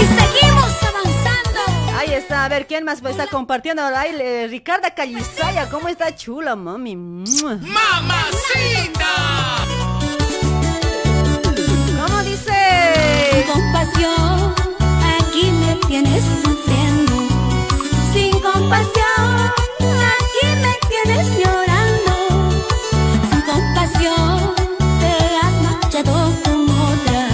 Y 0.00 0.04
seguimos 0.04 0.72
avanzando. 0.82 1.60
Ahí 1.98 2.12
está, 2.14 2.44
a 2.44 2.48
ver, 2.48 2.66
¿quién 2.66 2.84
más 2.84 3.02
está 3.02 3.26
compartiendo? 3.26 3.82
Ahí, 3.82 4.14
eh, 4.20 4.46
Ricarda 4.48 4.90
Callisaya, 4.94 5.68
¿cómo 5.70 5.88
está 5.88 6.14
chula, 6.14 6.54
mami? 6.54 6.96
¡Mamacita! 6.96 7.66
¿Cómo 11.98 12.22
dice? 12.22 13.44
Compasión, 13.52 14.54
tienes 15.88 16.24
sufriendo. 16.42 17.14
Sin 18.12 18.32
compasión, 18.40 19.52
aquí 20.12 20.46
me 20.62 20.74
tienes 20.88 21.26
llorando. 21.38 22.14
Sin 23.30 23.40
compasión, 23.42 24.54
te 25.00 25.12
has 25.42 25.54
marchado 25.62 26.32
con 26.44 26.68
otra. 26.70 27.28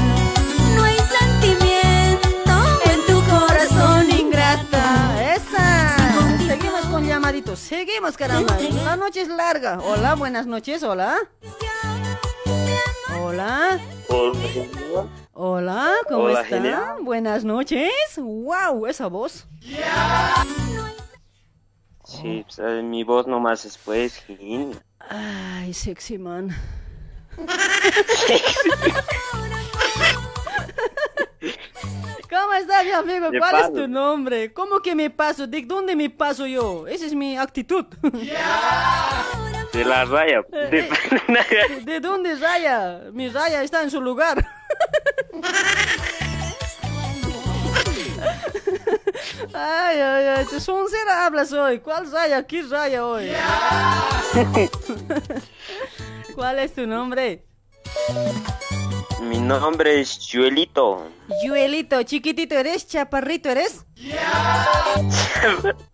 No 0.77 0.85
hay 0.85 0.97
sentimiento 1.19 2.55
en 2.85 3.07
tu 3.07 3.23
corazón 3.31 4.11
Ingrata, 4.11 5.35
esa. 5.35 5.97
Seguimos 6.47 6.83
con 6.87 7.07
llamaditos, 7.07 7.59
seguimos, 7.59 8.17
caramba. 8.17 8.57
La 8.85 8.97
noche 8.97 9.23
es 9.23 9.29
larga. 9.29 9.81
Hola, 9.81 10.15
buenas 10.15 10.47
noches, 10.47 10.83
hola. 10.83 11.17
Hola. 13.15 13.81
Hola, 15.33 15.93
¿cómo 16.09 16.25
Hola, 16.25 16.43
están? 16.43 16.63
Genia. 16.63 16.97
Buenas 17.01 17.45
noches. 17.45 17.91
Wow, 18.17 18.87
esa 18.87 19.07
voz. 19.09 19.47
Sí, 22.05 22.45
pues, 22.45 22.59
eh, 22.59 22.83
mi 22.83 23.05
voz 23.05 23.27
nomás 23.27 23.65
es 23.65 23.79
pues, 23.79 24.17
genial. 24.17 24.83
Ay, 24.99 25.73
sexy 25.73 26.19
man. 26.19 26.55
¿Cómo 32.31 32.53
está 32.55 32.85
mi 32.85 32.91
amigo? 32.91 33.31
Me 33.31 33.39
¿Cuál 33.39 33.65
es 33.65 33.73
tu 33.73 33.89
nombre? 33.89 34.53
¿Cómo 34.53 34.81
que 34.81 34.95
me 34.95 35.11
paso? 35.11 35.47
¿De 35.47 35.63
dónde 35.63 35.97
me 35.97 36.11
paso 36.11 36.47
yo? 36.47 36.87
Esa 36.87 37.07
es 37.07 37.15
mi 37.15 37.37
actitud. 37.37 37.87
De 39.73 39.85
la 39.85 40.05
raya. 40.05 40.43
De... 40.51 40.89
¿De 41.85 42.01
dónde 42.01 42.37
raya? 42.37 43.03
Mi 43.13 43.29
raya 43.29 43.63
está 43.63 43.83
en 43.83 43.91
su 43.91 44.01
lugar. 44.01 44.47
Ay, 49.55 50.01
ay, 50.01 50.27
ay, 50.27 50.45
te 50.47 50.61
soncera 50.61 51.27
hablas 51.27 51.53
hoy. 51.53 51.81
¿Cuál 51.81 52.11
raya? 52.11 52.47
¿Qué 52.47 52.63
raya 52.63 53.07
hoy? 53.07 53.31
¿Cuál 56.35 56.59
es 56.59 56.75
tu 56.75 56.87
nombre? 56.87 57.45
mi 59.23 59.39
nombre 59.39 60.01
es 60.01 60.19
Yuelito. 60.19 61.09
Yuelito, 61.45 62.03
chiquitito 62.03 62.57
eres, 62.57 62.87
chaparrito 62.87 63.51
eres. 63.51 63.85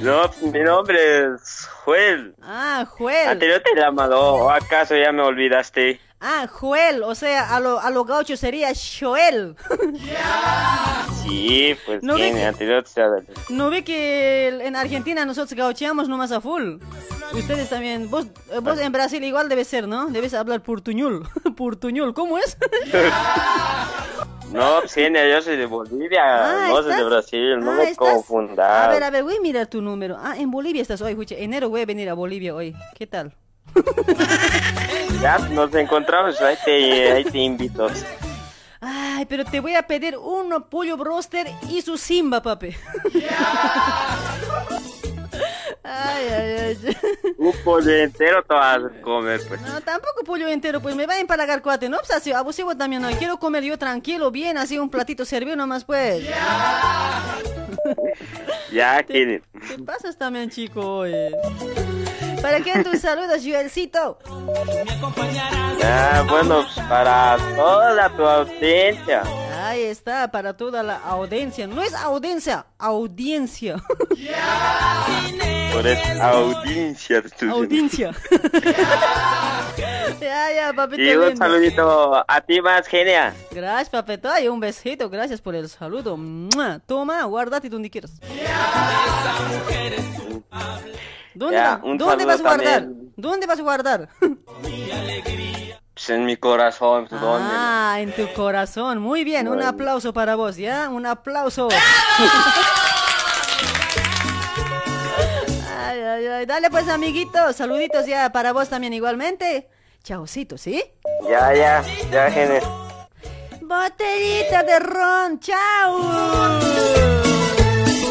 No, 0.00 0.30
mi 0.52 0.60
nombre 0.60 1.34
es 1.34 1.66
Joel. 1.84 2.34
Ah, 2.42 2.84
Joel. 2.88 3.28
Anterior 3.28 3.60
te 3.64 3.78
llamado, 3.78 4.20
¿o 4.20 4.50
acaso 4.50 4.96
ya 4.96 5.12
me 5.12 5.22
olvidaste? 5.22 6.00
Ah, 6.20 6.46
Joel, 6.48 7.02
o 7.02 7.14
sea, 7.16 7.54
a 7.54 7.60
lo, 7.60 7.80
a 7.80 7.90
lo 7.90 8.04
gaucho 8.04 8.36
sería 8.36 8.68
Joel. 9.00 9.56
Sí, 11.22 11.76
pues 11.84 12.02
No, 12.02 12.14
bien, 12.14 12.34
ve- 12.34 12.44
anterior 12.44 12.84
te 12.84 13.02
¿No 13.48 13.70
ve 13.70 13.82
que 13.82 14.48
en 14.48 14.76
Argentina 14.76 15.24
nosotros 15.24 15.54
gaucheamos 15.54 16.08
nomás 16.08 16.30
a 16.32 16.40
full? 16.40 16.76
Ustedes 17.32 17.68
también, 17.70 18.08
vos, 18.10 18.26
vos 18.62 18.78
en 18.78 18.92
Brasil 18.92 19.22
igual 19.24 19.48
debe 19.48 19.64
ser, 19.64 19.88
¿no? 19.88 20.06
Debes 20.10 20.34
hablar 20.34 20.62
portuñol. 20.62 21.28
portuñol, 21.56 22.14
¿cómo 22.14 22.38
es? 22.38 22.56
No, 24.52 24.82
genia, 24.82 25.26
yo 25.28 25.40
soy 25.40 25.56
de 25.56 25.66
Bolivia, 25.66 26.20
Ah, 26.24 26.68
no 26.68 26.82
soy 26.82 26.94
de. 26.94 27.04
Brasil, 27.04 27.58
no 27.60 27.70
Ah, 27.70 27.74
me 27.76 27.82
¿estás? 27.84 27.96
confundas. 27.96 28.70
A 28.70 28.88
ver, 28.90 29.02
a 29.02 29.10
ver, 29.10 29.22
voy 29.24 29.36
a 29.36 29.40
mirar 29.40 29.66
tu 29.66 29.80
número. 29.80 30.16
Ah, 30.20 30.34
en 30.36 30.50
Bolivia 30.50 30.82
estás 30.82 31.00
hoy, 31.00 31.12
escuche. 31.12 31.42
Enero 31.42 31.70
voy 31.70 31.80
a 31.82 31.86
venir 31.86 32.08
a 32.10 32.14
Bolivia 32.14 32.54
hoy. 32.54 32.74
¿Qué 32.98 33.06
tal? 33.06 33.32
Ya 35.22 35.38
nos 35.38 35.74
encontramos, 35.74 36.40
ahí 36.42 36.56
te, 36.64 37.12
ahí 37.12 37.24
te 37.24 37.38
invito. 37.38 37.86
Ay, 38.80 39.24
pero 39.26 39.44
te 39.44 39.60
voy 39.60 39.74
a 39.74 39.82
pedir 39.86 40.18
uno 40.18 40.68
pollo 40.68 40.96
broster 40.96 41.46
y 41.70 41.80
su 41.80 41.96
simba, 41.96 42.42
papi. 42.42 42.74
Ay, 45.82 46.26
ay, 46.28 46.50
ay. 46.58 46.96
Un 47.38 47.52
pollo 47.64 47.90
entero 47.90 48.42
te 48.42 48.54
vas 48.54 48.84
a 48.84 49.00
comer, 49.02 49.40
pues. 49.46 49.60
No, 49.62 49.80
tampoco 49.80 50.24
pollo 50.24 50.48
entero, 50.48 50.80
pues 50.80 50.94
me 50.94 51.06
va 51.06 51.14
a 51.14 51.20
empalagar 51.20 51.62
cuate, 51.62 51.88
¿no? 51.88 51.98
Pues 51.98 52.10
así, 52.10 52.32
abusivo 52.32 52.76
también, 52.76 53.02
no. 53.02 53.10
Quiero 53.18 53.38
comer 53.38 53.64
yo 53.64 53.78
tranquilo, 53.78 54.30
bien, 54.30 54.58
así 54.58 54.78
un 54.78 54.90
platito 54.90 55.24
servido 55.24 55.56
nomás, 55.56 55.84
pues. 55.84 56.24
Ya, 58.72 59.02
Kenny. 59.02 59.40
¿Qué 59.68 59.78
pasas 59.84 60.16
también, 60.16 60.50
chico? 60.50 60.98
oye? 60.98 61.30
¿Para 62.42 62.60
quién 62.60 62.82
tus 62.84 63.00
saludos, 63.00 63.40
Joelcito? 63.44 64.18
Ya, 65.78 66.24
bueno, 66.28 66.64
para 66.88 67.36
toda 67.56 68.08
tu 68.16 68.26
audiencia. 68.26 69.22
Ahí 69.64 69.82
está, 69.84 70.28
para 70.30 70.56
toda 70.56 70.82
la 70.82 70.96
audiencia. 70.96 71.66
No 71.68 71.82
es 71.82 71.94
audiencia, 71.94 72.66
audiencia. 72.78 73.76
Por 75.72 75.86
esa 75.86 76.30
audiencia. 76.30 77.22
tu- 77.22 77.48
audiencia. 77.50 78.10
ya, 80.20 80.52
ya, 80.52 80.72
papito 80.74 81.00
Y 81.02 81.14
un 81.16 81.36
saludito 81.36 82.24
a 82.26 82.40
ti 82.40 82.60
más, 82.60 82.86
genia. 82.88 83.34
Gracias, 83.52 83.88
papito. 83.88 84.28
Ay, 84.28 84.48
un 84.48 84.58
besito. 84.60 85.08
Gracias 85.08 85.40
por 85.40 85.54
el 85.54 85.68
saludo. 85.68 86.18
Toma, 86.86 87.22
guárdate 87.24 87.68
donde 87.68 87.88
quieras. 87.88 88.20
¿Dónde, 91.34 91.56
Ya, 91.56 91.76
va- 91.76 91.80
un 91.84 91.98
¿dónde 91.98 92.24
saludo 92.24 92.26
vas 92.26 92.40
a 92.40 92.42
guardar? 92.42 92.80
también. 92.82 93.12
¿Dónde 93.16 93.46
vas 93.46 93.58
a 93.58 93.62
guardar? 93.62 94.08
Pues 95.94 96.10
en 96.10 96.24
mi 96.24 96.36
corazón, 96.36 97.06
¿dónde? 97.10 97.54
Ah, 97.54 97.96
en 98.00 98.12
tu 98.12 98.26
corazón. 98.32 98.98
Muy 98.98 99.24
bien, 99.24 99.46
un 99.48 99.62
aplauso 99.62 100.12
para 100.12 100.34
vos, 100.36 100.56
¿ya? 100.56 100.88
Un 100.90 101.06
aplauso. 101.06 101.68
Ay, 105.78 106.00
ay, 106.00 106.26
ay. 106.26 106.46
Dale 106.46 106.70
pues, 106.70 106.88
amiguitos. 106.88 107.56
Saluditos 107.56 108.06
ya 108.06 108.30
para 108.32 108.52
vos 108.52 108.68
también 108.68 108.92
igualmente. 108.94 109.68
Chaucito, 110.02 110.58
¿sí? 110.58 110.82
Ya, 111.28 111.54
ya, 111.54 111.84
ya, 112.10 112.30
genia. 112.30 112.60
Botellita 113.60 114.62
de 114.64 114.78
ron, 114.80 115.38
chao. 115.38 115.98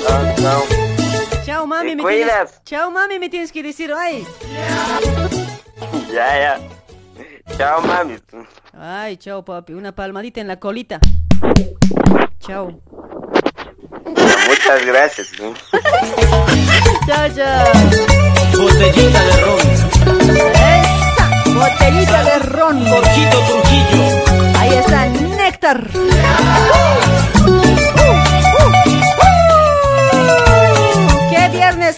Chao, 0.08 0.36
chao. 0.38 0.81
Chao, 1.46 1.66
mami. 1.68 1.96
Me 1.96 2.04
tienes... 2.04 2.62
Chao, 2.66 2.92
mami, 2.92 3.20
me 3.20 3.30
tienes 3.30 3.52
que 3.52 3.64
decir, 3.64 3.92
ay. 3.94 4.26
Ya, 6.14 6.40
ya. 6.40 6.60
Chao, 7.58 7.82
mami. 7.82 8.18
Ay, 8.74 9.18
chao, 9.18 9.44
papi. 9.44 9.74
Una 9.74 9.92
palmadita 9.92 10.42
en 10.42 10.48
la 10.48 10.58
colita. 10.60 11.00
Chao. 12.40 12.80
Muchas 14.48 14.86
gracias. 14.86 15.28
¿no? 15.40 15.54
Chao, 17.08 17.30
chao. 17.36 17.66
Botellita 18.58 19.24
de 19.24 19.42
ron. 19.42 19.60
Esa 20.30 21.44
botellita 21.48 22.24
de 22.24 22.40
ron. 22.40 22.86
Porquito 22.86 23.38
Trujillo. 23.48 24.04
Ahí 24.60 24.74
está, 24.76 25.08
néctar. 25.08 25.90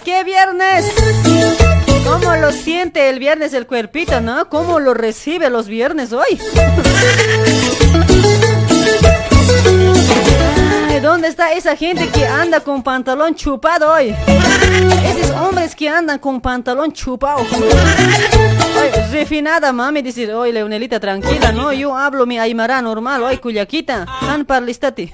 Qué 0.03 0.23
viernes! 0.23 0.85
¿Cómo 2.05 2.35
lo 2.37 2.51
siente 2.51 3.09
el 3.09 3.19
viernes 3.19 3.53
el 3.53 3.67
cuerpito, 3.67 4.21
no? 4.21 4.47
¿Cómo 4.49 4.79
lo 4.79 4.93
recibe 4.93 5.49
los 5.49 5.67
viernes 5.67 6.13
hoy? 6.13 6.39
¿Dónde 11.01 11.27
está 11.27 11.51
esa 11.51 11.75
gente 11.75 12.07
que 12.07 12.25
anda 12.25 12.61
con 12.61 12.81
pantalón 12.81 13.35
chupado 13.35 13.91
hoy? 13.91 14.15
Esos 15.05 15.31
hombres 15.31 15.75
que 15.75 15.89
andan 15.89 16.17
con 16.17 16.39
pantalón 16.39 16.93
chupado. 16.93 17.45
Ay, 18.79 18.89
refinada, 19.11 19.73
mami, 19.73 20.01
dice, 20.01 20.33
oye, 20.33 20.53
Leonelita, 20.53 21.01
tranquila, 21.01 21.51
no, 21.51 21.73
yo 21.73 21.93
hablo 21.95 22.25
mi 22.25 22.39
aymara 22.39 22.81
normal, 22.81 23.21
oye, 23.23 23.41
cuyaquita, 23.41 24.05
han 24.21 24.45
parlistati. 24.45 25.11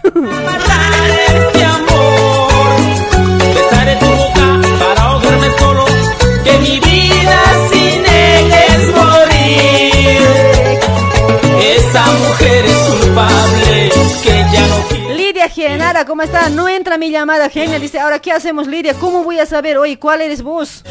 Besaré 3.55 3.95
tu 3.99 4.05
boca 4.05 4.58
¿cómo 16.09 16.23
está? 16.23 16.49
No 16.49 16.67
entra 16.67 16.97
mi 16.97 17.11
llamada, 17.11 17.49
genia. 17.49 17.77
Dice, 17.77 17.99
ahora, 17.99 18.17
¿qué 18.17 18.31
hacemos, 18.31 18.65
Lidia? 18.65 18.95
¿Cómo 18.95 19.23
voy 19.23 19.37
a 19.37 19.45
saber, 19.45 19.77
oye, 19.77 19.99
cuál 19.99 20.21
eres 20.21 20.41
vos? 20.41 20.83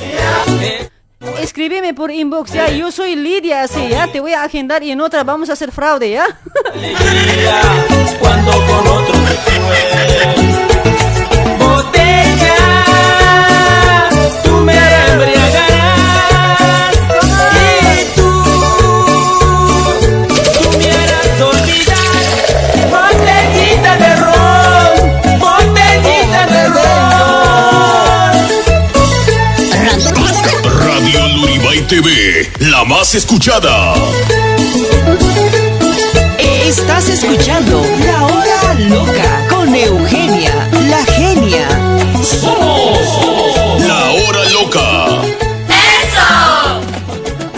Escríbeme 1.40 1.92
por 1.92 2.12
inbox, 2.12 2.52
ya. 2.52 2.70
Yo 2.70 2.92
soy 2.92 3.16
Lidia, 3.16 3.62
así, 3.62 3.88
ya. 3.88 4.06
Te 4.06 4.20
voy 4.20 4.32
a 4.32 4.44
agendar 4.44 4.84
y 4.84 4.92
en 4.92 5.00
otra 5.00 5.24
vamos 5.24 5.50
a 5.50 5.54
hacer 5.54 5.72
fraude, 5.72 6.12
ya. 6.12 6.24
Cuando 8.20 8.52
con 8.52 8.86
otro 8.86 9.18
TV, 31.88 32.50
la 32.70 32.84
más 32.84 33.14
escuchada. 33.14 33.94
Estás 36.38 37.08
escuchando 37.08 37.82
La 38.04 38.24
Hora 38.26 38.74
Loca 38.90 39.46
con 39.48 39.74
Eugenia, 39.74 40.68
la 40.90 41.02
genia. 41.14 41.66
Somos 42.22 43.86
La 43.86 44.10
Hora 44.10 44.48
Loca. 44.50 45.22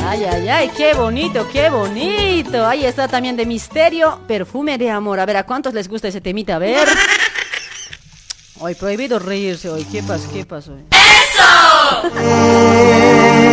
Ay, 0.06 0.24
ay, 0.24 0.48
ay, 0.48 0.70
qué 0.76 0.94
bonito, 0.94 1.48
qué 1.52 1.68
bonito. 1.68 2.64
Ahí 2.64 2.84
está 2.84 3.08
también 3.08 3.36
de 3.36 3.46
misterio, 3.46 4.20
perfume 4.28 4.78
de 4.78 4.90
amor. 4.90 5.18
A 5.18 5.26
ver, 5.26 5.38
¿a 5.38 5.42
cuántos 5.44 5.74
les 5.74 5.88
gusta 5.88 6.06
ese 6.06 6.20
temita? 6.20 6.54
A 6.54 6.58
ver. 6.60 6.86
Hoy 8.60 8.76
prohibido 8.76 9.18
reírse 9.18 9.68
hoy. 9.68 9.84
¿Qué 9.90 10.04
pasó? 10.04 10.30
¿Qué 10.32 10.44
pasó? 10.44 10.76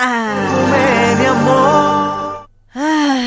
¡Esa! 0.00 1.16
mi 1.18 1.26
amor. 1.26 2.48
Ah, 2.74 3.20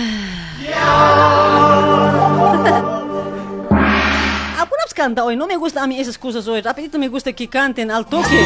canta 4.95 5.23
hoy. 5.23 5.35
No 5.35 5.45
me 5.47 5.57
gusta 5.57 5.83
a 5.83 5.87
mí 5.87 5.99
esas 5.99 6.17
cosas 6.17 6.47
hoy. 6.47 6.61
Rapidito 6.61 6.97
me 6.97 7.09
gusta 7.09 7.33
que 7.33 7.47
canten 7.47 7.91
al 7.91 8.05
toque. 8.05 8.45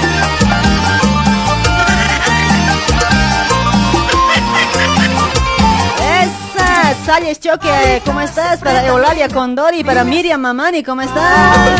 Esa, 6.00 6.96
Salles 7.06 7.40
Choque, 7.40 8.02
¿cómo 8.06 8.22
estás? 8.22 8.60
Para 8.60 8.88
Eulalia 8.88 9.30
Condori, 9.30 9.84
para 9.84 10.04
Miriam 10.04 10.42
Mamani, 10.42 10.84
¿cómo 10.84 11.02
estás? 11.02 11.80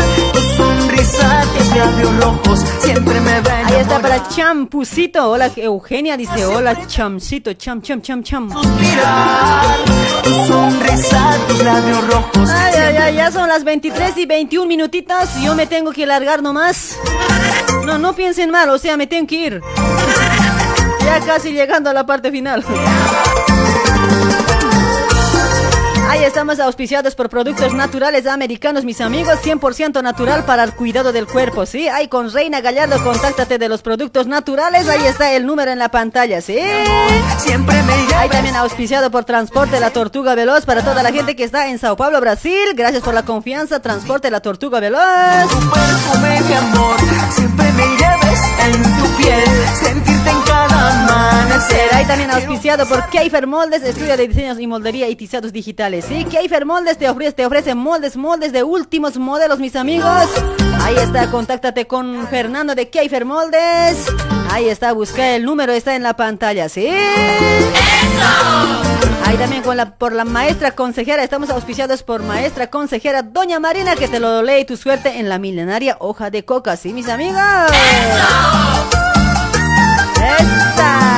Labios 1.76 2.24
rojos 2.24 2.60
siempre 2.80 3.20
me 3.22 3.42
ven. 3.42 3.66
Ahí 3.66 3.76
está 3.82 4.00
para 4.00 4.28
Champucito. 4.28 5.30
Hola, 5.30 5.52
Eugenia 5.56 6.18
dice, 6.18 6.46
hola, 6.46 6.88
Chamcito, 6.88 7.54
cham, 7.54 7.82
cham, 7.82 8.02
cham, 8.02 8.24
cham. 8.24 8.50
Tu 10.24 10.34
sonrisa, 10.48 11.38
tus 11.48 11.64
labios 11.64 12.08
rojos. 12.08 12.50
Ay, 12.50 12.74
ay, 12.76 12.98
ay, 12.98 13.16
ya 13.16 13.32
son 13.32 13.48
las 13.48 13.64
23 13.64 14.18
y 14.18 14.26
21 14.26 14.68
minutitos. 14.68 15.30
Yo 15.42 15.56
me 15.56 15.68
tengo 15.68 15.92
que 15.92 16.06
largar 16.06 16.42
nomás. 16.42 16.98
No, 17.86 17.98
no 17.98 18.14
piensen 18.14 18.50
mal, 18.50 18.70
o 18.70 18.78
sea, 18.78 18.98
me 18.98 19.08
tengo 19.08 19.28
que 19.28 19.36
ir. 19.36 19.62
Ya 21.06 21.20
casi 21.22 21.52
llegando 21.52 21.90
a 21.90 21.94
la 21.94 22.06
parte 22.06 22.32
final. 22.32 22.64
Ahí 26.10 26.24
estamos 26.24 26.60
auspiciados 26.60 27.16
por 27.16 27.30
productos 27.30 27.74
naturales 27.74 28.28
americanos, 28.28 28.86
mis 28.86 29.02
amigos, 29.02 29.40
100% 29.44 30.02
natural 30.02 30.46
para 30.46 30.64
el 30.64 30.74
cuidado 30.74 31.12
del 31.12 31.28
cuerpo, 31.28 31.66
¿sí? 31.66 31.88
Ahí 31.90 32.08
con 32.08 32.32
Reina 32.32 32.62
Gallardo, 32.62 33.04
contáctate 33.04 33.58
de 33.58 33.68
los 33.68 33.82
productos 33.82 34.26
naturales, 34.26 34.88
ahí 34.88 35.06
está 35.06 35.34
el 35.34 35.46
número 35.46 35.72
en 35.72 35.80
la 35.80 35.90
pantalla, 35.90 36.40
¿sí? 36.42 36.60
Siempre 37.40 37.84
me 37.84 37.98
Ahí 38.16 38.30
también 38.30 38.56
auspiciado 38.56 39.12
por 39.12 39.26
Transporte 39.26 39.80
La 39.80 39.92
Tortuga 39.92 40.34
Veloz 40.34 40.66
para 40.66 40.84
toda 40.84 41.04
la 41.04 41.12
gente 41.12 41.36
que 41.36 41.44
está 41.44 41.68
en 41.68 41.78
Sao 41.78 41.96
Paulo, 41.96 42.20
Brasil. 42.20 42.74
Gracias 42.74 43.04
por 43.04 43.14
la 43.14 43.24
confianza, 43.24 43.80
Transporte 43.82 44.32
La 44.32 44.40
Tortuga 44.40 44.80
Veloz. 44.80 45.02
perfume, 45.02 46.42
mi 46.42 46.54
amor, 46.54 46.96
siempre 47.36 47.72
me 47.74 47.86
lleves 47.86 48.27
en 48.66 48.84
tu 48.84 49.18
piel, 49.18 49.44
sentirte 49.80 50.30
en 50.30 50.42
cada 50.42 51.04
amanecer. 51.04 51.94
Ahí 51.94 52.06
también 52.06 52.32
auspiciado 52.32 52.86
por 52.86 53.10
Keifer 53.10 53.48
Moldes, 53.48 53.84
estudio 53.84 54.18
de 54.18 54.28
diseños 54.28 54.60
y 54.60 54.68
moldería 54.68 55.10
y 55.10 55.16
tizados 55.16 55.54
digitales. 55.54 56.06
Sí, 56.06 56.26
Keifer 56.26 56.66
Moldes 56.66 56.98
te 56.98 57.10
ofrece, 57.10 57.34
te 57.34 57.46
ofrece 57.46 57.76
moldes, 57.76 58.18
moldes 58.18 58.52
de 58.52 58.64
últimos 58.64 59.18
modelos, 59.18 59.60
mis 59.60 59.76
amigos. 59.76 60.28
Ahí 60.82 60.96
está, 60.98 61.30
contáctate 61.30 61.88
con 61.88 62.28
Fernando 62.28 62.76
de 62.76 62.90
Keifer 62.90 63.26
Moldes. 63.26 64.08
Ahí 64.52 64.70
está, 64.70 64.94
busca 64.94 65.36
el 65.36 65.44
número, 65.44 65.74
está 65.74 65.96
en 65.96 66.04
la 66.04 66.16
pantalla, 66.16 66.70
¿sí? 66.70 66.88
Ahí 69.26 69.38
también 69.38 69.62
con 69.62 69.76
la, 69.76 69.96
por 69.96 70.14
la 70.14 70.24
maestra 70.24 70.72
consejera, 70.72 71.24
estamos 71.24 71.50
auspiciados 71.50 72.04
por 72.04 72.24
maestra 72.24 72.68
consejera 72.68 73.24
Doña 73.24 73.60
Marina, 73.60 73.96
que 73.96 74.08
te 74.08 74.20
lo 74.20 74.42
lee 74.42 74.64
tu 74.66 74.78
suerte 74.78 75.20
en 75.20 75.28
la 75.28 75.38
milenaria 75.38 75.98
hoja 76.00 76.30
de 76.30 76.46
coca, 76.46 76.78
¿sí, 76.78 76.94
mis 76.94 77.10
amigos? 77.10 77.42
¡Esa! 80.16 81.17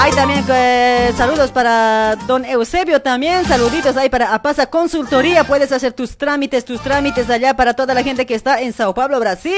Hay 0.00 0.12
también 0.12 0.44
eh, 0.48 1.12
saludos 1.16 1.50
para 1.50 2.14
don 2.28 2.44
Eusebio 2.44 3.02
también, 3.02 3.44
saluditos 3.44 3.96
ahí 3.96 4.08
para 4.08 4.32
Apasa 4.32 4.66
Consultoría, 4.66 5.42
puedes 5.42 5.72
hacer 5.72 5.92
tus 5.92 6.16
trámites, 6.16 6.64
tus 6.64 6.80
trámites 6.80 7.28
allá 7.28 7.54
para 7.54 7.74
toda 7.74 7.94
la 7.94 8.04
gente 8.04 8.24
que 8.24 8.36
está 8.36 8.60
en 8.60 8.72
Sao 8.72 8.94
Paulo, 8.94 9.18
Brasil, 9.18 9.52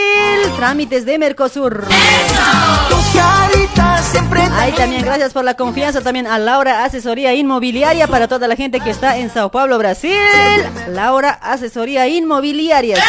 trámites 0.57 1.05
de 1.05 1.19
Mercosur. 1.19 1.87
Ahí 4.53 4.73
también 4.73 5.03
gracias 5.03 5.35
por 5.35 5.45
la 5.45 5.55
confianza 5.55 6.01
también 6.01 6.27
a 6.27 6.39
Laura 6.39 6.85
Asesoría 6.85 7.35
Inmobiliaria 7.35 8.09
para 8.09 8.27
toda 8.27 8.49
la 8.49 8.57
gente 8.57 8.81
que 8.81 8.89
está 8.91 9.19
en 9.19 9.31
Sao 9.31 9.51
Paulo, 9.51 9.77
Brasil. 9.77 10.17
Laura 10.89 11.39
Asesoría 11.43 12.09
Inmobiliaria. 12.09 12.97
¿sí? 12.97 13.03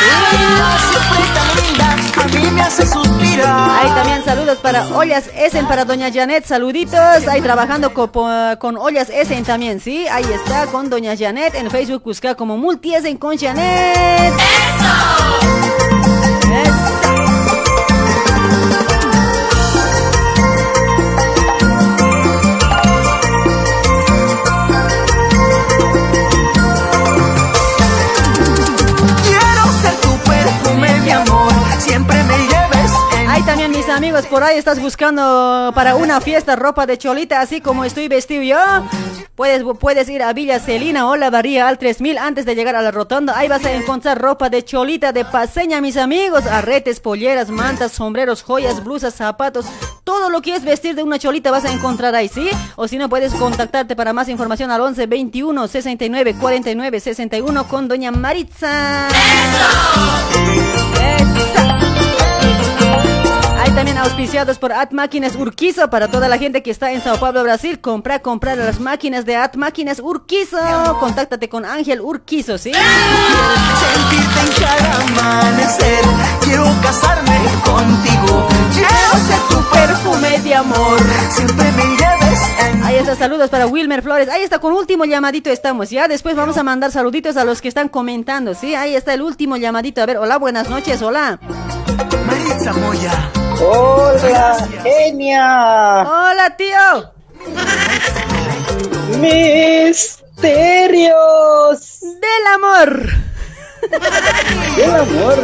A 2.22 2.28
mí 2.28 2.52
me 2.52 2.62
hace 2.62 2.86
suspirar. 2.86 3.96
También 3.96 4.24
saludos 4.24 4.58
para 4.60 4.88
Ollas 4.90 5.30
Essen, 5.36 5.66
para 5.68 5.86
doña 5.86 6.12
Janet, 6.14 6.46
saluditos. 6.46 7.28
Ahí 7.28 7.42
trabajando 7.42 7.94
co- 7.94 8.12
po- 8.12 8.30
con, 8.60 8.78
Ollas 8.78 9.10
Essen 9.10 9.44
también, 9.44 9.80
¿sí? 9.80 10.08
Ahí 10.08 10.26
está 10.32 10.68
con 10.68 10.90
doña 10.90 11.16
Janet 11.18 11.56
en 11.56 11.70
Facebook, 11.72 12.04
busca 12.04 12.36
como 12.36 12.58
Multi 12.58 12.94
Essen 12.96 13.18
con 13.18 13.38
Janet. 13.38 14.34
Saludos 33.96 34.26
por 34.28 34.42
ahí. 34.42 34.58
Estás 34.58 34.82
buscando 34.82 35.72
para 35.76 35.96
una 35.96 36.22
fiesta 36.22 36.56
ropa 36.56 36.86
de 36.86 36.98
cholita, 36.98 37.42
así 37.42 37.60
como 37.60 37.84
estoy 37.84 38.08
vestido 38.08 38.42
yo. 38.42 38.58
Puedes, 39.36 39.64
puedes 39.80 40.08
ir 40.08 40.24
a 40.24 40.32
Villa 40.32 40.60
Celina 40.60 41.10
o 41.10 41.18
la 41.18 41.30
Barría 41.30 41.68
al 41.68 41.78
3000 41.78 42.18
antes 42.18 42.46
de 42.46 42.56
llegar 42.56 42.78
a 42.78 42.82
la 42.82 42.92
rotonda. 42.92 43.38
Ahí 43.38 43.50
vas 43.50 43.66
a 43.66 43.74
encontrar 43.74 44.22
ropa 44.22 44.50
de 44.50 44.64
cholita, 44.64 45.12
de 45.12 45.26
paseña, 45.26 45.82
mis 45.82 45.98
amigos. 45.98 46.46
Arretes, 46.46 47.02
polleras, 47.02 47.50
mantas, 47.50 47.92
sombreros, 47.92 48.44
joyas, 48.44 48.82
blusas, 48.82 49.14
zapatos. 49.14 49.66
Todo 50.06 50.30
lo 50.30 50.42
que 50.42 50.56
es 50.56 50.64
vestir 50.64 50.96
de 50.96 51.04
una 51.04 51.20
cholita 51.20 51.52
vas 51.52 51.66
a 51.66 51.72
encontrar 51.72 52.16
ahí, 52.16 52.30
¿sí? 52.30 52.50
O 52.78 52.88
si 52.88 52.98
no, 52.98 53.10
puedes 53.10 53.34
contactarte 53.34 53.98
para 53.98 54.14
más 54.14 54.30
información 54.30 54.72
al 54.72 54.80
11 54.80 55.06
21 55.06 55.68
69 55.68 56.36
49 56.40 57.00
61 57.00 57.68
con 57.68 57.90
Doña 57.90 58.12
Maritza. 58.12 59.10
También 63.76 63.98
auspiciados 63.98 64.60
por 64.60 64.74
At 64.74 64.92
Máquinas 64.92 65.36
Urquizo 65.36 65.90
para 65.90 66.10
toda 66.10 66.28
la 66.28 66.38
gente 66.38 66.62
que 66.62 66.72
está 66.72 66.92
en 66.92 67.02
Sao 67.02 67.18
Paulo, 67.18 67.42
Brasil. 67.42 67.80
Compra, 67.80 68.20
comprar 68.20 68.58
las 68.58 68.80
máquinas 68.80 69.26
de 69.26 69.38
At 69.38 69.56
Máquinas 69.56 70.00
Urquizo. 70.00 70.58
Contáctate 71.00 71.48
con 71.48 71.66
Ángel 71.66 72.02
Urquizo, 72.02 72.58
¿sí? 72.58 72.72
Sentirte 72.74 74.40
en 74.42 74.52
cada 74.64 75.02
amanecer. 75.02 76.04
Quiero 76.42 76.66
casarme 76.84 77.38
contigo. 77.64 78.48
Quiero 78.74 79.26
ser 79.26 79.40
tu 79.50 79.64
perfume 79.72 80.40
de 80.40 80.56
amor. 80.56 81.00
Siempre 81.30 81.72
me 81.72 81.84
lleves 81.84 82.40
en 82.60 82.84
Ahí 82.84 82.96
está, 82.96 83.16
saludos 83.16 83.50
para 83.50 83.68
Wilmer 83.68 84.02
Flores. 84.02 84.28
Ahí 84.30 84.44
está, 84.44 84.60
con 84.60 84.74
último 84.74 85.06
llamadito 85.06 85.50
estamos, 85.50 85.90
¿ya? 85.90 86.08
Después 86.10 86.36
vamos 86.36 86.58
a 86.58 86.64
mandar 86.64 86.92
saluditos 86.92 87.38
a 87.38 87.46
los 87.46 87.62
que 87.62 87.70
están 87.70 87.88
comentando, 87.88 88.54
¿sí? 88.54 88.76
Ahí 88.76 88.96
está 88.96 89.14
el 89.14 89.22
último 89.22 89.56
llamadito. 89.56 90.02
A 90.02 90.06
ver, 90.06 90.18
hola, 90.18 90.38
buenas 90.38 90.70
noches, 90.70 91.02
hola. 91.02 91.40
Hola, 93.64 94.56
genia. 94.84 96.04
Hola, 96.04 96.56
tío. 96.56 97.12
Misterios 99.20 100.20
del 102.22 102.46
amor. 102.54 103.10
Del 104.78 104.96
amor. 104.96 105.38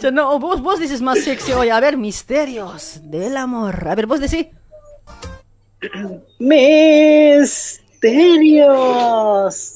Ya 0.00 0.10
no, 0.10 0.38
vos, 0.38 0.62
vos 0.62 0.80
dices 0.80 1.02
más 1.02 1.22
sexy 1.22 1.52
hoy. 1.52 1.68
A 1.68 1.80
ver, 1.80 1.98
misterios 1.98 2.98
del 3.02 3.36
amor. 3.36 3.86
A 3.86 3.94
ver, 3.94 4.06
vos 4.06 4.20
decís. 4.20 4.46
Misterios 6.38 7.85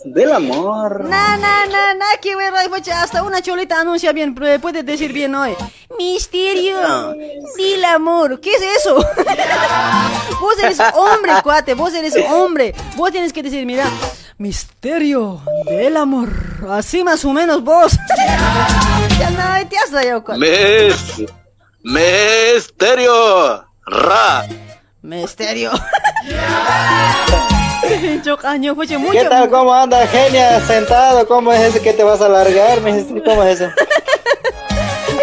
del 0.05 0.33
amor. 0.33 1.05
Na, 1.05 1.37
na, 1.37 1.67
na, 1.67 1.95
na, 1.95 2.07
que 2.21 2.35
pucha, 2.69 3.03
hasta 3.03 3.23
una 3.23 3.43
cholita 3.43 3.81
anuncia 3.81 4.13
bien, 4.13 4.35
eh, 4.43 4.59
puedes 4.61 4.85
decir 4.85 5.13
bien 5.13 5.35
hoy. 5.35 5.55
Misterio 5.99 7.15
del 7.57 7.85
amor, 7.85 8.41
¿qué 8.41 8.55
es 8.55 8.63
eso? 8.79 8.95
vos 10.41 10.59
eres 10.63 10.79
hombre, 10.95 11.33
cuate, 11.43 11.75
vos 11.75 11.93
eres 11.95 12.15
hombre. 12.31 12.75
Vos 12.97 13.11
tienes 13.11 13.33
que 13.33 13.43
decir, 13.43 13.67
mira, 13.67 13.87
misterio 14.39 15.43
del 15.67 15.97
amor. 15.97 16.31
Así 16.71 17.03
más 17.03 17.25
o 17.25 17.33
menos 17.33 17.63
vos. 17.65 17.93
ya 19.19 19.31
no, 19.31 19.69
te 19.69 19.77
has 19.79 19.91
rayado, 19.91 20.23
cuate. 20.23 20.41
Mis, 20.41 21.27
misterio, 21.83 23.67
ra. 23.87 24.47
Misterio. 25.03 25.73
Chocaño, 28.25 28.75
fue 28.75 28.87
mucho. 28.99 29.13
¿Qué 29.13 29.25
tal? 29.25 29.49
¿Cómo 29.49 29.73
anda, 29.73 30.07
genia? 30.07 30.61
Sentado, 30.67 31.27
¿cómo 31.27 31.53
es 31.53 31.61
ese 31.61 31.81
que 31.81 31.93
te 31.93 32.03
vas 32.03 32.21
a 32.21 32.29
largar? 32.29 32.81
mijito? 32.81 33.23
¿Cómo 33.25 33.43
es 33.45 33.61
eso? 33.61 33.71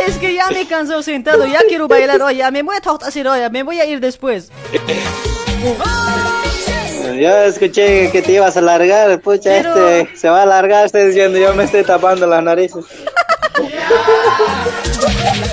Es 0.07 0.15
que 0.17 0.33
ya 0.33 0.49
me 0.51 0.65
cansó 0.65 1.03
sentado, 1.03 1.45
ya 1.45 1.59
quiero 1.67 1.89
bailar 1.89 2.21
hoy, 2.21 2.37
ya 2.37 2.49
me 2.49 2.63
voy 2.63 2.77
a 2.77 2.79
hacer 3.05 3.27
me 3.51 3.63
voy 3.63 3.81
a 3.81 3.85
ir 3.85 3.99
después. 3.99 4.49
Yo 7.19 7.35
escuché 7.43 8.09
que 8.11 8.21
te 8.21 8.33
ibas 8.33 8.55
a 8.55 8.61
largar, 8.61 9.19
pucha, 9.19 9.49
Pero- 9.49 9.75
este 9.89 10.15
se 10.15 10.29
va 10.29 10.43
a 10.43 10.45
largar, 10.45 10.85
estoy 10.85 11.07
diciendo, 11.07 11.37
yo 11.39 11.53
me 11.55 11.63
estoy 11.63 11.83
tapando 11.83 12.27
las 12.27 12.43
narices. 12.43 12.85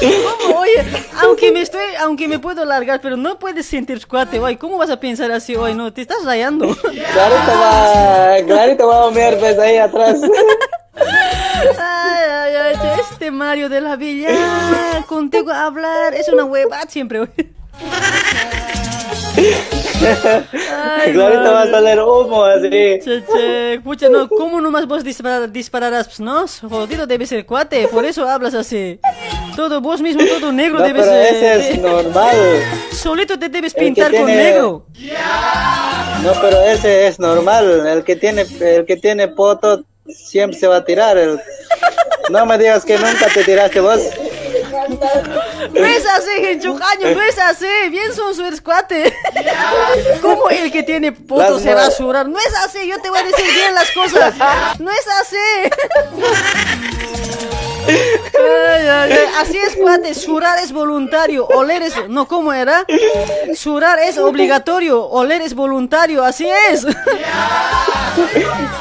¿Cómo? 0.01 0.59
Oye, 0.61 0.85
aunque 1.23 1.53
me 1.53 1.61
estoy, 1.61 1.85
aunque 2.01 2.29
me 2.29 2.39
puedo 2.39 2.65
largar, 2.65 3.01
pero 3.01 3.17
no 3.17 3.39
puedes 3.39 3.67
sentir 3.67 4.07
cuate 4.07 4.39
hoy. 4.39 4.57
¿Cómo 4.57 4.79
vas 4.79 4.91
a 4.91 5.01
pensar 5.01 5.31
así 5.33 5.55
hoy? 5.57 5.75
No, 5.75 5.93
te 5.93 6.03
estás 6.03 6.25
rayando. 6.25 6.75
Clarito 6.77 7.53
va, 7.53 8.37
clarito 8.47 8.87
va 8.89 9.09
a 9.09 9.11
pues 9.13 9.59
ahí 9.59 9.77
atrás. 9.77 10.21
Ay, 10.97 12.31
ay, 12.31 12.55
ay, 12.57 13.01
este 13.01 13.31
Mario 13.31 13.69
de 13.69 13.81
la 13.81 13.97
Villa, 13.97 14.29
contigo 15.07 15.51
a 15.51 15.67
hablar, 15.67 16.15
es 16.15 16.29
una 16.29 16.45
huevada 16.45 16.85
siempre. 16.89 17.21
hoy. 17.21 17.29
Ay, 19.37 21.13
clarito 21.13 21.53
va 21.53 21.63
a 21.63 21.71
salir 21.71 22.01
humo 22.01 22.45
así. 22.45 22.69
Che, 22.71 23.23
che, 23.25 23.81
pucha, 23.83 24.09
no, 24.09 24.29
¿cómo 24.29 24.61
nomás 24.61 24.87
vos 24.87 25.03
disparar- 25.05 25.51
dispararás? 25.51 26.07
Pues, 26.07 26.21
no, 26.21 26.45
jodido 26.69 27.07
debe 27.07 27.27
ser 27.27 27.45
cuate, 27.47 27.89
por 27.89 28.05
eso 28.05 28.29
hablas 28.29 28.55
así. 28.55 29.01
Todo 29.57 29.81
vos 29.81 30.01
mismo, 30.01 30.23
todo 30.27 30.53
negro 30.53 30.79
No, 30.81 30.85
debes 30.85 31.05
pero 31.07 31.17
ese 31.17 31.71
es 31.71 31.79
normal. 31.81 32.37
Solito 32.93 33.39
te 33.39 33.49
debes 33.49 33.75
pintar 33.75 34.13
con 34.15 34.27
negro. 34.27 34.87
No, 36.23 36.33
pero 36.41 36.61
ese 36.63 37.07
es 37.07 37.19
normal. 37.19 37.87
El 37.87 38.05
que 38.05 38.17
tiene, 38.17 38.47
el 38.61 38.85
que 38.87 38.97
tiene 38.97 39.29
poto 39.29 39.85
siempre 40.09 40.59
se 40.59 40.67
va 40.67 40.77
a 40.77 40.85
tirar. 40.85 41.17
El- 41.19 41.41
No 42.31 42.47
me 42.47 42.57
digas 42.59 42.85
que 42.85 42.97
nunca 42.99 43.27
te 43.33 43.45
tiraste 43.45 43.81
vos. 43.81 44.01
No 45.73 45.87
es 45.87 46.07
así, 46.07 46.31
Genchujaño, 46.41 47.11
no 47.15 47.23
es 47.23 47.39
así. 47.39 47.67
Bien 47.91 48.15
son 48.15 48.35
su 48.35 48.43
cuate. 48.63 49.15
¿Cómo 50.21 50.51
el 50.51 50.71
que 50.71 50.83
tiene 50.83 51.13
poto 51.13 51.59
se 51.59 51.75
va 51.75 51.87
a 51.87 51.91
surar? 51.91 52.29
No 52.29 52.39
es 52.39 52.55
así, 52.65 52.87
yo 52.89 53.01
te 53.01 53.11
voy 53.11 53.19
a 53.19 53.25
decir 53.25 53.47
bien 53.55 53.75
las 53.75 53.91
cosas. 53.93 54.35
No 54.79 54.91
es 54.91 55.07
así. 55.21 55.71
Ay, 58.37 58.87
ay, 58.87 59.13
ay, 59.13 59.19
Así 59.41 59.57
es, 59.59 59.77
cuate. 59.77 60.15
Surar 60.15 60.59
es 60.59 60.73
voluntario. 60.73 61.47
Oler 61.47 61.83
es. 61.83 61.95
No, 62.09 62.27
¿cómo 62.27 62.53
era? 62.53 62.85
Surar 63.55 63.99
es 64.01 64.19
obligatorio. 64.19 65.03
Oler 65.05 65.43
es 65.43 65.55
voluntario. 65.55 66.25
Así 66.25 66.49
es. 66.71 66.87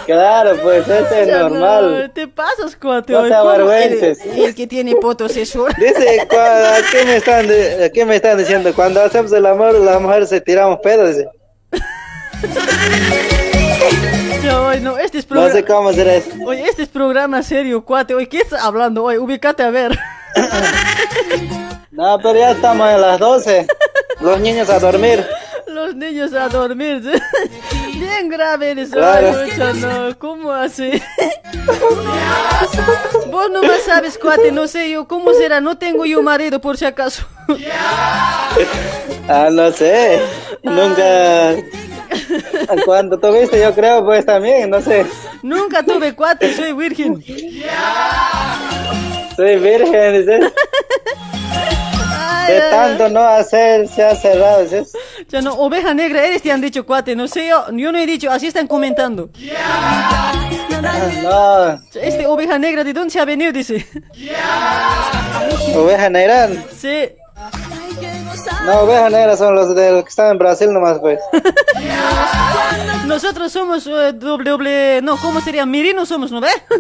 Claro, 0.06 0.58
pues 0.62 0.88
ese 0.88 1.22
es 1.22 1.28
Ya 1.28 1.40
no, 1.44 1.50
normal. 1.50 2.12
te 2.14 2.28
pasas, 2.28 2.76
cuate. 2.76 3.14
No 3.14 3.24
te 3.24 3.30
¿Cómo 3.30 3.50
avergüences. 3.50 4.20
El, 4.26 4.46
el 4.46 4.56
que 4.56 4.68
tiene 4.68 4.96
poto 4.96 5.30
se 5.30 5.46
sura. 5.46 5.74
Dice, 5.78 6.28
cua- 6.30 6.82
¿qué 6.92 7.06
me 7.06 7.16
están, 7.18 7.48
de- 7.48 7.92
qué 7.94 8.06
me 8.06 8.16
están 8.18 8.38
diciendo? 8.38 8.74
Cuando 8.74 9.02
hacemos 9.02 9.32
el 9.34 9.46
amor, 9.46 9.74
las 9.80 10.02
mujeres 10.02 10.30
se 10.30 10.42
tiramos 10.42 10.80
pedos. 10.82 11.16
Dice. 11.16 11.30
Ay, 14.50 14.82
no, 14.82 14.98
este 14.98 15.20
es 15.20 15.26
No 15.26 15.30
programa. 15.30 15.54
sé 15.54 15.66
cómo 15.66 15.90
eso. 15.92 16.30
Oye, 16.46 16.68
este 16.68 16.84
es 16.84 16.90
programa 16.90 17.42
serio, 17.44 17.84
cuate. 17.84 18.14
Oye, 18.16 18.28
¿qué 18.28 18.40
estás 18.40 18.62
hablando 18.62 19.04
hoy? 19.04 19.18
Ubícate 19.18 19.64
a 19.64 19.70
ver. 19.70 19.98
No, 21.92 22.18
pero 22.18 22.40
ya 22.40 22.52
estamos 22.52 22.88
a 22.88 22.98
las 22.98 23.20
12. 23.20 23.68
Los 24.20 24.40
niños 24.40 24.68
a 24.68 24.80
dormir. 24.80 25.24
Los 25.68 25.96
niños 25.96 26.34
a 26.34 26.50
dormir. 26.50 27.04
Bien 27.94 28.30
grave 28.30 28.72
eres. 28.72 28.90
Claro. 28.90 29.28
Ay, 29.40 29.52
mucha, 29.52 29.74
no. 29.74 30.18
¿Cómo 30.18 30.52
así? 30.52 30.90
Vos 33.28 33.50
no 33.52 33.62
más 33.62 33.84
sabes, 33.86 34.18
cuate. 34.18 34.52
No 34.52 34.68
sé 34.68 34.90
yo. 34.90 35.08
¿Cómo 35.08 35.34
será? 35.34 35.62
No 35.62 35.78
tengo 35.78 36.04
yo 36.06 36.24
marido, 36.24 36.60
por 36.60 36.78
si 36.78 36.86
acaso. 36.86 37.28
Ah, 39.30 39.50
no 39.52 39.72
sé. 39.72 40.20
Nunca. 40.64 41.54
Cuando 42.86 43.18
tuviste, 43.20 43.60
yo 43.60 43.74
creo, 43.74 44.04
pues 44.06 44.26
también, 44.26 44.70
no 44.70 44.82
sé. 44.82 45.06
Nunca 45.42 45.84
tuve 45.84 46.16
cuate. 46.16 46.54
Soy 46.54 46.74
virgen. 46.74 47.24
Soy 49.36 49.58
virgen. 49.58 50.52
Ay, 52.16 52.54
De 52.54 52.60
tanto 52.70 53.10
no 53.10 53.22
hacer, 53.22 53.88
se 53.88 54.04
ha 54.04 54.16
cerrado, 54.16 54.64
dices. 54.64 54.94
Ya 55.30 55.42
no, 55.42 55.54
oveja 55.54 55.94
negra 55.94 56.26
eres, 56.26 56.42
te 56.42 56.52
han 56.52 56.62
dicho 56.62 56.86
cuate. 56.86 57.16
No 57.16 57.28
sé 57.28 57.48
yo. 57.48 57.66
Yo 57.72 57.92
no 57.92 57.98
he 57.98 58.06
dicho. 58.06 58.30
Así 58.32 58.48
están 58.48 58.68
comentando. 58.68 59.30
No, 61.24 61.80
Este 61.96 62.28
oveja 62.28 62.60
negra, 62.60 62.84
¿de 62.84 62.94
dónde 62.94 63.12
se 63.12 63.20
ha 63.20 63.26
venido? 63.26 63.52
Dice. 63.52 63.86
oveja 65.76 66.10
negra. 66.10 66.50
Sí. 66.78 67.10
No, 68.66 68.82
oveja 68.82 69.10
negra 69.10 69.36
son 69.38 69.56
los 69.56 69.76
del 69.76 70.04
que 70.04 70.10
están 70.10 70.32
en 70.32 70.38
Brasil 70.38 70.72
nomás, 70.72 71.00
pues. 71.00 71.20
Nosotros 73.06 73.52
somos 73.52 73.86
eh, 73.86 74.14
doble, 74.14 74.50
doble, 74.50 75.02
no, 75.02 75.18
¿cómo 75.18 75.42
sería? 75.42 75.66
Mirinos 75.66 76.08
somos, 76.10 76.32
¿no 76.32 76.40
ve? 76.40 76.50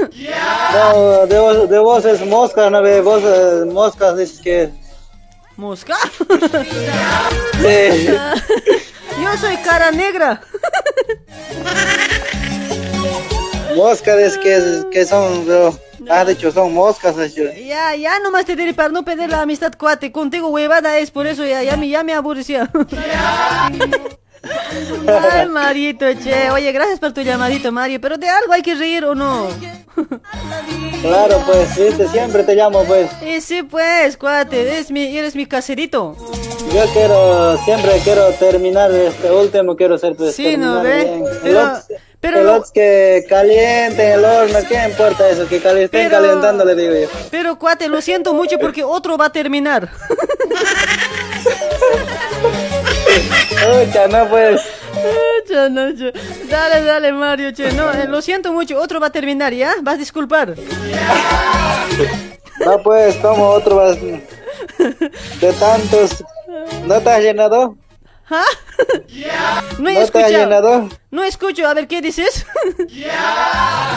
No, 0.73 1.27
de 1.27 1.39
vos, 1.39 1.69
de 1.69 1.79
vos 1.79 2.05
es 2.05 2.25
mosca, 2.25 2.69
no 2.69 2.81
ve, 2.81 3.01
vos 3.01 3.21
eh, 3.23 3.65
moscas 3.65 4.17
dices 4.17 4.39
que. 4.39 4.69
¿Mosca? 5.57 5.95
Sí. 7.61 8.07
Yo 9.21 9.37
soy 9.39 9.55
cara 9.57 9.91
negra. 9.91 10.41
Mosca 13.75 14.15
dices 14.17 14.37
que, 14.37 14.83
que 14.91 15.05
son, 15.05 15.45
bro. 15.45 15.77
Has 16.09 16.27
dicho 16.27 16.51
son 16.51 16.73
moscas, 16.73 17.17
dicho. 17.17 17.43
Ya, 17.65 17.95
ya 17.95 18.19
nomás 18.19 18.45
te 18.45 18.55
diré 18.55 18.73
para 18.73 18.89
no 18.89 19.03
perder 19.03 19.29
la 19.29 19.41
amistad, 19.41 19.73
cuate. 19.77 20.11
Contigo 20.11 20.49
huevada 20.49 20.97
es, 20.97 21.11
por 21.11 21.27
eso 21.27 21.45
ya, 21.45 21.63
ya, 21.63 21.77
me, 21.77 21.87
ya 21.89 22.03
me 22.03 22.13
aburría. 22.13 22.69
Ay, 25.31 25.47
Marito, 25.47 26.05
che. 26.21 26.51
Oye, 26.51 26.71
gracias 26.73 26.99
por 26.99 27.13
tu 27.13 27.21
llamadito, 27.21 27.71
Mario. 27.71 28.01
Pero 28.01 28.17
de 28.17 28.27
algo 28.27 28.51
hay 28.53 28.61
que 28.61 28.75
reír 28.75 29.05
o 29.05 29.15
no. 29.15 29.47
Claro, 31.01 31.43
pues, 31.45 31.75
viste, 31.77 32.07
siempre 32.07 32.43
te 32.43 32.55
llamo, 32.55 32.85
pues. 32.85 33.11
Y 33.21 33.41
sí, 33.41 33.61
pues, 33.63 34.15
cuate, 34.15 34.61
eres 34.61 34.89
mi, 34.89 35.17
eres 35.17 35.35
mi 35.35 35.45
caserito. 35.45 36.15
Yo 36.73 36.85
quiero, 36.93 37.57
siempre 37.57 37.99
quiero 38.05 38.31
terminar 38.39 38.89
este 38.91 39.29
último, 39.29 39.75
quiero 39.75 39.97
ser 39.97 40.15
pues. 40.15 40.33
Sí, 40.33 40.55
¿no 40.55 40.81
ve? 40.81 41.25
Pero- 41.43 41.73
pero 42.31 42.63
que 42.73 43.25
calienten 43.27 44.11
el 44.13 44.23
horno, 44.25 44.59
¿qué 44.67 44.81
importa 44.89 45.29
eso? 45.29 45.45
Que 45.47 45.59
cali- 45.59 45.83
estén 45.83 46.09
Pero- 46.09 46.21
calentando, 46.21 46.63
le 46.65 46.73
digo 46.75 46.93
yo. 46.95 47.07
Pero, 47.29 47.59
cuate, 47.59 47.87
lo 47.89 48.01
siento 48.01 48.33
mucho 48.33 48.57
porque 48.59 48.83
otro 48.83 49.17
va 49.17 49.25
a 49.25 49.31
terminar. 49.31 49.89
Pucha, 53.85 54.07
no 54.07 54.27
pues. 54.29 54.61
Che, 55.47 55.69
no, 55.69 55.93
che. 55.95 56.13
Dale, 56.49 56.81
dale, 56.83 57.11
Mario, 57.11 57.51
che. 57.53 57.71
No, 57.73 57.91
eh, 57.91 58.07
lo 58.07 58.21
siento 58.21 58.51
mucho, 58.53 58.79
otro 58.79 58.99
va 58.99 59.07
a 59.07 59.11
terminar, 59.11 59.53
¿ya? 59.53 59.73
Vas 59.81 59.95
a 59.95 59.97
disculpar. 59.97 60.55
No 62.65 62.77
pues, 62.83 63.15
como 63.17 63.47
otro 63.49 63.75
vas 63.77 63.97
de 65.41 65.53
tantos. 65.59 66.23
¿No 66.85 66.99
te 67.01 67.09
has 67.09 67.21
llenado? 67.21 67.75
¿Ah? 68.29 68.43
No 69.79 69.89
he 69.89 69.93
¿No 69.93 69.99
te 69.99 70.03
escuchado. 70.05 70.31
llenado? 70.31 70.89
No 71.11 71.23
escucho, 71.23 71.67
a 71.67 71.73
ver, 71.73 71.87
¿qué 71.87 72.01
dices? 72.01 72.45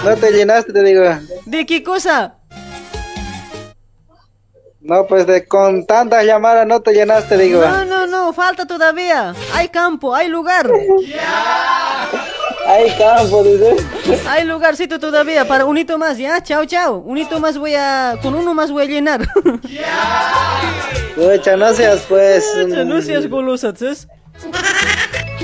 ¿No 0.04 0.16
te 0.16 0.32
llenaste, 0.32 0.72
te 0.72 0.82
digo? 0.82 1.04
¿De 1.44 1.64
qué 1.66 1.82
cosa? 1.82 2.34
No, 4.80 5.06
pues 5.06 5.26
de 5.26 5.46
con 5.46 5.84
tantas 5.84 6.24
llamadas 6.24 6.66
no 6.66 6.80
te 6.80 6.92
llenaste, 6.92 7.36
digo. 7.36 7.60
No, 7.60 7.84
no, 7.84 8.06
no, 8.06 8.32
falta 8.32 8.66
todavía. 8.66 9.34
Hay 9.52 9.68
campo, 9.68 10.14
hay 10.14 10.28
lugar. 10.28 10.70
Hay 12.66 12.90
campo, 12.96 13.42
dice. 13.42 13.76
Hay 14.28 14.44
lugarcito 14.44 15.00
todavía 15.00 15.46
para 15.48 15.64
un 15.64 15.76
hito 15.78 15.98
más, 15.98 16.18
¿ya? 16.18 16.40
Chao, 16.42 16.64
chao. 16.66 16.98
Un 16.98 17.18
hito 17.18 17.40
más 17.40 17.58
voy 17.58 17.74
a... 17.74 18.16
Con 18.22 18.34
uno 18.34 18.54
más 18.54 18.70
voy 18.70 18.84
a 18.84 18.86
llenar. 18.86 19.26
Pucha, 21.16 21.56
no 21.56 21.72
seas 21.72 22.04
pues. 22.08 22.44
no 22.68 23.00
seas 23.02 23.28
golosa, 23.28 23.74
¿sabes? 23.74 24.06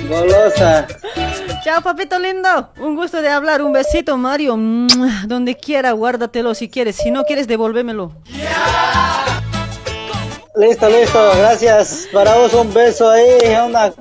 Golosa. 0.09 0.87
Chao, 1.65 1.81
papito 1.83 2.19
lindo. 2.19 2.71
Un 2.79 2.97
gusto 2.97 3.23
de 3.23 3.29
hablar. 3.29 3.62
Un 3.62 3.73
besito, 3.73 4.17
Mario. 4.17 4.57
Donde 5.27 5.57
quiera, 5.57 5.93
guárdatelo 5.93 6.55
si 6.55 6.69
quieres. 6.69 6.97
Si 6.97 7.11
no 7.11 7.25
quieres, 7.25 7.47
devolvémelo. 7.47 8.12
Listo, 10.57 10.89
listo, 10.89 11.33
gracias. 11.39 12.09
Para 12.12 12.35
vos 12.35 12.53
un 12.53 12.75
beso 12.75 13.11
ahí, 13.11 13.39
una, 13.67 13.93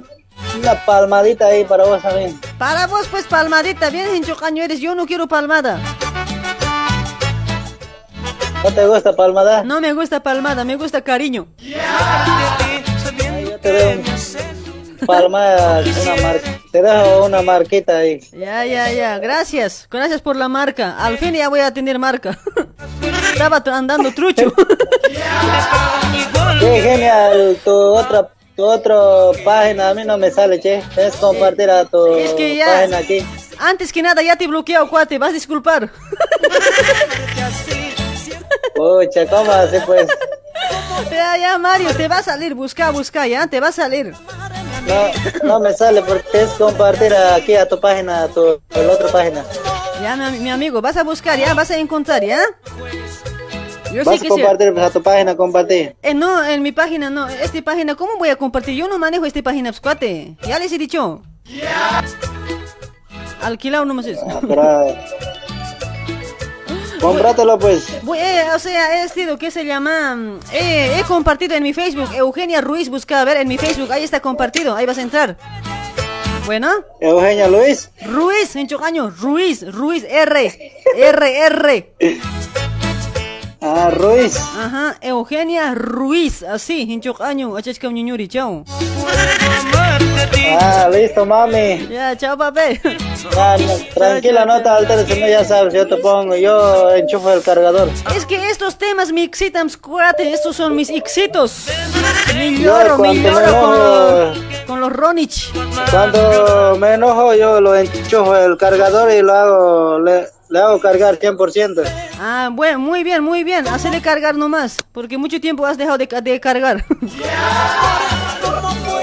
una 0.59 0.85
palmadita 0.85 1.45
ahí 1.45 1.63
para 1.63 1.85
vos 1.85 2.01
también. 2.01 2.39
Para 2.57 2.87
vos, 2.87 3.07
pues, 3.09 3.25
palmadita. 3.27 3.89
Bien 3.89 4.15
hinchocaño 4.15 4.63
eres. 4.63 4.79
Yo 4.79 4.95
no 4.95 5.05
quiero 5.05 5.27
palmada. 5.27 5.79
¿No 8.63 8.71
te 8.71 8.85
gusta 8.85 9.15
palmada? 9.15 9.63
No 9.63 9.81
me 9.81 9.93
gusta 9.93 10.21
palmada, 10.21 10.63
me 10.63 10.75
gusta 10.75 11.01
cariño. 11.01 11.47
Yo 11.57 11.77
te 13.59 13.71
doy 13.71 14.03
un 15.01 15.07
palmada, 15.07 15.83
una 16.01 16.15
mar... 16.21 16.39
te 16.71 16.81
dejo 16.81 17.25
una 17.25 17.41
marquita 17.41 17.97
ahí. 17.97 18.19
Ya, 18.31 18.65
ya, 18.65 18.91
ya. 18.91 19.19
Gracias. 19.19 19.87
Gracias 19.89 20.21
por 20.21 20.35
la 20.35 20.47
marca. 20.47 20.97
Al 20.97 21.17
fin 21.17 21.33
ya 21.33 21.49
voy 21.49 21.59
a 21.59 21.73
tener 21.73 21.99
marca. 21.99 22.37
Estaba 23.33 23.61
andando 23.77 24.13
trucho. 24.13 24.53
Qué 26.59 26.81
genial, 26.81 27.57
tu 27.63 27.71
otra, 27.71 28.29
tu 28.55 28.63
otra 28.63 28.95
página 29.43 29.89
a 29.89 29.93
mí 29.95 30.03
no 30.05 30.17
me 30.17 30.29
sale, 30.29 30.59
che. 30.59 30.83
Es 30.95 31.15
compartir 31.15 31.69
a 31.71 31.85
tu 31.85 32.15
Es 32.15 32.33
que 32.33 32.55
ya. 32.55 32.67
página 32.67 32.97
aquí. 32.99 33.25
Antes 33.57 33.91
que 33.91 34.01
nada, 34.01 34.21
ya 34.21 34.35
te 34.35 34.43
he 34.45 34.47
bloqueado, 34.47 34.87
cuate. 34.89 35.17
Vas 35.17 35.31
a 35.31 35.33
disculpar. 35.33 35.89
Pucha, 38.75 39.25
¿cómo 39.27 39.51
así 39.51 39.77
pues? 39.85 40.07
Ya, 41.11 41.37
ya, 41.37 41.57
Mario, 41.57 41.95
te 41.95 42.07
va 42.07 42.19
a 42.19 42.23
salir. 42.23 42.53
Busca, 42.53 42.91
busca, 42.91 43.27
ya. 43.27 43.47
Te 43.47 43.59
va 43.59 43.69
a 43.69 43.71
salir. 43.71 44.13
No, 44.87 45.47
no 45.47 45.59
me 45.59 45.73
sale 45.73 46.01
porque 46.01 46.41
es 46.41 46.49
compartir 46.51 47.13
aquí 47.13 47.55
a 47.55 47.67
tu 47.67 47.79
página, 47.79 48.23
a 48.23 48.27
tu 48.27 48.61
a 48.73 48.79
la 48.79 48.93
otra 48.93 49.07
página. 49.09 49.43
Ya, 50.01 50.15
mi, 50.15 50.39
mi 50.39 50.49
amigo, 50.49 50.81
vas 50.81 50.97
a 50.97 51.03
buscar, 51.03 51.37
ya. 51.37 51.53
Vas 51.53 51.71
a 51.71 51.77
encontrar, 51.77 52.23
ya. 52.23 52.39
Yo 53.93 54.03
Vas 54.05 54.19
a 54.19 54.21
que 54.21 54.29
compartir 54.29 54.73
pues, 54.73 54.85
a 54.85 54.89
tu 54.89 55.03
página, 55.03 55.35
compartir. 55.35 55.95
Eh, 56.01 56.13
no, 56.13 56.43
en 56.45 56.61
mi 56.61 56.71
página 56.71 57.09
no. 57.09 57.27
Esta 57.27 57.61
página, 57.61 57.95
¿cómo 57.95 58.17
voy 58.17 58.29
a 58.29 58.35
compartir? 58.37 58.75
Yo 58.75 58.87
no 58.87 58.97
manejo 58.97 59.25
esta 59.25 59.41
página, 59.41 59.69
pues, 59.69 59.81
cuate. 59.81 60.37
Ya 60.47 60.57
les 60.59 60.71
he 60.71 60.77
dicho. 60.77 61.21
Alquilado 63.41 63.85
nomás 63.85 64.05
es. 64.05 64.19
Pero... 64.47 64.61
Cómpratelo 67.01 67.57
pues. 67.57 68.03
Voy, 68.03 68.19
eh, 68.19 68.43
o 68.55 68.59
sea, 68.59 69.03
he 69.03 69.09
sido, 69.09 69.37
¿qué 69.37 69.49
se 69.49 69.65
llama? 69.65 70.15
Mm, 70.15 70.39
eh, 70.53 70.99
he 70.99 71.03
compartido 71.03 71.55
en 71.55 71.63
mi 71.63 71.73
Facebook. 71.73 72.09
Eugenia 72.13 72.61
Ruiz, 72.61 72.89
busca 72.89 73.21
a 73.21 73.25
ver 73.25 73.37
en 73.37 73.47
mi 73.47 73.57
Facebook. 73.57 73.91
Ahí 73.91 74.03
está 74.03 74.19
compartido. 74.19 74.75
Ahí 74.75 74.85
vas 74.85 74.99
a 74.99 75.01
entrar. 75.01 75.35
Bueno. 76.45 76.69
Eugenia 76.99 77.47
Luis. 77.47 77.89
Ruiz, 78.05 78.55
en 78.55 78.67
Chocaño. 78.67 79.09
Ruiz, 79.09 79.63
Ruiz, 79.73 80.03
R. 80.07 80.73
R, 80.95 81.37
R. 81.45 81.91
Ah, 83.61 83.89
Ruiz. 83.91 84.37
Ajá, 84.37 84.97
Eugenia 85.01 85.73
Ruiz. 85.75 86.43
Así, 86.43 86.87
en 86.91 87.01
Chocaño. 87.01 87.55
Achachcam 87.55 87.93
Ah, 90.59 90.89
listo, 90.91 91.25
mami. 91.25 91.87
Ya, 91.89 92.15
chao, 92.17 92.37
papi. 92.37 92.79
Ya, 93.33 93.57
no, 93.57 93.73
tranquila, 93.93 94.45
no 94.45 94.61
te 94.61 94.69
alteres, 94.69 95.07
si 95.07 95.19
no 95.19 95.27
ya 95.27 95.43
sabes, 95.43 95.73
yo 95.73 95.87
te 95.87 95.95
pongo, 95.97 96.35
yo 96.35 96.91
enchufo 96.91 97.31
el 97.31 97.41
cargador. 97.41 97.89
Es 98.15 98.25
que 98.25 98.49
estos 98.49 98.77
temas 98.77 99.11
me 99.11 99.23
excitan, 99.23 99.69
cuate. 99.81 100.31
Estos 100.31 100.55
son 100.55 100.75
mis 100.75 100.89
éxitos. 100.89 101.67
Me 102.35 102.51
lloro, 102.57 102.97
me 102.97 103.15
lloro 103.15 103.33
con 103.35 103.43
enojo, 103.43 103.73
los, 103.73 104.37
con 104.67 104.81
los 104.81 104.93
Ronich. 104.93 105.51
cuando 105.89 106.77
me 106.79 106.93
enojo, 106.93 107.33
yo 107.35 107.61
lo 107.61 107.75
enchufo 107.75 108.35
el 108.35 108.57
cargador 108.57 109.11
y 109.11 109.21
lo 109.21 109.33
hago, 109.33 109.99
le, 109.99 110.27
le 110.49 110.59
hago 110.59 110.79
cargar 110.79 111.17
100%. 111.17 111.83
Ah, 112.19 112.49
bueno, 112.51 112.79
muy 112.79 113.03
bien, 113.03 113.23
muy 113.23 113.43
bien. 113.43 113.67
Hacele 113.67 114.01
cargar 114.01 114.35
nomás, 114.35 114.77
porque 114.91 115.17
mucho 115.17 115.39
tiempo 115.39 115.65
has 115.65 115.77
dejado 115.77 115.97
de, 115.97 116.07
de 116.21 116.39
cargar. 116.39 116.85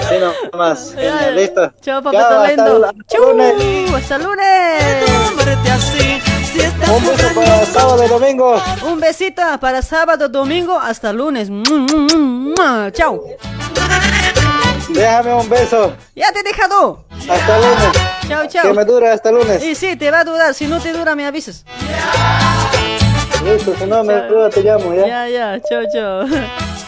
Sí, 0.09 0.15
no 0.19 0.57
más. 0.57 0.93
Ya, 0.95 1.31
Listo. 1.31 1.71
Chao, 1.81 1.97
hasta 1.99 2.47
lindo. 2.47 2.77
el- 2.77 2.83
hasta 2.83 3.03
Chau, 3.07 3.31
lunes. 3.31 3.93
hasta 3.95 4.17
lunes. 4.17 4.83
Un 6.89 7.05
beso 7.05 7.27
para 7.35 7.65
sábado 7.65 8.03
y 8.03 8.07
domingo. 8.07 8.61
Un 8.85 8.99
besito 8.99 9.41
para 9.59 9.81
sábado, 9.81 10.27
domingo, 10.29 10.79
hasta 10.79 11.13
lunes. 11.13 11.49
Chao. 12.93 13.23
Déjame 14.89 15.33
un 15.35 15.47
beso. 15.49 15.93
Ya 16.15 16.31
te 16.31 16.39
he 16.39 16.43
dejado. 16.43 17.05
Hasta 17.29 17.57
lunes. 17.59 18.01
Chao, 18.27 18.47
chao. 18.47 18.63
Que 18.63 18.73
me 18.73 18.85
dure 18.85 19.09
hasta 19.09 19.31
lunes. 19.31 19.63
Y 19.63 19.75
sí, 19.75 19.95
te 19.95 20.09
va 20.11 20.21
a 20.21 20.23
durar. 20.23 20.53
Si 20.53 20.65
no 20.67 20.79
te 20.79 20.91
dura, 20.91 21.15
me 21.15 21.25
avisas. 21.27 21.63
Listo, 23.43 23.73
si 23.77 23.85
no 23.85 24.03
me 24.03 24.15
dura, 24.27 24.49
te 24.49 24.61
llamo, 24.63 24.93
¿ya? 24.93 25.07
Ya, 25.07 25.27
ya. 25.29 25.59
Chao, 25.61 25.83
chao. 25.93 26.25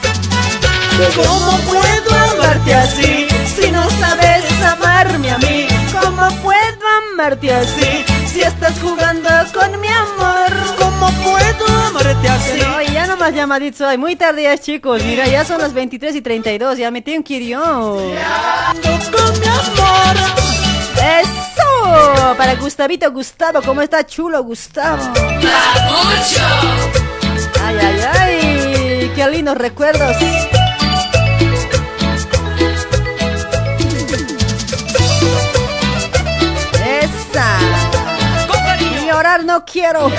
¿Cómo 1.15 1.57
puedo 1.67 2.15
amarte 2.33 2.73
así 2.73 3.27
si 3.55 3.71
no 3.71 3.89
sabes 3.91 4.45
amarme 4.63 5.31
a 5.31 5.37
mí? 5.39 5.67
¿Cómo 5.99 6.29
puedo 6.41 6.87
amarte 7.13 7.53
así 7.53 8.05
si 8.27 8.41
estás 8.41 8.79
jugando 8.79 9.29
con 9.53 9.79
mi 9.81 9.87
amor? 9.87 10.51
¿Cómo 10.77 11.09
puedo 11.23 11.65
amarte 11.87 12.29
así? 12.29 12.59
No, 12.59 12.81
ya 12.81 13.07
nomás 13.07 13.33
llamaditos 13.33 13.81
hay. 13.81 13.97
Muy 13.97 14.15
tarde 14.15 14.43
ya, 14.43 14.57
chicos. 14.57 15.03
Mira, 15.03 15.27
ya 15.27 15.43
son 15.43 15.59
las 15.61 15.73
23 15.73 16.15
y 16.15 16.21
32. 16.21 16.77
Ya 16.77 16.91
me 16.91 17.01
tengo 17.01 17.23
que 17.23 17.33
ir 17.35 17.49
yo. 17.49 17.61
Con 17.61 19.39
mi 19.39 19.47
amor. 19.47 20.17
¡Eso! 21.21 22.35
Para 22.37 22.55
Gustavito 22.55 23.11
Gustavo. 23.11 23.61
¿Cómo 23.63 23.81
está 23.81 24.05
chulo, 24.05 24.43
Gustavo? 24.43 25.01
¡Ay, 27.63 27.77
ay, 27.81 28.01
ay! 28.19 29.11
¡Qué 29.15 29.29
lindos 29.29 29.57
recuerdos! 29.57 30.15
No 39.43 39.63
quiero. 39.65 40.09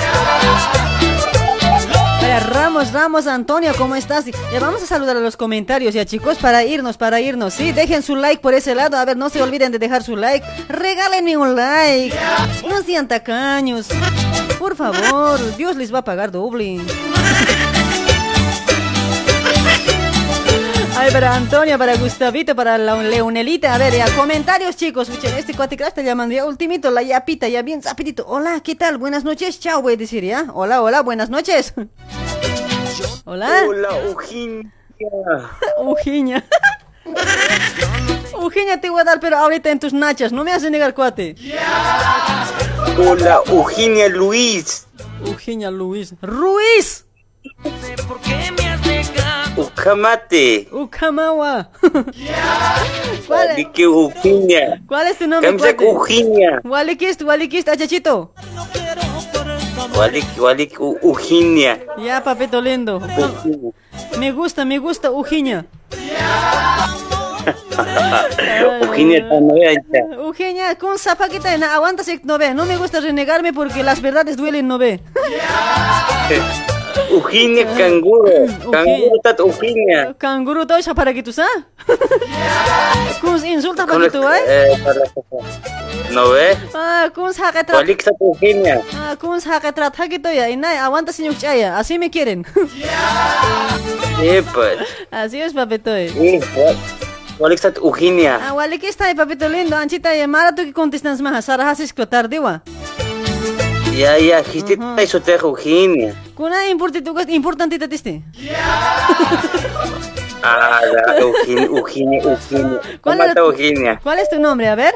Para 2.21 2.39
Ramos, 2.39 2.93
Ramos, 2.93 3.27
Antonio, 3.27 3.73
¿cómo 3.77 3.95
estás? 3.95 4.25
Ya 4.25 4.59
vamos 4.61 4.81
a 4.81 4.85
saludar 4.85 5.17
a 5.17 5.19
los 5.19 5.35
comentarios 5.35 5.93
ya, 5.93 6.05
chicos, 6.05 6.37
para 6.37 6.63
irnos, 6.63 6.97
para 6.97 7.19
irnos. 7.19 7.53
Sí, 7.53 7.73
dejen 7.73 8.01
su 8.01 8.15
like 8.15 8.41
por 8.41 8.53
ese 8.53 8.75
lado. 8.75 8.95
A 8.97 9.03
ver, 9.03 9.17
no 9.17 9.29
se 9.29 9.41
olviden 9.41 9.73
de 9.73 9.79
dejar 9.79 10.03
su 10.03 10.15
like. 10.15 10.45
Regálenme 10.69 11.35
un 11.35 11.53
like. 11.53 12.17
No 12.69 12.81
sean 12.81 13.09
tacaños. 13.09 13.89
Por 14.57 14.77
favor, 14.77 15.57
Dios 15.57 15.75
les 15.75 15.93
va 15.93 15.99
a 15.99 16.03
pagar 16.05 16.31
doble. 16.31 16.79
Ay, 21.03 21.11
para 21.11 21.35
Antonio, 21.35 21.77
para 21.77 21.97
Gustavito, 21.97 22.55
para 22.55 22.77
la 22.77 22.95
Leonelita. 22.95 23.75
A 23.75 23.77
ver, 23.77 23.93
ya, 23.93 24.05
comentarios, 24.15 24.77
chicos. 24.77 25.09
Este 25.09 25.53
cuate 25.53 25.75
que 25.75 25.83
está 25.83 26.01
llamando 26.01 26.33
ya 26.33 26.45
ultimito, 26.45 26.89
la 26.91 27.01
yapita, 27.01 27.49
ya 27.49 27.61
bien 27.61 27.83
rapidito. 27.83 28.23
Hola, 28.25 28.61
¿qué 28.63 28.75
tal? 28.75 28.97
Buenas 28.97 29.25
noches. 29.25 29.59
Chao, 29.59 29.81
voy 29.81 29.95
a 29.95 29.97
decir, 29.97 30.23
¿ya? 30.23 30.45
Hola, 30.53 30.81
hola, 30.81 31.01
buenas 31.01 31.29
noches. 31.29 31.73
Hola. 33.25 33.65
Hola, 33.67 33.89
Ujiña. 34.11 34.71
Ujiña. 35.79 36.45
Ujiña 38.39 38.79
te 38.79 38.89
voy 38.89 39.01
a 39.01 39.03
dar, 39.03 39.19
pero 39.19 39.35
ahorita 39.35 39.71
en 39.71 39.79
tus 39.81 39.91
nachas. 39.91 40.31
No 40.31 40.45
me 40.45 40.53
haces 40.53 40.71
negar, 40.71 40.93
cuate. 40.93 41.35
Hola, 42.97 43.41
Eugenia 43.47 44.07
Luis. 44.07 44.87
Eugenia 45.25 45.69
Luis. 45.69 46.13
¡Ruiz! 46.21 47.05
Ucamate. 49.83 50.69
Ucamawa. 50.71 51.67
¿Cuál, 53.27 53.49
es- 53.49 53.55
Dike 53.57 53.83
Eugenia. 53.83 54.81
cuál 54.87 55.07
es 55.07 55.17
tu 55.17 55.27
nombre, 55.27 55.49
Kamsak? 55.51 55.81
Eugenia. 55.81 56.61
Walikist, 56.63 57.21
Walikist, 57.21 57.67
achachito. 57.67 58.31
Walik, 59.97 60.25
walik, 60.39 60.79
U- 60.79 60.97
Eugenia. 61.03 61.79
Ya, 61.97 62.23
papito 62.23 62.61
lindo. 62.61 63.01
Me 64.17 64.31
gusta, 64.31 64.63
me 64.63 64.77
gusta 64.79 65.11
Ujiña. 65.11 65.65
Eugenia. 68.61 69.27
Eugenia, 70.15 70.75
con 70.75 70.97
zapaquita 70.97 71.57
na 71.57 71.73
aguanta 71.75 72.05
si 72.05 72.21
no 72.23 72.37
ve. 72.37 72.53
No 72.53 72.65
me 72.65 72.77
gusta 72.77 73.01
renegarme 73.01 73.51
porque 73.51 73.83
las 73.83 73.99
verdades 74.01 74.37
duelen, 74.37 74.65
no 74.69 74.77
ve. 74.77 75.01
Eugenia 77.09 77.65
Canguro. 77.77 78.31
Canguro 78.71 79.19
tat 79.23 79.39
Eugenia. 79.39 80.13
Canguro 80.17 80.65
tocha 80.67 80.93
para 80.93 81.13
que 81.15 81.23
tú 81.23 81.31
sabes. 81.33 81.63
Kun 83.21 83.45
insulta 83.45 83.85
para 83.85 83.99
que 84.05 84.11
tú, 84.11 84.23
¿eh? 84.23 84.41
eh, 84.47 84.77
para- 84.83 85.01
¿No 86.11 86.29
ve? 86.29 86.55
Ah, 86.75 87.09
kun 87.13 87.33
saca 87.33 87.63
tra. 87.63 87.77
Walik 87.77 88.03
tat 88.03 88.15
Eugenia. 88.19 88.81
Ah, 88.93 89.15
kun 89.19 89.41
saca 89.41 89.71
tra 89.71 89.89
que 90.09 90.19
ya. 90.31 90.49
Y 90.49 90.57
nada, 90.57 90.85
aguanta 90.85 91.11
señor 91.11 91.37
chaya. 91.37 91.77
Así 91.77 91.97
me 91.99 92.09
quieren. 92.09 92.45
Pues. 94.53 94.77
Así 95.11 95.41
es, 95.41 95.53
papito. 95.53 95.93
eh. 95.95 96.09
Sí, 96.09 96.39
wa- 96.57 96.75
Walik 97.39 97.59
tat 97.59 97.77
Eugenia. 97.77 98.39
Ah, 98.41 98.53
que 98.79 98.87
está, 98.89 99.13
papito 99.15 99.49
lindo. 99.49 99.75
Anchita, 99.75 100.15
y 100.15 100.25
mara 100.27 100.53
tú 100.55 100.63
que 100.63 100.71
contestas 100.73 101.19
más. 101.21 101.45
Sara 101.45 101.69
haces 101.69 101.91
que 101.93 102.03
Ya, 103.95 104.17
ya, 104.17 104.39
histita 104.41 105.01
y 105.03 105.07
sote 105.07 105.33
Eugenia. 105.35 106.15
Kuna 106.35 106.67
importante, 106.67 107.31
importante 107.33 107.77
te 107.79 107.87
diste. 107.87 108.21
Ah, 110.45 110.81
la 110.91 111.19
Eugenia, 111.19 111.63
Eugenia, 111.63 112.21
Eugenia. 112.21 112.79
¿Cuál 112.81 112.99
¿Cómo 112.99 113.13
era 113.13 113.25
está 113.27 113.39
tu- 113.41 113.47
Eugenia? 113.51 113.99
¿Cuál 114.03 114.19
es 114.19 114.29
tu 114.29 114.37
nombre? 114.41 114.67
A 114.67 114.75
ver. 114.75 114.93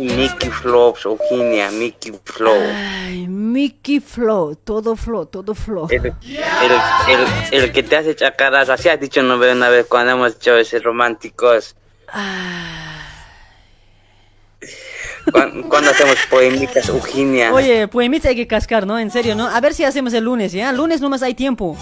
Mickey 0.00 0.50
Flops, 0.50 1.04
Eugenia, 1.04 1.70
Mickey 1.70 2.12
Flow. 2.24 2.56
Ay, 2.74 3.28
Mickey 3.28 4.00
Flow. 4.00 4.56
Todo 4.56 4.96
flow, 4.96 5.26
todo 5.26 5.54
flow. 5.54 5.86
El, 5.90 6.06
el, 6.06 6.12
el, 7.08 7.26
el 7.62 7.72
que 7.72 7.84
te 7.84 7.96
hace 7.98 8.16
chacaras, 8.16 8.68
así 8.68 8.88
has 8.88 8.98
dicho 8.98 9.22
no 9.22 9.38
veo 9.38 9.52
una 9.52 9.68
vez 9.68 9.86
cuando 9.86 10.10
hemos 10.10 10.34
hecho 10.34 10.56
esos 10.56 10.82
románticos. 10.82 11.76
Cuando, 12.12 12.89
cuando 15.68 15.90
hacemos 15.90 16.16
poemitas, 16.30 16.88
Eugenia. 16.88 17.52
Oye, 17.52 17.88
poemitas 17.88 18.30
hay 18.30 18.36
que 18.36 18.46
cascar, 18.46 18.86
¿no? 18.86 18.98
En 18.98 19.10
serio, 19.10 19.34
¿no? 19.34 19.46
A 19.48 19.60
ver 19.60 19.74
si 19.74 19.84
hacemos 19.84 20.12
el 20.14 20.24
lunes, 20.24 20.52
¿ya? 20.52 20.72
Lunes 20.72 21.00
nomás 21.00 21.22
hay 21.22 21.34
tiempo. 21.34 21.76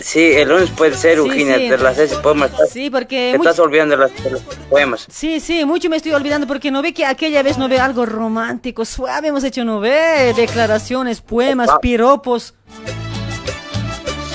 Sí, 0.00 0.32
el 0.32 0.48
lunes 0.48 0.70
puede 0.70 0.96
ser, 0.96 1.14
Sí, 1.14 1.18
Eugenia, 1.18 1.56
sí. 1.58 1.68
de 1.68 1.76
las 1.76 1.96
seis 1.96 2.14
poemas. 2.14 2.50
Sí, 2.72 2.88
porque... 2.88 3.32
te 3.32 3.38
mucho- 3.38 3.50
estás 3.50 3.62
olvidando 3.62 3.94
de, 3.96 4.02
las, 4.04 4.24
de 4.24 4.30
los 4.30 4.40
poemas. 4.70 5.06
Sí, 5.10 5.38
sí, 5.38 5.66
mucho 5.66 5.90
me 5.90 5.98
estoy 5.98 6.12
olvidando 6.12 6.46
porque 6.46 6.70
no 6.70 6.80
ve 6.80 6.94
que 6.94 7.04
aquella 7.04 7.42
vez 7.42 7.58
no 7.58 7.68
ve 7.68 7.78
algo 7.78 8.06
romántico, 8.06 8.86
suave 8.86 9.28
hemos 9.28 9.44
hecho, 9.44 9.64
no 9.66 9.80
ve 9.80 10.32
declaraciones, 10.34 11.20
poemas, 11.20 11.68
piropos. 11.82 12.54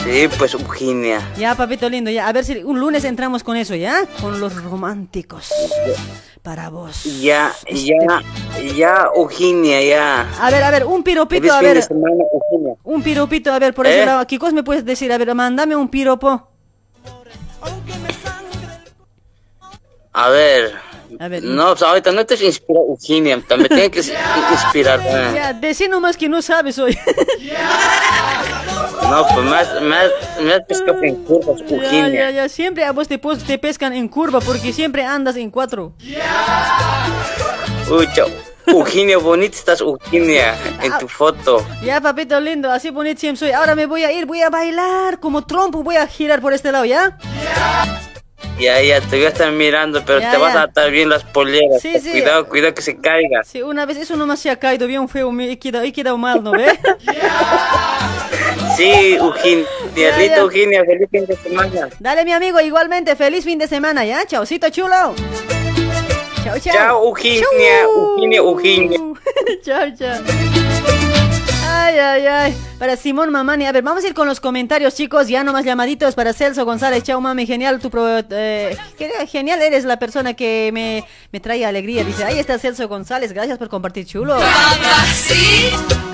Sí, 0.03 0.27
pues 0.37 0.53
Eugenia. 0.53 1.21
Ya, 1.37 1.55
papito 1.55 1.87
lindo, 1.89 2.11
ya, 2.11 2.27
a 2.27 2.33
ver 2.33 2.43
si 2.43 2.61
un 2.63 2.79
lunes 2.79 3.05
entramos 3.05 3.43
con 3.43 3.55
eso, 3.55 3.73
¿ya? 3.73 4.05
Con 4.19 4.39
los 4.39 4.61
románticos. 4.61 5.49
Para 6.41 6.69
vos. 6.69 7.05
Ya, 7.21 7.53
ya, 7.71 8.21
ya, 8.75 9.07
Eugenia, 9.15 9.81
ya. 9.81 10.29
A 10.41 10.51
ver, 10.51 10.61
a 10.61 10.71
ver, 10.71 10.85
un 10.85 11.03
piropito, 11.03 11.53
a 11.53 11.61
ver. 11.61 11.81
semana. 11.81 12.25
Un 12.83 13.01
piropito, 13.01 13.53
a 13.53 13.59
ver, 13.59 13.73
por 13.73 13.87
¿Eh? 13.87 13.95
ese 13.95 14.05
lado. 14.05 14.27
Kikos, 14.27 14.51
¿me 14.51 14.63
puedes 14.63 14.83
decir? 14.83 15.11
A 15.13 15.17
ver, 15.17 15.33
mándame 15.33 15.75
un 15.75 15.87
piropo. 15.87 16.49
A 20.11 20.29
ver. 20.29 20.92
A 21.19 21.27
ver. 21.27 21.43
No, 21.43 21.69
pues 21.69 21.81
ahorita 21.83 22.11
no 22.11 22.25
te 22.25 22.33
inspira 22.45 22.79
Eugenia, 22.79 23.41
también 23.47 23.69
tiene 23.69 23.91
que 23.91 23.99
inspirar. 24.51 24.99
eh. 25.03 25.31
Ya, 25.35 25.53
decí 25.53 25.87
nomás 25.87 26.17
que 26.17 26.27
no 26.29 26.41
sabes 26.41 26.77
hoy. 26.79 26.97
No, 29.09 29.25
pues 29.33 29.45
más, 29.45 29.81
más, 29.81 30.05
más 30.41 30.61
pescado 30.67 31.03
en 31.03 31.15
curvas, 31.23 31.59
ya, 31.61 31.67
ya, 31.67 31.75
Eugenia. 31.75 32.31
ya, 32.31 32.49
siempre 32.49 32.85
a 32.85 32.91
vos 32.91 33.07
te, 33.07 33.19
te 33.19 33.57
pescan 33.59 33.93
en 33.93 34.07
curva 34.07 34.39
porque 34.39 34.71
siempre 34.73 35.03
andas 35.05 35.35
en 35.35 35.51
cuatro. 35.51 35.93
Uy, 37.91 38.07
chao. 38.15 38.27
Eugenia, 38.65 39.17
bonita 39.17 39.57
estás, 39.57 39.81
Eugenia, 39.81 40.55
en 40.81 40.97
tu 40.97 41.07
foto. 41.09 41.65
Ya, 41.83 41.99
papito 41.99 42.39
lindo, 42.39 42.71
así 42.71 42.91
bonito 42.91 43.19
siempre 43.19 43.39
soy. 43.39 43.51
Ahora 43.51 43.75
me 43.75 43.85
voy 43.85 44.03
a 44.05 44.11
ir, 44.13 44.25
voy 44.25 44.41
a 44.41 44.49
bailar 44.49 45.19
como 45.19 45.45
trompo, 45.45 45.83
voy 45.83 45.97
a 45.97 46.07
girar 46.07 46.39
por 46.41 46.53
este 46.53 46.71
lado, 46.71 46.85
¿ya? 46.85 47.17
Ya, 48.59 48.81
ya, 48.81 49.01
te 49.01 49.17
voy 49.17 49.25
a 49.25 49.29
estar 49.29 49.51
mirando, 49.51 50.03
pero 50.05 50.19
Ya, 50.19 50.31
te 50.31 50.37
vas 50.37 50.55
a 50.55 50.63
atar 50.63 50.91
bien 50.91 51.09
las. 51.09 51.25
Sí, 51.81 51.99
sí. 51.99 52.11
Cuidado, 52.11 52.47
cuidado 52.47 52.73
que 52.73 52.81
se 52.81 52.97
caiga. 52.97 53.43
Sí, 53.43 53.61
una 53.61 53.85
vez 53.85 53.97
eso 53.97 54.15
nomás 54.15 54.39
se 54.39 54.49
ha 54.49 54.55
caído 54.57 54.87
bien 54.87 55.09
feo, 55.09 55.31
me 55.31 55.51
he 55.51 55.59
quedado, 55.59 55.83
he 55.83 55.91
quedado 55.91 56.17
mal, 56.17 56.43
¿no 56.43 56.51
ve? 56.51 56.67
Sí, 58.77 59.15
Eugenia. 59.15 59.67
Eugenia, 60.37 60.83
feliz 60.83 61.07
fin 61.11 61.25
de 61.25 61.35
semana. 61.35 61.89
Dale, 61.99 62.25
mi 62.25 62.31
amigo, 62.31 62.59
igualmente, 62.59 63.15
feliz 63.15 63.43
fin 63.43 63.59
de 63.59 63.67
semana, 63.67 64.03
¿ya? 64.03 64.25
Chaucito 64.25 64.69
chulo. 64.69 65.13
Chao, 66.43 66.59
chao. 66.59 66.73
Chao, 66.73 67.05
Eugenia, 67.07 67.81
Eugenia, 67.83 68.37
Eugenia. 68.39 68.99
chao, 69.63 69.89
chao. 69.97 71.29
Ay, 71.75 71.97
ay, 71.97 72.27
ay. 72.27 72.57
Para 72.79 72.95
Simón 72.95 73.31
Mamani. 73.31 73.65
A 73.65 73.71
ver, 73.71 73.83
vamos 73.83 74.03
a 74.03 74.07
ir 74.07 74.13
con 74.13 74.27
los 74.27 74.39
comentarios, 74.39 74.93
chicos. 74.95 75.27
Ya 75.27 75.43
nomás 75.43 75.65
llamaditos 75.65 76.13
para 76.15 76.31
Celso 76.33 76.65
González. 76.65 77.03
Chao, 77.03 77.19
mami. 77.19 77.45
Genial. 77.45 77.79
Tu 77.79 77.89
pro- 77.89 78.19
eh, 78.29 78.77
genial- 79.31 79.61
eres 79.61 79.83
la 79.85 79.97
persona 79.97 80.33
que 80.33 80.69
me, 80.73 81.03
me 81.31 81.39
trae 81.39 81.65
alegría. 81.65 82.03
Dice, 82.03 82.23
ahí 82.23 82.39
está 82.39 82.57
Celso 82.59 82.87
González. 82.87 83.33
Gracias 83.33 83.57
por 83.57 83.69
compartir, 83.69 84.05
chulo. 84.05 84.35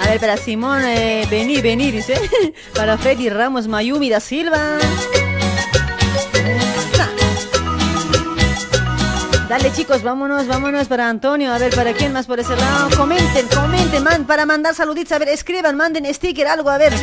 A 0.02 0.06
ver, 0.08 0.20
para 0.20 0.38
Simón, 0.38 0.82
eh, 0.86 1.28
vení, 1.30 1.62
vení, 1.62 1.92
dice. 1.92 2.16
Para 2.76 2.98
Freddy 2.98 3.30
Ramos 3.30 3.68
Mayumi 3.68 4.10
da 4.10 4.20
Silva. 4.20 4.78
Dale 9.50 9.74
chicos, 9.74 10.04
vámonos, 10.04 10.46
vámonos 10.46 10.88
para 10.88 11.10
Antonio. 11.10 11.52
A 11.52 11.58
ver, 11.58 11.74
¿para 11.74 11.94
quién 11.94 12.14
más 12.14 12.28
por 12.28 12.40
ese 12.40 12.56
lado? 12.56 12.96
Comenten, 12.96 13.48
comenten, 13.48 14.04
man, 14.04 14.26
para 14.26 14.46
mandar 14.46 14.76
saluditos. 14.76 15.12
A 15.14 15.18
ver, 15.18 15.30
escriban, 15.30 15.76
manden 15.76 16.06
sticker, 16.14 16.48
algo, 16.48 16.70
a 16.70 16.78
ver. 16.78 16.94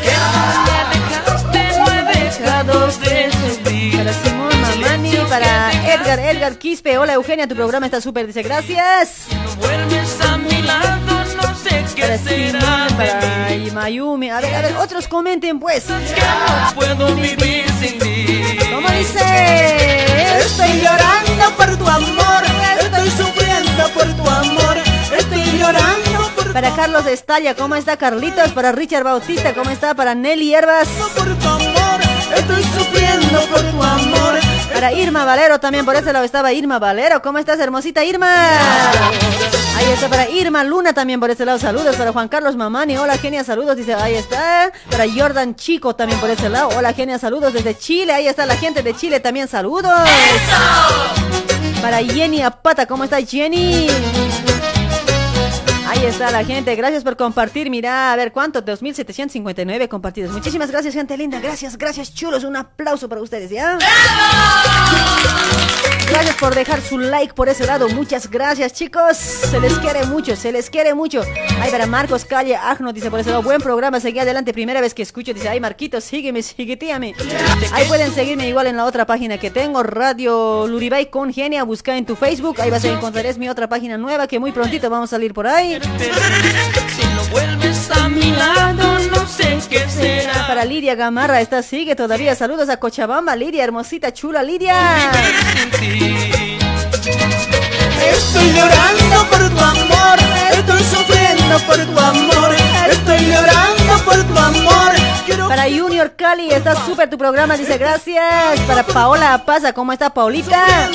Para 3.91 4.12
Simón 4.12 4.60
Mamani, 4.60 5.16
para 5.28 5.73
Edgar, 5.92 6.20
Edgar 6.20 6.57
Quispe. 6.57 6.99
Hola 6.99 7.15
Eugenia, 7.15 7.49
tu 7.49 7.57
programa 7.57 7.86
está 7.86 8.00
súper, 8.00 8.28
dice 8.28 8.44
gracias. 8.44 9.26
Para 11.97 12.89
para 12.97 13.73
Mayumi. 13.73 14.31
A 14.31 14.41
ver, 14.41 14.55
a 14.55 14.60
ver, 14.62 14.76
otros 14.76 15.08
comenten 15.08 15.58
pues. 15.58 15.86
puedo 16.75 17.15
vivir 17.15 17.65
sin 17.81 17.99
ti. 17.99 18.58
¿Cómo 18.73 18.89
dice? 18.91 19.20
Estoy 20.41 20.81
llorando 20.81 21.57
por 21.57 21.76
tu 21.76 21.89
amor, 21.89 22.42
estoy 22.81 23.10
sufriendo 23.10 23.89
por 23.94 24.05
tu 24.15 24.31
amor, 24.31 24.76
estoy 25.16 25.58
llorando 25.58 26.31
por 26.36 26.52
Para 26.52 26.75
Carlos 26.75 27.07
Estalla, 27.07 27.55
¿cómo 27.55 27.75
está 27.75 27.97
Carlitos? 27.97 28.50
Para 28.52 28.73
Richard 28.73 29.05
Bautista, 29.05 29.55
¿cómo 29.55 29.70
está? 29.70 29.94
Para 29.94 30.15
Nelly 30.15 30.55
Herbas. 30.55 30.89
por 30.89 31.34
tu 31.39 31.49
amor, 31.49 32.00
estoy 32.36 32.62
sufriendo 32.62 33.41
por 33.50 33.60
tu 33.60 33.83
amor, 33.83 34.39
Para 34.73 34.93
Irma 34.93 35.25
Valero 35.25 35.59
también, 35.59 35.85
por 35.85 35.97
ese 35.97 36.12
lado 36.12 36.25
estaba 36.25 36.53
Irma 36.53 36.78
Valero. 36.78 37.23
¿Cómo 37.23 37.39
estás, 37.39 37.59
hermosita 37.59 38.05
Irma? 38.05 38.28
Ahí 39.77 39.93
está 39.93 40.09
para 40.09 40.28
Irma 40.28 40.65
Luna 40.65 40.93
también 40.93 41.20
por 41.20 41.31
ese 41.31 41.45
lado. 41.45 41.59
Saludos 41.59 41.97
para 41.97 42.12
Juan 42.12 42.28
Carlos 42.28 42.57
Mamani. 42.57 42.97
Hola, 42.97 43.17
genia, 43.19 43.45
saludos. 43.45 43.77
Dice, 43.77 43.95
ahí 43.95 44.15
está. 44.15 44.73
Para 44.91 45.05
Jordan 45.11 45.55
Chico 45.55 45.95
también 45.95 46.20
por 46.20 46.31
ese 46.31 46.49
lado. 46.49 46.70
Hola, 46.77 46.93
genia, 46.93 47.19
saludos 47.19 47.53
desde 47.53 47.77
Chile. 47.77 48.12
Ahí 48.12 48.27
está 48.27 48.47
la 48.47 48.57
gente 48.57 48.83
de 48.83 48.95
Chile 48.95 49.20
también. 49.20 49.49
Saludos. 49.49 49.93
Para 51.81 51.99
Jenny 51.99 52.43
Apata, 52.43 52.86
¿cómo 52.86 53.05
está 53.05 53.20
Jenny? 53.20 53.89
Ahí 55.97 56.05
está 56.05 56.31
la 56.31 56.44
gente, 56.44 56.75
gracias 56.75 57.02
por 57.02 57.16
compartir. 57.16 57.70
Mira, 57.70 58.12
a 58.12 58.16
ver 58.16 58.31
cuánto, 58.31 58.60
2759 58.60 59.89
compartidos. 59.89 60.31
Muchísimas 60.31 60.70
gracias, 60.70 60.92
gente 60.92 61.16
linda. 61.16 61.41
Gracias, 61.41 61.78
gracias, 61.78 62.12
chulos. 62.15 62.44
Un 62.44 62.57
aplauso 62.57 63.08
para 63.08 63.23
ustedes, 63.23 63.50
¿ya? 63.50 63.78
Gracias 66.08 66.36
por 66.36 66.55
dejar 66.55 66.81
su 66.81 66.99
like 66.99 67.34
por 67.34 67.49
ese 67.49 67.66
lado. 67.66 67.89
Muchas 67.89 68.31
gracias, 68.31 68.73
chicos. 68.73 69.16
Se 69.16 69.60
les 69.60 69.75
quiere 69.78 70.05
mucho, 70.07 70.36
se 70.36 70.52
les 70.52 70.70
quiere 70.70 70.94
mucho. 70.94 71.23
Ay, 71.60 71.70
para 71.70 71.86
Marcos 71.86 72.25
Calle 72.25 72.57
Agno 72.57 72.92
dice 72.92 73.10
por 73.10 73.20
ese 73.20 73.31
lado. 73.31 73.42
Buen 73.42 73.60
programa, 73.60 74.00
seguí 74.00 74.18
adelante. 74.18 74.52
Primera 74.52 74.81
vez 74.81 74.94
que 74.94 75.02
escucho. 75.02 75.34
Dice, 75.34 75.49
ay, 75.49 75.60
Marquito, 75.60 76.00
sígueme, 76.00 76.42
síguetíame. 76.42 77.15
Ahí 77.73 77.86
pueden 77.89 78.15
seguirme 78.15 78.49
igual 78.49 78.68
en 78.68 78.76
la 78.76 78.84
otra 78.84 79.05
página 79.05 79.39
que 79.39 79.50
tengo. 79.50 79.83
Radio 79.83 80.66
Luribay 80.66 81.10
con 81.10 81.33
Genia. 81.33 81.65
Busca 81.65 81.97
en 81.97 82.07
tu 82.07 82.15
Facebook. 82.16 82.60
Ahí 82.60 82.70
vas 82.70 82.84
a 82.84 82.89
encontrar. 82.89 83.26
Es 83.26 83.36
mi 83.36 83.49
otra 83.49 83.68
página 83.68 83.99
nueva 83.99 84.26
que 84.26 84.39
muy 84.39 84.52
prontito 84.52 84.89
vamos 84.89 85.10
a 85.10 85.16
salir 85.16 85.34
por 85.34 85.47
ahí. 85.47 85.78
Vuelves 87.31 87.91
a 87.91 88.09
mi 88.09 88.31
lado, 88.33 88.99
no 89.11 89.27
sé 89.27 89.59
qué 89.69 89.89
será. 89.89 90.47
Para 90.47 90.65
Lidia 90.65 90.95
Gamarra, 90.95 91.41
esta 91.41 91.63
sigue 91.63 91.95
todavía. 91.95 92.35
Saludos 92.35 92.69
a 92.69 92.79
Cochabamba, 92.79 93.37
Lidia, 93.37 93.65
hermosita, 93.65 94.13
chula, 94.13 94.43
Lidia. 94.43 94.77
Estoy 98.02 98.52
llorando 98.52 99.31
por 99.31 99.50
tu 99.50 99.58
amor, 99.65 100.18
estoy 100.52 100.83
sufriendo 100.84 101.58
por 101.66 101.76
tu 101.76 101.99
amor, 101.99 102.57
estoy 102.91 103.26
llorando 103.26 104.05
por 104.05 104.23
tu 104.23 104.39
amor. 104.39 104.92
Para 105.49 105.65
Junior 105.65 106.12
Cali, 106.16 106.50
está 106.50 106.75
súper 106.84 107.08
tu 107.08 107.18
programa, 107.18 107.57
dice 107.57 107.78
gracias. 107.78 108.60
Para 108.66 108.83
Paola 108.83 109.42
Paza, 109.44 109.73
¿cómo 109.73 109.92
está 109.92 110.10
Paulita? 110.10 110.89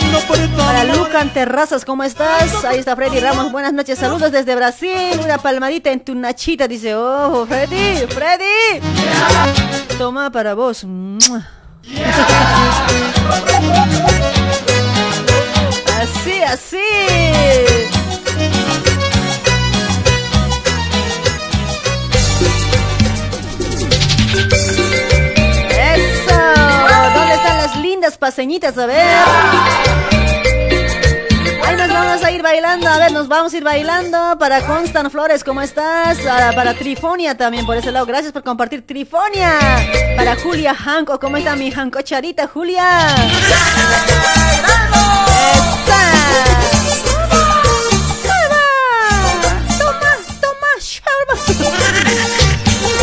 Para 0.58 0.84
Lucan 0.84 1.30
Terrazas, 1.34 1.86
¿cómo 1.86 2.04
estás? 2.04 2.64
Ahí 2.66 2.80
está 2.80 2.96
Freddy 2.96 3.20
Ramos, 3.20 3.52
buenas 3.52 3.74
noches, 3.74 4.00
saludos 4.00 4.32
desde 4.32 4.56
Brasil. 4.56 5.20
Una 5.24 5.38
palmadita 5.38 5.92
en 5.92 6.02
tu 6.02 6.16
nachita, 6.16 6.68
dice, 6.68 6.96
oh, 6.96 7.46
Freddy, 7.48 8.06
Freddy. 8.08 8.82
Toma 9.98 10.32
para 10.32 10.54
vos. 10.54 10.86
Así. 16.52 16.76
Eso. 25.70 26.40
¿Dónde 27.16 27.36
están 27.36 27.58
las 27.58 27.78
lindas 27.78 28.18
paseñitas? 28.18 28.78
A 28.78 28.86
ver. 28.86 30.11
Ahí 31.72 31.78
nos 31.78 31.88
vamos 31.88 32.22
a 32.26 32.32
ir 32.32 32.42
bailando. 32.42 32.90
A 32.90 32.98
ver, 32.98 33.12
nos 33.14 33.30
vamos 33.30 33.54
a 33.54 33.58
ir 33.58 33.64
bailando. 33.64 34.38
Para 34.38 34.60
Constant 34.62 35.10
Flores, 35.10 35.42
¿cómo 35.42 35.62
estás? 35.62 36.18
Ah, 36.30 36.52
Para 36.54 36.74
Trifonia 36.74 37.38
también 37.38 37.66
por 37.66 37.78
ese 37.78 37.94
lado. 37.94 38.06
Gracias 38.06 38.34
por 38.34 38.44
compartir 38.44 38.86
Trifonia. 38.86 39.54
Para 40.18 40.36
Julia 40.36 40.76
Hanco, 40.78 41.18
¿cómo 41.18 41.38
está 41.38 41.56
mi 41.56 41.72
Hanco 41.72 42.02
Charita, 42.02 42.48
Julia? 42.48 42.84
¡Esa! 43.16 43.62
Toma, 49.80 50.12
toma, 50.42 50.68
Sharma. 50.82 51.36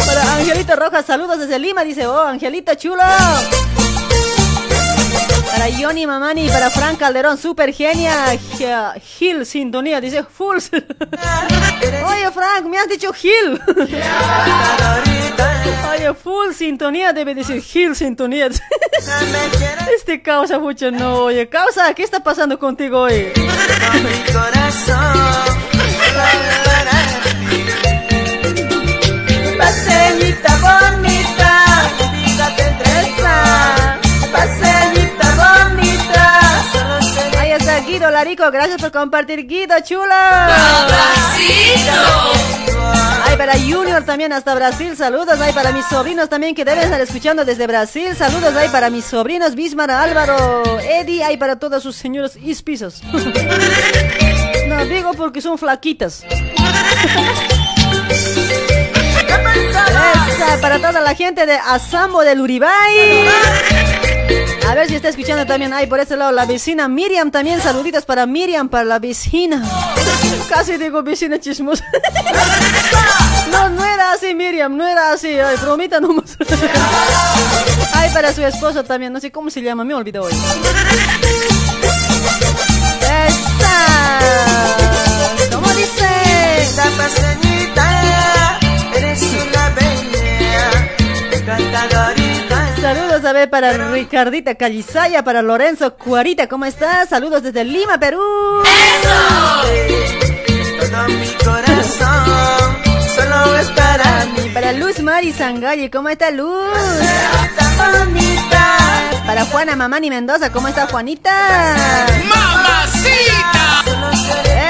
Para 0.06 0.34
Angelito 0.34 0.76
Rojas, 0.76 1.06
saludos 1.06 1.38
desde 1.38 1.58
Lima, 1.58 1.84
dice, 1.84 2.06
oh, 2.06 2.20
Angelito 2.20 2.74
chulo. 2.74 3.02
Johnny 5.88 6.06
Mamani, 6.06 6.46
para 6.50 6.68
Frank 6.68 6.98
Calderón, 6.98 7.38
super 7.38 7.72
genia. 7.72 8.38
Gil, 9.00 9.46
sintonía, 9.46 10.02
dice 10.02 10.22
full. 10.22 10.58
Oye, 12.06 12.30
Frank, 12.30 12.66
me 12.68 12.76
has 12.76 12.90
dicho 12.90 13.10
Gil. 13.14 13.58
Oye, 15.90 16.12
full 16.12 16.52
sintonía 16.52 17.14
debe 17.14 17.34
decir 17.34 17.62
Gil, 17.62 17.96
sintonía. 17.96 18.50
Este 19.96 20.20
causa 20.20 20.58
mucho 20.58 20.90
no, 20.90 21.20
oye, 21.24 21.48
causa, 21.48 21.94
¿qué 21.94 22.02
está 22.02 22.22
pasando 22.22 22.58
contigo 22.58 23.00
hoy? 23.00 23.32
Paseñita 29.56 30.58
bonita, 30.60 30.97
gracias 38.24 38.80
por 38.80 38.90
compartir 38.90 39.46
Guido, 39.46 39.74
chulo. 39.84 40.12
Ay, 43.24 43.36
para 43.36 43.52
Junior 43.54 44.02
también 44.04 44.32
hasta 44.32 44.54
Brasil, 44.54 44.96
saludos. 44.96 45.40
Ay, 45.40 45.52
para 45.52 45.70
mis 45.72 45.84
sobrinos 45.86 46.28
también 46.28 46.54
que 46.54 46.64
deben 46.64 46.84
estar 46.84 47.00
escuchando 47.00 47.44
desde 47.44 47.66
Brasil, 47.66 48.16
saludos. 48.16 48.54
Ay, 48.56 48.68
para 48.70 48.90
mis 48.90 49.04
sobrinos 49.04 49.54
Bismar, 49.54 49.90
Álvaro, 49.90 50.80
Eddie, 50.80 51.22
ay, 51.22 51.36
para 51.36 51.56
todos 51.56 51.82
sus 51.82 51.94
señores 51.96 52.36
ispisos. 52.42 53.02
No, 54.68 54.84
digo 54.84 55.12
porque 55.14 55.40
son 55.40 55.56
flaquitas. 55.56 56.24
Esa, 60.28 60.60
para 60.60 60.78
toda 60.78 61.00
la 61.00 61.14
gente 61.14 61.46
de 61.46 61.54
Asambo 61.54 62.22
del 62.22 62.40
Uribay. 62.40 63.28
A 64.68 64.74
ver 64.74 64.86
si 64.86 64.96
está 64.96 65.08
escuchando 65.08 65.46
también. 65.46 65.72
Ay, 65.72 65.86
por 65.86 65.98
ese 65.98 66.14
lado, 66.14 66.30
la 66.30 66.44
vecina 66.44 66.88
Miriam 66.88 67.30
también. 67.30 67.58
Saluditos 67.58 68.04
para 68.04 68.26
Miriam, 68.26 68.68
para 68.68 68.84
la 68.84 68.98
vecina. 68.98 69.64
Casi 70.46 70.76
digo 70.76 71.02
vecina 71.02 71.40
chismosa. 71.40 71.84
No, 73.50 73.70
no 73.70 73.82
era 73.82 74.12
así, 74.12 74.34
Miriam, 74.34 74.76
no 74.76 74.86
era 74.86 75.12
así. 75.12 75.28
Ay, 75.40 75.56
bromita 75.56 76.00
nomás. 76.00 76.36
Ay, 77.94 78.10
para 78.12 78.30
su 78.34 78.44
esposo 78.44 78.84
también. 78.84 79.10
No 79.10 79.20
sé 79.20 79.32
cómo 79.32 79.48
se 79.48 79.62
llama, 79.62 79.84
me 79.84 79.94
olvidó 79.94 80.24
hoy. 80.24 80.32
¡Esa! 83.00 83.88
¿Cómo 85.50 85.68
dice? 85.70 87.47
A 93.28 93.32
ver 93.34 93.50
para 93.50 93.72
Ricardita 93.90 94.54
Calizaya, 94.54 95.22
para 95.22 95.42
Lorenzo 95.42 95.94
Cuarita, 95.96 96.48
¿cómo 96.48 96.64
estás? 96.64 97.10
Saludos 97.10 97.42
desde 97.42 97.62
Lima, 97.62 97.98
Perú. 98.00 98.22
Todo 100.80 101.08
mi 101.08 101.26
corazón 101.44 102.76
solo 103.14 103.58
es 103.58 103.68
para 103.72 104.24
mí. 104.34 104.48
Para 104.54 104.72
Luz 104.72 105.00
Mari 105.00 105.32
Sangalli, 105.32 105.90
¿cómo 105.90 106.08
está 106.08 106.30
Luz? 106.30 106.48
bonita. 107.76 108.76
Para 109.26 109.44
Juana 109.44 109.76
Mamani 109.76 110.08
Mendoza, 110.08 110.50
¿cómo 110.50 110.68
está 110.68 110.86
Juanita? 110.86 111.76
¡Mamacita! 112.28 113.84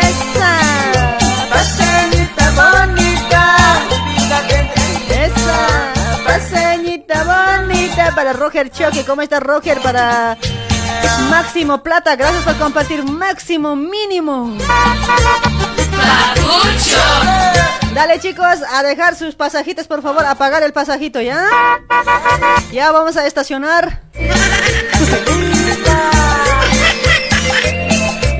¡Esa! 0.03 0.57
Paseñita 1.49 2.51
bonita, 2.57 3.57
para 8.15 8.33
Roger 8.33 8.71
Choque, 8.71 9.05
¿cómo 9.05 9.23
está 9.23 9.41
Roger? 9.41 9.81
Para 9.81 10.37
Máximo 11.31 11.83
Plata, 11.83 12.17
gracias 12.17 12.43
por 12.45 12.57
compartir 12.57 13.03
Máximo 13.03 13.77
Mínimo. 13.77 14.57
Dale 17.95 18.21
chicos, 18.21 18.59
a 18.73 18.83
dejar 18.83 19.17
sus 19.17 19.35
pasajitos, 19.35 19.87
por 19.87 20.03
favor, 20.03 20.25
a 20.25 20.35
pagar 20.37 20.63
el 20.63 20.73
pasajito, 20.73 21.21
¿ya? 21.21 21.45
Ya 22.73 22.93
vamos 22.93 23.17
a 23.17 23.27
estacionar. 23.27 24.03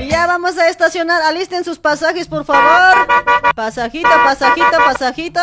Ya 0.09 0.27
vamos 0.27 0.57
a 0.57 0.67
estacionar, 0.67 1.21
alisten 1.21 1.63
sus 1.63 1.79
pasajes, 1.79 2.27
por 2.27 2.43
favor. 2.43 3.07
Pasajito, 3.55 4.09
pasajito, 4.25 4.77
pasajito. 4.85 5.39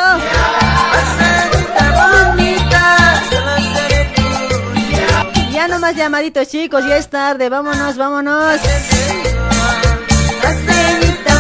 Ya 5.57 5.69
no 5.69 5.79
más 5.79 5.97
llamaditos 5.97 6.49
chicos, 6.49 6.87
ya 6.87 6.99
es 6.99 7.09
tarde, 7.09 7.49
vámonos, 7.49 7.97
vámonos. 7.97 8.61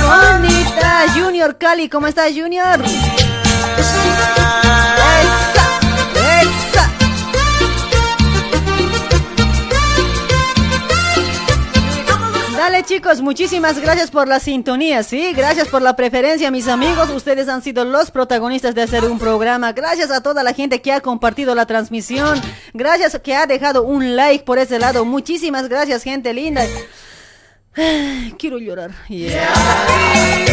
Bonita, 0.06 1.04
Junior 1.14 1.58
Cali, 1.58 1.90
¿cómo 1.90 2.06
estás 2.06 2.32
Junior? 2.34 2.80
Dale 12.56 12.84
chicos, 12.84 13.20
muchísimas 13.20 13.78
gracias 13.78 14.10
por 14.10 14.26
la 14.26 14.40
sintonía, 14.40 15.02
sí, 15.02 15.32
gracias 15.34 15.68
por 15.68 15.82
la 15.82 15.94
preferencia, 15.94 16.50
mis 16.50 16.68
amigos, 16.68 17.10
ustedes 17.10 17.48
han 17.48 17.62
sido 17.62 17.84
los 17.84 18.10
protagonistas 18.10 18.74
de 18.74 18.82
hacer 18.82 19.04
un 19.04 19.18
programa, 19.18 19.72
gracias 19.72 20.10
a 20.10 20.22
toda 20.22 20.42
la 20.42 20.54
gente 20.54 20.80
que 20.80 20.90
ha 20.90 21.00
compartido 21.00 21.54
la 21.54 21.66
transmisión, 21.66 22.40
gracias 22.72 23.20
que 23.22 23.34
ha 23.34 23.46
dejado 23.46 23.82
un 23.82 24.16
like 24.16 24.44
por 24.44 24.58
ese 24.58 24.78
lado, 24.78 25.04
muchísimas 25.04 25.68
gracias 25.68 26.02
gente 26.02 26.32
linda. 26.32 26.64
Quiero 28.38 28.58
llorar. 28.58 28.90
Yeah. 29.08 29.54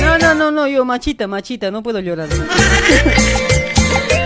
No, 0.02 0.18
no, 0.18 0.36
no, 0.36 0.52
no, 0.52 0.68
yo 0.68 0.84
machita, 0.84 1.26
machita, 1.26 1.72
no 1.72 1.82
puedo 1.82 2.02
llorar. 2.02 2.28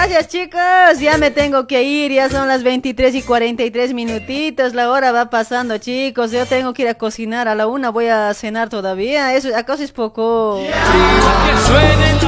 Gracias 0.00 0.28
chicos, 0.28 1.00
ya 1.00 1.18
me 1.18 1.32
tengo 1.32 1.66
que 1.66 1.82
ir, 1.82 2.12
ya 2.12 2.30
son 2.30 2.46
las 2.46 2.62
23 2.62 3.16
y 3.16 3.22
43 3.22 3.94
minutitos, 3.94 4.72
la 4.72 4.92
hora 4.92 5.10
va 5.10 5.28
pasando 5.28 5.76
chicos, 5.78 6.30
yo 6.30 6.46
tengo 6.46 6.72
que 6.72 6.82
ir 6.82 6.88
a 6.88 6.94
cocinar, 6.94 7.48
a 7.48 7.56
la 7.56 7.66
una 7.66 7.90
voy 7.90 8.06
a 8.06 8.32
cenar 8.32 8.68
todavía, 8.68 9.34
eso 9.34 9.48
acaso 9.56 9.82
es 9.82 9.90
poco... 9.90 10.60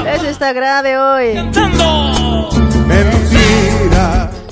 Eso 0.05 0.27
está 0.27 0.53
grave 0.53 0.99
hoy. 0.99 1.39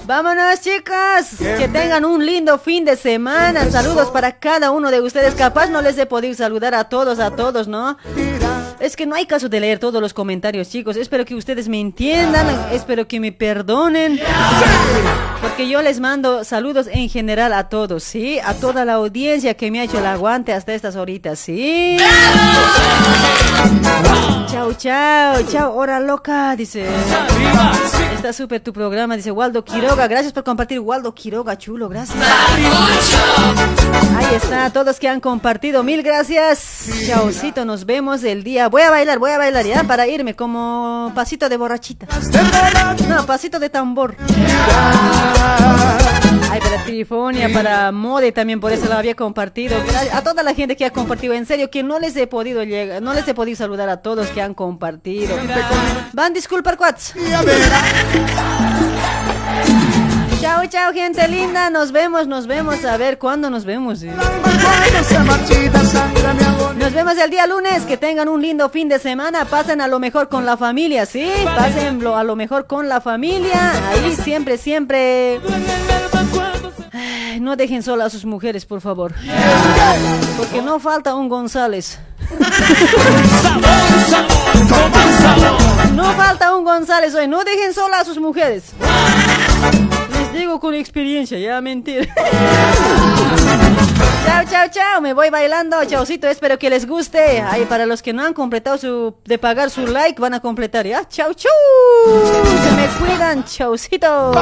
Vámonos 0.08 0.62
chicos, 0.62 1.36
que 1.58 1.68
tengan 1.68 2.02
un 2.06 2.24
lindo 2.24 2.56
fin 2.58 2.82
de 2.82 2.96
semana, 2.96 3.70
saludos 3.70 4.08
para 4.08 4.32
cada 4.38 4.70
uno 4.70 4.90
de 4.90 5.02
ustedes, 5.02 5.34
capaz 5.34 5.68
no 5.68 5.82
les 5.82 5.98
he 5.98 6.06
podido 6.06 6.32
saludar 6.32 6.74
a 6.74 6.84
todos, 6.84 7.18
a 7.18 7.36
todos, 7.36 7.68
¿no? 7.68 7.98
Es 8.80 8.96
que 8.96 9.04
no 9.04 9.14
hay 9.14 9.26
caso 9.26 9.50
de 9.50 9.60
leer 9.60 9.78
todos 9.78 10.00
los 10.00 10.14
comentarios, 10.14 10.70
chicos. 10.70 10.96
Espero 10.96 11.26
que 11.26 11.34
ustedes 11.34 11.68
me 11.68 11.78
entiendan, 11.78 12.46
espero 12.72 13.06
que 13.06 13.20
me 13.20 13.32
perdonen. 13.32 14.18
Porque 15.42 15.68
yo 15.68 15.82
les 15.82 16.00
mando 16.00 16.42
saludos 16.42 16.86
en 16.90 17.10
general 17.10 17.52
a 17.52 17.68
todos, 17.68 18.02
¿sí? 18.02 18.40
A 18.42 18.54
toda 18.54 18.86
la 18.86 18.94
audiencia 18.94 19.58
que 19.58 19.70
me 19.70 19.80
ha 19.80 19.84
hecho 19.84 19.98
el 19.98 20.06
aguante 20.06 20.54
hasta 20.54 20.72
estas 20.72 20.96
horitas, 20.96 21.38
¿sí? 21.38 21.98
Chao, 24.50 24.72
chao, 24.74 25.42
chao, 25.50 25.76
hora 25.76 26.00
loca, 26.00 26.54
dice. 26.56 26.86
Está 28.14 28.32
súper 28.32 28.60
tu 28.60 28.72
programa, 28.72 29.16
dice 29.16 29.30
Waldo 29.30 29.64
Quiroga. 29.64 30.06
Gracias 30.08 30.32
por 30.32 30.44
compartir, 30.44 30.80
Waldo 30.80 31.14
Quiroga, 31.14 31.56
chulo, 31.56 31.88
gracias. 31.88 32.18
Ahí 34.16 34.34
está, 34.34 34.70
todos 34.70 34.98
que 34.98 35.08
han 35.08 35.20
compartido, 35.20 35.82
mil 35.82 36.02
gracias. 36.02 36.88
Chaucito, 37.06 37.64
nos 37.64 37.86
vemos 37.86 38.24
el 38.24 38.42
día. 38.44 38.68
Voy 38.68 38.82
a 38.82 38.90
bailar, 38.90 39.18
voy 39.18 39.30
a 39.30 39.38
bailar 39.38 39.64
ya 39.64 39.84
para 39.84 40.06
irme 40.06 40.34
como 40.34 41.12
pasito 41.14 41.48
de 41.48 41.56
borrachita. 41.56 42.06
No, 43.08 43.26
pasito 43.26 43.58
de 43.58 43.70
tambor. 43.70 44.16
Ay, 46.50 46.60
para 46.60 46.82
Trifonia, 46.84 47.52
para 47.52 47.92
Mode 47.92 48.32
también 48.32 48.58
por 48.60 48.72
eso 48.72 48.86
lo 48.86 48.94
había 48.94 49.14
compartido. 49.14 49.76
A 50.12 50.22
toda 50.22 50.42
la 50.42 50.54
gente 50.54 50.76
que 50.76 50.84
ha 50.84 50.90
compartido, 50.90 51.34
en 51.34 51.46
serio, 51.46 51.70
que 51.70 51.82
no 51.82 51.98
les 51.98 52.16
he 52.16 52.26
podido 52.26 52.64
llegar, 52.64 53.02
no 53.02 53.14
les 53.14 53.26
he 53.28 53.34
podido 53.34 53.47
saludar 53.56 53.88
a 53.88 53.98
todos 53.98 54.28
que 54.28 54.42
han 54.42 54.54
compartido. 54.54 55.36
Van 56.12 56.32
disculpar, 56.32 56.76
cuats. 56.76 57.14
Chao, 60.40 60.64
chao, 60.66 60.92
gente 60.92 61.26
linda. 61.28 61.68
Nos 61.70 61.90
vemos, 61.92 62.26
nos 62.28 62.46
vemos. 62.46 62.84
A 62.84 62.96
ver 62.96 63.18
cuándo 63.18 63.50
nos 63.50 63.64
vemos. 63.64 64.02
eh? 64.02 64.12
Nos 66.78 66.92
vemos 66.92 67.18
el 67.18 67.30
día 67.30 67.46
lunes. 67.46 67.82
Que 67.84 67.96
tengan 67.96 68.28
un 68.28 68.40
lindo 68.40 68.68
fin 68.68 68.88
de 68.88 68.98
semana. 69.00 69.44
Pasen 69.46 69.80
a 69.80 69.88
lo 69.88 69.98
mejor 69.98 70.28
con 70.28 70.46
la 70.46 70.56
familia, 70.56 71.06
¿sí? 71.06 71.28
Pásenlo 71.56 72.16
a 72.16 72.22
lo 72.24 72.36
mejor 72.36 72.66
con 72.66 72.88
la 72.88 73.00
familia. 73.00 73.72
Ahí 73.90 74.14
siempre, 74.14 74.58
siempre. 74.58 75.40
No 77.40 77.56
dejen 77.56 77.82
sola 77.82 78.06
a 78.06 78.10
sus 78.10 78.24
mujeres, 78.24 78.66
por 78.66 78.80
favor. 78.80 79.14
Porque 80.36 80.62
no 80.62 80.80
falta 80.80 81.14
un 81.14 81.28
González. 81.28 81.98
No 85.94 86.12
falta 86.14 86.56
un 86.56 86.64
González 86.64 87.14
hoy. 87.14 87.28
No 87.28 87.44
dejen 87.44 87.72
sola 87.74 88.00
a 88.00 88.04
sus 88.04 88.18
mujeres. 88.18 88.72
Digo 90.38 90.60
con 90.60 90.72
experiencia, 90.74 91.36
ya 91.36 91.60
mentir. 91.60 92.08
Chao, 94.24 94.44
chao, 94.48 94.68
chao. 94.70 95.00
Me 95.00 95.12
voy 95.12 95.30
bailando. 95.30 95.82
Chaucito, 95.84 96.28
espero 96.28 96.58
que 96.60 96.70
les 96.70 96.86
guste. 96.86 97.40
Ahí 97.40 97.64
para 97.64 97.86
los 97.86 98.02
que 98.02 98.12
no 98.12 98.22
han 98.24 98.34
completado 98.34 98.78
su 98.78 99.14
de 99.24 99.36
pagar 99.38 99.70
su 99.70 99.86
like, 99.86 100.20
van 100.20 100.34
a 100.34 100.40
completar, 100.40 100.86
¿ya? 100.86 101.08
Chau, 101.08 101.34
chau. 101.34 101.50
Se 102.62 102.70
me 102.76 102.86
cuidan, 102.98 103.44
chaucito. 103.44 104.32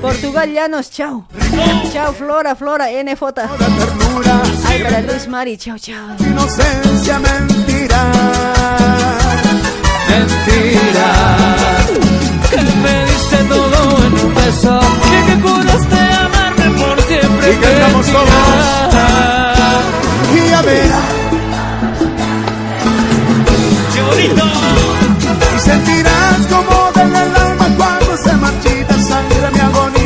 Portugal 0.00 0.52
Llanos, 0.52 0.90
chao. 0.90 1.28
Chao, 1.92 2.12
Flora, 2.12 2.56
Flora, 2.56 2.86
NJ. 2.90 3.22
Ay, 4.66 4.82
para 4.82 5.02
Luis 5.02 5.28
Mari, 5.28 5.56
chao, 5.56 5.78
chao. 5.78 6.16
Inocencia 6.18 7.20
mentira. 7.20 8.12
Mentira. 10.08 11.79
Me 12.82 13.04
diste 13.04 13.36
todo 13.44 13.78
en 14.06 14.12
un 14.26 14.34
beso. 14.34 14.80
Y 15.06 15.26
que 15.26 15.34
juraste 15.42 16.00
amarme 16.26 16.66
por 16.78 17.02
siempre. 17.02 17.52
Y 17.52 17.56
que 17.56 17.72
estamos 17.72 18.06
solos. 18.06 18.70
Y 20.34 20.52
a 20.52 20.62
ver. 20.62 20.90
¡Qué 23.94 24.02
bonito! 24.02 24.44
Y 25.56 25.60
sentirás 25.60 26.46
como 26.48 26.92
del 26.92 27.16
alma 27.16 27.66
cuando 27.76 28.16
se 28.16 28.32
marchita 28.36 28.94
sangre 29.02 29.50
mi 29.52 29.60
agonía. 29.60 29.99